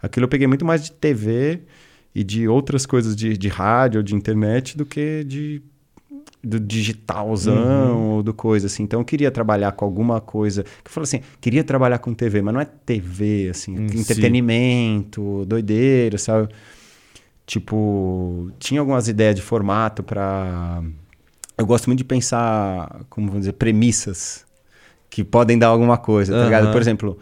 Aquilo 0.02 0.24
eu 0.24 0.28
peguei 0.28 0.46
muito 0.46 0.64
mais 0.64 0.82
de 0.82 0.92
TV 0.92 1.62
e 2.14 2.24
de 2.24 2.48
outras 2.48 2.86
coisas 2.86 3.14
de, 3.14 3.36
de 3.36 3.48
rádio 3.48 3.98
ou 3.98 4.02
de 4.02 4.14
internet 4.14 4.76
do 4.76 4.84
que 4.84 5.24
de 5.24 5.62
do 6.42 6.58
digitalzão 6.58 7.96
uhum. 7.96 8.10
ou 8.12 8.22
do 8.22 8.32
coisa 8.32 8.66
assim. 8.66 8.82
Então 8.82 9.00
eu 9.00 9.04
queria 9.04 9.30
trabalhar 9.30 9.72
com 9.72 9.84
alguma 9.84 10.22
coisa. 10.22 10.62
Que 10.62 10.88
eu 10.88 10.90
falo 10.90 11.04
assim, 11.04 11.20
queria 11.38 11.62
trabalhar 11.62 11.98
com 11.98 12.14
TV, 12.14 12.40
mas 12.40 12.54
não 12.54 12.60
é 12.60 12.64
TV, 12.64 13.50
assim, 13.50 13.76
em 13.76 14.00
entretenimento, 14.00 15.40
si. 15.42 15.46
doideira, 15.46 16.16
sabe? 16.16 16.48
Tipo, 17.44 18.50
tinha 18.58 18.80
algumas 18.80 19.06
ideias 19.06 19.34
de 19.34 19.42
formato 19.42 20.02
para 20.02 20.82
eu 21.60 21.66
gosto 21.66 21.88
muito 21.88 21.98
de 21.98 22.04
pensar, 22.04 23.04
como 23.10 23.26
vamos 23.26 23.40
dizer, 23.40 23.52
premissas 23.52 24.46
que 25.10 25.22
podem 25.22 25.58
dar 25.58 25.66
alguma 25.66 25.98
coisa, 25.98 26.32
tá 26.32 26.38
uhum. 26.38 26.44
ligado? 26.44 26.72
Por 26.72 26.80
exemplo, 26.80 27.18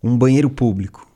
um 0.00 0.16
banheiro 0.16 0.48
público 0.48 1.08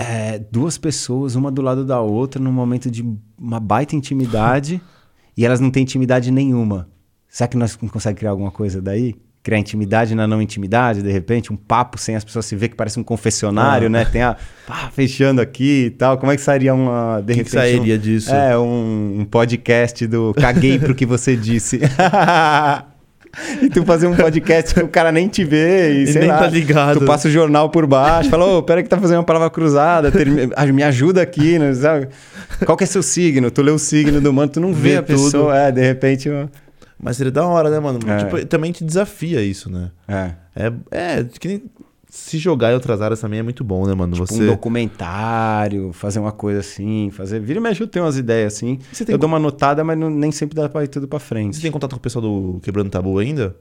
é, 0.00 0.38
duas 0.50 0.78
pessoas, 0.78 1.34
uma 1.34 1.52
do 1.52 1.60
lado 1.60 1.84
da 1.84 2.00
outra, 2.00 2.42
num 2.42 2.50
momento 2.50 2.90
de 2.90 3.04
uma 3.38 3.60
baita 3.60 3.94
intimidade, 3.94 4.80
e 5.36 5.44
elas 5.44 5.60
não 5.60 5.70
têm 5.70 5.82
intimidade 5.82 6.30
nenhuma. 6.30 6.88
Será 7.28 7.46
que 7.46 7.56
nós 7.56 7.78
não 7.80 7.88
conseguimos 7.88 8.18
criar 8.18 8.30
alguma 8.30 8.50
coisa 8.50 8.80
daí? 8.80 9.14
Criar 9.42 9.58
intimidade 9.58 10.14
na 10.14 10.26
não 10.26 10.40
intimidade, 10.40 11.02
de 11.02 11.12
repente, 11.12 11.52
um 11.52 11.56
papo 11.56 11.98
sem 11.98 12.16
as 12.16 12.24
pessoas 12.24 12.46
se 12.46 12.56
ver 12.56 12.68
que 12.68 12.76
parece 12.76 12.98
um 12.98 13.04
confessionário, 13.04 13.86
ah. 13.86 13.90
né? 13.90 14.04
Tem 14.06 14.22
a 14.22 14.36
pá, 14.66 14.90
fechando 14.90 15.40
aqui 15.40 15.86
e 15.86 15.90
tal. 15.90 16.18
Como 16.18 16.32
é 16.32 16.36
que 16.36 16.42
sairia 16.42 16.74
uma. 16.74 17.20
De 17.20 17.32
que 17.32 17.38
repente, 17.38 17.44
que 17.44 17.50
sairia 17.50 17.94
um, 17.94 17.98
disso? 17.98 18.34
É, 18.34 18.58
um, 18.58 19.20
um 19.20 19.24
podcast 19.24 20.06
do 20.06 20.34
Caguei 20.34 20.78
pro 20.78 20.94
que 20.94 21.06
você 21.06 21.36
disse. 21.36 21.80
e 23.62 23.68
tu 23.68 23.84
fazer 23.84 24.06
um 24.06 24.14
podcast 24.14 24.74
que 24.74 24.80
o 24.80 24.88
cara 24.88 25.12
nem 25.12 25.28
te 25.28 25.44
vê 25.44 25.92
e, 25.92 26.02
e 26.02 26.06
sei 26.06 26.22
nem 26.22 26.30
lá, 26.30 26.38
tá 26.38 26.46
ligado. 26.48 27.00
Tu 27.00 27.04
passa 27.06 27.28
o 27.28 27.30
jornal 27.30 27.70
por 27.70 27.86
baixo, 27.86 28.28
fala, 28.28 28.44
ô, 28.44 28.58
oh, 28.58 28.62
pera 28.62 28.82
que 28.82 28.88
tá 28.88 28.98
fazendo 28.98 29.18
uma 29.18 29.24
palavra 29.24 29.50
cruzada, 29.50 30.10
me 30.72 30.82
ajuda 30.82 31.22
aqui, 31.22 31.58
né? 31.58 31.72
Sabe? 31.74 32.08
Qual 32.64 32.76
que 32.76 32.84
é 32.84 32.86
seu 32.86 33.02
signo? 33.02 33.50
Tu 33.50 33.62
lê 33.62 33.70
o 33.70 33.78
signo 33.78 34.20
do 34.20 34.32
mano, 34.32 34.50
tu 34.50 34.60
não 34.60 34.72
vê, 34.72 34.90
vê 34.90 34.96
a 34.96 35.02
pessoa, 35.02 35.52
tudo. 35.52 35.52
é, 35.52 35.72
de 35.72 35.80
repente... 35.80 36.28
Mas 37.02 37.16
seria 37.16 37.32
da 37.32 37.46
hora, 37.46 37.70
né, 37.70 37.80
mano? 37.80 37.98
É. 38.06 38.18
Tipo, 38.18 38.44
também 38.44 38.72
te 38.72 38.84
desafia 38.84 39.40
isso, 39.40 39.70
né? 39.70 39.90
É. 40.06 40.32
É, 40.54 40.72
é 40.90 41.24
que 41.24 41.48
nem 41.48 41.62
se 42.10 42.38
jogar 42.38 42.72
em 42.72 42.74
outras 42.74 43.00
áreas 43.00 43.20
também 43.20 43.38
é 43.38 43.42
muito 43.42 43.62
bom, 43.62 43.86
né, 43.86 43.94
mano? 43.94 44.12
Tipo 44.14 44.26
você... 44.26 44.42
um 44.42 44.46
documentário, 44.46 45.92
fazer 45.92 46.18
uma 46.18 46.32
coisa 46.32 46.60
assim, 46.60 47.10
fazer... 47.10 47.40
Vira 47.40 47.60
e 47.60 47.62
mexe, 47.62 47.82
eu 47.82 47.86
tenho 47.86 48.04
umas 48.04 48.18
ideias 48.18 48.54
assim. 48.54 48.78
eu 49.06 49.16
dou 49.16 49.28
uma 49.28 49.38
notada, 49.38 49.84
mas 49.84 49.96
não, 49.96 50.10
nem 50.10 50.32
sempre 50.32 50.56
dá 50.56 50.68
pra 50.68 50.84
ir 50.84 50.88
tudo 50.88 51.06
pra 51.06 51.20
frente. 51.20 51.56
Você 51.56 51.62
tem 51.62 51.70
contato 51.70 51.92
com 51.92 51.98
o 51.98 52.00
pessoal 52.00 52.22
do 52.22 52.60
Quebrando 52.60 52.90
Tabu 52.90 53.18
ainda? 53.18 53.56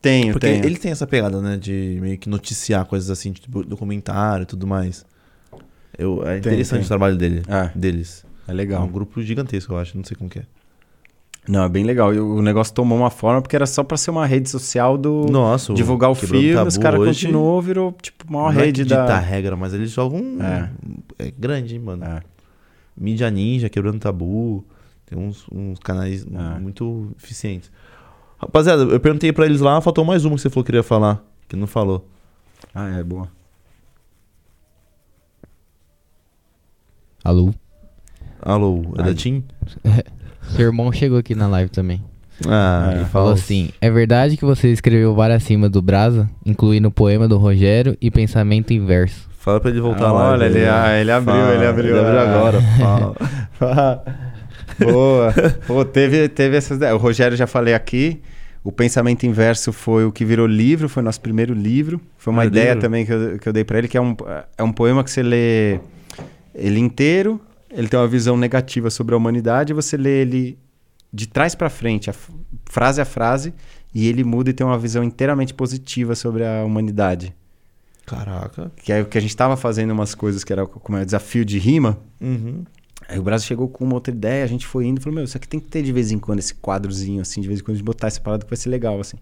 Tenho, 0.00 0.32
Porque 0.32 0.46
tenho. 0.46 0.64
ele 0.64 0.76
tem 0.76 0.90
essa 0.92 1.06
pegada, 1.06 1.42
né, 1.42 1.56
de 1.56 1.98
meio 2.00 2.16
que 2.16 2.28
noticiar 2.28 2.86
coisas 2.86 3.10
assim, 3.10 3.32
tipo 3.32 3.62
documentário 3.62 4.44
e 4.44 4.46
tudo 4.46 4.66
mais. 4.66 5.04
Eu, 5.98 6.26
é 6.26 6.38
interessante 6.38 6.70
tem, 6.70 6.78
tem. 6.78 6.84
o 6.84 6.88
trabalho 6.88 7.16
dele, 7.16 7.42
é. 7.48 7.70
deles. 7.74 8.24
É 8.46 8.52
legal. 8.52 8.82
É 8.82 8.84
um 8.84 8.90
grupo 8.90 9.20
gigantesco, 9.20 9.74
eu 9.74 9.78
acho, 9.78 9.96
não 9.96 10.04
sei 10.04 10.16
como 10.16 10.30
que 10.30 10.38
é. 10.38 10.46
Não, 11.48 11.64
é 11.64 11.68
bem 11.68 11.82
legal. 11.82 12.14
E 12.14 12.20
o 12.20 12.42
negócio 12.42 12.74
tomou 12.74 12.98
uma 12.98 13.10
forma 13.10 13.40
porque 13.40 13.56
era 13.56 13.66
só 13.66 13.82
pra 13.82 13.96
ser 13.96 14.10
uma 14.10 14.26
rede 14.26 14.50
social 14.50 14.98
do. 14.98 15.26
Nossa, 15.30 15.72
divulgar 15.72 16.10
o 16.10 16.14
filme. 16.14 16.54
Os 16.54 16.76
caras 16.76 17.02
continuou, 17.02 17.60
virou 17.62 17.96
tipo 18.02 18.24
uma 18.28 18.42
não 18.42 18.48
rede 18.50 18.82
é 18.82 18.84
da. 18.84 19.18
regra, 19.18 19.56
mas 19.56 19.72
eles 19.72 19.90
jogam. 19.90 20.20
É, 20.40 20.70
é 21.18 21.30
grande, 21.30 21.74
hein, 21.74 21.80
mano. 21.80 22.04
É. 22.04 22.20
Mídia 22.94 23.30
Ninja, 23.30 23.70
quebrando 23.70 23.98
tabu. 23.98 24.64
Tem 25.06 25.18
uns, 25.18 25.46
uns 25.50 25.78
canais 25.78 26.26
é. 26.26 26.58
muito 26.58 27.10
eficientes. 27.16 27.72
Rapaziada, 28.38 28.82
eu 28.82 29.00
perguntei 29.00 29.32
pra 29.32 29.46
eles 29.46 29.60
lá, 29.60 29.80
faltou 29.80 30.04
mais 30.04 30.26
uma 30.26 30.36
que 30.36 30.42
você 30.42 30.50
falou 30.50 30.62
que 30.62 30.68
queria 30.68 30.82
falar. 30.82 31.24
Que 31.48 31.56
não 31.56 31.66
falou. 31.66 32.06
Ah, 32.74 32.90
é 32.90 33.02
boa. 33.02 33.28
Alô? 37.24 37.54
Alô, 38.40 38.82
é 38.98 39.02
da 39.02 39.14
Tim? 39.14 39.44
Seu 40.54 40.66
irmão 40.66 40.92
chegou 40.92 41.18
aqui 41.18 41.34
na 41.34 41.46
live 41.48 41.70
também. 41.70 42.02
Ah, 42.46 42.92
ele 42.94 43.04
falou 43.06 43.32
assim: 43.32 43.70
É 43.80 43.90
verdade 43.90 44.36
que 44.36 44.44
você 44.44 44.68
escreveu 44.68 45.14
várias 45.14 45.42
cima 45.42 45.68
do 45.68 45.82
Brasa, 45.82 46.28
incluindo 46.46 46.88
o 46.88 46.92
poema 46.92 47.26
do 47.26 47.36
Rogério 47.36 47.96
e 48.00 48.10
pensamento 48.10 48.72
inverso. 48.72 49.28
Fala 49.38 49.60
pra 49.60 49.70
ele 49.70 49.80
voltar 49.80 50.08
ah, 50.08 50.12
lá. 50.12 50.30
Olha, 50.32 50.44
ele, 50.44 50.64
ah, 50.66 51.00
ele 51.00 51.10
abriu, 51.10 51.34
fala, 51.34 51.54
ele 51.54 51.66
abriu. 51.66 51.96
Ele 51.96 52.06
abriu 52.06 52.20
agora. 52.20 52.60
Fala. 53.58 54.04
Boa. 54.78 55.34
Pô, 55.66 55.84
teve, 55.84 56.28
teve 56.28 56.56
essas. 56.56 56.80
O 56.92 56.96
Rogério 56.96 57.36
já 57.36 57.46
falei 57.46 57.74
aqui. 57.74 58.20
O 58.62 58.72
Pensamento 58.72 59.24
Inverso 59.24 59.72
foi 59.72 60.04
o 60.04 60.12
que 60.12 60.24
virou 60.24 60.46
livro, 60.46 60.88
foi 60.88 61.02
nosso 61.02 61.20
primeiro 61.20 61.54
livro. 61.54 62.00
Foi 62.18 62.32
uma 62.32 62.42
é 62.42 62.46
ideia 62.46 62.74
livro? 62.74 62.80
também 62.80 63.06
que 63.06 63.12
eu, 63.12 63.38
que 63.38 63.48
eu 63.48 63.52
dei 63.52 63.64
para 63.64 63.78
ele, 63.78 63.88
que 63.88 63.96
é 63.96 64.00
um, 64.00 64.14
é 64.56 64.62
um 64.62 64.72
poema 64.72 65.02
que 65.02 65.10
você 65.10 65.22
lê 65.22 65.80
ele 66.54 66.78
inteiro, 66.78 67.40
ele 67.70 67.88
tem 67.88 67.98
uma 67.98 68.08
visão 68.08 68.36
negativa 68.36 68.90
sobre 68.90 69.14
a 69.14 69.18
humanidade, 69.18 69.72
e 69.72 69.74
você 69.74 69.96
lê 69.96 70.22
ele 70.22 70.58
de 71.12 71.26
trás 71.26 71.54
para 71.54 71.70
frente, 71.70 72.10
a 72.10 72.14
frase 72.66 73.00
a 73.00 73.04
frase, 73.04 73.54
e 73.94 74.06
ele 74.06 74.24
muda 74.24 74.50
e 74.50 74.52
tem 74.52 74.66
uma 74.66 74.78
visão 74.78 75.02
inteiramente 75.02 75.54
positiva 75.54 76.14
sobre 76.14 76.44
a 76.44 76.64
humanidade. 76.64 77.34
Caraca. 78.04 78.72
Que 78.76 78.92
é 78.92 79.02
o 79.02 79.06
que 79.06 79.18
a 79.18 79.20
gente 79.20 79.30
estava 79.30 79.56
fazendo 79.56 79.90
umas 79.90 80.14
coisas 80.14 80.42
que 80.42 80.52
era 80.52 80.66
como 80.66 80.96
é, 80.98 81.04
desafio 81.04 81.44
de 81.44 81.58
rima. 81.58 81.98
Uhum. 82.20 82.64
Aí 83.06 83.18
o 83.18 83.22
Brasil 83.22 83.46
chegou 83.46 83.68
com 83.68 83.84
uma 83.84 83.94
outra 83.94 84.12
ideia, 84.12 84.44
a 84.44 84.46
gente 84.46 84.66
foi 84.66 84.86
indo 84.86 84.98
e 84.98 85.02
falou: 85.02 85.14
Meu, 85.16 85.24
isso 85.24 85.36
aqui 85.36 85.48
tem 85.48 85.60
que 85.60 85.66
ter 85.66 85.82
de 85.82 85.92
vez 85.92 86.10
em 86.10 86.18
quando 86.18 86.38
esse 86.38 86.54
quadrozinho, 86.54 87.20
assim, 87.20 87.40
de 87.40 87.48
vez 87.48 87.60
em 87.60 87.62
quando 87.62 87.74
a 87.74 87.76
gente 87.76 87.84
botar 87.84 88.06
essa 88.06 88.20
parada 88.20 88.44
que 88.44 88.50
vai 88.50 88.56
ser 88.56 88.70
legal, 88.70 89.00
assim. 89.00 89.16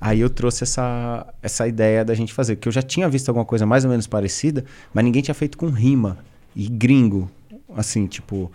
Aí 0.00 0.20
eu 0.20 0.28
trouxe 0.28 0.64
essa, 0.64 1.26
essa 1.40 1.66
ideia 1.68 2.04
da 2.04 2.14
gente 2.14 2.32
fazer, 2.32 2.56
que 2.56 2.68
eu 2.68 2.72
já 2.72 2.82
tinha 2.82 3.08
visto 3.08 3.28
alguma 3.28 3.44
coisa 3.44 3.64
mais 3.64 3.84
ou 3.84 3.90
menos 3.90 4.06
parecida, 4.06 4.64
mas 4.92 5.04
ninguém 5.04 5.22
tinha 5.22 5.34
feito 5.34 5.56
com 5.56 5.68
rima 5.68 6.18
e 6.54 6.68
gringo 6.68 7.30
assim, 7.76 8.06
tipo. 8.06 8.50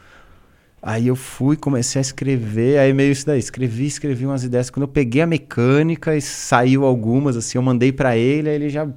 Aí 0.82 1.08
eu 1.08 1.16
fui, 1.16 1.58
comecei 1.58 2.00
a 2.00 2.02
escrever, 2.02 2.80
aí 2.80 2.94
meio 2.94 3.12
isso 3.12 3.26
daí, 3.26 3.38
escrevi, 3.38 3.86
escrevi 3.86 4.26
umas 4.26 4.46
ideias. 4.46 4.70
Quando 4.70 4.84
eu 4.84 4.88
peguei 4.88 5.22
a 5.22 5.28
mecânica 5.28 6.16
e 6.16 6.22
saiu 6.22 6.86
algumas, 6.86 7.36
assim, 7.36 7.58
eu 7.58 7.62
mandei 7.62 7.92
para 7.92 8.16
ele, 8.16 8.48
aí 8.48 8.56
ele 8.56 8.70
já 8.70 8.88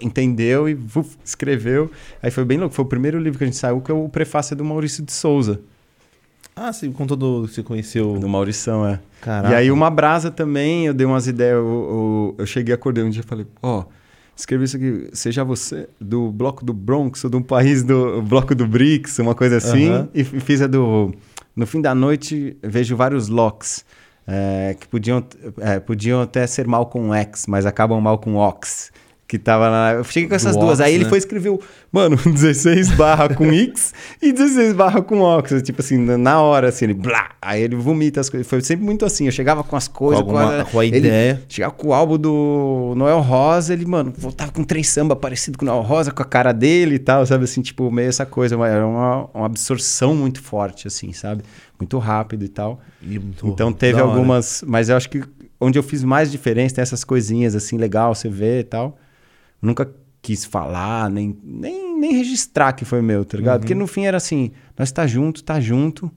entendeu 0.00 0.66
e 0.66 0.78
escreveu. 1.22 1.90
Aí 2.22 2.30
foi 2.30 2.46
bem 2.46 2.56
louco, 2.56 2.74
foi 2.74 2.82
o 2.82 2.88
primeiro 2.88 3.18
livro 3.18 3.36
que 3.36 3.44
a 3.44 3.46
gente 3.46 3.58
saiu, 3.58 3.82
que 3.82 3.90
é 3.90 3.94
o 3.94 4.08
prefácio 4.08 4.56
do 4.56 4.64
Maurício 4.64 5.04
de 5.04 5.12
Souza. 5.12 5.60
Ah, 6.56 6.72
sim, 6.72 6.90
com 6.90 7.06
todo 7.06 7.46
que 7.46 7.54
você 7.54 7.62
conheceu. 7.62 8.18
Do 8.18 8.28
Maurição, 8.28 8.86
é. 8.86 8.98
Caraca. 9.20 9.54
E 9.54 9.56
aí 9.56 9.70
uma 9.70 9.90
brasa 9.90 10.30
também, 10.30 10.86
eu 10.86 10.94
dei 10.94 11.06
umas 11.06 11.26
ideias, 11.26 11.56
eu, 11.56 11.66
eu, 11.66 12.34
eu 12.38 12.46
cheguei, 12.46 12.74
acordei 12.74 13.04
um 13.04 13.10
dia 13.10 13.20
e 13.20 13.26
falei, 13.26 13.46
ó... 13.62 13.80
Oh, 13.80 13.84
escrevi 14.38 14.64
isso 14.64 14.76
aqui, 14.76 15.10
seja 15.12 15.42
você 15.42 15.88
do 16.00 16.30
bloco 16.30 16.64
do 16.64 16.72
Bronx 16.72 17.24
ou 17.24 17.30
do 17.30 17.42
país 17.42 17.82
do 17.82 18.22
bloco 18.22 18.54
do 18.54 18.66
BRICS, 18.66 19.18
uma 19.18 19.34
coisa 19.34 19.56
assim, 19.56 19.90
uhum. 19.90 20.08
e 20.14 20.22
fiz 20.22 20.62
a 20.62 20.66
do 20.66 21.12
no 21.56 21.66
fim 21.66 21.80
da 21.80 21.92
noite 21.92 22.56
vejo 22.62 22.96
vários 22.96 23.28
locks 23.28 23.84
é, 24.26 24.76
que 24.78 24.86
podiam, 24.86 25.24
é, 25.58 25.80
podiam 25.80 26.20
até 26.20 26.46
ser 26.46 26.68
mal 26.68 26.86
com 26.86 27.12
X, 27.12 27.46
mas 27.48 27.66
acabam 27.66 28.00
mal 28.00 28.18
com 28.18 28.36
Ox 28.36 28.92
que 29.28 29.38
tava 29.38 29.68
lá. 29.68 29.92
Eu 29.92 30.04
cheguei 30.04 30.26
com 30.26 30.34
essas 30.34 30.56
do 30.56 30.60
duas. 30.60 30.80
Ox, 30.80 30.88
aí 30.88 30.94
ele 30.94 31.04
né? 31.04 31.10
foi 31.10 31.18
escreveu, 31.18 31.60
mano, 31.92 32.16
16 32.24 32.92
barra 32.92 33.28
com 33.28 33.52
X 33.52 33.92
e 34.22 34.32
16 34.32 34.72
barra 34.72 35.02
com 35.02 35.20
Ox. 35.20 35.62
Tipo 35.62 35.82
assim, 35.82 35.98
na 35.98 36.40
hora, 36.40 36.70
assim, 36.70 36.86
ele 36.86 36.94
blá. 36.94 37.32
Aí 37.40 37.62
ele 37.62 37.76
vomita 37.76 38.22
as 38.22 38.30
coisas. 38.30 38.48
Foi 38.48 38.62
sempre 38.62 38.86
muito 38.86 39.04
assim. 39.04 39.26
Eu 39.26 39.32
chegava 39.32 39.62
com 39.62 39.76
as 39.76 39.86
coisas. 39.86 40.24
Com, 40.24 40.30
alguma, 40.30 40.64
com 40.64 40.80
a, 40.80 40.84
ideia. 40.86 41.42
Chegava 41.46 41.74
com 41.74 41.88
o 41.88 41.92
álbum 41.92 42.16
do 42.16 42.94
Noel 42.96 43.20
Rosa, 43.20 43.74
ele, 43.74 43.84
mano, 43.84 44.14
voltava 44.16 44.50
com 44.50 44.64
três 44.64 44.88
samba 44.88 45.14
parecido 45.14 45.58
com 45.58 45.64
o 45.66 45.68
Noel 45.68 45.82
Rosa, 45.82 46.10
com 46.10 46.22
a 46.22 46.26
cara 46.26 46.52
dele 46.52 46.94
e 46.94 46.98
tal, 46.98 47.26
sabe? 47.26 47.44
Assim, 47.44 47.60
tipo, 47.60 47.90
meio 47.90 48.08
essa 48.08 48.24
coisa. 48.24 48.54
Era 48.54 48.86
uma, 48.86 49.28
uma 49.34 49.46
absorção 49.46 50.16
muito 50.16 50.40
forte, 50.40 50.88
assim, 50.88 51.12
sabe? 51.12 51.42
Muito 51.78 51.98
rápido 51.98 52.46
e 52.46 52.48
tal. 52.48 52.80
E 53.02 53.18
muito 53.18 53.46
então 53.46 53.74
teve 53.74 54.00
algumas. 54.00 54.64
Mas 54.66 54.88
eu 54.88 54.96
acho 54.96 55.10
que 55.10 55.22
onde 55.60 55.78
eu 55.78 55.82
fiz 55.82 56.02
mais 56.02 56.32
diferença 56.32 56.76
tem 56.76 56.82
essas 56.82 57.04
coisinhas, 57.04 57.54
assim, 57.54 57.76
legal, 57.76 58.14
você 58.14 58.30
vê 58.30 58.60
e 58.60 58.64
tal 58.64 58.96
nunca 59.60 59.90
quis 60.20 60.44
falar, 60.44 61.10
nem, 61.10 61.36
nem, 61.42 61.98
nem 61.98 62.12
registrar 62.12 62.72
que 62.72 62.84
foi 62.84 63.00
meu, 63.00 63.24
tá 63.24 63.36
ligado? 63.36 63.56
Uhum. 63.56 63.60
Porque 63.60 63.74
no 63.74 63.86
fim 63.86 64.04
era 64.04 64.16
assim, 64.16 64.50
nós 64.76 64.90
tá 64.90 65.06
junto, 65.06 65.42
tá 65.42 65.60
junto, 65.60 66.10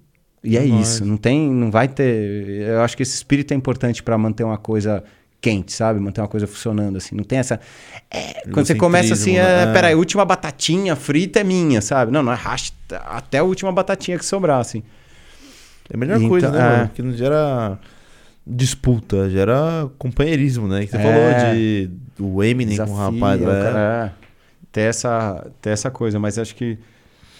e 0.44 0.58
é, 0.58 0.62
é 0.62 0.66
isso. 0.66 1.06
Não 1.06 1.18
tem, 1.18 1.50
não 1.52 1.70
vai 1.70 1.88
ter. 1.88 2.64
Eu 2.68 2.82
acho 2.82 2.98
que 2.98 3.04
esse 3.04 3.16
espírito 3.16 3.54
é 3.54 3.58
importante 3.58 4.02
para 4.02 4.18
manter 4.18 4.44
uma 4.44 4.58
coisa 4.58 5.04
quente, 5.40 5.72
sabe? 5.72 6.00
Manter 6.00 6.22
uma 6.22 6.28
coisa 6.28 6.48
funcionando, 6.48 6.98
assim. 6.98 7.16
Não 7.16 7.24
tem 7.24 7.40
essa. 7.40 7.60
É, 8.10 8.44
quando 8.52 8.66
você 8.66 8.76
começa 8.76 9.14
assim, 9.14 9.38
é, 9.38 9.64
é. 9.64 9.74
peraí, 9.74 9.94
a 9.94 9.98
última 9.98 10.26
batatinha 10.26 10.96
frita 10.96 11.40
é 11.40 11.44
minha, 11.44 11.82
sabe? 11.82 12.12
Não, 12.12 12.24
não 12.24 12.32
é 12.32 12.36
racha 12.36 12.72
até 12.90 13.40
a 13.40 13.44
última 13.44 13.72
batatinha 13.72 14.18
que 14.18 14.26
sobrar, 14.26 14.60
assim. 14.60 14.84
É 15.90 15.96
a 15.96 15.98
melhor 15.98 16.18
então, 16.18 16.30
coisa, 16.30 16.50
né, 16.50 16.58
é. 16.58 16.78
mano? 16.78 16.92
Que 16.94 17.02
não 17.02 17.14
gera 17.14 17.80
disputa, 18.52 19.30
gera 19.30 19.90
companheirismo, 19.98 20.68
né? 20.68 20.86
Que 20.86 20.92
você 20.92 20.98
é. 20.98 21.02
falou 21.02 21.54
de 21.54 21.90
do 22.18 22.44
Eminem 22.44 22.72
Desafio, 22.72 22.94
com 22.94 23.00
o 23.00 23.04
rapaz. 23.04 23.42
É. 23.42 23.46
Cara, 23.46 24.16
é. 24.18 24.22
Ter 24.72 24.82
essa, 24.82 25.48
ter 25.62 25.72
essa 25.72 25.90
coisa, 25.90 26.20
mas 26.20 26.38
acho 26.38 26.56
que 26.56 26.78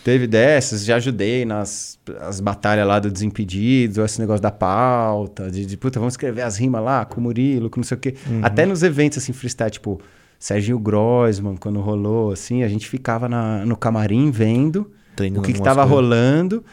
teve 0.04 0.28
dessas, 0.28 0.84
já 0.84 0.96
ajudei 0.96 1.46
nas 1.46 2.00
as 2.20 2.40
batalhas 2.40 2.88
lá 2.88 3.00
do 3.00 3.12
Desimpedidos, 3.12 3.98
esse 3.98 4.20
negócio 4.20 4.42
da 4.42 4.52
pauta, 4.52 5.50
de, 5.50 5.66
de 5.66 5.78
puta, 5.78 6.00
vamos 6.00 6.14
escrever 6.14 6.42
as 6.42 6.58
rimas 6.58 6.84
lá 6.84 7.06
com 7.06 7.20
o 7.20 7.24
Murilo, 7.24 7.70
com 7.70 7.80
não 7.80 7.84
sei 7.86 7.98
o 7.98 8.00
quê. 8.00 8.16
Uhum. 8.28 8.42
Até 8.44 8.66
nos 8.66 8.84
eventos 8.84 9.20
assim, 9.20 9.32
freestyle, 9.32 9.72
tipo, 9.72 10.02
Serginho 10.40 10.80
Grossman, 10.80 11.56
quando 11.56 11.80
rolou, 11.80 12.32
assim, 12.32 12.64
a 12.64 12.68
gente 12.68 12.88
ficava 12.88 13.30
na, 13.30 13.66
no 13.66 13.78
camarim 13.78 14.32
vendo 14.32 14.92
Treinando 15.16 15.42
o 15.42 15.44
que, 15.44 15.54
que 15.54 15.62
tava 15.62 15.82
coisas. 15.82 15.92
rolando. 15.92 16.66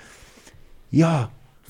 E 0.90 1.02
ó, 1.02 1.28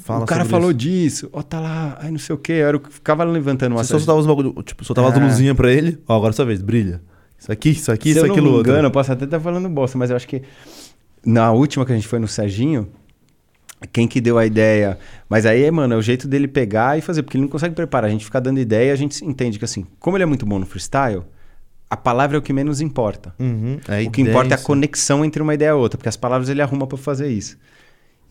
Fala 0.08 0.24
o 0.24 0.26
cara 0.26 0.46
falou 0.46 0.70
isso. 0.70 0.78
disso, 0.78 1.30
ó, 1.34 1.42
tá 1.42 1.60
lá, 1.60 1.98
aí 2.00 2.10
não 2.10 2.18
sei 2.18 2.34
o 2.34 2.38
quê. 2.38 2.52
Eu 2.52 2.80
ficava 2.88 3.24
levantando 3.24 3.72
uma 3.72 3.84
Você 3.84 3.92
só 3.92 3.98
soltava 3.98 4.18
os 4.18 4.26
bagulho, 4.26 4.54
tipo, 4.62 4.82
soltava 4.82 5.08
é. 5.08 5.12
as 5.12 5.18
luzinhas 5.18 5.54
pra 5.54 5.70
ele, 5.70 5.98
ó, 6.08 6.16
agora 6.16 6.30
é 6.30 6.32
sua 6.32 6.46
vez, 6.46 6.62
brilha. 6.62 7.02
Isso 7.38 7.52
aqui, 7.52 7.68
isso 7.68 7.92
aqui, 7.92 8.14
Se 8.14 8.18
isso, 8.18 8.24
aquilo, 8.24 8.52
outro. 8.52 8.72
engano, 8.72 8.88
eu 8.88 8.90
posso 8.90 9.12
até 9.12 9.26
estar 9.26 9.36
tá 9.36 9.44
falando 9.44 9.68
bosta, 9.68 9.98
mas 9.98 10.08
eu 10.08 10.16
acho 10.16 10.26
que 10.26 10.40
na 11.26 11.52
última 11.52 11.84
que 11.84 11.92
a 11.92 11.94
gente 11.94 12.08
foi 12.08 12.18
no 12.18 12.26
Serginho, 12.26 12.88
quem 13.92 14.08
que 14.08 14.18
deu 14.18 14.38
a 14.38 14.46
ideia. 14.46 14.98
Mas 15.28 15.44
aí, 15.44 15.70
mano, 15.70 15.92
é 15.92 15.96
o 15.98 16.00
jeito 16.00 16.26
dele 16.26 16.48
pegar 16.48 16.96
e 16.96 17.02
fazer, 17.02 17.22
porque 17.22 17.36
ele 17.36 17.42
não 17.42 17.50
consegue 17.50 17.74
preparar. 17.74 18.08
A 18.08 18.10
gente 18.10 18.24
fica 18.24 18.40
dando 18.40 18.58
ideia 18.58 18.88
e 18.88 18.90
a 18.92 18.96
gente 18.96 19.22
entende 19.22 19.58
que, 19.58 19.64
assim, 19.66 19.86
como 20.00 20.16
ele 20.16 20.22
é 20.22 20.26
muito 20.26 20.46
bom 20.46 20.58
no 20.58 20.64
freestyle, 20.64 21.22
a 21.90 21.98
palavra 21.98 22.38
é 22.38 22.40
o 22.40 22.42
que 22.42 22.54
menos 22.54 22.80
importa. 22.80 23.34
Uhum, 23.38 23.78
o 24.06 24.10
que 24.10 24.22
importa 24.22 24.54
é 24.54 24.56
a 24.56 24.58
conexão 24.58 25.22
entre 25.22 25.42
uma 25.42 25.52
ideia 25.52 25.70
e 25.70 25.72
outra, 25.72 25.98
porque 25.98 26.08
as 26.08 26.16
palavras 26.16 26.48
ele 26.48 26.62
arruma 26.62 26.86
para 26.86 26.96
fazer 26.96 27.28
isso. 27.28 27.58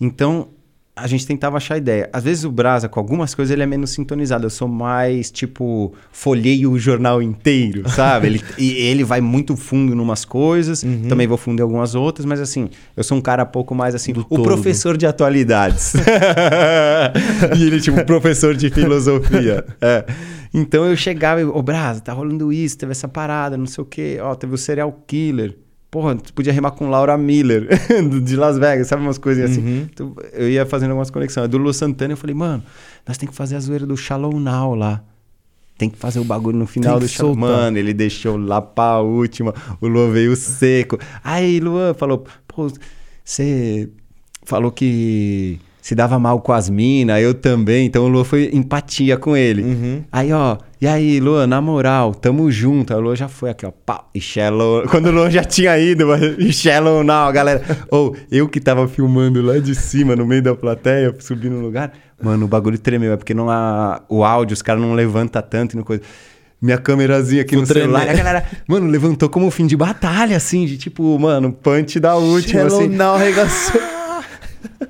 Então, 0.02 0.50
a 0.98 1.08
gente 1.08 1.26
tentava 1.26 1.58
achar 1.58 1.78
ideia. 1.78 2.10
Às 2.12 2.24
vezes 2.24 2.44
o 2.44 2.52
Brasa, 2.52 2.90
com 2.90 3.00
algumas 3.00 3.36
coisas, 3.36 3.54
ele 3.54 3.62
é 3.62 3.66
menos 3.66 3.92
sintonizado. 3.92 4.46
Eu 4.46 4.50
sou 4.50 4.68
mais, 4.68 5.30
tipo, 5.30 5.94
folheio 6.12 6.72
o 6.72 6.80
jornal 6.80 7.22
inteiro, 7.22 7.88
sabe? 7.92 8.28
ele, 8.28 8.42
e 8.58 8.72
ele 8.72 9.04
vai 9.04 9.22
muito 9.22 9.56
fundo 9.56 9.94
em 9.94 10.00
umas 10.00 10.26
coisas, 10.26 10.84
uhum. 10.84 11.08
também 11.08 11.28
vou 11.28 11.38
fundo 11.38 11.60
em 11.60 11.64
algumas 11.64 11.94
outras, 11.94 12.26
mas 12.26 12.40
assim, 12.40 12.70
eu 12.96 13.04
sou 13.04 13.18
um 13.18 13.22
cara 13.22 13.46
pouco 13.46 13.76
mais 13.76 13.94
assim, 13.94 14.12
Do 14.12 14.22
o 14.22 14.24
todo. 14.24 14.44
professor 14.44 14.98
de 14.98 15.06
atualidades. 15.06 15.94
e 17.56 17.64
ele, 17.64 17.80
tipo, 17.80 18.04
professor 18.04 18.56
de 18.56 18.70
filosofia. 18.70 19.66
É. 19.80 20.06
Então 20.54 20.86
eu 20.86 20.96
chegava 20.96 21.42
e, 21.42 21.44
ô, 21.44 21.62
Brasa, 21.62 22.02
tá 22.02 22.14
rolando 22.14 22.52
isso, 22.52 22.78
teve 22.78 22.92
essa 22.92 23.08
parada, 23.08 23.56
não 23.58 23.68
sei 23.68 23.84
o 23.84 23.86
quê, 23.86 24.18
ó, 24.22 24.34
teve 24.34 24.56
o 24.56 24.58
serial 24.58 24.92
killer. 25.06 25.56
Porra, 25.98 26.16
tu 26.16 26.32
podia 26.32 26.54
rimar 26.54 26.74
com 26.74 26.92
Laura 26.92 27.18
Miller, 27.18 27.68
de 28.24 28.36
Las 28.36 28.60
Vegas, 28.60 28.86
sabe 28.86 29.02
umas 29.02 29.18
coisinhas 29.18 29.50
assim? 29.50 29.62
uhum. 29.62 29.88
Então, 29.92 30.16
eu 30.32 30.48
ia 30.48 30.64
fazendo 30.64 30.92
algumas 30.92 31.10
conexões. 31.10 31.50
Do 31.50 31.58
Lu 31.58 31.74
Santana 31.74 32.14
eu 32.14 32.18
falei, 32.18 32.36
mano, 32.36 32.64
nós 33.08 33.18
tem 33.18 33.28
que 33.28 33.34
fazer 33.34 33.56
a 33.56 33.60
zoeira 33.60 33.84
do 33.84 33.98
Shalom 33.98 34.40
Now 34.40 34.76
lá. 34.76 35.02
Tem 35.76 35.90
que 35.90 35.98
fazer 35.98 36.20
o 36.20 36.24
bagulho 36.24 36.56
no 36.56 36.68
final 36.68 37.00
do 37.00 37.08
Shalom. 37.08 37.34
Mano, 37.34 37.80
ele 37.80 37.96
deixou 37.96 38.38
lá 38.38 38.62
pra 38.62 39.00
última. 39.00 39.56
O 39.82 39.88
Luan 39.88 40.12
veio 40.12 40.36
seco. 40.36 41.00
Aí, 41.24 41.60
Luan 41.60 41.96
falou, 41.96 42.28
pô, 42.48 42.72
você 43.26 43.90
falou 44.44 44.72
que 44.72 45.60
se 45.88 45.96
dava 45.96 46.20
mal 46.20 46.42
com 46.42 46.52
as 46.52 46.70
minas, 46.70 47.22
eu 47.22 47.34
também. 47.34 47.86
Então 47.86 48.04
o 48.04 48.10
Luan 48.10 48.26
foi 48.26 48.50
empatia 48.52 49.16
com 49.16 49.38
ele. 49.38 49.64
Uhum. 49.64 50.04
Aí, 50.12 50.34
ó, 50.34 50.58
e 50.82 50.86
aí, 50.86 51.18
Luan, 51.18 51.48
na 51.48 51.62
moral, 51.62 52.14
tamo 52.14 52.52
junto. 52.52 52.92
Aí 52.92 53.00
o 53.00 53.02
Luan 53.02 53.16
já 53.16 53.30
foi 53.30 53.52
aqui, 53.52 53.66
ó, 53.66 53.72
pá, 53.72 54.04
e 54.14 54.20
shallow. 54.20 54.84
Quando 54.92 55.06
o 55.06 55.12
Luan 55.12 55.32
já 55.32 55.46
tinha 55.46 55.80
ido, 55.80 56.06
e 56.40 56.52
shallow 56.52 57.06
now, 57.06 57.32
galera. 57.32 57.62
Ou 57.90 58.14
oh, 58.14 58.18
eu 58.30 58.50
que 58.50 58.60
tava 58.60 58.86
filmando 58.90 59.42
lá 59.42 59.60
de 59.60 59.74
cima, 59.74 60.14
no 60.14 60.28
meio 60.28 60.42
da 60.42 60.54
plateia, 60.54 61.16
subindo 61.20 61.54
no 61.54 61.62
lugar. 61.62 61.94
Mano, 62.22 62.44
o 62.44 62.50
bagulho 62.50 62.78
tremeu. 62.78 63.14
É 63.14 63.16
porque 63.16 63.34
não 63.34 63.50
há, 63.50 64.02
o 64.10 64.26
áudio, 64.26 64.56
os 64.56 64.62
caras 64.62 64.82
não 64.82 64.94
levanta 64.94 65.42
tanto 65.42 65.76
e 65.76 65.78
no 65.78 65.86
coisa 65.86 66.04
minha 66.62 66.78
câmerazinha 66.78 67.44
aqui 67.44 67.56
no 67.56 67.66
celular. 67.66 68.10
A 68.10 68.14
galera, 68.14 68.46
mano, 68.68 68.88
levantou 68.88 69.30
como 69.30 69.46
um 69.46 69.52
fim 69.52 69.66
de 69.66 69.78
batalha, 69.78 70.36
assim, 70.36 70.66
de 70.66 70.78
tipo, 70.78 71.18
mano, 71.18 71.54
punch 71.54 71.98
da 71.98 72.18
última. 72.18 72.64
Shallow 72.64 72.80
assim. 72.82 72.90
now, 72.90 73.16
arregaçou. 73.16 73.82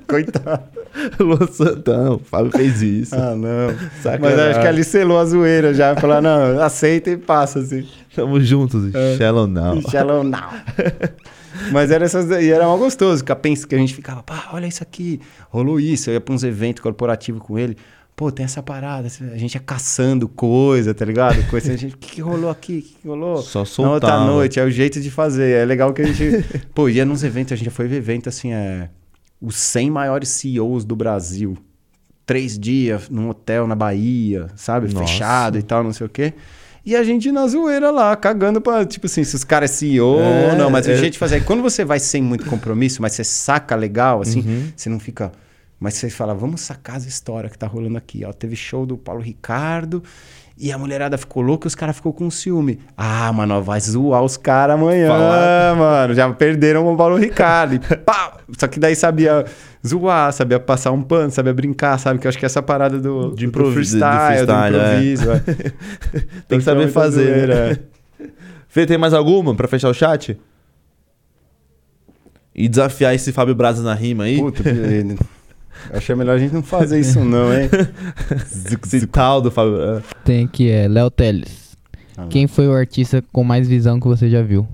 Coitado. 0.06 0.78
Luan 1.20 1.46
Santana, 1.46 2.12
o 2.12 2.18
Fábio 2.18 2.50
fez 2.52 2.82
isso. 2.82 3.14
Ah, 3.14 3.34
não. 3.34 3.70
Sacanagem. 4.02 4.20
Mas 4.20 4.38
acho 4.38 4.60
que 4.60 4.66
ali 4.66 4.84
selou 4.84 5.18
a 5.18 5.24
zoeira 5.24 5.74
já. 5.74 5.94
Falar, 5.96 6.20
não, 6.20 6.60
aceita 6.60 7.10
e 7.10 7.16
passa, 7.16 7.60
assim. 7.60 7.86
Tamo 8.14 8.40
juntos. 8.40 8.94
É. 8.94 9.16
Shallow 9.16 9.46
now. 9.46 9.80
Shallow 9.90 10.24
now. 10.24 10.50
Mas 11.72 11.90
era 11.90 12.04
essas, 12.04 12.30
e 12.30 12.50
era 12.50 12.64
mal 12.64 12.78
gostoso, 12.78 13.24
que 13.24 13.32
a, 13.32 13.36
que 13.36 13.74
a 13.74 13.78
gente 13.78 13.94
ficava, 13.94 14.22
pá, 14.22 14.50
olha 14.52 14.66
isso 14.66 14.82
aqui, 14.82 15.20
rolou 15.50 15.80
isso. 15.80 16.08
Eu 16.10 16.14
ia 16.14 16.20
pra 16.20 16.34
uns 16.34 16.44
eventos 16.44 16.82
corporativos 16.82 17.42
com 17.42 17.58
ele. 17.58 17.76
Pô, 18.14 18.32
tem 18.32 18.44
essa 18.44 18.60
parada, 18.60 19.06
a 19.06 19.36
gente 19.36 19.54
ia 19.54 19.60
caçando 19.60 20.28
coisa, 20.28 20.92
tá 20.92 21.04
ligado? 21.04 21.40
Coisa, 21.48 21.72
a 21.72 21.76
gente, 21.76 21.94
o 21.94 21.98
que, 21.98 22.16
que 22.16 22.20
rolou 22.20 22.50
aqui? 22.50 22.78
O 22.78 22.82
que, 22.82 22.94
que 23.00 23.08
rolou? 23.08 23.36
Só 23.36 23.64
soltar. 23.64 23.88
Na 23.88 23.94
outra 23.94 24.20
noite, 24.32 24.58
é 24.58 24.64
o 24.64 24.70
jeito 24.70 25.00
de 25.00 25.08
fazer. 25.08 25.52
É 25.52 25.64
legal 25.64 25.92
que 25.92 26.02
a 26.02 26.06
gente. 26.06 26.44
pô, 26.74 26.88
ia 26.88 27.04
nos 27.04 27.22
eventos, 27.22 27.52
a 27.52 27.56
gente 27.56 27.66
já 27.66 27.70
foi 27.70 27.86
ver 27.86 27.96
evento 27.96 28.28
assim, 28.28 28.52
é 28.52 28.88
os 29.40 29.56
100 29.56 29.90
maiores 29.90 30.28
CEOs 30.30 30.84
do 30.84 30.96
Brasil. 30.96 31.56
Três 32.26 32.58
dias 32.58 33.08
num 33.08 33.30
hotel 33.30 33.66
na 33.66 33.74
Bahia, 33.74 34.48
sabe? 34.56 34.92
Nossa. 34.92 35.06
Fechado 35.06 35.58
e 35.58 35.62
tal, 35.62 35.82
não 35.82 35.92
sei 35.92 36.06
o 36.06 36.10
quê. 36.10 36.34
E 36.84 36.96
a 36.96 37.02
gente 37.02 37.30
na 37.30 37.46
zoeira 37.46 37.90
lá, 37.90 38.16
cagando 38.16 38.60
pra, 38.60 38.84
tipo 38.84 39.06
assim, 39.06 39.22
se 39.24 39.34
os 39.34 39.44
caras 39.44 39.70
é 39.70 39.74
CEO 39.74 40.20
é, 40.20 40.50
ou 40.50 40.56
não. 40.56 40.70
Mas 40.70 40.88
é... 40.88 40.94
o 40.94 40.96
jeito 40.96 41.14
de 41.14 41.18
fazer 41.18 41.36
é 41.36 41.40
quando 41.40 41.62
você 41.62 41.84
vai 41.84 41.98
sem 41.98 42.22
muito 42.22 42.46
compromisso, 42.46 43.02
mas 43.02 43.12
você 43.12 43.24
saca 43.24 43.76
legal, 43.76 44.20
assim, 44.22 44.40
uhum. 44.40 44.72
você 44.74 44.88
não 44.88 44.98
fica. 44.98 45.32
Mas 45.80 45.94
você 45.94 46.10
fala, 46.10 46.34
vamos 46.34 46.60
sacar 46.60 46.96
as 46.96 47.04
histórias 47.04 47.52
que 47.52 47.58
tá 47.58 47.66
rolando 47.66 47.96
aqui. 47.96 48.24
Ó, 48.24 48.32
teve 48.32 48.56
show 48.56 48.84
do 48.84 48.96
Paulo 48.96 49.20
Ricardo 49.22 50.02
e 50.60 50.72
a 50.72 50.78
mulherada 50.78 51.16
ficou 51.16 51.40
louca 51.40 51.66
e 51.66 51.68
os 51.68 51.74
caras 51.74 51.94
ficou 51.94 52.12
com 52.12 52.28
ciúme. 52.30 52.80
Ah, 52.96 53.32
mano, 53.32 53.62
vai 53.62 53.78
zoar 53.78 54.24
os 54.24 54.36
caras 54.36 54.74
amanhã, 54.74 55.08
Fala. 55.08 55.74
mano. 55.76 56.14
Já 56.14 56.28
perderam 56.32 56.92
o 56.92 56.96
Paulo 56.96 57.16
Ricardo. 57.16 57.74
E 57.74 57.78
pá! 57.98 58.38
Só 58.58 58.66
que 58.66 58.80
daí 58.80 58.96
sabia 58.96 59.44
zoar, 59.86 60.32
sabia 60.32 60.58
passar 60.58 60.90
um 60.90 61.00
pano, 61.00 61.30
sabia 61.30 61.54
brincar, 61.54 61.96
sabe? 61.98 62.18
Que 62.18 62.26
eu 62.26 62.28
acho 62.28 62.38
que 62.38 62.44
essa 62.44 62.60
parada 62.60 62.98
do, 62.98 63.34
de 63.36 63.46
improviso, 63.46 63.98
freestyle, 63.98 64.46
do 64.46 64.52
improviso. 64.52 65.30
É. 65.30 66.42
Tem 66.48 66.58
que 66.58 66.64
saber 66.64 66.88
fazer. 66.88 67.50
É. 67.50 67.78
Fê, 68.66 68.84
tem 68.84 68.98
mais 68.98 69.14
alguma 69.14 69.54
pra 69.54 69.66
fechar 69.68 69.88
o 69.88 69.94
chat? 69.94 70.38
E 72.54 72.68
desafiar 72.68 73.14
esse 73.14 73.32
Fábio 73.32 73.54
Brazas 73.54 73.84
na 73.84 73.94
rima 73.94 74.24
aí? 74.24 74.38
Puta, 74.38 74.62
Achei 75.92 76.14
melhor 76.14 76.36
a 76.36 76.38
gente 76.38 76.52
não 76.54 76.62
fazer 76.62 77.00
isso, 77.00 77.24
não, 77.24 77.52
hein? 77.52 77.68
Esse 78.84 79.06
tal 79.06 79.40
do 79.40 79.50
Fábio. 79.50 79.80
é. 79.80 80.02
Tem 80.24 80.44
aqui, 80.44 80.70
é 80.70 80.86
Léo 80.88 81.10
Teles. 81.10 81.76
Ah, 82.16 82.26
Quem 82.28 82.46
foi 82.46 82.66
o 82.68 82.72
artista 82.74 83.22
com 83.32 83.44
mais 83.44 83.68
visão 83.68 83.98
que 84.00 84.06
você 84.06 84.28
já 84.28 84.42
viu? 84.42 84.66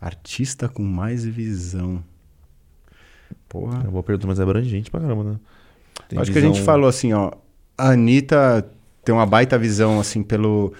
Artista 0.00 0.68
com 0.68 0.82
mais 0.82 1.24
visão. 1.24 2.02
Porra. 3.48 3.78
É 3.78 3.82
uma 3.84 3.90
boa 3.92 4.02
pergunta, 4.02 4.26
mas 4.26 4.38
é 4.38 4.42
abrangente 4.42 4.90
pra 4.90 5.00
caramba, 5.00 5.24
né? 5.24 5.36
Tem 6.08 6.18
Acho 6.18 6.32
que 6.32 6.38
a 6.38 6.42
gente 6.42 6.52
visão- 6.54 6.64
falou 6.66 6.88
assim, 6.88 7.12
ó. 7.12 7.30
A 7.76 7.90
Anitta 7.90 8.66
tem 9.04 9.14
uma 9.14 9.26
baita 9.26 9.58
visão, 9.58 9.98
assim, 10.00 10.22
pelo. 10.22 10.72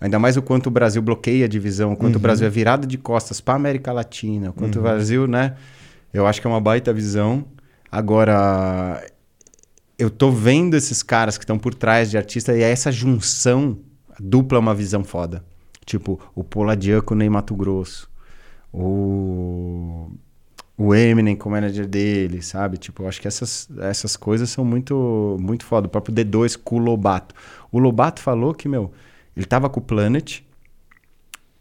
Ainda 0.00 0.18
mais 0.18 0.36
o 0.36 0.42
quanto 0.42 0.66
o 0.66 0.70
Brasil 0.70 1.00
bloqueia 1.00 1.48
de 1.48 1.58
visão, 1.58 1.92
o 1.92 1.96
quanto 1.96 2.16
o 2.16 2.18
Brasil 2.18 2.46
é 2.46 2.50
virado 2.50 2.86
de 2.86 2.98
costas 2.98 3.40
para 3.40 3.54
América 3.54 3.92
Latina, 3.92 4.50
o 4.50 4.52
quanto 4.52 4.78
o 4.78 4.82
Brasil, 4.82 5.26
né? 5.26 5.54
Eu 6.12 6.26
acho 6.26 6.40
que 6.40 6.46
é 6.46 6.50
uma 6.50 6.60
baita 6.60 6.92
visão. 6.92 7.44
Agora, 7.94 9.06
eu 9.96 10.10
tô 10.10 10.28
vendo 10.28 10.74
esses 10.74 11.00
caras 11.00 11.38
que 11.38 11.44
estão 11.44 11.56
por 11.56 11.72
trás 11.72 12.10
de 12.10 12.18
artista 12.18 12.52
e 12.52 12.60
é 12.60 12.68
essa 12.68 12.90
junção 12.90 13.78
dupla 14.18 14.58
é 14.58 14.60
uma 14.60 14.74
visão 14.74 15.04
foda. 15.04 15.44
Tipo, 15.86 16.18
o 16.34 16.42
Poladian 16.42 17.00
com 17.02 17.14
o 17.14 17.16
Ney 17.16 17.28
Mato 17.28 17.54
Grosso. 17.54 18.10
O 18.72 20.10
o 20.76 20.92
Eminem 20.92 21.36
com 21.36 21.48
o 21.48 21.52
manager 21.52 21.86
dele, 21.86 22.42
sabe? 22.42 22.78
Tipo, 22.78 23.04
eu 23.04 23.08
acho 23.08 23.20
que 23.20 23.28
essas, 23.28 23.68
essas 23.78 24.16
coisas 24.16 24.50
são 24.50 24.64
muito, 24.64 25.36
muito 25.40 25.64
foda. 25.64 25.86
O 25.86 25.88
próprio 25.88 26.12
D2 26.12 26.58
com 26.64 26.74
o 26.74 26.78
Lobato. 26.80 27.32
O 27.70 27.78
Lobato 27.78 28.20
falou 28.20 28.52
que, 28.52 28.66
meu, 28.66 28.90
ele 29.36 29.46
tava 29.46 29.70
com 29.70 29.78
o 29.78 29.82
Planet, 29.84 30.40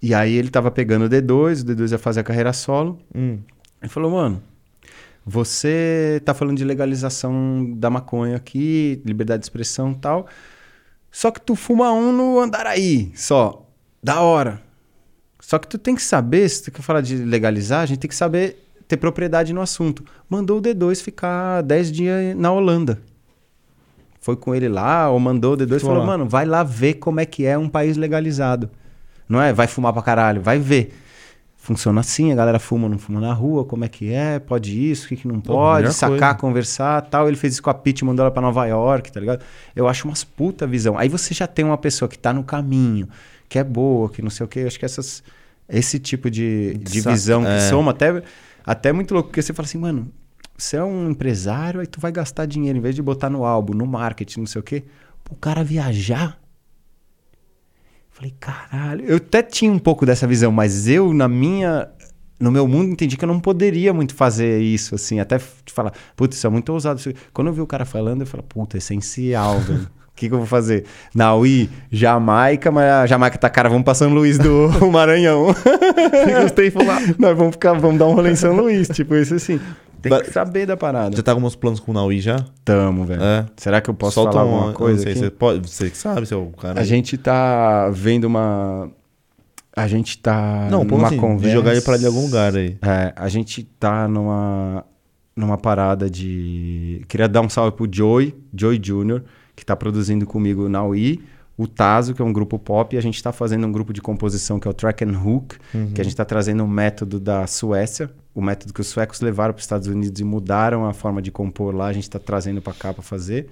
e 0.01 0.15
aí 0.15 0.33
ele 0.33 0.49
tava 0.49 0.71
pegando 0.71 1.05
o 1.05 1.09
D2, 1.09 1.61
o 1.61 1.65
D2 1.75 1.91
ia 1.91 1.99
fazer 1.99 2.21
a 2.21 2.23
carreira 2.23 2.51
solo. 2.53 2.97
Hum. 3.13 3.37
Ele 3.79 3.89
falou, 3.89 4.09
mano, 4.09 4.41
você 5.25 6.21
tá 6.25 6.33
falando 6.33 6.57
de 6.57 6.65
legalização 6.65 7.73
da 7.75 7.89
maconha 7.89 8.35
aqui, 8.35 9.01
liberdade 9.05 9.39
de 9.39 9.45
expressão 9.45 9.91
e 9.91 9.95
tal, 9.95 10.27
só 11.11 11.31
que 11.31 11.39
tu 11.39 11.55
fuma 11.55 11.91
um 11.93 12.11
no 12.11 12.39
Andaraí, 12.39 13.11
só. 13.15 13.65
Da 14.01 14.21
hora. 14.21 14.61
Só 15.39 15.59
que 15.59 15.67
tu 15.67 15.77
tem 15.77 15.95
que 15.95 16.01
saber, 16.01 16.49
se 16.49 16.63
tu 16.63 16.71
quer 16.71 16.81
falar 16.81 17.01
de 17.01 17.17
legalizar, 17.17 17.81
a 17.81 17.85
gente 17.85 17.99
tem 17.99 18.09
que 18.09 18.15
saber 18.15 18.57
ter 18.87 18.97
propriedade 18.97 19.53
no 19.53 19.61
assunto. 19.61 20.03
Mandou 20.29 20.57
o 20.57 20.61
D2 20.61 21.01
ficar 21.01 21.61
10 21.61 21.91
dias 21.91 22.35
na 22.35 22.51
Holanda. 22.51 22.99
Foi 24.19 24.35
com 24.35 24.55
ele 24.55 24.69
lá, 24.69 25.09
ou 25.09 25.19
mandou 25.19 25.53
o 25.53 25.57
D2 25.57 25.77
e 25.77 25.79
falou, 25.79 25.99
lá. 25.99 26.05
mano, 26.05 26.27
vai 26.27 26.45
lá 26.45 26.63
ver 26.63 26.95
como 26.95 27.19
é 27.19 27.25
que 27.25 27.45
é 27.45 27.57
um 27.57 27.67
país 27.69 27.97
legalizado. 27.97 28.69
Não 29.27 29.41
é? 29.41 29.51
Vai 29.51 29.67
fumar 29.67 29.93
pra 29.93 30.01
caralho, 30.01 30.41
vai 30.41 30.57
ver. 30.57 30.93
Funciona 31.63 32.01
assim, 32.01 32.29
a 32.29 32.35
galera 32.35 32.59
fuma, 32.59 32.89
não 32.89 32.97
fuma 32.97 33.21
na 33.21 33.31
rua, 33.31 33.63
como 33.63 33.85
é 33.85 33.87
que 33.87 34.11
é, 34.11 34.37
pode 34.37 34.77
isso, 34.91 35.05
o 35.05 35.07
que, 35.07 35.15
que 35.15 35.25
não 35.25 35.39
pode, 35.39 35.93
sacar, 35.93 36.17
coisa. 36.17 36.33
conversar 36.35 37.01
tal. 37.03 37.25
Ele 37.25 37.37
fez 37.37 37.53
isso 37.53 37.63
com 37.63 37.69
a 37.69 37.73
Pete, 37.73 38.03
mandou 38.03 38.25
ela 38.25 38.31
pra 38.31 38.41
Nova 38.41 38.65
York, 38.65 39.09
tá 39.09 39.17
ligado? 39.17 39.45
Eu 39.73 39.87
acho 39.87 40.05
umas 40.05 40.25
puta 40.25 40.67
visão. 40.67 40.97
Aí 40.97 41.07
você 41.07 41.33
já 41.33 41.47
tem 41.47 41.63
uma 41.63 41.77
pessoa 41.77 42.09
que 42.09 42.19
tá 42.19 42.33
no 42.33 42.43
caminho, 42.43 43.07
que 43.47 43.57
é 43.57 43.63
boa, 43.63 44.09
que 44.09 44.21
não 44.21 44.29
sei 44.29 44.45
o 44.45 44.49
quê. 44.49 44.59
Eu 44.59 44.67
acho 44.67 44.77
que 44.77 44.83
essas, 44.83 45.23
esse 45.69 45.99
tipo 45.99 46.29
de, 46.29 46.73
de 46.73 46.99
visão 46.99 47.47
é. 47.47 47.55
que 47.55 47.63
soma 47.69 47.91
até, 47.91 48.21
até 48.65 48.91
muito 48.91 49.13
louco, 49.13 49.29
porque 49.29 49.41
você 49.41 49.53
fala 49.53 49.65
assim, 49.65 49.77
mano, 49.77 50.11
você 50.57 50.75
é 50.75 50.83
um 50.83 51.11
empresário, 51.11 51.79
aí 51.79 51.87
tu 51.87 51.97
vai 51.97 52.11
gastar 52.11 52.45
dinheiro, 52.45 52.77
em 52.77 52.81
vez 52.81 52.93
de 52.93 53.01
botar 53.01 53.29
no 53.29 53.45
álbum, 53.45 53.73
no 53.73 53.87
marketing, 53.87 54.41
não 54.41 54.47
sei 54.47 54.59
o 54.59 54.63
quê, 54.63 54.83
o 55.29 55.35
cara 55.37 55.63
viajar. 55.63 56.37
Falei, 58.13 58.33
caralho. 58.39 59.03
Eu 59.05 59.17
até 59.17 59.41
tinha 59.41 59.71
um 59.71 59.79
pouco 59.79 60.05
dessa 60.05 60.27
visão, 60.27 60.51
mas 60.51 60.87
eu, 60.87 61.13
na 61.13 61.27
minha. 61.27 61.89
No 62.39 62.51
meu 62.51 62.67
mundo, 62.67 62.91
entendi 62.91 63.15
que 63.15 63.23
eu 63.23 63.27
não 63.27 63.39
poderia 63.39 63.93
muito 63.93 64.13
fazer 64.13 64.59
isso, 64.61 64.95
assim. 64.95 65.19
Até 65.19 65.37
te 65.37 65.71
falar, 65.71 65.93
putz, 66.15 66.37
isso 66.37 66.45
é 66.45 66.49
muito 66.49 66.71
ousado. 66.71 67.01
Quando 67.33 67.47
eu 67.47 67.53
vi 67.53 67.61
o 67.61 67.67
cara 67.67 67.85
falando, 67.85 68.21
eu 68.21 68.27
falei, 68.27 68.45
puta, 68.47 68.77
é 68.77 68.79
essencial, 68.79 69.59
velho. 69.61 69.87
O 70.13 70.15
que, 70.15 70.27
que 70.27 70.33
eu 70.33 70.37
vou 70.37 70.45
fazer? 70.45 70.85
Na 71.15 71.33
UI, 71.35 71.69
Jamaica, 71.91 72.71
mas 72.71 72.85
a 72.85 73.07
Jamaica 73.07 73.35
tá 73.37 73.49
cara, 73.49 73.67
vamos 73.67 73.83
pra 73.83 73.95
São 73.95 74.13
Luís 74.13 74.37
do 74.37 74.69
Maranhão. 74.91 75.47
Gostei 76.43 76.69
de 76.69 76.71
falar. 76.71 77.01
Nós 77.17 77.35
vamos 77.35 77.53
ficar, 77.53 77.73
vamos 77.73 77.97
dar 77.97 78.05
um 78.05 78.13
rolê 78.13 78.31
em 78.31 78.35
São 78.35 78.55
Luís, 78.55 78.87
tipo 78.89 79.15
isso 79.15 79.33
assim. 79.33 79.59
Tem 80.09 80.21
que 80.21 80.31
saber 80.31 80.65
da 80.65 80.75
parada. 80.77 81.15
Já 81.15 81.23
tá 81.23 81.31
com 81.31 81.37
alguns 81.39 81.55
planos 81.55 81.79
com 81.79 81.91
o 81.91 81.93
Naui 81.93 82.19
já? 82.19 82.45
Tamo, 82.65 83.05
velho. 83.05 83.21
É. 83.23 83.45
Será 83.57 83.81
que 83.81 83.89
eu 83.89 83.93
posso 83.93 84.15
Solta 84.15 84.31
falar 84.33 84.45
uma- 84.45 84.55
alguma 84.57 84.73
coisa? 84.73 84.97
não 84.97 85.03
sei, 85.03 85.11
aqui? 85.13 85.19
Você, 85.21 85.29
pode, 85.31 85.69
você 85.69 85.89
que 85.89 85.97
sabe, 85.97 86.25
seu 86.25 86.51
cara. 86.59 86.79
A 86.79 86.83
gente 86.83 87.17
tá 87.17 87.89
vendo 87.89 88.25
uma. 88.25 88.89
A 89.75 89.87
gente 89.87 90.19
tá 90.19 90.67
Não, 90.69 90.83
numa 90.83 91.07
assim, 91.07 91.17
conversa. 91.17 91.47
de 91.47 91.51
jogar 91.53 91.71
ele 91.71 91.81
pra 91.81 91.95
ali 91.95 92.03
em 92.03 92.07
algum 92.07 92.21
lugar 92.25 92.55
aí. 92.55 92.77
É, 92.81 93.11
a 93.15 93.27
gente 93.27 93.63
tá 93.79 94.07
numa, 94.07 94.85
numa 95.35 95.57
parada 95.57 96.09
de. 96.09 97.03
Queria 97.07 97.27
dar 97.27 97.41
um 97.41 97.49
salve 97.49 97.75
pro 97.75 97.87
Joey, 97.91 98.35
Joey 98.55 98.77
Jr., 98.77 99.21
que 99.55 99.65
tá 99.65 99.75
produzindo 99.75 100.25
comigo 100.27 100.69
na 100.69 100.83
UI. 100.83 101.19
O 101.57 101.67
Tazo, 101.67 102.13
que 102.15 102.21
é 102.21 102.25
um 102.25 102.33
grupo 102.33 102.57
pop, 102.57 102.95
e 102.95 102.99
a 102.99 103.01
gente 103.01 103.21
tá 103.21 103.31
fazendo 103.31 103.65
um 103.67 103.71
grupo 103.71 103.93
de 103.93 104.01
composição 104.01 104.59
que 104.59 104.67
é 104.67 104.71
o 104.71 104.73
Track 104.73 105.03
and 105.05 105.19
Hook, 105.19 105.55
que 105.93 106.01
a 106.01 106.03
gente 106.03 106.15
tá 106.15 106.25
trazendo 106.25 106.63
um 106.63 106.67
método 106.67 107.19
da 107.19 107.45
Suécia, 107.45 108.09
o 108.33 108.41
método 108.41 108.73
que 108.73 108.81
os 108.81 108.87
suecos 108.87 109.21
levaram 109.21 109.53
para 109.53 109.59
os 109.59 109.63
Estados 109.63 109.87
Unidos 109.87 110.19
e 110.19 110.23
mudaram 110.23 110.85
a 110.85 110.93
forma 110.93 111.21
de 111.21 111.31
compor 111.31 111.75
lá, 111.75 111.87
a 111.87 111.93
gente 111.93 112.09
tá 112.09 112.19
trazendo 112.19 112.61
para 112.61 112.73
cá 112.73 112.93
para 112.93 113.03
fazer. 113.03 113.47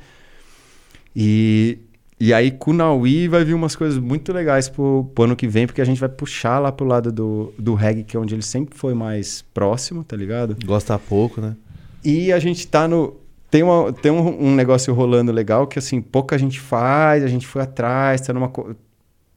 E, 1.15 1.77
e 2.19 2.33
aí 2.33 2.51
com 2.51 2.71
o 2.71 2.73
Naui 2.73 3.27
vai 3.27 3.43
vir 3.43 3.53
umas 3.53 3.75
coisas 3.75 3.99
muito 3.99 4.33
legais 4.33 4.69
pro, 4.69 5.09
pro 5.13 5.25
ano 5.25 5.35
que 5.35 5.47
vem, 5.47 5.67
porque 5.67 5.81
a 5.81 5.85
gente 5.85 5.99
vai 5.99 6.09
puxar 6.09 6.59
lá 6.59 6.71
pro 6.71 6.85
lado 6.85 7.11
do, 7.11 7.53
do 7.57 7.75
reggae, 7.75 8.03
que 8.03 8.17
é 8.17 8.19
onde 8.19 8.33
ele 8.33 8.41
sempre 8.41 8.77
foi 8.77 8.93
mais 8.93 9.43
próximo, 9.53 10.03
tá 10.03 10.15
ligado? 10.15 10.57
Gosta 10.65 10.97
pouco, 10.97 11.41
né? 11.41 11.55
E 12.03 12.31
a 12.31 12.39
gente 12.39 12.67
tá 12.67 12.87
no. 12.87 13.19
Tem, 13.49 13.63
uma, 13.63 13.91
tem 13.91 14.11
um, 14.11 14.47
um 14.47 14.55
negócio 14.55 14.93
rolando 14.93 15.31
legal 15.31 15.67
que, 15.67 15.77
assim, 15.77 16.01
pouca 16.01 16.37
gente 16.37 16.59
faz, 16.59 17.23
a 17.23 17.27
gente 17.27 17.45
foi 17.45 17.61
atrás, 17.61 18.21
tá 18.21 18.33
numa. 18.33 18.51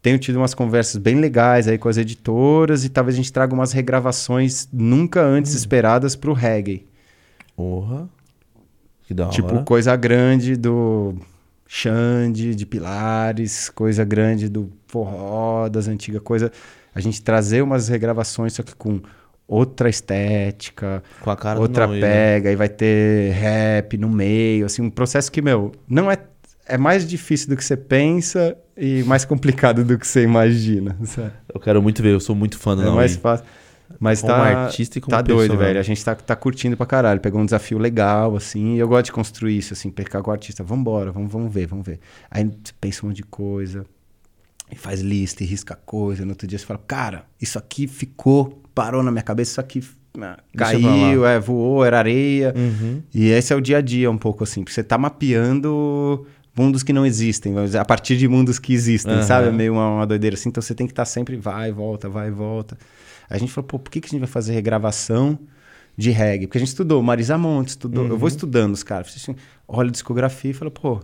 Tenho 0.04 0.18
tido 0.18 0.36
umas 0.36 0.52
conversas 0.52 0.98
bem 0.98 1.14
legais 1.18 1.66
aí 1.66 1.78
com 1.78 1.88
as 1.88 1.96
editoras 1.96 2.84
e 2.84 2.90
talvez 2.90 3.14
a 3.14 3.16
gente 3.16 3.32
traga 3.32 3.54
umas 3.54 3.72
regravações 3.72 4.68
nunca 4.70 5.22
antes 5.22 5.54
esperadas 5.54 6.14
pro 6.14 6.34
reggae. 6.34 6.86
Porra. 7.56 8.06
Que 9.04 9.14
da 9.14 9.28
Tipo, 9.30 9.54
hora. 9.54 9.62
coisa 9.64 9.96
grande 9.96 10.56
do 10.56 11.14
Xande, 11.66 12.54
de 12.54 12.66
Pilares, 12.66 13.70
coisa 13.70 14.04
grande 14.04 14.46
do 14.50 14.70
forró, 14.86 15.70
das 15.70 15.88
antigas 15.88 16.20
coisas. 16.20 16.50
A 16.94 17.00
gente 17.00 17.22
trazer 17.22 17.62
umas 17.62 17.88
regravações, 17.88 18.52
só 18.52 18.62
que 18.62 18.74
com 18.74 19.00
outra 19.48 19.88
estética, 19.88 21.02
Com 21.22 21.30
a 21.30 21.36
cara 21.36 21.58
outra 21.58 21.86
né? 21.86 21.98
pega, 21.98 22.52
e 22.52 22.56
vai 22.56 22.68
ter 22.68 23.32
rap 23.32 23.96
no 23.96 24.10
meio, 24.10 24.66
assim, 24.66 24.82
um 24.82 24.90
processo 24.90 25.32
que, 25.32 25.40
meu, 25.40 25.72
não 25.88 26.10
é. 26.10 26.18
É 26.66 26.78
mais 26.78 27.06
difícil 27.06 27.48
do 27.48 27.56
que 27.56 27.64
você 27.64 27.76
pensa 27.76 28.56
e 28.76 29.02
mais 29.04 29.24
complicado 29.24 29.84
do 29.84 29.98
que 29.98 30.06
você 30.06 30.22
imagina. 30.22 30.96
sabe? 31.04 31.32
Eu 31.52 31.60
quero 31.60 31.82
muito 31.82 32.02
ver, 32.02 32.12
eu 32.12 32.20
sou 32.20 32.34
muito 32.34 32.58
fã 32.58 32.74
do 32.74 32.82
É 32.82 32.84
Naui. 32.86 32.96
mais 32.96 33.16
fácil. 33.16 33.44
Mas 34.00 34.20
Como 34.22 34.32
tá, 34.32 34.64
artista 34.64 34.98
e 34.98 35.00
como 35.00 35.10
tá 35.14 35.22
doido, 35.22 35.50
pessoa. 35.50 35.66
velho. 35.66 35.78
A 35.78 35.82
gente 35.82 36.04
tá, 36.04 36.14
tá 36.14 36.34
curtindo 36.34 36.76
pra 36.76 36.86
caralho. 36.86 37.20
Pegou 37.20 37.40
um 37.40 37.44
desafio 37.44 37.78
legal, 37.78 38.34
assim. 38.34 38.74
E 38.76 38.78
eu 38.78 38.88
gosto 38.88 39.06
de 39.06 39.12
construir 39.12 39.58
isso, 39.58 39.72
assim. 39.74 39.90
Pegar 39.90 40.22
com 40.22 40.30
o 40.30 40.32
artista. 40.32 40.64
Vambora, 40.64 41.12
vamos, 41.12 41.30
vamos 41.30 41.52
ver, 41.52 41.66
vamos 41.66 41.86
ver. 41.86 42.00
Aí 42.30 42.44
você 42.44 42.72
pensa 42.80 43.04
um 43.04 43.08
monte 43.08 43.18
de 43.18 43.22
coisa. 43.24 43.84
E 44.70 44.76
faz 44.76 45.00
lista 45.00 45.44
e 45.44 45.46
risca 45.46 45.76
coisa. 45.76 46.24
No 46.24 46.30
outro 46.30 46.46
dia 46.46 46.58
você 46.58 46.64
fala, 46.64 46.80
cara, 46.86 47.26
isso 47.40 47.58
aqui 47.58 47.86
ficou, 47.86 48.62
parou 48.74 49.02
na 49.02 49.10
minha 49.10 49.22
cabeça. 49.22 49.52
Isso 49.52 49.60
aqui 49.60 49.84
ah, 50.20 50.38
caiu, 50.56 51.26
é, 51.26 51.38
voou, 51.38 51.84
era 51.84 51.98
areia. 51.98 52.54
Uhum. 52.56 53.02
E 53.14 53.28
esse 53.28 53.52
é 53.52 53.56
o 53.56 53.60
dia 53.60 53.78
a 53.78 53.80
dia 53.82 54.10
um 54.10 54.18
pouco, 54.18 54.42
assim. 54.44 54.62
Porque 54.62 54.72
você 54.74 54.82
tá 54.82 54.96
mapeando 54.96 56.26
mundos 56.56 56.82
que 56.82 56.92
não 56.92 57.04
existem. 57.04 57.52
Vamos 57.52 57.70
dizer, 57.70 57.78
a 57.78 57.84
partir 57.84 58.16
de 58.16 58.28
mundos 58.28 58.58
que 58.58 58.72
existem, 58.72 59.14
Aham. 59.14 59.22
sabe? 59.22 59.48
É 59.48 59.52
meio 59.52 59.72
uma, 59.72 59.96
uma 59.96 60.06
doideira 60.06 60.34
assim. 60.34 60.48
Então 60.48 60.62
você 60.62 60.74
tem 60.74 60.86
que 60.86 60.92
estar 60.92 61.04
sempre 61.04 61.36
vai 61.36 61.70
e 61.70 61.72
volta, 61.72 62.08
vai 62.08 62.28
e 62.28 62.30
volta. 62.30 62.78
Aí 63.28 63.36
a 63.36 63.38
gente 63.38 63.52
falou, 63.52 63.66
pô, 63.66 63.78
por 63.78 63.90
que, 63.90 64.00
que 64.00 64.06
a 64.06 64.10
gente 64.10 64.20
vai 64.20 64.28
fazer 64.28 64.52
regravação 64.52 65.38
de 65.96 66.10
reggae? 66.10 66.46
Porque 66.46 66.58
a 66.58 66.60
gente 66.60 66.68
estudou 66.68 67.02
Marisa 67.02 67.36
Monte, 67.36 67.68
estudou. 67.68 68.06
Eu 68.06 68.18
vou 68.18 68.28
estudando 68.28 68.74
os 68.74 68.82
caras. 68.82 69.14
Assim, 69.16 69.34
olha 69.66 69.88
a 69.88 69.92
discografia 69.92 70.50
e 70.50 70.54
fala, 70.54 70.70
pô, 70.70 71.00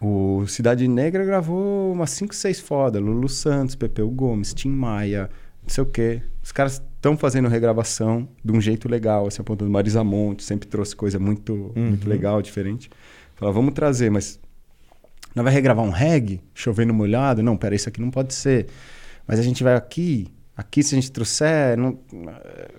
o 0.00 0.46
Cidade 0.46 0.86
Negra 0.86 1.24
gravou 1.24 1.92
umas 1.92 2.10
5, 2.10 2.34
6 2.34 2.60
foda. 2.60 3.00
Lulu 3.00 3.28
Santos, 3.28 3.74
Pepeu 3.74 4.08
Gomes, 4.10 4.54
Tim 4.54 4.70
Maia, 4.70 5.28
não 5.62 5.68
sei 5.68 5.82
o 5.82 5.86
quê. 5.86 6.22
Os 6.42 6.52
caras 6.52 6.82
estão 6.94 7.16
fazendo 7.16 7.48
regravação 7.48 8.28
de 8.44 8.52
um 8.52 8.60
jeito 8.60 8.88
legal, 8.88 9.26
assim, 9.26 9.40
apontando 9.40 9.70
Marisa 9.70 10.04
Monte, 10.04 10.42
sempre 10.44 10.68
trouxe 10.68 10.94
coisa 10.94 11.18
muito, 11.18 11.72
muito 11.74 12.08
legal, 12.08 12.40
diferente. 12.40 12.88
Falava, 13.34 13.56
vamos 13.56 13.74
trazer, 13.74 14.10
mas 14.10 14.40
não 15.38 15.44
vai 15.44 15.52
regravar 15.52 15.84
um 15.84 15.90
reggae, 15.90 16.40
chovendo 16.52 16.92
molhado? 16.92 17.42
Não, 17.42 17.56
pera, 17.56 17.74
isso 17.74 17.88
aqui 17.88 18.00
não 18.00 18.10
pode 18.10 18.34
ser. 18.34 18.66
Mas 19.26 19.38
a 19.38 19.42
gente 19.42 19.62
vai 19.62 19.74
aqui, 19.74 20.28
aqui 20.56 20.82
se 20.82 20.94
a 20.94 21.00
gente 21.00 21.12
trouxer, 21.12 21.76
não, 21.78 21.98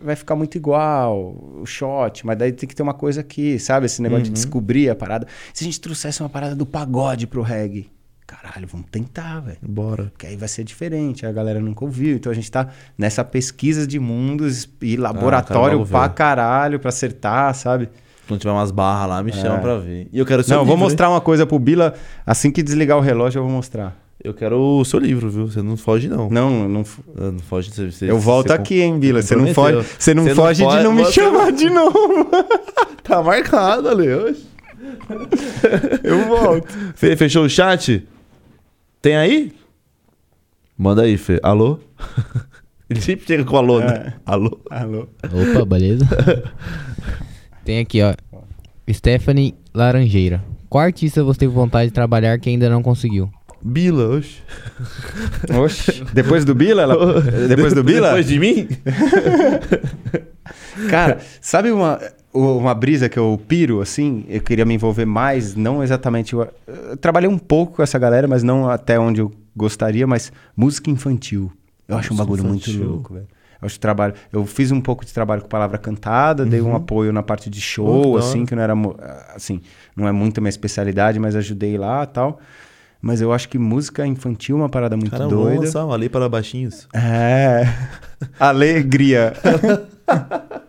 vai 0.04 0.16
ficar 0.16 0.36
muito 0.36 0.58
igual, 0.58 1.36
o 1.62 1.66
shot, 1.66 2.26
mas 2.26 2.38
daí 2.38 2.52
tem 2.52 2.68
que 2.68 2.76
ter 2.76 2.84
uma 2.84 2.94
coisa 2.94 3.22
aqui, 3.22 3.58
sabe? 3.58 3.86
Esse 3.86 4.02
negócio 4.02 4.26
de 4.26 4.32
descobrir 4.32 4.90
a 4.90 4.96
parada. 4.96 5.26
Se 5.54 5.64
a 5.64 5.66
gente 5.66 5.80
trouxesse 5.80 6.22
uma 6.22 6.30
parada 6.30 6.56
do 6.56 6.66
pagode 6.66 7.26
pro 7.28 7.42
reggae, 7.42 7.90
caralho, 8.28 8.68
vamos 8.68 8.88
tentar, 8.92 9.40
velho. 9.40 9.58
Bora. 9.62 10.06
Porque 10.06 10.28
aí 10.28 10.36
vai 10.36 10.48
ser 10.48 10.64
diferente, 10.64 11.26
a 11.26 11.32
galera 11.32 11.60
nunca 11.60 11.86
ouviu. 11.86 12.18
Então 12.18 12.32
a 12.32 12.36
gente 12.36 12.52
tá 12.52 12.70
nessa 12.98 13.24
pesquisa 13.24 13.88
de 13.88 14.00
mundos 14.00 14.70
e 14.82 14.98
laboratório 14.98 15.80
logo 15.80 15.90
pra 15.90 16.10
caralho 16.10 16.80
pra 16.80 16.90
acertar, 16.90 17.56
sabe? 17.56 17.90
Quando 18.30 18.40
tiver 18.42 18.52
umas 18.54 18.70
barras 18.72 19.10
lá, 19.10 19.24
me 19.24 19.34
chama 19.34 19.58
pra 19.58 19.78
ver. 19.78 20.08
E 20.14 20.20
eu 20.20 20.26
quero 20.26 20.42
o 20.42 20.44
seu 20.44 20.52
Não, 20.54 20.62
eu 20.62 20.64
livro. 20.66 20.78
vou 20.78 20.86
hein? 20.86 20.90
mostrar 20.92 21.10
uma 21.10 21.20
coisa 21.20 21.46
pro 21.48 21.58
Bila. 21.60 21.96
Assim 22.26 22.52
que 22.52 22.62
desligar 22.64 22.96
o 22.98 23.02
relógio, 23.02 23.40
eu 23.40 23.44
vou 23.44 23.52
mostrar. 23.52 23.98
Eu 24.24 24.34
quero 24.36 24.56
o 24.60 24.86
seu 24.86 25.00
livro, 25.00 25.30
viu? 25.32 25.48
Você 25.48 25.62
não 25.64 25.76
foge, 25.76 26.08
não. 26.08 26.30
Não, 26.30 26.70
não. 26.70 26.86
Ah, 27.18 27.32
Não 27.32 27.40
foge. 27.40 27.72
Você, 27.72 27.90
você- 27.92 28.12
Eu 28.12 28.20
volto 28.20 28.52
aqui, 28.52 28.82
hein, 28.82 29.00
Bila. 29.00 29.22
Você 29.24 29.36
não 29.36 29.52
foge, 29.54 29.84
você 29.98 30.14
não 30.14 30.24
Você 30.24 30.30
não 30.30 30.36
foge 30.36 30.66
de 30.68 30.84
não 30.84 30.94
me 30.94 31.06
chamar 31.06 31.52
de 31.52 31.70
novo. 31.70 32.30
Tá 33.04 33.24
marcado, 33.24 33.90
Ale. 33.90 34.14
Oxe. 34.14 34.46
Eu 36.04 36.28
volto. 36.28 36.68
Fê, 36.96 37.16
fechou 37.16 37.46
o 37.46 37.50
chat? 37.50 38.08
Tem 39.02 39.16
aí? 39.18 39.52
Manda 40.78 41.02
aí, 41.02 41.18
Fê. 41.18 41.40
Alô? 41.42 41.80
Ele 42.88 43.02
sempre 43.02 43.26
chega 43.26 43.44
com 43.44 43.58
alô, 43.58 43.80
né? 43.80 43.88
É. 43.88 44.14
Alô? 44.26 44.60
Alô. 44.70 45.08
Opa, 45.24 45.66
beleza? 45.66 46.06
Tem 47.70 47.78
aqui, 47.78 48.02
ó. 48.02 48.16
Stephanie 48.92 49.54
Laranjeira. 49.76 50.44
Qual 50.68 50.84
artista 50.84 51.24
você 51.24 51.42
teve 51.42 51.54
vontade 51.54 51.90
de 51.90 51.94
trabalhar 51.94 52.40
que 52.40 52.50
ainda 52.50 52.68
não 52.68 52.82
conseguiu? 52.82 53.30
Bila, 53.62 54.16
oxe. 54.18 54.42
Oxe. 55.56 56.04
Depois 56.12 56.44
do 56.44 56.56
Bila? 56.56 56.82
ela- 56.82 57.22
Depois 57.48 57.72
do 57.76 57.84
Bila? 57.84 58.08
Depois 58.08 58.26
de 58.28 58.40
mim? 58.40 58.68
Cara, 60.90 61.20
sabe 61.40 61.72
uma, 61.72 62.00
uma 62.34 62.74
brisa 62.74 63.08
que 63.08 63.20
eu 63.20 63.40
piro, 63.48 63.82
assim? 63.82 64.26
Eu 64.28 64.42
queria 64.42 64.66
me 64.66 64.74
envolver 64.74 65.06
mais, 65.06 65.54
não 65.56 65.84
exatamente. 65.84 66.34
Eu, 66.34 66.48
eu 66.66 66.98
trabalhei 66.98 67.30
um 67.30 67.38
pouco 67.38 67.76
com 67.76 67.84
essa 67.84 68.00
galera, 68.00 68.28
mas 68.28 68.42
não 68.42 68.68
até 68.68 69.00
onde 69.00 69.22
eu 69.22 69.32
gostaria, 69.56 70.08
mas 70.08 70.32
música 70.58 70.90
infantil. 70.90 71.52
Eu 71.88 71.98
acho 71.98 72.16
um 72.16 72.18
bagulho 72.18 72.44
infantil. 72.48 72.74
muito 72.80 72.90
louco, 72.94 73.14
velho. 73.14 73.28
Eu 73.62 73.66
acho 73.66 73.76
que 73.76 73.80
trabalho. 73.80 74.14
Eu 74.32 74.46
fiz 74.46 74.72
um 74.72 74.80
pouco 74.80 75.06
de 75.06 75.14
trabalho 75.14 75.42
com 75.42 75.48
palavra 75.48 75.78
cantada, 75.78 76.46
dei 76.46 76.62
um 76.62 76.76
apoio 76.76 77.12
na 77.12 77.22
parte 77.22 77.50
de 77.50 77.60
show, 77.60 78.14
que 78.14 78.20
da 78.20 78.26
assim, 78.26 78.46
que 78.46 78.56
não 78.56 78.64
era 78.64 78.74
assim, 79.36 79.62
não 79.96 80.08
é 80.08 80.12
muito 80.12 80.38
a 80.38 80.42
minha 80.42 80.50
especialidade, 80.50 81.20
mas 81.20 81.36
ajudei 81.36 81.78
lá 81.78 82.04
e 82.04 82.08
tal. 82.08 82.40
Mas 83.02 83.22
eu 83.22 83.32
acho 83.32 83.48
que 83.48 83.58
música 83.58 84.06
infantil 84.06 84.58
é 84.58 84.60
uma 84.62 84.70
parada 84.70 84.98
muito 84.98 85.12
Caramba, 85.12 85.30
vamos 85.30 85.46
doida. 85.48 85.66
lançar 85.66 85.86
uma 85.86 85.96
lei 85.96 86.10
para 86.10 86.28
baixinhos. 86.28 86.88
É. 86.94 87.66
Alegria. 88.40 89.34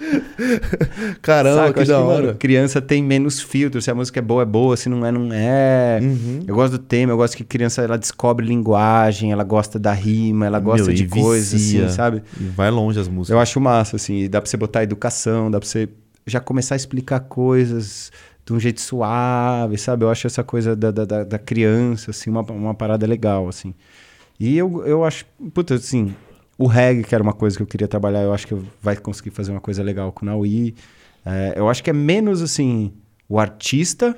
Caramba, 1.22 1.66
Saca? 1.68 1.80
que 1.82 1.88
da 1.88 1.98
mano, 2.00 2.10
hora. 2.28 2.34
criança 2.34 2.80
tem 2.80 3.02
menos 3.02 3.40
filtro. 3.40 3.80
Se 3.82 3.90
a 3.90 3.94
música 3.94 4.18
é 4.18 4.22
boa, 4.22 4.42
é 4.42 4.46
boa. 4.46 4.76
Se 4.76 4.88
não 4.88 5.04
é, 5.04 5.12
não 5.12 5.28
é. 5.32 5.98
Uhum. 6.02 6.40
Eu 6.46 6.54
gosto 6.54 6.72
do 6.72 6.78
tema. 6.78 7.12
Eu 7.12 7.16
gosto 7.16 7.36
que 7.36 7.44
criança 7.44 7.82
ela 7.82 7.98
descobre 7.98 8.46
linguagem. 8.46 9.32
Ela 9.32 9.44
gosta 9.44 9.78
da 9.78 9.92
rima. 9.92 10.46
Ela 10.46 10.58
gosta 10.58 10.86
Meu, 10.86 10.94
de 10.94 11.06
coisas, 11.06 11.54
assim, 11.54 11.88
sabe? 11.90 12.22
E 12.40 12.44
vai 12.44 12.70
longe 12.70 12.98
as 12.98 13.08
músicas. 13.08 13.34
Eu 13.34 13.40
acho 13.40 13.60
massa, 13.60 13.96
assim. 13.96 14.28
Dá 14.28 14.40
pra 14.40 14.48
você 14.50 14.56
botar 14.56 14.82
educação. 14.82 15.50
Dá 15.50 15.58
pra 15.60 15.68
você 15.68 15.88
já 16.26 16.40
começar 16.40 16.74
a 16.74 16.76
explicar 16.76 17.20
coisas 17.20 18.10
de 18.46 18.52
um 18.52 18.60
jeito 18.60 18.80
suave, 18.80 19.76
sabe? 19.78 20.04
Eu 20.04 20.10
acho 20.10 20.26
essa 20.26 20.42
coisa 20.42 20.74
da, 20.74 20.90
da, 20.90 21.04
da- 21.04 21.24
da 21.24 21.38
criança, 21.38 22.10
assim, 22.10 22.30
uma, 22.30 22.40
uma 22.42 22.74
parada 22.74 23.06
legal, 23.06 23.48
assim. 23.48 23.74
E 24.38 24.56
eu, 24.56 24.82
eu 24.86 25.04
acho, 25.04 25.24
puta, 25.52 25.74
assim, 25.74 26.14
o 26.62 26.66
reggae, 26.66 27.02
que 27.04 27.14
era 27.14 27.24
uma 27.24 27.32
coisa 27.32 27.56
que 27.56 27.62
eu 27.62 27.66
queria 27.66 27.88
trabalhar, 27.88 28.20
eu 28.22 28.34
acho 28.34 28.46
que 28.46 28.54
vai 28.82 28.94
conseguir 28.94 29.30
fazer 29.30 29.50
uma 29.50 29.62
coisa 29.62 29.82
legal 29.82 30.12
com 30.12 30.26
o 30.26 30.28
Naui. 30.28 30.74
É, 31.24 31.54
eu 31.56 31.70
acho 31.70 31.82
que 31.82 31.88
é 31.88 31.92
menos, 31.92 32.42
assim, 32.42 32.92
o 33.26 33.38
artista 33.40 34.14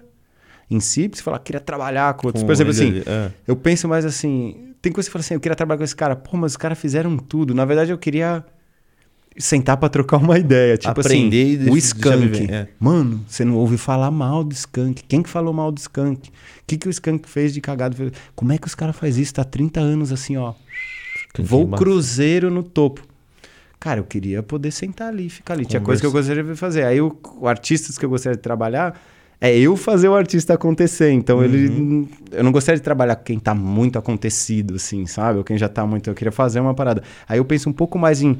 em 0.68 0.80
si, 0.80 1.08
você 1.12 1.22
falar, 1.22 1.38
queria 1.38 1.60
trabalhar 1.60 2.12
com 2.14 2.26
outros. 2.26 2.42
Com 2.42 2.46
Por 2.48 2.52
exemplo, 2.52 2.72
ele 2.72 2.98
assim, 3.00 3.02
é. 3.06 3.30
eu 3.46 3.54
penso 3.54 3.86
mais 3.86 4.04
assim, 4.04 4.74
tem 4.82 4.90
coisa 4.90 5.06
que 5.06 5.10
você 5.10 5.12
fala 5.12 5.20
assim, 5.20 5.34
eu 5.34 5.40
queria 5.40 5.54
trabalhar 5.54 5.78
com 5.78 5.84
esse 5.84 5.94
cara, 5.94 6.16
pô, 6.16 6.36
mas 6.36 6.52
os 6.52 6.56
caras 6.56 6.78
fizeram 6.78 7.16
tudo. 7.16 7.54
Na 7.54 7.64
verdade, 7.64 7.92
eu 7.92 7.98
queria 7.98 8.44
sentar 9.38 9.76
pra 9.76 9.88
trocar 9.88 10.16
uma 10.16 10.36
ideia, 10.36 10.76
tipo 10.76 10.90
Aprender 10.90 11.36
e 11.44 11.54
assim, 11.54 11.70
deixa- 11.70 12.08
o 12.16 12.18
viver, 12.18 12.50
é. 12.50 12.68
Mano, 12.80 13.24
você 13.28 13.44
não 13.44 13.54
ouve 13.54 13.78
falar 13.78 14.10
mal 14.10 14.42
do 14.42 14.52
Skank. 14.52 15.04
Quem 15.04 15.22
que 15.22 15.28
falou 15.28 15.52
mal 15.54 15.70
do 15.70 15.78
Skank? 15.78 16.28
O 16.28 16.32
que 16.66 16.76
que 16.76 16.88
o 16.88 16.90
Skank 16.90 17.28
fez 17.28 17.54
de 17.54 17.60
cagado? 17.60 17.96
Como 18.34 18.52
é 18.52 18.58
que 18.58 18.66
os 18.66 18.74
caras 18.74 18.96
fazem 18.96 19.22
isso? 19.22 19.32
Tá 19.34 19.44
30 19.44 19.78
anos 19.80 20.10
assim, 20.10 20.36
ó. 20.36 20.54
Embaixo. 21.38 21.82
cruzeiro 21.82 22.50
no 22.50 22.62
topo. 22.62 23.02
Cara, 23.80 23.98
eu 23.98 24.04
queria 24.04 24.42
poder 24.42 24.70
sentar 24.70 25.08
ali, 25.08 25.28
ficar 25.28 25.54
ali. 25.54 25.66
Tinha 25.66 25.80
coisa 25.80 26.00
que 26.00 26.06
eu 26.06 26.12
gostaria 26.12 26.44
de 26.44 26.54
fazer. 26.54 26.84
Aí 26.84 27.00
o, 27.00 27.16
o 27.40 27.48
artistas 27.48 27.98
que 27.98 28.04
eu 28.04 28.08
gostaria 28.08 28.36
de 28.36 28.42
trabalhar 28.42 29.00
é 29.40 29.58
eu 29.58 29.76
fazer 29.76 30.08
o 30.08 30.14
artista 30.14 30.54
acontecer. 30.54 31.10
Então 31.10 31.42
ele. 31.42 32.08
Eu 32.30 32.44
não 32.44 32.52
gostaria 32.52 32.78
de 32.78 32.82
trabalhar 32.82 33.16
com 33.16 33.24
quem 33.24 33.40
tá 33.40 33.52
muito 33.52 33.98
acontecido, 33.98 34.76
assim, 34.76 35.04
sabe? 35.04 35.38
Ou 35.38 35.44
quem 35.44 35.58
já 35.58 35.68
tá 35.68 35.84
muito. 35.84 36.08
Eu 36.08 36.14
queria 36.14 36.30
fazer 36.30 36.60
uma 36.60 36.74
parada. 36.74 37.02
Aí 37.28 37.38
eu 37.38 37.44
penso 37.44 37.68
um 37.68 37.72
pouco 37.72 37.98
mais 37.98 38.22
em. 38.22 38.38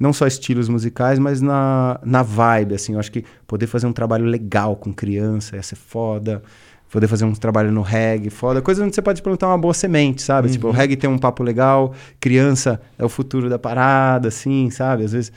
Não 0.00 0.12
só 0.12 0.26
estilos 0.26 0.68
musicais, 0.70 1.18
mas 1.18 1.42
na, 1.42 2.00
na 2.02 2.22
vibe, 2.22 2.76
assim. 2.76 2.94
Eu 2.94 2.98
acho 2.98 3.12
que 3.12 3.24
poder 3.46 3.66
fazer 3.66 3.86
um 3.86 3.92
trabalho 3.92 4.24
legal 4.24 4.74
com 4.74 4.90
criança 4.90 5.56
ia 5.56 5.62
ser 5.62 5.76
foda. 5.76 6.42
Poder 6.90 7.06
fazer 7.06 7.24
um 7.24 7.32
trabalho 7.32 7.70
no 7.70 7.82
reggae, 7.82 8.30
foda. 8.30 8.62
Coisa 8.62 8.82
onde 8.82 8.94
você 8.94 9.02
pode 9.02 9.20
plantar 9.20 9.48
uma 9.48 9.58
boa 9.58 9.74
semente, 9.74 10.22
sabe? 10.22 10.48
Tipo, 10.50 10.68
o 10.68 10.70
reggae 10.70 10.96
tem 10.96 11.08
um 11.08 11.18
papo 11.18 11.42
legal, 11.42 11.92
criança 12.18 12.80
é 12.98 13.04
o 13.04 13.08
futuro 13.08 13.50
da 13.50 13.58
parada, 13.58 14.28
assim, 14.28 14.70
sabe? 14.70 15.04
Às 15.04 15.12
vezes, 15.12 15.32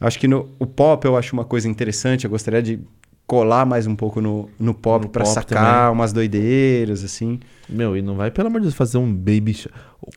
eu 0.00 0.06
acho 0.06 0.18
que 0.18 0.26
no, 0.26 0.48
o 0.58 0.66
pop 0.66 1.04
eu 1.06 1.16
acho 1.16 1.32
uma 1.32 1.44
coisa 1.44 1.68
interessante. 1.68 2.24
Eu 2.24 2.30
gostaria 2.30 2.60
de 2.60 2.80
colar 3.26 3.66
mais 3.66 3.86
um 3.86 3.96
pouco 3.96 4.20
no, 4.20 4.48
no 4.58 4.72
pop 4.72 5.08
pop 5.08 5.26
sacar 5.28 5.78
também. 5.86 5.92
umas 5.92 6.12
doideiras, 6.12 7.02
assim. 7.02 7.40
Meu, 7.68 7.96
e 7.96 8.02
não 8.02 8.14
vai, 8.14 8.30
pelo 8.30 8.46
amor 8.46 8.60
de 8.60 8.66
Deus, 8.66 8.74
fazer 8.74 8.98
um 8.98 9.12
baby. 9.12 9.52
sh- 9.54 9.68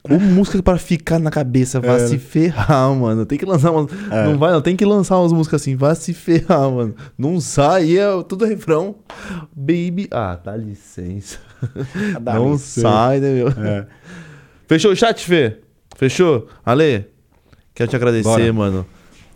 Com 0.04 0.20
música 0.20 0.62
pra 0.62 0.78
ficar 0.78 1.18
na 1.18 1.32
cabeça, 1.32 1.80
vai 1.80 1.96
É. 1.96 2.08
se 2.08 2.20
ferrar, 2.20 2.94
mano. 2.94 3.26
Tem 3.26 3.38
que 3.40 3.46
lançar 3.46 3.72
umas. 3.72 3.92
É. 4.12 4.26
Não 4.26 4.38
vai, 4.38 4.52
não. 4.52 4.62
Tem 4.62 4.76
que 4.76 4.86
lançar 4.86 5.18
umas 5.20 5.34
músicas 5.34 5.62
assim, 5.62 5.76
vai 5.76 5.96
se 5.96 6.14
ferrar, 6.14 6.70
mano. 6.70 6.94
Não 7.18 7.40
sai, 7.42 7.98
é 7.98 8.06
tudo 8.28 8.46
refrão. 8.46 8.96
Baby. 9.56 10.08
Ah, 10.12 10.40
dá 10.44 10.56
licença. 10.56 11.40
Dá 12.22 12.36
não 12.36 12.52
licença. 12.54 12.82
sai, 12.82 13.20
né, 13.20 13.34
meu? 13.34 13.48
É. 13.50 13.88
Fechou 14.68 14.92
o 14.92 14.96
chat, 14.96 15.26
Fê? 15.26 15.58
Fechou? 15.98 16.48
Ale, 16.64 17.08
quero 17.74 17.90
te 17.90 17.96
agradecer, 17.96 18.24
Bora. 18.30 18.54
mano. 18.54 18.86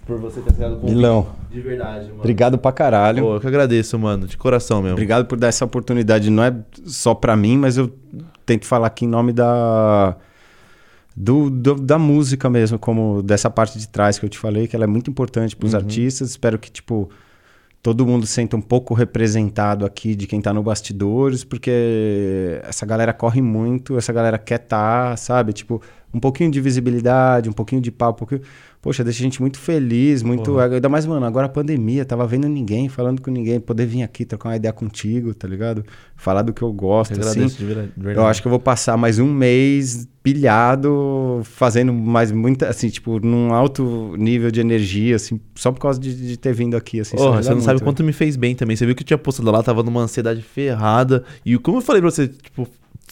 Por 0.05 0.19
você 0.19 0.41
ter 0.41 0.53
chegado 0.53 0.77
com 0.77 0.87
Milão, 0.87 1.27
De 1.49 1.61
verdade, 1.61 2.07
mano. 2.07 2.19
obrigado 2.19 2.57
pra 2.57 2.71
caralho. 2.73 3.23
Pô, 3.23 3.35
eu 3.35 3.39
que 3.39 3.47
agradeço, 3.47 3.97
mano. 3.97 4.27
De 4.27 4.35
coração 4.37 4.81
mesmo. 4.81 4.93
Obrigado 4.95 5.25
por 5.25 5.37
dar 5.37 5.47
essa 5.47 5.63
oportunidade. 5.63 6.29
Não 6.29 6.43
é 6.43 6.53
só 6.85 7.15
pra 7.15 7.35
mim, 7.35 7.57
mas 7.57 7.77
eu 7.77 7.89
tento 8.45 8.65
falar 8.65 8.87
aqui 8.87 9.05
em 9.05 9.07
nome 9.07 9.31
da 9.31 10.15
do, 11.15 11.49
do- 11.49 11.75
da 11.75 11.97
música 11.99 12.49
mesmo, 12.49 12.77
como 12.79 13.21
dessa 13.21 13.49
parte 13.49 13.77
de 13.77 13.87
trás 13.87 14.17
que 14.19 14.25
eu 14.25 14.29
te 14.29 14.37
falei, 14.37 14.67
que 14.67 14.75
ela 14.75 14.85
é 14.85 14.87
muito 14.87 15.09
importante 15.11 15.55
pros 15.55 15.73
artistas. 15.75 16.31
Espero 16.31 16.57
que 16.59 16.71
tipo 16.71 17.09
todo 17.81 18.05
mundo 18.05 18.25
sinta 18.25 18.55
um 18.57 18.61
pouco 18.61 18.93
representado 18.93 19.85
aqui 19.85 20.15
de 20.15 20.25
quem 20.25 20.41
tá 20.41 20.53
no 20.53 20.63
bastidores, 20.63 21.43
porque 21.43 22.59
essa 22.63 22.85
galera 22.85 23.13
corre 23.13 23.41
muito, 23.41 23.97
essa 23.97 24.11
galera 24.13 24.37
quer 24.37 24.57
tá, 24.57 25.15
sabe? 25.17 25.51
Tipo, 25.53 25.81
um 26.13 26.19
pouquinho 26.19 26.51
de 26.51 26.61
visibilidade, 26.61 27.49
um 27.49 27.53
pouquinho 27.53 27.81
de 27.81 27.91
papo, 27.91 28.23
um 28.23 28.27
pouquinho... 28.27 28.41
Poxa, 28.83 29.01
deixa 29.01 29.21
a 29.21 29.23
gente 29.23 29.39
muito 29.39 29.57
feliz, 29.57 30.21
muito. 30.21 30.59
Ainda 30.59 30.89
mais, 30.89 31.05
mano, 31.05 31.25
agora 31.25 31.45
a 31.45 31.49
pandemia, 31.49 32.03
tava 32.03 32.27
vendo 32.27 32.49
ninguém, 32.49 32.89
falando 32.89 33.21
com 33.21 33.31
ninguém, 33.31 33.57
poder 33.57 33.85
vir 33.85 34.03
aqui 34.03 34.25
trocar 34.25 34.49
uma 34.49 34.57
ideia 34.57 34.73
contigo, 34.73 35.33
tá 35.33 35.47
ligado? 35.47 35.85
Falar 36.17 36.41
do 36.41 36.51
que 36.51 36.61
eu 36.61 36.73
gosto, 36.73 37.13
Eu 37.13 37.21
assim. 37.25 37.45
de 37.45 37.63
verdade. 37.63 37.91
de 37.95 38.13
Eu 38.13 38.25
acho 38.25 38.41
que 38.41 38.47
eu 38.47 38.49
vou 38.49 38.59
passar 38.59 38.97
mais 38.97 39.19
um 39.19 39.33
mês 39.33 40.05
pilhado, 40.21 41.39
fazendo 41.45 41.93
mais 41.93 42.29
muita, 42.29 42.67
assim, 42.67 42.89
tipo, 42.89 43.25
num 43.25 43.53
alto 43.53 44.15
nível 44.17 44.51
de 44.51 44.59
energia, 44.59 45.15
assim, 45.15 45.39
só 45.55 45.71
por 45.71 45.79
causa 45.79 45.97
de, 45.97 46.13
de 46.13 46.35
ter 46.35 46.53
vindo 46.53 46.75
aqui, 46.75 46.99
assim. 46.99 47.15
Porra, 47.15 47.41
você 47.41 47.51
não 47.51 47.61
sabe 47.61 47.75
muito, 47.75 47.83
quanto 47.85 48.03
me 48.03 48.11
fez 48.11 48.35
bem 48.35 48.53
também. 48.53 48.75
Você 48.75 48.85
viu 48.85 48.93
que 48.95 49.03
eu 49.03 49.07
tinha 49.07 49.17
postado 49.17 49.49
lá, 49.49 49.63
tava 49.63 49.81
numa 49.81 50.01
ansiedade 50.01 50.41
ferrada. 50.41 51.23
E 51.45 51.57
como 51.57 51.77
eu 51.77 51.81
falei 51.81 52.01
pra 52.01 52.11
você, 52.11 52.27
tipo, 52.27 52.67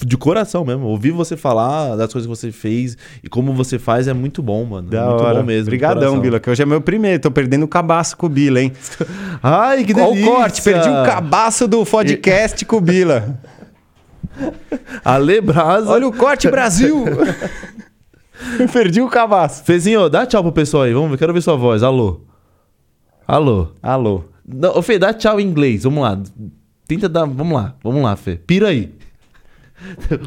de 0.06 0.18
coração 0.18 0.66
mesmo. 0.66 0.86
Ouvir 0.86 1.12
você 1.12 1.38
falar 1.38 1.96
das 1.96 2.12
coisas 2.12 2.30
que 2.30 2.36
você 2.36 2.52
fez 2.52 2.98
e 3.24 3.30
como 3.30 3.54
você 3.54 3.78
faz 3.78 4.08
é 4.08 4.14
muito 4.14 4.42
bom, 4.42 4.66
mano. 4.66 4.90
Da 4.90 5.02
é 5.02 5.08
muito 5.08 5.24
hora. 5.24 5.40
bom 5.40 5.46
mesmo. 5.46 5.68
Obrigadão. 5.68 6.20
Bila, 6.20 6.40
que 6.40 6.50
hoje 6.50 6.62
é 6.62 6.66
meu 6.66 6.82
primeiro. 6.82 7.22
Tô 7.22 7.32
perdendo 7.32 7.64
o 7.64 7.68
cabaço 7.68 8.18
com 8.18 8.26
o 8.26 8.30
Bila, 8.30 8.62
hein? 8.62 8.72
Ai, 9.42 9.84
que 9.84 9.94
delícia! 9.94 10.30
o 10.30 10.34
corte, 10.34 10.62
perdi 10.62 10.90
o 10.90 11.04
cabaço 11.04 11.68
do 11.68 11.86
podcast 11.86 12.66
com 12.66 12.78
o 12.78 12.82
Bila. 12.82 13.40
Ale 15.04 15.42
Brasa. 15.42 15.90
Olha 15.90 16.08
o 16.08 16.14
corte, 16.14 16.50
Brasil! 16.50 17.06
perdi 18.72 19.02
o 19.02 19.08
cabaço. 19.08 19.64
Fezinho, 19.64 20.10
dá 20.10 20.26
tchau 20.26 20.44
pro 20.44 20.52
pessoal 20.52 20.84
aí. 20.84 20.94
Vamos 20.94 21.12
ver, 21.12 21.18
quero 21.18 21.34
ver 21.34 21.42
sua 21.42 21.56
voz. 21.56 21.84
Alô. 21.84 22.22
Alô. 23.28 23.70
Alô. 23.82 24.24
Não, 24.46 24.82
Fê, 24.82 24.98
dá 24.98 25.14
tchau 25.14 25.40
em 25.40 25.46
inglês. 25.46 25.84
Vamos 25.84 26.04
lá. 26.04 26.22
Tenta 26.88 27.08
dar. 27.08 27.26
Vamos 27.26 27.54
lá, 27.54 27.76
vamos 27.84 28.04
lá, 28.04 28.16
Fê. 28.16 28.36
Pira 28.36 28.70
aí. 28.70 28.94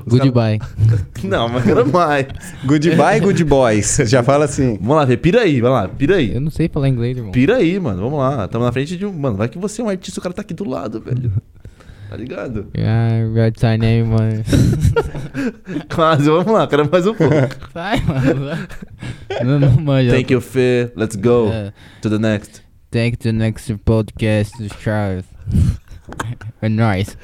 Goodbye. 0.07 0.59
Não, 1.25 1.49
mas 1.49 1.65
quero 1.65 1.87
mais. 1.91 2.27
Goodbye, 2.65 3.21
good 3.21 3.45
boys. 3.45 3.97
Já 4.07 4.23
fala 4.23 4.45
assim. 4.45 4.77
Vamos 4.81 4.97
lá. 5.09 5.17
Pira 5.17 5.43
aí, 5.43 5.61
vai 5.61 5.71
lá. 5.71 5.89
Pira 5.89 6.17
aí. 6.17 6.35
Eu 6.35 6.41
não 6.41 6.51
sei 6.51 6.69
falar 6.69 6.89
inglês, 6.89 7.17
irmão. 7.17 7.33
Pira 7.33 7.57
aí, 7.57 7.79
mano. 7.79 8.01
Vamos 8.03 8.19
lá. 8.19 8.47
Tamo 8.49 8.65
na 8.65 8.73
frente 8.73 8.97
de 8.97 9.07
um. 9.07 9.13
Mano, 9.13 9.37
vai 9.37 9.49
que 9.49 9.59
você 9.59 9.81
é 9.81 9.85
um 9.85 9.89
artista, 9.89 10.21
o 10.21 10.23
cara 10.23 10.35
tá 10.35 10.43
aqui 10.43 10.55
do 10.55 10.69
lado, 10.69 11.01
velho. 11.01 11.33
Tá 12.11 12.17
ligado? 12.19 12.69
Ah, 12.79 13.27
what's 13.35 13.63
your 13.63 13.79
name, 13.79 14.05
mano? 14.09 14.45
Quase, 15.93 16.25
vamos 16.31 16.53
lá, 16.53 16.67
quero 16.67 16.89
mais 16.89 17.07
um 17.07 17.15
pouco. 17.15 17.35
Sai, 17.73 18.01
mano. 18.03 18.51
Não, 19.45 19.59
não 19.59 19.81
manja. 19.81 20.13
Thank 20.13 20.33
you, 20.33 20.41
Fê. 20.41 20.93
Let's 20.95 21.17
go 21.17 21.49
É. 21.53 21.73
to 22.03 22.11
the 22.11 22.19
next. 22.19 22.63
Take 22.91 23.17
the 23.17 23.33
next 23.33 23.75
podcast, 23.85 24.53
Charles. 24.81 25.25
É 26.61 26.69
nóis. 26.69 27.17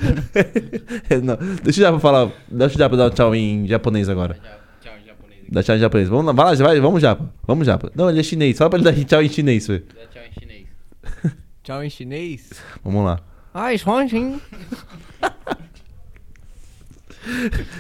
Não, 1.23 1.36
deixa 1.62 1.81
eu 1.81 1.92
já 1.92 1.99
falar. 1.99 2.31
Deixa 2.49 2.75
eu 2.75 2.78
já 2.78 2.89
dar 2.89 3.07
um 3.07 3.10
tchau 3.10 3.34
em 3.34 3.67
japonês 3.67 4.09
agora. 4.09 4.36
Tchau 4.81 4.92
em 5.02 5.07
japonês. 5.07 5.42
Dá 5.49 5.62
tchau 5.62 5.76
em 5.76 5.78
japonês. 5.78 6.09
Vamos 6.09 6.26
lá, 6.26 6.33
vai 6.33 6.57
lá, 6.57 6.65
vai, 6.65 6.81
vamos 6.81 7.02
já. 7.02 7.18
Vamos 7.47 7.67
já. 7.67 7.78
Não, 7.94 8.09
ele 8.09 8.20
é 8.20 8.23
chinês. 8.23 8.57
Fala 8.57 8.70
pra 8.70 8.78
ele 8.78 8.91
dar 8.91 8.94
tchau 9.05 9.23
em 9.23 9.28
chinês. 9.28 9.67
Dá 9.67 9.78
tchau 9.78 10.23
em 10.25 10.41
chinês. 10.41 10.67
Tchau 11.62 11.84
em 11.84 11.91
chinês. 11.91 12.50
Vamos 12.83 13.05
lá. 13.05 13.20
Ai, 13.52 13.76
Xuanjin. 13.76 14.41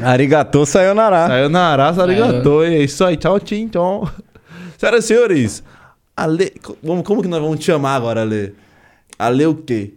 Arigatou, 0.02 0.66
sayonara. 0.66 1.26
Sayonara, 1.26 2.02
arigato. 2.02 2.62
É 2.62 2.82
isso 2.82 3.04
aí. 3.04 3.16
Tchau, 3.16 3.40
tchim, 3.40 3.68
tchau. 3.68 4.08
Senhoras 4.76 5.04
e 5.04 5.08
senhores, 5.08 5.64
Ale... 6.16 6.50
Como, 6.82 7.02
como 7.02 7.22
que 7.22 7.28
nós 7.28 7.40
vamos 7.40 7.58
te 7.58 7.66
chamar 7.66 7.96
agora, 7.96 8.22
Ale? 8.22 8.54
Ale 9.18 9.46
o 9.46 9.54
quê? 9.54 9.94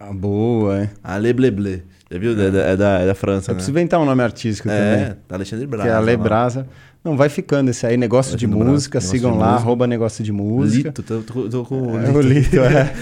Ah, 0.00 0.12
boa, 0.12 0.78
é. 0.82 0.90
Ale 1.02 1.32
Bleble. 1.32 1.82
Já 2.10 2.18
viu? 2.18 2.32
É, 2.40 2.50
da, 2.50 2.58
é, 2.60 2.76
da, 2.76 2.98
é 3.00 3.06
da 3.06 3.14
França, 3.14 3.50
Eu 3.50 3.54
né? 3.54 3.56
preciso 3.56 3.70
inventar 3.72 4.00
um 4.00 4.04
nome 4.04 4.22
artístico 4.22 4.68
É, 4.70 4.96
também. 4.96 5.16
da 5.28 5.36
Alexandre 5.36 5.66
Braga. 5.66 5.82
Que 5.84 5.88
é 5.90 5.92
a 5.92 5.98
lá. 5.98 6.04
Lebrasa. 6.04 6.66
Não, 7.04 7.16
vai 7.16 7.28
ficando 7.28 7.70
esse 7.70 7.86
aí. 7.86 7.96
Negócio 7.96 8.36
de 8.36 8.44
Alexandre 8.44 8.58
Braga, 8.58 8.72
música. 8.72 8.98
negócio 8.98 9.10
Sigam 9.16 9.32
de 9.32 9.38
lá, 9.38 9.44
música. 9.46 9.62
arroba 9.62 9.86
negócio 9.86 10.24
de 10.24 10.32
música. 10.32 10.88
Lito, 10.88 11.02
tô, 11.02 11.20
tô- 11.22 11.48
tô 11.48 11.64
com 11.64 11.98
É, 12.00 12.10
o 12.10 12.20
Lito, 12.20 12.56
é. 12.60 12.92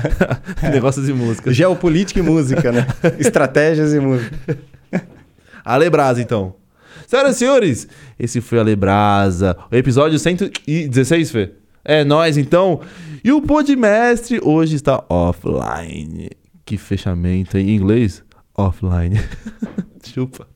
Negócio 0.70 1.02
de 1.04 1.12
música. 1.12 1.52
Geopolítica 1.52 2.20
e 2.20 2.22
música, 2.22 2.70
né? 2.72 2.86
Estratégias 3.18 3.92
e 3.92 4.00
música. 4.00 4.36
Ale 5.64 5.88
Brasa, 5.90 6.20
então. 6.20 6.54
Senhoras 7.06 7.36
e 7.36 7.38
senhores, 7.38 7.88
esse 8.18 8.40
foi 8.40 8.58
Ale 8.58 8.74
Brasa, 8.76 9.56
o 9.70 9.74
episódio 9.76 10.18
116, 10.18 11.30
Fê. 11.30 11.52
É 11.84 12.02
nóis, 12.04 12.38
então. 12.38 12.80
E 13.24 13.32
o 13.32 13.40
Podmestre 13.40 14.38
hoje 14.42 14.76
está 14.76 15.02
offline. 15.08 16.28
Que 16.62 16.76
fechamento 16.76 17.56
em 17.56 17.70
inglês? 17.70 18.22
Offline. 18.54 19.16
Chupa. 20.04 20.46